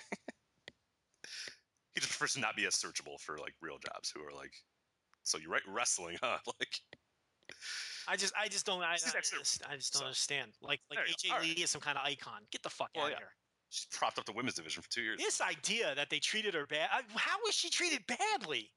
he 1.94 2.00
just 2.00 2.10
prefers 2.10 2.34
to 2.34 2.40
not 2.40 2.56
be 2.56 2.66
as 2.66 2.74
searchable 2.76 3.20
for 3.20 3.38
like 3.38 3.54
real 3.62 3.78
jobs 3.78 4.12
who 4.16 4.22
are 4.22 4.34
like, 4.36 4.54
so 5.24 5.38
you 5.38 5.50
write 5.50 5.64
wrestling, 5.68 6.18
huh? 6.24 6.38
Like, 6.60 6.80
I 8.08 8.16
just, 8.16 8.34
I 8.40 8.48
just 8.48 8.66
don't, 8.66 8.82
I, 8.82 8.94
I, 8.94 8.98
just, 8.98 9.16
I 9.70 9.76
just 9.76 9.94
don't 9.94 10.02
so- 10.02 10.06
understand. 10.06 10.52
Like, 10.62 10.80
like 10.90 11.00
AJ 11.00 11.42
Lee 11.42 11.50
right. 11.50 11.60
is 11.60 11.70
some 11.70 11.82
kind 11.82 11.98
of 11.98 12.06
icon. 12.06 12.42
Get 12.52 12.64
the 12.64 12.70
fuck 12.70 12.90
Well, 12.96 13.06
out 13.06 13.10
yeah. 13.12 13.16
of 13.16 13.20
here. 13.20 13.32
she's 13.70 13.86
propped 13.92 14.18
up 14.18 14.26
the 14.26 14.34
women's 14.34 14.56
division 14.56 14.82
for 14.82 14.90
two 14.90 15.02
years. 15.02 15.18
This 15.18 15.42
idea 15.42 15.94
that 15.96 16.10
they 16.10 16.20
treated 16.20 16.54
her 16.54 16.66
bad. 16.66 16.90
How 17.16 17.38
was 17.46 17.54
she 17.56 17.70
treated 17.70 18.02
badly? 18.08 18.72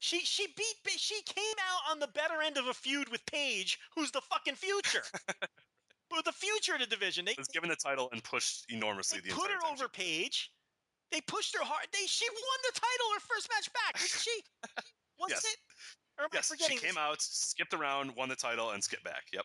She 0.00 0.20
she 0.20 0.46
beat 0.56 0.92
she 0.96 1.20
came 1.22 1.56
out 1.58 1.90
on 1.90 1.98
the 1.98 2.06
better 2.08 2.40
end 2.44 2.56
of 2.56 2.68
a 2.68 2.74
feud 2.74 3.08
with 3.08 3.24
Paige, 3.26 3.78
who's 3.96 4.12
the 4.12 4.20
fucking 4.20 4.54
future. 4.54 5.02
Who 6.10 6.22
the 6.22 6.32
future 6.32 6.74
of 6.74 6.80
the 6.80 6.86
division. 6.86 7.24
They, 7.24 7.34
was 7.36 7.48
given 7.48 7.68
the 7.68 7.76
title 7.76 8.08
and 8.12 8.24
pushed 8.24 8.64
enormously 8.70 9.20
they 9.20 9.28
the 9.28 9.34
put 9.34 9.50
her 9.50 9.60
time. 9.60 9.72
over 9.72 9.88
Paige. 9.88 10.50
They 11.12 11.20
pushed 11.22 11.54
her 11.56 11.64
hard. 11.64 11.86
They 11.92 12.06
she 12.06 12.26
won 12.28 12.58
the 12.72 12.80
title 12.80 13.06
her 13.14 13.20
first 13.20 13.48
match 13.54 13.72
back, 13.72 13.98
didn't 13.98 14.20
she? 14.20 14.42
Was 15.18 15.30
Yes. 15.30 15.44
it? 15.44 15.56
Am 16.20 16.28
Yes, 16.32 16.52
she 16.66 16.76
came 16.76 16.98
out, 16.98 17.20
skipped 17.22 17.74
around, 17.74 18.14
won 18.16 18.28
the 18.28 18.36
title, 18.36 18.70
and 18.70 18.82
skipped 18.82 19.04
back. 19.04 19.24
Yep. 19.32 19.44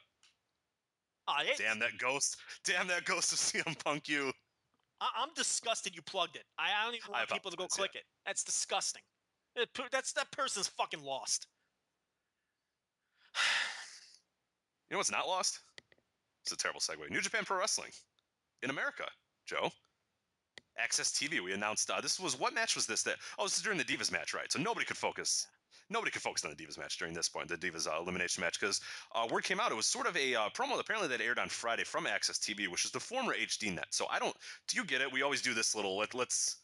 Ah, 1.27 1.41
it- 1.43 1.57
Damn 1.57 1.79
that 1.79 1.97
ghost! 1.99 2.37
Damn 2.65 2.87
that 2.87 3.05
ghost 3.05 3.31
of 3.31 3.37
CM 3.65 3.77
Punk! 3.83 4.09
You. 4.09 4.31
I, 5.01 5.09
I'm 5.17 5.29
disgusted 5.35 5.95
you 5.95 6.01
plugged 6.01 6.35
it. 6.35 6.43
I, 6.57 6.83
don't 6.85 6.95
even 6.95 7.11
want 7.11 7.29
people 7.29 7.51
to 7.51 7.57
go 7.57 7.67
click 7.67 7.95
it. 7.95 8.03
That's 8.25 8.43
disgusting. 8.43 9.01
That's 9.91 10.13
that 10.13 10.31
person's 10.31 10.67
fucking 10.67 11.03
lost. 11.03 11.47
You 14.89 14.95
know 14.95 14.99
what's 14.99 15.09
not 15.09 15.25
lost? 15.27 15.59
It's 16.43 16.51
a 16.51 16.57
terrible 16.57 16.81
segue. 16.81 17.09
New 17.09 17.21
Japan 17.21 17.45
Pro 17.45 17.57
Wrestling 17.57 17.91
in 18.61 18.69
America, 18.69 19.05
Joe. 19.45 19.71
AXS 20.81 21.13
TV. 21.13 21.39
We 21.39 21.53
announced 21.53 21.89
uh, 21.89 22.01
this 22.01 22.19
was 22.19 22.37
what 22.37 22.53
match 22.53 22.75
was 22.75 22.85
this? 22.85 23.03
That 23.03 23.17
oh, 23.37 23.43
this 23.43 23.57
is 23.57 23.63
during 23.63 23.77
the 23.77 23.85
Divas 23.85 24.11
match, 24.11 24.33
right? 24.33 24.51
So 24.51 24.59
nobody 24.59 24.85
could 24.85 24.97
focus. 24.97 25.47
Nobody 25.89 26.11
could 26.11 26.21
focus 26.21 26.43
on 26.43 26.51
the 26.51 26.57
Divas 26.57 26.77
match 26.77 26.97
during 26.97 27.13
this 27.13 27.29
point, 27.29 27.47
the 27.47 27.57
Divas 27.57 27.87
uh, 27.87 28.01
elimination 28.01 28.41
match, 28.41 28.59
because 28.59 28.81
uh, 29.13 29.27
word 29.29 29.43
came 29.43 29.59
out. 29.59 29.71
It 29.71 29.75
was 29.75 29.85
sort 29.85 30.07
of 30.07 30.17
a 30.17 30.33
uh, 30.33 30.49
promo 30.49 30.79
apparently 30.79 31.09
that 31.09 31.21
aired 31.21 31.39
on 31.39 31.49
Friday 31.49 31.83
from 31.83 32.05
AXS 32.05 32.39
TV, 32.39 32.67
which 32.67 32.85
is 32.85 32.91
the 32.91 32.99
former 32.99 33.35
HD 33.35 33.73
Net. 33.73 33.87
So 33.91 34.07
I 34.09 34.19
don't. 34.19 34.35
Do 34.67 34.77
you 34.77 34.83
get 34.83 35.01
it? 35.01 35.11
We 35.11 35.21
always 35.21 35.41
do 35.41 35.53
this 35.53 35.75
little. 35.75 35.97
Let, 35.97 36.13
let's. 36.13 36.57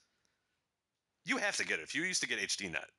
You 1.26 1.38
have 1.38 1.58
to 1.58 1.66
get 1.66 1.80
it. 1.80 1.84
If 1.84 1.94
you 1.94 2.04
used 2.04 2.22
to 2.22 2.28
get 2.28 2.40
HD 2.40 2.72
Net, 2.72 2.90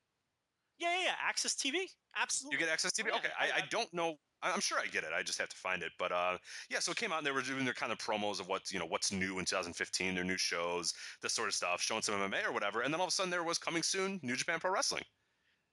Yeah, 0.81 0.89
yeah, 0.99 1.05
yeah. 1.13 1.31
AXS 1.33 1.57
TV. 1.57 1.85
Absolutely. 2.17 2.59
you 2.59 2.67
get 2.67 2.77
AXS 2.77 2.93
TV. 2.99 3.07
Oh, 3.07 3.11
yeah, 3.13 3.17
Okay, 3.19 3.29
I- 3.39 3.59
I, 3.59 3.63
don't 3.71 3.93
know. 3.93 4.15
I'm 4.43 4.61
sure 4.61 4.79
I 4.79 4.87
get 4.87 5.05
it. 5.05 5.11
I 5.15 5.23
just 5.23 5.39
have 5.39 5.51
to 5.51 5.57
find 5.57 5.83
it. 5.83 5.93
But 5.99 6.13
uh, 6.13 6.39
yeah, 6.71 6.79
so 6.79 6.93
it 6.93 6.97
came 6.97 7.13
out 7.13 7.19
and 7.19 7.27
they 7.27 7.31
were 7.31 7.43
doing 7.43 7.65
their 7.67 7.75
kind 7.75 7.93
of 7.93 7.99
promos 7.99 8.41
of 8.41 8.49
what 8.49 8.73
you 8.73 8.79
know 8.79 8.87
what's 8.87 9.13
new 9.13 9.39
in 9.39 9.45
2015, 9.45 10.15
their 10.15 10.25
new 10.25 10.39
shows, 10.39 10.95
this 11.23 11.35
sort 11.35 11.49
of 11.49 11.55
stuff, 11.55 11.83
showing 11.83 12.01
some 12.01 12.15
MMA 12.15 12.47
or 12.47 12.53
whatever. 12.53 12.81
And 12.81 12.93
then 12.93 13.01
all 13.01 13.07
of 13.07 13.11
a 13.11 13.13
sudden 13.13 13.31
there 13.31 13.45
was 13.45 13.59
coming 13.59 13.83
soon 13.83 14.19
New 14.23 14.37
Japan 14.37 14.59
Pro 14.59 14.71
Wrestling, 14.73 15.05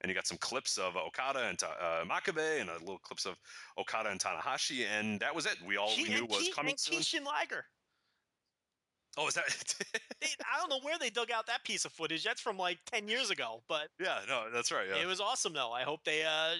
and 0.01 0.09
you 0.09 0.15
got 0.15 0.27
some 0.27 0.37
clips 0.39 0.77
of 0.77 0.97
Okada 0.97 1.47
and 1.47 1.57
uh, 1.63 2.03
Makabe 2.03 2.59
and 2.59 2.69
a 2.69 2.73
little 2.79 2.99
clips 2.99 3.25
of 3.25 3.37
Okada 3.79 4.09
and 4.09 4.19
Tanahashi, 4.19 4.85
and 4.85 5.17
that 5.21 5.33
was 5.33 5.45
it. 5.45 5.55
We 5.65 5.77
all 5.77 5.93
we 5.95 6.09
knew 6.09 6.25
was 6.25 6.49
coming 6.53 6.71
and 6.71 6.79
soon. 6.79 6.99
Jushin 6.99 7.25
Liger. 7.25 7.63
Oh, 9.17 9.27
is 9.27 9.33
that? 9.35 9.43
They, 10.19 10.27
I 10.51 10.59
don't 10.59 10.69
know 10.71 10.79
where 10.81 10.97
they 10.97 11.11
dug 11.11 11.29
out 11.29 11.45
that 11.45 11.63
piece 11.63 11.85
of 11.85 11.91
footage. 11.91 12.23
That's 12.23 12.41
from 12.41 12.57
like 12.57 12.79
ten 12.91 13.07
years 13.07 13.29
ago, 13.29 13.61
but 13.69 13.89
yeah, 13.99 14.17
no, 14.27 14.45
that's 14.51 14.71
right. 14.71 14.87
Yeah. 14.89 14.99
it 15.03 15.05
was 15.05 15.19
awesome 15.21 15.53
though. 15.53 15.71
I 15.71 15.83
hope 15.83 16.03
they 16.05 16.23
uh, 16.23 16.29
uh, 16.29 16.55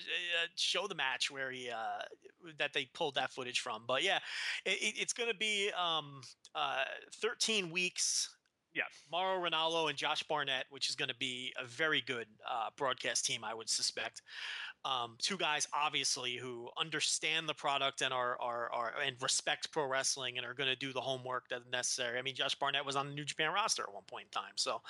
show 0.56 0.86
the 0.88 0.94
match 0.94 1.32
where 1.32 1.50
he 1.52 1.68
uh, 1.72 2.04
that 2.60 2.72
they 2.74 2.86
pulled 2.94 3.16
that 3.16 3.32
footage 3.34 3.60
from. 3.62 3.82
But 3.88 4.04
yeah, 4.04 4.20
it, 4.64 4.78
it- 4.80 4.96
it's 5.02 5.14
going 5.14 5.30
to 5.32 5.36
be 5.36 5.72
um, 5.76 6.22
uh, 6.54 6.84
13 7.16 7.72
weeks. 7.72 8.30
Yeah. 8.76 8.84
Mauro 9.12 9.44
Ranallo 9.44 9.90
and 9.90 9.98
Josh 9.98 10.22
Barnett, 10.22 10.66
which 10.70 10.88
is 10.88 10.96
going 10.96 11.10
to 11.10 11.16
be 11.16 11.52
a 11.60 11.66
very 11.66 12.02
good 12.02 12.28
uh, 12.48 12.70
broadcast 12.78 13.26
team, 13.26 13.44
I 13.44 13.56
would 13.56 13.70
suspect. 13.70 14.22
Um, 14.86 15.16
two 15.20 15.38
guys, 15.38 15.68
obviously, 15.74 16.38
who 16.38 16.70
understand 16.80 17.50
the 17.50 17.54
product 17.54 18.02
and 18.02 18.14
are, 18.14 18.40
are, 18.40 18.72
are 18.72 18.94
and 19.06 19.16
respect 19.22 19.72
pro 19.72 19.86
wrestling 19.86 20.38
and 20.38 20.46
are 20.46 20.54
going 20.54 20.70
to 20.70 20.76
do 20.76 20.94
the 20.94 21.02
homework 21.02 21.50
that's 21.50 21.66
necessary. 21.72 22.18
I 22.18 22.22
mean, 22.22 22.36
Josh 22.36 22.56
Barnett 22.56 22.86
was 22.86 22.96
on 22.96 23.08
the 23.08 23.14
New 23.14 23.26
Japan 23.26 23.52
roster 23.54 23.84
at 23.84 23.94
one 23.94 24.04
point 24.08 24.26
in 24.26 24.42
time, 24.42 24.54
so 24.56 24.82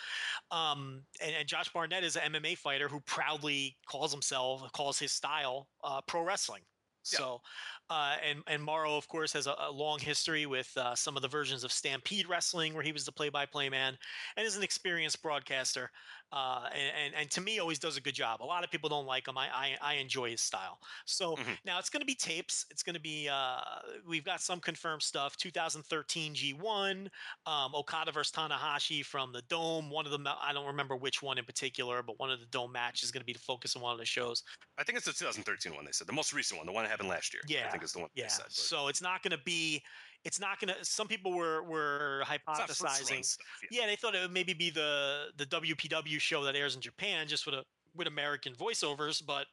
um, 0.52 1.02
and, 1.22 1.36
and 1.40 1.48
Josh 1.48 1.72
Barnett 1.74 2.04
is 2.04 2.16
an 2.16 2.34
MMA 2.34 2.58
fighter 2.58 2.88
who 2.88 3.00
proudly 3.02 3.76
calls 3.88 4.12
himself, 4.12 4.72
calls 4.74 5.00
his 5.00 5.12
style 5.12 5.68
uh, 5.84 6.02
pro 6.02 6.22
wrestling. 6.22 6.62
So, 7.04 7.42
uh, 7.90 8.18
and 8.24 8.44
and 8.48 8.64
Mauro, 8.64 8.98
of 8.98 9.08
course, 9.08 9.32
has 9.34 9.48
a, 9.48 9.56
a 9.60 9.72
long 9.72 10.00
history 10.00 10.46
with 10.46 10.76
uh, 10.78 10.96
some 10.96 11.16
of 11.16 11.22
the 11.22 11.28
versions 11.28 11.64
of 11.64 11.72
Stampede 11.72 12.28
Wrestling, 12.28 12.74
where 12.74 12.84
he 12.84 12.92
was 12.92 13.06
the 13.06 13.12
play-by-play 13.12 13.70
man, 13.70 13.98
and 14.36 14.46
is 14.46 14.58
an 14.58 14.64
experienced 14.64 15.22
broadcaster. 15.22 15.90
uh, 16.34 16.68
and, 16.74 16.92
and 16.96 17.16
and 17.16 17.32
to 17.32 17.42
me 17.42 17.60
always 17.60 17.80
does 17.80 17.96
a 17.98 18.02
good 18.02 18.16
job. 18.16 18.42
A 18.42 18.46
lot 18.46 18.64
of 18.64 18.70
people 18.72 18.90
don't 18.90 19.06
like 19.06 19.28
him. 19.28 19.38
I 19.38 19.48
I, 19.50 19.78
I 19.82 19.94
enjoy 19.96 20.32
his 20.32 20.42
style. 20.42 20.80
So 21.06 21.38
Mhm. 21.38 21.58
now 21.64 21.80
it's 21.80 21.90
going 21.90 22.02
to 22.02 22.06
be 22.06 22.16
tapes. 22.16 22.66
It's 22.70 22.84
going 22.84 22.96
to 22.96 23.00
be 23.00 23.30
uh, 23.30 23.62
we've 24.06 24.26
got 24.26 24.42
some 24.42 24.60
confirmed 24.60 25.04
stuff. 25.04 25.38
2013 25.38 26.34
G1, 26.36 27.10
um, 27.46 27.74
Okada 27.76 28.12
versus 28.12 28.32
Tanahashi 28.34 29.06
from 29.06 29.32
the 29.32 29.42
Dome. 29.44 29.90
One 29.90 30.06
of 30.06 30.12
them 30.12 30.28
I 30.28 30.52
don't 30.54 30.68
remember 30.68 30.96
which 30.98 31.22
one 31.22 31.38
in 31.38 31.46
particular, 31.46 32.04
but 32.04 32.20
one 32.20 32.30
of 32.32 32.40
the 32.40 32.46
Dome 32.48 32.72
matches 32.74 33.04
is 33.04 33.12
going 33.12 33.22
to 33.22 33.26
be 33.26 33.34
the 33.34 33.40
focus 33.40 33.76
of 33.76 33.82
one 33.82 33.94
of 33.94 34.00
the 34.00 34.06
shows. 34.06 34.44
I 34.78 34.84
think 34.84 34.98
it's 34.98 35.06
the 35.06 35.14
2013 35.14 35.74
one 35.74 35.86
they 35.86 35.92
said, 35.92 36.08
the 36.08 36.14
most 36.14 36.34
recent 36.34 36.58
one, 36.60 36.68
the 36.68 36.74
one 36.74 36.84
that 36.84 36.90
happened 36.90 37.10
last 37.10 37.34
year. 37.34 37.42
Yeah, 37.48 37.77
think 37.78 37.86
is 37.86 37.94
the 37.94 38.00
one 38.00 38.10
Yeah. 38.16 38.28
said. 38.28 38.52
So 38.52 38.88
it's 38.88 39.02
not 39.02 39.24
going 39.24 39.32
to 39.32 39.44
be. 39.44 39.84
It's 40.24 40.40
not 40.40 40.60
going 40.60 40.74
to. 40.74 40.84
Some 40.84 41.08
people 41.08 41.32
were 41.32 41.64
were 41.64 42.24
it's 42.30 42.48
not 42.48 42.68
first 42.68 42.82
run 42.82 42.92
hypothesizing. 42.92 43.26
stuff, 43.26 43.48
Yeah, 43.72 43.86
they 43.86 43.96
thought 43.96 44.16
it 44.16 44.22
would 44.22 44.34
maybe 44.34 44.54
be 44.54 44.70
the 44.70 45.28
the 45.38 45.46
WPW 45.46 46.20
show 46.20 46.44
that 46.44 46.56
airs 46.56 46.76
in 46.76 46.82
Japan, 46.82 47.28
just 47.28 47.46
with 47.46 47.56
a 47.56 47.64
with 47.96 48.08
American 48.08 48.54
voiceovers, 48.54 49.26
but 49.26 49.48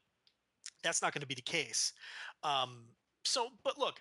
that's 0.83 1.03
not 1.03 1.13
going 1.13 1.23
to 1.23 1.27
be 1.27 1.35
the 1.35 1.43
case. 1.43 1.93
Um, 2.43 2.85
so, 3.25 3.49
but 3.63 3.79
look, 3.79 4.01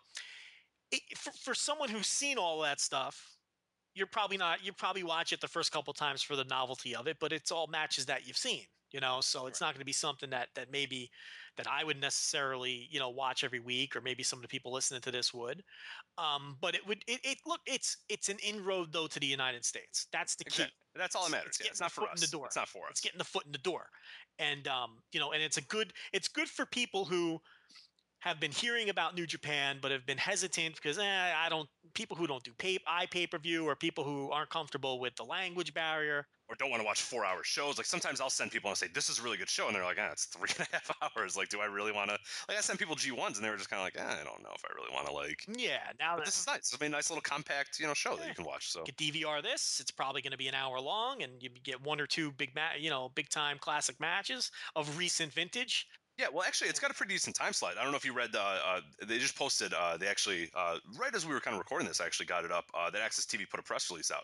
it, 0.92 1.02
for 1.16 1.32
for 1.32 1.54
someone 1.54 1.90
who's 1.90 2.08
seen 2.08 2.38
all 2.38 2.62
that 2.62 2.80
stuff, 2.80 3.38
you're 3.94 4.08
probably 4.08 4.38
not. 4.38 4.66
You 4.66 4.74
probably 4.74 5.04
watch 5.04 5.34
it 5.34 5.42
the 5.42 5.48
first 5.48 5.72
couple 5.72 5.94
times 5.94 6.22
for 6.22 6.36
the 6.36 6.46
novelty 6.46 6.96
of 6.96 7.08
it, 7.08 7.18
but 7.20 7.32
it's 7.32 7.52
all 7.52 7.68
matches 7.68 8.06
that 8.08 8.28
you've 8.28 8.38
seen. 8.38 8.64
You 8.92 9.00
know, 9.00 9.22
so 9.22 9.48
it's 9.48 9.60
not 9.60 9.74
going 9.74 9.80
to 9.80 9.86
be 9.86 9.94
something 9.94 10.30
that 10.30 10.50
that 10.56 10.72
maybe 10.72 11.10
that 11.58 11.68
I 11.68 11.84
would 11.84 12.00
necessarily 12.00 12.88
you 12.92 13.00
know 13.00 13.10
watch 13.10 13.44
every 13.44 13.60
week, 13.60 13.96
or 13.96 14.02
maybe 14.02 14.24
some 14.24 14.40
of 14.40 14.44
the 14.44 14.48
people 14.48 14.72
listening 14.72 15.02
to 15.02 15.12
this 15.12 15.34
would. 15.34 15.64
Um, 16.18 16.58
but 16.62 16.76
it 16.76 16.86
would. 16.88 17.04
It, 17.08 17.20
it 17.24 17.38
look. 17.46 17.62
It's 17.66 17.98
it's 18.10 18.30
an 18.30 18.38
inroad 18.44 18.92
though 18.92 19.08
to 19.08 19.20
the 19.20 19.28
United 19.28 19.66
States. 19.66 20.08
That's 20.12 20.36
the 20.36 20.46
key. 20.46 20.64
Exactly. 20.64 20.76
That's 20.96 21.16
all 21.16 21.26
that 21.26 21.32
matters. 21.32 21.58
It's 21.60 21.62
Yeah, 21.62 21.72
it's 21.72 21.82
not 21.82 21.92
for 21.92 22.02
foot 22.02 22.12
in 22.16 22.22
the 22.22 22.28
door. 22.28 22.46
It's 22.46 22.56
not 22.56 22.68
for 22.68 22.86
us. 22.86 22.92
It's 22.92 23.02
getting 23.02 23.18
the 23.18 23.24
foot 23.24 23.46
in 23.46 23.52
the 23.52 23.58
door, 23.60 23.88
and 24.40 24.68
um, 24.68 24.98
you 25.12 25.20
know, 25.20 25.32
and 25.32 25.42
it's 25.42 25.58
a 25.58 25.64
good. 25.64 25.94
It's 26.12 26.28
good 26.28 26.48
for 26.48 26.66
people 26.66 27.06
who 27.06 27.42
have 28.24 28.40
been 28.40 28.52
hearing 28.52 28.90
about 28.90 29.16
New 29.16 29.28
Japan 29.28 29.80
but 29.82 29.92
have 29.92 30.06
been 30.06 30.18
hesitant 30.18 30.76
because 30.76 30.98
eh, 30.98 31.04
I 31.36 31.50
don't. 31.50 31.68
People 31.94 32.16
who 32.18 32.26
don't 32.26 32.44
do 32.44 32.52
pay 32.58 32.80
i 32.88 33.06
pay 33.06 33.28
per 33.28 33.38
view 33.38 33.66
or 33.66 33.76
people 33.76 34.04
who 34.04 34.32
aren't 34.32 34.50
comfortable 34.50 35.00
with 35.00 35.16
the 35.16 35.24
language 35.24 35.74
barrier. 35.74 36.26
or 36.50 36.56
don't 36.56 36.72
want 36.72 36.82
to 36.82 36.86
watch 36.86 37.02
four 37.02 37.24
hour 37.26 37.44
shows. 37.44 37.78
Like 37.78 37.86
sometimes 37.86 38.20
I'll 38.22 38.30
send 38.30 38.50
people 38.52 38.70
and 38.70 38.78
say, 38.78 38.88
This 38.94 39.10
is 39.10 39.20
a 39.20 39.22
really 39.22 39.38
good 39.38 39.50
show. 39.50 39.68
And 39.68 39.76
they're 39.76 39.84
like, 39.84 39.98
ah, 40.00 40.10
it's 40.12 40.26
three 40.26 40.50
and 40.58 40.68
a 40.68 40.76
half 40.76 40.90
hours. 41.18 41.36
Like, 41.38 41.50
do 41.50 41.60
I 41.60 41.66
really 41.66 41.92
want 41.92 42.10
to? 42.10 42.18
Like, 42.48 42.58
I 42.58 42.62
send 42.62 42.80
people 42.80 42.96
G1s 42.96 43.36
and 43.36 43.44
they 43.44 43.50
were 43.50 43.58
just 43.58 43.70
kind 43.70 43.80
of 43.82 43.86
like, 43.86 43.98
ah, 44.00 44.20
I 44.20 44.24
don't 44.24 44.42
know 44.42 44.54
if 44.56 44.64
I 44.66 44.74
really 44.74 44.94
want 44.94 45.08
to, 45.08 45.14
like. 45.14 45.46
Yeah, 45.56 45.80
now 46.00 46.16
that 46.16 46.26
this 46.26 46.40
is 46.40 46.48
nice. 46.48 46.76
I 46.80 46.86
a 46.86 46.90
nice 46.90 47.10
little 47.10 47.22
compact, 47.22 47.80
you 47.80 47.88
know, 47.88 47.94
show 47.94 48.16
that 48.16 48.28
you 48.28 48.34
can 48.34 48.46
watch. 48.46 48.72
So 48.72 48.84
get 48.84 48.98
DVR 48.98 49.44
this, 49.44 49.80
it's 49.82 49.92
probably 49.92 50.22
going 50.22 50.32
to 50.32 50.38
be 50.38 50.48
an 50.48 50.56
hour 50.56 50.80
long, 50.80 51.22
and 51.22 51.34
you 51.42 51.50
get 51.64 51.82
one 51.82 52.00
or 52.00 52.08
two 52.08 52.32
big, 52.32 52.56
ma- 52.56 52.78
you 52.80 52.90
know, 52.90 53.12
big 53.16 53.30
time 53.30 53.58
classic 53.60 54.00
matches 54.00 54.50
of 54.76 54.98
recent 54.98 55.32
vintage. 55.34 55.88
Yeah, 56.18 56.28
well, 56.32 56.44
actually, 56.44 56.70
it's 56.70 56.80
got 56.80 56.92
a 56.92 56.94
pretty 56.94 57.14
decent 57.14 57.36
time 57.36 57.54
slide. 57.54 57.76
I 57.80 57.84
don't 57.84 57.92
know 57.92 57.98
if 57.98 58.06
you 58.06 58.14
read. 58.14 58.36
Uh, 58.36 58.82
they 59.08 59.18
just 59.18 59.36
posted. 59.36 59.74
Uh, 59.74 59.98
they 59.98 60.08
actually, 60.08 60.50
uh, 60.56 60.78
right 61.00 61.14
as 61.16 61.26
we 61.26 61.34
were 61.34 61.40
kind 61.40 61.56
of 61.56 61.60
recording 61.60 61.88
this, 61.88 62.00
I 62.00 62.06
actually 62.06 62.28
got 62.28 62.46
it 62.46 62.52
up. 62.52 62.66
Uh, 62.74 62.92
that 62.92 63.02
AXS 63.02 63.26
TV 63.26 63.50
put 63.50 63.60
a 63.60 63.64
press 63.64 63.90
release 63.90 64.12
out. 64.12 64.24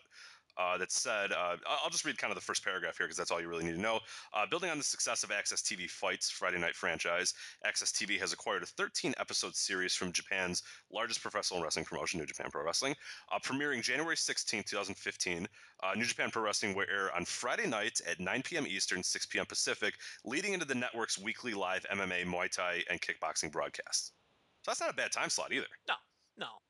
Uh, 0.60 0.76
that 0.76 0.92
said, 0.92 1.32
uh, 1.32 1.56
I'll 1.66 1.88
just 1.88 2.04
read 2.04 2.18
kind 2.18 2.30
of 2.30 2.34
the 2.34 2.44
first 2.44 2.62
paragraph 2.62 2.98
here 2.98 3.06
because 3.06 3.16
that's 3.16 3.30
all 3.30 3.40
you 3.40 3.48
really 3.48 3.64
need 3.64 3.76
to 3.76 3.80
know. 3.80 3.98
Uh, 4.34 4.44
building 4.44 4.68
on 4.68 4.76
the 4.76 4.84
success 4.84 5.22
of 5.22 5.30
AXS 5.30 5.62
TV 5.62 5.88
Fights 5.88 6.28
Friday 6.28 6.58
Night 6.58 6.74
franchise, 6.74 7.32
AXS 7.66 7.92
TV 7.92 8.20
has 8.20 8.34
acquired 8.34 8.62
a 8.62 8.66
13 8.66 9.14
episode 9.18 9.56
series 9.56 9.94
from 9.94 10.12
Japan's 10.12 10.62
largest 10.92 11.22
professional 11.22 11.62
wrestling 11.62 11.86
promotion, 11.86 12.20
New 12.20 12.26
Japan 12.26 12.50
Pro 12.50 12.62
Wrestling. 12.62 12.94
Uh, 13.32 13.38
premiering 13.38 13.82
January 13.82 14.18
16, 14.18 14.64
2015, 14.64 15.48
uh, 15.82 15.92
New 15.96 16.04
Japan 16.04 16.30
Pro 16.30 16.42
Wrestling 16.42 16.74
will 16.74 16.84
air 16.92 17.10
on 17.16 17.24
Friday 17.24 17.66
nights 17.66 18.02
at 18.06 18.20
9 18.20 18.42
p.m. 18.42 18.66
Eastern, 18.66 19.02
6 19.02 19.26
p.m. 19.26 19.46
Pacific, 19.46 19.94
leading 20.26 20.52
into 20.52 20.66
the 20.66 20.74
network's 20.74 21.18
weekly 21.18 21.54
live 21.54 21.86
MMA, 21.90 22.26
Muay 22.26 22.50
Thai, 22.50 22.84
and 22.90 23.00
kickboxing 23.00 23.50
broadcasts. 23.50 24.12
So 24.62 24.72
that's 24.72 24.80
not 24.80 24.90
a 24.90 24.94
bad 24.94 25.10
time 25.10 25.30
slot 25.30 25.54
either. 25.54 25.66
No, 25.88 25.94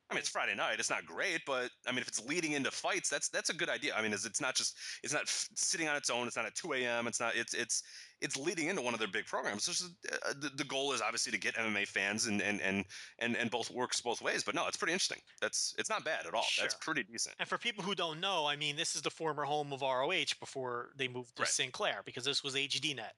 I 0.09 0.13
mean, 0.13 0.19
it's 0.19 0.29
Friday 0.29 0.55
night. 0.55 0.75
It's 0.77 0.89
not 0.89 1.05
great, 1.05 1.39
but 1.45 1.69
I 1.87 1.91
mean, 1.91 1.99
if 1.99 2.07
it's 2.09 2.25
leading 2.25 2.51
into 2.51 2.69
fights, 2.69 3.09
that's 3.09 3.29
that's 3.29 3.49
a 3.49 3.53
good 3.53 3.69
idea. 3.69 3.95
I 3.95 4.01
mean, 4.01 4.11
it's, 4.11 4.25
it's 4.25 4.41
not 4.41 4.55
just 4.55 4.75
it's 5.03 5.13
not 5.13 5.21
f- 5.21 5.47
sitting 5.55 5.87
on 5.87 5.95
its 5.95 6.09
own. 6.09 6.27
It's 6.27 6.35
not 6.35 6.45
at 6.45 6.53
2 6.55 6.73
a.m. 6.73 7.07
It's 7.07 7.21
not 7.21 7.33
it's 7.35 7.53
it's 7.53 7.81
it's 8.19 8.35
leading 8.35 8.67
into 8.67 8.81
one 8.81 8.93
of 8.93 8.99
their 8.99 9.07
big 9.07 9.25
programs. 9.25 9.69
Is, 9.69 9.89
uh, 10.11 10.33
the, 10.39 10.49
the 10.49 10.65
goal 10.65 10.91
is 10.91 11.01
obviously 11.01 11.31
to 11.31 11.37
get 11.37 11.55
MMA 11.55 11.87
fans 11.87 12.25
and 12.27 12.41
and 12.41 12.59
and 12.61 12.83
and 13.19 13.37
and 13.37 13.49
both 13.49 13.71
works 13.71 14.01
both 14.01 14.21
ways. 14.21 14.43
But 14.43 14.53
no, 14.53 14.67
it's 14.67 14.75
pretty 14.75 14.91
interesting. 14.91 15.19
That's 15.39 15.73
it's 15.77 15.89
not 15.89 16.03
bad 16.03 16.25
at 16.27 16.33
all. 16.33 16.45
That's 16.59 16.75
pretty 16.75 17.03
decent. 17.03 17.35
And 17.39 17.47
for 17.47 17.57
people 17.57 17.81
who 17.81 17.95
don't 17.95 18.19
know, 18.19 18.45
I 18.45 18.57
mean, 18.57 18.75
this 18.75 18.95
is 18.95 19.01
the 19.01 19.09
former 19.09 19.45
home 19.45 19.71
of 19.71 19.81
ROH 19.81 20.35
before 20.41 20.89
they 20.97 21.07
moved 21.07 21.37
to 21.37 21.43
Right. 21.43 21.49
Sinclair 21.49 22.01
because 22.05 22.25
this 22.25 22.43
was 22.43 22.55
HDNet. 22.55 23.13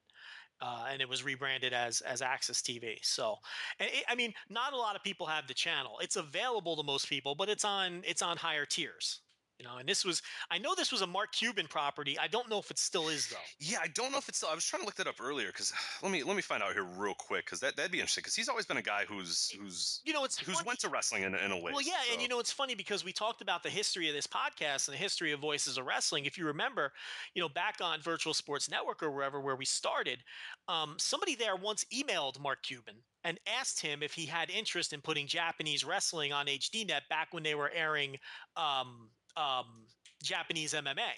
Uh, 0.60 0.86
and 0.90 1.02
it 1.02 1.08
was 1.08 1.24
rebranded 1.24 1.72
as 1.72 2.00
as 2.02 2.20
AXS 2.20 2.62
TV. 2.62 2.98
So, 3.02 3.36
it, 3.80 4.04
I 4.08 4.14
mean, 4.14 4.32
not 4.48 4.72
a 4.72 4.76
lot 4.76 4.96
of 4.96 5.02
people 5.02 5.26
have 5.26 5.46
the 5.46 5.54
channel. 5.54 5.98
It's 6.00 6.16
available 6.16 6.76
to 6.76 6.82
most 6.82 7.08
people, 7.08 7.34
but 7.34 7.48
it's 7.48 7.64
on 7.64 8.02
it's 8.06 8.22
on 8.22 8.36
higher 8.36 8.64
tiers. 8.64 9.20
You 9.58 9.66
know, 9.66 9.76
and 9.78 9.88
this 9.88 10.04
was 10.04 10.20
I 10.50 10.58
know 10.58 10.74
this 10.74 10.90
was 10.90 11.02
a 11.02 11.06
Mark 11.06 11.32
Cuban 11.32 11.66
property. 11.68 12.18
I 12.18 12.26
don't 12.26 12.50
know 12.50 12.58
if 12.58 12.70
it 12.72 12.78
still 12.78 13.08
is 13.08 13.28
though. 13.28 13.36
Yeah, 13.60 13.78
I 13.80 13.86
don't 13.88 14.10
know 14.10 14.18
if 14.18 14.28
it's. 14.28 14.38
still 14.38 14.48
I 14.50 14.54
was 14.54 14.64
trying 14.64 14.82
to 14.82 14.86
look 14.86 14.96
that 14.96 15.06
up 15.06 15.20
earlier 15.22 15.46
because 15.46 15.72
let 16.02 16.10
me 16.10 16.24
let 16.24 16.34
me 16.34 16.42
find 16.42 16.60
out 16.62 16.72
here 16.72 16.82
real 16.82 17.14
quick 17.14 17.44
because 17.44 17.60
that 17.60 17.76
that'd 17.76 17.92
be 17.92 17.98
interesting 17.98 18.22
because 18.22 18.34
he's 18.34 18.48
always 18.48 18.66
been 18.66 18.78
a 18.78 18.82
guy 18.82 19.04
who's 19.08 19.50
who's 19.58 20.00
You 20.04 20.12
know, 20.12 20.24
it's 20.24 20.38
who's 20.38 20.56
funny- 20.56 20.66
went 20.66 20.80
to 20.80 20.88
wrestling 20.88 21.22
in, 21.22 21.34
a- 21.34 21.38
in 21.38 21.52
a 21.52 21.56
way. 21.58 21.70
Well, 21.72 21.82
yeah, 21.82 21.92
and 22.12 22.20
you 22.20 22.26
know 22.26 22.40
it's 22.40 22.50
funny 22.52 22.74
because 22.74 23.04
we 23.04 23.12
talked 23.12 23.42
about 23.42 23.62
the 23.62 23.70
history 23.70 24.08
of 24.08 24.14
this 24.14 24.26
podcast 24.26 24.88
and 24.88 24.94
the 24.94 24.98
history 25.00 25.30
of 25.30 25.38
Voices 25.40 25.78
of 25.78 25.86
Wrestling. 25.86 26.24
If 26.24 26.36
you 26.36 26.46
remember, 26.46 26.92
you 27.34 27.40
know, 27.40 27.48
back 27.48 27.76
on 27.80 28.00
Virtual 28.00 28.34
Sports 28.34 28.68
Network 28.68 29.02
or 29.04 29.12
wherever 29.12 29.40
where 29.40 29.56
we 29.56 29.64
started, 29.64 30.18
um, 30.66 30.96
somebody 30.98 31.36
there 31.36 31.54
once 31.54 31.84
emailed 31.94 32.40
Mark 32.40 32.62
Cuban 32.64 32.96
and 33.22 33.38
asked 33.46 33.80
him 33.80 34.02
if 34.02 34.14
he 34.14 34.26
had 34.26 34.50
interest 34.50 34.92
in 34.92 35.00
putting 35.00 35.26
Japanese 35.28 35.84
wrestling 35.84 36.32
on 36.32 36.46
HDNet 36.46 37.02
back 37.08 37.28
when 37.32 37.42
they 37.44 37.54
were 37.54 37.70
airing 37.74 38.16
um, 38.56 39.08
um, 39.36 39.86
Japanese 40.22 40.74
MMA. 40.74 41.12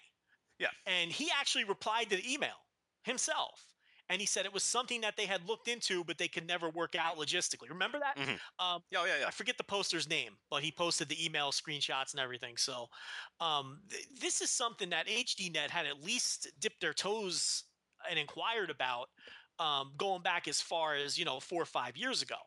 Yeah. 0.59 0.69
and 0.87 1.13
he 1.13 1.31
actually 1.39 1.65
replied 1.65 2.09
to 2.11 2.17
the 2.17 2.33
email 2.33 2.57
himself. 3.05 3.75
And 4.09 4.21
he 4.21 4.27
said 4.27 4.47
it 4.47 4.53
was 4.55 4.63
something 4.63 5.01
that 5.03 5.17
they 5.17 5.27
had 5.27 5.45
looked 5.45 5.67
into, 5.69 6.05
but 6.05 6.17
they 6.17 6.29
could 6.29 6.47
never 6.47 6.71
work 6.71 6.95
out 6.95 7.17
logistically. 7.19 7.69
Remember 7.69 7.99
that? 7.99 8.17
Mhm. 8.17 8.41
Um, 8.59 8.83
Yeah, 8.91 9.01
oh, 9.01 9.05
yeah, 9.05 9.19
yeah. 9.19 9.27
I 9.27 9.33
forget 9.33 9.59
the 9.59 9.65
poster's 9.65 10.09
name, 10.09 10.39
but 10.49 10.63
he 10.63 10.71
posted 10.73 11.09
the 11.09 11.23
email 11.25 11.51
screenshots 11.51 12.13
and 12.13 12.21
everything. 12.21 12.57
So, 12.57 12.89
um, 13.41 13.83
th- 13.91 14.07
this 14.13 14.41
is 14.41 14.51
something 14.51 14.91
that 14.91 15.09
HDNet 15.09 15.71
had 15.71 15.87
at 15.87 16.01
least 16.03 16.49
dipped 16.59 16.81
their 16.81 16.95
toes 16.95 17.65
and 18.09 18.19
inquired 18.19 18.71
about, 18.71 19.11
um, 19.59 19.93
going 19.97 20.23
back 20.23 20.47
as 20.49 20.61
far 20.61 20.95
as 20.95 21.19
you 21.19 21.25
know 21.25 21.41
four 21.41 21.61
or 21.63 21.67
five 21.67 21.97
years 21.97 22.23
ago. 22.23 22.39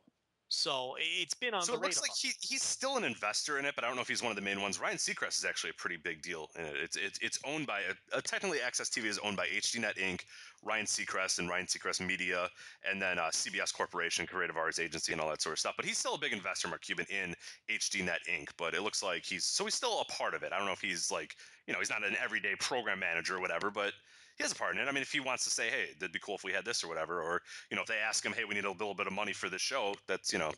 So 0.51 0.95
it's 0.97 1.35
been 1.35 1.53
on 1.53 1.61
So 1.61 1.75
it 1.75 1.81
looks 1.81 2.01
like 2.01 2.11
he, 2.19 2.31
he's 2.41 2.63
still 2.63 2.97
an 2.97 3.03
investor 3.03 3.59
in 3.59 3.65
it, 3.65 3.75
but 3.75 3.83
I 3.83 3.87
don't 3.87 3.95
know 3.95 4.01
if 4.01 4.07
he's 4.07 4.23
one 4.23 4.31
of 4.31 4.35
the 4.35 4.41
main 4.41 4.59
ones. 4.61 4.79
Ryan 4.79 4.97
Seacrest 4.97 5.37
is 5.37 5.45
actually 5.45 5.69
a 5.69 5.73
pretty 5.73 5.97
big 5.97 6.23
deal 6.23 6.49
in 6.57 6.65
it. 6.65 6.73
It's 6.83 6.95
it's, 6.95 7.19
it's 7.21 7.39
owned 7.45 7.67
by 7.67 7.81
a 8.13 8.21
technically 8.21 8.57
AXS 8.57 8.89
TV 8.89 9.05
is 9.05 9.19
owned 9.19 9.37
by 9.37 9.45
HDNet 9.45 9.97
Inc., 9.97 10.21
Ryan 10.63 10.87
Seacrest 10.87 11.37
and 11.37 11.47
Ryan 11.47 11.67
Seacrest 11.67 12.05
Media, 12.05 12.49
and 12.89 12.99
then 12.99 13.19
uh, 13.19 13.29
CBS 13.31 13.71
Corporation, 13.71 14.25
Creative 14.25 14.57
Arts 14.57 14.79
Agency, 14.79 15.11
and 15.11 15.21
all 15.21 15.29
that 15.29 15.41
sort 15.41 15.53
of 15.53 15.59
stuff. 15.59 15.75
But 15.77 15.85
he's 15.85 15.99
still 15.99 16.15
a 16.15 16.19
big 16.19 16.33
investor, 16.33 16.67
Mark 16.67 16.81
Cuban, 16.81 17.05
in 17.09 17.35
HDNet 17.69 18.25
Inc. 18.27 18.49
But 18.57 18.73
it 18.73 18.81
looks 18.81 19.03
like 19.03 19.23
he's 19.23 19.45
so 19.45 19.65
he's 19.65 19.75
still 19.75 20.01
a 20.01 20.05
part 20.05 20.33
of 20.33 20.41
it. 20.41 20.51
I 20.51 20.57
don't 20.57 20.65
know 20.65 20.73
if 20.73 20.81
he's 20.81 21.11
like 21.11 21.35
you 21.67 21.73
know 21.73 21.79
he's 21.79 21.91
not 21.91 22.03
an 22.03 22.15
everyday 22.23 22.55
program 22.59 22.99
manager 22.99 23.35
or 23.35 23.39
whatever, 23.39 23.69
but 23.69 23.93
he 24.39 24.43
has 24.43 24.53
a 24.53 24.55
part 24.55 24.75
in 24.75 24.81
it. 24.81 24.87
I 24.87 24.91
mean, 24.93 25.01
if 25.01 25.11
he 25.11 25.19
wants 25.19 25.43
to 25.43 25.49
say, 25.49 25.69
hey, 25.69 25.89
that'd 25.99 26.13
be 26.13 26.19
cool 26.19 26.35
if 26.35 26.45
we 26.45 26.53
had 26.53 26.63
this 26.63 26.81
or 26.81 26.87
whatever, 26.87 27.21
or 27.21 27.41
you 27.69 27.75
know, 27.75 27.81
if 27.81 27.89
they 27.89 27.97
ask 27.97 28.25
him, 28.25 28.31
hey, 28.31 28.45
we 28.45 28.55
need 28.55 28.63
a 28.63 28.71
little 28.71 28.95
bit 28.95 29.05
of 29.05 29.13
money 29.13 29.33
for 29.33 29.49
this 29.49 29.61
show, 29.61 29.93
that's 30.07 30.31
you 30.31 30.39
know. 30.39 30.51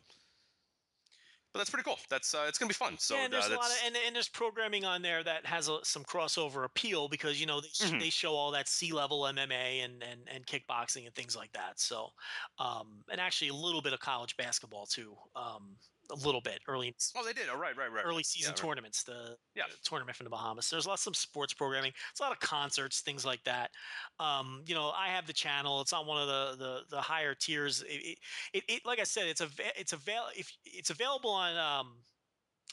But 1.52 1.58
that's 1.58 1.68
pretty 1.68 1.84
cool. 1.84 1.98
That's 2.08 2.32
uh, 2.32 2.46
it's 2.48 2.58
gonna 2.58 2.68
be 2.68 2.74
fun. 2.74 2.96
So 2.96 3.14
yeah, 3.16 3.24
and 3.24 3.32
there's 3.32 3.50
uh, 3.50 3.54
a 3.54 3.56
lot 3.56 3.70
of 3.70 3.76
and, 3.84 3.94
and 4.06 4.14
there's 4.16 4.28
programming 4.28 4.84
on 4.86 5.02
there 5.02 5.22
that 5.24 5.44
has 5.44 5.68
a, 5.68 5.84
some 5.84 6.02
crossover 6.04 6.64
appeal 6.64 7.08
because 7.08 7.40
you 7.40 7.46
know 7.46 7.60
they, 7.60 7.68
Mhm. 7.68 8.00
they 8.00 8.08
show 8.08 8.34
all 8.34 8.52
that 8.52 8.68
sea 8.68 8.92
level 8.92 9.22
MMA 9.22 9.84
and, 9.84 10.02
and 10.02 10.26
and 10.30 10.46
kickboxing 10.46 11.04
and 11.04 11.14
things 11.14 11.36
like 11.36 11.52
that. 11.52 11.78
So, 11.78 12.10
um, 12.58 13.04
and 13.10 13.20
actually 13.20 13.48
a 13.48 13.54
little 13.54 13.82
bit 13.82 13.92
of 13.92 14.00
college 14.00 14.36
basketball 14.38 14.86
too. 14.86 15.14
Um, 15.34 15.76
a 16.10 16.26
little 16.26 16.40
bit 16.40 16.60
early 16.68 16.94
oh, 17.16 17.24
they 17.24 17.32
did. 17.32 17.44
Oh, 17.52 17.58
right, 17.58 17.76
right, 17.76 17.90
right. 17.90 18.04
early 18.04 18.22
season 18.22 18.50
right. 18.50 18.56
tournaments, 18.56 19.02
the, 19.02 19.36
Yeah. 19.54 19.64
tournament 19.84 20.16
from 20.16 20.24
the 20.24 20.30
Bahamas. 20.30 20.68
There's 20.68 20.86
lots 20.86 21.06
of 21.06 21.16
sports 21.16 21.54
programming. 21.54 21.92
It's 22.10 22.20
a 22.20 22.22
lot 22.22 22.32
of 22.32 22.40
concerts, 22.40 23.00
things 23.00 23.24
like 23.24 23.42
that. 23.44 23.70
Um, 24.18 24.62
you 24.66 24.74
know, 24.74 24.90
I 24.90 25.08
have 25.08 25.26
the 25.26 25.32
channel. 25.32 25.80
It's 25.80 25.92
on 25.92 26.06
one 26.06 26.20
of 26.20 26.28
the 26.28 26.56
the, 26.64 26.80
the 26.90 27.00
higher 27.00 27.34
tiers. 27.34 27.82
It, 27.82 27.86
it, 27.92 28.18
it, 28.52 28.64
it 28.68 28.82
like 28.86 28.98
I 28.98 29.04
said, 29.04 29.26
it's 29.26 29.40
a 29.40 29.48
it's 29.76 29.92
avail 29.92 30.24
if 30.36 30.52
it's 30.64 30.90
available 30.90 31.30
on 31.30 31.56
um, 31.56 31.94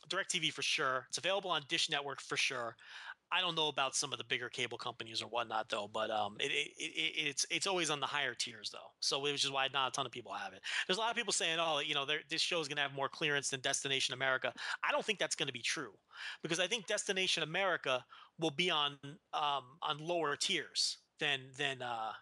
DirecTV 0.09 0.51
for 0.51 0.61
sure. 0.61 1.05
It's 1.09 1.17
available 1.17 1.51
on 1.51 1.63
Dish 1.67 1.89
Network 1.89 2.21
for 2.21 2.37
sure. 2.37 2.75
I 3.31 3.41
don't 3.41 3.55
know 3.55 3.67
about 3.67 3.95
some 3.95 4.11
of 4.11 4.17
the 4.17 4.23
bigger 4.23 4.49
cable 4.49 4.77
companies 4.77 5.21
or 5.21 5.27
whatnot 5.27 5.69
though, 5.69 5.87
but 5.87 6.09
um, 6.09 6.37
it, 6.39 6.51
it, 6.51 6.71
it, 6.77 7.27
it's 7.27 7.45
it's 7.51 7.67
always 7.67 7.89
on 7.89 7.99
the 7.99 8.07
higher 8.07 8.33
tiers 8.33 8.69
though. 8.71 8.91
So 8.99 9.19
which 9.19 9.43
is 9.45 9.51
why 9.51 9.67
not 9.73 9.89
a 9.89 9.91
ton 9.91 10.05
of 10.05 10.11
people 10.11 10.33
have 10.33 10.53
it. 10.53 10.61
There's 10.87 10.97
a 10.97 10.99
lot 11.01 11.11
of 11.11 11.15
people 11.15 11.33
saying, 11.33 11.59
oh, 11.59 11.79
you 11.79 11.93
know, 11.93 12.05
this 12.29 12.41
show 12.41 12.59
is 12.59 12.67
going 12.67 12.77
to 12.77 12.81
have 12.81 12.93
more 12.93 13.09
clearance 13.09 13.49
than 13.49 13.59
Destination 13.61 14.13
America. 14.13 14.51
I 14.83 14.91
don't 14.91 15.05
think 15.05 15.19
that's 15.19 15.35
going 15.35 15.47
to 15.47 15.53
be 15.53 15.61
true 15.61 15.93
because 16.41 16.59
I 16.59 16.67
think 16.67 16.87
Destination 16.87 17.43
America 17.43 18.03
will 18.39 18.51
be 18.51 18.69
on 18.71 18.97
um, 19.33 19.63
on 19.81 19.97
lower 19.99 20.35
tiers. 20.35 20.97
than 21.19 21.51
than 21.57 21.81
uh, 21.81 22.13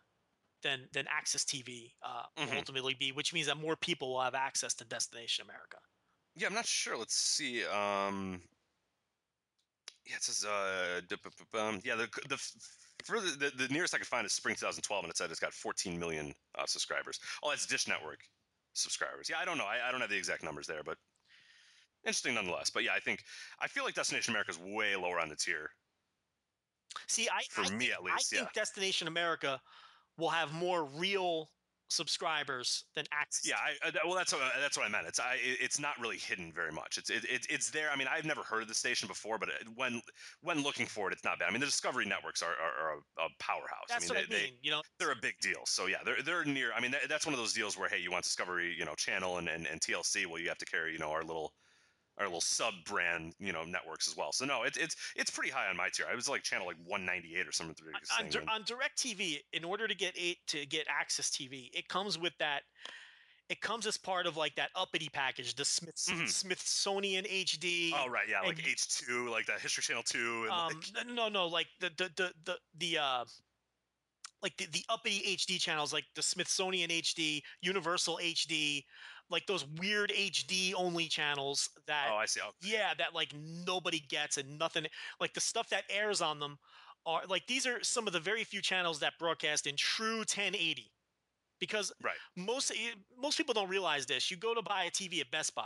than 0.63 0.89
than 0.91 1.05
AXS 1.05 1.45
TV 1.45 1.93
uh, 2.03 2.23
Mhm. 2.37 2.57
ultimately 2.57 2.95
be, 2.95 3.11
which 3.11 3.31
means 3.33 3.45
that 3.47 3.57
more 3.57 3.75
people 3.75 4.09
will 4.13 4.21
have 4.21 4.33
access 4.35 4.73
to 4.73 4.85
Destination 4.85 5.45
America. 5.45 5.77
Yeah, 6.35 6.47
I'm 6.47 6.53
not 6.55 6.65
sure. 6.65 6.97
Let's 6.97 7.15
see. 7.15 7.63
Um, 7.65 8.41
yeah, 10.09 10.15
it 10.15 10.23
says 10.23 10.45
uh, 10.45 11.01
d- 11.07 11.15
b- 11.23 11.29
b- 11.51 11.59
um, 11.59 11.79
yeah, 11.83 11.95
the 11.95 12.07
the 12.27 12.35
f- 12.35 12.53
further 13.03 13.27
the, 13.31 13.51
the 13.55 13.67
nearest 13.67 13.93
I 13.93 13.97
could 13.97 14.07
find 14.07 14.25
is 14.25 14.33
spring 14.33 14.55
2012, 14.55 15.03
and 15.03 15.11
it 15.11 15.17
said 15.17 15.29
it's 15.31 15.39
got 15.39 15.53
14 15.53 15.99
million 15.99 16.33
uh, 16.57 16.65
subscribers. 16.65 17.19
Oh, 17.43 17.49
that's 17.49 17.65
Dish 17.65 17.87
Network 17.87 18.19
subscribers. 18.73 19.29
Yeah, 19.29 19.37
I 19.39 19.45
don't 19.45 19.57
know. 19.57 19.65
I, 19.65 19.87
I 19.87 19.91
don't 19.91 20.01
have 20.01 20.09
the 20.09 20.17
exact 20.17 20.43
numbers 20.43 20.67
there, 20.67 20.83
but 20.83 20.97
interesting 22.05 22.35
nonetheless. 22.35 22.69
But 22.69 22.83
yeah, 22.83 22.93
I 22.93 22.99
think 22.99 23.23
I 23.59 23.67
feel 23.67 23.83
like 23.83 23.95
Destination 23.95 24.33
America 24.33 24.51
is 24.51 24.59
way 24.59 24.95
lower 24.95 25.19
on 25.19 25.29
the 25.29 25.35
tier. 25.35 25.69
See, 27.07 27.27
I 27.29 27.43
For 27.49 27.61
I 27.61 27.69
me, 27.69 27.85
think, 27.87 27.91
at 27.91 28.03
least, 28.03 28.33
I 28.33 28.37
think 28.37 28.53
Destination 28.53 29.07
America 29.07 29.61
will 30.17 30.29
have 30.29 30.53
more 30.53 30.85
real 30.85 31.49
subscribers 31.89 32.85
than 32.95 33.05
AXS. 33.05 33.47
Yeah, 33.47 33.55
I, 33.55 33.87
uh, 33.87 33.91
I, 34.03 34.07
well, 34.07 34.15
that's 34.15 34.33
what, 34.33 34.41
that's 34.59 34.77
what 34.77 34.85
I 34.85 34.89
meant. 34.89 35.07
It's 35.07 35.19
I, 35.19 35.37
it's 35.41 35.79
not 35.79 35.99
really 35.99 36.17
hidden 36.17 36.51
very 36.53 36.71
much. 36.71 36.97
It's 36.97 37.09
it, 37.09 37.23
it, 37.25 37.47
it's 37.49 37.69
there. 37.69 37.89
I 37.91 37.95
mean, 37.95 38.07
I've 38.09 38.25
never 38.25 38.41
heard 38.41 38.61
of 38.61 38.67
the 38.67 38.73
station 38.73 39.07
before, 39.07 39.37
but 39.37 39.49
it- 39.49 39.67
when 39.75 40.01
when 40.41 40.63
looking 40.63 40.85
for 40.85 41.09
it, 41.09 41.13
it's 41.13 41.23
not 41.23 41.39
bad. 41.39 41.49
I 41.49 41.51
mean, 41.51 41.59
the 41.59 41.65
Discovery 41.65 42.05
networks 42.05 42.41
are, 42.41 42.51
are, 42.51 42.91
are 42.91 43.25
a, 43.25 43.29
powerhouse. 43.39 43.85
That's 43.89 44.09
I 44.09 44.13
mean, 44.13 44.23
what 44.23 44.29
they, 44.29 44.37
I 44.37 44.43
mean. 44.43 44.53
you 44.61 44.71
know, 44.71 44.81
they, 44.99 45.05
are 45.05 45.11
a 45.11 45.15
big 45.21 45.35
deal. 45.41 45.61
So 45.65 45.85
yeah, 45.87 45.97
they're 46.05 46.21
they're 46.23 46.45
near. 46.45 46.71
I 46.75 46.79
mean, 46.79 46.91
that, 46.91 47.09
that's 47.09 47.25
one 47.25 47.33
of 47.33 47.39
those 47.39 47.53
deals 47.53 47.77
where 47.77 47.89
hey, 47.89 47.99
you 47.99 48.11
want 48.11 48.23
Discovery, 48.23 48.75
you 48.77 48.85
know, 48.85 48.95
Channel 48.95 49.37
and, 49.37 49.47
and, 49.47 49.67
and 49.67 49.79
TLC. 49.81 50.25
Well, 50.25 50.39
you 50.39 50.49
have 50.49 50.57
to 50.57 50.65
carry 50.65 50.93
you 50.93 50.99
know 50.99 51.11
our 51.11 51.23
little 51.23 51.53
our 52.17 52.25
little 52.25 52.41
sub 52.41 52.73
brand 52.85 53.33
you 53.39 53.53
know 53.53 53.63
networks 53.63 54.07
as 54.07 54.15
well. 54.15 54.31
So 54.31 54.45
no, 54.45 54.63
it's 54.63 54.77
it's 54.77 54.95
it's 55.15 55.31
pretty 55.31 55.51
high 55.51 55.67
on 55.69 55.77
my 55.77 55.89
tier. 55.89 56.07
I 56.09 56.15
was 56.15 56.27
like 56.27 56.43
channel 56.43 56.65
like 56.65 56.77
198 56.85 57.47
or 57.47 57.51
something. 57.51 57.75
on, 58.19 58.29
thing, 58.29 58.41
on 58.49 58.63
direct 58.63 58.97
tv 58.97 59.39
in 59.53 59.63
order 59.63 59.87
to 59.87 59.95
get 59.95 60.13
eight 60.17 60.37
to 60.47 60.65
get 60.65 60.87
access 60.89 61.29
tv 61.29 61.69
it 61.73 61.87
comes 61.87 62.17
with 62.17 62.33
that 62.39 62.63
it 63.49 63.61
comes 63.61 63.87
as 63.87 63.97
part 63.97 64.27
of 64.27 64.35
like 64.35 64.55
that 64.55 64.69
uppity 64.75 65.09
package 65.09 65.55
the 65.55 65.65
Smith, 65.65 65.95
Mhm. 65.95 66.29
smithsonian 66.29 67.25
hd 67.25 67.91
Oh 67.93 68.07
right, 68.07 68.27
yeah, 68.27 68.41
like 68.41 68.65
H 68.65 68.87
two, 68.87 69.29
like 69.29 69.45
that 69.45 69.59
History 69.61 69.81
Channel 69.83 70.03
two, 70.03 70.43
and 70.43 70.51
um 70.51 70.67
like, 70.95 71.05
no 71.07 71.13
no 71.13 71.29
no 71.29 71.47
like 71.47 71.67
the 71.79 71.89
the 71.89 72.11
the 72.15 72.33
the, 72.45 72.59
the 72.75 72.97
uh 72.97 73.25
like 74.41 74.55
the, 74.57 74.65
the 74.67 74.83
uppity 74.89 75.21
hd 75.35 75.59
channels 75.59 75.91
like 75.91 76.05
the 76.15 76.21
smithsonian 76.21 76.89
hd 76.89 77.41
universal 77.61 78.19
hd 78.21 78.83
like 79.29 79.45
those 79.47 79.65
weird 79.79 80.11
hd 80.11 80.73
only 80.75 81.07
channels 81.07 81.69
that 81.85 82.07
oh, 82.11 82.15
I 82.15 82.25
see. 82.25 82.39
Oh, 82.43 82.51
yeah 82.61 82.93
that 82.97 83.13
like 83.13 83.33
nobody 83.65 83.99
gets 84.09 84.37
and 84.37 84.57
nothing 84.59 84.85
like 85.19 85.33
the 85.33 85.41
stuff 85.41 85.69
that 85.69 85.83
airs 85.89 86.21
on 86.21 86.39
them 86.39 86.57
are 87.05 87.21
like 87.29 87.47
these 87.47 87.65
are 87.65 87.83
some 87.83 88.07
of 88.07 88.13
the 88.13 88.19
very 88.19 88.43
few 88.43 88.61
channels 88.61 88.99
that 88.99 89.13
broadcast 89.19 89.67
in 89.67 89.75
true 89.75 90.17
1080 90.17 90.91
because 91.59 91.91
right. 92.03 92.13
most 92.35 92.71
eh, 92.71 92.95
most 93.19 93.37
people 93.37 93.53
don't 93.53 93.69
realize 93.69 94.05
this 94.05 94.29
you 94.29 94.37
go 94.37 94.53
to 94.53 94.61
buy 94.61 94.83
a 94.83 94.91
tv 94.91 95.19
at 95.19 95.31
best 95.31 95.55
buy 95.55 95.63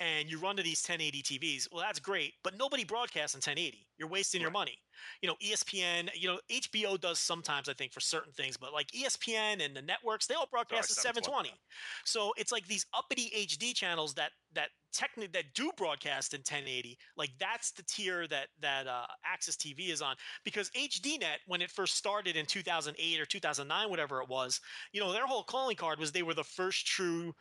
and 0.00 0.30
you 0.30 0.38
run 0.38 0.56
to 0.56 0.62
these 0.62 0.82
1080 0.86 1.22
tvs 1.22 1.68
well 1.72 1.82
that's 1.82 1.98
great 1.98 2.34
but 2.42 2.56
nobody 2.58 2.84
broadcasts 2.84 3.34
in 3.34 3.38
1080 3.38 3.86
you're 3.98 4.08
wasting 4.08 4.42
your 4.42 4.50
money. 4.50 4.78
You 5.22 5.28
know 5.28 5.36
espn 5.42 6.08
you 6.14 6.28
know 6.28 6.38
hbo 6.50 7.00
does 7.00 7.18
sometimes 7.18 7.68
i 7.68 7.72
think 7.74 7.92
for 7.92 8.00
certain 8.00 8.32
things 8.32 8.56
but 8.56 8.72
like 8.72 8.88
espn 8.92 9.64
and 9.64 9.76
the 9.76 9.82
networks 9.82 10.26
they 10.26 10.34
all 10.34 10.48
broadcast 10.50 10.90
at 10.90 10.96
720, 10.96 11.48
720 11.48 11.60
so 12.04 12.32
it's 12.36 12.50
like 12.50 12.66
these 12.66 12.86
uppity 12.94 13.30
hd 13.36 13.74
channels 13.74 14.14
that 14.14 14.30
that 14.54 14.68
technically 14.96 15.28
that 15.32 15.44
do 15.54 15.70
broadcast 15.76 16.32
in 16.32 16.38
1080 16.38 16.98
like 17.16 17.30
that's 17.38 17.70
the 17.72 17.82
tier 17.82 18.26
that 18.28 18.48
that 18.60 18.86
uh, 18.86 19.04
access 19.24 19.56
tv 19.56 19.90
is 19.90 20.00
on. 20.00 20.16
Because 20.44 20.70
hdnet 20.70 21.36
when 21.46 21.60
it 21.60 21.70
first 21.70 21.96
started 21.96 22.36
in 22.36 22.46
2008 22.46 23.20
or 23.20 23.26
2009 23.26 23.90
whatever 23.90 24.22
it 24.22 24.28
was 24.28 24.60
you 24.92 25.00
know 25.00 25.12
their 25.12 25.26
whole 25.26 25.44
calling 25.44 25.76
card 25.76 25.98
was 25.98 26.12
they 26.12 26.22
were 26.22 26.34
the 26.34 26.42
first 26.42 26.86
true 26.86 27.34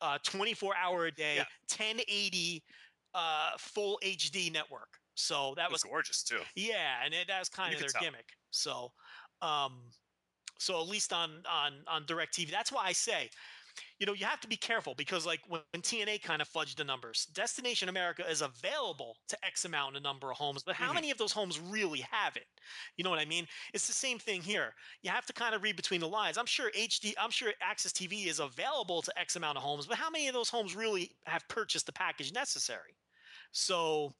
uh, 0.00 0.18
24 0.24 0.74
hour 0.76 1.06
a 1.06 1.10
day 1.12 1.36
Yeah. 1.36 1.44
1080 1.68 2.62
uh, 3.14 3.50
full 3.58 3.98
hd 4.04 4.52
network 4.52 4.98
so 5.14 5.54
that 5.56 5.70
was 5.70 5.82
was 5.82 5.90
gorgeous 5.90 6.22
too. 6.22 6.40
yeah, 6.54 6.98
and 7.04 7.14
it, 7.14 7.26
that 7.28 7.38
was 7.38 7.48
kind 7.48 7.70
You 7.70 7.76
of 7.76 7.80
their 7.80 7.88
tell. 7.88 8.02
gimmick. 8.02 8.28
So, 8.50 8.92
um, 9.40 9.90
so 10.58 10.78
at 10.80 10.86
least 10.88 11.10
on 11.12 11.42
on 11.50 11.82
on 11.88 12.04
Directv, 12.04 12.50
that's 12.50 12.70
why 12.70 12.84
I 12.84 12.92
say, 12.92 13.30
you 13.98 14.06
know, 14.06 14.12
you 14.12 14.24
have 14.26 14.40
to 14.40 14.48
be 14.48 14.56
careful 14.56 14.94
because 14.94 15.26
like 15.26 15.40
when, 15.48 15.62
when 15.72 15.82
TNA 15.82 16.18
kind 16.18 16.42
of 16.42 16.48
fudged 16.48 16.76
the 16.76 16.84
numbers, 16.84 17.26
Destination 17.26 17.88
America 17.88 18.28
is 18.28 18.40
available 18.42 19.16
to 19.28 19.44
X 19.44 19.64
amount 19.64 19.96
of 19.96 20.02
number 20.02 20.30
of 20.30 20.36
homes, 20.36 20.62
but 20.62 20.76
how 20.76 20.92
Mhm. 20.92 20.94
many 20.94 21.10
of 21.10 21.18
those 21.18 21.32
homes 21.32 21.58
really 21.60 22.00
have 22.00 22.36
it? 22.36 22.46
You 22.96 23.04
know 23.04 23.10
what 23.10 23.18
I 23.18 23.24
mean? 23.24 23.46
It's 23.74 23.86
the 23.86 23.92
same 23.92 24.18
thing 24.18 24.42
here. 24.42 24.74
You 25.02 25.10
have 25.10 25.26
to 25.26 25.32
kind 25.32 25.54
of 25.54 25.62
read 25.62 25.76
between 25.76 26.00
the 26.00 26.08
lines. 26.08 26.38
I'm 26.38 26.46
sure 26.46 26.70
HD, 26.74 27.14
I'm 27.18 27.30
sure 27.30 27.52
AXS 27.62 27.92
TV 27.92 28.26
is 28.26 28.38
available 28.40 29.02
to 29.02 29.18
X 29.18 29.36
amount 29.36 29.58
of 29.58 29.64
homes, 29.64 29.86
but 29.86 29.96
how 29.98 30.10
many 30.10 30.28
of 30.28 30.34
those 30.34 30.50
homes 30.50 30.74
really 30.76 31.12
have 31.26 31.46
purchased 31.48 31.86
the 31.86 31.92
package 31.92 32.32
necessary? 32.32 32.96
So, 33.52 34.16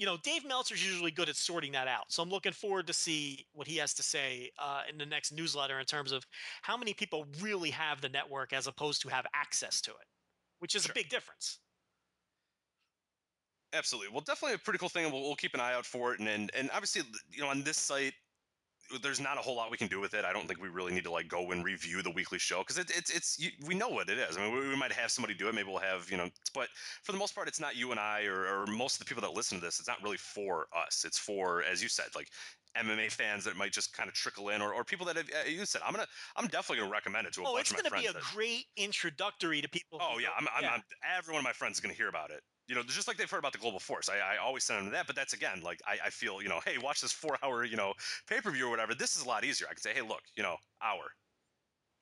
you 0.00 0.06
know, 0.06 0.16
Dave 0.16 0.46
Meltzer's 0.46 0.84
usually 0.84 1.10
good 1.10 1.28
at 1.28 1.36
sorting 1.36 1.72
that 1.72 1.86
out. 1.86 2.10
So 2.10 2.22
I'm 2.22 2.30
looking 2.30 2.52
forward 2.52 2.86
to 2.86 2.94
see 2.94 3.46
what 3.52 3.68
he 3.68 3.76
has 3.76 3.92
to 3.94 4.02
say 4.02 4.50
uh, 4.58 4.84
in 4.88 4.96
the 4.96 5.04
next 5.04 5.30
newsletter 5.30 5.78
in 5.78 5.84
terms 5.84 6.10
of 6.10 6.26
how 6.62 6.76
many 6.78 6.94
people 6.94 7.26
really 7.38 7.70
have 7.70 8.00
the 8.00 8.08
network 8.08 8.54
as 8.54 8.66
opposed 8.66 9.02
to 9.02 9.10
have 9.10 9.26
access 9.34 9.82
to 9.82 9.90
it, 9.92 10.06
which 10.60 10.74
is 10.74 10.84
Sure. 10.84 10.92
a 10.92 10.94
big 10.94 11.10
difference. 11.10 11.60
Absolutely. 13.72 14.10
Well, 14.10 14.22
definitely 14.22 14.54
a 14.54 14.58
pretty 14.58 14.78
cool 14.78 14.88
thing, 14.88 15.04
and 15.04 15.12
we'll, 15.12 15.22
we'll 15.22 15.36
keep 15.36 15.54
an 15.54 15.60
eye 15.60 15.74
out 15.74 15.86
for 15.86 16.12
it. 16.14 16.20
And, 16.20 16.28
and 16.28 16.50
and 16.54 16.70
obviously, 16.72 17.02
you 17.30 17.40
know, 17.42 17.48
on 17.48 17.62
this 17.62 17.78
site, 17.78 18.14
there's 19.02 19.20
not 19.20 19.38
a 19.38 19.40
whole 19.40 19.56
lot 19.56 19.70
we 19.70 19.76
can 19.76 19.88
do 19.88 20.00
with 20.00 20.14
it. 20.14 20.24
I 20.24 20.32
don't 20.32 20.46
think 20.46 20.60
we 20.60 20.68
really 20.68 20.92
need 20.92 21.04
to 21.04 21.10
like 21.10 21.28
go 21.28 21.50
and 21.52 21.64
review 21.64 22.02
the 22.02 22.10
weekly 22.10 22.38
show 22.38 22.58
because 22.58 22.78
it, 22.78 22.90
it's 22.96 23.10
it's 23.10 23.38
you, 23.38 23.50
we 23.66 23.74
know 23.74 23.88
what 23.88 24.08
it 24.08 24.18
is. 24.18 24.36
I 24.36 24.40
mean, 24.40 24.54
we, 24.54 24.68
we 24.68 24.76
might 24.76 24.92
have 24.92 25.10
somebody 25.10 25.34
do 25.34 25.48
it. 25.48 25.54
Maybe 25.54 25.68
we'll 25.68 25.78
have 25.78 26.10
you 26.10 26.16
know, 26.16 26.28
but 26.54 26.68
for 27.02 27.12
the 27.12 27.18
most 27.18 27.34
part, 27.34 27.48
it's 27.48 27.60
not 27.60 27.76
you 27.76 27.90
and 27.90 28.00
I 28.00 28.24
or, 28.24 28.62
or 28.62 28.66
most 28.66 28.94
of 28.94 28.98
the 29.00 29.04
people 29.08 29.22
that 29.22 29.36
listen 29.36 29.58
to 29.58 29.64
this. 29.64 29.78
It's 29.78 29.88
not 29.88 30.02
really 30.02 30.16
for 30.16 30.66
us. 30.76 31.04
It's 31.06 31.18
for, 31.18 31.62
as 31.62 31.82
you 31.82 31.88
said, 31.88 32.06
like 32.14 32.28
MMA 32.76 33.08
fans 33.08 33.44
that 33.44 33.56
might 33.56 33.72
just 33.72 33.92
kind 33.92 34.08
of 34.08 34.14
trickle 34.14 34.48
in, 34.50 34.62
or, 34.62 34.72
or 34.74 34.84
people 34.84 35.06
that 35.06 35.16
have, 35.16 35.28
uh, 35.30 35.48
you 35.48 35.64
said, 35.66 35.82
I'm 35.84 35.92
gonna, 35.92 36.06
I'm 36.36 36.46
definitely 36.46 36.78
gonna 36.82 36.92
recommend 36.92 37.26
it 37.26 37.32
to 37.34 37.42
a 37.42 37.48
Oh, 37.48 37.54
bunch 37.54 37.70
of 37.70 37.76
my 37.76 37.82
friends. 37.88 38.06
Oh, 38.06 38.08
it's 38.08 38.12
going 38.12 38.14
to 38.14 38.14
be 38.14 38.18
a 38.18 38.22
that- 38.22 38.34
great 38.34 38.66
introductory 38.76 39.60
to 39.60 39.68
people. 39.68 39.98
Oh 40.00 40.18
yeah, 40.18 40.28
I'm, 40.36 40.46
I'm, 40.54 40.62
yeah. 40.62 40.72
I'm, 40.74 40.82
every 41.16 41.32
one 41.32 41.40
of 41.40 41.44
my 41.44 41.52
friends 41.52 41.76
is 41.76 41.80
going 41.80 41.92
to 41.94 41.96
hear 41.96 42.08
about 42.08 42.30
it. 42.30 42.42
You 42.68 42.76
know, 42.76 42.82
just 42.84 43.08
like 43.08 43.16
they've 43.16 43.28
heard 43.30 43.38
about 43.38 43.52
the 43.52 43.58
Global 43.58 43.80
Force. 43.80 44.08
I, 44.08 44.18
I 44.18 44.36
always 44.36 44.62
send 44.64 44.86
them 44.86 44.92
that, 44.92 45.06
but 45.08 45.16
that's 45.16 45.32
again, 45.32 45.60
like 45.62 45.80
I, 45.84 45.98
I 46.06 46.10
feel, 46.10 46.40
you 46.40 46.48
know, 46.48 46.60
hey, 46.64 46.78
watch 46.78 47.00
this 47.00 47.12
four-hour, 47.12 47.64
you 47.64 47.76
know, 47.76 47.92
pay-per-view 48.28 48.64
or 48.66 48.70
whatever. 48.70 48.94
This 48.94 49.16
is 49.16 49.24
a 49.24 49.28
lot 49.28 49.44
easier. 49.44 49.66
I 49.68 49.74
can 49.74 49.82
say, 49.82 49.92
hey, 49.92 50.02
look, 50.02 50.22
you 50.36 50.44
know, 50.44 50.56
hour. 50.80 51.10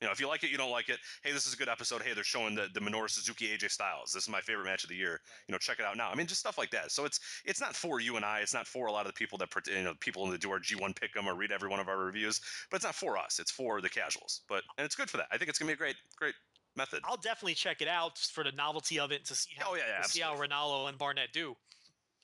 You 0.00 0.06
know, 0.06 0.12
if 0.12 0.20
you 0.20 0.28
like 0.28 0.44
it, 0.44 0.50
you 0.50 0.56
don't 0.56 0.70
like 0.70 0.88
it. 0.88 0.98
Hey, 1.22 1.32
this 1.32 1.46
is 1.46 1.54
a 1.54 1.56
good 1.56 1.68
episode. 1.68 2.02
Hey, 2.02 2.14
they're 2.14 2.24
showing 2.24 2.54
the 2.54 2.68
the 2.72 2.80
Minoru 2.80 3.10
Suzuki 3.10 3.48
AJ 3.48 3.70
Styles. 3.70 4.12
This 4.12 4.24
is 4.24 4.28
my 4.28 4.40
favorite 4.40 4.64
match 4.64 4.84
of 4.84 4.90
the 4.90 4.96
year. 4.96 5.20
You 5.48 5.52
know, 5.52 5.58
check 5.58 5.80
it 5.80 5.84
out 5.84 5.96
now. 5.96 6.08
I 6.10 6.14
mean, 6.14 6.26
just 6.26 6.40
stuff 6.40 6.56
like 6.56 6.70
that. 6.70 6.92
So 6.92 7.04
it's 7.04 7.20
it's 7.44 7.60
not 7.60 7.74
for 7.74 8.00
you 8.00 8.16
and 8.16 8.24
I. 8.24 8.40
It's 8.40 8.54
not 8.54 8.66
for 8.66 8.86
a 8.86 8.92
lot 8.92 9.06
of 9.06 9.12
the 9.12 9.18
people 9.18 9.38
that 9.38 9.48
you 9.66 9.82
know 9.82 9.94
people 10.00 10.26
that 10.30 10.40
do 10.40 10.50
our 10.52 10.60
G1 10.60 10.94
pick 10.94 11.16
'em 11.16 11.26
or 11.28 11.34
read 11.34 11.50
every 11.50 11.68
one 11.68 11.80
of 11.80 11.88
our 11.88 11.98
reviews. 11.98 12.40
But 12.70 12.76
it's 12.76 12.84
not 12.84 12.94
for 12.94 13.18
us. 13.18 13.38
It's 13.40 13.50
for 13.50 13.80
the 13.80 13.88
casuals. 13.88 14.42
But 14.48 14.62
and 14.76 14.84
it's 14.84 14.94
good 14.94 15.10
for 15.10 15.16
that. 15.16 15.26
I 15.32 15.38
think 15.38 15.48
it's 15.48 15.58
gonna 15.58 15.70
be 15.70 15.74
a 15.74 15.76
great 15.76 15.96
great 16.16 16.34
method. 16.76 17.00
I'll 17.04 17.16
definitely 17.16 17.54
check 17.54 17.82
it 17.82 17.88
out 17.88 18.18
for 18.18 18.44
the 18.44 18.52
novelty 18.52 19.00
of 19.00 19.10
it 19.10 19.24
to 19.26 19.34
see 19.34 19.50
how, 19.58 19.72
Oh, 19.72 19.74
yeah, 19.74 19.82
yeah, 19.88 20.02
to 20.02 20.08
see 20.08 20.20
how 20.20 20.36
Ranallo 20.36 20.88
and 20.88 20.96
Barnett 20.96 21.32
do. 21.32 21.56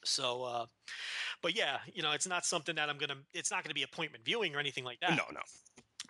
So, 0.04 0.44
uh, 0.44 0.66
but 1.42 1.56
yeah, 1.56 1.78
you 1.92 2.02
know, 2.02 2.12
it's 2.12 2.26
not 2.26 2.44
something 2.44 2.74
that 2.76 2.88
I'm 2.88 2.98
gonna. 2.98 3.16
It's 3.32 3.50
not 3.50 3.64
gonna 3.64 3.74
be 3.74 3.82
appointment 3.82 4.24
viewing 4.24 4.54
or 4.54 4.60
anything 4.60 4.84
like 4.84 5.00
that. 5.00 5.16
No, 5.16 5.24
no. 5.32 5.40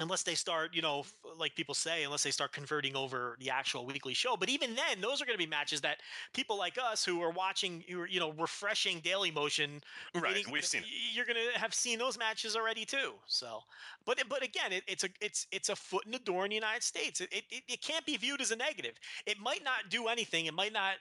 Unless 0.01 0.23
they 0.25 0.35
start, 0.35 0.75
you 0.75 0.83
know, 0.83 1.05
like 1.39 1.55
people 1.55 1.75
say, 1.75 2.03
unless 2.03 2.25
they 2.25 2.31
start 2.31 2.53
converting 2.53 2.97
over 2.97 3.37
the 3.39 3.51
actual 3.51 3.87
weekly 3.87 4.15
show. 4.15 4.37
But 4.37 4.49
even 4.49 4.75
then, 4.75 5.01
those 5.01 5.23
are 5.23 5.25
going 5.25 5.39
to 5.39 5.45
be 5.45 5.49
matches 5.49 5.81
that 5.83 5.99
people 6.33 6.59
like 6.59 6.79
us 6.79 7.05
who 7.05 7.23
are 7.23 7.31
watching, 7.31 7.85
who 7.89 8.01
are, 8.01 8.09
you 8.09 8.19
know, 8.19 8.33
refreshing 8.33 9.01
Daily 9.01 9.31
Motion, 9.31 9.83
Right, 10.15 10.45
we've 10.51 10.65
seen 10.65 10.83
it. 10.83 10.89
You're 11.13 11.25
going 11.25 11.37
to 11.37 11.59
have 11.59 11.75
seen 11.75 11.99
those 11.99 12.19
matches 12.19 12.57
already 12.57 12.85
too. 12.85 13.13
So, 13.27 13.61
but 14.05 14.23
but 14.29 14.43
again, 14.43 14.73
it, 14.73 14.83
it's 14.87 15.05
a 15.05 15.09
it's 15.21 15.47
it's 15.53 15.69
a 15.69 15.77
foot 15.77 16.07
in 16.07 16.13
the 16.13 16.19
door 16.19 16.45
in 16.45 16.51
the 16.51 16.55
United 16.55 16.83
States. 16.83 17.21
It, 17.21 17.29
it, 17.33 17.45
it 17.69 17.83
can't 17.83 18.05
be 18.07 18.17
viewed 18.17 18.41
as 18.41 18.51
a 18.51 18.57
negative. 18.57 18.95
It 19.27 19.39
might 19.41 19.65
not 19.65 19.91
do 19.91 20.09
anything. 20.09 20.47
It 20.47 20.55
might 20.55 20.73
not 20.73 20.95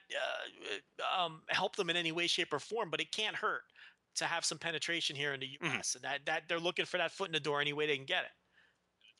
uh, 1.16 1.24
um, 1.24 1.42
help 1.48 1.76
them 1.76 1.90
in 1.90 1.96
any 1.96 2.12
way, 2.12 2.26
shape, 2.26 2.52
or 2.52 2.58
form. 2.58 2.90
But 2.90 3.00
it 3.00 3.12
can't 3.12 3.36
hurt 3.36 3.62
to 4.16 4.24
have 4.24 4.44
some 4.44 4.58
penetration 4.58 5.16
here 5.16 5.34
in 5.34 5.40
the. 5.40 5.48
U.S. 5.60 5.94
and 5.94 6.04
that 6.04 6.20
that 6.26 6.42
they're 6.48 6.60
looking 6.60 6.86
for 6.86 6.98
that 6.98 7.12
foot 7.12 7.28
in 7.28 7.32
the 7.32 7.40
door 7.40 7.60
any 7.60 7.72
way 7.72 7.86
they 7.86 7.96
can 7.96 8.06
get 8.06 8.24
it. 8.24 8.30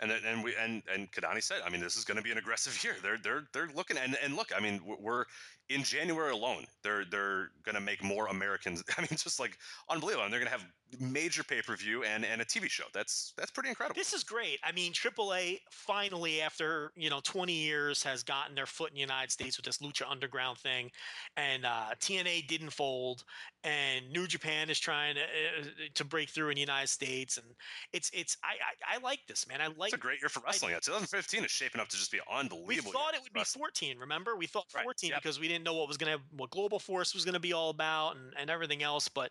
And 0.05 0.13
uh, 0.13 0.17
and 0.27 0.45
we 0.45 0.55
and 0.57 0.83
and 0.93 1.11
Kidani 1.11 1.43
said, 1.43 1.63
I 1.65 1.71
mean, 1.71 1.81
this 1.81 1.97
is 1.97 2.05
going 2.05 2.19
to 2.19 2.23
be 2.23 2.31
an 2.31 2.37
aggressive 2.39 2.79
year. 2.85 2.97
They're 3.03 3.17
they're 3.17 3.45
they're 3.55 3.71
looking 3.75 3.97
and 3.97 4.17
and 4.23 4.37
look, 4.37 4.53
I 4.55 4.61
mean, 4.61 4.81
we're- 4.85 4.99
we're 5.01 5.25
in 5.71 5.83
January 5.83 6.31
alone. 6.31 6.67
They're 6.83 7.07
they're 7.07 7.51
going 7.65 7.75
to 7.75 7.81
make 7.81 8.05
more 8.05 8.27
Americans. 8.27 8.85
I 8.99 9.01
mean, 9.01 9.09
just 9.17 9.41
like 9.41 9.57
unbelievable. 9.89 10.25
And 10.25 10.33
they're 10.33 10.41
going 10.41 10.53
to 10.53 10.59
have 10.59 10.67
major 11.01 11.43
pay 11.43 11.63
per 11.63 11.77
view 11.77 12.05
and 12.05 12.25
and 12.25 12.43
a 12.43 12.45
TV 12.45 12.69
show. 12.69 12.85
That's 12.93 13.33
that's 13.37 13.51
pretty 13.51 13.71
incredible. 13.71 13.97
This 13.97 14.13
is 14.13 14.23
great. 14.23 14.59
I 14.63 14.73
mean, 14.73 14.93
AAA 14.93 15.61
finally, 15.71 16.41
after 16.43 16.93
you 16.97 17.09
know 17.09 17.21
20 17.23 17.53
years, 17.53 18.03
has 18.03 18.23
gotten 18.23 18.55
their 18.55 18.67
foot 18.67 18.91
in 18.91 18.95
the 18.97 19.01
United 19.01 19.31
States 19.31 19.57
with 19.57 19.65
this 19.65 19.79
Lucha 19.79 20.11
Underground 20.11 20.59
thing, 20.59 20.91
and 21.37 21.65
uh, 21.65 21.95
TNA 22.01 22.47
didn't 22.47 22.71
fold, 22.71 23.25
and 23.63 24.11
New 24.13 24.27
Japan 24.27 24.69
is 24.69 24.79
trying 24.79 25.15
to 25.15 25.23
uh, 25.23 25.65
to 25.95 26.05
break 26.05 26.29
through 26.29 26.51
in 26.51 26.57
the 26.57 26.61
United 26.61 26.89
States, 26.89 27.39
and 27.39 27.47
it's 27.93 28.11
it's 28.13 28.37
I 28.45 28.93
I, 28.93 28.97
I 28.97 29.01
like 29.01 29.21
this 29.29 29.49
man. 29.49 29.61
I 29.61 29.69
like. 29.69 29.93
It's 29.93 29.95
a 29.95 29.99
great 29.99 30.21
year 30.21 30.29
for 30.29 30.43
wrestling. 30.45 30.75
2015 30.75 31.45
is 31.45 31.51
shaping 31.51 31.81
up 31.81 31.89
to 31.89 31.97
just 31.97 32.13
be 32.13 32.21
unbelievable. 32.31 32.91
We 32.91 32.93
thought 32.93 33.15
it 33.15 33.23
would 33.23 33.33
be 33.33 33.41
wrestling. 33.41 33.61
14. 33.61 33.99
Remember, 33.99 34.37
we 34.37 34.47
thought 34.47 34.65
Right, 34.75 34.85
14 34.85 35.11
yep. 35.11 35.23
because 35.23 35.39
we 35.39 35.47
didn't 35.47 35.65
know 35.65 35.75
what 35.75 35.89
was 35.89 35.97
going 35.97 36.17
to 36.17 36.23
what 36.37 36.51
Global 36.51 36.79
Force 36.79 37.15
was 37.15 37.25
going 37.25 37.35
to 37.35 37.41
be 37.41 37.53
all 37.53 37.71
about 37.71 38.17
and, 38.17 38.33
and 38.39 38.51
everything 38.51 38.83
else. 38.83 39.09
But 39.09 39.31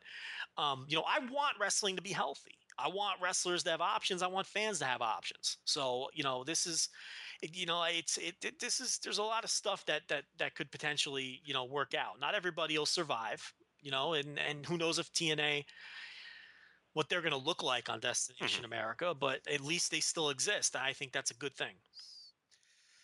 um, 0.58 0.86
you 0.88 0.96
know, 0.96 1.04
I 1.08 1.20
want 1.32 1.53
wrestling 1.60 1.96
to 1.96 2.02
be 2.02 2.12
healthy. 2.12 2.56
I 2.78 2.88
want 2.88 3.22
wrestlers 3.22 3.64
to 3.64 3.72
have 3.72 3.82
options. 3.82 4.24
I 4.24 4.28
want 4.28 4.48
fans 4.48 4.80
to 4.80 4.86
have 4.86 5.02
options. 5.02 5.58
So 5.66 6.08
you 6.14 6.24
know, 6.24 6.44
this 6.44 6.66
is, 6.66 6.90
you 7.42 7.66
know, 7.66 7.84
it's 7.84 8.18
it, 8.18 8.36
it 8.44 8.60
this 8.60 8.80
is 8.80 9.00
there's 9.04 9.20
a 9.20 9.24
lot 9.24 9.44
of 9.44 9.50
stuff 9.50 9.86
that 9.86 10.02
that 10.10 10.24
that 10.38 10.56
could 10.56 10.72
potentially 10.72 11.42
you 11.46 11.54
know 11.54 11.66
work 11.66 11.94
out. 11.94 12.20
Not 12.20 12.36
everybody 12.36 12.78
will 12.78 12.86
survive. 12.86 13.54
You 13.82 13.92
know, 13.92 14.14
and 14.14 14.40
and 14.40 14.66
who 14.66 14.78
knows 14.78 14.98
if 14.98 15.12
TNA 15.12 15.66
what 16.94 17.10
they're 17.10 17.22
going 17.22 17.32
to 17.32 17.38
look 17.38 17.64
like 17.64 17.90
on 17.90 17.96
mm-hmm. 17.96 18.08
Destination 18.08 18.66
America, 18.66 19.14
but 19.20 19.40
at 19.52 19.62
least 19.62 19.92
they 19.92 20.00
still 20.00 20.30
exist. 20.30 20.76
I 20.76 20.94
think 20.94 21.12
that's 21.12 21.32
a 21.32 21.36
good 21.36 21.56
thing. 21.56 21.74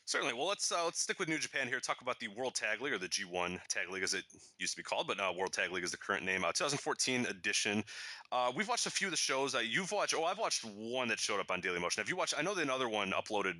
Certainly. 0.10 0.34
Well, 0.34 0.48
let's 0.48 0.72
uh, 0.72 0.86
let's 0.86 1.00
stick 1.00 1.20
with 1.20 1.30
New 1.30 1.38
Japan 1.38 1.68
here. 1.68 1.80
Talk 1.80 2.02
about 2.02 2.20
the 2.20 2.30
World 2.30 2.56
Tag 2.56 2.82
League 2.82 2.94
or 2.94 2.98
the 2.98 3.08
G1 3.08 3.60
Tag 3.68 3.92
League, 3.92 4.02
as 4.02 4.16
it 4.16 4.24
used 4.58 4.74
to 4.74 4.78
be 4.78 4.82
called, 4.82 5.06
but 5.06 5.18
now 5.18 5.32
World 5.32 5.54
Tag 5.54 5.72
League 5.72 5.84
is 5.84 5.92
the 5.92 5.98
current 5.98 6.26
name. 6.26 6.44
Uh, 6.44 6.48
2014 6.48 7.28
edition. 7.28 7.84
Uh, 8.32 8.52
we've 8.56 8.68
watched 8.68 8.88
a 8.88 8.90
few 8.90 9.06
of 9.06 9.12
the 9.12 9.18
shows. 9.18 9.56
You've 9.64 9.92
watched. 9.92 10.16
Oh, 10.18 10.24
I've 10.24 10.40
watched 10.40 10.66
one 10.66 11.10
that 11.10 11.20
showed 11.20 11.40
up 11.40 11.52
on 11.52 11.62
Daily 11.62 11.80
Motion. 11.80 12.02
Have 12.02 12.10
you 12.10 12.16
watched? 12.16 12.34
I 12.36 12.42
know 12.42 12.56
that 12.56 12.62
another 12.64 12.90
one 12.90 13.12
uploaded 13.12 13.54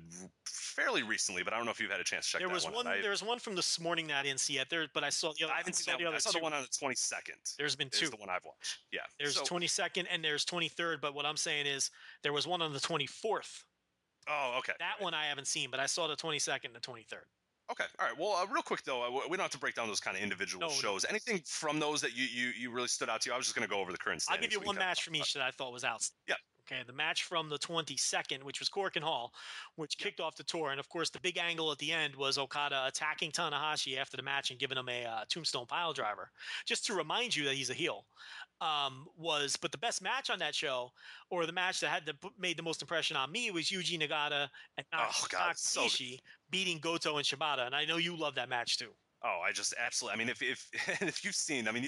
fairly 0.44 1.04
recently, 1.04 1.44
but 1.44 1.52
I 1.52 1.56
don't 1.56 1.66
know 1.66 1.70
if 1.70 1.78
you've 1.78 1.88
had 1.92 2.00
a 2.00 2.04
chance 2.04 2.26
to 2.26 2.32
check 2.32 2.40
There 2.40 2.48
that 2.48 2.54
was 2.54 2.64
one. 2.64 2.74
one. 2.74 2.86
I, 2.88 3.00
there 3.00 3.10
was 3.12 3.22
one 3.22 3.38
from 3.38 3.54
this 3.54 3.78
morning 3.78 4.08
that 4.08 4.16
I 4.16 4.22
didn't 4.24 4.40
see 4.40 4.54
yet. 4.54 4.68
There, 4.70 4.86
but 4.92 5.04
I 5.04 5.10
saw 5.10 5.32
the 5.38 5.44
other. 5.44 5.52
I 5.52 5.58
haven't 5.58 5.74
seen 5.74 5.92
that 5.92 5.98
the 5.98 6.04
one. 6.06 6.08
other 6.08 6.16
I 6.16 6.18
saw 6.18 6.30
two. 6.32 6.38
the 6.38 6.42
one 6.42 6.52
on 6.52 6.62
the 6.62 6.68
22nd. 6.68 7.56
There's 7.58 7.76
been 7.76 7.90
is 7.92 8.00
two. 8.00 8.08
the 8.08 8.16
one 8.16 8.28
I've 8.28 8.44
watched. 8.44 8.78
Yeah. 8.92 9.00
There's 9.20 9.36
So- 9.36 9.42
22nd 9.44 10.06
and 10.10 10.24
there's 10.24 10.44
23rd. 10.44 11.00
But 11.00 11.14
what 11.14 11.26
I'm 11.26 11.36
saying 11.36 11.66
is 11.66 11.92
there 12.24 12.32
was 12.32 12.48
one 12.48 12.60
on 12.60 12.72
the 12.72 12.80
24th. 12.80 13.62
Oh, 14.28 14.56
okay. 14.58 14.72
That 14.78 15.00
one 15.00 15.14
I 15.14 15.26
haven't 15.26 15.46
seen, 15.46 15.70
but 15.70 15.80
I 15.80 15.86
saw 15.86 16.06
the 16.06 16.16
22nd 16.16 16.66
and 16.66 16.74
the 16.74 16.80
23rd. 16.80 17.24
Okay. 17.70 17.84
All 18.00 18.06
right. 18.06 18.18
Well, 18.18 18.32
uh, 18.32 18.46
real 18.52 18.62
quick 18.62 18.82
though, 18.82 19.04
uh, 19.04 19.10
we 19.28 19.36
don't 19.36 19.44
have 19.44 19.50
to 19.52 19.58
break 19.58 19.74
down 19.74 19.86
those 19.86 20.00
kind 20.00 20.16
of 20.16 20.22
individual 20.22 20.60
No, 20.60 20.68
no. 20.68 20.74
shows. 20.74 21.04
Anything 21.08 21.40
from 21.46 21.78
those 21.78 22.00
that 22.00 22.16
you 22.16 22.24
you, 22.24 22.48
you 22.58 22.70
really 22.72 22.88
stood 22.88 23.08
out 23.08 23.20
to 23.22 23.30
you? 23.30 23.34
I 23.34 23.36
was 23.36 23.46
just 23.46 23.56
going 23.56 23.66
to 23.66 23.72
go 23.72 23.80
over 23.80 23.92
the 23.92 23.98
current. 23.98 24.24
I'll 24.28 24.38
give 24.38 24.52
you 24.52 24.60
one 24.60 24.76
match 24.76 25.04
from 25.04 25.14
each 25.14 25.34
that 25.34 25.42
I 25.42 25.52
thought 25.52 25.72
was 25.72 25.84
out. 25.84 26.08
Yeah. 26.28 26.34
Okay, 26.70 26.82
the 26.86 26.92
match 26.92 27.24
from 27.24 27.48
the 27.48 27.58
22nd, 27.58 28.44
which 28.44 28.60
was 28.60 28.68
Korakuen 28.68 29.02
Hall, 29.02 29.32
which 29.74 29.98
kicked 29.98 30.20
off 30.20 30.36
the 30.36 30.44
tour, 30.44 30.70
and 30.70 30.78
of 30.78 30.88
course 30.88 31.10
the 31.10 31.18
big 31.20 31.36
angle 31.36 31.72
at 31.72 31.78
the 31.78 31.90
end 31.90 32.14
was 32.14 32.38
Okada 32.38 32.86
attacking 32.86 33.32
Tanahashi 33.32 33.96
after 33.96 34.16
the 34.16 34.22
match 34.22 34.50
and 34.50 34.60
giving 34.60 34.78
him 34.78 34.88
a 34.88 35.04
uh, 35.04 35.24
tombstone 35.28 35.66
pile 35.66 35.92
driver, 35.92 36.30
just 36.66 36.86
to 36.86 36.94
remind 36.94 37.34
you 37.34 37.44
that 37.44 37.54
he's 37.54 37.70
a 37.70 37.74
heel. 37.74 38.06
Um, 38.60 39.06
was 39.16 39.56
but 39.56 39.72
the 39.72 39.78
best 39.78 40.02
match 40.02 40.30
on 40.30 40.38
that 40.40 40.54
show, 40.54 40.92
or 41.30 41.44
the 41.46 41.52
match 41.52 41.80
that 41.80 41.88
had 41.88 42.06
the, 42.06 42.14
made 42.38 42.56
the 42.56 42.62
most 42.62 42.82
impression 42.82 43.16
on 43.16 43.32
me, 43.32 43.50
was 43.50 43.66
Yuji 43.66 43.98
Nagata 44.00 44.48
and 44.76 44.86
Nak- 44.92 45.10
Oh, 45.10 45.26
God, 45.28 45.52
it's 45.52 45.68
so 45.68 45.88
beating 46.50 46.78
Goto 46.78 47.16
and 47.16 47.26
Shibata, 47.26 47.66
and 47.66 47.74
I 47.74 47.84
know 47.84 47.96
you 47.96 48.16
love 48.16 48.36
that 48.36 48.48
match 48.48 48.78
too. 48.78 48.90
Oh, 49.22 49.40
I 49.46 49.52
just 49.52 49.74
absolutely. 49.78 50.14
I 50.14 50.18
mean, 50.18 50.28
if 50.30 50.40
if 50.40 50.66
if 51.02 51.24
you've 51.24 51.34
seen, 51.34 51.68
I 51.68 51.72
mean, 51.72 51.86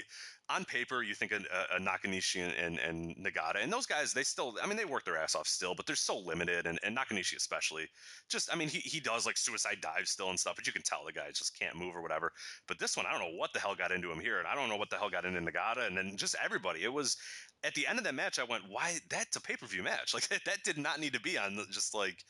on 0.50 0.66
paper 0.66 1.02
you 1.02 1.14
think 1.14 1.32
a, 1.32 1.40
a 1.74 1.80
Nakanishi 1.80 2.42
and, 2.42 2.52
and 2.52 2.78
and 2.78 3.16
Nagata, 3.16 3.62
and 3.62 3.72
those 3.72 3.86
guys, 3.86 4.12
they 4.12 4.22
still, 4.22 4.54
I 4.62 4.66
mean, 4.66 4.76
they 4.76 4.84
work 4.84 5.06
their 5.06 5.16
ass 5.16 5.34
off 5.34 5.46
still, 5.46 5.74
but 5.74 5.86
they're 5.86 5.96
so 5.96 6.18
limited, 6.18 6.66
and, 6.66 6.78
and 6.82 6.94
Nakanishi 6.94 7.36
especially. 7.36 7.88
Just, 8.28 8.52
I 8.52 8.56
mean, 8.56 8.68
he 8.68 8.80
he 8.80 9.00
does 9.00 9.24
like 9.24 9.38
suicide 9.38 9.78
dives 9.80 10.10
still 10.10 10.28
and 10.28 10.38
stuff, 10.38 10.56
but 10.56 10.66
you 10.66 10.74
can 10.74 10.82
tell 10.82 11.06
the 11.06 11.12
guy 11.12 11.28
just 11.32 11.58
can't 11.58 11.76
move 11.76 11.96
or 11.96 12.02
whatever. 12.02 12.32
But 12.68 12.78
this 12.78 12.98
one, 12.98 13.06
I 13.06 13.12
don't 13.12 13.22
know 13.22 13.38
what 13.38 13.54
the 13.54 13.60
hell 13.60 13.74
got 13.74 13.92
into 13.92 14.12
him 14.12 14.20
here, 14.20 14.38
and 14.38 14.46
I 14.46 14.54
don't 14.54 14.68
know 14.68 14.76
what 14.76 14.90
the 14.90 14.98
hell 14.98 15.08
got 15.08 15.24
into 15.24 15.40
Nagata, 15.40 15.86
and 15.86 15.96
then 15.96 16.18
just 16.18 16.36
everybody. 16.44 16.84
It 16.84 16.92
was 16.92 17.16
at 17.64 17.74
the 17.74 17.86
end 17.86 17.98
of 17.98 18.04
that 18.04 18.14
match, 18.14 18.38
I 18.38 18.44
went, 18.44 18.64
why? 18.68 18.98
That's 19.08 19.36
a 19.36 19.40
pay 19.40 19.56
per 19.56 19.66
view 19.66 19.82
match. 19.82 20.12
Like 20.14 20.28
that, 20.28 20.44
that 20.44 20.64
did 20.64 20.76
not 20.76 21.00
need 21.00 21.14
to 21.14 21.20
be 21.20 21.38
on. 21.38 21.56
Just 21.70 21.94
like 21.94 22.24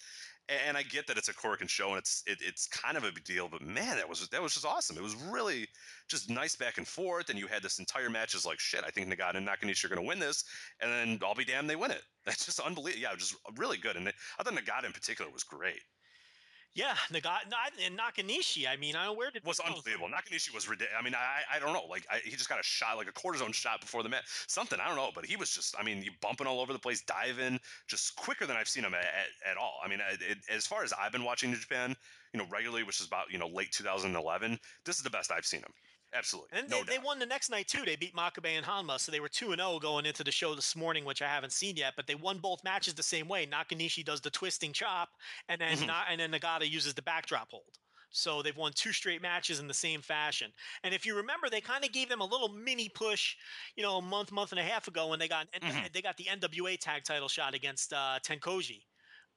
and 0.49 0.77
I 0.77 0.83
get 0.83 1.07
that 1.07 1.17
it's 1.17 1.29
a 1.29 1.35
Korakuen 1.35 1.69
show 1.69 1.91
and 1.91 1.99
it's 1.99 2.23
it, 2.27 2.39
it's 2.41 2.67
kind 2.67 2.97
of 2.97 3.05
a 3.05 3.13
big 3.13 3.25
deal, 3.25 3.49
but 3.49 3.63
man, 3.63 3.97
that 3.97 4.09
was 4.09 4.29
that 4.29 4.43
was 4.43 4.55
just 4.55 4.67
awesome. 4.67 4.97
It 4.97 5.03
was 5.03 5.15
really 5.15 5.67
just 6.09 6.31
nice 6.31 6.57
back 6.57 6.79
and 6.79 6.87
forth, 6.87 7.31
and 7.31 7.39
you 7.39 7.47
had 7.47 7.63
this 7.63 7.79
entire 7.79 8.11
match 8.11 8.35
is 8.35 8.45
like 8.45 8.59
shit. 8.59 8.85
I 8.87 8.91
think 8.91 9.09
Nagata 9.09 9.37
and 9.37 9.47
Nakanishi 9.47 9.85
are 9.85 9.89
going 9.89 10.01
to 10.01 10.07
win 10.07 10.19
this, 10.19 10.45
and 10.81 10.91
then 10.91 11.21
I'll 11.23 11.35
be 11.35 11.45
damned 11.45 11.71
they 11.71 11.77
win 11.77 11.91
it. 11.91 12.03
That's 12.27 12.45
just 12.45 12.61
unbelievable. 12.61 13.03
Yeah, 13.03 13.17
just 13.17 13.37
really 13.57 13.79
good, 13.79 13.97
and 13.97 14.09
I 14.09 14.43
thought 14.43 14.55
Nagata 14.55 14.87
in 14.87 14.93
particular 14.93 15.31
was 15.31 15.45
great. 15.45 15.81
Yeah, 16.75 16.95
not- 17.11 17.73
and 17.85 17.99
Nakanishi. 17.99 18.67
I 18.67 18.77
mean, 18.77 18.97
I 18.97 19.05
don't 19.05 19.17
where 19.19 19.31
did 19.31 19.45
Was 19.45 19.59
this 19.59 19.67
come 19.67 19.75
from? 19.75 19.79
unbelievable. 19.79 20.09
Nakanishi 20.09 20.55
was 20.55 20.69
ridiculous. 20.69 20.97
I 20.99 21.03
mean, 21.05 21.15
I 21.15 21.57
I 21.57 21.59
don't 21.59 21.75
know. 21.75 21.85
Like 21.89 22.07
I, 22.11 22.21
he 22.25 22.31
just 22.31 22.49
got 22.49 22.61
a 22.61 22.63
shot, 22.63 22.97
like 22.97 23.09
a 23.09 23.13
cortisone 23.13 23.53
shot 23.53 23.81
before 23.81 24.03
the 24.03 24.09
match. 24.09 24.25
Something 24.47 24.81
I 24.81 24.87
don't 24.89 24.97
know, 24.97 25.11
but 25.15 25.27
he 25.27 25.37
was 25.37 25.51
just. 25.51 25.75
I 25.79 25.83
mean, 25.83 26.01
he 26.01 26.11
bumping 26.23 26.47
all 26.47 26.61
over 26.61 26.73
the 26.73 26.79
place, 26.79 27.03
diving, 27.03 27.61
just 27.89 28.17
quicker 28.17 28.47
than 28.47 28.57
I've 28.57 28.69
seen 28.69 28.85
him 28.85 28.95
at, 28.95 29.05
at, 29.05 29.51
at 29.53 29.57
all. 29.59 29.81
I 29.85 29.89
mean, 29.89 30.01
it, 30.13 30.21
it, 30.23 30.39
as 30.51 30.67
far 30.67 30.83
as 30.83 30.93
I've 30.95 31.13
been 31.13 31.25
watching 31.25 31.51
New 31.51 31.59
Japan, 31.59 31.95
you 32.33 32.39
know, 32.39 32.47
regularly, 32.51 32.85
which 32.85 33.01
is 33.01 33.07
about 33.07 33.31
you 33.31 33.39
know 33.39 33.49
late 33.49 33.73
2011. 33.73 34.59
This 34.87 34.97
is 34.97 35.03
the 35.03 35.11
best 35.11 35.31
I've 35.31 35.45
seen 35.47 35.61
him. 35.61 35.73
Absolutely, 36.15 36.51
And 36.59 36.69
no 36.69 36.85
they, 36.85 36.85
they 36.85 36.99
won 36.99 37.19
the 37.19 37.25
next 37.27 37.49
night 37.49 37.69
too. 37.69 37.85
They 37.87 37.97
beat 37.97 38.15
Makabe 38.15 38.51
and 38.51 38.67
Honma, 38.67 39.01
so 39.01 39.11
they 39.11 39.21
were 39.21 39.31
two 39.31 39.53
and 39.53 39.61
zero 39.61 39.79
going 39.79 40.05
into 40.05 40.23
the 40.23 40.31
show 40.31 40.55
this 40.55 40.77
morning, 40.77 41.07
which 41.07 41.23
I 41.23 41.29
haven't 41.29 41.53
seen 41.53 41.77
yet. 41.77 41.95
But 41.97 42.07
they 42.07 42.15
won 42.15 42.39
both 42.39 42.63
matches 42.65 42.95
the 42.95 43.03
same 43.03 43.29
way. 43.29 43.47
Nakanishi 43.47 44.05
does 44.05 44.21
the 44.21 44.31
twisting 44.31 44.75
chop, 44.75 45.09
and 45.49 45.61
then 45.61 45.79
Mhm. 45.79 45.87
Na- 45.87 46.05
and 46.09 46.21
then 46.21 46.31
Nagata 46.33 46.69
uses 46.69 46.93
the 46.95 47.03
backdrop 47.03 47.51
hold. 47.51 47.79
So 48.11 48.43
they've 48.43 48.55
won 48.57 48.75
two 48.75 48.93
straight 48.93 49.23
matches 49.23 49.59
in 49.59 49.69
the 49.69 49.75
same 49.75 50.03
fashion. 50.03 50.53
And 50.83 50.93
if 50.95 51.07
you 51.07 51.17
remember, 51.17 51.49
they 51.49 51.63
kind 51.63 51.83
of 51.83 51.93
gave 51.93 52.11
them 52.11 52.21
a 52.21 52.27
little 52.27 52.51
mini 52.51 52.91
push, 52.91 53.37
you 53.75 53.83
know, 53.83 53.97
a 53.97 54.03
month, 54.03 54.31
month 54.31 54.53
and 54.53 54.59
a 54.61 54.65
half 54.65 54.87
ago 54.89 55.07
when 55.09 55.19
they 55.19 55.29
got 55.29 55.51
Mhm. 55.63 55.93
they 55.95 56.03
got 56.03 56.19
the 56.19 56.29
NWA 56.29 56.77
tag 56.77 57.05
title 57.05 57.29
shot 57.31 57.55
against 57.55 57.93
uh, 57.95 58.19
Tenkoji. 58.23 58.85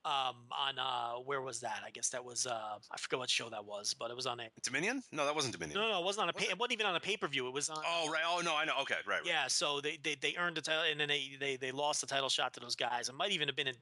Um, 0.05 0.35
on 0.51 0.77
uh, 0.77 1.13
where 1.25 1.41
was 1.41 1.59
that? 1.61 1.81
I 1.83 1.89
guess 1.89 2.09
that 2.09 2.23
was 2.23 2.45
uh, 2.45 2.77
I 2.91 2.97
forget 2.97 3.17
what 3.17 3.29
show 3.29 3.49
that 3.49 3.65
was, 3.65 3.95
but 3.97 4.11
it 4.11 4.15
was 4.15 4.27
on 4.27 4.39
a 4.39 4.49
Dominion? 4.63 5.01
No, 5.11 5.25
that 5.25 5.33
wasn't 5.33 5.53
Dominion. 5.55 5.79
no, 5.79 5.89
no, 5.89 5.99
it 5.99 6.05
wasn't 6.05 6.23
on 6.23 6.29
a 6.29 6.33
Was 6.35 6.43
pay, 6.43 6.49
it? 6.49 6.51
it 6.51 6.59
wasn't 6.59 6.73
even 6.73 6.85
on 6.85 6.95
a 6.95 6.99
pay 6.99 7.17
per 7.17 7.27
view. 7.27 7.47
It 7.47 7.53
was 7.53 7.69
on. 7.69 7.81
Oh 7.87 8.07
right. 8.11 8.21
Oh 8.27 8.39
no, 8.45 8.55
I 8.55 8.65
know. 8.65 8.73
Okay, 8.81 8.95
right. 9.07 9.17
right. 9.17 9.25
Yeah, 9.25 9.47
so 9.47 9.81
they, 9.81 9.97
they, 10.03 10.15
they 10.21 10.35
earned 10.37 10.57
the 10.57 10.61
title, 10.61 10.83
and 10.89 10.99
then 10.99 11.07
they, 11.07 11.31
they, 11.39 11.55
they 11.55 11.71
lost 11.71 12.01
the 12.01 12.07
title 12.07 12.29
shot 12.29 12.53
to 12.53 12.59
those 12.59 12.75
guys. 12.75 13.09
It 13.09 13.15
might 13.15 13.31
even 13.31 13.47
have 13.47 13.55
been 13.55 13.67
in 13.67 13.75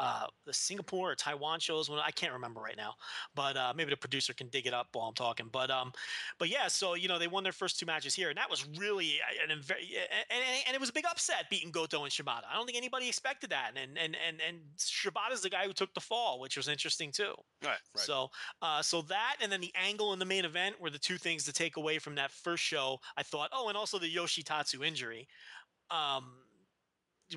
uh, 0.00 0.26
the 0.46 0.52
Singapore 0.52 1.12
or 1.12 1.14
Taiwan 1.14 1.60
shows. 1.60 1.90
When 1.90 1.98
I 1.98 2.10
can't 2.10 2.32
remember 2.32 2.60
right 2.60 2.76
now, 2.76 2.94
but 3.34 3.54
uh, 3.56 3.74
maybe 3.76 3.90
the 3.90 3.98
producer 3.98 4.32
can 4.32 4.48
dig 4.48 4.66
it 4.66 4.72
up 4.72 4.88
while 4.92 5.06
I'm 5.06 5.14
talking. 5.14 5.46
But 5.52 5.70
um, 5.70 5.92
but 6.38 6.48
yeah, 6.48 6.68
so 6.68 6.94
you 6.94 7.06
know 7.06 7.18
they 7.18 7.28
won 7.28 7.42
their 7.42 7.52
first 7.52 7.78
two 7.78 7.84
matches 7.84 8.14
here, 8.14 8.30
and 8.30 8.38
that 8.38 8.48
was 8.48 8.66
really 8.78 9.18
uh, 9.20 9.44
an, 9.44 9.50
and, 9.50 9.60
and 10.66 10.74
it 10.74 10.80
was 10.80 10.88
a 10.88 10.92
big 10.92 11.04
upset 11.04 11.50
beating 11.50 11.70
Goto 11.70 12.02
and 12.02 12.10
Shibata. 12.10 12.44
I 12.50 12.56
don't 12.56 12.64
think 12.64 12.78
anybody 12.78 13.08
expected 13.08 13.50
that, 13.50 13.72
and 13.76 13.98
and 13.98 14.16
and 14.26 14.40
and 14.46 14.58
Shibata's 14.78 15.42
the 15.42 15.50
guy 15.50 15.66
who 15.66 15.74
took 15.74 15.92
the 15.92 16.00
fall, 16.00 16.40
which 16.40 16.56
was 16.56 16.66
interesting 16.66 17.12
too. 17.12 17.34
Right. 17.62 17.72
Right. 17.94 18.06
So, 18.06 18.30
uh, 18.62 18.80
so 18.80 19.02
that 19.02 19.36
and 19.42 19.52
then 19.52 19.60
the 19.60 19.72
angle 19.74 20.14
in 20.14 20.18
the 20.18 20.24
main 20.24 20.46
event 20.46 20.80
were 20.80 20.90
the 20.90 20.98
two 20.98 21.18
things 21.18 21.44
to 21.44 21.52
take 21.52 21.76
away 21.76 21.98
from 21.98 22.14
that 22.14 22.30
first 22.30 22.62
show. 22.62 22.98
I 23.18 23.22
thought, 23.22 23.50
oh, 23.52 23.68
and 23.68 23.76
also 23.76 23.98
the 23.98 24.12
Yoshitatsu 24.14 24.82
injury, 24.82 25.28
um, 25.90 26.32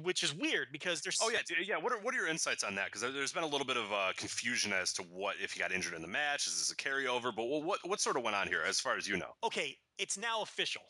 which 0.02 0.24
is 0.24 0.34
weird 0.34 0.68
because 0.72 1.02
there's 1.02 1.20
Oh 1.22 1.30
yeah, 1.30 1.40
yeah. 1.64 1.78
What 1.78 1.92
are 1.94 2.00
what 2.00 2.14
are 2.14 2.18
your 2.18 2.28
insights 2.28 2.64
on 2.64 2.76
that? 2.76 2.86
Because 2.86 3.02
there's 3.02 3.34
been 3.34 3.44
a 3.44 3.48
little 3.48 3.68
bit 3.68 3.78
of 3.78 3.92
uh, 3.92 4.12
confusion 4.18 4.74
as 4.74 4.94
to 4.94 5.04
what 5.04 5.36
if 5.42 5.52
he 5.54 5.60
got 5.60 5.72
injured 5.72 5.94
in 5.94 6.02
the 6.02 6.08
match. 6.08 6.48
Is 6.48 6.58
this 6.60 6.72
a 6.72 6.76
carryover? 6.76 7.36
But 7.36 7.46
what 7.46 7.80
what 7.88 8.00
sort 8.02 8.18
of 8.18 8.24
went 8.24 8.36
on 8.36 8.48
here, 8.48 8.62
as 8.68 8.80
far 8.80 8.98
as 8.98 9.08
you 9.08 9.18
know? 9.18 9.34
okay. 9.44 9.78
It's 10.00 10.18
now 10.18 10.42
official 10.42 10.82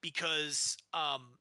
because 0.00 0.76
um, 0.94 1.34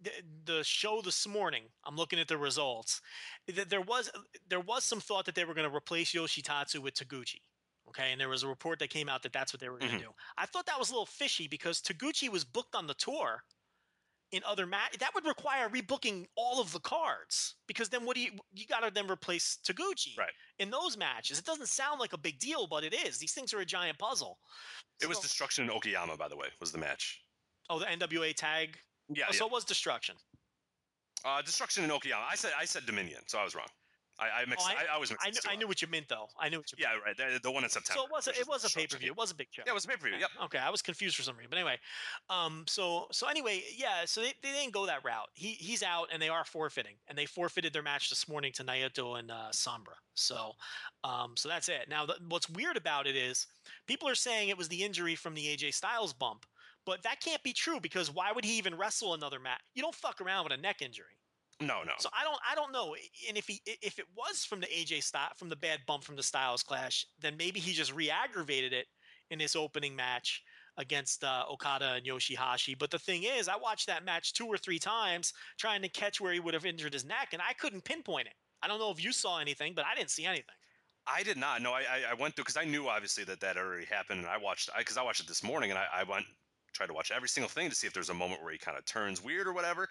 the, 0.00 0.10
the 0.44 0.64
show 0.64 1.00
this 1.02 1.26
morning. 1.26 1.64
I'm 1.84 1.96
looking 1.96 2.18
at 2.18 2.28
the 2.28 2.36
results. 2.38 3.00
th- 3.48 3.68
There 3.68 3.80
was 3.80 4.10
there 4.48 4.60
was 4.60 4.84
some 4.84 5.00
thought 5.00 5.24
that 5.26 5.34
they 5.34 5.44
were 5.44 5.54
going 5.54 5.68
to 5.68 5.74
replace 5.74 6.12
Yoshitatsu 6.12 6.78
with 6.80 6.94
Taguchi. 6.94 7.40
Okay, 7.88 8.12
and 8.12 8.20
there 8.20 8.28
was 8.28 8.42
a 8.42 8.48
report 8.48 8.78
that 8.78 8.90
came 8.90 9.08
out 9.08 9.22
that 9.22 9.32
that's 9.32 9.52
what 9.52 9.60
they 9.60 9.68
were 9.68 9.78
going 9.78 9.90
to 9.92 9.98
Mhm. 9.98 10.02
do. 10.02 10.10
I 10.38 10.46
thought 10.46 10.66
that 10.66 10.78
was 10.78 10.90
a 10.90 10.92
little 10.92 11.04
fishy 11.06 11.46
because 11.48 11.80
Taguchi 11.82 12.28
was 12.28 12.44
booked 12.44 12.74
on 12.74 12.86
the 12.86 12.94
tour 12.94 13.42
in 14.32 14.42
other 14.44 14.66
match. 14.66 14.98
That 14.98 15.14
would 15.14 15.26
require 15.26 15.68
rebooking 15.68 16.26
all 16.36 16.60
of 16.60 16.72
the 16.72 16.80
cards 16.80 17.54
because 17.66 17.88
then 17.90 18.04
what 18.04 18.16
do 18.16 18.22
you 18.22 18.30
you 18.52 18.66
got 18.66 18.80
to 18.80 18.90
then 18.92 19.08
replace 19.10 19.58
Taguchi 19.64 20.16
Right. 20.18 20.32
in 20.58 20.70
those 20.70 20.96
matches? 20.96 21.38
It 21.38 21.44
doesn't 21.44 21.68
sound 21.68 22.00
like 22.00 22.12
a 22.14 22.18
big 22.18 22.38
deal, 22.38 22.66
but 22.66 22.82
it 22.84 22.94
is. 22.94 23.18
These 23.18 23.32
things 23.34 23.52
are 23.54 23.60
a 23.60 23.64
giant 23.66 23.98
puzzle. 23.98 24.38
It 25.00 25.08
was 25.08 25.18
destruction 25.18 25.64
in 25.64 25.70
Okayama, 25.70 26.18
by 26.18 26.28
the 26.28 26.36
way, 26.36 26.48
was 26.60 26.72
the 26.72 26.78
match. 26.78 27.22
oh 27.70 27.78
the 27.78 27.86
NWA 27.86 28.34
tag. 28.34 28.78
Yeah. 29.08 29.26
Oh, 29.28 29.32
so 29.32 29.46
it 29.46 29.52
was 29.52 29.64
destruction. 29.64 30.16
Uh, 31.24 31.40
destruction 31.42 31.84
in 31.84 31.90
Okayama. 31.90 32.24
I 32.30 32.34
said 32.34 32.52
I 32.58 32.64
said 32.64 32.86
Dominion, 32.86 33.20
so 33.26 33.38
I 33.38 33.44
was 33.44 33.54
wrong. 33.54 33.68
I, 34.22 34.42
I 34.42 34.44
mixed. 34.46 34.66
Oh, 34.68 34.72
I, 34.72 34.90
I 34.90 34.94
always 34.94 35.10
mix 35.10 35.24
I 35.24 35.30
knew, 35.30 35.40
I 35.50 35.56
knew 35.56 35.68
what 35.68 35.82
you 35.82 35.88
meant 35.88 36.08
though. 36.08 36.28
I 36.38 36.48
knew 36.48 36.58
what 36.58 36.70
you 36.72 36.78
meant. 36.78 36.96
Yeah, 36.96 37.24
right. 37.24 37.34
The, 37.34 37.40
the 37.42 37.50
one 37.50 37.64
in 37.64 37.70
September. 37.70 37.98
So 38.00 38.04
it 38.04 38.10
was 38.10 38.26
a, 38.28 38.30
which 38.30 38.48
was 38.48 38.64
a 38.64 38.70
pay 38.70 38.86
per 38.86 38.98
view. 38.98 39.10
It 39.10 39.16
was 39.16 39.30
a 39.30 39.34
big 39.34 39.48
show. 39.50 39.62
Yeah, 39.66 39.72
it 39.72 39.74
was 39.74 39.84
a 39.84 39.88
pay 39.88 39.96
per 39.96 40.08
view. 40.08 40.18
Yep. 40.18 40.30
Okay, 40.44 40.58
I 40.58 40.70
was 40.70 40.82
confused 40.82 41.16
for 41.16 41.22
some 41.22 41.36
reason. 41.36 41.50
But 41.50 41.58
anyway, 41.58 41.78
um, 42.30 42.64
so 42.66 43.06
so 43.10 43.28
anyway, 43.28 43.62
yeah. 43.76 44.04
So 44.04 44.20
they, 44.20 44.32
they 44.42 44.52
didn't 44.52 44.72
go 44.72 44.86
that 44.86 45.04
route. 45.04 45.28
He 45.34 45.48
he's 45.52 45.82
out, 45.82 46.08
and 46.12 46.20
they 46.20 46.28
are 46.28 46.44
forfeiting, 46.44 46.94
and 47.08 47.16
they 47.16 47.26
forfeited 47.26 47.72
their 47.72 47.82
match 47.82 48.10
this 48.10 48.28
morning 48.28 48.52
to 48.54 48.64
Naito 48.64 49.18
and 49.18 49.30
uh, 49.30 49.50
Sombra. 49.52 49.96
So, 50.14 50.52
um, 51.04 51.32
so 51.36 51.48
that's 51.48 51.68
it. 51.68 51.88
Now, 51.88 52.06
the, 52.06 52.16
what's 52.28 52.50
weird 52.50 52.76
about 52.76 53.06
it 53.06 53.16
is 53.16 53.46
people 53.86 54.08
are 54.08 54.14
saying 54.14 54.48
it 54.48 54.58
was 54.58 54.68
the 54.68 54.82
injury 54.82 55.14
from 55.14 55.34
the 55.34 55.46
AJ 55.46 55.74
Styles 55.74 56.12
bump, 56.12 56.44
but 56.84 57.02
that 57.02 57.20
can't 57.20 57.42
be 57.42 57.52
true 57.52 57.80
because 57.80 58.12
why 58.12 58.32
would 58.32 58.44
he 58.44 58.58
even 58.58 58.76
wrestle 58.76 59.14
another 59.14 59.38
match? 59.38 59.60
You 59.74 59.82
don't 59.82 59.94
fuck 59.94 60.20
around 60.20 60.44
with 60.44 60.52
a 60.52 60.56
neck 60.56 60.82
injury. 60.82 61.16
No, 61.66 61.82
no. 61.84 61.92
So 61.98 62.08
I 62.18 62.24
don't 62.24 62.38
I 62.50 62.54
don't 62.54 62.72
know. 62.72 62.94
And 63.28 63.36
if 63.36 63.46
he 63.46 63.60
if 63.66 63.98
it 63.98 64.06
was 64.16 64.44
from 64.44 64.60
the 64.60 64.66
AJ 64.66 65.02
Styles 65.02 65.32
from 65.36 65.48
the 65.48 65.56
bad 65.56 65.80
bump 65.86 66.04
from 66.04 66.16
the 66.16 66.22
Styles 66.22 66.62
clash, 66.62 67.06
then 67.20 67.36
maybe 67.36 67.60
he 67.60 67.72
just 67.72 67.94
re-aggravated 67.94 68.72
it 68.72 68.86
in 69.30 69.40
his 69.40 69.56
opening 69.56 69.96
match 69.96 70.42
against 70.78 71.22
uh, 71.24 71.44
Okada 71.50 71.94
and 71.94 72.06
Yoshihashi. 72.06 72.78
But 72.78 72.90
the 72.90 72.98
thing 72.98 73.24
is, 73.24 73.48
I 73.48 73.56
watched 73.56 73.86
that 73.86 74.04
match 74.04 74.32
two 74.32 74.46
or 74.46 74.56
three 74.56 74.78
times 74.78 75.32
trying 75.58 75.82
to 75.82 75.88
catch 75.88 76.20
where 76.20 76.32
he 76.32 76.40
would 76.40 76.54
have 76.54 76.66
injured 76.66 76.92
his 76.92 77.04
neck, 77.04 77.30
and 77.32 77.42
I 77.42 77.52
couldn't 77.54 77.84
pinpoint 77.84 78.26
it. 78.26 78.34
I 78.62 78.68
don't 78.68 78.78
know 78.78 78.90
if 78.90 79.02
you 79.02 79.12
saw 79.12 79.38
anything, 79.38 79.74
but 79.74 79.84
I 79.84 79.94
didn't 79.94 80.10
see 80.10 80.24
anything. 80.24 80.54
I 81.06 81.22
did 81.22 81.36
not. 81.36 81.62
No, 81.62 81.72
I 81.72 81.80
I, 81.80 82.02
I 82.10 82.14
went 82.14 82.36
through 82.36 82.44
because 82.44 82.56
I 82.56 82.64
knew 82.64 82.88
obviously 82.88 83.24
that 83.24 83.40
that 83.40 83.56
already 83.56 83.86
happened, 83.86 84.20
and 84.20 84.28
I 84.28 84.36
watched 84.36 84.70
because 84.76 84.96
I, 84.96 85.02
watched 85.02 85.20
it 85.20 85.26
this 85.26 85.42
morning, 85.42 85.70
and 85.70 85.78
I, 85.78 85.86
I 85.92 86.02
went 86.04 86.24
tried 86.72 86.86
to 86.86 86.94
watch 86.94 87.10
every 87.10 87.28
single 87.28 87.48
thing 87.48 87.68
to 87.68 87.74
see 87.76 87.86
if 87.86 87.92
there's 87.92 88.08
a 88.08 88.14
moment 88.14 88.42
where 88.42 88.52
he 88.52 88.58
kind 88.58 88.78
of 88.78 88.84
turns 88.84 89.22
weird 89.22 89.46
or 89.46 89.52
whatever. 89.52 89.88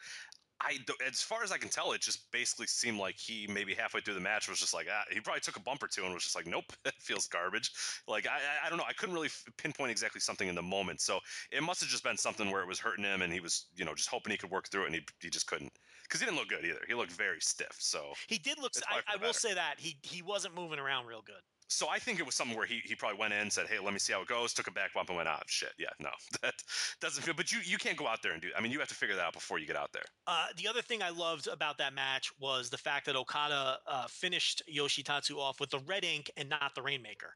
I, 0.63 0.77
as 1.05 1.21
far 1.21 1.43
as 1.43 1.51
I 1.51 1.57
can 1.57 1.69
tell, 1.69 1.91
it 1.91 2.01
just 2.01 2.31
basically 2.31 2.67
seemed 2.67 2.97
like 2.99 3.17
he 3.17 3.47
maybe 3.47 3.73
halfway 3.73 4.01
through 4.01 4.13
the 4.13 4.19
match 4.19 4.47
was 4.47 4.59
just 4.59 4.73
like, 4.73 4.87
ah, 4.91 5.03
he 5.11 5.19
probably 5.19 5.41
took 5.41 5.57
a 5.57 5.61
bump 5.61 5.83
or 5.83 5.87
two 5.87 6.03
and 6.05 6.13
was 6.13 6.23
just 6.23 6.35
like, 6.35 6.45
nope, 6.47 6.65
it 6.85 6.93
feels 6.99 7.27
garbage. 7.27 7.71
Like 8.07 8.27
I, 8.27 8.39
I- 8.65 8.69
don't 8.69 8.77
know, 8.77 8.85
I 8.87 8.93
couldn't 8.93 9.15
really 9.15 9.27
f- 9.27 9.43
pinpoint 9.57 9.91
exactly 9.91 10.21
something 10.21 10.47
in 10.47 10.55
the 10.55 10.61
moment, 10.61 11.01
so 11.01 11.19
it 11.51 11.61
must 11.63 11.81
have 11.81 11.89
just 11.89 12.03
been 12.03 12.17
something 12.17 12.49
where 12.51 12.61
it 12.61 12.67
was 12.67 12.79
hurting 12.79 13.03
him, 13.05 13.21
and 13.21 13.33
he 13.33 13.39
was, 13.39 13.67
you 13.75 13.83
know, 13.85 13.93
just 13.95 14.09
hoping 14.09 14.31
he 14.31 14.37
could 14.37 14.51
work 14.51 14.69
through 14.69 14.83
it, 14.83 14.87
and 14.87 14.95
he, 14.95 15.01
he 15.21 15.29
just 15.29 15.47
couldn't, 15.47 15.73
because 16.03 16.19
he 16.19 16.25
didn't 16.25 16.37
look 16.37 16.47
good 16.49 16.63
either. 16.65 16.81
He 16.87 16.93
looked 16.93 17.11
very 17.11 17.41
stiff. 17.41 17.75
So, 17.79 18.13
He 18.27 18.37
did 18.37 18.57
look. 18.59 18.71
I, 18.89 19.01
I 19.07 19.17
will 19.17 19.33
say 19.33 19.53
that 19.53 19.79
he 19.79 19.97
he 20.03 20.21
wasn't 20.21 20.55
moving 20.55 20.79
around 20.79 21.05
real 21.07 21.21
good. 21.21 21.41
So 21.71 21.87
I 21.89 21.99
think 21.99 22.19
it 22.19 22.25
was 22.25 22.35
something 22.35 22.57
where 22.57 22.65
he, 22.65 22.81
he 22.83 22.95
probably 22.95 23.17
went 23.17 23.33
in, 23.33 23.49
said, 23.49 23.67
hey, 23.67 23.79
let 23.79 23.93
me 23.93 23.99
see 23.99 24.13
how 24.13 24.21
it 24.21 24.27
goes, 24.27 24.53
took 24.53 24.67
a 24.67 24.71
back 24.71 24.93
bump, 24.93 25.09
and 25.09 25.17
went, 25.17 25.29
ah, 25.29 25.41
shit, 25.47 25.73
yeah, 25.79 25.89
no, 25.99 26.11
that 26.41 26.55
doesn't 26.99 27.23
feel. 27.23 27.33
But 27.33 27.51
you 27.51 27.59
you 27.63 27.77
can't 27.77 27.97
go 27.97 28.07
out 28.07 28.21
there 28.21 28.33
and 28.33 28.41
do. 28.41 28.51
I 28.55 28.61
mean, 28.61 28.71
you 28.71 28.79
have 28.79 28.89
to 28.89 28.95
figure 28.95 29.15
that 29.15 29.25
out 29.25 29.33
before 29.33 29.57
you 29.59 29.65
get 29.67 29.75
out 29.75 29.91
there. 29.93 30.05
Uh, 30.27 30.47
the 30.55 30.67
other 30.67 30.81
thing 30.81 31.01
I 31.01 31.09
loved 31.09 31.47
about 31.47 31.77
that 31.79 31.93
match 31.93 32.31
was 32.39 32.69
the 32.69 32.77
fact 32.77 33.05
that 33.07 33.15
Okada 33.15 33.79
uh, 33.87 34.07
finished 34.07 34.61
Yoshitatsu 34.71 35.37
off 35.37 35.59
with 35.59 35.71
the 35.71 35.79
red 35.79 36.03
ink 36.05 36.29
and 36.37 36.47
not 36.47 36.75
the 36.75 36.81
Rainmaker. 36.81 37.33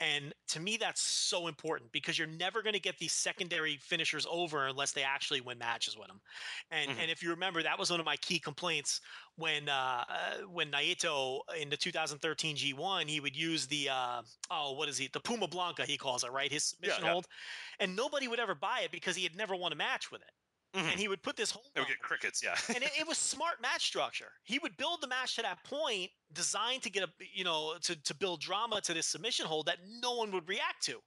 And 0.00 0.32
to 0.48 0.60
me, 0.60 0.76
that's 0.76 1.02
so 1.02 1.46
important 1.46 1.92
because 1.92 2.18
you're 2.18 2.26
never 2.26 2.62
going 2.62 2.72
to 2.72 2.80
get 2.80 2.98
these 2.98 3.12
secondary 3.12 3.76
finishers 3.78 4.26
over 4.30 4.66
unless 4.66 4.92
they 4.92 5.02
actually 5.02 5.40
win 5.40 5.58
matches 5.58 5.96
with 5.96 6.08
them. 6.08 6.20
And 6.70 6.90
Mhm. 6.90 6.98
and 6.98 7.10
if 7.10 7.22
you 7.22 7.30
remember, 7.30 7.62
that 7.62 7.78
was 7.78 7.90
one 7.90 8.00
of 8.00 8.06
my 8.06 8.16
key 8.16 8.40
complaints 8.40 9.00
when 9.36 9.68
uh, 9.68 10.04
uh, 10.08 10.36
when 10.48 10.70
Naito 10.72 11.40
in 11.56 11.68
the 11.70 11.76
2013 11.76 12.56
G1 12.56 13.08
he 13.08 13.20
would 13.20 13.36
use 13.36 13.66
the 13.72 13.88
uh, 13.88 14.22
oh 14.50 14.72
what 14.72 14.88
is 14.88 14.98
he 14.98 15.08
the 15.12 15.20
Pluma 15.20 15.50
Blanca 15.50 15.84
he 15.84 15.96
calls 15.96 16.22
it 16.24 16.30
right 16.30 16.52
his 16.52 16.64
submission 16.64 17.04
yeah. 17.04 17.12
hold, 17.12 17.26
and 17.80 17.96
nobody 17.96 18.28
would 18.28 18.38
ever 18.38 18.54
buy 18.54 18.80
it 18.84 18.92
because 18.92 19.16
he 19.16 19.22
had 19.22 19.34
never 19.34 19.56
won 19.56 19.72
a 19.72 19.76
match 19.76 20.12
with 20.12 20.20
it. 20.20 20.30
Mhm. 20.78 20.90
And 20.90 21.00
he 21.00 21.08
would 21.08 21.22
put 21.22 21.36
this 21.36 21.50
hold 21.50 21.66
They 21.74 21.80
on 21.80 21.86
would 21.86 21.92
get 21.92 22.00
crickets, 22.00 22.42
yeah. 22.42 22.56
and 22.74 22.82
it, 22.84 22.90
it 22.98 23.06
was 23.06 23.18
smart 23.18 23.60
match 23.60 23.84
structure. 23.86 24.32
He 24.44 24.58
would 24.58 24.76
build 24.76 25.00
the 25.02 25.06
match 25.06 25.36
to 25.36 25.42
that 25.42 25.62
point, 25.64 26.10
designed 26.32 26.82
to 26.82 26.90
get 26.90 27.02
a 27.02 27.08
you 27.32 27.44
know 27.44 27.74
to 27.82 27.96
to 27.96 28.14
build 28.14 28.40
drama 28.40 28.80
to 28.82 28.94
this 28.94 29.06
submission 29.06 29.46
hold 29.46 29.66
that 29.66 29.78
no 30.00 30.14
one 30.16 30.30
would 30.32 30.48
react 30.48 30.82
to. 30.84 31.00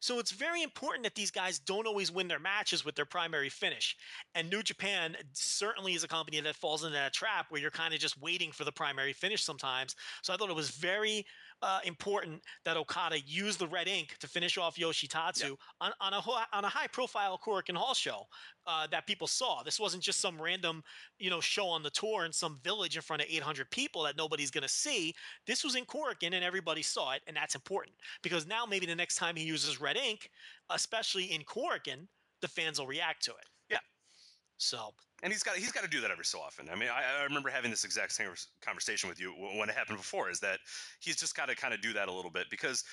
So 0.00 0.20
it's 0.20 0.30
very 0.30 0.62
important 0.62 1.02
that 1.04 1.14
these 1.16 1.30
guys 1.30 1.58
don't 1.58 1.86
always 1.86 2.12
win 2.12 2.28
their 2.28 2.38
matches 2.38 2.84
with 2.84 2.94
their 2.94 3.04
primary 3.04 3.48
finish. 3.48 3.96
And 4.34 4.48
New 4.48 4.62
Japan 4.62 5.16
certainly 5.32 5.94
is 5.94 6.04
a 6.04 6.08
company 6.08 6.40
that 6.40 6.54
falls 6.54 6.84
into 6.84 6.94
that 6.94 7.12
trap 7.12 7.46
where 7.48 7.60
you're 7.60 7.72
kind 7.72 7.92
of 7.92 7.98
just 7.98 8.20
waiting 8.20 8.52
for 8.52 8.64
the 8.64 8.70
primary 8.70 9.12
finish 9.12 9.42
sometimes. 9.42 9.96
So 10.22 10.32
I 10.32 10.36
thought 10.36 10.50
it 10.50 10.56
was 10.56 10.70
very 10.70 11.26
uh, 11.62 11.80
important 11.84 12.42
that 12.64 12.76
Okada 12.76 13.20
used 13.20 13.58
the 13.58 13.66
red 13.66 13.88
ink 13.88 14.16
to 14.20 14.28
finish 14.28 14.58
off 14.58 14.76
Yoshitatsu 14.76 15.56
on, 15.80 15.92
on 16.00 16.12
a 16.12 16.20
on 16.52 16.64
a 16.64 16.68
high 16.68 16.86
profile 16.86 17.40
Korakuen 17.42 17.76
Hall 17.76 17.94
show 17.94 18.26
uh, 18.66 18.86
that 18.90 19.06
people 19.06 19.26
saw. 19.26 19.62
This 19.62 19.80
wasn't 19.80 20.02
just 20.02 20.20
some 20.20 20.40
random 20.40 20.82
you 21.18 21.30
know 21.30 21.40
show 21.40 21.66
on 21.66 21.82
the 21.82 21.90
tour 21.90 22.24
in 22.24 22.32
some 22.32 22.58
village 22.62 22.96
in 22.96 23.02
front 23.02 23.22
of 23.22 23.28
800 23.28 23.70
people 23.70 24.02
that 24.04 24.16
nobody's 24.16 24.50
going 24.50 24.62
to 24.62 24.68
see. 24.68 25.14
This 25.46 25.64
was 25.64 25.74
in 25.74 25.84
Korakuen 25.84 26.34
and 26.34 26.44
everybody 26.44 26.82
saw 26.82 27.12
it, 27.12 27.22
and 27.26 27.36
that's 27.36 27.54
important 27.54 27.96
because 28.22 28.46
now 28.46 28.64
maybe 28.64 28.86
the 28.86 28.94
next 28.94 29.16
time 29.16 29.36
he 29.36 29.44
uses 29.44 29.80
red 29.80 29.96
ink, 29.96 30.30
especially 30.70 31.24
in 31.24 31.42
Korakuen, 31.42 32.06
the 32.40 32.48
fans 32.48 32.78
will 32.78 32.86
react 32.86 33.24
to 33.24 33.32
it. 33.32 33.46
Yeah. 33.70 33.78
So 34.58 34.92
and 35.22 35.32
he's 35.32 35.42
got 35.42 35.56
he's 35.56 35.72
got 35.72 35.82
to 35.82 35.88
do 35.88 36.00
that 36.00 36.10
every 36.10 36.24
so 36.24 36.38
often. 36.40 36.68
I 36.70 36.76
mean, 36.76 36.88
I, 36.88 37.20
I 37.20 37.24
remember 37.24 37.48
having 37.50 37.70
this 37.70 37.84
exact 37.84 38.12
same 38.12 38.28
conversation 38.62 39.08
with 39.08 39.20
you 39.20 39.32
when 39.32 39.68
it 39.68 39.74
happened 39.74 39.98
before. 39.98 40.30
Is 40.30 40.40
that 40.40 40.60
he's 41.00 41.16
just 41.16 41.36
got 41.36 41.48
to 41.48 41.56
kind 41.56 41.74
of 41.74 41.80
do 41.80 41.92
that 41.92 42.08
a 42.08 42.12
little 42.12 42.30
bit 42.30 42.46
because, 42.50 42.84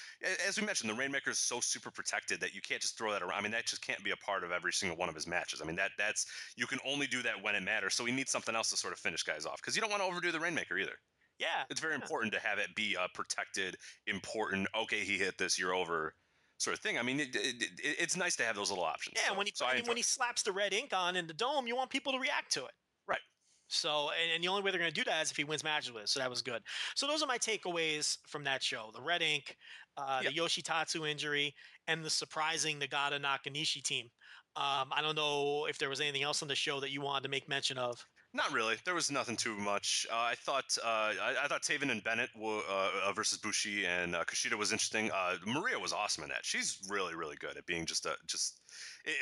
as 0.47 0.59
we 0.59 0.65
mentioned, 0.65 0.89
the 0.89 0.95
Rainmaker 0.95 1.31
is 1.31 1.39
so 1.39 1.59
super 1.59 1.91
protected 1.91 2.39
that 2.41 2.53
you 2.55 2.61
can't 2.61 2.81
just 2.81 2.97
throw 2.97 3.11
that 3.11 3.21
around. 3.21 3.39
I 3.39 3.41
mean, 3.41 3.51
that 3.51 3.65
just 3.65 3.81
can't 3.85 4.03
be 4.03 4.11
a 4.11 4.17
part 4.17 4.43
of 4.43 4.51
every 4.51 4.73
single 4.73 4.97
one 4.97 5.09
of 5.09 5.15
his 5.15 5.27
matches. 5.27 5.61
I 5.61 5.65
mean, 5.65 5.75
that 5.77 5.91
that's 5.97 6.25
you 6.55 6.67
can 6.67 6.79
only 6.85 7.07
do 7.07 7.21
that 7.23 7.41
when 7.43 7.55
it 7.55 7.63
matters. 7.63 7.93
So 7.93 8.05
he 8.05 8.11
needs 8.11 8.31
something 8.31 8.55
else 8.55 8.69
to 8.71 8.77
sort 8.77 8.93
of 8.93 8.99
finish 8.99 9.23
guys 9.23 9.45
off 9.45 9.57
because 9.61 9.75
you 9.75 9.81
don't 9.81 9.91
want 9.91 10.01
to 10.01 10.07
overdo 10.07 10.31
the 10.31 10.39
Rainmaker 10.39 10.77
either. 10.77 10.95
yeah, 11.39 11.65
It's 11.69 11.79
very 11.81 11.93
yeah. 11.95 11.95
important 11.95 12.33
to 12.33 12.39
have 12.39 12.59
it 12.59 12.75
be 12.75 12.95
a 12.95 13.07
protected, 13.13 13.75
important. 14.07 14.67
Okay, 14.75 15.03
he 15.03 15.17
hit 15.17 15.37
this, 15.37 15.59
you're 15.59 15.73
over, 15.73 16.15
sort 16.57 16.75
of 16.75 16.81
thing. 16.81 16.97
I 16.97 17.01
mean, 17.01 17.19
it, 17.19 17.35
it, 17.35 17.63
it, 17.63 17.95
it's 17.99 18.15
nice 18.15 18.35
to 18.37 18.43
have 18.43 18.55
those 18.55 18.69
little 18.69 18.85
options. 18.85 19.17
Yeah, 19.21 19.29
so, 19.29 19.37
when 19.37 19.47
he 19.47 19.53
so 19.55 19.65
I 19.65 19.75
mean, 19.75 19.85
when 19.85 19.97
he 19.97 20.03
slaps 20.03 20.43
the 20.43 20.51
red 20.51 20.73
ink 20.73 20.91
on 20.93 21.15
in 21.15 21.27
the 21.27 21.33
dome, 21.33 21.67
you 21.67 21.75
want 21.75 21.89
people 21.89 22.13
to 22.13 22.19
react 22.19 22.51
to 22.53 22.65
it. 22.65 22.71
Right. 23.07 23.19
So, 23.67 24.09
and, 24.21 24.31
and 24.33 24.43
the 24.43 24.47
only 24.47 24.61
way 24.61 24.71
they're 24.71 24.79
going 24.79 24.91
to 24.91 24.95
do 24.95 25.03
that 25.05 25.23
is 25.23 25.31
if 25.31 25.37
he 25.37 25.43
wins 25.43 25.63
matches 25.63 25.91
with 25.91 26.03
it. 26.03 26.09
So 26.09 26.19
that 26.19 26.29
was 26.29 26.41
good. 26.41 26.61
So 26.95 27.07
those 27.07 27.21
are 27.23 27.27
my 27.27 27.37
takeaways 27.37 28.17
from 28.27 28.43
that 28.45 28.63
show: 28.63 28.91
the 28.93 29.01
red 29.01 29.21
ink, 29.21 29.57
uh, 29.97 30.23
the 30.23 30.29
Yoshitatsu 30.29 31.09
injury, 31.09 31.53
and 31.87 32.03
the 32.03 32.09
surprising 32.09 32.79
Nagata 32.79 33.19
Nakanishi 33.19 33.83
team. 33.83 34.09
Um, 34.57 34.89
I 34.91 35.01
don't 35.01 35.15
know 35.15 35.65
if 35.69 35.77
there 35.77 35.89
was 35.89 35.99
anything 35.99 36.23
else 36.23 36.41
on 36.41 36.47
the 36.47 36.55
show 36.55 36.79
that 36.79 36.91
you 36.91 37.01
wanted 37.01 37.23
to 37.23 37.29
make 37.29 37.49
mention 37.49 37.77
of. 37.77 38.05
Not 38.35 38.51
really. 38.51 38.75
There 38.83 38.93
was 38.93 39.09
nothing 39.09 39.37
too 39.37 39.55
much. 39.55 40.05
Uh, 40.11 40.15
I 40.17 40.35
thought 40.35 40.77
uh, 40.83 40.87
I, 40.87 41.35
I 41.43 41.47
thought 41.47 41.61
Taven 41.61 41.89
and 41.89 42.03
Bennett 42.03 42.29
were, 42.35 42.59
uh, 42.69 42.89
uh, 43.05 43.13
versus 43.13 43.37
Bushi 43.37 43.85
and 43.85 44.13
uh, 44.13 44.25
Kushida 44.25 44.57
was 44.57 44.73
interesting. 44.73 45.09
Uh, 45.09 45.37
Maria 45.45 45.79
was 45.79 45.93
awesome 45.93 46.25
in 46.25 46.29
that. 46.31 46.43
She's 46.43 46.77
really 46.89 47.15
really 47.15 47.37
good 47.37 47.55
at 47.55 47.65
being 47.65 47.85
just 47.85 48.05
a 48.05 48.15
just, 48.27 48.59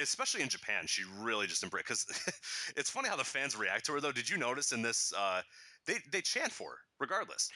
especially 0.01 0.41
in 0.41 0.49
Japan. 0.49 0.87
She 0.87 1.03
really 1.19 1.45
just 1.45 1.61
embraced. 1.61 1.85
Because 1.85 2.05
it's 2.75 2.89
funny 2.89 3.07
how 3.07 3.15
the 3.15 3.23
fans 3.23 3.55
react 3.55 3.85
to 3.85 3.91
her 3.91 4.01
though. 4.01 4.11
Did 4.11 4.27
you 4.27 4.37
notice 4.37 4.71
in 4.71 4.81
this? 4.81 5.13
Uh, 5.15 5.43
they 5.85 5.97
they 6.11 6.21
chant 6.21 6.51
for 6.51 6.71
her 6.71 6.77
regardless. 6.99 7.49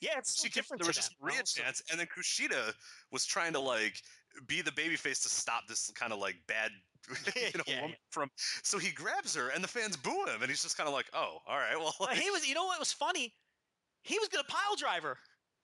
Yeah, 0.00 0.12
it's 0.16 0.40
She 0.40 0.48
different. 0.48 0.80
there 0.80 0.86
was 0.86 0.96
just 0.96 1.10
them, 1.10 1.16
you 1.20 1.26
know, 1.26 1.32
Maria 1.34 1.42
chants, 1.44 1.82
and 1.90 2.00
then 2.00 2.06
Kushida 2.06 2.72
was 3.10 3.26
trying 3.26 3.52
to 3.52 3.60
like 3.60 4.00
be 4.46 4.62
the 4.62 4.70
babyface 4.70 5.22
to 5.22 5.28
stop 5.28 5.66
this 5.68 5.90
kind 5.92 6.12
of 6.12 6.18
like 6.18 6.36
bad. 6.46 6.70
you 7.36 7.42
know, 7.56 7.64
Yeah, 7.66 7.80
woman 7.82 7.90
yeah. 7.90 7.96
from 8.10 8.30
so 8.36 8.78
he 8.78 8.92
grabs 8.92 9.34
her 9.34 9.48
and 9.48 9.62
the 9.62 9.68
fans 9.68 9.96
boo 9.96 10.24
him 10.26 10.40
and 10.40 10.48
he's 10.48 10.62
just 10.62 10.76
kind 10.76 10.86
of 10.88 10.94
like 10.94 11.06
oh 11.12 11.38
all 11.46 11.58
right 11.58 11.76
well 11.76 11.94
But 11.98 12.16
he 12.16 12.30
was, 12.30 12.46
you 12.46 12.54
know 12.54 12.64
what 12.64 12.78
was 12.78 12.92
funny? 12.92 13.34
He 14.02 14.18
was 14.18 14.28
to 14.28 14.44
pile 14.44 14.76
drive 14.76 15.02
her. 15.02 15.18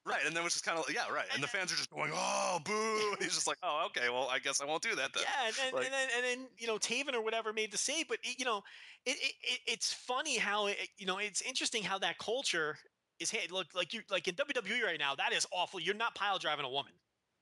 Right, 0.04 0.24
and 0.24 0.34
then 0.34 0.42
was 0.42 0.54
just 0.54 0.64
kind 0.64 0.78
of 0.78 0.86
like, 0.86 0.94
yeah, 0.94 1.12
right, 1.12 1.26
and 1.34 1.42
the 1.42 1.46
fans 1.46 1.70
are 1.70 1.76
just 1.76 1.90
going, 1.90 2.10
"Oh, 2.14 2.58
boo!" 2.64 3.14
He's 3.18 3.34
just 3.34 3.46
like, 3.46 3.58
"Oh, 3.62 3.84
okay, 3.86 4.08
well, 4.08 4.28
I 4.28 4.38
guess 4.38 4.62
I 4.62 4.64
won't 4.64 4.82
do 4.82 4.94
that 4.94 5.12
then." 5.12 5.24
Yeah, 5.24 5.46
and 5.48 5.54
then, 5.56 5.72
Like- 5.74 5.84
and 5.84 5.92
then 5.92 6.08
and 6.16 6.24
then 6.24 6.48
you 6.56 6.66
know 6.66 6.78
Taven 6.78 7.12
or 7.14 7.20
whatever 7.20 7.52
made 7.52 7.72
the 7.72 7.78
save, 7.78 8.08
but 8.08 8.18
it, 8.22 8.38
you 8.38 8.44
know, 8.46 8.62
it, 9.04 9.16
it, 9.20 9.34
it 9.42 9.60
it's 9.66 9.92
funny 9.92 10.38
how 10.38 10.66
it, 10.68 10.78
you 10.96 11.04
know 11.04 11.18
it's 11.18 11.42
interesting 11.42 11.82
how 11.82 11.98
that 11.98 12.16
culture 12.18 12.78
is. 13.20 13.30
Hey, 13.30 13.48
look, 13.50 13.74
like 13.74 13.92
you 13.92 14.00
like 14.08 14.26
in 14.28 14.34
WWE 14.34 14.82
right 14.82 14.98
now, 14.98 15.14
that 15.16 15.32
is 15.34 15.46
awful. 15.52 15.78
You're 15.78 15.94
not 15.94 16.14
pile 16.14 16.38
driving 16.38 16.64
a 16.64 16.70
woman. 16.70 16.92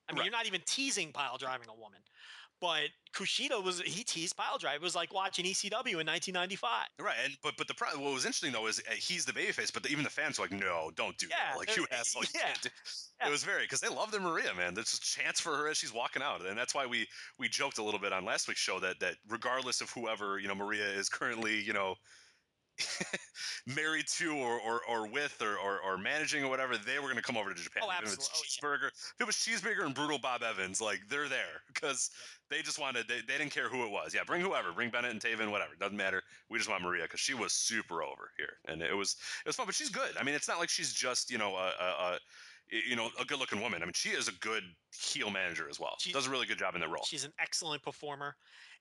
I 0.08 0.12
mean, 0.12 0.18
Right. 0.18 0.24
you're 0.26 0.32
not 0.32 0.46
even 0.46 0.62
teasing 0.66 1.12
pile 1.12 1.36
driving 1.38 1.68
a 1.68 1.74
woman. 1.74 2.00
But 2.58 2.88
Kushida 3.12 3.62
was 3.62 3.80
he 3.82 4.02
teased 4.02 4.34
pile 4.34 4.56
drive. 4.56 4.76
It 4.76 4.82
was 4.82 4.94
like 4.94 5.12
watching 5.12 5.44
ECW 5.44 6.00
in 6.00 6.06
1995. 6.06 6.86
Right, 6.98 7.16
and 7.22 7.36
but 7.42 7.54
but 7.58 7.68
the 7.68 7.74
what 7.98 8.14
was 8.14 8.24
interesting 8.24 8.52
though 8.52 8.66
is 8.66 8.80
uh, 8.88 8.92
he's 8.92 9.26
the 9.26 9.32
babyface, 9.34 9.70
but 9.70 9.82
the, 9.82 9.90
even 9.90 10.04
the 10.04 10.10
fans 10.10 10.38
were 10.38 10.44
like, 10.46 10.52
"No, 10.52 10.90
don't 10.94 11.18
do 11.18 11.26
Yeah, 11.28 11.50
that!" 11.50 11.58
Like 11.58 11.76
you 11.76 11.86
asshole. 11.92 12.22
you 12.22 12.28
yeah, 12.34 12.46
can't 12.46 12.62
do-" 12.62 12.70
yeah. 13.20 13.28
It 13.28 13.30
was 13.30 13.44
very 13.44 13.64
because 13.64 13.80
they 13.80 13.88
love 13.90 14.10
their 14.10 14.22
Maria, 14.22 14.54
man. 14.54 14.72
There's 14.72 14.94
a 14.94 15.00
chance 15.00 15.38
for 15.38 15.54
her 15.54 15.68
as 15.68 15.76
she's 15.76 15.92
walking 15.92 16.22
out, 16.22 16.46
and 16.46 16.56
that's 16.56 16.74
why 16.74 16.86
we 16.86 17.06
we 17.38 17.46
joked 17.50 17.76
a 17.76 17.82
little 17.82 18.00
bit 18.00 18.14
on 18.14 18.24
last 18.24 18.48
week's 18.48 18.60
show 18.60 18.80
that 18.80 19.00
that 19.00 19.16
regardless 19.28 19.82
of 19.82 19.90
whoever 19.90 20.38
you 20.38 20.48
know 20.48 20.54
Maria 20.54 20.88
is 20.88 21.10
currently 21.10 21.60
you 21.60 21.74
know 21.74 21.96
married 23.66 24.06
to 24.06 24.32
or, 24.32 24.60
or, 24.60 24.80
or 24.88 25.06
with 25.08 25.40
or, 25.40 25.56
or, 25.58 25.80
or 25.80 25.98
managing 25.98 26.44
or 26.44 26.48
whatever, 26.48 26.76
they 26.76 26.98
were 26.98 27.04
going 27.06 27.16
to 27.16 27.22
come 27.22 27.36
over 27.36 27.52
to 27.52 27.60
Japan. 27.60 27.82
Oh, 27.84 27.92
Even 27.92 28.08
if 28.08 28.14
it's 28.14 28.28
absolutely. 28.28 28.38
Oh, 28.62 28.70
yeah. 28.72 28.86
Cheeseburger, 28.86 28.88
if 28.88 29.20
it 29.20 29.26
was 29.26 29.36
Cheeseburger 29.36 29.86
and 29.86 29.94
Brutal 29.94 30.18
Bob 30.18 30.42
Evans, 30.42 30.80
like 30.80 31.00
they're 31.08 31.28
there 31.28 31.62
because 31.72 32.10
they 32.50 32.62
just 32.62 32.78
wanted, 32.78 33.08
they, 33.08 33.20
they 33.26 33.38
didn't 33.38 33.52
care 33.52 33.68
who 33.68 33.84
it 33.84 33.90
was. 33.90 34.14
Yeah, 34.14 34.22
bring 34.26 34.40
whoever, 34.40 34.72
bring 34.72 34.90
Bennett 34.90 35.10
and 35.12 35.20
Taven, 35.20 35.50
whatever. 35.50 35.72
Doesn't 35.78 35.96
matter. 35.96 36.22
We 36.50 36.58
just 36.58 36.70
want 36.70 36.82
Maria 36.82 37.04
because 37.04 37.20
she 37.20 37.34
was 37.34 37.52
super 37.52 38.02
over 38.02 38.30
here. 38.36 38.54
And 38.68 38.82
it 38.82 38.94
was, 38.96 39.16
it 39.44 39.48
was 39.48 39.56
fun, 39.56 39.66
but 39.66 39.74
she's 39.74 39.90
good. 39.90 40.16
I 40.18 40.22
mean, 40.22 40.34
it's 40.34 40.48
not 40.48 40.58
like 40.58 40.68
she's 40.68 40.92
just, 40.92 41.30
you 41.30 41.38
know, 41.38 41.54
a, 41.56 41.72
a, 41.80 41.84
a 41.84 42.18
you 42.88 42.96
know, 42.96 43.10
a 43.20 43.24
good 43.24 43.38
looking 43.38 43.60
woman. 43.60 43.80
I 43.82 43.84
mean, 43.84 43.92
she 43.94 44.08
is 44.10 44.26
a 44.28 44.32
good 44.40 44.64
heel 44.92 45.30
manager 45.30 45.68
as 45.70 45.78
well. 45.78 45.94
She 46.00 46.10
She- 46.10 46.12
does 46.14 46.26
a 46.26 46.30
really 46.30 46.46
good 46.46 46.58
job 46.58 46.74
in 46.74 46.80
that 46.80 46.88
role. 46.88 47.04
She's 47.04 47.24
an 47.24 47.32
excellent 47.40 47.82
performer. 47.82 48.36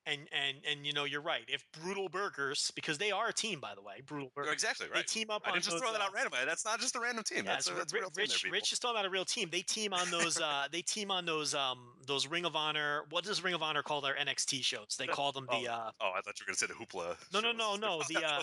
And 0.08 0.22
and 0.32 0.58
and 0.70 0.86
you 0.86 0.94
know 0.94 1.04
you're 1.06 1.22
right. 1.22 1.42
If 1.48 1.64
Brutal 1.82 2.10
Burgers, 2.10 2.72
because 2.76 2.98
they 3.00 3.12
are 3.12 3.30
a 3.30 3.34
team, 3.34 3.60
by 3.60 3.74
the 3.74 3.82
way, 3.82 4.02
Brutal 4.06 4.32
Burgers. 4.36 4.54
exactly 4.54 4.86
right. 4.88 4.98
They 4.98 5.02
team 5.04 5.32
up 5.32 5.42
I 5.46 5.50
on 5.50 5.54
didn't 5.56 5.66
just 5.66 5.78
throw 5.80 5.92
that 5.92 6.02
uh, 6.02 6.06
out 6.06 6.14
randomly. 6.14 6.40
That's 6.46 6.64
not 6.64 6.80
just 6.80 6.96
a 6.96 7.00
random 7.00 7.24
team. 7.24 7.40
Yeah, 7.46 7.54
that's, 7.54 7.70
a, 7.70 7.74
that's 7.74 7.92
a 7.92 7.96
real 7.96 8.10
team 8.10 8.22
Rich. 8.24 8.30
there, 8.30 8.38
people. 8.38 8.52
Rich 8.52 8.72
is 8.74 8.80
talking 8.80 8.98
about 8.98 9.06
a 9.06 9.10
real 9.10 9.26
team. 9.26 9.50
They 9.52 9.62
team 9.62 9.94
on 9.94 10.10
those. 10.12 10.40
Uh, 10.40 10.68
they 10.72 10.82
team 10.82 11.10
on 11.10 11.26
those. 11.26 11.56
Um, 11.56 11.80
those 12.06 12.28
Ring 12.28 12.46
of 12.46 12.56
Honor. 12.56 13.06
What 13.10 13.24
does 13.24 13.44
Ring 13.44 13.56
of 13.56 13.64
Honor 13.64 13.82
call 13.82 14.00
their 14.02 14.16
NXT 14.16 14.64
shows? 14.64 14.96
They 14.98 15.08
call 15.08 15.32
them 15.32 15.48
the. 15.50 15.68
Uh, 15.72 15.92
Oh, 16.02 16.12
I 16.16 16.22
thought 16.22 16.40
you 16.40 16.44
were 16.46 16.48
going 16.48 16.56
to 16.56 16.60
say 16.60 16.68
the 16.68 16.74
hoopla. 16.74 17.16
No, 17.34 17.40
no, 17.40 17.52
no, 17.52 17.76
no, 17.76 18.02
the, 18.10 18.24
uh, 18.24 18.42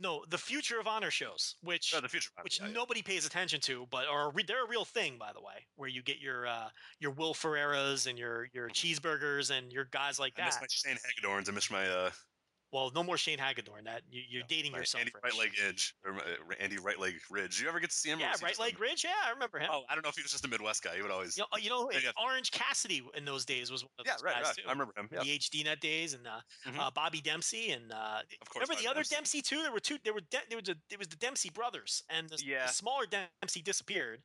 no, 0.00 0.24
the 0.30 0.38
Future 0.38 0.78
of 0.80 0.86
Honor 0.86 1.10
shows, 1.10 1.56
which 1.62 1.92
Oh, 1.96 2.00
the 2.00 2.08
future. 2.08 2.30
which 2.42 2.60
yeah, 2.60 2.66
yeah. 2.68 2.72
nobody 2.72 3.02
pays 3.02 3.26
attention 3.26 3.60
to, 3.62 3.86
but 3.90 4.06
are 4.06 4.30
re- 4.32 4.44
they're 4.46 4.64
a 4.64 4.68
real 4.68 4.84
thing, 4.84 5.16
by 5.18 5.32
the 5.34 5.40
way, 5.40 5.66
where 5.76 5.88
you 5.88 6.02
get 6.02 6.20
your 6.20 6.46
uh, 6.46 6.68
your 7.00 7.10
Will 7.12 7.34
Ferraras 7.34 8.06
and 8.06 8.18
your 8.18 8.48
your 8.52 8.68
cheeseburgers 8.70 9.50
and 9.50 9.72
your 9.72 9.84
guys 9.86 10.18
like 10.18 10.34
that. 10.36 10.44
Hagadorns. 11.02 11.48
I 11.48 11.52
miss 11.52 11.70
my 11.70 11.86
uh, 11.88 12.10
Well, 12.72 12.90
no 12.94 13.02
more 13.02 13.18
Shane 13.18 13.38
Hagadorn. 13.38 13.84
That 13.84 14.02
you, 14.10 14.22
you're 14.28 14.42
dating 14.48 14.72
yourself. 14.72 15.00
Andy 15.02 15.12
Rich. 15.14 15.22
right 15.34 15.38
leg 15.38 15.50
edge 15.68 15.94
or 16.06 16.14
my, 16.14 16.20
uh, 16.20 16.54
Andy 16.60 16.78
right 16.78 16.98
leg 16.98 17.14
ridge. 17.30 17.56
Did 17.56 17.62
You 17.64 17.68
ever 17.68 17.80
get 17.80 17.90
to 17.90 17.96
see 17.96 18.08
him? 18.08 18.18
Yeah, 18.20 18.32
right 18.42 18.58
leg 18.58 18.80
Ridge. 18.80 19.04
Yeah, 19.04 19.10
I 19.26 19.30
remember 19.30 19.58
him. 19.58 19.68
Oh, 19.70 19.82
I 19.90 19.94
don't 19.94 20.02
know 20.04 20.08
if 20.08 20.16
he 20.16 20.22
was 20.22 20.32
just 20.32 20.44
a 20.44 20.48
Midwest 20.48 20.82
guy. 20.82 20.96
He 20.96 21.02
would 21.02 21.10
always. 21.10 21.36
You 21.36 21.42
know, 21.52 21.58
you 21.58 21.68
know 21.68 21.90
Yeah. 21.92 22.10
Orange 22.22 22.50
Cassidy 22.50 23.02
in 23.14 23.24
those 23.26 23.44
days 23.44 23.70
was 23.70 23.82
one 23.82 23.90
of 23.98 24.06
yeah, 24.06 24.12
those 24.12 24.22
right, 24.22 24.34
guys 24.36 24.44
right. 24.46 24.56
too. 24.56 24.62
I 24.66 24.72
remember 24.72 24.92
him. 24.96 25.08
Yeah, 25.12 25.22
The 25.22 25.38
HD 25.38 25.64
Net 25.64 25.80
days 25.80 26.14
and 26.14 26.26
uh, 26.26 26.40
Mhm. 26.66 26.78
uh, 26.78 26.90
Bobby 26.90 27.20
Dempsey 27.20 27.70
and 27.72 27.92
uh, 27.92 28.20
of 28.40 28.48
course. 28.48 28.62
remember 28.66 28.74
Bobby 28.74 28.84
the 28.84 28.90
other 28.90 29.02
Dempsey. 29.02 29.14
Dempsey 29.14 29.42
too. 29.42 29.62
There 29.62 29.72
were 29.72 29.80
two. 29.80 29.98
There 30.04 30.14
were 30.14 30.22
De- 30.30 30.46
there 30.48 30.58
was 30.58 30.68
a, 30.68 30.76
it 30.90 30.98
was 30.98 31.08
the 31.08 31.16
Dempsey 31.16 31.50
brothers 31.50 32.02
and 32.08 32.28
the, 32.30 32.42
Yeah. 32.44 32.66
the 32.66 32.72
smaller 32.72 33.04
Dempsey 33.06 33.60
disappeared. 33.62 34.22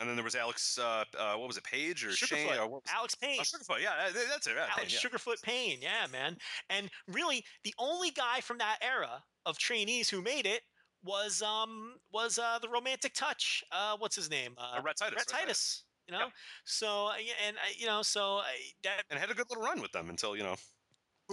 And 0.00 0.08
then 0.08 0.16
there 0.16 0.24
was 0.24 0.34
Alex. 0.34 0.76
Uh, 0.78 1.04
uh, 1.18 1.34
what 1.36 1.46
was 1.46 1.56
it? 1.56 1.64
Page 1.64 2.04
or 2.04 2.10
Shane? 2.10 2.48
Sugarfoot, 2.48 2.58
Or 2.58 2.62
what 2.68 2.82
was 2.82 2.92
Alex 2.92 3.14
Payne. 3.14 3.38
Oh, 3.40 3.42
Sugarfoot. 3.42 3.80
Yeah, 3.80 3.92
that's 4.30 4.46
it. 4.46 4.56
Alex 4.56 4.74
Payne, 4.76 4.86
yeah. 4.88 4.98
Sugarfoot 4.98 5.42
Payne, 5.42 5.78
yeah, 5.80 6.06
man. 6.10 6.36
And 6.68 6.90
really, 7.08 7.44
the 7.62 7.74
only 7.78 8.10
guy 8.10 8.40
from 8.40 8.58
that 8.58 8.78
era 8.82 9.22
of 9.46 9.56
trainees 9.58 10.08
who 10.08 10.20
made 10.22 10.46
it 10.46 10.62
was 11.04 11.42
um 11.42 11.94
was 12.12 12.38
uh 12.38 12.58
the 12.60 12.68
romantic 12.68 13.12
touch. 13.14 13.62
Uh, 13.70 13.96
what's 13.98 14.16
his 14.16 14.30
name? 14.30 14.54
Uh, 14.58 14.76
Uh, 14.78 14.82
Rhett 14.82 14.96
Titus. 14.96 15.16
Rhett 15.16 15.28
Titus. 15.28 15.84
You 16.06 16.12
know, 16.12 16.18
Yeah. 16.18 16.30
so 16.64 17.06
uh, 17.08 17.12
yeah, 17.18 17.32
and 17.46 17.56
uh, 17.56 17.60
you 17.76 17.86
know, 17.86 18.02
so 18.02 18.40
that 18.82 19.04
and 19.10 19.18
had 19.18 19.30
a 19.30 19.34
good 19.34 19.46
little 19.48 19.64
run 19.64 19.80
with 19.80 19.92
them 19.92 20.10
until 20.10 20.36
you 20.36 20.42
know 20.42 20.56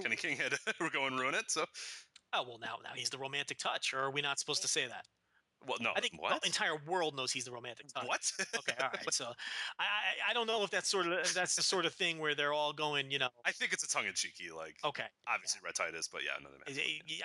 Kenny 0.01 0.15
King 0.15 0.37
had 0.37 0.51
to 0.53 0.89
go 0.93 1.07
and 1.07 1.19
ruin 1.19 1.35
it. 1.35 1.49
So, 1.51 1.65
oh 2.33 2.43
well, 2.47 2.57
now 2.59 2.77
now 2.83 2.91
he's 2.95 3.09
the 3.09 3.17
romantic 3.17 3.57
touch, 3.57 3.93
or 3.93 3.99
are 3.99 4.11
we 4.11 4.21
not 4.21 4.39
supposed 4.39 4.61
to 4.61 4.67
say 4.67 4.87
that? 4.87 5.05
Well, 5.67 5.77
no, 5.79 5.91
I 5.95 6.01
think 6.01 6.19
what? 6.21 6.41
the 6.41 6.47
entire 6.47 6.77
world 6.87 7.15
knows 7.15 7.31
he's 7.31 7.45
the 7.45 7.51
romantic 7.51 7.85
what? 8.03 8.31
Okay, 8.57 8.73
all 8.81 8.89
right. 8.93 9.13
So 9.13 9.25
I, 9.79 9.83
I 9.83 10.31
I 10.31 10.33
don't 10.33 10.47
know 10.47 10.63
if 10.63 10.69
that's 10.71 10.89
sort 10.89 11.07
of 11.07 11.33
that's 11.33 11.55
the 11.55 11.61
sort 11.61 11.85
of 11.85 11.93
thing 11.93 12.17
where 12.19 12.33
they're 12.33 12.53
all 12.53 12.73
going, 12.73 13.11
you 13.11 13.19
know. 13.19 13.29
I 13.45 13.51
think 13.51 13.71
it's 13.73 13.83
a 13.83 13.87
tongue 13.89 14.07
in 14.07 14.13
cheeky, 14.13 14.49
like 14.55 14.75
Okay. 14.83 15.05
obviously 15.27 15.61
Rhett 15.63 15.75
Titus, 15.75 16.07
but 16.11 16.21
yeah, 16.23 16.31
another 16.39 16.55
man. 16.65 16.77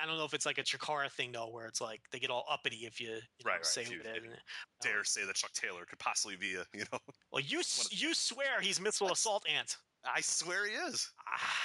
I 0.03 0.07
don't 0.07 0.19
know 0.19 0.25
if 0.25 0.35
it's 0.35 0.45
like 0.47 0.59
a 0.59 0.63
Chikara 0.63 1.11
thing 1.11 1.33
though, 1.33 1.49
where 1.51 1.67
it's 1.67 1.81
like 1.81 2.01
they 2.13 2.19
get 2.19 2.31
all 2.31 2.45
uppity 2.51 2.85
if 2.87 3.01
you, 3.01 3.09
you 3.09 3.15
know, 3.15 3.21
Right, 3.45 3.55
right, 3.55 3.67
say 3.67 3.85
you- 3.85 4.01
it 4.01 4.23
you 4.25 4.31
oh. 4.33 4.37
Dare 4.83 5.05
say 5.05 5.25
that 5.25 5.35
Chuck 5.37 5.53
Taylor 5.53 5.85
could 5.87 5.99
possibly 5.99 6.37
be 6.37 6.57
a, 6.57 6.65
you 6.75 6.85
know, 6.93 6.99
Well, 7.33 7.43
you 7.43 7.59
you 7.91 8.13
swear 8.15 8.61
he's 8.61 8.81
missile 8.81 9.13
assault 9.13 9.45
ant. 9.49 9.77
I 10.05 10.21
swear 10.21 10.67
he 10.67 10.73
is. 10.75 11.11
Ah. 11.27 11.57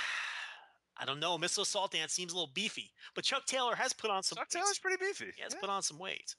I 1.01 1.05
don't 1.05 1.19
know. 1.19 1.37
Missile 1.37 1.63
assault 1.63 1.95
ant 1.95 2.11
seems 2.11 2.31
a 2.31 2.35
little 2.35 2.51
beefy, 2.53 2.91
but 3.15 3.23
Chuck 3.23 3.45
Taylor 3.45 3.75
has 3.75 3.91
put 3.91 4.11
on 4.11 4.21
some. 4.21 4.37
Chuck 4.37 4.47
weight. 4.53 4.61
Taylor's 4.61 4.79
pretty 4.79 4.97
beefy. 5.03 5.31
He 5.35 5.41
has 5.41 5.53
yeah. 5.53 5.59
put 5.59 5.69
on 5.69 5.81
some 5.81 5.97
weight. 5.97 6.35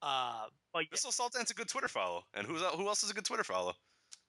Uh, 0.00 0.44
but 0.72 0.84
yeah, 0.84 0.88
Missile 0.92 1.10
Assault 1.10 1.36
Ant's 1.36 1.50
a 1.50 1.54
good 1.54 1.68
Twitter 1.68 1.88
follow, 1.88 2.22
and 2.34 2.46
who's 2.46 2.62
who 2.62 2.86
else 2.86 3.02
is 3.02 3.10
a 3.10 3.14
good 3.14 3.24
Twitter 3.24 3.44
follow? 3.44 3.74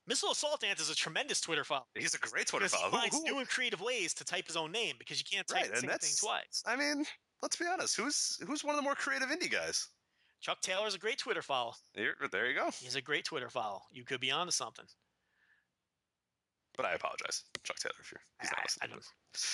missile 0.08 0.32
assault 0.32 0.64
ant 0.64 0.80
is 0.80 0.90
a 0.90 0.96
tremendous 0.96 1.42
Twitter 1.42 1.64
follow. 1.64 1.86
He's 1.94 2.16
a 2.16 2.18
great 2.18 2.48
Twitter 2.48 2.66
he 2.66 2.70
follow. 2.70 2.90
Who- 2.90 2.98
finds 2.98 3.22
new 3.22 3.40
and 3.40 3.48
creative 3.48 3.82
ways 3.82 4.14
to 4.16 4.24
type 4.24 4.48
his 4.48 4.56
own 4.56 4.72
name 4.72 4.96
because 4.98 5.20
you 5.20 5.26
can't 5.30 5.46
type 5.46 5.64
right, 5.64 5.74
the 5.74 5.82
same 5.82 5.90
thing 5.90 6.14
twice. 6.20 6.64
I 6.66 6.76
mean, 6.76 7.06
let's 7.42 7.58
be 7.58 7.66
honest. 7.66 7.96
Who's 7.96 8.40
who's 8.48 8.64
one 8.64 8.74
of 8.74 8.78
the 8.78 8.84
more 8.84 8.96
creative 8.96 9.30
indie 9.30 9.52
guys? 9.52 9.90
Chuck 10.40 10.62
Taylor's 10.62 10.96
a 10.96 11.00
great 11.00 11.18
Twitter 11.18 11.42
follow. 11.42 11.74
There, 11.96 12.14
there 12.32 12.48
you 12.48 12.56
go. 12.56 12.70
He's 12.80 12.96
a 12.96 13.02
great 13.02 13.26
Twitter 13.26 13.50
follow. 13.50 13.82
You 13.92 14.04
could 14.04 14.22
be 14.22 14.32
onto 14.32 14.52
something. 14.52 14.86
But 16.78 16.86
I 16.86 16.94
apologize, 16.94 17.44
Chuck 17.64 17.78
Taylor, 17.80 17.96
if 18.00 18.12
you're 18.12 18.22
he's 18.40 18.52
not 18.52 18.60
I, 18.82 18.86
I 18.86 18.88
don't, 18.88 19.04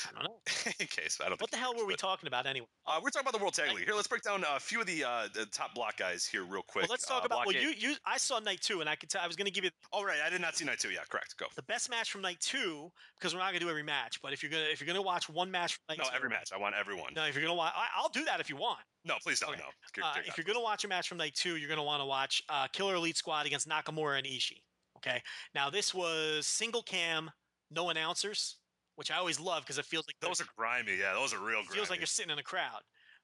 I 0.09 0.21
don't 0.21 0.23
know. 0.25 0.71
In 0.79 0.87
case 0.87 1.19
I 1.23 1.29
don't. 1.29 1.39
What 1.39 1.51
the 1.51 1.57
hell 1.57 1.71
cares, 1.71 1.81
were 1.81 1.87
we 1.87 1.95
talking 1.95 2.27
about 2.27 2.45
anyway? 2.45 2.67
Uh, 2.85 2.99
we're 3.01 3.09
talking 3.11 3.23
about 3.27 3.31
the 3.37 3.39
World 3.41 3.53
Tag 3.53 3.73
League. 3.73 3.85
Here, 3.85 3.95
let's 3.95 4.07
break 4.09 4.23
down 4.23 4.43
a 4.53 4.59
few 4.59 4.81
of 4.81 4.87
the, 4.87 5.05
uh, 5.05 5.27
the 5.33 5.45
top 5.45 5.73
block 5.73 5.95
guys 5.97 6.25
here 6.25 6.43
real 6.43 6.63
quick. 6.63 6.83
Well, 6.83 6.91
let's 6.91 7.05
talk 7.07 7.23
Uh, 7.23 7.27
about. 7.27 7.47
Well, 7.47 7.55
eight- 7.55 7.61
you, 7.61 7.69
you, 7.91 7.95
I 8.05 8.17
saw 8.17 8.39
night 8.39 8.59
two, 8.61 8.81
and 8.81 8.89
I 8.89 8.95
could 8.95 9.09
tell. 9.09 9.21
I 9.21 9.27
was 9.27 9.37
going 9.37 9.45
to 9.45 9.51
give 9.51 9.63
you 9.63 9.71
Oh, 9.93 10.03
right. 10.03 10.17
I 10.25 10.29
did 10.29 10.41
not 10.41 10.55
see 10.57 10.65
night 10.65 10.79
two. 10.79 10.89
Yeah, 10.89 10.99
correct. 11.09 11.37
Go. 11.37 11.45
the 11.55 11.63
best 11.63 11.89
match 11.89 12.11
from 12.11 12.21
night 12.21 12.39
two 12.41 12.91
because 13.17 13.33
we're 13.33 13.39
not 13.39 13.47
going 13.51 13.59
to 13.59 13.65
do 13.65 13.69
every 13.69 13.83
match. 13.83 14.21
But 14.21 14.33
if 14.33 14.43
you're 14.43 14.51
gonna 14.51 14.65
if 14.71 14.81
you're 14.81 14.87
gonna 14.87 15.01
watch 15.01 15.29
one 15.29 15.49
match 15.49 15.75
from 15.75 15.83
night 15.95 15.97
No, 15.99 16.09
two, 16.09 16.15
every 16.15 16.29
match. 16.29 16.49
I 16.53 16.57
want 16.57 16.75
everyone. 16.77 17.13
No, 17.15 17.25
if 17.25 17.35
you're 17.35 17.43
gonna 17.43 17.55
watch, 17.55 17.73
I, 17.75 17.87
I'll 17.97 18.09
do 18.09 18.25
that 18.25 18.39
if 18.41 18.49
you 18.49 18.57
want. 18.57 18.79
No, 19.05 19.15
please 19.23 19.39
don't. 19.39 19.53
Okay. 19.53 19.61
No. 19.97 20.03
Uh, 20.05 20.13
if 20.25 20.37
you're 20.37 20.45
gonna 20.45 20.59
watch 20.61 20.83
a 20.83 20.87
match 20.87 21.07
from 21.07 21.17
night 21.17 21.35
two, 21.35 21.55
you're 21.55 21.69
gonna 21.69 21.83
want 21.83 22.01
to 22.01 22.05
watch 22.05 22.41
uh, 22.49 22.67
Killer 22.73 22.95
Elite 22.95 23.17
Squad 23.17 23.45
against 23.45 23.67
Nakamura 23.67 24.17
and 24.17 24.27
Ishii. 24.27 24.61
Okay. 25.05 25.21
Now 25.53 25.69
this 25.69 25.93
was 25.93 26.47
single 26.47 26.84
cam, 26.84 27.30
no 27.71 27.89
announcers, 27.89 28.57
which 28.95 29.11
I 29.11 29.17
always 29.17 29.39
love 29.39 29.63
because 29.63 29.77
it 29.77 29.85
feels 29.85 30.05
like 30.07 30.15
those 30.21 30.41
are 30.41 30.47
grimy. 30.57 30.97
Yeah, 30.97 31.13
those 31.13 31.34
are 31.34 31.39
real 31.39 31.59
it 31.59 31.67
grimy. 31.67 31.75
feels 31.75 31.89
like 31.89 31.99
you're 31.99 32.07
sitting 32.07 32.31
in 32.31 32.39
a 32.39 32.43
crowd. 32.43 32.81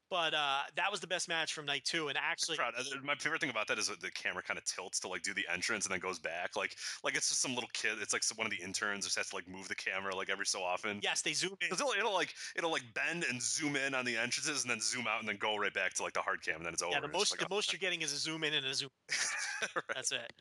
But 0.09 0.33
uh, 0.33 0.61
that 0.75 0.89
was 0.91 0.99
the 0.99 1.07
best 1.07 1.27
match 1.29 1.53
from 1.53 1.65
night 1.65 1.83
two, 1.85 2.07
and 2.07 2.17
actually. 2.17 2.57
Uh, 2.59 2.71
My 3.03 3.15
favorite 3.15 3.41
thing 3.41 3.49
about 3.49 3.67
that 3.67 3.77
is 3.77 3.87
that 3.87 4.01
the 4.01 4.11
camera 4.11 4.41
kind 4.41 4.57
of 4.57 4.65
tilts 4.65 4.99
to 5.01 5.07
like 5.07 5.21
do 5.21 5.33
the 5.33 5.45
entrance 5.51 5.85
and 5.85 5.93
then 5.93 5.99
goes 5.99 6.19
back. 6.19 6.55
Like, 6.55 6.75
like 7.03 7.15
it's 7.15 7.29
just 7.29 7.41
some 7.41 7.53
little 7.53 7.69
kid. 7.73 7.97
It's 8.01 8.13
like 8.13 8.23
some, 8.23 8.37
one 8.37 8.47
of 8.47 8.51
the 8.51 8.61
interns 8.63 9.05
just 9.05 9.17
has 9.17 9.29
to 9.29 9.35
like 9.35 9.47
move 9.47 9.67
the 9.67 9.75
camera 9.75 10.15
like 10.15 10.29
every 10.29 10.45
so 10.45 10.61
often. 10.63 10.99
yes, 11.03 11.21
they 11.21 11.33
zoomed 11.33 11.57
in. 11.61 11.71
It'll, 11.71 11.91
it'll 11.91 12.13
like 12.13 12.33
it'll 12.55 12.71
like 12.71 12.83
bend 12.93 13.23
and 13.29 13.41
zoom 13.41 13.75
in 13.75 13.93
on 13.93 14.05
the 14.05 14.17
entrances 14.17 14.63
and 14.63 14.71
then 14.71 14.79
zoom 14.81 15.07
out 15.07 15.19
and 15.19 15.27
then 15.29 15.37
go 15.37 15.57
right 15.57 15.73
back 15.73 15.93
to 15.95 16.03
like 16.03 16.13
the 16.13 16.21
hard 16.21 16.41
cam 16.43 16.57
and 16.57 16.65
then 16.65 16.73
it's 16.73 16.81
over. 16.81 16.93
Yeah, 16.93 16.99
the 17.01 17.07
It's 17.07 17.13
most 17.13 17.31
like, 17.31 17.39
the 17.39 17.47
oh, 17.51 17.55
most 17.55 17.71
you're 17.71 17.79
getting 17.79 18.01
is 18.01 18.13
a 18.13 18.17
zoom 18.17 18.43
in 18.43 18.53
and 18.53 18.65
a 18.65 18.73
zoom. 18.73 18.89
right. 19.75 19.83
That's 19.93 20.11
it. 20.11 20.31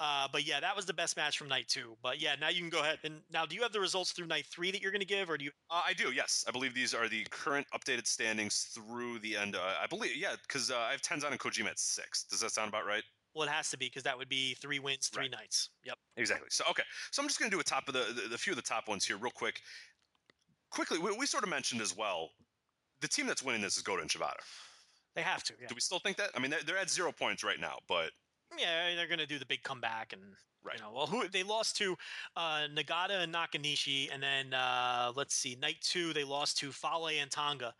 Uh, 0.00 0.28
but 0.32 0.46
yeah, 0.46 0.60
that 0.60 0.76
was 0.76 0.86
the 0.86 0.94
best 0.94 1.16
match 1.16 1.38
from 1.38 1.48
night 1.48 1.68
two. 1.68 1.96
But 2.02 2.20
yeah, 2.20 2.36
now 2.40 2.48
you 2.48 2.60
can 2.60 2.70
go 2.70 2.80
ahead 2.80 2.98
and 3.04 3.22
now, 3.30 3.46
do 3.46 3.56
you 3.56 3.62
have 3.62 3.72
the 3.72 3.80
results 3.80 4.12
through 4.12 4.26
night 4.26 4.46
three 4.46 4.70
that 4.70 4.80
you're 4.82 4.92
going 4.92 5.00
to 5.00 5.06
give, 5.06 5.30
or 5.30 5.36
do 5.38 5.44
you? 5.44 5.50
Uh, 5.70 5.82
I 5.86 5.92
do, 5.94 6.12
yes. 6.12 6.44
I 6.46 6.50
believe 6.50 6.74
these 6.74 6.94
are 6.94 7.08
the 7.08 7.24
current 7.30 7.66
updated 7.74 8.06
standings 8.06 8.64
through 8.74 9.15
the 9.18 9.36
end. 9.36 9.56
Uh, 9.56 9.74
I 9.82 9.86
believe, 9.86 10.16
yeah, 10.16 10.34
because 10.42 10.70
uh, 10.70 10.76
I 10.78 10.92
have 10.92 11.02
Tenzan 11.02 11.30
and 11.30 11.40
Kojima 11.40 11.68
at 11.68 11.78
six. 11.78 12.24
Does 12.24 12.40
that 12.40 12.50
sound 12.50 12.68
about 12.68 12.86
right? 12.86 13.02
Well, 13.34 13.46
it 13.46 13.50
has 13.50 13.70
to 13.70 13.76
be 13.78 13.86
because 13.86 14.02
that 14.04 14.16
would 14.16 14.28
be 14.28 14.54
three 14.54 14.78
wins, 14.78 15.08
three 15.08 15.24
Right. 15.24 15.30
nights. 15.32 15.70
Yep. 15.84 15.98
Exactly. 16.16 16.48
So, 16.50 16.64
okay. 16.70 16.84
So 17.10 17.22
I'm 17.22 17.28
just 17.28 17.38
going 17.38 17.50
to 17.50 17.54
do 17.54 17.60
a 17.60 17.64
top 17.64 17.86
of 17.88 17.94
the, 17.94 18.22
the, 18.22 18.28
the 18.28 18.38
few 18.38 18.52
of 18.52 18.56
the 18.56 18.62
top 18.62 18.88
ones 18.88 19.04
here, 19.04 19.18
real 19.18 19.30
quick. 19.30 19.60
Quickly, 20.70 20.98
we, 20.98 21.14
we 21.16 21.26
sort 21.26 21.44
of 21.44 21.50
mentioned 21.50 21.80
as 21.82 21.94
well. 21.96 22.30
The 23.00 23.08
team 23.08 23.26
that's 23.26 23.42
winning 23.42 23.60
this 23.60 23.76
is 23.76 23.82
Goto 23.82 24.00
and 24.00 24.10
Shibata. 24.10 24.40
They 25.14 25.22
have 25.22 25.42
to. 25.44 25.54
Yeah. 25.60 25.68
Do 25.68 25.74
we 25.74 25.80
still 25.80 25.98
think 25.98 26.16
that? 26.16 26.30
I 26.34 26.38
mean, 26.38 26.50
they're, 26.50 26.62
they're 26.66 26.78
at 26.78 26.88
zero 26.90 27.12
points 27.12 27.44
right 27.44 27.60
now, 27.60 27.76
but 27.88 28.10
Yeah, 28.58 28.94
they're 28.94 29.06
going 29.06 29.18
to 29.18 29.26
do 29.26 29.38
the 29.38 29.46
big 29.46 29.62
comeback 29.62 30.12
and 30.12 30.22
Right. 30.64 30.78
you 30.78 30.82
know, 30.82 30.92
well, 30.92 31.06
who 31.06 31.28
they 31.28 31.44
lost 31.44 31.76
to 31.76 31.96
uh, 32.36 32.66
Nagata 32.74 33.22
and 33.22 33.32
Nakanishi, 33.32 34.08
and 34.12 34.20
then 34.20 34.52
uh, 34.52 35.12
let's 35.14 35.34
see, 35.36 35.54
night 35.54 35.76
two 35.80 36.12
they 36.12 36.24
lost 36.24 36.58
to 36.58 36.72
Fale 36.72 37.06
and 37.20 37.30
Tonga, 37.30 37.72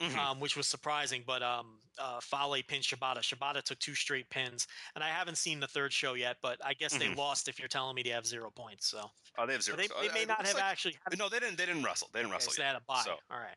Mhm. 0.00 0.16
um, 0.16 0.40
which 0.40 0.56
was 0.56 0.66
surprising. 0.66 1.22
But 1.26 1.42
um, 1.42 1.78
uh, 1.98 2.20
Fale 2.20 2.56
pinned 2.66 2.82
Shibata. 2.84 3.18
Shibata 3.18 3.62
took 3.62 3.78
two 3.78 3.94
straight 3.94 4.28
pins, 4.30 4.66
and 4.94 5.04
I 5.04 5.08
haven't 5.08 5.36
seen 5.36 5.60
the 5.60 5.68
third 5.68 5.92
show 5.92 6.14
yet, 6.14 6.38
but 6.42 6.58
I 6.64 6.74
guess 6.74 6.94
they 6.96 7.08
Mhm. 7.08 7.16
lost. 7.16 7.48
If 7.48 7.58
you're 7.58 7.68
telling 7.68 7.94
me 7.94 8.02
they 8.02 8.10
have 8.10 8.26
zero 8.26 8.50
points, 8.50 8.86
so 8.88 9.10
uh, 9.38 9.46
they 9.46 9.52
have 9.52 9.62
zero. 9.62 9.76
they, 9.76 9.88
So, 9.88 9.94
they 10.00 10.08
uh, 10.08 10.12
may 10.14 10.22
it 10.22 10.28
not 10.28 10.44
have 10.46 10.54
like- 10.54 10.64
actually. 10.64 10.96
Had, 11.04 11.18
No, 11.18 11.28
they 11.28 11.38
didn't. 11.40 11.56
They 11.56 11.66
didn't 11.66 11.82
wrestle. 11.82 12.08
They 12.12 12.20
didn't 12.20 12.28
okay, 12.30 12.36
wrestle. 12.36 12.52
so 12.52 12.62
they 12.62 12.66
had 12.66 12.76
a 12.76 12.80
bye. 12.80 13.02
So- 13.04 13.18
All 13.30 13.38
right. 13.38 13.56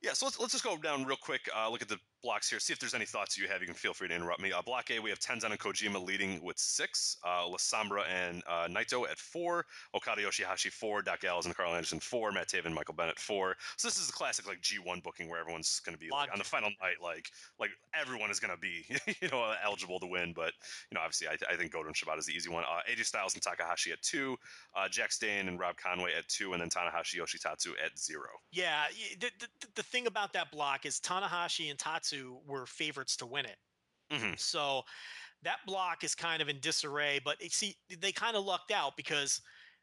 Yeah, 0.00 0.12
so 0.12 0.26
let's, 0.26 0.38
let's 0.38 0.52
just 0.52 0.64
go 0.64 0.76
down 0.76 1.04
real 1.04 1.16
quick. 1.16 1.48
Uh, 1.54 1.68
look 1.70 1.80
at 1.82 1.88
the 1.88 1.98
blocks 2.24 2.48
here. 2.48 2.58
See 2.58 2.72
if 2.72 2.80
there's 2.80 2.94
any 2.94 3.04
thoughts 3.04 3.38
you 3.38 3.46
have. 3.48 3.60
You 3.60 3.66
can 3.66 3.76
feel 3.76 3.92
free 3.92 4.08
to 4.08 4.14
interrupt 4.14 4.40
me. 4.40 4.50
Uh, 4.50 4.62
block 4.62 4.90
A, 4.90 4.98
we 4.98 5.10
have 5.10 5.20
Tenzan 5.20 5.50
and 5.50 5.60
Kojima 5.60 6.04
leading 6.04 6.42
with 6.42 6.58
six. 6.58 7.18
Uh, 7.24 7.46
La 7.46 7.58
Sombra 7.58 8.04
and 8.08 8.42
uh, 8.48 8.66
Naito 8.66 9.08
at 9.08 9.18
four. 9.18 9.66
Okada 9.94 10.22
Yoshihashi 10.22 10.72
four. 10.72 11.02
Doc 11.02 11.20
Gallows 11.20 11.44
and 11.44 11.54
Karl 11.54 11.74
Anderson 11.74 12.00
four. 12.00 12.32
Matt 12.32 12.48
Taven, 12.48 12.72
Michael 12.72 12.94
Bennett 12.94 13.18
four. 13.18 13.54
So 13.76 13.86
this 13.86 14.00
is 14.00 14.08
a 14.08 14.12
classic 14.12 14.48
like 14.48 14.60
G1 14.62 15.02
booking 15.02 15.28
where 15.28 15.38
everyone's 15.38 15.80
going 15.80 15.94
to 15.94 16.00
be 16.00 16.08
like, 16.10 16.32
on 16.32 16.38
the 16.38 16.44
final 16.44 16.70
night, 16.82 16.96
like 17.02 17.30
like 17.60 17.70
everyone 17.94 18.30
is 18.30 18.40
going 18.40 18.52
to 18.52 18.58
be 18.58 18.86
you 19.20 19.28
know 19.28 19.54
eligible 19.62 20.00
to 20.00 20.06
win. 20.06 20.32
But 20.34 20.52
you 20.90 20.94
know, 20.94 21.02
obviously, 21.02 21.28
I, 21.28 21.52
I 21.52 21.56
think 21.56 21.72
Goto 21.72 21.88
and 21.88 21.94
Shibata 21.94 22.18
is 22.18 22.26
the 22.26 22.32
easy 22.32 22.48
one. 22.48 22.64
Uh, 22.64 22.80
AJ 22.90 23.04
Styles 23.04 23.34
and 23.34 23.42
Takahashi 23.42 23.92
at 23.92 24.00
two. 24.00 24.36
Uh, 24.74 24.88
Jax 24.88 25.18
Dane 25.18 25.48
and 25.48 25.60
Rob 25.60 25.76
Conway 25.76 26.12
at 26.16 26.26
two, 26.28 26.54
and 26.54 26.62
then 26.62 26.70
Tanahashi 26.70 27.16
Yoshitatsu 27.16 27.72
at 27.84 27.98
zero. 27.98 28.28
Yeah, 28.50 28.84
the, 29.20 29.30
the, 29.38 29.46
the 29.74 29.82
thing 29.82 30.06
about 30.06 30.32
that 30.32 30.50
block 30.50 30.86
is 30.86 31.00
Tanahashi 31.00 31.68
and 31.68 31.78
Tatsu 31.78 32.13
Komatsu 32.14 32.38
were 32.46 32.66
favorites 32.66 33.16
to 33.16 33.26
win 33.26 33.46
it. 33.46 33.58
Mhm. 34.10 34.38
So 34.38 34.84
that 35.42 35.58
block 35.66 36.04
is 36.04 36.14
kind 36.14 36.40
of 36.42 36.48
in 36.48 36.60
disarray. 36.60 37.18
But 37.24 37.42
see, 37.50 37.76
they 37.88 38.12
kind 38.12 38.36
of 38.36 38.44
lucked 38.44 38.70
out 38.70 38.96
because 38.96 39.40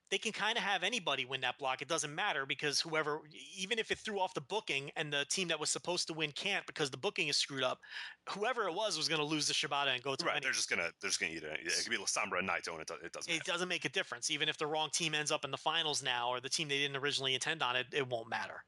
they 0.09 0.17
can 0.17 0.33
kind 0.33 0.57
of 0.57 0.63
have 0.63 0.83
anybody 0.83 1.23
win 1.23 1.39
that 1.39 1.57
block. 1.57 1.81
It 1.81 1.87
doesn't 1.87 2.13
matter 2.13 2.45
because 2.45 2.81
whoever, 2.81 3.21
even 3.55 3.79
if 3.79 3.91
it 3.91 3.97
threw 3.99 4.19
off 4.19 4.33
the 4.33 4.41
booking 4.41 4.91
and 4.97 5.11
the 5.11 5.23
team 5.25 5.47
that 5.47 5.57
was 5.59 5.69
supposed 5.69 6.05
to 6.07 6.13
win 6.13 6.33
can't 6.33 6.65
because 6.67 6.91
the 6.91 6.97
booking 6.97 7.29
is 7.29 7.37
screwed 7.37 7.63
up, 7.63 7.79
whoever 8.27 8.67
it 8.67 8.73
was 8.73 8.97
was 8.97 9.07
going 9.07 9.19
to 9.21 9.25
lose 9.25 9.47
the 9.47 9.53
Shibata 9.53 9.87
and 9.93 10.03
go 10.03 10.15
to 10.15 10.25
Right, 10.25 10.35
any- 10.35 10.43
they're 10.43 10.51
just 10.51 10.69
gonna 10.69 10.91
they're 10.99 11.09
just 11.09 11.19
gonna 11.21 11.31
eat 11.31 11.43
it. 11.43 11.59
It 11.63 11.83
could 11.83 11.89
be 11.91 11.97
Sombra 11.99 12.39
and 12.39 12.49
Naito, 12.49 12.73
and 12.73 12.81
it, 12.81 12.87
do- 12.87 12.95
it 12.95 13.13
doesn't. 13.13 13.31
it 13.31 13.37
matter. 13.37 13.51
doesn't 13.53 13.69
make 13.69 13.85
a 13.85 13.89
difference. 13.89 14.29
Even 14.29 14.49
if 14.49 14.57
the 14.57 14.67
wrong 14.67 14.89
team 14.91 15.15
ends 15.15 15.31
up 15.31 15.45
in 15.45 15.51
the 15.51 15.57
finals 15.57 16.03
now 16.03 16.29
or 16.29 16.41
the 16.41 16.49
team 16.49 16.67
they 16.67 16.79
didn't 16.79 16.97
originally 16.97 17.33
intend 17.33 17.63
on 17.63 17.77
it, 17.77 17.87
it 17.93 18.05
won't 18.07 18.27
matter. 18.29 18.65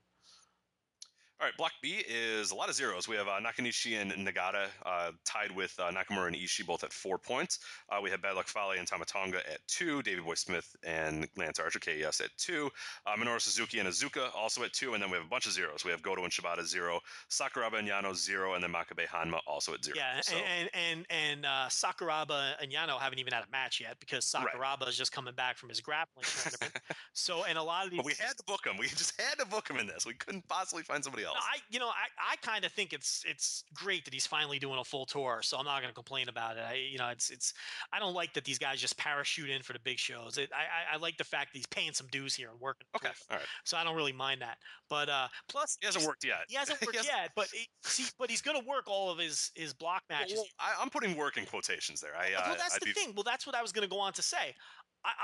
All 1.41 1.47
right, 1.47 1.57
Block 1.57 1.73
B 1.81 2.01
is 2.07 2.51
a 2.51 2.55
lot 2.55 2.69
of 2.69 2.75
zeros. 2.75 3.07
We 3.09 3.17
have 3.17 3.27
uh, 3.27 3.37
Nakanishi 3.41 3.99
and 3.99 4.13
Nagata 4.13 4.67
uh, 4.85 5.11
tied 5.25 5.53
with 5.53 5.77
uh, 5.77 5.91
Nakamura 5.91 6.27
and 6.27 6.35
Ishii 6.37 6.65
both 6.65 6.85
at 6.85 6.93
four 6.93 7.17
points. 7.17 7.59
Uh, 7.89 7.99
we 8.01 8.09
have 8.11 8.21
Bad 8.21 8.35
Luck 8.35 8.47
Fale 8.47 8.71
and 8.77 8.87
Tama 8.87 9.03
Tonga 9.03 9.39
at 9.51 9.59
two. 9.67 10.01
Davey 10.03 10.21
Boy 10.21 10.35
Smith 10.35 10.73
and 10.83 11.27
Lance 11.35 11.59
Archer 11.59 11.79
KES 11.79 12.21
at 12.21 12.29
two. 12.37 12.69
Uh, 13.05 13.17
Minoru 13.17 13.41
Suzuki 13.41 13.79
and 13.79 13.89
Iizuka 13.89 14.33
also 14.33 14.63
at 14.63 14.71
two. 14.71 14.93
And 14.93 15.03
then 15.03 15.09
we 15.11 15.17
have 15.17 15.25
a 15.25 15.29
bunch 15.29 15.45
of 15.45 15.51
zeros. 15.51 15.83
We 15.83 15.91
have 15.91 16.01
Goto 16.01 16.23
and 16.23 16.31
Shibata 16.31 16.63
zero, 16.65 17.01
Sakuraba 17.29 17.77
and 17.79 17.89
Yano 17.89 18.15
zero, 18.15 18.53
and 18.53 18.63
then 18.63 18.71
Makabe 18.71 19.05
Honma 19.05 19.39
also 19.45 19.73
at 19.73 19.83
zero. 19.83 19.97
Yeah, 19.97 20.21
So, 20.21 20.37
and 20.37 20.69
and 20.73 21.05
and 21.09 21.45
uh, 21.45 21.67
Sakuraba 21.67 22.53
and 22.61 22.71
Yano 22.71 22.97
haven't 22.99 23.19
even 23.19 23.33
had 23.33 23.43
a 23.43 23.51
match 23.51 23.81
yet 23.81 23.99
because 23.99 24.33
Right. 24.33 24.45
Sakuraba 24.53 24.87
is 24.87 24.97
just 24.97 25.11
coming 25.11 25.33
back 25.33 25.57
from 25.57 25.67
his 25.67 25.81
grappling 25.81 26.25
tournament. 26.25 26.79
So, 27.15 27.43
and 27.43 27.57
a 27.57 27.63
lot 27.63 27.85
of 27.85 27.91
these, 27.91 27.97
but 27.97 28.05
we 28.05 28.13
had 28.13 28.35
to 28.37 28.43
book 28.47 28.65
him. 28.65 28.75
We 28.77 28.87
just 28.87 29.19
had 29.21 29.37
to 29.39 29.45
book 29.45 29.69
him 29.69 29.77
in 29.77 29.85
this. 29.87 30.05
We 30.05 30.13
couldn't 30.15 30.47
possibly 30.47 30.83
find 30.83 31.03
somebody 31.03 31.23
else. 31.25 31.32
No, 31.33 31.39
I, 31.39 31.57
you 31.69 31.79
know, 31.79 31.87
I, 31.89 32.33
I 32.33 32.35
kind 32.37 32.65
of 32.65 32.71
think 32.71 32.93
it's 32.93 33.23
it's 33.27 33.63
great 33.73 34.05
that 34.05 34.13
he's 34.13 34.27
finally 34.27 34.59
doing 34.59 34.79
a 34.79 34.83
full 34.83 35.05
tour. 35.05 35.39
So 35.43 35.57
I'm 35.57 35.65
not 35.65 35.77
going 35.81 35.89
to 35.89 35.93
complain 35.95 36.29
about 36.29 36.57
it. 36.57 36.63
I, 36.67 36.73
you 36.91 36.97
know, 36.97 37.09
it's 37.09 37.29
it's. 37.29 37.53
I 37.91 37.99
don't 37.99 38.13
like 38.13 38.33
that 38.33 38.45
these 38.45 38.59
guys 38.59 38.79
just 38.79 38.97
parachute 38.97 39.49
in 39.49 39.61
for 39.61 39.73
the 39.73 39.79
big 39.79 39.97
shows. 39.99 40.37
It, 40.37 40.49
I, 40.53 40.93
I 40.93 40.95
I 40.95 40.97
like 40.97 41.17
the 41.17 41.23
fact 41.23 41.53
that 41.53 41.57
he's 41.57 41.67
paying 41.67 41.93
some 41.93 42.07
dues 42.07 42.35
here 42.35 42.49
and 42.49 42.59
working. 42.59 42.87
okay, 42.95 43.11
all 43.31 43.37
right. 43.37 43.45
So 43.63 43.77
I 43.77 43.83
don't 43.83 43.95
really 43.95 44.13
mind 44.13 44.41
that. 44.41 44.57
But 44.89 45.09
uh, 45.09 45.27
plus, 45.49 45.77
He 45.79 45.85
hasn't 45.85 46.05
worked 46.05 46.23
yet. 46.23 46.39
He 46.47 46.55
hasn't 46.55 46.77
He 46.81 46.85
worked 46.85 46.97
hasn't- 46.97 47.15
yet, 47.15 47.31
but 47.35 47.47
he, 47.53 47.67
see, 47.83 48.05
but 48.19 48.29
he's 48.29 48.41
going 48.41 48.59
to 48.59 48.67
work 48.67 48.85
all 48.87 49.11
of 49.11 49.17
his 49.19 49.51
his 49.55 49.73
block 49.73 50.03
matches. 50.09 50.35
Well, 50.37 50.45
I, 50.59 50.81
I'm 50.81 50.89
putting 50.89 51.15
work 51.17 51.37
in 51.37 51.45
quotations 51.45 52.01
there. 52.01 52.15
I, 52.17 52.33
uh, 52.33 52.43
well, 52.47 52.55
that's 52.57 52.75
I'd 52.75 52.81
the 52.81 52.85
be- 52.85 52.91
thing. 52.93 53.13
Well, 53.15 53.23
that's 53.23 53.45
what 53.45 53.55
I 53.55 53.61
was 53.61 53.71
going 53.71 53.87
to 53.87 53.89
go 53.93 53.99
on 53.99 54.13
to 54.13 54.21
say. 54.21 54.53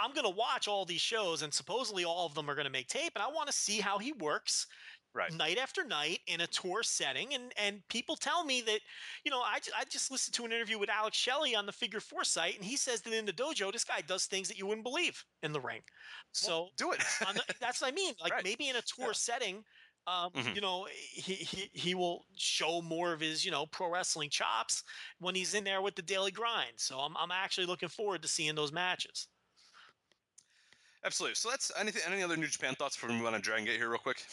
I'm 0.04 0.12
going 0.14 0.26
to 0.26 0.36
watch 0.38 0.68
all 0.68 0.84
these 0.84 1.00
shows, 1.00 1.42
and 1.42 1.54
supposedly 1.54 2.04
all 2.04 2.26
of 2.26 2.34
them 2.36 2.50
are 2.50 2.54
going 2.54 2.66
to 2.66 2.70
make 2.72 2.90
tape, 2.90 3.14
and 3.16 3.24
I 3.24 3.28
want 3.28 3.48
to 3.48 3.54
see 3.54 3.80
how 3.80 3.98
he 3.98 4.12
works 4.12 4.68
Right. 5.14 5.32
night 5.32 5.58
after 5.58 5.84
night 5.84 6.20
in 6.28 6.42
a 6.42 6.48
tour 6.48 6.84
setting. 6.84 7.34
And 7.34 7.54
and 7.58 7.88
people 7.90 8.16
tell 8.16 8.44
me 8.44 8.62
that, 8.62 8.82
you 9.24 9.32
know, 9.32 9.42
I, 9.42 9.60
I 9.76 9.86
just 9.86 10.12
listened 10.12 10.34
to 10.36 10.46
an 10.46 10.52
interview 10.52 10.78
with 10.80 10.90
Alex 10.90 11.18
Shelley 11.18 11.56
on 11.56 11.66
the 11.66 11.72
Figure 11.72 12.00
Four 12.00 12.24
site, 12.24 12.56
and 12.56 12.64
he 12.66 12.78
says 12.78 13.02
that 13.02 13.14
in 13.14 13.26
the 13.26 13.34
dojo, 13.34 13.72
this 13.72 13.84
guy 13.84 14.02
does 14.02 14.26
things 14.28 14.48
that 14.48 14.58
you 14.58 14.66
wouldn't 14.68 14.84
believe 14.86 15.26
in 15.44 15.52
the 15.54 15.62
ring. 15.62 15.82
So 16.32 16.70
Do 16.78 16.92
it. 16.92 17.00
the, 17.20 17.44
that's 17.60 17.82
what 17.82 17.88
I 17.88 17.92
mean. 17.96 18.16
Like 18.22 18.34
Right. 18.34 18.44
maybe 18.44 18.70
in 18.70 18.76
a 18.76 18.82
tour 18.82 19.08
Yeah. 19.08 19.14
setting, 19.14 19.64
um, 20.08 20.32
Mhm. 20.34 20.56
you 20.56 20.62
know, 20.62 20.86
he, 20.86 21.36
he 21.36 21.70
he 21.74 21.96
will 21.96 22.26
show 22.38 22.82
more 22.82 23.14
of 23.14 23.20
his 23.20 23.44
you 23.46 23.52
know 23.52 23.66
pro 23.68 23.90
wrestling 23.92 24.30
chops 24.30 24.84
when 25.20 25.36
he's 25.36 25.54
in 25.54 25.64
there 25.64 25.82
with 25.82 25.96
the 25.96 26.02
daily 26.02 26.32
grind. 26.32 26.80
So 26.80 27.00
I'm 27.00 27.16
I'm 27.18 27.32
actually 27.32 27.68
looking 27.68 27.90
forward 27.90 28.22
to 28.24 28.28
seeing 28.28 28.56
those 28.56 28.72
matches. 28.72 29.28
Absolutely. 31.04 31.36
So 31.36 31.50
that's 31.50 31.72
anything. 31.78 32.02
Any 32.06 32.24
other 32.24 32.38
New 32.38 32.48
Japan 32.48 32.76
thoughts 32.76 32.96
before 32.96 33.10
we 33.10 33.26
on 33.26 33.34
to 33.34 33.40
Dragon 33.40 33.66
Gate 33.66 33.78
here, 33.78 33.90
real 33.90 34.00
quick? 34.00 34.26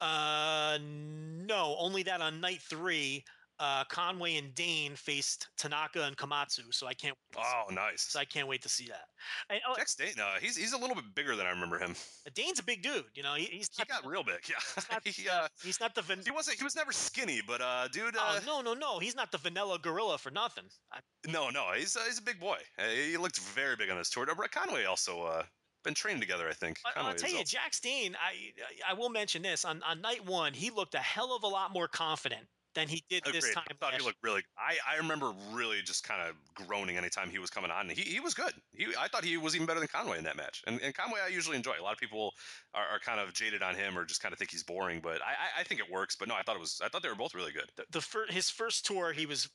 Uh, 0.00 0.78
no, 0.82 1.76
only 1.78 2.02
that 2.04 2.20
on 2.20 2.40
night 2.40 2.60
three, 2.62 3.24
uh, 3.60 3.82
Conway 3.90 4.36
and 4.36 4.54
Dane 4.54 4.94
faced 4.94 5.48
Tanaka 5.56 6.04
and 6.04 6.16
Komatsu. 6.16 6.72
So 6.72 6.86
I 6.86 6.94
can't. 6.94 7.16
Oh, 7.36 7.64
nice. 7.72 8.02
So 8.08 8.20
I 8.20 8.24
can't 8.24 8.46
wait 8.46 8.62
to 8.62 8.68
see 8.68 8.86
that. 8.86 9.06
And, 9.50 9.60
oh, 9.68 9.74
Jax 9.74 9.96
Dane, 9.96 10.14
uh, 10.20 10.34
he's 10.40 10.56
he's 10.56 10.72
a 10.72 10.78
little 10.78 10.94
bit 10.94 11.12
bigger 11.16 11.34
than 11.34 11.46
I 11.46 11.50
remember 11.50 11.78
him. 11.78 11.96
Dane's 12.34 12.60
a 12.60 12.62
big 12.62 12.82
dude. 12.82 13.04
You 13.14 13.24
know, 13.24 13.34
he, 13.34 13.46
he's 13.46 13.68
He 13.76 13.80
not, 13.80 13.88
got 13.88 14.06
real 14.08 14.22
big. 14.22 14.38
Yeah. 14.48 14.82
not- 14.92 15.06
he, 15.06 15.28
uh, 15.28 15.48
he's 15.64 15.80
not 15.80 15.94
the 15.96 16.02
van- 16.02 16.22
he 16.24 16.30
wasn't. 16.30 16.58
He 16.58 16.64
was 16.64 16.76
never 16.76 16.92
skinny, 16.92 17.40
but 17.44 17.60
uh, 17.60 17.88
dude. 17.88 18.14
Oh 18.16 18.36
Uh, 18.36 18.40
no 18.46 18.60
no 18.60 18.74
no! 18.74 19.00
He's 19.00 19.16
not 19.16 19.32
the 19.32 19.38
vanilla 19.38 19.78
gorilla 19.82 20.18
for 20.18 20.30
nothing. 20.30 20.64
I, 20.92 21.00
no, 21.26 21.50
no, 21.50 21.72
he's 21.76 21.96
uh, 21.96 22.00
he's 22.06 22.18
a 22.18 22.22
big 22.22 22.38
boy. 22.38 22.58
Uh, 22.78 22.84
he 22.88 23.16
looked 23.16 23.40
very 23.40 23.74
big 23.74 23.90
on 23.90 23.96
this 23.98 24.10
tour. 24.10 24.26
Uh, 24.30 24.34
Conway 24.52 24.84
also 24.84 25.22
uh, 25.22 25.42
been 25.88 25.94
training 25.94 26.20
together, 26.20 26.48
I 26.48 26.52
think. 26.52 26.78
I, 26.84 26.92
Conway 26.92 27.10
I'll 27.10 27.16
tell 27.16 27.30
you, 27.30 27.44
Jax 27.44 27.80
Dane. 27.80 28.14
I 28.22 28.90
I 28.90 28.94
will 28.94 29.08
mention 29.08 29.42
this 29.42 29.64
on 29.64 29.82
on 29.88 30.00
night 30.02 30.24
one. 30.26 30.52
He 30.52 30.70
looked 30.70 30.94
a 30.94 30.98
hell 30.98 31.34
of 31.34 31.42
a 31.42 31.48
lot 31.48 31.72
more 31.72 31.88
confident 31.88 32.46
than 32.74 32.88
he 32.88 33.02
did 33.08 33.24
this 33.32 33.52
time. 33.54 33.64
I 33.70 33.74
thought 33.80 33.94
he 33.94 34.04
looked 34.04 34.18
really. 34.22 34.42
I, 34.58 34.76
I 34.94 34.98
remember 34.98 35.32
really 35.50 35.80
just 35.80 36.04
kind 36.04 36.20
of 36.28 36.36
groaning 36.66 36.98
anytime 36.98 37.30
he 37.30 37.38
was 37.38 37.48
coming 37.48 37.70
on. 37.70 37.88
He, 37.88 38.02
he 38.02 38.20
was 38.20 38.34
good. 38.34 38.52
He 38.72 38.86
I 39.00 39.08
thought 39.08 39.24
he 39.24 39.38
was 39.38 39.54
even 39.54 39.66
better 39.66 39.80
than 39.80 39.88
Conway 39.88 40.18
in 40.18 40.24
that 40.24 40.36
match. 40.36 40.62
And, 40.66 40.78
and 40.82 40.94
Conway 40.94 41.20
I 41.24 41.28
usually 41.28 41.56
enjoy. 41.56 41.72
A 41.80 41.82
lot 41.82 41.94
of 41.94 41.98
people 41.98 42.34
are, 42.74 42.84
are 42.84 42.98
kind 42.98 43.18
of 43.18 43.32
jaded 43.32 43.62
on 43.62 43.74
him 43.74 43.98
or 43.98 44.04
just 44.04 44.22
kind 44.22 44.32
of 44.32 44.38
think 44.38 44.50
he's 44.50 44.62
boring. 44.62 45.00
But 45.02 45.22
I, 45.22 45.30
I, 45.30 45.60
I 45.60 45.62
think 45.64 45.80
it 45.80 45.90
works. 45.90 46.16
But 46.16 46.28
no, 46.28 46.34
I 46.34 46.42
thought 46.42 46.56
it 46.56 46.60
was. 46.60 46.80
I 46.84 46.88
thought 46.88 47.02
they 47.02 47.08
were 47.08 47.14
both 47.14 47.34
really 47.34 47.52
good. 47.52 47.70
the, 47.76 47.84
the 47.90 48.00
fir- 48.02 48.26
his 48.28 48.50
first 48.50 48.84
tour, 48.84 49.12
he 49.12 49.24
was 49.24 49.48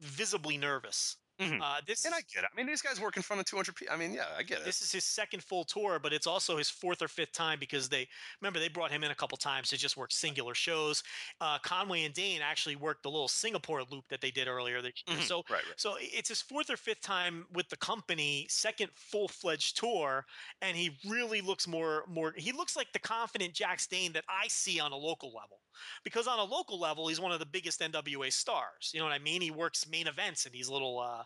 visibly 0.00 0.56
nervous. 0.56 1.16
Mhm. 1.42 1.60
Uh, 1.60 1.80
this 1.86 2.04
And 2.04 2.14
I 2.14 2.20
get 2.22 2.44
it. 2.44 2.50
I 2.52 2.56
mean, 2.56 2.66
these 2.66 2.82
guys 2.82 3.00
work 3.00 3.16
in 3.16 3.22
front 3.22 3.40
of 3.40 3.46
200 3.46 3.76
people. 3.76 3.94
I 3.94 3.96
mean, 3.96 4.12
yeah, 4.12 4.34
I 4.36 4.42
get 4.42 4.60
it. 4.60 4.64
this 4.64 4.80
is 4.82 4.92
his 4.92 5.04
second 5.04 5.42
full 5.44 5.64
tour, 5.64 5.98
but 5.98 6.12
it's 6.12 6.26
also 6.26 6.56
his 6.56 6.70
fourth 6.70 7.02
or 7.02 7.08
fifth 7.08 7.32
time 7.32 7.58
because 7.58 7.88
they 7.88 8.08
remember 8.40 8.58
they 8.60 8.68
brought 8.68 8.90
him 8.90 9.02
in 9.04 9.10
a 9.10 9.14
couple 9.14 9.36
times 9.38 9.68
to 9.70 9.76
just 9.76 9.96
work 9.96 10.12
singular 10.12 10.54
shows. 10.54 11.02
Uh, 11.40 11.58
Conway 11.58 12.04
and 12.04 12.14
Dane 12.14 12.42
actually 12.42 12.76
worked 12.76 13.02
the 13.02 13.10
little 13.10 13.28
Singapore 13.28 13.82
loop 13.84 14.08
that 14.08 14.20
they 14.20 14.30
did 14.30 14.48
earlier. 14.48 14.82
Mhm. 14.82 15.22
So 15.22 15.42
right, 15.48 15.64
right. 15.66 15.74
So 15.76 15.96
it's 16.00 16.28
his 16.28 16.42
fourth 16.42 16.70
or 16.70 16.76
fifth 16.76 17.00
time 17.00 17.46
with 17.50 17.68
the 17.68 17.76
company, 17.76 18.46
second 18.48 18.90
full 18.96 19.28
fledged 19.28 19.76
tour, 19.76 20.26
and 20.60 20.76
he 20.76 20.98
really 21.08 21.40
looks 21.40 21.66
more 21.66 22.04
more. 22.06 22.32
He 22.36 22.52
looks 22.52 22.76
like 22.76 22.92
the 22.92 22.98
confident 22.98 23.54
Jax 23.54 23.86
Dane 23.86 24.12
that 24.12 24.24
I 24.28 24.48
see 24.48 24.80
on 24.80 24.92
a 24.92 24.96
local 24.96 25.32
level, 25.32 25.62
because 26.04 26.26
on 26.26 26.38
a 26.38 26.44
local 26.44 26.78
level 26.78 27.08
he's 27.08 27.20
one 27.20 27.32
of 27.32 27.38
the 27.38 27.46
biggest 27.46 27.80
NWA 27.80 28.30
stars. 28.30 28.90
You 28.92 29.00
know 29.00 29.06
what 29.06 29.12
I 29.12 29.18
mean? 29.18 29.42
He 29.42 29.50
works 29.50 29.86
main 29.86 30.06
events 30.06 30.46
in 30.46 30.52
these 30.52 30.68
little. 30.68 30.98
Uh, 31.00 31.24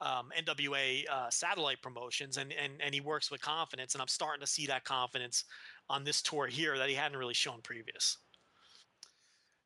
um, 0.00 0.30
NWA 0.38 1.04
uh, 1.10 1.30
satellite 1.30 1.80
promotions, 1.82 2.36
and, 2.36 2.52
and 2.52 2.74
and 2.80 2.94
he 2.94 3.00
works 3.00 3.30
with 3.30 3.40
confidence, 3.40 3.94
and 3.94 4.02
I'm 4.02 4.08
starting 4.08 4.40
to 4.40 4.46
see 4.46 4.66
that 4.66 4.84
confidence 4.84 5.44
on 5.88 6.04
this 6.04 6.22
tour 6.22 6.46
here 6.46 6.76
that 6.78 6.88
he 6.88 6.94
hadn't 6.94 7.18
really 7.18 7.34
shown 7.34 7.60
previous. 7.62 8.18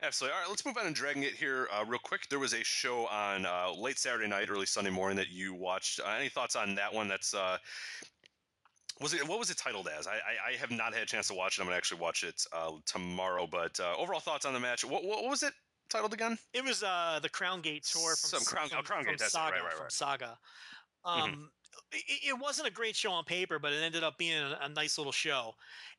Absolutely. 0.00 0.34
All 0.34 0.42
right, 0.42 0.48
let's 0.48 0.64
move 0.64 0.76
on 0.76 0.86
and 0.86 0.94
Dragon 0.94 1.22
Gate 1.22 1.34
here 1.34 1.68
uh, 1.72 1.84
real 1.84 1.98
quick. 1.98 2.28
There 2.30 2.38
was 2.38 2.52
a 2.52 2.62
show 2.62 3.06
on 3.06 3.44
uh, 3.44 3.72
late 3.76 3.98
Saturday 3.98 4.28
night, 4.28 4.48
early 4.48 4.66
Sunday 4.66 4.90
morning 4.90 5.16
that 5.16 5.28
you 5.28 5.54
watched. 5.54 5.98
Uh, 5.98 6.14
any 6.16 6.28
thoughts 6.28 6.54
on 6.54 6.76
that 6.76 6.94
one? 6.94 7.08
That's 7.08 7.34
uh, 7.34 7.56
was 9.00 9.12
it? 9.12 9.26
What 9.26 9.40
was 9.40 9.50
it 9.50 9.56
titled 9.56 9.88
as? 9.98 10.06
I, 10.06 10.12
I, 10.12 10.50
I 10.50 10.56
have 10.56 10.70
not 10.70 10.94
had 10.94 11.02
a 11.02 11.06
chance 11.06 11.26
to 11.28 11.34
watch 11.34 11.58
it. 11.58 11.62
I'm 11.62 11.66
gonna 11.66 11.76
actually 11.76 12.00
watch 12.00 12.22
it 12.22 12.40
uh, 12.52 12.72
tomorrow. 12.86 13.48
But 13.50 13.80
uh, 13.80 13.94
overall 13.98 14.20
thoughts 14.20 14.46
on 14.46 14.52
the 14.52 14.60
match? 14.60 14.84
What, 14.84 15.04
what 15.04 15.24
was 15.24 15.42
it 15.42 15.52
titled 15.88 16.12
again? 16.14 16.38
It 16.52 16.64
was 16.64 16.82
uh, 16.82 17.18
the 17.22 17.28
Crown 17.28 17.60
Gate 17.60 17.84
tour 17.84 18.16
from 18.16 18.40
Some 18.40 18.44
Crown- 18.44 18.68
oh, 18.76 18.82
Crown 18.82 19.04
from 19.04 19.14
Gate, 19.14 19.22
it. 19.22 19.30
Saga. 19.30 19.54
Right, 19.56 19.64
right, 19.64 19.72
From 19.72 19.82
right. 19.84 19.92
Saga. 19.92 20.38
Mhm. 21.06 21.22
Um, 21.22 21.50
it, 21.92 22.28
it 22.30 22.38
wasn't 22.38 22.68
a 22.68 22.70
great 22.70 22.96
show 22.96 23.12
on 23.12 23.24
paper, 23.24 23.58
but 23.58 23.72
it 23.72 23.82
ended 23.82 24.02
up 24.04 24.18
being 24.18 24.36
a, 24.36 24.58
a 24.62 24.68
nice 24.68 24.98
little 24.98 25.12
show. 25.12 25.54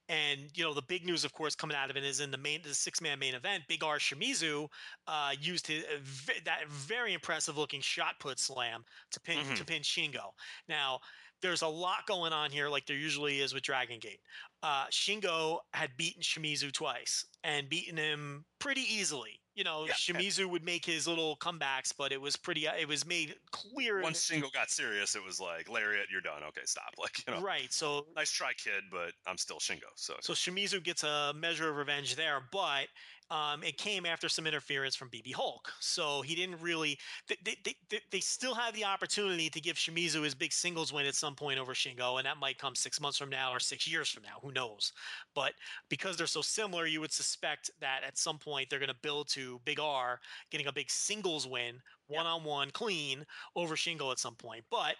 And 0.07 0.49
you 0.55 0.63
know, 0.63 0.73
the 0.73 0.81
big 0.81 1.05
news, 1.05 1.23
of 1.23 1.33
course, 1.33 1.55
coming 1.55 1.77
out 1.77 1.89
of 1.91 1.97
it 1.97 2.03
is 2.03 2.19
in 2.19 2.31
the 2.31 2.37
main, 2.37 2.61
the 2.63 2.73
six-man 2.73 3.19
main 3.19 3.35
event. 3.35 3.63
Big 3.67 3.83
R 3.83 3.97
Shimizu 3.99 4.67
uh, 5.07 5.31
used 5.39 5.67
his, 5.67 5.83
uh, 5.83 6.33
that 6.45 6.67
very 6.67 7.13
impressive-looking 7.13 7.81
shot 7.81 8.15
put 8.19 8.39
slam 8.39 8.83
to 9.11 9.19
pin 9.19 9.37
Mhm. 9.45 9.55
to 9.55 9.65
pin 9.65 9.81
Shingo. 9.83 10.31
Now, 10.67 10.99
there's 11.41 11.61
a 11.61 11.67
lot 11.67 12.05
going 12.07 12.33
on 12.33 12.51
here, 12.51 12.67
like 12.69 12.85
there 12.85 12.97
usually 12.97 13.39
is 13.39 13.53
with 13.53 13.63
Dragon 13.63 13.99
Gate. 13.99 14.19
Uh, 14.63 14.87
Shingo 14.87 15.59
had 15.73 15.95
beaten 15.95 16.21
Shimizu 16.21 16.71
twice 16.73 17.25
and 17.43 17.69
beaten 17.69 17.95
him 17.95 18.45
pretty 18.59 18.81
easily. 18.81 19.39
You 19.59 19.65
know, 19.65 19.85
Yeah. 19.87 19.91
Shimizu 19.93 20.45
would 20.45 20.63
make 20.63 20.85
his 20.85 21.05
little 21.05 21.35
comebacks, 21.35 21.91
but 21.95 22.13
it 22.13 22.21
was 22.21 22.37
pretty. 22.37 22.65
uh, 22.65 22.75
It 22.75 22.87
was 22.87 23.05
made 23.05 23.35
clear. 23.51 24.01
Once 24.01 24.25
Shingo 24.29 24.49
got 24.53 24.69
serious, 24.71 25.15
it 25.17 25.21
was 25.25 25.41
like 25.41 25.67
Lariat, 25.67 26.07
you're 26.09 26.21
done. 26.21 26.43
Okay, 26.47 26.61
stop. 26.63 26.93
Like 26.97 27.27
you 27.27 27.33
know, 27.33 27.41
Right. 27.41 27.71
So 27.73 28.07
nice 28.15 28.31
try, 28.31 28.53
kid, 28.53 28.83
but 28.89 29.11
I'm 29.27 29.37
still 29.37 29.57
Shingo. 29.57 29.89
So, 29.95 30.15
so 30.21 30.31
Shimizu 30.31 30.81
gets 30.81 31.03
a 31.03 31.33
measure 31.35 31.69
of 31.69 31.75
revenge 31.75 32.15
there, 32.15 32.39
but 32.53 32.87
um, 33.31 33.63
it 33.63 33.77
came 33.77 34.05
after 34.05 34.27
some 34.27 34.47
interference 34.47 34.95
from 34.95 35.09
BB 35.09 35.33
Hulk. 35.33 35.71
So 35.79 36.21
he 36.21 36.35
didn't 36.35 36.59
really. 36.61 36.97
They, 37.27 37.37
they, 37.43 37.55
they- 37.63 37.75
they, 38.11 38.19
still 38.19 38.53
have 38.53 38.73
the 38.73 38.85
opportunity 38.85 39.49
to 39.49 39.59
give 39.61 39.75
Shimizu 39.75 40.23
his 40.23 40.35
big 40.35 40.51
singles 40.53 40.93
win 40.93 41.05
at 41.05 41.15
some 41.15 41.35
point 41.35 41.59
over 41.59 41.73
Shingo, 41.73 42.17
and 42.17 42.25
that 42.25 42.37
might 42.37 42.57
come 42.57 42.75
six 42.75 42.99
months 43.01 43.17
from 43.17 43.29
now 43.29 43.51
or 43.51 43.59
six 43.59 43.87
years 43.87 44.09
from 44.09 44.23
now. 44.23 44.39
Who 44.41 44.51
knows? 44.51 44.91
But 45.33 45.53
because 45.89 46.17
they're 46.17 46.27
so 46.27 46.41
similar, 46.41 46.85
you 46.85 47.01
would 47.01 47.11
suspect 47.11 47.71
that 47.79 48.01
at 48.05 48.17
some 48.17 48.37
point 48.37 48.69
they're 48.69 48.79
going 48.79 48.89
to 48.89 48.95
build 49.01 49.27
to 49.29 49.59
Big 49.65 49.79
R 49.79 50.19
getting 50.51 50.67
a 50.67 50.73
big 50.73 50.89
singles 50.89 51.47
win, 51.47 51.75
one 52.07 52.25
on 52.25 52.43
one, 52.43 52.69
clean 52.71 53.25
over 53.55 53.75
Shingo 53.75 54.11
at 54.11 54.19
some 54.19 54.35
point. 54.35 54.63
But 54.69 54.95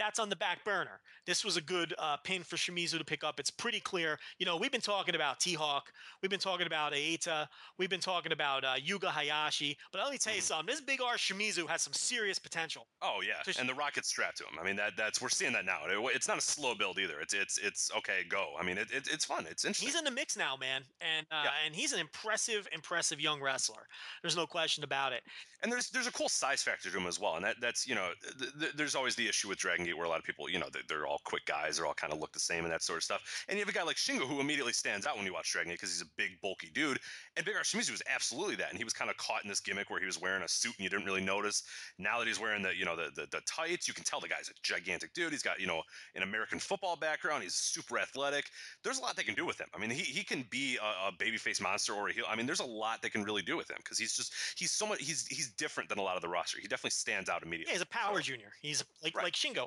that's 0.00 0.18
on 0.18 0.28
the 0.30 0.36
back 0.36 0.64
burner. 0.64 0.98
This 1.26 1.44
was 1.44 1.56
a 1.56 1.60
good 1.60 1.94
uh, 1.98 2.16
pin 2.24 2.42
for 2.42 2.56
Shimizu 2.56 2.98
to 2.98 3.04
pick 3.04 3.22
up. 3.22 3.38
It's 3.38 3.50
pretty 3.50 3.78
clear. 3.78 4.18
You 4.38 4.46
know, 4.46 4.56
we've 4.56 4.72
been 4.72 4.80
talking 4.80 5.14
about 5.14 5.38
T 5.38 5.52
Hawk, 5.52 5.92
we've 6.22 6.30
been 6.30 6.40
talking 6.40 6.66
about 6.66 6.92
Eita, 6.94 7.46
we've 7.78 7.90
been 7.90 8.00
talking 8.00 8.32
about 8.32 8.64
uh, 8.64 8.74
Yuga 8.82 9.10
Hayashi. 9.10 9.76
But 9.92 10.02
let 10.02 10.10
me 10.10 10.18
tell 10.18 10.34
you 10.34 10.40
something: 10.40 10.66
this 10.66 10.80
big 10.80 11.00
R 11.02 11.14
Shimizu 11.16 11.68
has 11.68 11.82
some 11.82 11.92
serious 11.92 12.38
potential. 12.38 12.86
Oh 13.02 13.18
yeah, 13.24 13.34
Just- 13.44 13.60
and 13.60 13.68
the 13.68 13.74
rocket's 13.74 14.08
strapped 14.08 14.38
to 14.38 14.44
him. 14.44 14.54
I 14.60 14.64
mean 14.64 14.76
that 14.76 14.94
that's 14.96 15.20
we're 15.20 15.28
seeing 15.28 15.52
that 15.52 15.64
now. 15.66 15.80
It- 15.86 16.16
it's 16.16 16.26
not 16.26 16.38
a 16.38 16.40
slow 16.40 16.74
build 16.74 16.98
either. 16.98 17.20
It's 17.20 17.34
it's 17.34 17.58
it's 17.58 17.90
okay, 17.98 18.20
go. 18.28 18.54
I 18.58 18.64
mean 18.64 18.78
it, 18.78 18.88
it 18.90 19.06
it's 19.12 19.24
fun. 19.26 19.44
It's 19.50 19.64
interesting. 19.64 19.88
He's 19.88 19.98
in 19.98 20.04
the 20.04 20.10
mix 20.10 20.36
now, 20.36 20.56
man, 20.56 20.82
and 21.02 21.26
uh, 21.30 21.42
Yeah. 21.44 21.50
and 21.66 21.74
he's 21.74 21.92
an 21.92 22.00
impressive, 22.00 22.66
impressive 22.72 23.20
young 23.20 23.40
wrestler. 23.42 23.86
There's 24.22 24.36
no 24.36 24.46
question 24.46 24.82
about 24.84 25.12
it. 25.12 25.22
and 25.62 25.70
there's 25.70 25.90
there's 25.90 26.06
a 26.06 26.12
cool 26.12 26.28
size 26.30 26.62
factor 26.62 26.90
to 26.90 26.96
him 26.96 27.06
as 27.06 27.20
well. 27.20 27.36
And 27.36 27.44
that 27.44 27.56
that's 27.60 27.86
you 27.86 27.94
know 27.94 28.10
th- 28.38 28.50
th- 28.58 28.72
there's 28.74 28.94
always 28.94 29.14
the 29.14 29.28
issue 29.28 29.48
with 29.48 29.58
Dragon 29.58 29.84
Where 29.92 30.06
a 30.06 30.08
lot 30.08 30.18
of 30.18 30.24
people 30.24 30.48
you 30.50 30.58
know 30.58 30.68
they're, 30.72 30.82
they're 30.88 31.06
all 31.06 31.20
quick 31.24 31.44
guys, 31.46 31.76
they're 31.76 31.86
all 31.86 31.94
kind 31.94 32.12
of 32.12 32.18
look 32.20 32.32
the 32.32 32.40
same 32.40 32.64
and 32.64 32.72
that 32.72 32.82
sort 32.82 32.98
of 32.98 33.02
stuff. 33.04 33.44
And 33.48 33.58
you 33.58 33.64
have 33.64 33.68
a 33.74 33.76
guy 33.76 33.82
like 33.84 33.96
Shingo 33.96 34.26
who 34.26 34.40
immediately 34.40 34.72
stands 34.72 35.06
out 35.06 35.16
when 35.16 35.26
you 35.26 35.32
watch 35.32 35.52
Dragon 35.52 35.70
Gate 35.70 35.78
because 35.80 35.90
he's 35.92 36.02
a 36.02 36.10
big 36.16 36.40
bulky 36.42 36.70
dude. 36.74 36.98
And 37.36 37.44
Big 37.46 37.54
R 37.56 37.62
Shimizu 37.62 37.90
was 37.90 38.02
absolutely 38.12 38.56
that. 38.56 38.70
And 38.70 38.78
he 38.78 38.84
was 38.84 38.92
kind 38.92 39.10
of 39.10 39.16
caught 39.16 39.42
in 39.44 39.48
this 39.48 39.60
gimmick 39.60 39.90
where 39.90 40.00
he 40.00 40.06
was 40.06 40.20
wearing 40.20 40.42
a 40.42 40.48
suit 40.48 40.74
and 40.78 40.84
you 40.84 40.90
didn't 40.90 41.06
really 41.06 41.20
notice. 41.20 41.62
Now 41.98 42.18
that 42.18 42.26
he's 42.28 42.40
wearing 42.40 42.62
the 42.62 42.76
you 42.76 42.84
know 42.84 42.96
the 42.96 43.10
the, 43.14 43.26
the 43.30 43.40
tights, 43.46 43.88
you 43.88 43.94
can 43.94 44.04
tell 44.04 44.20
the 44.20 44.28
guy's 44.28 44.48
a 44.48 44.52
gigantic 44.62 45.12
dude. 45.14 45.32
He's 45.32 45.42
got 45.42 45.60
you 45.60 45.66
know 45.66 45.82
an 46.14 46.22
American 46.22 46.58
football 46.58 46.96
background. 46.96 47.42
He's 47.42 47.54
super 47.54 47.98
athletic. 47.98 48.46
There's 48.84 48.98
a 48.98 49.02
lot 49.02 49.16
they 49.16 49.22
can 49.22 49.34
do 49.34 49.46
with 49.46 49.60
him. 49.60 49.68
I 49.74 49.78
mean, 49.78 49.90
he, 49.90 50.02
he 50.02 50.22
can 50.24 50.44
be 50.50 50.78
a, 50.82 51.08
a 51.08 51.12
babyface 51.12 51.60
monster 51.60 51.92
or 51.94 52.08
a 52.08 52.12
heel. 52.12 52.24
I 52.28 52.36
mean, 52.36 52.46
there's 52.46 52.60
a 52.60 52.64
lot 52.64 53.02
they 53.02 53.10
can 53.10 53.22
really 53.24 53.42
do 53.42 53.56
with 53.56 53.70
him 53.70 53.76
because 53.78 53.98
he's 53.98 54.16
just 54.16 54.32
he's 54.56 54.70
so 54.70 54.86
much 54.86 55.00
he's 55.00 55.26
he's 55.26 55.50
different 55.54 55.88
than 55.88 55.98
a 55.98 56.02
lot 56.02 56.16
of 56.16 56.22
the 56.22 56.28
roster. 56.28 56.58
He 56.60 56.68
definitely 56.68 56.90
stands 56.90 57.28
out 57.28 57.42
immediately. 57.42 57.70
Yeah, 57.72 57.74
he's 57.78 57.82
a 57.82 57.86
power 57.86 58.16
So- 58.16 58.20
junior. 58.22 58.52
He's 58.60 58.84
like 59.02 59.14
Right. 59.16 59.24
like 59.24 59.34
Shingo. 59.34 59.66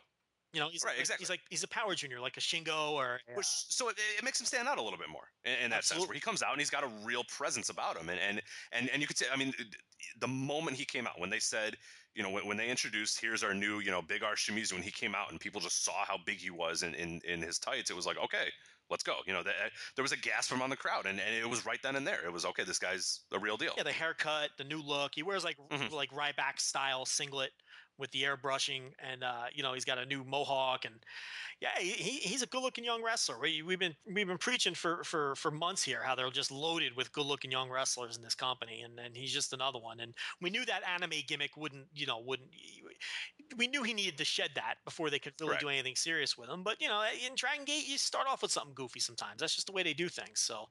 You 0.54 0.60
know, 0.60 0.70
he's 0.70 0.84
Right, 0.84 0.92
like, 0.92 1.00
exactly. 1.00 1.24
He's 1.24 1.30
like 1.30 1.42
he's 1.50 1.64
a 1.64 1.68
power 1.68 1.96
junior, 1.96 2.20
like 2.20 2.38
a 2.38 2.40
Shingo 2.40 2.92
or 2.92 3.20
Which 3.36 3.48
so 3.48 3.90
it, 3.90 3.98
it 4.18 4.24
makes 4.24 4.40
him 4.40 4.46
stand 4.46 4.68
out 4.68 4.78
a 4.78 4.82
little 4.82 5.00
bit 5.00 5.10
more 5.10 5.28
in, 5.44 5.54
in 5.66 5.70
that 5.72 5.84
sense, 5.84 6.06
where 6.06 6.14
he 6.14 6.20
comes 6.22 6.44
out 6.44 6.52
and 6.52 6.62
he's 6.62 6.70
got 6.70 6.84
a 6.84 6.92
real 7.04 7.24
presence 7.24 7.70
about 7.70 7.98
him, 7.98 8.10
and 8.10 8.20
and 8.20 8.42
and 8.72 8.90
and 8.92 9.02
you 9.02 9.08
could 9.08 9.18
say, 9.18 9.26
I 9.32 9.36
mean, 9.36 9.52
the 10.20 10.28
moment 10.28 10.78
he 10.78 10.86
came 10.86 11.08
out, 11.08 11.20
when 11.20 11.32
they 11.32 11.40
said, 11.40 11.76
you 12.14 12.22
know, 12.22 12.30
when, 12.30 12.46
when 12.46 12.58
they 12.58 12.70
introduced, 12.70 13.20
here's 13.20 13.44
our 13.44 13.54
new, 13.56 13.80
you 13.80 13.90
know, 13.90 14.02
Big 14.04 14.22
R 14.24 14.36
Shimizu, 14.36 14.74
when 14.74 14.84
he 14.84 14.92
came 14.92 15.16
out 15.16 15.32
and 15.32 15.40
people 15.40 15.60
just 15.60 15.84
saw 15.84 16.06
how 16.06 16.18
big 16.24 16.38
he 16.38 16.52
was 16.52 16.84
in 16.84 16.94
in, 16.94 17.20
in 17.26 17.42
his 17.42 17.58
tights, 17.58 17.90
it 17.90 17.96
was 17.96 18.06
like, 18.06 18.18
okay, 18.18 18.52
let's 18.90 19.04
go. 19.04 19.18
You 19.26 19.34
know, 19.34 19.42
that, 19.44 19.56
there 19.96 20.04
was 20.04 20.12
a 20.12 20.18
gasp 20.18 20.50
from 20.50 20.62
on 20.62 20.70
the 20.70 20.78
crowd, 20.78 21.08
and, 21.08 21.20
and 21.20 21.36
it 21.36 21.50
was 21.50 21.66
right 21.66 21.80
then 21.82 21.96
and 21.96 22.06
there. 22.06 22.24
It 22.24 22.32
was 22.32 22.46
okay, 22.46 22.64
this 22.64 22.78
guy's 22.80 23.22
a 23.32 23.40
real 23.40 23.58
deal. 23.58 23.74
yeah, 23.76 23.84
the 23.84 23.92
haircut, 23.92 24.52
the 24.58 24.64
new 24.64 24.82
look. 24.82 25.14
He 25.16 25.24
wears 25.24 25.44
like 25.44 25.58
Mhm. 25.72 25.92
like 25.92 26.12
Ryback 26.12 26.60
style 26.60 27.06
singlet 27.06 27.52
with 27.98 28.12
the 28.12 28.24
airbrushing, 28.24 28.94
and 29.00 29.24
uh, 29.24 29.46
you 29.54 29.64
know 29.64 29.74
he's 29.74 29.86
got 29.86 29.98
a 29.98 30.06
new 30.06 30.24
mohawk, 30.24 30.86
and 30.86 30.96
yeah, 31.62 31.70
he, 31.80 31.90
he- 31.92 32.28
he's 32.28 32.42
a 32.42 32.48
good-looking 32.48 32.84
young 32.84 33.04
wrestler. 33.04 33.40
We, 33.40 33.62
we've 33.62 33.80
been 33.80 33.96
we've 34.12 34.28
been 34.28 34.38
preaching 34.38 34.74
for 34.74 35.04
for 35.04 35.36
for 35.36 35.52
months 35.52 35.84
here 35.84 36.02
how 36.04 36.16
they're 36.16 36.30
just 36.30 36.52
loaded 36.52 36.96
with 36.96 37.12
good-looking 37.12 37.52
young 37.52 37.70
wrestlers 37.70 38.18
in 38.18 38.24
this 38.24 38.36
company, 38.36 38.82
and 38.82 39.00
and 39.00 39.16
he's 39.16 39.32
just 39.34 39.54
another 39.54 39.80
one. 39.80 40.00
And 40.00 40.14
we 40.42 40.50
knew 40.50 40.66
that 40.66 40.82
anime 40.88 41.14
gimmick 41.28 41.56
wouldn't 41.56 41.88
you 41.94 42.06
know 42.06 42.20
wouldn't. 42.20 42.50
We 43.58 43.68
knew 43.68 43.84
he 43.84 43.94
needed 43.94 44.18
to 44.18 44.26
shed 44.26 44.52
that 44.56 44.76
before 44.86 45.10
they 45.10 45.20
could 45.20 45.34
really 45.40 45.52
Correct. 45.52 45.62
do 45.62 45.70
anything 45.70 45.96
serious 45.96 46.38
with 46.38 46.50
him. 46.50 46.64
But 46.64 46.82
you 46.82 46.88
know, 46.88 47.04
in 47.26 47.34
Dragon 47.36 47.66
Gate, 47.66 47.88
you 47.88 47.98
start 47.98 48.28
off 48.28 48.42
with 48.42 48.52
something 48.52 48.74
goofy 48.74 49.00
sometimes. 49.00 49.40
That's 49.40 49.56
just 49.56 49.68
the 49.68 49.74
way 49.74 49.84
they 49.84 49.94
do 49.94 50.10
things. 50.10 50.40
So, 50.40 50.66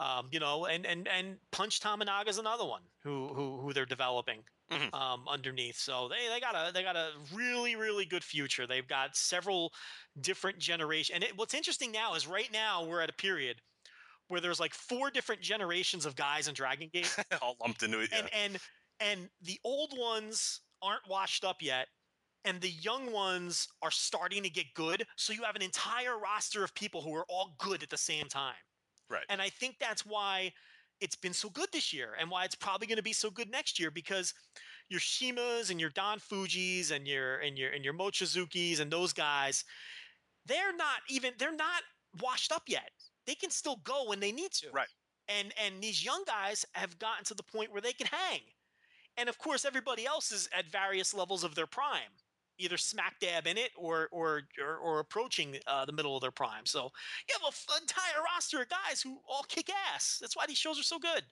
um, 0.00 0.28
you 0.32 0.40
know, 0.40 0.66
and 0.66 0.86
and 0.86 1.08
and 1.08 1.36
Punch 1.52 1.80
Tominaga's 1.80 2.38
another 2.38 2.64
one 2.64 2.82
who 3.02 3.28
who 3.34 3.60
who 3.60 3.72
they're 3.72 3.86
developing 3.86 4.42
Mhm. 4.70 4.92
um, 4.94 5.28
underneath. 5.28 5.76
So 5.78 6.08
they 6.08 6.28
they 6.28 6.40
got 6.40 6.54
a 6.54 6.72
they 6.72 6.82
got 6.82 6.96
a 6.96 7.12
really 7.32 7.76
really 7.76 8.04
good 8.04 8.24
future. 8.24 8.66
They've 8.66 8.86
got 8.88 9.16
several 9.16 9.72
different 10.20 10.58
generations. 10.58 11.14
And 11.14 11.22
it, 11.24 11.36
what's 11.36 11.54
interesting 11.54 11.92
now 11.92 12.14
is 12.14 12.26
right 12.26 12.50
now 12.52 12.84
we're 12.84 13.00
at 13.00 13.10
a 13.10 13.14
period 13.14 13.60
where 14.28 14.40
there's 14.40 14.58
like 14.58 14.74
four 14.74 15.08
different 15.10 15.40
generations 15.40 16.04
of 16.04 16.16
guys 16.16 16.48
in 16.48 16.54
Dragon 16.54 16.90
Gate, 16.92 17.14
all 17.42 17.56
lumped 17.60 17.82
into 17.84 18.00
it. 18.00 18.08
Yeah. 18.10 18.18
and 18.22 18.30
and 18.34 18.58
and 18.98 19.30
the 19.42 19.60
old 19.62 19.96
ones 19.96 20.60
aren't 20.82 21.06
washed 21.08 21.44
up 21.44 21.62
yet. 21.62 21.86
And 22.46 22.60
the 22.60 22.70
young 22.70 23.12
ones 23.12 23.68
are 23.82 23.90
starting 23.90 24.42
to 24.44 24.50
get 24.50 24.72
good. 24.74 25.04
So 25.16 25.32
you 25.34 25.42
have 25.42 25.56
an 25.56 25.62
entire 25.62 26.18
roster 26.18 26.64
of 26.64 26.74
people 26.74 27.02
who 27.02 27.14
are 27.14 27.26
all 27.28 27.56
good 27.58 27.82
at 27.82 27.90
the 27.90 27.98
same 27.98 28.28
time. 28.28 28.54
right. 29.10 29.24
And 29.28 29.42
I 29.42 29.50
think 29.50 29.76
that's 29.80 30.06
why 30.06 30.52
it's 31.00 31.16
been 31.16 31.34
so 31.34 31.50
good 31.50 31.68
this 31.72 31.92
year 31.92 32.14
and 32.18 32.30
why 32.30 32.44
it's 32.44 32.54
probably 32.54 32.86
going 32.86 32.96
to 32.96 33.02
be 33.02 33.12
so 33.12 33.30
good 33.30 33.50
next 33.50 33.78
year 33.78 33.90
because 33.90 34.32
your 34.88 35.00
CIMAs 35.00 35.70
and 35.70 35.80
your 35.80 35.90
Don 35.90 36.18
Fujiis 36.18 36.90
and 36.92 37.06
your 37.06 37.38
and 37.40 37.58
your 37.58 37.70
and 37.72 37.84
your 37.84 37.94
Mochizukis 37.94 38.80
and 38.80 38.90
those 38.90 39.12
guys, 39.12 39.64
they're 40.46 40.76
not 40.76 41.00
even 41.10 41.32
they're 41.38 41.54
not 41.54 41.82
washed 42.22 42.52
up 42.52 42.62
yet. 42.68 42.90
They 43.26 43.34
can 43.34 43.50
still 43.50 43.76
go 43.84 44.08
when 44.08 44.20
they 44.20 44.32
need 44.32 44.52
to. 44.52 44.68
Right. 44.72 44.88
And 45.28 45.52
and 45.64 45.82
these 45.82 46.04
young 46.04 46.22
guys 46.26 46.64
have 46.74 46.98
gotten 46.98 47.24
to 47.24 47.34
the 47.34 47.42
point 47.42 47.72
where 47.72 47.82
they 47.82 47.92
can 47.92 48.06
hang. 48.06 48.40
And 49.16 49.28
of 49.28 49.38
course 49.38 49.64
everybody 49.64 50.06
else 50.06 50.30
is 50.32 50.48
at 50.56 50.70
various 50.70 51.12
levels 51.12 51.44
of 51.44 51.54
their 51.54 51.66
prime. 51.66 52.14
Either 52.58 52.76
smack 52.76 53.18
dab 53.20 53.46
in 53.46 53.58
it 53.58 53.70
or 53.76 54.08
or 54.12 54.42
or, 54.62 54.76
or 54.76 55.00
approaching 55.00 55.56
uh, 55.66 55.84
the 55.84 55.92
middle 55.92 56.16
of 56.16 56.22
their 56.22 56.30
prime. 56.30 56.64
So 56.64 56.90
you 57.28 57.34
have 57.40 57.52
an 57.52 57.82
entire 57.82 58.22
roster 58.34 58.62
of 58.62 58.68
guys 58.68 59.00
who 59.02 59.18
all 59.28 59.44
kick 59.48 59.70
ass. 59.94 60.18
That's 60.20 60.36
why 60.36 60.46
these 60.46 60.58
shows 60.58 60.78
are 60.78 60.84
so 60.84 60.98
good. 60.98 61.22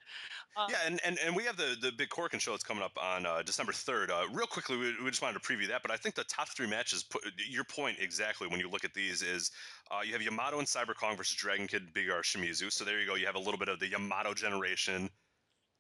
Uh, 0.57 0.67
yeah, 0.71 0.77
and, 0.87 1.01
and, 1.05 1.19
and 1.25 1.35
we 1.35 1.45
have 1.45 1.57
the, 1.57 1.77
the 1.81 1.91
big 1.97 2.09
Korakuen 2.09 2.41
show 2.41 2.53
that's 2.53 2.63
coming 2.63 2.83
up 2.83 2.97
on 3.01 3.27
uh, 3.27 3.43
December 3.43 3.73
3rd. 3.73 4.11
Uh, 4.11 4.29
real 4.33 4.47
quickly, 4.47 4.77
we, 4.77 4.95
we 5.03 5.11
just 5.11 5.23
wanted 5.23 5.41
to 5.41 5.47
preview 5.47 5.67
that, 5.69 5.83
but 5.83 5.91
I 5.91 5.97
think 5.97 6.15
the 6.15 6.25
top 6.25 6.49
three 6.49 6.67
matches, 6.67 7.03
put, 7.03 7.23
your 7.49 7.65
point 7.65 7.97
exactly 8.01 8.47
when 8.47 8.61
you 8.61 8.71
look 8.71 8.85
at 8.85 8.95
these 8.95 9.23
is 9.23 9.51
uh, 9.91 10.01
you 10.05 10.13
have 10.13 10.23
Yamato 10.23 10.59
and 10.59 10.69
Cyber 10.69 10.95
Kong 10.95 11.17
versus 11.17 11.37
Dragon 11.37 11.67
Kid 11.67 11.93
Big 11.93 12.11
R 12.11 12.23
Shimizu. 12.23 12.73
So 12.73 12.85
there 12.85 13.01
you 13.01 13.07
go. 13.07 13.15
You 13.15 13.27
have 13.27 13.35
a 13.35 13.41
little 13.41 13.59
bit 13.59 13.69
of 13.69 13.81
the 13.81 13.89
Yamato 13.89 14.35
generation, 14.35 15.11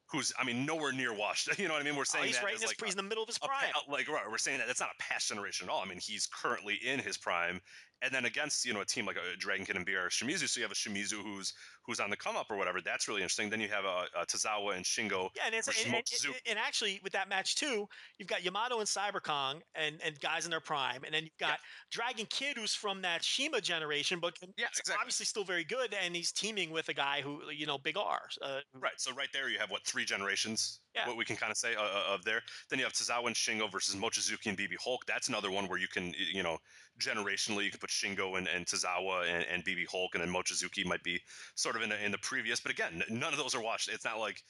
who's, 0.06 0.32
I 0.38 0.44
mean, 0.44 0.64
nowhere 0.66 0.92
near 0.92 1.12
washed. 1.14 1.48
You 1.58 1.68
know 1.68 1.74
what 1.74 1.82
I 1.82 1.84
mean? 1.84 1.96
We're 1.96 2.02
Oh, 2.02 2.04
saying 2.04 2.26
he's 2.26 2.36
that 2.36 2.44
right 2.44 2.60
like 2.66 2.80
he's 2.82 2.92
in 2.92 2.96
the 2.96 3.02
middle 3.02 3.22
of 3.22 3.28
his 3.28 3.38
prime. 3.38 3.70
pa- 3.72 3.82
like 3.90 4.08
right, 4.08 4.24
we're 4.30 4.38
saying 4.38 4.58
that 4.58 4.66
that's 4.66 4.80
not 4.80 4.90
a 4.98 5.02
past 5.02 5.28
generation 5.28 5.68
at 5.68 5.72
all. 5.72 5.80
I 5.82 5.86
mean, 5.86 5.98
he's 6.00 6.26
currently 6.26 6.74
in 6.84 6.98
his 7.00 7.16
prime, 7.16 7.60
and 8.04 8.14
then 8.14 8.26
against 8.26 8.64
you 8.64 8.72
know 8.74 8.80
a 8.80 8.84
team 8.84 9.06
like 9.06 9.16
a 9.16 9.36
Dragon 9.36 9.64
Kid 9.64 9.76
and 9.76 9.86
BR 9.86 10.08
Shimizu, 10.10 10.48
so 10.48 10.60
you 10.60 10.64
have 10.64 10.72
a 10.72 10.74
Shimizu 10.74 11.22
who's 11.22 11.52
who's 11.86 12.00
on 12.00 12.10
the 12.10 12.16
come 12.16 12.36
up 12.36 12.50
or 12.50 12.56
whatever. 12.56 12.80
That's 12.80 13.08
really 13.08 13.22
interesting. 13.22 13.50
Then 13.50 13.60
you 13.60 13.68
have 13.68 13.84
a, 13.84 14.06
uh 14.18 14.24
Tozawa 14.24 14.76
and 14.76 14.84
Shingo. 14.84 15.30
Yeah, 15.34 15.42
and 15.46 15.54
it's 15.54 15.68
and, 15.68 15.94
and, 15.94 16.04
and 16.46 16.58
actually 16.58 17.00
with 17.02 17.12
that 17.12 17.28
match 17.28 17.56
too, 17.56 17.88
you've 18.18 18.28
got 18.28 18.44
Yamato 18.44 18.78
and 18.78 18.86
Cyberkong 18.86 19.60
and, 19.74 19.96
and 20.04 20.18
guys 20.20 20.44
in 20.44 20.50
their 20.50 20.60
prime, 20.60 21.02
and 21.04 21.14
then 21.14 21.24
you've 21.24 21.38
got 21.38 21.58
Dragon 21.90 22.26
Kid 22.30 22.56
who's 22.56 22.74
from 22.74 23.02
that 23.02 23.24
CIMA 23.24 23.60
generation, 23.60 24.18
but 24.20 24.36
Yeah, 24.56 24.66
exactly. 24.68 24.94
obviously 24.98 25.26
still 25.26 25.44
very 25.44 25.64
good, 25.64 25.94
and 25.94 26.14
he's 26.14 26.32
teaming 26.32 26.70
with 26.70 26.88
a 26.88 26.94
guy 26.94 27.20
who 27.22 27.40
you 27.50 27.66
know 27.66 27.78
Big 27.78 27.96
R. 27.96 28.20
Uh, 28.42 28.60
Right. 28.74 28.92
So 28.98 29.12
right 29.14 29.28
there, 29.32 29.48
you 29.48 29.58
have 29.58 29.70
what 29.70 29.84
three 29.86 30.04
generations? 30.04 30.80
Yeah. 30.94 31.08
What 31.08 31.16
we 31.16 31.24
can 31.24 31.36
kind 31.36 31.50
of 31.50 31.56
say 31.56 31.74
uh, 31.74 31.82
uh, 31.82 32.14
of 32.14 32.24
there. 32.24 32.40
Then 32.70 32.78
you 32.78 32.84
have 32.84 32.92
Tozawa 32.94 33.26
and 33.26 33.34
Shingo 33.34 33.70
versus 33.70 33.96
Mochizuki 33.96 34.46
and 34.46 34.56
BB 34.56 34.74
Hulk. 34.82 35.04
That's 35.06 35.28
another 35.28 35.50
one 35.50 35.66
where 35.66 35.78
you 35.78 35.88
can, 35.88 36.14
you 36.32 36.42
know, 36.42 36.58
generationally 37.00 37.64
you 37.64 37.70
can 37.70 37.80
put 37.80 37.90
Shingo 37.90 38.38
and, 38.38 38.46
and 38.48 38.64
Tozawa 38.66 39.26
and, 39.28 39.44
and 39.52 39.64
BB 39.64 39.86
Hulk, 39.90 40.14
and 40.14 40.22
then 40.22 40.32
Mochizuki 40.32 40.84
might 40.86 41.02
be 41.02 41.20
sort 41.56 41.74
of 41.76 41.82
in 41.82 41.88
the, 41.90 42.04
in 42.04 42.12
the 42.12 42.18
previous. 42.18 42.60
But 42.60 42.72
again, 42.72 43.02
none 43.10 43.32
of 43.32 43.38
those 43.38 43.54
are 43.54 43.62
watched. 43.62 43.88
It's 43.88 44.04
not 44.04 44.18
like 44.18 44.42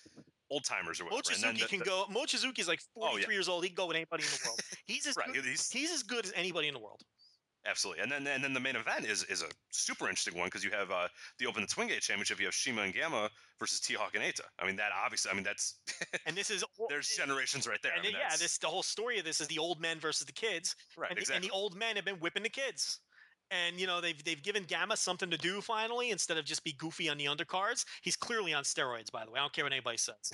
old 0.51 0.65
timers 0.65 1.01
or 1.01 1.05
whatever. 1.05 1.23
And 1.47 1.57
Mochizuki 1.57 1.61
the- 1.63 1.67
can 1.69 1.79
the- 1.79 1.85
go. 1.87 2.05
Mochizuki's 2.11 2.69
like 2.69 2.81
43 2.95 2.99
Oh, 3.03 3.17
yeah. 3.17 3.33
years 3.35 3.49
old. 3.49 3.65
He 3.65 3.71
can 3.71 3.77
go 3.77 3.87
with 3.87 3.97
anybody 3.97 4.25
in 4.25 4.31
the 4.31 4.41
world. 4.47 4.61
He's 4.87 5.07
as 5.07 5.17
Right. 5.17 5.35
He's, 5.35 5.71
he's 5.71 5.91
as 5.91 6.03
good 6.03 6.27
as 6.27 6.33
anybody 6.37 6.69
in 6.69 6.75
the 6.75 6.81
world. 6.81 7.01
Absolutely, 7.67 8.03
and 8.03 8.13
then 8.13 8.27
and 8.27 8.45
then 8.45 8.53
the 8.53 8.61
main 8.61 8.77
event 8.77 9.07
is 9.07 9.25
is 9.25 9.43
a 9.43 9.47
super 9.71 10.05
interesting 10.09 10.37
one 10.39 10.49
because 10.49 10.63
you 10.63 10.71
have 10.71 10.91
uh, 10.91 11.09
the 11.39 11.47
Open 11.47 11.63
the 11.63 11.67
Twin 11.67 11.89
Gate 11.89 12.03
Championship. 12.03 12.39
You 12.39 12.47
have 12.47 12.55
CIMA 12.55 12.83
and 12.83 12.93
Gamma 12.93 13.31
versus 13.59 13.81
T 13.81 13.95
Hawk 13.95 14.15
and 14.15 14.23
Eita. 14.23 14.43
I 14.59 14.67
mean, 14.67 14.77
that 14.77 14.93
obviously. 14.93 15.31
I 15.31 15.35
mean, 15.35 15.45
that's 15.45 15.81
And 16.27 16.37
this 16.37 16.51
is 16.51 16.63
there's 16.89 17.09
generations 17.09 17.67
right 17.67 17.81
there. 17.83 17.93
I 17.93 17.97
And 17.97 18.05
mean, 18.05 18.13
yeah, 18.19 18.37
this 18.37 18.59
the 18.59 18.67
whole 18.67 18.83
story 18.83 19.19
of 19.19 19.25
this 19.25 19.41
is 19.41 19.49
the 19.49 19.59
old 19.59 19.81
men 19.81 19.99
versus 19.99 20.27
the 20.27 20.33
kids. 20.33 20.77
right 20.97 21.11
and, 21.11 21.17
the, 21.17 21.21
exactly. 21.23 21.37
and 21.37 21.51
the 21.51 21.55
old 21.55 21.75
men 21.75 21.97
have 21.97 22.05
been 22.05 22.21
whipping 22.21 22.43
the 22.43 22.51
kids. 22.51 23.01
And 23.51 23.79
you 23.79 23.87
know 23.87 24.01
they've 24.01 24.23
they've 24.25 24.43
given 24.43 24.65
Gamma 24.65 24.97
something 24.97 25.31
to 25.31 25.37
do 25.39 25.61
finally 25.61 26.11
instead 26.11 26.39
of 26.39 26.45
just 26.45 26.65
be 26.65 26.73
goofy 26.73 27.09
on 27.09 27.19
the 27.19 27.27
undercards. 27.27 27.85
He's 28.03 28.17
clearly 28.17 28.53
on 28.55 28.65
steroids, 28.65 29.11
by 29.13 29.25
the 29.25 29.31
way. 29.31 29.39
I 29.39 29.43
don't 29.43 29.53
care 29.53 29.65
what 29.65 29.73
anybody 29.73 29.99
says. 29.99 30.33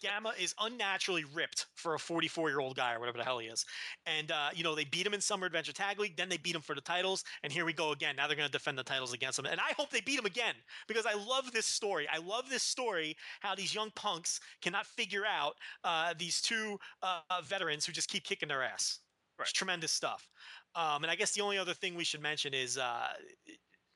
Gamma 0.00 0.32
is 0.38 0.54
unnaturally 0.60 1.24
ripped 1.24 1.66
for 1.74 1.94
a 1.94 1.98
44 1.98 2.48
year 2.50 2.60
old 2.60 2.76
guy 2.76 2.94
or 2.94 3.00
whatever 3.00 3.18
the 3.18 3.24
hell 3.24 3.38
he 3.38 3.48
is. 3.48 3.64
And 4.06 4.30
uh, 4.30 4.50
you 4.54 4.64
know 4.64 4.74
they 4.74 4.84
beat 4.84 5.06
him 5.06 5.14
in 5.14 5.20
Summer 5.20 5.46
Adventure 5.46 5.72
Tag 5.72 5.98
League, 6.00 6.16
then 6.16 6.28
they 6.28 6.38
beat 6.38 6.54
him 6.54 6.62
for 6.62 6.74
the 6.74 6.80
titles, 6.80 7.24
and 7.42 7.52
here 7.52 7.64
we 7.64 7.72
go 7.72 7.92
again. 7.92 8.16
Now 8.16 8.26
they're 8.26 8.36
going 8.36 8.48
to 8.48 8.52
defend 8.52 8.78
the 8.78 8.84
titles 8.84 9.12
against 9.12 9.38
him, 9.38 9.46
and 9.46 9.60
I 9.60 9.72
hope 9.76 9.90
they 9.90 10.00
beat 10.00 10.18
him 10.18 10.26
again 10.26 10.54
because 10.88 11.06
I 11.06 11.14
love 11.14 11.52
this 11.52 11.66
story. 11.66 12.08
I 12.12 12.18
love 12.18 12.48
this 12.48 12.62
story 12.62 13.16
how 13.40 13.54
these 13.54 13.74
young 13.74 13.90
punks 13.92 14.40
cannot 14.62 14.86
figure 14.86 15.24
out 15.26 15.56
uh, 15.84 16.14
these 16.18 16.40
two 16.40 16.78
uh, 17.02 17.20
veterans 17.44 17.84
who 17.86 17.92
just 17.92 18.08
keep 18.08 18.24
kicking 18.24 18.48
their 18.48 18.62
ass. 18.62 19.00
It's 19.42 19.52
Right. 19.52 19.54
tremendous 19.54 19.92
stuff. 19.92 20.28
Um, 20.74 21.02
and 21.02 21.10
I 21.10 21.16
guess 21.16 21.32
the 21.32 21.40
only 21.40 21.58
other 21.58 21.74
thing 21.74 21.94
we 21.94 22.04
should 22.04 22.22
mention 22.22 22.54
is 22.54 22.78
uh, 22.78 23.08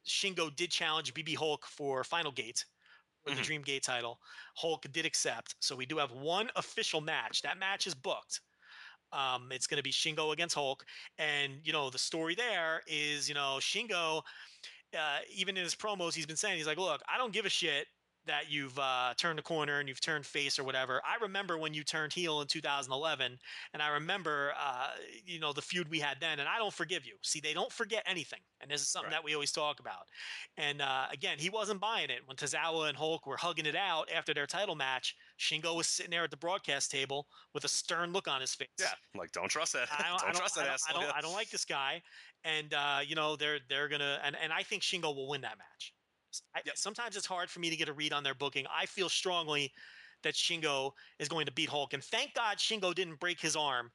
Shingo 0.06 0.54
did 0.54 0.70
challenge 0.70 1.14
BB 1.14 1.36
Hulk 1.36 1.66
for 1.66 2.04
Final 2.04 2.32
Gate, 2.32 2.64
for 3.22 3.30
the 3.30 3.40
Mhm. 3.40 3.44
Dream 3.44 3.62
Gate 3.62 3.82
title. 3.82 4.20
Hulk 4.56 4.86
did 4.92 5.06
accept, 5.06 5.54
so 5.60 5.76
we 5.76 5.86
do 5.86 5.98
have 5.98 6.10
one 6.12 6.50
official 6.56 7.00
match. 7.00 7.42
That 7.42 7.58
match 7.58 7.86
is 7.86 7.94
booked. 7.94 8.40
Um, 9.12 9.52
it's 9.52 9.66
going 9.68 9.76
to 9.76 9.82
be 9.82 9.92
Shingo 9.92 10.32
against 10.32 10.56
Hulk, 10.56 10.84
and 11.18 11.64
you 11.64 11.72
know 11.72 11.88
the 11.90 11.98
story 11.98 12.34
there 12.34 12.82
is 12.86 13.28
you 13.28 13.34
know 13.34 13.58
Shingo, 13.60 14.22
uh, 14.98 15.20
even 15.30 15.56
in 15.56 15.62
his 15.62 15.74
promos, 15.74 16.14
he's 16.14 16.26
been 16.26 16.36
saying 16.36 16.58
he's 16.58 16.66
like, 16.66 16.78
look, 16.78 17.00
I 17.08 17.16
don't 17.16 17.32
give 17.32 17.46
a 17.46 17.50
shit 17.50 17.86
that 18.26 18.50
you've 18.50 18.78
uh, 18.78 19.14
turned 19.16 19.38
a 19.38 19.42
corner 19.42 19.80
and 19.80 19.88
you've 19.88 20.00
turned 20.00 20.24
face 20.24 20.58
or 20.58 20.64
whatever. 20.64 21.00
I 21.04 21.22
remember 21.22 21.58
when 21.58 21.74
you 21.74 21.84
turned 21.84 22.12
heel 22.12 22.40
in 22.40 22.46
2011, 22.46 23.38
and 23.72 23.82
I 23.82 23.88
remember, 23.88 24.52
uh, 24.58 24.88
you 25.26 25.38
know, 25.40 25.52
the 25.52 25.60
feud 25.62 25.88
we 25.90 25.98
had 26.00 26.18
then, 26.20 26.40
and 26.40 26.48
I 26.48 26.58
don't 26.58 26.72
forgive 26.72 27.04
you. 27.06 27.14
See, 27.22 27.40
they 27.40 27.52
don't 27.54 27.72
forget 27.72 28.02
anything, 28.06 28.40
and 28.60 28.70
this 28.70 28.80
is 28.80 28.88
something 28.88 29.10
Right. 29.10 29.16
that 29.18 29.24
we 29.24 29.34
always 29.34 29.52
talk 29.52 29.80
about. 29.80 30.08
And 30.56 30.80
uh, 30.80 31.06
again, 31.12 31.38
he 31.38 31.50
wasn't 31.50 31.80
buying 31.80 32.10
it 32.10 32.20
when 32.26 32.36
Tozawa 32.36 32.88
and 32.88 32.96
Hulk 32.96 33.26
were 33.26 33.36
hugging 33.36 33.66
it 33.66 33.76
out 33.76 34.08
after 34.14 34.32
their 34.32 34.46
title 34.46 34.74
match. 34.74 35.16
Shingo 35.38 35.76
was 35.76 35.86
sitting 35.86 36.10
there 36.10 36.24
at 36.24 36.30
the 36.30 36.36
broadcast 36.36 36.90
table 36.90 37.26
with 37.52 37.64
a 37.64 37.68
stern 37.68 38.12
look 38.12 38.28
on 38.28 38.40
his 38.40 38.54
face. 38.54 38.68
Yeah, 38.80 38.86
like 39.14 39.32
don't 39.32 39.48
trust 39.48 39.72
that. 39.74 39.88
I 39.92 40.08
don't, 40.08 40.18
don't, 40.20 40.22
I 40.22 40.32
don't, 40.32 40.36
trust 40.38 40.58
I 40.58 40.62
that 40.62 40.70
I 40.70 40.74
asshole. 40.74 41.02
don't. 41.02 41.16
I 41.16 41.20
don't 41.20 41.32
like 41.34 41.50
this 41.50 41.64
guy, 41.64 42.02
and 42.44 42.72
uh, 42.72 43.00
you 43.06 43.14
know 43.16 43.36
they're 43.36 43.58
they're 43.68 43.88
gonna 43.88 44.20
and, 44.24 44.36
and 44.42 44.52
I 44.52 44.62
think 44.62 44.82
Shingo 44.82 45.14
will 45.14 45.28
win 45.28 45.40
that 45.42 45.58
match. 45.58 45.92
I, 46.54 46.62
Yep. 46.64 46.76
Sometimes 46.76 47.16
it's 47.16 47.26
hard 47.26 47.50
for 47.50 47.60
me 47.60 47.70
to 47.70 47.76
get 47.76 47.88
a 47.88 47.92
read 47.92 48.12
on 48.12 48.22
their 48.22 48.34
booking. 48.34 48.66
I 48.68 48.86
feel 48.86 49.08
strongly 49.08 49.72
that 50.22 50.34
Shingo 50.34 50.92
is 51.18 51.28
going 51.28 51.46
to 51.46 51.52
beat 51.52 51.68
Hulk, 51.68 51.92
and 51.92 52.02
thank 52.02 52.34
God 52.34 52.58
Shingo 52.58 52.94
didn't 52.94 53.16
break 53.16 53.40
his 53.40 53.56
arm 53.56 53.92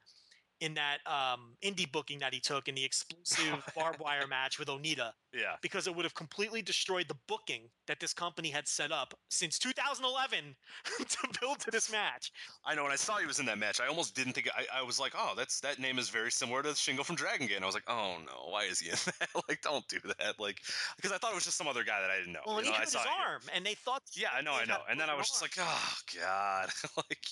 in 0.62 0.74
that 0.74 0.98
um, 1.06 1.56
indie 1.64 1.90
booking 1.92 2.20
that 2.20 2.34
he 2.34 2.40
took 2.40 2.68
in 2.68 2.76
the 2.76 2.84
explosive 2.90 3.64
barbed 3.76 4.00
wire 4.00 4.28
match 4.28 4.60
with 4.60 4.68
Onita, 4.68 5.12
Yeah. 5.34 5.56
because 5.62 5.88
it 5.88 5.96
would 5.96 6.04
have 6.06 6.14
completely 6.16 6.62
destroyed 6.62 7.08
the 7.08 7.16
booking 7.28 7.70
that 7.88 8.00
this 8.00 8.14
company 8.14 8.50
had 8.50 8.68
set 8.68 8.92
up 8.92 9.14
since 9.30 9.58
2011 9.60 10.56
to 11.00 11.18
build 11.40 11.60
to 11.60 11.72
this 11.72 11.92
match. 11.92 12.32
I 12.66 12.76
know 12.76 12.84
when 12.84 12.92
I 12.92 12.98
saw 12.98 13.18
he 13.18 13.26
was 13.26 13.40
in 13.40 13.46
that 13.46 13.58
match, 13.58 13.80
I 13.80 13.88
almost 13.88 14.16
didn't 14.16 14.34
think 14.34 14.50
I, 14.56 14.80
I 14.80 14.84
was 14.84 15.00
like, 15.00 15.14
oh, 15.18 15.34
that's 15.38 15.60
that 15.62 15.80
name 15.80 15.98
is 15.98 16.10
very 16.10 16.32
similar 16.32 16.62
to 16.64 16.70
Shingo 16.70 17.06
from 17.06 17.16
Dragon 17.16 17.48
Gate. 17.48 17.56
And 17.56 17.64
I 17.64 17.68
was 17.68 17.76
like, 17.76 17.90
oh 17.90 18.16
no, 18.26 18.52
why 18.52 18.64
is 18.66 18.80
he 18.80 18.90
in 18.90 18.96
that? 19.20 19.30
like, 19.48 19.62
don't 19.62 19.88
do 19.88 20.00
that. 20.20 20.40
Like, 20.40 20.60
because 20.98 21.12
I 21.12 21.18
thought 21.18 21.32
it 21.32 21.36
was 21.36 21.46
just 21.46 21.58
some 21.58 21.68
other 21.68 21.84
guy 21.84 22.02
that 22.02 22.10
I 22.10 22.18
didn't 22.18 22.34
know. 22.34 22.40
Well, 22.46 22.58
and 22.58 22.66
you 22.68 22.72
he 22.74 22.78
know, 22.78 22.78
I 22.78 22.80
hurt 22.80 22.86
his 22.86 22.94
saw 22.94 23.04
it- 23.04 23.08
arm, 23.28 23.42
and 23.56 23.66
they 23.66 23.76
thought 23.76 24.04
Yeah, 24.14 24.28
I 24.36 24.42
know, 24.42 24.54
I 24.54 24.66
know. 24.66 24.80
And 24.90 25.00
then 25.00 25.10
I 25.10 25.16
was 25.16 25.28
just 25.28 25.42
like, 25.42 25.54
oh 25.60 25.94
god, 26.20 26.70
like. 26.98 27.26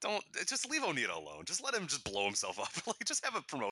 Don't 0.00 0.22
just 0.46 0.70
leave 0.70 0.82
Onita 0.82 1.14
alone. 1.16 1.44
Just 1.44 1.62
let 1.64 1.74
him 1.74 1.86
just 1.86 2.04
blow 2.04 2.24
himself 2.24 2.58
up. 2.60 2.70
like 2.86 3.04
just 3.04 3.24
have 3.24 3.36
a 3.36 3.42
promotion. 3.42 3.66